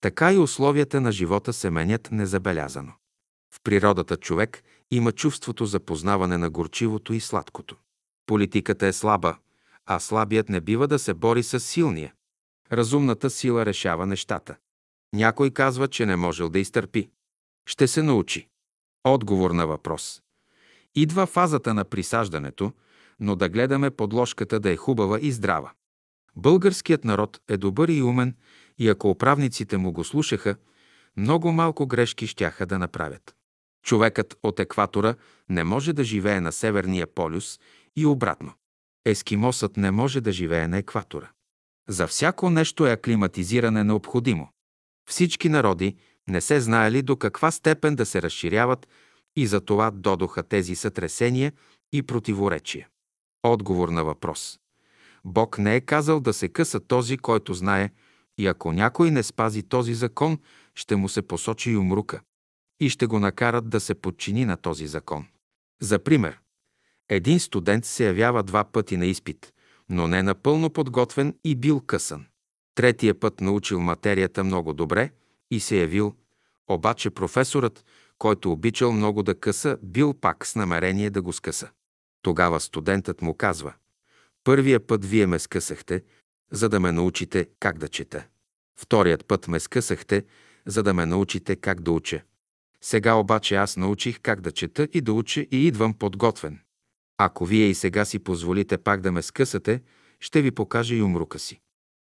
така 0.00 0.32
и 0.32 0.38
условията 0.38 1.00
на 1.00 1.12
живота 1.12 1.52
се 1.52 1.70
менят 1.70 2.08
незабелязано. 2.12 2.92
В 3.54 3.60
природата 3.64 4.16
човек 4.16 4.62
има 4.90 5.12
чувството 5.12 5.66
за 5.66 5.80
познаване 5.80 6.38
на 6.38 6.50
горчивото 6.50 7.12
и 7.12 7.20
сладкото. 7.20 7.76
Политиката 8.26 8.86
е 8.86 8.92
слаба, 8.92 9.36
а 9.86 10.00
слабият 10.00 10.48
не 10.48 10.60
бива 10.60 10.88
да 10.88 10.98
се 10.98 11.14
бори 11.14 11.42
с 11.42 11.60
силния. 11.60 12.14
Разумната 12.72 13.30
сила 13.30 13.66
решава 13.66 14.06
нещата. 14.06 14.56
Някой 15.12 15.50
казва, 15.50 15.88
че 15.88 16.06
не 16.06 16.16
можел 16.16 16.48
да 16.48 16.58
изтърпи. 16.58 17.10
Ще 17.68 17.88
се 17.88 18.02
научи. 18.02 18.48
Отговор 19.04 19.50
на 19.50 19.66
въпрос. 19.66 20.22
Идва 20.96 21.26
фазата 21.26 21.74
на 21.74 21.84
присаждането, 21.84 22.72
но 23.20 23.36
да 23.36 23.48
гледаме 23.48 23.90
подложката 23.90 24.60
да 24.60 24.70
е 24.70 24.76
хубава 24.76 25.18
и 25.20 25.32
здрава. 25.32 25.72
Българският 26.36 27.04
народ 27.04 27.40
е 27.48 27.56
добър 27.56 27.88
и 27.88 28.02
умен 28.02 28.34
и 28.78 28.88
ако 28.88 29.10
управниците 29.10 29.76
му 29.76 29.92
го 29.92 30.04
слушаха, 30.04 30.56
много 31.16 31.52
малко 31.52 31.86
грешки 31.86 32.26
щяха 32.26 32.66
да 32.66 32.78
направят. 32.78 33.34
Човекът 33.84 34.38
от 34.42 34.60
екватора 34.60 35.14
не 35.48 35.64
може 35.64 35.92
да 35.92 36.04
живее 36.04 36.40
на 36.40 36.52
Северния 36.52 37.06
полюс 37.06 37.60
и 37.96 38.06
обратно. 38.06 38.52
Ескимосът 39.04 39.76
не 39.76 39.90
може 39.90 40.20
да 40.20 40.32
живее 40.32 40.68
на 40.68 40.78
екватора. 40.78 41.28
За 41.88 42.06
всяко 42.06 42.50
нещо 42.50 42.86
е 42.86 42.92
аклиматизиране 42.92 43.84
необходимо. 43.84 44.48
Всички 45.08 45.48
народи 45.48 45.96
не 46.28 46.40
се 46.40 46.60
знаели 46.60 47.02
до 47.02 47.16
каква 47.16 47.50
степен 47.50 47.96
да 47.96 48.06
се 48.06 48.22
разширяват 48.22 48.88
и 49.36 49.46
за 49.46 49.60
това 49.60 49.90
додоха 49.90 50.42
тези 50.42 50.74
сътресения 50.74 51.52
и 51.92 52.02
противоречия. 52.02 52.88
Отговор 53.42 53.88
на 53.88 54.04
въпрос. 54.04 54.58
Бог 55.24 55.58
не 55.58 55.76
е 55.76 55.80
казал 55.80 56.20
да 56.20 56.32
се 56.32 56.48
къса 56.48 56.80
този, 56.80 57.18
който 57.18 57.54
знае, 57.54 57.90
и 58.38 58.46
ако 58.46 58.72
някой 58.72 59.10
не 59.10 59.22
спази 59.22 59.62
този 59.62 59.94
закон, 59.94 60.38
ще 60.74 60.96
му 60.96 61.08
се 61.08 61.22
посочи 61.22 61.70
и 61.70 61.76
умрука 61.76 62.20
и 62.80 62.90
ще 62.90 63.06
го 63.06 63.18
накарат 63.18 63.68
да 63.68 63.80
се 63.80 63.94
подчини 63.94 64.44
на 64.44 64.56
този 64.56 64.86
закон. 64.86 65.26
За 65.80 65.98
пример, 65.98 66.40
един 67.08 67.40
студент 67.40 67.84
се 67.84 68.06
явява 68.06 68.42
два 68.42 68.64
пъти 68.64 68.96
на 68.96 69.06
изпит, 69.06 69.52
но 69.88 70.08
не 70.08 70.22
напълно 70.22 70.70
подготвен 70.70 71.34
и 71.44 71.54
бил 71.54 71.80
късан. 71.80 72.26
Третия 72.74 73.20
път 73.20 73.40
научил 73.40 73.80
материята 73.80 74.44
много 74.44 74.72
добре 74.72 75.10
и 75.50 75.60
се 75.60 75.76
явил, 75.76 76.14
обаче 76.68 77.10
професорът, 77.10 77.84
който 78.18 78.52
обичал 78.52 78.92
много 78.92 79.22
да 79.22 79.40
къса, 79.40 79.78
бил 79.82 80.14
пак 80.14 80.46
с 80.46 80.56
намерение 80.56 81.10
да 81.10 81.22
го 81.22 81.32
скъса. 81.32 81.70
Тогава 82.22 82.60
студентът 82.60 83.22
му 83.22 83.34
казва, 83.34 83.74
първия 84.44 84.86
път 84.86 85.04
вие 85.04 85.26
ме 85.26 85.38
скъсахте, 85.38 86.02
за 86.52 86.68
да 86.68 86.80
ме 86.80 86.92
научите 86.92 87.48
как 87.60 87.78
да 87.78 87.88
чета. 87.88 88.26
Вторият 88.80 89.26
път 89.26 89.48
ме 89.48 89.60
скъсахте, 89.60 90.24
за 90.66 90.82
да 90.82 90.94
ме 90.94 91.06
научите 91.06 91.56
как 91.56 91.80
да 91.80 91.92
уча. 91.92 92.22
Сега 92.80 93.14
обаче 93.14 93.56
аз 93.56 93.76
научих 93.76 94.20
как 94.20 94.40
да 94.40 94.52
чета 94.52 94.88
и 94.92 95.00
да 95.00 95.12
уча 95.12 95.40
и 95.40 95.66
идвам 95.66 95.94
подготвен. 95.94 96.58
Ако 97.18 97.46
вие 97.46 97.66
и 97.66 97.74
сега 97.74 98.04
си 98.04 98.18
позволите 98.18 98.78
пак 98.78 99.00
да 99.00 99.12
ме 99.12 99.22
скъсате, 99.22 99.82
ще 100.20 100.42
ви 100.42 100.50
покажа 100.50 100.94
и 100.94 101.02
умрука 101.02 101.38
си. 101.38 101.60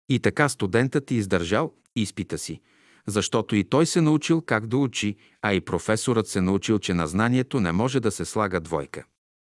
И 0.08 0.20
така 0.20 0.48
студентът 0.48 1.10
издържал 1.10 1.74
изпита 1.96 2.38
си, 2.38 2.60
защото 3.06 3.56
и 3.56 3.64
той 3.64 3.86
се 3.86 4.00
научил 4.00 4.40
как 4.40 4.66
да 4.66 4.76
учи, 4.76 5.16
а 5.42 5.52
и 5.54 5.60
професорът 5.60 6.28
се 6.28 6.40
научил, 6.40 6.78
че 6.78 6.94
на 6.94 7.06
знанието 7.06 7.60
не 7.60 7.72
може 7.72 8.00
да 8.00 8.10
се 8.10 8.24
слага 8.24 8.60
двойка. 8.60 9.04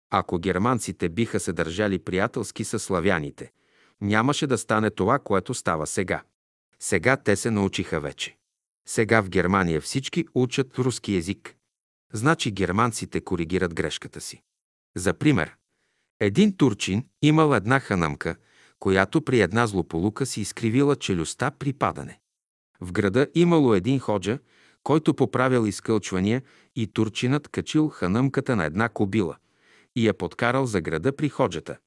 Ако 0.10 0.40
германците 0.40 1.10
биха 1.10 1.40
се 1.40 1.53
държали 1.53 2.00
приятелски 2.00 2.64
с 2.64 2.80
славяните, 2.80 3.52
нямаше 4.02 4.48
да 4.48 4.58
стане 4.58 4.90
това, 4.90 5.19
което 5.19 5.53
става 5.53 5.88
сега. 5.88 6.24
Сега 6.80 7.18
те 7.18 7.36
се 7.36 7.52
научиха 7.52 8.00
вече. 8.00 8.38
Сега 8.88 9.22
в 9.22 9.30
Германия 9.30 9.82
всички 9.82 10.26
учат 10.36 10.80
руски 10.80 11.16
език. 11.16 11.56
Значи 12.14 12.52
германците 12.52 13.22
коригират 13.22 13.74
грешката 13.74 14.22
си. 14.22 14.42
За 14.95 15.14
пример, 15.14 15.56
един 16.19 16.58
турчин 16.58 17.06
имал 17.22 17.56
една 17.56 17.80
ханамка, 17.80 18.36
която 18.80 19.22
при 19.22 19.42
една 19.42 19.68
злополука 19.68 20.26
си 20.26 20.42
изкривила 20.42 20.95
челюстта 20.95 21.52
при 21.52 21.74
падане. 21.74 22.19
В 22.82 22.92
града 22.92 23.28
имало 23.36 23.74
един 23.74 24.00
ходжа, 24.00 24.40
който 24.84 25.14
поправил 25.14 25.68
изкълчвания 25.68 26.42
и 26.76 26.88
турчинът 26.88 27.48
качил 27.48 27.88
ханъмката 27.90 28.56
на 28.56 28.66
една 28.66 28.90
кобила 28.90 29.38
и 29.96 30.08
я 30.08 30.14
подкарал 30.14 30.66
за 30.66 30.82
града 30.82 31.16
при 31.16 31.30
ходжата. 31.30 31.78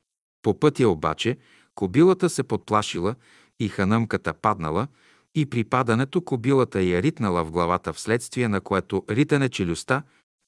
По 0.43 0.60
пътя 0.60 0.89
обаче 0.89 1.39
кобилата 1.75 2.31
се 2.31 2.43
подплашила 2.43 3.15
и 3.60 3.69
ханъмката 3.69 4.35
паднала 4.35 4.89
и 5.35 5.51
при 5.51 5.65
падането 5.65 6.25
кобилата 6.25 6.83
я 6.83 7.02
ритнала 7.02 7.44
в 7.44 7.51
главата, 7.51 7.93
вследствие 7.93 8.49
на 8.49 8.60
което 8.60 9.05
ритане 9.10 9.49
челюстта 9.49 10.02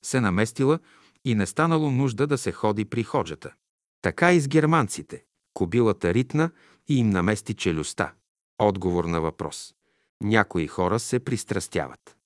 се 0.04 0.20
наместила 0.20 0.78
и 1.24 1.34
не 1.34 1.46
станало 1.46 1.90
нужда 1.90 2.26
да 2.26 2.38
се 2.38 2.52
ходи 2.52 2.84
при 2.84 3.02
ходжата. 3.02 3.52
Така 4.02 4.32
и 4.32 4.40
с 4.40 4.48
германците. 4.48 5.24
Кобилата 5.54 6.14
ритна 6.14 6.50
и 6.88 6.98
им 6.98 7.10
намести 7.10 7.54
челюстта. 7.54 8.12
Отговор 8.58 9.04
на 9.04 9.20
въпрос. 9.20 9.74
Някои 10.22 10.66
хора 10.66 10.98
се 10.98 11.20
пристрастяват. 11.20 12.16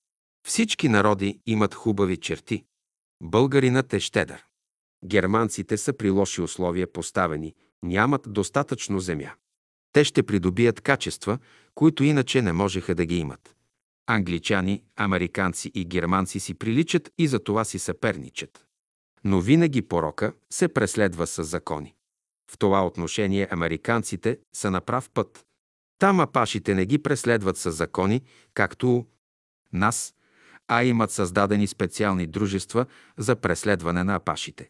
Всички 0.47 0.89
народи 0.89 1.39
имат 1.45 1.73
хубави 1.73 2.17
черти. 2.17 2.63
Българинът 3.23 3.93
е 3.93 3.99
щедър. 3.99 4.45
Германците 5.05 5.77
са 5.77 5.93
при 5.93 6.09
лоши 6.09 6.41
условия 6.41 6.93
поставени, 6.93 7.53
нямат 7.83 8.33
достатъчно 8.33 8.99
земя. 8.99 9.31
Те 9.91 10.03
ще 10.03 10.23
придобият 10.23 10.81
качества, 10.81 11.37
които 11.75 12.03
иначе 12.03 12.41
не 12.41 12.53
можеха 12.53 12.95
да 12.95 13.05
ги 13.05 13.17
имат. 13.17 13.55
Англичани, 14.07 14.83
американци 14.95 15.71
и 15.75 15.85
германци 15.85 16.39
си 16.39 16.53
приличат 16.53 17.09
и 17.17 17.27
за 17.27 17.39
това 17.39 17.65
си 17.65 17.79
съперничат. 17.79 18.65
Но 19.23 19.41
винаги 19.41 19.81
порока 19.81 20.33
се 20.53 20.67
преследва 20.67 21.25
с 21.25 21.43
закони. 21.43 21.95
В 22.51 22.57
това 22.57 22.85
отношение 22.85 23.47
американците 23.51 24.39
са 24.53 24.71
на 24.71 24.81
прав 24.81 25.09
път. 25.09 25.45
Там 25.99 26.19
апашите 26.19 26.75
не 26.75 26.85
ги 26.85 26.97
преследват 26.97 27.57
с 27.57 27.71
закони, 27.71 28.21
както 28.53 29.05
нас, 29.73 30.13
а 30.67 30.83
имат 30.83 31.11
създадени 31.11 31.67
специални 31.67 32.27
дружества 32.27 32.85
за 33.17 33.35
преследване 33.35 34.03
на 34.03 34.15
апашите. 34.15 34.69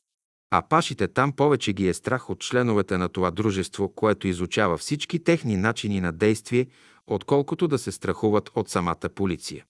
Апашите 0.51 1.07
там 1.07 1.31
повече 1.31 1.73
ги 1.73 1.87
е 1.87 1.93
страх 1.93 2.29
от 2.29 2.39
членовете 2.39 2.97
на 2.97 3.09
това 3.09 3.31
дружество, 3.31 3.89
което 3.89 4.27
изучава 4.27 4.77
всички 4.77 5.23
техни 5.23 5.57
начини 5.57 6.01
на 6.01 6.11
действие, 6.11 6.67
отколкото 7.07 7.67
да 7.67 7.77
се 7.77 7.91
страхуват 7.91 8.51
от 8.55 8.69
самата 8.69 9.09
полиция. 9.15 9.65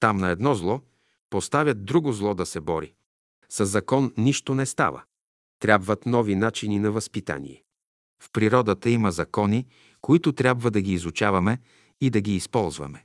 Там 0.00 0.16
на 0.16 0.30
едно 0.30 0.54
зло 0.54 0.80
поставят 1.30 1.84
друго 1.84 2.12
зло 2.12 2.34
да 2.34 2.46
се 2.46 2.60
бори. 2.60 2.94
С 3.48 3.66
закон 3.66 4.12
нищо 4.16 4.54
не 4.54 4.66
става. 4.66 5.02
Трябват 5.60 6.06
нови 6.06 6.34
начини 6.36 6.78
на 6.78 6.90
възпитание. 6.90 7.62
В 8.22 8.30
природата 8.32 8.90
има 8.90 9.12
закони, 9.12 9.66
които 10.00 10.32
трябва 10.32 10.70
да 10.70 10.80
ги 10.80 10.92
изучаваме 10.92 11.58
и 12.00 12.10
да 12.10 12.20
ги 12.20 12.36
използваме. 12.36 13.04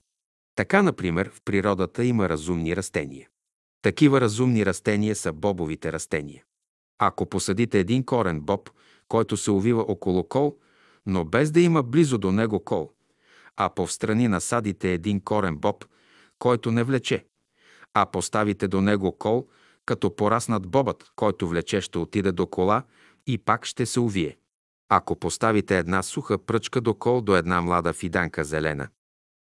Така, 0.56 0.82
например, 0.82 1.32
в 1.34 1.42
природата 1.46 2.06
има 2.06 2.30
разумни 2.30 2.76
растения. 2.76 3.28
Такива 3.82 4.22
разумни 4.22 4.66
растения 4.66 5.16
са 5.16 5.34
бобовите 5.34 5.92
растения. 5.92 6.44
Ако 7.00 7.26
посадите 7.26 7.80
един 7.80 8.04
корен 8.04 8.42
боб, 8.42 8.70
който 9.08 9.38
се 9.38 9.52
увива 9.52 9.82
около 9.82 10.24
кол, 10.24 10.58
но 11.06 11.26
без 11.26 11.52
да 11.52 11.62
има 11.62 11.84
близо 11.84 12.18
до 12.18 12.32
него 12.32 12.60
кол, 12.60 12.92
а 13.58 13.70
по 13.70 13.86
встрани 13.86 14.28
насадите 14.28 14.94
един 14.94 15.22
корен 15.22 15.58
боб, 15.58 15.86
който 16.40 16.72
не 16.72 16.84
влече, 16.84 17.26
а 17.94 18.06
поставите 18.06 18.68
до 18.68 18.82
него 18.82 19.18
кол, 19.18 19.48
като 19.86 20.16
пораснат 20.16 20.68
бобът, 20.68 21.12
който 21.16 21.48
влече, 21.48 21.82
ще 21.82 21.98
отиде 21.98 22.32
до 22.32 22.48
кола 22.48 22.84
и 23.28 23.38
пак 23.38 23.66
ще 23.66 23.86
се 23.86 24.00
увие. 24.00 24.38
Ако 24.90 25.16
поставите 25.16 25.78
една 25.78 26.04
суха 26.04 26.38
пръчка 26.38 26.82
до 26.82 26.94
кол 26.94 27.22
до 27.22 27.36
една 27.36 27.62
млада 27.62 27.94
фиданка 27.94 28.44
зелена, 28.44 28.88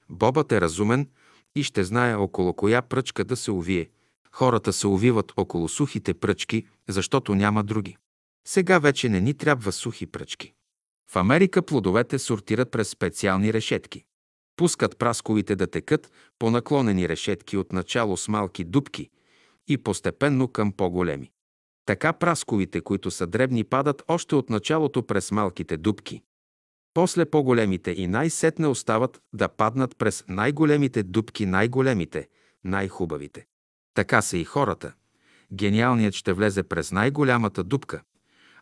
бобът 0.09 0.51
е 0.51 0.61
разумен 0.61 1.09
и 1.55 1.63
ще 1.63 1.83
знае 1.83 2.15
около 2.15 2.53
коя 2.53 2.81
пръчка 2.81 3.23
да 3.23 3.35
се 3.35 3.51
увие. 3.51 3.89
Хората 4.31 4.73
се 4.73 4.87
увиват 4.87 5.33
около 5.37 5.69
сухите 5.69 6.13
пръчки, 6.13 6.67
защото 6.89 7.35
няма 7.35 7.63
други. 7.63 7.97
Сега 8.47 8.79
вече 8.79 9.09
не 9.09 9.21
ни 9.21 9.33
трябва 9.33 9.71
сухи 9.71 10.05
пръчки. 10.05 10.53
В 11.11 11.15
Америка 11.15 11.61
плодовете 11.61 12.19
сортират 12.19 12.71
през 12.71 12.89
специални 12.89 13.53
решетки. 13.53 14.03
Пускат 14.55 14.97
прасковите 14.97 15.55
да 15.55 15.67
текат 15.67 16.11
по 16.39 16.51
наклонени 16.51 17.09
решетки 17.09 17.57
от 17.57 17.73
начало 17.73 18.17
с 18.17 18.27
малки 18.27 18.63
дубки 18.63 19.09
и 19.67 19.77
постепенно 19.77 20.47
към 20.47 20.71
по-големи. 20.71 21.31
Така 21.85 22.13
прасковите, 22.13 22.81
които 22.81 23.11
са 23.11 23.27
дребни, 23.27 23.63
падат 23.63 24.03
още 24.07 24.35
от 24.35 24.49
началото 24.49 25.03
през 25.03 25.31
малките 25.31 25.77
дубки. 25.77 26.21
После 26.93 27.25
по-големите 27.25 27.91
и 27.91 28.07
най-сетне 28.07 28.67
остават 28.67 29.21
да 29.33 29.49
паднат 29.49 29.97
през 29.97 30.23
най-големите 30.27 31.03
дубки, 31.03 31.45
най-големите, 31.45 32.27
най-хубавите. 32.63 33.45
Така 33.93 34.21
са 34.21 34.37
и 34.37 34.43
хората. 34.43 34.93
Гениалният 35.53 36.13
ще 36.13 36.33
влезе 36.33 36.63
през 36.63 36.91
най-голямата 36.91 37.63
дупка, 37.63 38.01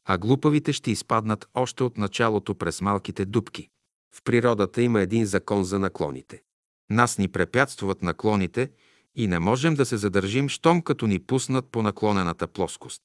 а 0.05 0.17
глупавите 0.17 0.73
ще 0.73 0.91
изпаднат 0.91 1.49
още 1.53 1.83
от 1.83 1.97
началото 1.97 2.55
през 2.55 2.81
малките 2.81 3.25
дупки. 3.25 3.69
В 4.15 4.23
природата 4.23 4.81
има 4.81 5.01
един 5.01 5.25
закон 5.25 5.63
за 5.63 5.79
наклоните. 5.79 6.41
Нас 6.89 7.17
ни 7.17 7.27
препятстват 7.27 8.01
наклоните 8.01 8.71
и 9.15 9.27
не 9.27 9.39
можем 9.39 9.73
да 9.73 9.85
се 9.85 9.97
задържим, 9.97 10.49
щом 10.49 10.81
като 10.81 11.07
ни 11.07 11.19
пуснат 11.19 11.65
по 11.71 11.81
наклонената 11.81 12.47
плоскост. 12.47 13.01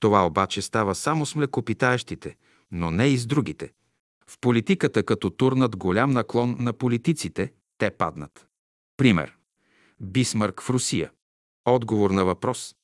Това 0.00 0.26
обаче 0.26 0.62
става 0.62 0.94
само 0.94 1.26
с 1.26 1.34
млекопитаещите, 1.34 2.36
но 2.70 2.90
не 2.90 3.06
и 3.06 3.18
с 3.18 3.26
другите. 3.26 3.72
В 4.26 4.38
политиката, 4.40 5.02
като 5.02 5.30
турнат 5.30 5.76
голям 5.76 6.10
наклон 6.10 6.56
на 6.58 6.72
политиците, 6.72 7.52
те 7.78 7.90
паднат. 7.90 8.46
Пример. 8.96 9.36
Бисмарк 10.00 10.62
в 10.62 10.70
Русия. 10.70 11.10
Отговор 11.64 12.10
на 12.10 12.24
въпрос. 12.24 12.74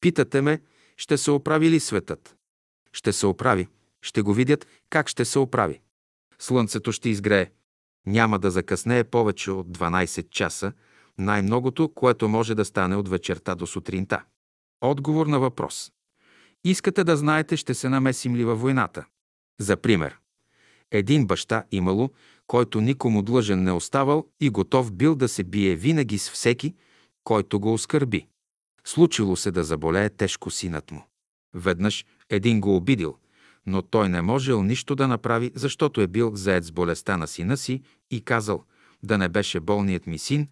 Питате 0.00 0.40
ме, 0.40 0.60
ще 0.96 1.18
се 1.18 1.30
оправи 1.30 1.70
ли 1.70 1.80
светът? 1.80 2.36
Ще 2.92 3.12
се 3.12 3.26
оправи. 3.26 3.68
Ще 4.02 4.22
го 4.22 4.34
видят 4.34 4.66
как 4.90 5.08
ще 5.08 5.24
се 5.24 5.38
оправи. 5.38 5.80
Слънцето 6.38 6.92
ще 6.92 7.08
изгрее. 7.08 7.50
Няма 8.06 8.38
да 8.38 8.50
закъснее 8.50 9.04
повече 9.04 9.50
от 9.50 9.78
12 9.78 10.30
часа, 10.30 10.72
най-многото, 11.18 11.88
което 11.94 12.28
може 12.28 12.54
да 12.54 12.64
стане 12.64 12.96
от 12.96 13.08
вечерта 13.08 13.54
до 13.54 13.66
сутринта. 13.66 14.22
Отговор 14.80 15.26
на 15.26 15.40
въпрос. 15.40 15.92
Искате 16.64 17.04
да 17.04 17.16
знаете, 17.16 17.56
ще 17.56 17.74
се 17.74 17.88
намесим 17.88 18.36
ли 18.36 18.44
във 18.44 18.60
войната? 18.60 19.04
За 19.60 19.76
пример. 19.76 20.18
Един 20.90 21.26
баща 21.26 21.64
имало, 21.72 22.10
който 22.46 22.80
никому 22.80 23.22
длъжен 23.22 23.62
не 23.62 23.72
оставал 23.72 24.26
и 24.40 24.50
готов 24.50 24.92
бил 24.92 25.14
да 25.14 25.28
се 25.28 25.44
бие 25.44 25.76
винаги 25.76 26.18
с 26.18 26.30
всеки, 26.30 26.74
който 27.24 27.60
го 27.60 27.72
оскърби. 27.72 28.26
Случило 28.84 29.36
се 29.36 29.50
да 29.50 29.64
заболее 29.64 30.10
тежко 30.10 30.50
синът 30.50 30.90
му. 30.90 31.04
Веднъж 31.54 32.04
един 32.30 32.60
го 32.60 32.76
обидил, 32.76 33.16
но 33.66 33.82
той 33.82 34.08
не 34.08 34.22
можел 34.22 34.62
нищо 34.62 34.94
да 34.94 35.08
направи, 35.08 35.52
защото 35.54 36.00
е 36.00 36.06
бил 36.06 36.32
заед 36.34 36.64
с 36.64 36.72
болестта 36.72 37.16
на 37.16 37.26
сина 37.26 37.56
си 37.56 37.82
и 38.10 38.20
казал, 38.20 38.64
да 39.02 39.18
не 39.18 39.28
беше 39.28 39.60
болният 39.60 40.06
ми 40.06 40.18
син, 40.18 40.48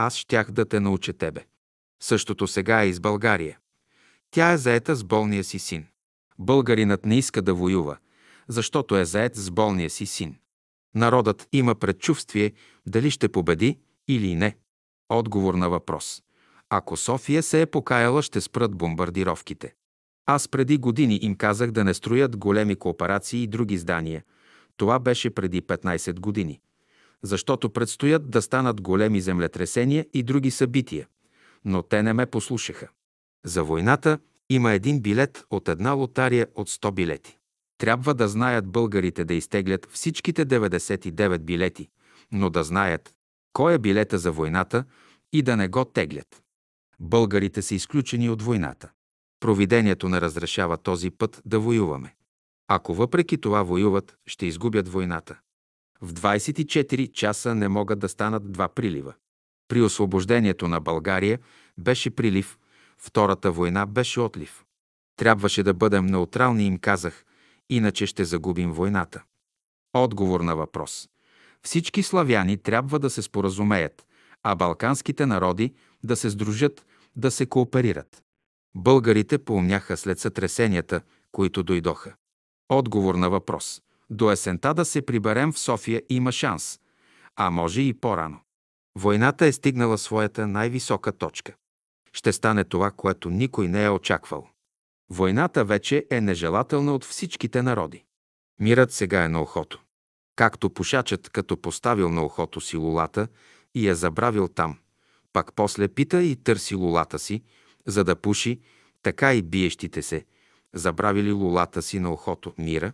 аз 0.00 0.16
щях 0.16 0.50
да 0.50 0.64
те 0.64 0.80
науча 0.80 1.12
тебе. 1.12 1.44
Същото 2.02 2.46
сега 2.46 2.82
е 2.82 2.88
и 2.88 2.92
с 2.92 3.00
България. 3.00 3.58
Тя 4.30 4.52
е 4.52 4.56
заета 4.56 4.94
с 4.94 5.04
болния 5.04 5.44
си 5.44 5.58
син. 5.58 5.86
Българинът 6.38 7.06
не 7.06 7.18
иска 7.18 7.42
да 7.42 7.54
воюва, 7.54 7.96
защото 8.48 8.96
е 8.96 9.04
заед 9.04 9.36
с 9.36 9.50
болния 9.50 9.90
си 9.90 10.06
син. 10.06 10.36
Народът 10.94 11.48
има 11.52 11.74
предчувствие 11.74 12.52
дали 12.86 13.10
ще 13.10 13.28
победи 13.28 13.78
или 14.08 14.34
не. 14.34 14.56
Отговор 15.08 15.54
на 15.54 15.70
въпрос. 15.70 16.22
Ако 16.70 16.96
София 16.96 17.42
се 17.42 17.60
е 17.60 17.66
покаяла, 17.66 18.22
ще 18.22 18.40
спрат 18.40 18.76
бомбардировките. 18.76 19.74
Аз 20.26 20.48
преди 20.48 20.78
години 20.78 21.18
им 21.22 21.34
казах 21.34 21.70
да 21.70 21.84
не 21.84 21.94
строят 21.94 22.36
големи 22.36 22.76
кооперации 22.76 23.42
и 23.42 23.46
други 23.46 23.78
здания. 23.78 24.24
Това 24.76 24.98
беше 24.98 25.30
преди 25.30 25.62
15 25.62 26.20
години. 26.20 26.60
Защото 27.22 27.70
предстоят 27.70 28.30
да 28.30 28.42
станат 28.42 28.80
големи 28.80 29.20
землетресения 29.20 30.06
и 30.14 30.22
други 30.22 30.50
събития. 30.50 31.06
Но 31.64 31.82
те 31.82 32.02
не 32.02 32.12
ме 32.12 32.26
послушаха. 32.26 32.88
За 33.44 33.64
войната 33.64 34.18
има 34.50 34.72
един 34.72 35.00
билет 35.00 35.44
от 35.50 35.68
една 35.68 35.92
лотария 35.92 36.46
от 36.54 36.70
100 36.70 36.90
билети. 36.90 37.38
Трябва 37.78 38.14
да 38.14 38.28
знаят 38.28 38.66
българите 38.66 39.24
да 39.24 39.34
изтеглят 39.34 39.88
всичките 39.92 40.46
99 40.46 41.38
билети, 41.38 41.88
но 42.32 42.50
да 42.50 42.64
знаят 42.64 43.14
кой 43.52 43.74
е 43.74 43.78
билета 43.78 44.18
за 44.18 44.32
войната 44.32 44.84
и 45.32 45.42
да 45.42 45.56
не 45.56 45.68
го 45.68 45.84
теглят. 45.84 46.42
Българите 47.00 47.62
са 47.62 47.74
изключени 47.74 48.30
от 48.30 48.42
войната. 48.42 48.90
Провидението 49.40 50.08
не 50.08 50.20
разрешава 50.20 50.76
този 50.76 51.10
път 51.10 51.42
да 51.44 51.60
воюваме. 51.60 52.14
Ако 52.68 52.94
въпреки 52.94 53.38
това 53.38 53.62
воюват, 53.62 54.16
ще 54.26 54.46
изгубят 54.46 54.88
войната. 54.88 55.38
В 56.02 56.12
24 56.12 57.12
часа 57.12 57.54
не 57.54 57.68
могат 57.68 57.98
да 57.98 58.08
станат 58.08 58.52
два 58.52 58.68
прилива. 58.68 59.14
При 59.68 59.82
освобождението 59.82 60.68
на 60.68 60.80
България 60.80 61.38
беше 61.78 62.10
прилив, 62.10 62.58
втората 62.98 63.52
война 63.52 63.86
беше 63.86 64.20
отлив. 64.20 64.64
Трябваше 65.16 65.62
да 65.62 65.74
бъдем 65.74 66.06
неутрални, 66.06 66.66
им 66.66 66.78
казах, 66.78 67.24
иначе 67.70 68.06
ще 68.06 68.24
загубим 68.24 68.72
войната. 68.72 69.22
Отговор 69.94 70.40
на 70.40 70.56
въпрос. 70.56 71.08
Всички 71.62 72.02
славяни 72.02 72.56
трябва 72.56 72.98
да 72.98 73.10
се 73.10 73.22
споразумеят, 73.22 74.06
а 74.42 74.54
балканските 74.54 75.26
народи 75.26 75.74
да 76.04 76.16
се 76.16 76.30
сдружат, 76.30 76.86
да 77.16 77.30
се 77.30 77.46
кооперират. 77.46 78.22
Българите 78.76 79.38
поумняха 79.38 79.96
след 79.96 80.18
сътресенията, 80.18 81.00
които 81.32 81.62
дойдоха. 81.62 82.14
Отговор 82.68 83.14
на 83.14 83.30
въпрос. 83.30 83.82
До 84.10 84.30
есента 84.30 84.74
да 84.74 84.84
се 84.84 85.06
приберем 85.06 85.52
в 85.52 85.58
София 85.58 86.02
има 86.08 86.32
шанс, 86.32 86.80
а 87.36 87.50
може 87.50 87.80
и 87.80 87.94
по-рано. 87.94 88.40
Войната 88.98 89.46
е 89.46 89.52
стигнала 89.52 89.98
своята 89.98 90.46
най-висока 90.46 91.12
точка. 91.12 91.54
Ще 92.12 92.32
стане 92.32 92.64
това, 92.64 92.90
което 92.90 93.30
никой 93.30 93.68
не 93.68 93.84
е 93.84 93.90
очаквал. 93.90 94.48
Войната 95.10 95.64
вече 95.64 96.06
е 96.10 96.20
нежелателна 96.20 96.94
от 96.94 97.04
всичките 97.04 97.62
народи. 97.62 98.04
Мирът 98.60 98.92
сега 98.92 99.24
е 99.24 99.28
на 99.28 99.42
ухото. 99.42 99.82
Както 100.36 100.70
пушачът, 100.70 101.30
като 101.30 101.56
поставил 101.56 102.08
на 102.08 102.24
ухото 102.24 102.60
си 102.60 102.76
лулата 102.76 103.28
и 103.74 103.88
я 103.88 103.94
забравил 103.94 104.48
там, 104.48 104.78
пак 105.32 105.52
после 105.54 105.88
пита 105.88 106.22
и 106.22 106.36
търси 106.36 106.74
лулата 106.74 107.18
си, 107.18 107.42
за 107.86 108.04
да 108.04 108.16
пуши, 108.16 108.60
така 109.02 109.34
и 109.34 109.42
биещите 109.42 110.02
се, 110.02 110.24
забравили 110.74 111.32
лулата 111.32 111.82
си 111.82 111.98
на 111.98 112.12
ухото 112.12 112.54
мира, 112.58 112.92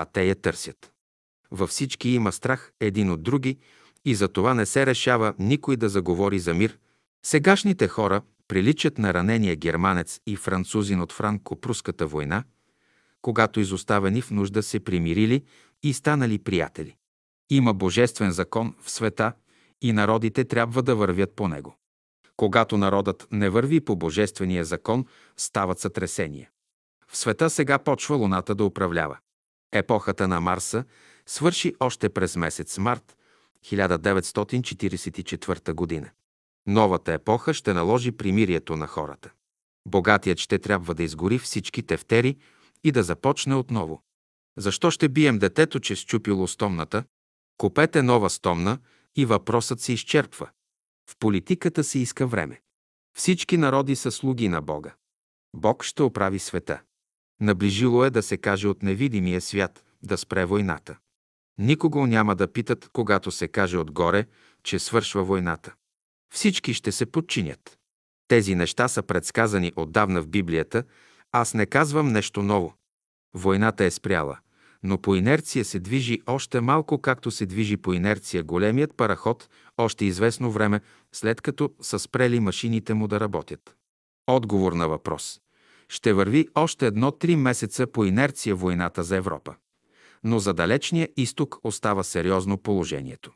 а 0.00 0.04
те 0.04 0.24
я 0.24 0.34
търсят. 0.34 0.92
Във 1.50 1.70
всички 1.70 2.08
има 2.08 2.32
страх 2.32 2.72
един 2.80 3.10
от 3.10 3.22
други 3.22 3.58
и 4.04 4.14
за 4.14 4.28
това 4.28 4.54
не 4.54 4.66
се 4.66 4.86
решава 4.86 5.34
никой 5.38 5.76
да 5.76 5.88
заговори 5.88 6.38
за 6.38 6.54
мир. 6.54 6.78
Сегашните 7.22 7.88
хора 7.88 8.22
приличат 8.48 8.98
на 8.98 9.14
ранения 9.14 9.56
германец 9.56 10.20
и 10.26 10.36
французин 10.36 11.00
от 11.00 11.12
франко-пруската 11.12 12.06
война, 12.06 12.44
когато 13.22 13.60
изоставени 13.60 14.22
в 14.22 14.30
нужда 14.30 14.62
се 14.62 14.80
примирили 14.80 15.42
и 15.82 15.92
станали 15.92 16.38
приятели. 16.38 16.96
Има 17.50 17.74
божествен 17.74 18.30
закон 18.30 18.74
в 18.82 18.90
света 18.90 19.32
и 19.82 19.92
народите 19.92 20.44
трябва 20.44 20.82
да 20.82 20.96
вървят 20.96 21.32
по 21.36 21.48
него. 21.48 21.76
Когато 22.36 22.78
народът 22.78 23.28
не 23.32 23.50
върви 23.50 23.80
по 23.80 23.96
божествения 23.96 24.64
закон, 24.64 25.06
стават 25.36 25.78
сътресения. 25.78 26.50
В 27.08 27.16
света 27.16 27.50
сега 27.50 27.78
почва 27.78 28.16
Луната 28.16 28.54
да 28.54 28.64
управлява. 28.64 29.18
Епохата 29.72 30.28
на 30.28 30.40
Марса 30.40 30.84
свърши 31.26 31.74
още 31.80 32.08
през 32.08 32.36
месец 32.36 32.78
март 32.78 33.16
1944 33.64 35.72
година. 35.72 36.10
Новата 36.66 37.12
епоха 37.12 37.54
ще 37.54 37.72
наложи 37.72 38.12
примирието 38.12 38.76
на 38.76 38.86
хората. 38.86 39.30
Богатият 39.88 40.38
ще 40.38 40.58
трябва 40.58 40.94
да 40.94 41.02
изгори 41.02 41.38
всички 41.38 41.82
тефтери 41.82 42.36
и 42.84 42.92
да 42.92 43.02
започне 43.02 43.54
отново. 43.54 44.02
Защо 44.58 44.90
ще 44.90 45.08
бием 45.08 45.38
детето, 45.38 45.80
че 45.80 45.96
счупило 45.96 46.46
стомната? 46.46 47.04
Купете 47.58 48.02
нова 48.02 48.30
стомна 48.30 48.78
и 49.16 49.24
въпросът 49.24 49.80
се 49.80 49.92
изчерпва. 49.92 50.50
В 51.10 51.16
политиката 51.18 51.84
се 51.84 51.98
иска 51.98 52.26
време. 52.26 52.60
Всички 53.16 53.56
народи 53.56 53.96
са 53.96 54.10
слуги 54.10 54.48
на 54.48 54.62
Бога. 54.62 54.94
Бог 55.56 55.84
ще 55.84 56.02
оправи 56.02 56.38
света. 56.38 56.80
Наближило 57.40 58.04
е 58.04 58.10
да 58.10 58.22
се 58.22 58.36
каже 58.36 58.68
от 58.68 58.82
невидимия 58.82 59.40
свят 59.40 59.84
да 60.02 60.18
спре 60.18 60.44
войната. 60.44 60.96
Никого 61.58 62.06
няма 62.06 62.36
да 62.36 62.52
питат, 62.52 62.88
когато 62.92 63.30
се 63.30 63.48
каже 63.48 63.78
отгоре, 63.78 64.26
че 64.62 64.78
свършва 64.78 65.24
войната. 65.24 65.74
Всички 66.34 66.74
ще 66.74 66.92
се 66.92 67.06
подчинят. 67.06 67.78
Тези 68.28 68.54
неща 68.54 68.88
са 68.88 69.02
предсказани 69.02 69.72
отдавна 69.76 70.22
в 70.22 70.28
Библията, 70.28 70.84
аз 71.32 71.54
не 71.54 71.66
казвам 71.66 72.12
нещо 72.12 72.42
ново. 72.42 72.74
Войната 73.34 73.84
е 73.84 73.90
спряла, 73.90 74.38
но 74.82 74.98
по 74.98 75.14
инерция 75.14 75.64
се 75.64 75.80
движи 75.80 76.20
още 76.26 76.60
малко, 76.60 76.98
както 76.98 77.30
се 77.30 77.46
движи 77.46 77.76
по 77.76 77.92
инерция 77.92 78.42
големият 78.42 78.96
параход 78.96 79.48
още 79.76 80.04
известно 80.04 80.50
време, 80.50 80.80
след 81.12 81.40
като 81.40 81.70
са 81.80 81.98
спрели 81.98 82.40
машините 82.40 82.94
му 82.94 83.08
да 83.08 83.20
работят. 83.20 83.76
Отговор 84.26 84.72
на 84.72 84.88
въпрос. 84.88 85.40
Ще 85.88 86.12
върви 86.12 86.48
още 86.54 86.86
едно-три 86.86 87.36
месеца 87.36 87.86
по 87.86 88.04
инерция 88.04 88.54
войната 88.54 89.02
за 89.02 89.16
Европа. 89.16 89.54
Но 90.24 90.38
за 90.38 90.54
далечния 90.54 91.08
изток 91.16 91.58
остава 91.64 92.02
сериозно 92.02 92.58
положението. 92.58 93.32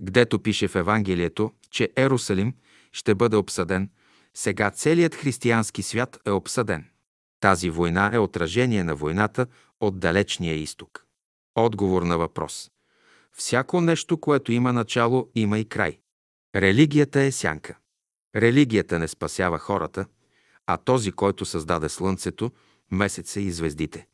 Гдето 0.00 0.38
пише 0.42 0.68
в 0.68 0.76
Евангелието, 0.76 1.52
че 1.70 1.90
Ерусалим 1.96 2.54
ще 2.92 3.14
бъде 3.14 3.36
обсъден, 3.36 3.90
сега 4.34 4.70
целият 4.70 5.14
християнски 5.14 5.82
свят 5.82 6.18
е 6.26 6.30
обсъден. 6.30 6.88
Тази 7.40 7.70
война 7.70 8.10
е 8.14 8.18
отражение 8.18 8.84
на 8.84 8.94
войната 8.94 9.46
от 9.80 9.98
далечния 9.98 10.54
изток. 10.54 11.04
Отговор 11.54 12.02
на 12.02 12.18
въпрос. 12.18 12.70
Всяко 13.32 13.80
нещо, 13.80 14.20
което 14.20 14.52
има 14.52 14.72
начало, 14.72 15.30
има 15.34 15.58
и 15.58 15.64
край. 15.64 15.98
Религията 16.56 17.20
е 17.20 17.32
сянка. 17.32 17.78
Религията 18.36 18.98
не 18.98 19.08
спасява 19.08 19.58
хората, 19.58 20.06
а 20.66 20.76
този, 20.76 21.12
който 21.12 21.44
създаде 21.44 21.88
Слънцето, 21.88 22.50
месеца 22.90 23.40
и 23.40 23.50
звездите. 23.50 24.06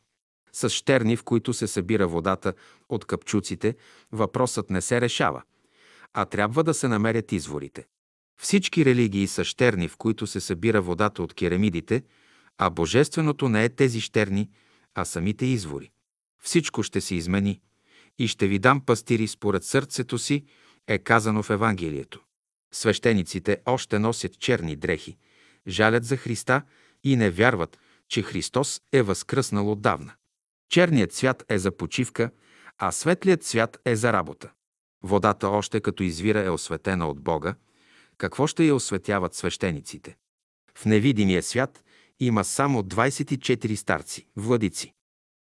С 0.52 0.68
щерни, 0.70 1.16
в 1.16 1.22
които 1.22 1.52
се 1.52 1.66
събира 1.66 2.08
водата 2.08 2.54
от 2.88 3.04
капчуците, 3.04 3.76
въпросът 4.12 4.70
не 4.70 4.80
се 4.80 5.00
решава, 5.00 5.42
а 6.14 6.24
трябва 6.24 6.64
да 6.64 6.74
се 6.74 6.88
намерят 6.88 7.32
изворите. 7.32 7.86
Всички 8.40 8.84
религии 8.84 9.26
са 9.26 9.44
щерни, 9.44 9.88
в 9.88 9.96
които 9.96 10.26
се 10.26 10.40
събира 10.40 10.82
водата 10.82 11.22
от 11.22 11.34
керамидите, 11.34 12.02
а 12.58 12.70
божественото 12.70 13.48
не 13.48 13.64
е 13.64 13.68
тези 13.68 14.00
щерни, 14.00 14.50
а 14.94 15.04
самите 15.04 15.46
извори. 15.46 15.90
Всичко 16.42 16.82
ще 16.82 17.00
се 17.00 17.14
измени 17.14 17.60
и 18.18 18.28
ще 18.28 18.46
ви 18.46 18.58
дам 18.58 18.80
пастири 18.80 19.28
според 19.28 19.64
сърцето 19.64 20.18
си, 20.18 20.44
е 20.86 20.98
казано 20.98 21.42
в 21.42 21.50
Евангелието. 21.50 22.20
Свещениците 22.72 23.58
още 23.66 23.98
носят 23.98 24.38
черни 24.38 24.76
дрехи, 24.76 25.16
жалят 25.68 26.04
за 26.04 26.16
Христа 26.16 26.62
и 27.04 27.16
не 27.16 27.30
вярват, 27.30 27.78
че 28.08 28.22
Христос 28.22 28.80
е 28.92 29.02
възкръснал 29.02 29.72
отдавна. 29.72 30.12
Черният 30.70 31.12
цвят 31.12 31.44
е 31.48 31.58
за 31.58 31.76
почивка, 31.76 32.30
а 32.78 32.92
светлият 32.92 33.44
цвят 33.44 33.78
е 33.84 33.96
за 33.96 34.12
работа. 34.12 34.50
Водата 35.02 35.48
още 35.48 35.80
като 35.80 36.02
извира 36.02 36.44
е 36.44 36.50
осветена 36.50 37.08
от 37.08 37.20
Бога. 37.20 37.54
Какво 38.18 38.46
ще 38.46 38.64
я 38.64 38.74
осветяват 38.74 39.34
свещениците? 39.34 40.16
В 40.74 40.84
невидимия 40.84 41.42
свят 41.42 41.84
има 42.20 42.44
само 42.44 42.82
24 42.82 43.74
старци, 43.74 44.26
владици. 44.36 44.92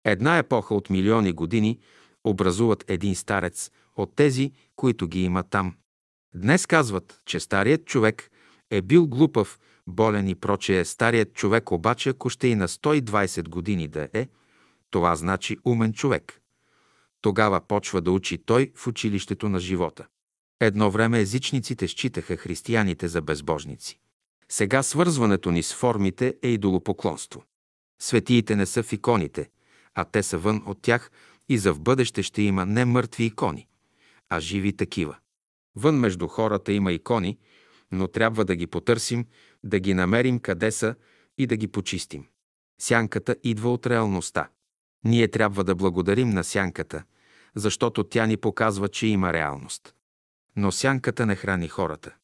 Една 0.05 0.37
епоха 0.37 0.75
от 0.75 0.89
милиони 0.89 1.31
години 1.31 1.79
образуват 2.23 2.83
един 2.87 3.15
старец 3.15 3.71
от 3.95 4.15
тези, 4.15 4.51
които 4.75 5.07
ги 5.07 5.23
има 5.23 5.43
там. 5.43 5.75
Днес 6.35 6.65
казват, 6.65 7.21
че 7.25 7.39
старият 7.39 7.85
човек 7.85 8.31
е 8.71 8.81
бил 8.81 9.07
глупав, 9.07 9.59
болен 9.87 10.27
и 10.27 10.35
прочее. 10.35 10.85
Старият 10.85 11.33
човек 11.33 11.71
обаче, 11.71 12.09
ако 12.09 12.29
ще 12.29 12.47
и 12.47 12.55
на 12.55 12.67
120 12.67 13.49
години 13.49 13.87
да 13.87 14.07
е, 14.13 14.27
това 14.89 15.15
значи 15.15 15.57
умен 15.65 15.93
човек. 15.93 16.41
Тогава 17.21 17.61
почва 17.61 18.01
да 18.01 18.11
учи 18.11 18.37
той 18.37 18.71
в 18.75 18.87
училището 18.87 19.49
на 19.49 19.59
живота. 19.59 20.07
Едно 20.59 20.91
време 20.91 21.19
езичниците 21.19 21.87
считаха 21.87 22.37
християните 22.37 23.07
за 23.07 23.21
безбожници. 23.21 23.99
Сега 24.49 24.83
свързването 24.83 25.51
ни 25.51 25.63
с 25.63 25.73
формите 25.73 26.35
е 26.43 26.47
идолопоклонство. 26.47 27.43
Светиите 28.01 28.55
не 28.55 28.65
са 28.65 28.83
в 28.83 28.93
иконите, 28.93 29.49
а 29.95 30.05
те 30.05 30.23
са 30.23 30.37
вън 30.37 30.63
от 30.65 30.81
тях 30.81 31.11
и 31.49 31.57
за 31.57 31.73
в 31.73 31.79
бъдеще 31.79 32.23
ще 32.23 32.41
има 32.41 32.65
не 32.65 32.85
мъртви 32.85 33.23
икони, 33.23 33.67
а 34.29 34.39
живи 34.39 34.73
такива. 34.73 35.17
Вън 35.75 35.95
между 35.95 36.27
хората 36.27 36.71
има 36.71 36.91
икони, 36.91 37.37
но 37.91 38.07
трябва 38.07 38.45
да 38.45 38.55
ги 38.55 38.67
потърсим, 38.67 39.25
да 39.63 39.79
ги 39.79 39.93
намерим 39.93 40.39
къде 40.39 40.71
са 40.71 40.95
и 41.37 41.47
да 41.47 41.57
ги 41.57 41.67
почистим. 41.67 42.27
Сянката 42.81 43.35
идва 43.43 43.73
от 43.73 43.87
реалността. 43.87 44.49
Ние 45.03 45.27
трябва 45.27 45.63
да 45.63 45.75
благодарим 45.75 46.29
на 46.29 46.43
сянката, 46.43 47.03
защото 47.55 48.03
тя 48.03 48.25
ни 48.25 48.37
показва, 48.37 48.89
че 48.89 49.07
има 49.07 49.33
реалност. 49.33 49.93
Но 50.55 50.71
сянката 50.71 51.25
не 51.25 51.35
храни 51.35 51.67
хората. 51.67 52.15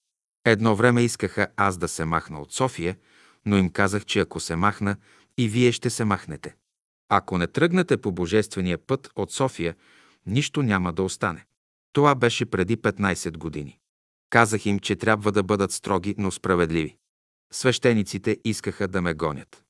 Едно 0.45 0.75
време 0.75 1.01
искаха 1.01 1.48
аз 1.58 1.77
да 1.77 1.88
се 1.88 2.06
махна 2.06 2.42
от 2.42 2.53
София, 2.53 2.98
но 3.45 3.58
им 3.58 3.69
казах, 3.69 4.06
че 4.06 4.19
ако 4.19 4.40
се 4.40 4.56
махна, 4.56 4.95
и 5.38 5.50
вие 5.50 5.72
ще 5.72 5.90
се 5.90 6.06
махнете. 6.06 6.56
Ако 7.09 7.38
не 7.38 7.48
тръгнете 7.48 7.98
по 7.98 8.11
божествения 8.11 8.77
път 8.77 9.09
от 9.16 9.32
София, 9.32 9.75
нищо 10.25 10.64
няма 10.64 10.93
да 10.93 11.03
остане. 11.03 11.45
Това 11.93 12.16
беше 12.16 12.45
преди 12.45 12.77
15 12.77 13.38
години. 13.38 13.80
Казах 14.34 14.66
им, 14.66 14.80
че 14.80 14.95
трябва 14.95 15.32
да 15.32 15.44
бъдат 15.44 15.72
строги, 15.72 16.16
но 16.18 16.32
справедливи. 16.32 16.98
Свещениците 17.52 18.38
искаха 18.45 18.88
да 18.88 19.02
ме 19.02 19.14
гонят. 19.14 19.64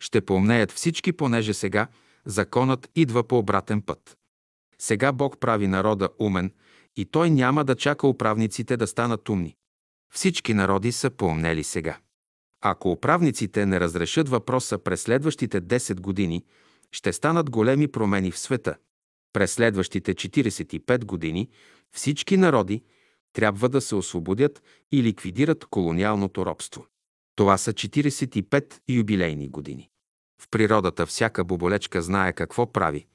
Ще 0.00 0.20
поумнеят 0.20 0.72
всички, 0.72 1.12
понеже 1.12 1.54
сега 1.54 1.88
законът 2.24 2.90
идва 2.94 3.24
по 3.28 3.38
обратен 3.38 3.82
път. 3.82 4.16
Сега 4.78 5.12
Бог 5.12 5.40
прави 5.40 5.66
народа 5.66 6.08
умен 6.18 6.52
и 6.96 7.04
той 7.04 7.30
няма 7.30 7.64
да 7.64 7.74
чака 7.74 8.06
управниците 8.06 8.76
да 8.76 8.86
станат 8.86 9.28
умни. 9.28 9.56
Всички 10.14 10.54
народи 10.54 10.92
са 10.92 11.10
поумнели 11.10 11.64
сега. 11.64 11.98
Ако 12.60 12.90
управниците 12.90 13.66
не 13.66 13.80
разрешат 13.80 14.28
въпроса 14.28 14.78
през 14.78 15.02
следващите 15.02 15.62
10 15.62 16.00
години, 16.00 16.44
ще 16.92 17.12
станат 17.12 17.50
големи 17.50 17.88
промени 17.88 18.30
в 18.30 18.38
света. 18.38 18.76
През 19.32 19.52
следващите 19.52 20.14
45 20.14 21.04
години 21.04 21.48
всички 21.92 22.36
народи 22.36 22.82
трябва 23.32 23.68
да 23.68 23.80
се 23.80 23.94
освободят 23.94 24.62
и 24.92 25.02
ликвидират 25.02 25.64
колониалното 25.64 26.46
робство. 26.46 26.86
Това 27.36 27.58
са 27.58 27.72
45 27.72 28.80
юбилейни 28.88 29.48
години. 29.48 29.90
В 30.42 30.48
природата 30.50 31.06
всяка 31.06 31.44
боболечка 31.44 32.02
знае 32.02 32.32
какво 32.32 32.72
прави, 32.72 33.06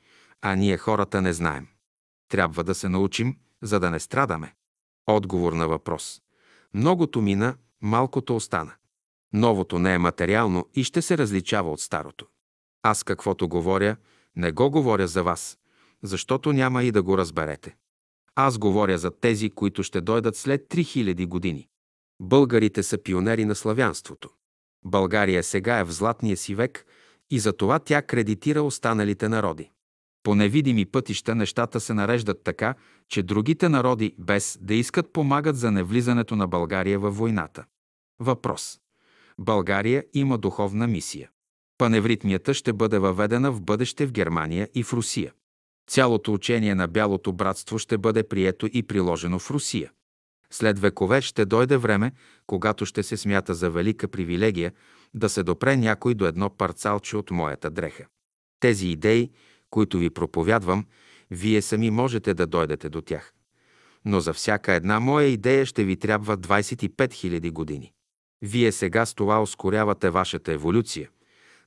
а 0.41 0.55
ние 0.55 0.77
хората 0.77 1.21
не 1.21 1.33
знаем. 1.33 1.67
Трябва 2.29 2.63
да 2.63 2.75
се 2.75 2.89
научим, 2.89 3.37
за 3.61 3.79
да 3.79 3.91
не 3.91 3.99
страдаме. 3.99 4.53
Отговор 5.07 5.53
на 5.53 5.67
въпрос. 5.67 6.21
Многото 6.73 7.21
мина, 7.21 7.55
малкото 7.81 8.35
остана. 8.35 8.73
Новото 9.33 9.79
не 9.79 9.93
е 9.93 9.97
материално 9.97 10.69
и 10.73 10.83
ще 10.83 11.01
се 11.01 11.17
различава 11.17 11.71
от 11.71 11.79
старото. 11.79 12.27
Аз 12.83 13.03
каквото 13.03 13.49
говоря, 13.49 13.95
не 14.35 14.51
го 14.51 14.71
говоря 14.71 15.07
за 15.07 15.23
вас, 15.23 15.57
защото 16.03 16.53
няма 16.53 16.83
и 16.83 16.91
да 16.91 17.03
го 17.03 17.17
разберете. 17.17 17.75
Аз 18.35 18.57
говоря 18.57 18.97
за 18.97 19.11
тези, 19.11 19.49
които 19.49 19.83
ще 19.83 20.01
дойдат 20.01 20.35
след 20.35 20.61
3000 20.69 21.27
години. 21.27 21.67
Българите 22.21 22.83
са 22.83 22.97
пионери 23.03 23.45
на 23.45 23.55
славянството. 23.55 24.29
България 24.85 25.43
сега 25.43 25.79
е 25.79 25.83
в 25.83 25.91
златния 25.91 26.37
си 26.37 26.55
век 26.55 26.85
и 27.31 27.39
за 27.39 27.53
това 27.53 27.79
тя 27.79 28.01
кредитира 28.01 28.61
останалите 28.61 29.29
народи. 29.29 29.71
По 30.23 30.35
невидими 30.35 30.85
пътища 30.85 31.35
нещата 31.35 31.79
се 31.79 31.93
нареждат 31.93 32.43
така, 32.43 32.75
че 33.09 33.23
другите 33.23 33.69
народи, 33.69 34.15
без 34.19 34.57
да 34.61 34.73
искат, 34.73 35.13
помагат 35.13 35.57
за 35.57 35.71
невлизането 35.71 36.35
на 36.35 36.47
България 36.47 36.99
във 36.99 37.17
войната. 37.17 37.65
Въпрос. 38.19 38.79
България 39.39 40.05
има 40.13 40.37
духовна 40.37 40.87
мисия. 40.87 41.29
Паневритмията 41.77 42.53
ще 42.53 42.73
бъде 42.73 42.99
въведена 42.99 43.51
в 43.51 43.61
бъдеще 43.61 44.05
в 44.05 44.11
Германия 44.11 44.69
и 44.73 44.83
в 44.83 44.93
Русия. 44.93 45.33
Цялото 45.87 46.33
учение 46.33 46.75
на 46.75 46.87
Бялото 46.87 47.33
братство 47.33 47.79
ще 47.79 47.97
бъде 47.97 48.23
прието 48.23 48.69
и 48.73 48.83
приложено 48.83 49.39
в 49.39 49.51
Русия. 49.51 49.91
След 50.51 50.79
векове 50.79 51.21
ще 51.21 51.45
дойде 51.45 51.77
време, 51.77 52.11
когато 52.47 52.85
ще 52.85 53.03
се 53.03 53.17
смята 53.17 53.53
за 53.53 53.69
велика 53.69 54.07
привилегия 54.07 54.73
да 55.13 55.29
се 55.29 55.43
допре 55.43 55.77
някой 55.77 56.13
до 56.13 56.25
едно 56.25 56.49
парцалче 56.49 57.17
от 57.17 57.31
моята 57.31 57.69
дреха. 57.69 58.05
Тези 58.59 58.87
идеи, 58.87 59.31
които 59.69 59.97
ви 59.97 60.09
проповядвам, 60.09 60.85
вие 61.31 61.61
сами 61.61 61.91
можете 61.91 62.33
да 62.33 62.47
дойдете 62.47 62.89
до 62.89 63.01
тях. 63.01 63.33
Но 64.05 64.19
за 64.19 64.33
всяка 64.33 64.73
една 64.73 64.99
моя 64.99 65.27
идея 65.27 65.65
ще 65.65 65.83
ви 65.83 65.95
трябва 65.95 66.37
25 66.37 66.89
000 66.89 67.51
години. 67.51 67.91
Вие 68.41 68.71
сега 68.71 69.05
с 69.05 69.13
това 69.13 69.41
ускорявате 69.41 70.09
вашата 70.09 70.53
еволюция, 70.53 71.09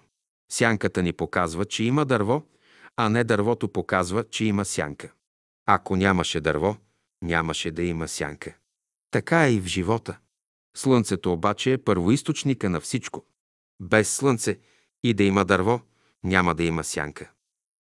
Сянката 0.51 1.03
ни 1.03 1.13
показва, 1.13 1.65
че 1.65 1.83
има 1.83 2.05
дърво, 2.05 2.43
а 2.95 3.09
не 3.09 3.23
дървото 3.23 3.67
показва, 3.67 4.23
че 4.23 4.45
има 4.45 4.65
сянка. 4.65 5.11
Ако 5.65 5.95
нямаше 5.95 6.41
дърво, 6.41 6.75
нямаше 7.21 7.71
да 7.71 7.83
има 7.83 8.07
сянка. 8.07 8.55
Така 9.11 9.47
е 9.47 9.53
и 9.53 9.59
в 9.59 9.65
живота. 9.65 10.17
Слънцето 10.77 11.33
обаче 11.33 11.73
е 11.73 11.77
първоисточника 11.77 12.69
на 12.69 12.79
всичко. 12.79 13.25
Без 13.79 14.15
слънце 14.15 14.59
и 15.03 15.13
да 15.13 15.23
има 15.23 15.45
дърво, 15.45 15.81
няма 16.23 16.55
да 16.55 16.63
има 16.63 16.83
сянка. 16.83 17.31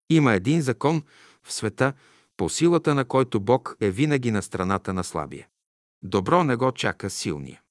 Има 0.09 0.33
един 0.33 0.61
закон 0.61 1.03
в 1.43 1.53
света, 1.53 1.93
по 2.37 2.49
силата 2.49 2.95
на 2.95 3.05
който 3.05 3.39
Бог 3.39 3.75
е 3.81 3.91
винаги 3.91 4.31
на 4.31 4.41
страната 4.41 4.93
на 4.93 5.03
слабия. 5.03 5.47
Добро 6.03 6.43
не 6.43 6.55
го 6.55 6.71
чака 6.71 7.09
силния. 7.09 7.61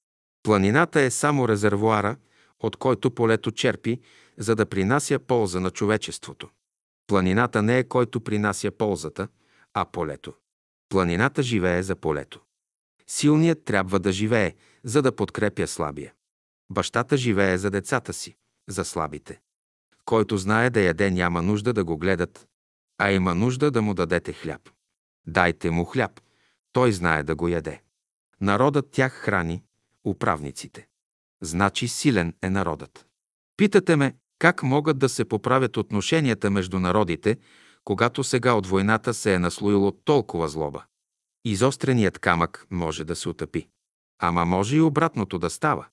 Планината 0.43 1.01
е 1.01 1.11
само 1.11 1.47
резервуара, 1.47 2.17
от 2.59 2.75
който 2.75 3.11
полето 3.11 3.51
черпи, 3.51 3.99
за 4.37 4.55
да 4.55 4.65
принася 4.65 5.19
полза 5.19 5.59
на 5.59 5.71
човечеството. 5.71 6.49
Планината 7.07 7.61
не 7.61 7.79
е 7.79 7.83
който 7.83 8.21
принася 8.21 8.71
ползата, 8.71 9.27
а 9.73 9.85
полето. 9.85 10.33
Планината 10.89 11.43
живее 11.43 11.83
за 11.83 11.95
полето. 11.95 12.41
Силният 13.07 13.63
трябва 13.63 13.99
да 13.99 14.11
живее, 14.11 14.55
за 14.83 15.01
да 15.01 15.15
подкрепя 15.15 15.67
слабия. 15.67 16.13
Бащата 16.69 17.17
живее 17.17 17.57
за 17.57 17.71
децата 17.71 18.13
си, 18.13 18.35
за 18.67 18.85
слабите. 18.85 19.39
Който 20.05 20.37
знае 20.37 20.69
да 20.69 20.81
яде, 20.81 21.11
няма 21.11 21.41
нужда 21.41 21.73
да 21.73 21.83
го 21.83 21.97
гледат, 21.97 22.47
а 22.97 23.11
има 23.11 23.35
нужда 23.35 23.71
да 23.71 23.81
му 23.81 23.93
дадете 23.93 24.33
хляб. 24.33 24.69
Дайте 25.27 25.69
му 25.69 25.85
хляб, 25.85 26.21
той 26.73 26.91
знае 26.91 27.23
да 27.23 27.35
го 27.35 27.47
яде. 27.47 27.81
Народът 28.41 28.91
тях 28.91 29.13
храни, 29.13 29.63
управниците. 30.05 30.87
Значи 31.41 31.87
силен 31.87 32.33
е 32.41 32.49
народът. 32.49 33.07
Питате 33.57 33.95
ме, 33.95 34.15
как 34.39 34.63
могат 34.63 34.99
да 34.99 35.09
се 35.09 35.25
поправят 35.25 35.77
отношенията 35.77 36.51
между 36.51 36.79
народите, 36.79 37.37
когато 37.83 38.23
сега 38.23 38.53
от 38.53 38.67
войната 38.67 39.13
се 39.13 39.33
е 39.33 39.39
наслоило 39.39 39.91
толкова 39.91 40.47
злоба. 40.47 40.83
Изостреният 41.45 42.19
камък 42.19 42.67
може 42.71 43.03
да 43.03 43.15
се 43.15 43.29
отъпи. 43.29 43.67
Ама 44.19 44.45
може 44.45 44.77
и 44.77 44.81
обратното 44.81 45.39
да 45.39 45.49
става. 45.49 45.85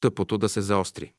Тъпото 0.00 0.38
да 0.38 0.48
се 0.48 0.60
заостри. 0.60 1.12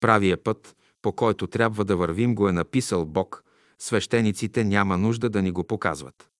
Правия 0.00 0.44
път, 0.44 0.76
по 1.02 1.12
който 1.12 1.46
трябва 1.46 1.84
да 1.84 1.96
вървим, 1.96 2.34
го 2.34 2.48
е 2.48 2.52
написал 2.52 3.06
Бог. 3.06 3.44
Свещениците 3.78 4.64
няма 4.64 4.98
нужда 4.98 5.30
да 5.30 5.42
ни 5.42 5.50
го 5.50 5.64
показват. 5.64 6.30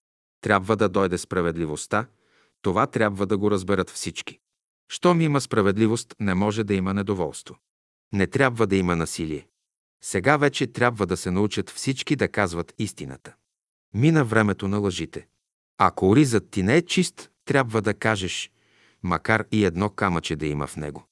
Трябва 0.41 0.75
да 0.75 0.89
дойде 0.89 1.17
справедливостта. 1.17 2.05
Това 2.61 2.87
трябва 2.87 3.25
да 3.25 3.37
го 3.37 3.51
разберат 3.51 3.89
всички. 3.89 4.39
Щом 4.89 5.21
има 5.21 5.41
справедливост, 5.41 6.15
не 6.19 6.33
може 6.33 6.63
да 6.63 6.73
има 6.73 6.93
недоволство. 6.93 7.55
Не 8.13 8.27
трябва 8.27 8.67
да 8.67 8.75
има 8.75 8.95
насилие. 8.95 9.47
Сега 10.03 10.37
вече 10.37 10.67
трябва 10.67 11.05
да 11.05 11.17
се 11.17 11.31
научат 11.31 11.69
всички 11.69 12.15
да 12.15 12.27
казват 12.27 12.73
истината. 12.79 13.33
Мина 13.93 14.25
времето 14.25 14.67
на 14.67 14.77
лъжите. 14.77 15.27
Ако 15.77 16.09
оризът 16.09 16.49
ти 16.49 16.63
не 16.63 16.75
е 16.75 16.81
чист, 16.81 17.31
трябва 17.45 17.81
да 17.81 17.93
кажеш, 17.93 18.51
макар 19.03 19.45
и 19.51 19.65
едно 19.65 19.89
камъче 19.89 20.35
да 20.35 20.47
има 20.47 20.67
в 20.67 20.77
него. 20.77 21.07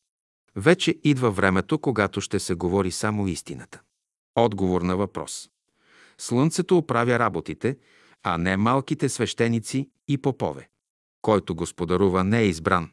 Вече 0.56 1.00
идва 1.04 1.32
времето, 1.32 1.80
когато 1.80 2.22
ще 2.22 2.40
се 2.40 2.54
говори 2.54 2.92
само 2.92 3.28
истината. 3.28 3.82
Отговор 4.36 4.82
на 4.82 4.98
въпрос. 4.98 5.50
Слънцето 6.18 6.78
оправя 6.78 7.20
работите, 7.20 7.78
а 8.24 8.38
не 8.38 8.58
малките 8.58 9.10
свещеници 9.10 9.90
и 10.08 10.18
попове. 10.18 10.70
Който 11.22 11.56
господарува 11.56 12.24
не 12.24 12.40
е 12.40 12.48
избран, 12.48 12.92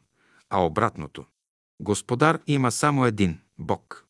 а 0.49 0.65
обратното. 0.65 1.25
Господар 1.81 2.39
има 2.47 2.71
само 2.71 3.05
един– 3.05 3.39
Бог. 3.59 4.05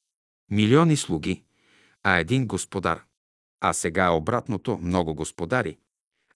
Милиони 0.52 0.98
слуги, 0.98 1.44
а 2.04 2.18
един 2.18 2.48
господар. 2.48 3.04
А 3.62 3.74
сега 3.74 4.12
обратното– 4.12 4.78
много 4.82 5.16
господари, 5.16 5.78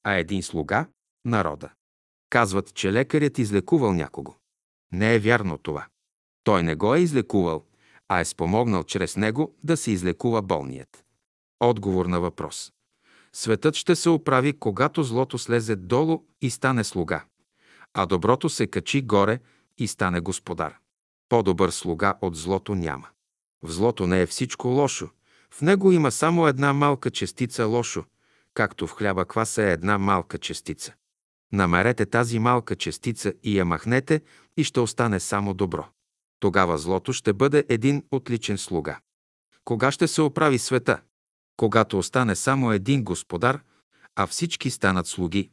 а 0.04 0.14
един 0.14 0.44
слуга– 0.44 0.88
народа. 1.26 1.70
Казват, 2.30 2.74
че 2.74 2.94
лекарят 2.94 3.38
излекувал 3.38 3.94
някого. 3.94 4.36
Не 4.92 5.16
е 5.16 5.20
вярно 5.20 5.58
това. 5.58 5.88
Той 6.44 6.64
не 6.64 6.76
го 6.76 6.96
е 6.96 7.00
излекувал, 7.00 7.66
а 8.10 8.20
е 8.20 8.26
спомогнал 8.26 8.84
чрез 8.84 9.18
него 9.18 9.56
да 9.64 9.78
се 9.78 9.92
излекува 9.92 10.42
болният. 10.42 11.04
Отговор 11.60 12.06
на 12.06 12.20
въпрос. 12.20 12.72
Светът 13.34 13.76
ще 13.76 13.96
се 13.96 14.10
оправи, 14.10 14.60
когато 14.60 15.04
злото 15.04 15.38
слезе 15.38 15.76
долу 15.76 16.24
и 16.42 16.50
стане 16.50 16.84
слуга, 16.84 17.24
а 17.94 18.06
доброто 18.06 18.50
се 18.50 18.68
качи 18.68 19.02
горе 19.02 19.40
и 19.78 19.88
стане 19.88 20.20
господар. 20.20 20.78
По-добър 21.30 21.70
слуга 21.70 22.14
от 22.22 22.36
злото 22.36 22.76
няма. 22.76 23.08
В 23.64 23.72
злото 23.72 24.08
не 24.08 24.22
е 24.22 24.26
всичко 24.26 24.68
лошо. 24.68 25.10
В 25.52 25.62
него 25.62 25.92
има 25.92 26.12
само 26.12 26.48
една 26.48 26.74
малка 26.74 27.12
частица 27.12 27.66
лошо, 27.66 28.04
както 28.54 28.88
в 28.88 28.92
хляба 28.92 29.26
кваса 29.26 29.64
е 29.64 29.72
една 29.72 29.98
малка 29.98 30.38
частица. 30.38 30.94
Намерете 31.52 32.06
тази 32.06 32.40
малка 32.40 32.76
частица 32.76 33.34
и 33.44 33.60
я 33.60 33.66
махнете 33.66 34.22
и 34.58 34.64
ще 34.64 34.80
остане 34.80 35.20
само 35.20 35.54
добро. 35.54 35.86
Тогава 36.44 36.78
злото 36.78 37.14
ще 37.14 37.34
бъде 37.34 37.66
един 37.70 38.04
отличен 38.12 38.58
слуга. 38.58 39.00
Кога 39.66 39.92
ще 39.92 40.08
се 40.08 40.22
оправи 40.22 40.60
света? 40.60 41.02
Когато 41.58 41.98
остане 41.98 42.36
само 42.36 42.72
един 42.72 43.04
господар, 43.04 43.62
а 44.16 44.28
всички 44.28 44.70
станат 44.70 45.08
слуги. 45.08 45.52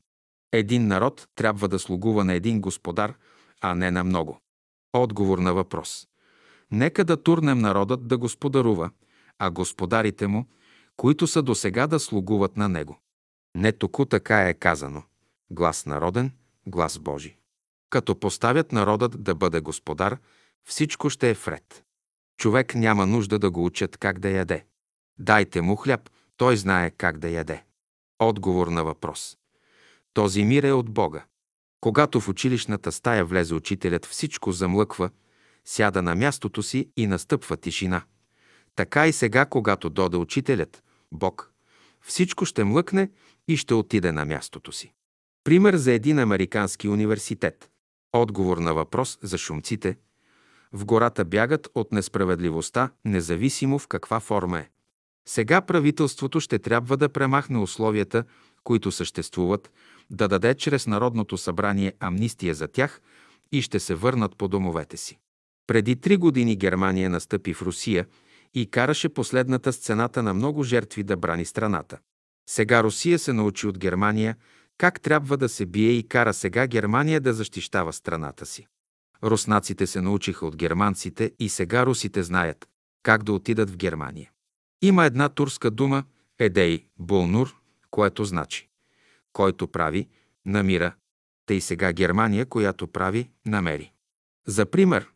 Един 0.52 0.86
народ 0.86 1.28
трябва 1.34 1.68
да 1.68 1.78
слугува 1.78 2.24
на 2.24 2.34
един 2.34 2.60
господар, 2.60 3.14
а 3.60 3.74
не 3.74 3.90
на 3.90 4.04
много. 4.04 4.38
Отговор 4.92 5.38
на 5.38 5.54
въпрос. 5.54 6.08
Нека 6.70 7.04
да 7.04 7.22
турнем 7.22 7.58
народът 7.58 8.08
да 8.08 8.18
господарува, 8.18 8.90
а 9.38 9.50
господарите 9.50 10.26
му, 10.26 10.46
които 10.96 11.26
са 11.26 11.42
до 11.42 11.54
сега 11.54 11.86
да 11.86 12.00
слугуват 12.00 12.56
на 12.56 12.68
него. 12.68 12.98
Не 13.54 13.72
току 13.72 14.04
така 14.04 14.48
е 14.48 14.54
казано. 14.54 15.02
Глас 15.50 15.86
народен, 15.86 16.32
глас 16.66 16.98
Божи. 16.98 17.36
Като 17.90 18.20
поставят 18.20 18.72
народът 18.72 19.22
да 19.22 19.34
бъде 19.34 19.60
господар, 19.60 20.18
всичко 20.68 21.10
ще 21.10 21.30
е 21.30 21.34
вред. 21.34 21.84
Човек 22.38 22.74
няма 22.74 23.06
нужда 23.06 23.38
да 23.38 23.50
го 23.50 23.64
учат 23.64 23.96
как 23.96 24.18
да 24.18 24.28
яде. 24.28 24.64
Дайте 25.18 25.60
му 25.60 25.76
хляб, 25.76 26.10
той 26.36 26.56
знае 26.56 26.90
как 26.90 27.18
да 27.18 27.28
яде. 27.28 27.64
Отговор 28.18 28.66
на 28.66 28.84
въпрос. 28.84 29.36
Този 30.14 30.44
мир 30.44 30.62
е 30.62 30.72
от 30.72 30.90
Бога. 30.90 31.24
Когато 31.80 32.20
в 32.20 32.28
училищната 32.28 32.92
стая 32.92 33.24
влезе 33.24 33.54
учителят, 33.54 34.06
всичко 34.06 34.52
замлъква, 34.52 35.10
сяда 35.64 36.02
на 36.02 36.14
мястото 36.14 36.62
си 36.62 36.90
и 36.96 37.06
настъпва 37.06 37.56
тишина. 37.56 38.02
Така 38.76 39.06
и 39.06 39.12
сега, 39.12 39.46
когато 39.46 39.90
доде 39.90 40.16
учителят, 40.16 40.82
Бог, 41.12 41.52
всичко 42.00 42.44
ще 42.44 42.64
млъкне 42.64 43.10
и 43.48 43.56
ще 43.56 43.74
отиде 43.74 44.12
на 44.12 44.24
мястото 44.24 44.72
си. 44.72 44.92
Пример 45.44 45.76
за 45.76 45.92
един 45.92 46.18
американски 46.18 46.88
университет. 46.88 47.70
Отговор 48.12 48.58
на 48.58 48.74
въпрос 48.74 49.18
за 49.22 49.38
шумците. 49.38 49.96
В 50.72 50.84
гората 50.84 51.24
бягат 51.24 51.68
от 51.74 51.92
несправедливостта, 51.92 52.90
независимо 53.04 53.78
в 53.78 53.86
каква 53.86 54.20
форма 54.20 54.58
е. 54.58 54.68
Сега 55.28 55.60
правителството 55.60 56.40
ще 56.40 56.58
трябва 56.58 56.96
да 56.96 57.08
премахне 57.08 57.58
условията, 57.58 58.24
които 58.64 58.92
съществуват, 58.92 59.70
да 60.10 60.28
даде 60.28 60.54
чрез 60.54 60.86
Народното 60.86 61.38
събрание 61.38 61.92
амнистия 62.00 62.54
за 62.54 62.68
тях 62.68 63.00
и 63.52 63.62
ще 63.62 63.80
се 63.80 63.94
върнат 63.94 64.36
по 64.36 64.48
домовете 64.48 64.96
си. 64.96 65.18
Преди 65.66 65.96
три 65.96 66.16
години 66.16 66.56
Германия 66.56 67.10
настъпи 67.10 67.54
в 67.54 67.62
Русия 67.62 68.06
и 68.54 68.66
караше 68.66 69.08
последната 69.08 69.72
сцената 69.72 70.22
на 70.22 70.34
много 70.34 70.62
жертви 70.62 71.02
да 71.02 71.16
брани 71.16 71.44
страната. 71.44 71.98
Сега 72.48 72.82
Русия 72.82 73.18
се 73.18 73.32
научи 73.32 73.66
от 73.66 73.78
Германия 73.78 74.36
как 74.78 75.00
трябва 75.00 75.36
да 75.36 75.48
се 75.48 75.66
бие 75.66 75.90
и 75.90 76.08
кара 76.08 76.34
сега 76.34 76.66
Германия 76.66 77.20
да 77.20 77.32
защищава 77.32 77.92
страната 77.92 78.46
си. 78.46 78.66
Руснаците 79.24 79.86
се 79.86 80.00
научиха 80.00 80.46
от 80.46 80.56
германците 80.56 81.32
и 81.38 81.48
сега 81.48 81.86
русите 81.86 82.22
знаят 82.22 82.68
как 83.02 83.22
да 83.22 83.32
отидат 83.32 83.70
в 83.70 83.76
Германия. 83.76 84.30
Има 84.82 85.04
една 85.04 85.28
турска 85.28 85.70
дума 85.70 86.04
«едей 86.38 86.86
булнур», 86.98 87.56
което 87.90 88.24
значи 88.24 88.68
«който 89.32 89.68
прави, 89.68 90.08
намира», 90.46 90.94
тъй 91.46 91.60
сега 91.60 91.92
Германия, 91.92 92.46
която 92.46 92.86
прави, 92.86 93.30
намери. 93.46 93.92
За 94.46 94.66
пример, 94.66 95.08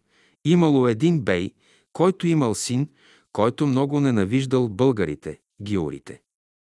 имало 0.44 0.88
един 0.88 1.20
бей, 1.20 1.50
който 1.92 2.26
имал 2.26 2.54
син, 2.54 2.88
който 3.32 3.66
много 3.66 4.00
ненавиждал 4.00 4.68
българите, 4.68 5.40
гиурите. 5.62 6.22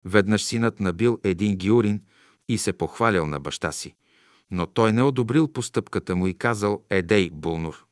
Веднъж 0.05 0.43
синът 0.43 0.79
набил 0.79 1.19
един 1.23 1.55
гиурин 1.55 2.01
и 2.49 2.57
се 2.57 2.73
похвалял 2.73 3.27
на 3.27 3.39
баща 3.39 3.71
си, 3.71 3.95
но 4.51 4.67
той 4.67 4.93
не 4.93 5.03
одобрил 5.03 5.47
постъпката 5.47 6.15
му 6.15 6.27
и 6.27 6.37
казал 6.37 6.83
«Едей, 6.89 7.29
Булнур». 7.29 7.85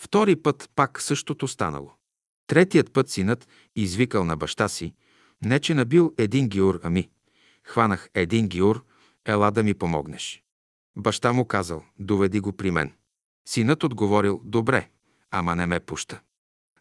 Втори 0.00 0.36
път 0.36 0.70
пак 0.74 1.02
същото 1.02 1.48
станало. 1.48 1.92
Третият 2.46 2.92
път 2.92 3.08
синът 3.08 3.48
извикал 3.76 4.24
на 4.24 4.36
баща 4.36 4.68
си, 4.68 4.94
не 5.44 5.60
че 5.60 5.74
набил 5.74 6.14
един 6.18 6.48
гиур, 6.48 6.80
ами 6.82 7.10
хванах 7.64 8.10
един 8.14 8.48
гиур, 8.48 8.84
ела 9.24 9.50
да 9.50 9.62
ми 9.62 9.74
помогнеш. 9.74 10.42
Баща 10.96 11.32
му 11.32 11.44
казал, 11.44 11.84
доведи 11.98 12.40
го 12.40 12.52
при 12.52 12.70
мен. 12.70 12.92
Синът 13.48 13.84
отговорил, 13.84 14.40
добре, 14.44 14.90
ама 15.30 15.56
не 15.56 15.66
ме 15.66 15.80
пуща. 15.80 16.20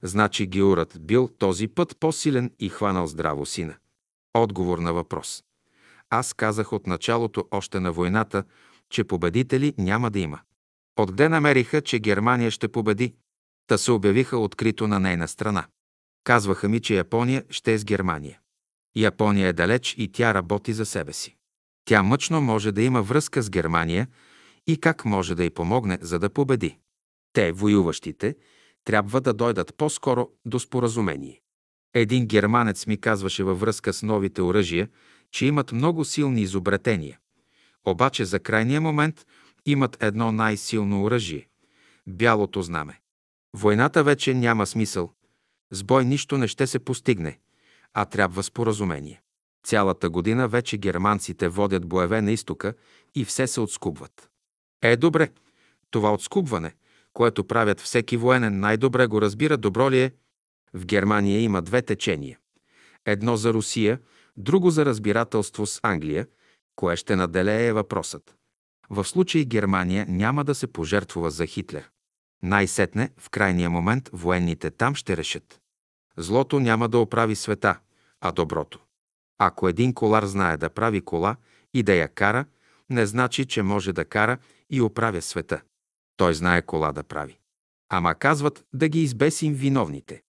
Значи 0.02 0.48
гиурът 0.48 0.98
бил 1.02 1.27
този 1.27 1.68
път 1.68 1.98
по-силен 2.00 2.52
и 2.60 2.69
хванал 2.69 3.08
здраво 3.08 3.45
сина. 3.45 3.76
Отговор 4.34 4.77
на 4.77 4.93
въпрос. 4.93 5.43
Аз 6.10 6.34
казах 6.34 6.74
от 6.74 6.88
началото 6.88 7.48
още 7.52 7.80
на 7.80 7.92
войната, 7.92 8.43
че 8.94 9.04
победители 9.04 9.74
няма 9.78 10.12
да 10.12 10.20
има. 10.20 10.40
Откъде 10.98 11.30
намериха, 11.30 11.82
че 11.82 12.00
Германия 12.00 12.52
ще 12.52 12.68
победи? 12.68 13.14
Та 13.68 13.78
се 13.78 13.92
обявиха 13.92 14.38
открито 14.38 14.88
на 14.88 15.00
нейна 15.00 15.28
страна. 15.28 15.66
Казваха 16.24 16.70
ми, 16.70 16.80
че 16.80 16.96
Япония 16.96 17.44
ще 17.50 17.74
е 17.74 17.78
с 17.78 17.86
Германия. 17.86 18.40
Япония 18.96 19.48
е 19.48 19.54
далеч 19.54 19.96
и 19.98 20.12
тя 20.12 20.34
работи 20.34 20.74
за 20.74 20.86
себе 20.86 21.14
си. 21.14 21.36
Тя 21.86 22.04
мъчно 22.04 22.42
може 22.42 22.72
да 22.72 22.82
има 22.82 23.02
връзка 23.02 23.42
с 23.42 23.50
Германия 23.50 24.08
и 24.68 24.78
как 24.78 25.06
може 25.06 25.36
да 25.36 25.44
й 25.44 25.50
помогне, 25.50 25.98
за 26.02 26.20
да 26.20 26.30
победи. 26.30 26.78
Те, 27.34 27.52
воюващите, 27.52 28.36
трябва 28.86 29.22
да 29.22 29.34
дойдат 29.34 29.76
по-скоро 29.78 30.30
до 30.46 30.60
споразумение. 30.60 31.42
Един 31.94 32.26
германец 32.26 32.88
ми 32.88 32.98
казваше 32.98 33.44
във 33.44 33.60
връзка 33.60 33.94
с 33.94 34.04
новите 34.04 34.42
оръжия, 34.42 34.90
че 35.32 35.46
имат 35.46 35.72
много 35.72 36.06
силни 36.06 36.42
изобретения. 36.42 37.20
Обаче 37.86 38.26
за 38.26 38.40
крайния 38.40 38.82
момент 38.82 39.26
имат 39.66 40.03
едно 40.03 40.32
най-силно 40.32 41.03
оръжие– 41.03 41.48
бялото 42.08 42.62
знаме. 42.62 43.00
Войната 43.53 44.03
вече 44.03 44.34
няма 44.34 44.66
смисъл. 44.66 45.12
С 45.72 45.84
бой 45.84 46.06
нищо 46.06 46.38
не 46.38 46.48
ще 46.48 46.68
се 46.68 46.80
постигне, 46.80 47.40
а 47.94 48.06
трябва 48.06 48.44
споразумение. 48.44 49.22
Цялата 49.66 50.10
година 50.10 50.48
вече 50.48 50.78
германците 50.78 51.48
водят 51.48 51.86
боеве 51.86 52.22
на 52.22 52.32
изтока 52.32 52.74
и 53.16 53.26
все 53.26 53.48
се 53.48 53.62
отскубват. 53.62 54.30
Е, 54.82 54.95
добре, 54.98 55.30
това 55.92 56.14
отскубване, 56.14 56.76
което 57.14 57.48
правят 57.48 57.82
всеки 57.82 58.18
военен, 58.18 58.60
най-добре 58.60 59.08
го 59.08 59.22
разбира, 59.22 59.58
добро 59.58 59.92
ли 59.92 60.02
е? 60.02 60.12
В 60.74 60.86
Германия 60.86 61.42
има 61.42 61.62
две 61.62 61.82
течения. 61.82 62.40
Едно 63.06 63.38
за 63.38 63.53
Русия, 63.53 64.00
друго 64.38 64.70
за 64.70 64.86
разбирателство 64.86 65.66
с 65.66 65.80
Англия, 65.84 66.28
кое 66.76 66.95
ще 66.95 67.16
наделее 67.16 67.74
въпросът. 67.74 68.35
В 68.90 69.06
случай 69.06 69.45
Германия 69.45 70.06
няма 70.10 70.43
да 70.43 70.56
се 70.56 70.68
пожертвува 70.68 71.32
за 71.32 71.45
Хитлер. 71.45 71.90
Най-сетне, 72.43 73.10
в 73.18 73.30
крайния 73.30 73.69
момент, 73.69 74.10
военните 74.14 74.72
там 74.72 74.95
ще 74.95 75.18
решат. 75.18 75.61
Злото 76.18 76.60
няма 76.60 76.90
да 76.90 76.98
оправи 76.98 77.35
света, 77.35 77.80
а 78.22 78.32
доброто. 78.32 78.80
Ако 79.38 79.68
един 79.68 79.93
колар 79.93 80.26
знае 80.26 80.58
да 80.58 80.69
прави 80.69 81.02
кола 81.02 81.35
и 81.74 81.84
да 81.84 81.93
я 81.93 82.08
кара, 82.08 82.45
не 82.90 83.06
значи, 83.06 83.45
че 83.45 83.61
може 83.61 83.93
да 83.93 84.06
кара 84.06 84.38
и 84.69 84.82
оправя 84.82 85.22
света. 85.22 85.61
Той 86.18 86.34
знае 86.34 86.61
кола 86.61 86.92
да 86.92 87.03
прави. 87.03 87.40
Ама 87.90 88.16
казват 88.16 88.66
да 88.74 88.90
ги 88.90 89.02
избесим 89.03 89.53
виновните. 89.53 90.22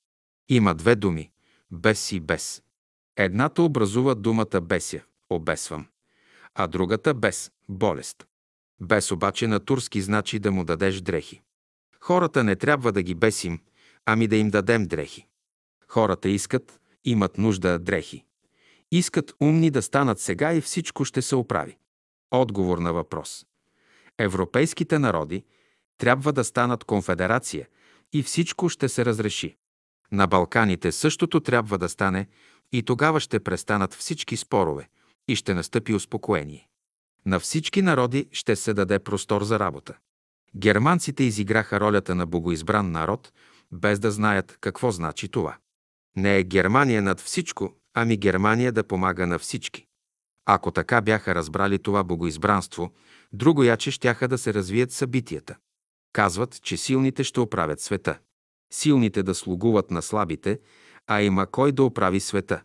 Има 0.48 0.74
две 0.74 0.96
думи– 0.96 1.30
без 1.72 2.12
и 2.12 2.20
без. 2.20 2.62
Едната 3.16 3.62
образува 3.62 4.14
думата 4.14 4.60
беся– 4.62 5.00
обесвам, 5.30 5.86
а 6.54 6.66
другата 6.66 7.14
без– 7.14 7.50
болест. 7.68 8.26
Без 8.80 9.10
обаче 9.10 9.46
на 9.46 9.60
турски 9.60 10.00
значи 10.00 10.38
да 10.38 10.52
му 10.52 10.64
дадеш 10.64 11.00
дрехи. 11.00 11.42
Хората 12.00 12.44
не 12.44 12.56
трябва 12.56 12.92
да 12.92 13.02
ги 13.02 13.14
бесим, 13.14 13.60
ами 14.06 14.26
да 14.26 14.36
им 14.36 14.50
дадем 14.50 14.86
дрехи. 14.86 15.26
Хората 15.88 16.28
искат, 16.28 16.80
имат 17.04 17.38
нужда 17.38 17.78
дрехи. 17.78 18.24
Искат 18.92 19.34
умни 19.40 19.70
да 19.70 19.82
станат 19.82 20.20
сега 20.20 20.54
и 20.54 20.60
всичко 20.60 21.04
ще 21.04 21.22
се 21.22 21.36
оправи. 21.36 21.78
Отговор 22.30 22.78
на 22.78 22.92
въпрос. 22.92 23.46
Европейските 24.18 24.98
народи 24.98 25.44
трябва 25.98 26.32
да 26.32 26.44
станат 26.44 26.84
конфедерация 26.84 27.68
и 28.12 28.22
всичко 28.22 28.68
ще 28.68 28.88
се 28.88 29.04
разреши. 29.04 29.56
На 30.12 30.26
Балканите 30.26 30.92
същото 30.92 31.40
трябва 31.40 31.78
да 31.78 31.88
стане 31.88 32.26
и 32.72 32.82
тогава 32.82 33.20
ще 33.20 33.40
престанат 33.40 33.94
всички 33.94 34.36
спорове 34.36 34.88
и 35.28 35.36
ще 35.36 35.54
настъпи 35.54 35.94
успокоение. 35.94 36.68
На 37.26 37.40
всички 37.40 37.82
народи 37.82 38.28
ще 38.32 38.56
се 38.56 38.74
даде 38.74 38.98
простор 38.98 39.42
за 39.44 39.58
работа. 39.58 39.94
Германците 40.56 41.24
изиграха 41.24 41.80
ролята 41.80 42.14
на 42.14 42.26
богоизбран 42.26 42.90
народ, 42.90 43.32
без 43.72 43.98
да 43.98 44.10
знаят 44.10 44.58
какво 44.60 44.90
значи 44.90 45.28
това. 45.28 45.56
Не 46.16 46.38
е 46.38 46.44
Германия 46.44 47.02
над 47.02 47.20
всичко, 47.20 47.74
ами 47.94 48.16
Германия 48.16 48.72
да 48.72 48.84
помага 48.84 49.26
на 49.26 49.38
всички. 49.38 49.86
Ако 50.46 50.70
така 50.70 51.00
бяха 51.00 51.34
разбрали 51.34 51.78
това 51.78 52.04
богоизбранство, 52.04 52.92
друго 53.32 53.64
яче 53.64 53.90
щяха 53.90 54.28
да 54.28 54.38
се 54.38 54.54
развият 54.54 54.92
събитията. 54.92 55.56
Казват, 56.12 56.62
че 56.62 56.76
силните 56.76 57.24
ще 57.24 57.40
оправят 57.40 57.80
света. 57.80 58.18
Силните 58.72 59.22
да 59.22 59.34
слугуват 59.34 59.90
на 59.90 60.02
слабите, 60.02 60.60
а 61.06 61.22
има 61.22 61.46
кой 61.46 61.72
да 61.72 61.82
оправи 61.82 62.20
света. 62.20 62.62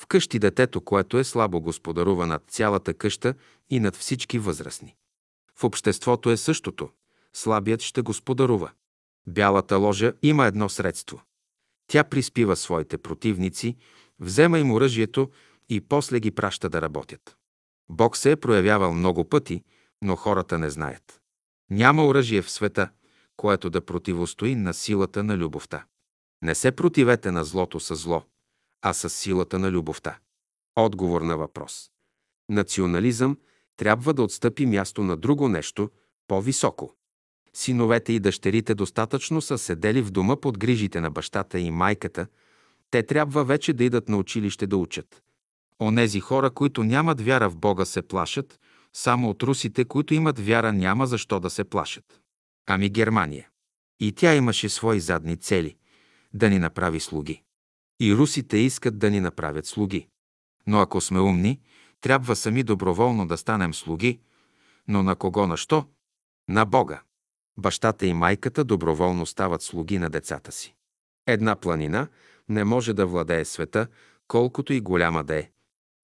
В 0.00 0.06
къщи 0.06 0.38
детето, 0.38 0.80
което 0.80 1.18
е 1.18 1.24
слабо, 1.24 1.60
господарува 1.60 2.26
над 2.26 2.42
цялата 2.48 2.94
къща 2.94 3.34
и 3.70 3.80
над 3.80 3.96
всички 3.96 4.38
възрастни. 4.38 4.96
В 5.56 5.64
обществото 5.64 6.30
е 6.30 6.36
същото. 6.36 6.90
Слабият 7.32 7.82
ще 7.82 8.02
господарува. 8.02 8.70
Бялата 9.26 9.76
ложа 9.76 10.12
има 10.22 10.46
едно 10.46 10.68
средство. 10.68 11.22
Тя 11.86 12.04
приспива 12.04 12.56
своите 12.56 12.98
противници, 12.98 13.76
взема 14.20 14.58
им 14.58 14.72
оръжието 14.72 15.30
и 15.68 15.80
после 15.80 16.20
ги 16.20 16.30
праща 16.30 16.68
да 16.68 16.82
работят. 16.82 17.36
Бог 17.90 18.16
се 18.16 18.30
е 18.30 18.36
проявявал 18.36 18.94
много 18.94 19.28
пъти, 19.28 19.64
но 20.02 20.16
хората 20.16 20.58
не 20.58 20.70
знаят. 20.70 21.20
Няма 21.70 22.06
оръжие 22.06 22.42
в 22.42 22.50
света, 22.50 22.90
което 23.36 23.70
да 23.70 23.80
противостои 23.80 24.54
на 24.54 24.74
силата 24.74 25.24
на 25.24 25.36
любовта. 25.36 25.84
Не 26.42 26.54
се 26.54 26.72
противете 26.72 27.30
на 27.30 27.44
злото 27.44 27.80
с 27.80 27.96
зло, 27.96 28.22
а 28.82 28.92
с 28.92 29.10
силата 29.10 29.58
на 29.58 29.70
любовта. 29.70 30.18
Отговор 30.76 31.22
на 31.22 31.36
въпрос. 31.36 31.90
Национализъм 32.48 33.38
трябва 33.76 34.14
да 34.14 34.22
отстъпи 34.22 34.66
място 34.66 35.02
на 35.02 35.16
друго 35.16 35.48
нещо 35.48 35.90
по-високо. 36.28 36.96
Синовете 37.54 38.12
и 38.12 38.20
дъщерите 38.20 38.74
достатъчно 38.74 39.40
са 39.40 39.58
седели 39.58 40.02
в 40.02 40.10
дома 40.10 40.36
под 40.36 40.58
грижите 40.58 41.00
на 41.00 41.10
бащата 41.10 41.58
и 41.58 41.70
майката, 41.70 42.26
те 42.90 43.02
трябва 43.02 43.44
вече 43.44 43.72
да 43.72 43.84
идат 43.84 44.08
на 44.08 44.16
училище 44.16 44.66
да 44.66 44.76
учат. 44.76 45.22
Онези 45.82 46.20
хора, 46.20 46.50
които 46.50 46.84
нямат 46.84 47.20
вяра 47.20 47.50
в 47.50 47.56
Бога, 47.56 47.84
се 47.84 48.02
плашат, 48.02 48.60
само 48.92 49.30
от 49.30 49.42
русите, 49.42 49.84
които 49.84 50.14
имат 50.14 50.38
вяра, 50.38 50.72
няма 50.72 51.06
защо 51.06 51.40
да 51.40 51.50
се 51.50 51.64
плашат. 51.64 52.20
Ами 52.66 52.90
Германия. 52.90 53.48
И 54.00 54.12
тя 54.12 54.34
имаше 54.34 54.68
свои 54.68 55.00
задни 55.00 55.36
цели– 55.36 55.76
да 56.34 56.50
ни 56.50 56.58
направи 56.58 57.00
слуги. 57.00 57.42
И 58.00 58.14
русите 58.14 58.56
искат 58.56 58.98
да 58.98 59.10
ни 59.10 59.20
направят 59.20 59.66
слуги. 59.66 60.06
Но 60.66 60.80
ако 60.80 61.00
сме 61.00 61.20
умни, 61.20 61.60
трябва 62.00 62.36
сами 62.36 62.62
доброволно 62.62 63.26
да 63.26 63.36
станем 63.36 63.74
слуги. 63.74 64.20
Но 64.88 65.02
на 65.02 65.16
кого 65.16 65.46
на 65.46 65.56
що? 65.56 65.86
На 66.48 66.64
Бога. 66.64 67.02
Бащата 67.58 68.06
и 68.06 68.12
майката 68.12 68.64
доброволно 68.64 69.26
стават 69.26 69.62
слуги 69.62 69.98
на 69.98 70.10
децата 70.10 70.52
си. 70.52 70.74
Една 71.26 71.56
планина 71.56 72.08
не 72.48 72.64
може 72.64 72.94
да 72.94 73.06
владее 73.06 73.44
света, 73.44 73.86
колкото 74.28 74.72
и 74.72 74.80
голяма 74.80 75.24
да 75.24 75.34
е. 75.34 75.50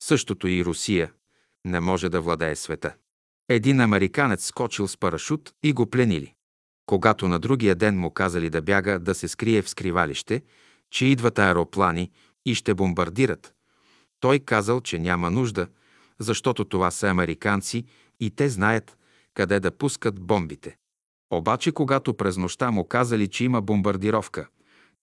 Същото 0.02 0.48
и 0.48 0.64
Русия 0.64 1.12
не 1.64 1.80
може 1.80 2.08
да 2.08 2.20
владее 2.20 2.56
света. 2.56 2.94
Един 3.48 3.80
американец 3.80 4.46
скочил 4.46 4.88
с 4.88 4.96
парашут 4.96 5.52
и 5.62 5.72
го 5.72 5.90
пленили. 5.90 6.34
Когато 6.86 7.28
на 7.28 7.38
другия 7.38 7.74
ден 7.74 7.98
му 7.98 8.10
казали 8.10 8.50
да 8.50 8.62
бяга 8.62 8.98
да 8.98 9.14
се 9.14 9.28
скрие 9.28 9.62
в 9.62 9.68
скривалище, 9.68 10.42
че 10.90 11.06
идват 11.06 11.38
аероплани 11.38 12.10
и 12.44 12.54
ще 12.54 12.74
бомбардират, 12.74 13.54
той 14.20 14.38
казал, 14.38 14.80
че 14.80 14.98
няма 14.98 15.30
нужда, 15.30 15.68
защото 16.18 16.64
това 16.64 16.90
са 16.90 17.08
американци 17.08 17.84
и 18.20 18.30
те 18.30 18.48
знаят 18.48 18.98
къде 19.34 19.60
да 19.60 19.70
пускат 19.70 20.20
бомбите. 20.20 20.76
Обаче, 21.30 21.72
когато 21.72 22.14
през 22.14 22.36
нощта 22.36 22.70
му 22.70 22.84
казали, 22.84 23.28
че 23.28 23.44
има 23.44 23.62
бомбардировка, 23.62 24.48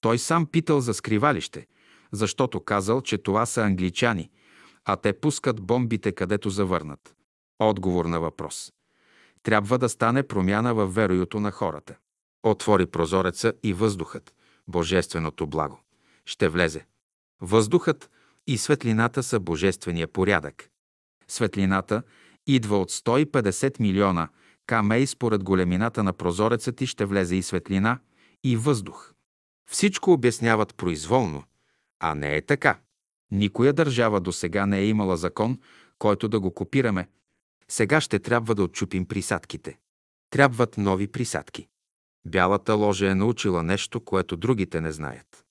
той 0.01 0.19
сам 0.19 0.45
питал 0.45 0.79
за 0.79 0.93
скривалище, 0.93 1.67
защото 2.11 2.59
казал, 2.59 3.01
че 3.01 3.17
това 3.17 3.45
са 3.45 3.61
англичани, 3.61 4.29
а 4.85 4.95
те 4.95 5.13
пускат 5.13 5.61
бомбите 5.61 6.11
където 6.11 6.49
завърнат. 6.49 7.15
Отговор 7.59 8.05
на 8.05 8.19
въпрос. 8.19 8.73
Трябва 9.43 9.77
да 9.77 9.89
стане 9.89 10.23
промяна 10.23 10.73
в 10.73 10.87
вероюто 10.87 11.39
на 11.39 11.51
хората. 11.51 11.95
Отвори 12.43 12.85
прозореца 12.85 13.53
и 13.63 13.73
въздухът, 13.73 14.33
божественото 14.67 15.47
благо. 15.47 15.79
Ще 16.25 16.49
влезе. 16.49 16.85
Въздухът 17.41 18.09
и 18.47 18.57
светлината 18.57 19.23
са 19.23 19.39
божествения 19.39 20.07
порядък. 20.07 20.69
Светлината 21.27 22.03
идва 22.47 22.77
от 22.77 22.91
150 22.91 23.79
милиона 23.79 24.29
камей 24.67 25.07
според 25.07 25.43
големината 25.43 26.03
на 26.03 26.13
прозореца 26.13 26.71
ти 26.71 26.87
ще 26.87 27.05
влезе 27.05 27.35
и 27.35 27.43
светлина, 27.43 27.99
и 28.43 28.57
въздух. 28.57 29.13
Всичко 29.71 30.11
обясняват 30.11 30.75
произволно, 30.75 31.43
а 31.99 32.15
не 32.15 32.35
е 32.35 32.41
така. 32.41 32.79
Никоя 33.31 33.73
държава 33.73 34.21
до 34.21 34.31
сега 34.31 34.65
не 34.65 34.79
е 34.79 34.87
имала 34.87 35.17
закон, 35.17 35.59
който 35.99 36.27
да 36.27 36.39
го 36.39 36.53
копираме. 36.53 37.07
Сега 37.67 38.01
ще 38.01 38.19
трябва 38.19 38.55
да 38.55 38.63
отчупим 38.63 39.05
присадките. 39.05 39.77
Трябват 40.29 40.77
нови 40.77 41.07
присадки. 41.07 41.67
Бялата 42.25 42.73
ложа 42.73 43.11
е 43.11 43.15
научила 43.15 43.63
нещо, 43.63 43.99
което 43.99 44.37
другите 44.37 44.81
не 44.81 44.91
знаят. 44.91 45.45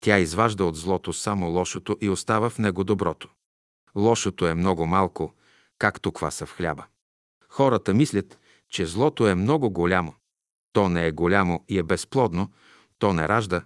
Тя 0.00 0.18
изважда 0.18 0.64
от 0.64 0.76
злото 0.76 1.12
само 1.12 1.50
лошото 1.50 1.96
и 2.00 2.08
остава 2.08 2.50
в 2.50 2.58
него 2.58 2.84
доброто. 2.84 3.28
Лошото 3.96 4.46
е 4.46 4.54
много 4.54 4.86
малко, 4.86 5.34
както 5.78 6.12
кваса 6.12 6.46
в 6.46 6.56
хляба. 6.56 6.84
Хората 7.48 7.94
мислят, 7.94 8.38
че 8.68 8.86
злото 8.86 9.28
е 9.28 9.34
много 9.34 9.70
голямо. 9.70 10.14
То 10.72 10.88
не 10.88 11.06
е 11.06 11.12
голямо 11.12 11.64
и 11.68 11.78
е 11.78 11.82
безплодно, 11.82 12.52
то 12.98 13.12
не 13.12 13.28
ражда, 13.28 13.64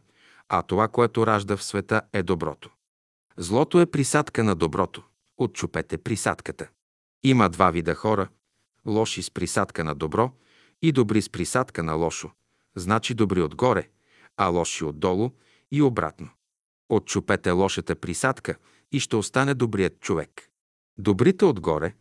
а 0.49 0.63
това, 0.63 0.89
което 0.89 1.27
ражда 1.27 1.57
в 1.57 1.65
света 1.65 2.03
е 2.13 2.23
доброто. 2.23 2.71
Злото 3.37 3.81
е 3.81 3.87
присадка 3.87 4.45
на 4.45 4.55
доброто. 4.55 5.03
Отчупете 5.37 5.99
присадката. 5.99 6.69
Има 7.23 7.49
два 7.49 7.71
вида 7.71 7.95
хора– 7.95 8.29
лоши 8.87 9.23
с 9.23 9.31
присадка 9.31 9.85
на 9.85 9.95
добро 9.95 10.33
и 10.83 10.93
добри 10.93 11.23
с 11.23 11.29
присадка 11.29 11.83
на 11.83 11.95
лошо. 11.95 12.31
Значи 12.77 13.15
добри 13.15 13.43
отгоре, 13.43 13.89
а 14.37 14.47
лоши 14.47 14.85
отдолу 14.85 15.31
и 15.71 15.83
обратно. 15.83 16.31
Отчупете 16.89 17.51
лошата 17.51 17.97
присадка 17.97 18.57
и 18.93 19.01
ще 19.01 19.17
остане 19.17 19.55
добрият 19.55 20.01
човек. 20.01 20.51
Добрите 20.99 21.45
отгоре, 21.45 21.95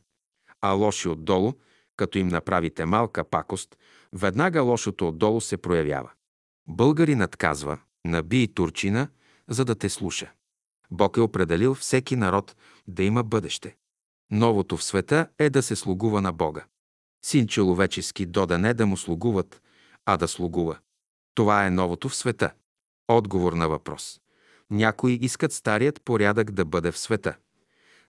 а 0.62 0.72
лоши 0.72 1.08
отдолу, 1.08 1.54
като 1.96 2.18
им 2.18 2.28
направите 2.28 2.86
малка 2.86 3.24
пакост, 3.24 3.78
веднага 4.14 4.62
лошото 4.62 5.08
отдолу 5.08 5.42
се 5.42 5.58
проявява. 5.58 6.12
Българинът 6.68 7.36
казва, 7.36 7.80
наби 8.06 8.44
и 8.44 8.48
турчина, 8.48 9.08
за 9.48 9.66
да 9.66 9.76
те 9.76 9.90
слуша. 9.90 10.32
Бог 10.92 11.18
е 11.18 11.22
определил 11.22 11.76
всеки 11.76 12.16
народ 12.16 12.56
да 12.88 13.04
има 13.04 13.24
бъдеще. 13.24 13.76
Новото 14.32 14.78
в 14.78 14.84
света 14.84 15.28
е 15.40 15.50
да 15.50 15.64
се 15.64 15.76
слугува 15.76 16.22
на 16.22 16.34
Бога. 16.34 16.66
Син 17.26 17.48
човечески 17.48 18.26
дода 18.26 18.58
не 18.58 18.74
да 18.74 18.86
му 18.86 18.98
слугуват, 18.98 19.62
а 20.14 20.18
да 20.18 20.28
слугува. 20.28 20.78
Това 21.36 21.66
е 21.66 21.72
новото 21.72 22.10
в 22.10 22.16
света. 22.16 22.54
Отговор 23.08 23.54
на 23.54 23.70
въпрос. 23.70 24.20
Някои 24.72 25.20
искат 25.22 25.54
старият 25.54 26.02
порядък 26.02 26.52
да 26.52 26.66
бъде 26.66 26.92
в 26.92 26.98
света. 26.98 27.38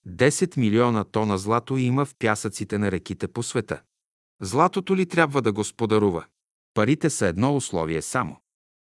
10 0.08 0.56
милиона 0.56 1.04
тона 1.04 1.38
злато 1.38 1.76
има 1.76 2.04
в 2.04 2.14
пясъците 2.18 2.78
на 2.78 2.90
реките 2.90 3.28
по 3.28 3.42
света. 3.42 3.82
Златото 4.42 4.96
ли 4.96 5.06
трябва 5.06 5.42
да 5.42 5.52
господарува? 5.52 6.24
Парите 6.74 7.10
са 7.10 7.26
едно 7.26 7.56
условие 7.56 8.02
само. 8.02 8.36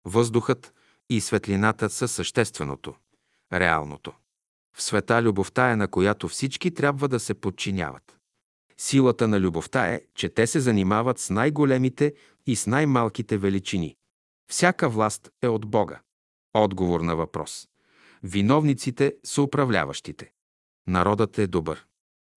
Въздухът 0.05 0.73
и 1.09 1.21
светлината 1.21 1.89
са 1.89 2.07
същественото 2.07 2.95
реалното. 3.53 4.13
В 4.75 4.81
света 4.81 5.23
любовта 5.23 5.71
е 5.71 5.75
на 5.75 5.87
която 5.87 6.27
всички 6.27 6.73
трябва 6.73 7.07
да 7.07 7.19
се 7.19 7.33
подчиняват. 7.33 8.18
Силата 8.81 9.27
на 9.27 9.39
любовта 9.39 9.87
е, 9.87 10.01
че 10.15 10.29
те 10.29 10.47
се 10.47 10.59
занимават 10.59 11.19
с 11.19 11.29
най-големите 11.29 12.13
и 12.47 12.55
с 12.55 12.67
най-малките 12.67 13.37
величини. 13.37 13.95
Всяка 14.51 14.89
власт 14.89 15.29
е 15.41 15.47
от 15.47 15.65
Бога. 15.65 16.01
Отговор 16.53 17.01
на 17.01 17.15
въпрос. 17.15 17.67
Виновниците 18.23 19.15
са 19.23 19.41
управляващите. 19.41 20.31
Народът 20.87 21.37
е 21.37 21.47
добър. 21.47 21.85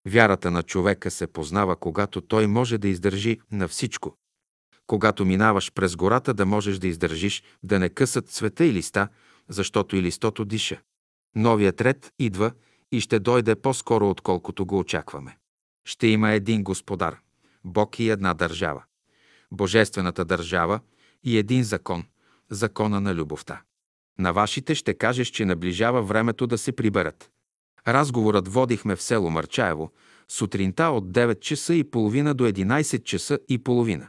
Вярата 0.08 0.50
на 0.50 0.62
човека 0.62 1.10
се 1.10 1.26
познава, 1.26 1.76
когато 1.76 2.20
той 2.20 2.46
може 2.46 2.78
да 2.78 2.88
издържи 2.88 3.40
на 3.52 3.68
всичко. 3.68 4.16
Когато 4.86 5.24
минаваш 5.24 5.72
през 5.72 5.96
гората, 5.96 6.34
да 6.34 6.46
можеш 6.46 6.78
да 6.78 6.88
издържиш, 6.88 7.42
да 7.62 7.78
не 7.78 7.88
късат 7.88 8.28
цвета 8.28 8.64
и 8.64 8.72
листа, 8.72 9.08
защото 9.48 9.96
и 9.96 10.02
листото 10.02 10.44
диша. 10.44 10.80
Новият 11.36 11.80
ред 11.80 12.12
идва 12.18 12.52
и 12.92 13.00
ще 13.00 13.18
дойде 13.18 13.54
по-скоро, 13.54 14.10
отколкото 14.10 14.66
го 14.66 14.78
очакваме. 14.78 15.36
Ще 15.84 16.06
има 16.06 16.30
един 16.30 16.64
господар, 16.64 17.20
Бог 17.64 17.98
и 17.98 18.10
една 18.10 18.34
държава. 18.34 18.84
Божествената 19.52 20.24
държава 20.24 20.80
и 21.24 21.38
един 21.38 21.64
закон– 21.64 22.04
закона 22.50 23.00
на 23.00 23.14
любовта. 23.14 23.62
На 24.18 24.32
вашите 24.32 24.74
ще 24.74 24.94
кажеш, 24.94 25.28
че 25.28 25.44
наближава 25.44 26.02
времето 26.02 26.46
да 26.46 26.58
се 26.58 26.72
приберат. 26.72 27.30
Разговорът 27.88 28.48
водихме 28.48 28.96
в 28.96 29.02
село 29.02 29.30
Марчаево, 29.30 29.92
сутринта 30.28 30.84
от 30.84 31.12
9 31.12 31.40
часа 31.40 31.74
и 31.74 31.90
половина 31.90 32.34
до 32.34 32.44
11 32.44 33.02
часа 33.02 33.38
и 33.48 33.58
половина. 33.58 34.08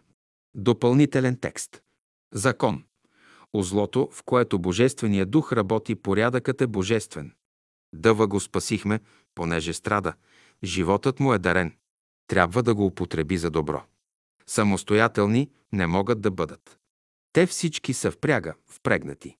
Допълнителен 0.55 1.37
текст. 1.39 1.81
Закон. 2.33 2.83
Озлото, 3.53 4.09
в 4.11 4.23
което 4.23 4.59
Божественият 4.59 5.31
дух 5.31 5.53
работи, 5.53 5.95
порядъкът 5.95 6.61
е 6.61 6.67
божествен. 6.67 7.33
Дъва 7.93 8.27
го 8.27 8.39
спасихме, 8.39 8.99
понеже 9.35 9.73
страда, 9.73 10.13
Животът 10.63 11.19
му 11.19 11.33
е 11.33 11.39
дарен. 11.39 11.75
Трябва 12.27 12.63
да 12.63 12.75
го 12.75 12.85
употреби 12.85 13.37
за 13.37 13.51
добро. 13.51 13.83
Самостоятелни 14.47 15.49
не 15.71 15.87
могат 15.87 16.21
да 16.21 16.31
бъдат. 16.31 16.79
Те 17.33 17.45
всички 17.45 17.93
са 17.93 18.11
впряга, 18.11 18.53
впрегнати. 18.67 19.37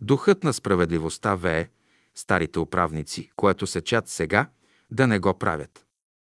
Духът 0.00 0.44
на 0.44 0.52
справедливостта 0.52 1.34
вее, 1.34 1.68
старите 2.14 2.58
управници, 2.58 3.30
което 3.36 3.66
се 3.66 3.80
чат 3.80 4.08
сега, 4.08 4.50
да 4.90 5.06
не 5.06 5.18
го 5.18 5.38
правят. 5.38 5.86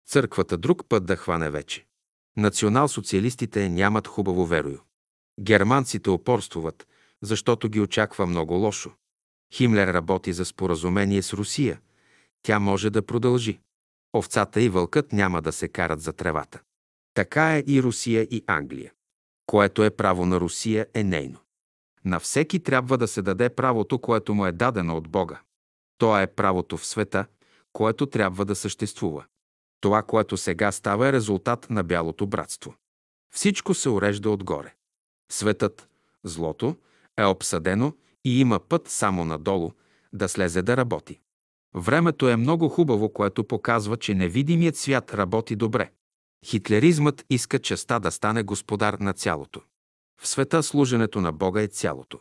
Църквата 0.07 0.59
друг 0.59 0.89
път 0.89 1.07
да 1.07 1.17
хване 1.17 1.51
вече. 1.51 1.87
Национал-социалистите 2.37 3.69
нямат 3.69 4.09
хубаво 4.09 4.47
верою. 4.47 4.79
Германците 5.41 6.11
опорствуват, 6.11 6.87
защото 7.23 7.69
ги 7.69 7.81
очаква 7.81 8.27
много 8.27 8.55
лошо. 8.55 8.93
Химлер 9.55 9.95
работи 9.95 10.33
за 10.33 10.45
споразумение 10.45 11.23
с 11.23 11.33
Русия. 11.33 11.81
Тя 12.43 12.59
може 12.59 12.91
да 12.91 13.07
продължи. 13.07 13.61
Овцата 14.15 14.61
и 14.61 14.69
вълкът 14.69 15.13
няма 15.13 15.43
да 15.43 15.53
се 15.53 15.69
карат 15.69 16.01
за 16.01 16.13
тревата. 16.13 16.61
Така 17.15 17.57
е 17.57 17.65
и 17.67 17.83
Русия 17.83 18.23
и 18.23 18.45
Англия. 18.47 18.93
Което 19.47 19.85
е 19.85 19.91
право 19.91 20.27
на 20.27 20.41
Русия 20.41 20.87
е 20.95 21.05
нейно. 21.05 21.39
На 22.05 22.21
всеки 22.21 22.63
трябва 22.63 22.99
да 22.99 23.09
се 23.09 23.23
даде 23.23 23.49
правото, 23.49 23.99
което 23.99 24.35
му 24.35 24.47
е 24.47 24.53
дадено 24.53 24.97
от 24.97 25.09
Бога. 25.09 25.41
То 25.99 26.19
е 26.19 26.27
правото 26.27 26.77
в 26.77 26.87
света, 26.87 27.27
което 27.73 28.07
трябва 28.07 28.45
да 28.45 28.55
съществува. 28.55 29.25
Това, 29.81 30.03
което 30.03 30.37
сега 30.37 30.73
става, 30.73 31.09
е 31.09 31.13
резултат 31.13 31.71
на 31.71 31.85
бялото 31.85 32.27
братство. 32.27 32.75
Всичко 33.35 33.75
се 33.75 33.89
урежда 33.89 34.31
отгоре. 34.31 34.75
Светът, 35.33 35.89
злото, 36.25 36.77
е 37.19 37.25
обсъдено 37.25 37.93
и 38.25 38.41
има 38.41 38.61
път 38.61 38.89
само 38.89 39.25
надолу, 39.25 39.73
да 40.13 40.29
слезе 40.29 40.63
да 40.63 40.77
работи. 40.77 41.21
Времето 41.77 42.29
е 42.29 42.37
много 42.37 42.69
хубаво, 42.69 43.13
което 43.13 43.45
показва, 43.45 43.97
че 43.97 44.15
невидимият 44.15 44.77
свят 44.77 45.15
работи 45.15 45.57
добре. 45.57 45.91
Хитлеризмът 46.47 47.25
иска 47.31 47.59
честа 47.59 48.01
да 48.01 48.11
стане 48.11 48.43
господар 48.43 48.95
на 48.95 49.13
цялото. 49.13 49.63
В 50.21 50.29
света 50.29 50.63
служенето 50.63 51.21
на 51.21 51.33
Бога 51.33 51.63
е 51.63 51.67
цялото. 51.67 52.21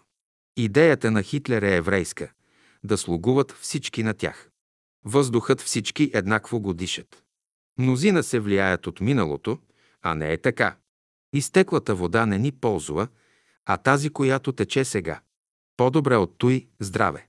Идеята 0.58 1.12
на 1.12 1.24
Хитлер 1.24 1.62
е 1.62 1.76
еврейска– 1.76 2.32
да 2.84 2.98
слугуват 2.98 3.52
всички 3.52 4.04
на 4.04 4.14
тях. 4.14 4.50
Въздухът 5.06 5.62
всички 5.62 6.12
еднакво 6.14 6.60
го 6.60 6.74
дишат. 6.74 7.24
Мнозина 7.78 8.24
се 8.24 8.40
влияят 8.40 8.88
от 8.88 9.02
миналото, 9.02 9.60
а 10.02 10.16
не 10.16 10.34
е 10.34 10.38
така. 10.38 10.76
Изтеклата 11.34 11.96
вода 11.96 12.26
не 12.26 12.38
ни 12.38 12.52
ползва, 12.52 13.08
а 13.66 13.78
тази, 13.78 14.10
която 14.10 14.52
тече 14.52 14.86
сега. 14.86 15.22
По-добре 15.78 16.16
от 16.16 16.38
той 16.38 16.68
здраве. 16.80 17.28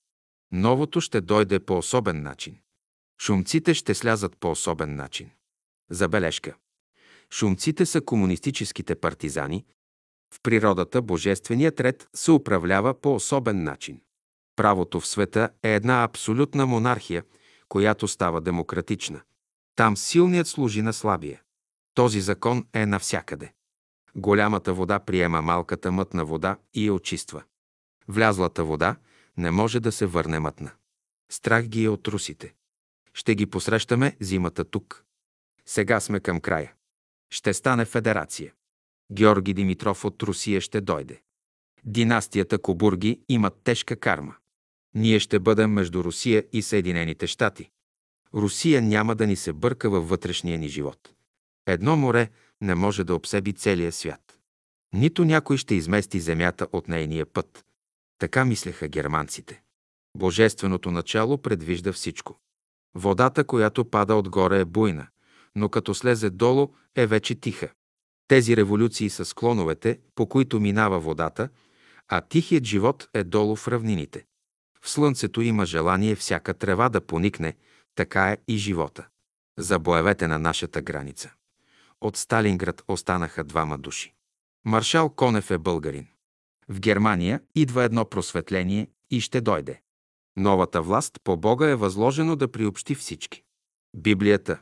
Новото 0.56 1.00
ще 1.00 1.20
дойде 1.20 1.60
по 1.60 1.78
особен 1.78 2.22
начин. 2.22 2.58
Шумците 3.20 3.74
ще 3.74 3.94
слязат 3.94 4.36
по 4.36 4.50
особен 4.50 4.96
начин. 4.96 5.30
Забележка. 5.90 6.54
Шумците 7.32 7.86
са 7.86 8.00
комунистическите 8.00 8.94
партизани. 8.94 9.64
В 10.34 10.40
природата 10.42 11.02
божественият 11.02 11.80
ред 11.80 12.08
се 12.14 12.32
управлява 12.32 13.00
по 13.00 13.14
особен 13.14 13.62
начин. 13.64 14.00
Правото 14.56 15.00
в 15.00 15.06
света 15.06 15.50
е 15.62 15.74
една 15.74 16.04
абсолютна 16.04 16.66
монархия, 16.66 17.24
която 17.68 18.08
става 18.08 18.40
демократична. 18.40 19.20
Там 19.76 19.96
силният 19.96 20.46
служи 20.46 20.82
на 20.82 20.92
слабия. 20.92 21.42
Този 21.94 22.20
закон 22.20 22.66
е 22.72 22.86
навсякъде. 22.86 23.52
Голямата 24.16 24.74
вода 24.74 24.98
приема 24.98 25.42
малката 25.42 25.92
мътна 25.92 26.24
вода 26.24 26.56
и 26.74 26.86
я 26.86 26.94
очиства. 26.94 27.42
Влязлата 28.08 28.64
вода 28.64 28.96
не 29.36 29.50
може 29.50 29.80
да 29.80 29.92
се 29.92 30.06
върне 30.06 30.38
мътна. 30.38 30.70
Страх 31.30 31.66
ги 31.66 31.84
е 31.84 31.88
от 31.88 32.08
русите. 32.08 32.54
Ще 33.14 33.34
ги 33.34 33.46
посрещаме 33.46 34.16
зимата 34.20 34.64
тук. 34.64 35.04
Сега 35.66 36.00
сме 36.00 36.20
към 36.20 36.40
края. 36.40 36.74
Ще 37.30 37.54
стане 37.54 37.84
федерация. 37.84 38.52
Георги 39.12 39.54
Димитров 39.54 40.04
от 40.04 40.22
Русия 40.22 40.60
ще 40.60 40.80
дойде. 40.80 41.20
Династията 41.84 42.58
Кобурги 42.58 43.20
имат 43.28 43.60
тежка 43.64 43.96
карма. 43.96 44.34
Ние 44.94 45.20
ще 45.20 45.38
бъдем 45.38 45.72
между 45.72 46.04
Русия 46.04 46.44
и 46.52 46.62
Съединените 46.62 47.26
щати. 47.26 47.70
Русия 48.34 48.82
няма 48.82 49.14
да 49.14 49.26
ни 49.26 49.36
се 49.36 49.52
бърка 49.52 49.90
във 49.90 50.08
вътрешния 50.08 50.58
ни 50.58 50.68
живот. 50.68 51.14
Едно 51.66 51.96
море 51.96 52.30
не 52.60 52.74
може 52.74 53.04
да 53.04 53.14
обсеби 53.14 53.52
целия 53.52 53.92
свят. 53.92 54.38
Нито 54.92 55.24
някой 55.24 55.56
ще 55.56 55.74
измести 55.74 56.20
земята 56.20 56.66
от 56.72 56.88
нейния 56.88 57.26
път. 57.26 57.63
Така 58.18 58.44
мислеха 58.44 58.88
германците. 58.88 59.62
Божественото 60.16 60.90
начало 60.90 61.38
предвижда 61.38 61.92
всичко. 61.92 62.38
Водата, 62.94 63.44
която 63.44 63.90
пада 63.90 64.14
отгоре 64.14 64.60
е 64.60 64.64
буйна, 64.64 65.06
но 65.54 65.68
като 65.68 65.94
слезе 65.94 66.30
долу 66.30 66.68
е 66.96 67.06
вече 67.06 67.34
тиха. 67.34 67.68
Тези 68.28 68.56
революции 68.56 69.10
са 69.10 69.24
склоновете, 69.24 70.00
по 70.14 70.28
които 70.28 70.60
минава 70.60 71.00
водата, 71.00 71.48
а 72.08 72.20
тихият 72.20 72.64
живот 72.64 73.08
е 73.14 73.24
долу 73.24 73.56
в 73.56 73.68
равнините. 73.68 74.24
В 74.80 74.90
слънцето 74.90 75.40
има 75.40 75.66
желание 75.66 76.16
всяка 76.16 76.54
трева 76.54 76.88
да 76.88 77.00
поникне, 77.00 77.56
така 77.94 78.30
е 78.30 78.38
и 78.48 78.56
живота. 78.56 79.06
За 79.58 79.78
боевете 79.78 80.28
на 80.28 80.38
нашата 80.38 80.82
граница. 80.82 81.32
От 82.00 82.16
Сталинград 82.16 82.82
останаха 82.88 83.44
двама 83.44 83.78
души. 83.78 84.14
Маршал 84.64 85.10
Конев 85.10 85.50
е 85.50 85.58
българин. 85.58 86.06
В 86.68 86.80
Германия 86.80 87.40
идва 87.54 87.84
едно 87.84 88.04
просветление 88.04 88.88
и 89.10 89.20
ще 89.20 89.40
дойде. 89.40 89.80
Новата 90.36 90.82
власт 90.82 91.18
по 91.24 91.36
Бога 91.36 91.68
е 91.68 91.74
възложено 91.74 92.36
да 92.36 92.52
приобщи 92.52 92.94
всички. 92.94 93.42
Библията, 93.96 94.60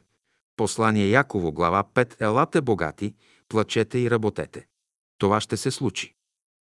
послание 0.56 1.08
Яково, 1.08 1.52
глава 1.52 1.84
5, 1.94 2.20
елате 2.20 2.60
богати, 2.60 3.14
плачете 3.48 3.98
и 3.98 4.10
работете. 4.10 4.66
Това 5.18 5.40
ще 5.40 5.56
се 5.56 5.70
случи. 5.70 6.14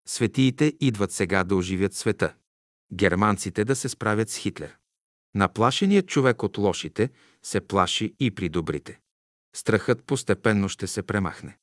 Светиите 0.08 0.74
идват 0.80 1.12
сега 1.12 1.44
да 1.44 1.56
оживят 1.56 1.94
света. 1.94 2.34
Германците 2.94 3.66
да 3.66 3.76
се 3.76 3.90
справят 3.90 4.30
с 4.30 4.38
Хитлер. 4.38 4.78
Наплашеният 5.36 6.08
човек 6.08 6.44
от 6.44 6.58
лошите 6.58 7.10
се 7.44 7.62
плаши 7.62 8.16
и 8.20 8.32
при 8.32 8.50
добрите. 8.50 9.00
Страхът 9.56 10.04
постепенно 10.04 10.70
ще 10.70 10.88
се 10.88 11.04
премахне. 11.04 11.58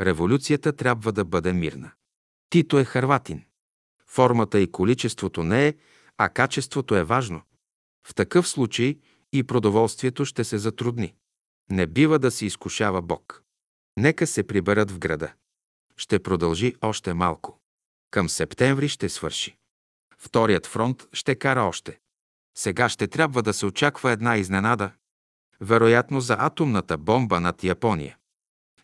Революцията 0.00 0.72
трябва 0.72 1.12
да 1.12 1.24
бъде 1.24 1.52
мирна. 1.52 1.92
Тито 2.50 2.78
е 2.78 2.84
харватин. 2.84 3.44
Формата 4.06 4.60
и 4.60 4.72
количеството 4.72 5.44
не 5.44 5.68
е, 5.68 5.74
а 6.18 6.28
качеството 6.28 6.96
е 6.96 7.04
важно. 7.04 7.42
В 8.06 8.14
такъв 8.14 8.48
случай 8.48 8.98
и 9.32 9.42
продоволствието 9.42 10.24
ще 10.24 10.44
се 10.44 10.58
затрудни. 10.58 11.14
Не 11.70 11.86
бива 11.86 12.18
да 12.18 12.30
се 12.30 12.46
изкушава 12.46 13.02
Бог. 13.02 13.42
Нека 13.96 14.26
се 14.26 14.46
приберат 14.46 14.90
в 14.90 14.98
града. 14.98 15.32
Ще 15.96 16.22
продължи 16.22 16.74
още 16.82 17.14
малко. 17.14 17.60
Към 18.10 18.28
септември 18.28 18.88
ще 18.88 19.08
свърши. 19.08 19.56
Вторият 20.18 20.66
фронт 20.66 21.08
ще 21.12 21.34
кара 21.34 21.62
още. 21.62 21.98
Сега 22.56 22.88
ще 22.88 23.08
трябва 23.08 23.42
да 23.42 23.52
се 23.52 23.66
очаква 23.66 24.10
една 24.10 24.36
изненада. 24.36 24.90
Вероятно 25.60 26.20
за 26.20 26.36
атомната 26.38 26.98
бомба 26.98 27.40
над 27.40 27.64
Япония. 27.64 28.16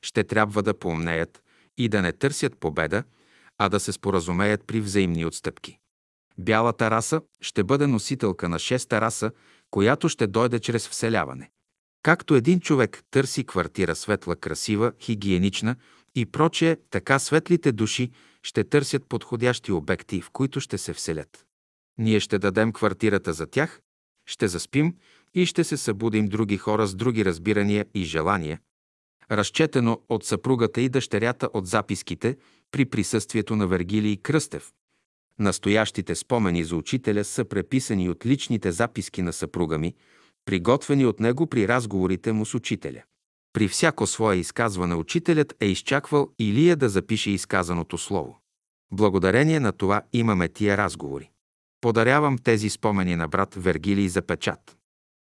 Ще 0.02 0.24
трябва 0.24 0.62
да 0.62 0.78
поумнеят 0.78 1.42
и 1.76 1.88
да 1.88 2.02
не 2.02 2.12
търсят 2.12 2.58
победа, 2.58 3.04
а 3.58 3.68
да 3.68 3.80
се 3.80 3.92
споразумеят 3.92 4.64
при 4.66 4.80
взаимни 4.80 5.26
отстъпки. 5.26 5.78
Бялата 6.38 6.90
раса 6.90 7.20
ще 7.40 7.64
бъде 7.64 7.86
носителка 7.86 8.48
на 8.48 8.58
шеста 8.58 9.00
раса, 9.00 9.30
която 9.70 10.08
ще 10.08 10.26
дойде 10.26 10.58
чрез 10.58 10.88
вселяване. 10.88 11.50
Както 12.02 12.34
един 12.34 12.60
човек 12.60 13.02
търси 13.10 13.44
квартира 13.44 13.94
светла, 13.94 14.36
красива, 14.36 14.92
хигиенична 15.00 15.76
и 16.14 16.26
прочее, 16.26 16.76
така 16.90 17.18
светлите 17.18 17.72
души 17.72 18.10
ще 18.42 18.64
търсят 18.64 19.08
подходящи 19.08 19.72
обекти, 19.72 20.20
в 20.20 20.30
които 20.30 20.60
ще 20.60 20.78
се 20.78 20.92
вселят. 20.92 21.46
Ние 21.98 22.20
ще 22.20 22.38
дадем 22.38 22.72
квартирата 22.72 23.32
за 23.32 23.46
тях, 23.46 23.80
ще 24.26 24.48
заспим 24.48 24.96
и 25.34 25.46
ще 25.46 25.64
се 25.64 25.76
събудим 25.76 26.26
други 26.26 26.56
хора 26.56 26.86
с 26.86 26.94
други 26.94 27.24
разбирания 27.24 27.86
и 27.94 28.04
желания, 28.04 28.60
разчетено 29.30 30.00
от 30.08 30.24
съпругата 30.24 30.80
и 30.80 30.88
дъщерята 30.88 31.48
от 31.52 31.66
записките 31.66 32.36
при 32.70 32.84
присъствието 32.84 33.56
на 33.56 33.66
Вергилий 33.66 34.16
Кръстев. 34.16 34.72
Настоящите 35.38 36.14
спомени 36.14 36.64
за 36.64 36.76
учителя 36.76 37.24
са 37.24 37.44
преписани 37.44 38.08
от 38.08 38.26
личните 38.26 38.72
записки 38.72 39.22
на 39.22 39.32
съпруга 39.32 39.78
ми, 39.78 39.94
приготвени 40.44 41.06
от 41.06 41.20
него 41.20 41.46
при 41.46 41.68
разговорите 41.68 42.32
му 42.32 42.46
с 42.46 42.54
учителя. 42.54 43.02
При 43.52 43.68
всяко 43.68 44.06
свое 44.06 44.36
изказване 44.36 44.94
учителят 44.94 45.54
е 45.60 45.66
изчаквал 45.66 46.30
Илия 46.38 46.76
да 46.76 46.88
запише 46.88 47.30
изказаното 47.30 47.98
слово. 47.98 48.38
Благодарение 48.92 49.60
на 49.60 49.72
това 49.72 50.02
имаме 50.12 50.48
тия 50.48 50.76
разговори. 50.76 51.30
Подарявам 51.80 52.38
тези 52.38 52.70
спомени 52.70 53.16
на 53.16 53.28
брат 53.28 53.54
Вергилий 53.54 54.08
за 54.08 54.22
печат. 54.22 54.76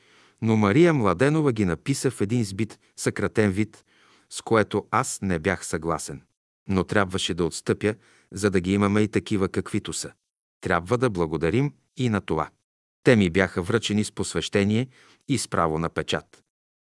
но 0.42 0.56
Мария 0.56 0.94
Младенова 0.94 1.52
ги 1.52 1.64
написа 1.64 2.10
в 2.10 2.20
един 2.20 2.44
сбит, 2.44 2.78
съкратен 2.96 3.50
вид, 3.50 3.84
с 4.30 4.42
което 4.42 4.86
аз 4.90 5.18
не 5.22 5.38
бях 5.38 5.66
съгласен. 5.66 6.22
Но 6.68 6.84
трябваше 6.84 7.34
да 7.34 7.44
отстъпя, 7.44 7.94
за 8.32 8.50
да 8.50 8.60
ги 8.60 8.72
имаме 8.72 9.00
и 9.00 9.08
такива 9.08 9.48
каквито 9.48 9.92
са. 9.92 10.12
Трябва 10.60 10.98
да 10.98 11.10
благодарим 11.10 11.72
и 11.96 12.08
на 12.08 12.20
това. 12.20 12.50
Те 13.04 13.16
ми 13.16 13.30
бяха 13.30 13.62
връчени 13.62 14.04
с 14.04 14.12
посвещение 14.12 14.88
и 15.28 15.38
с 15.38 15.48
право 15.48 15.78
на 15.78 15.88
печат. 15.88 16.42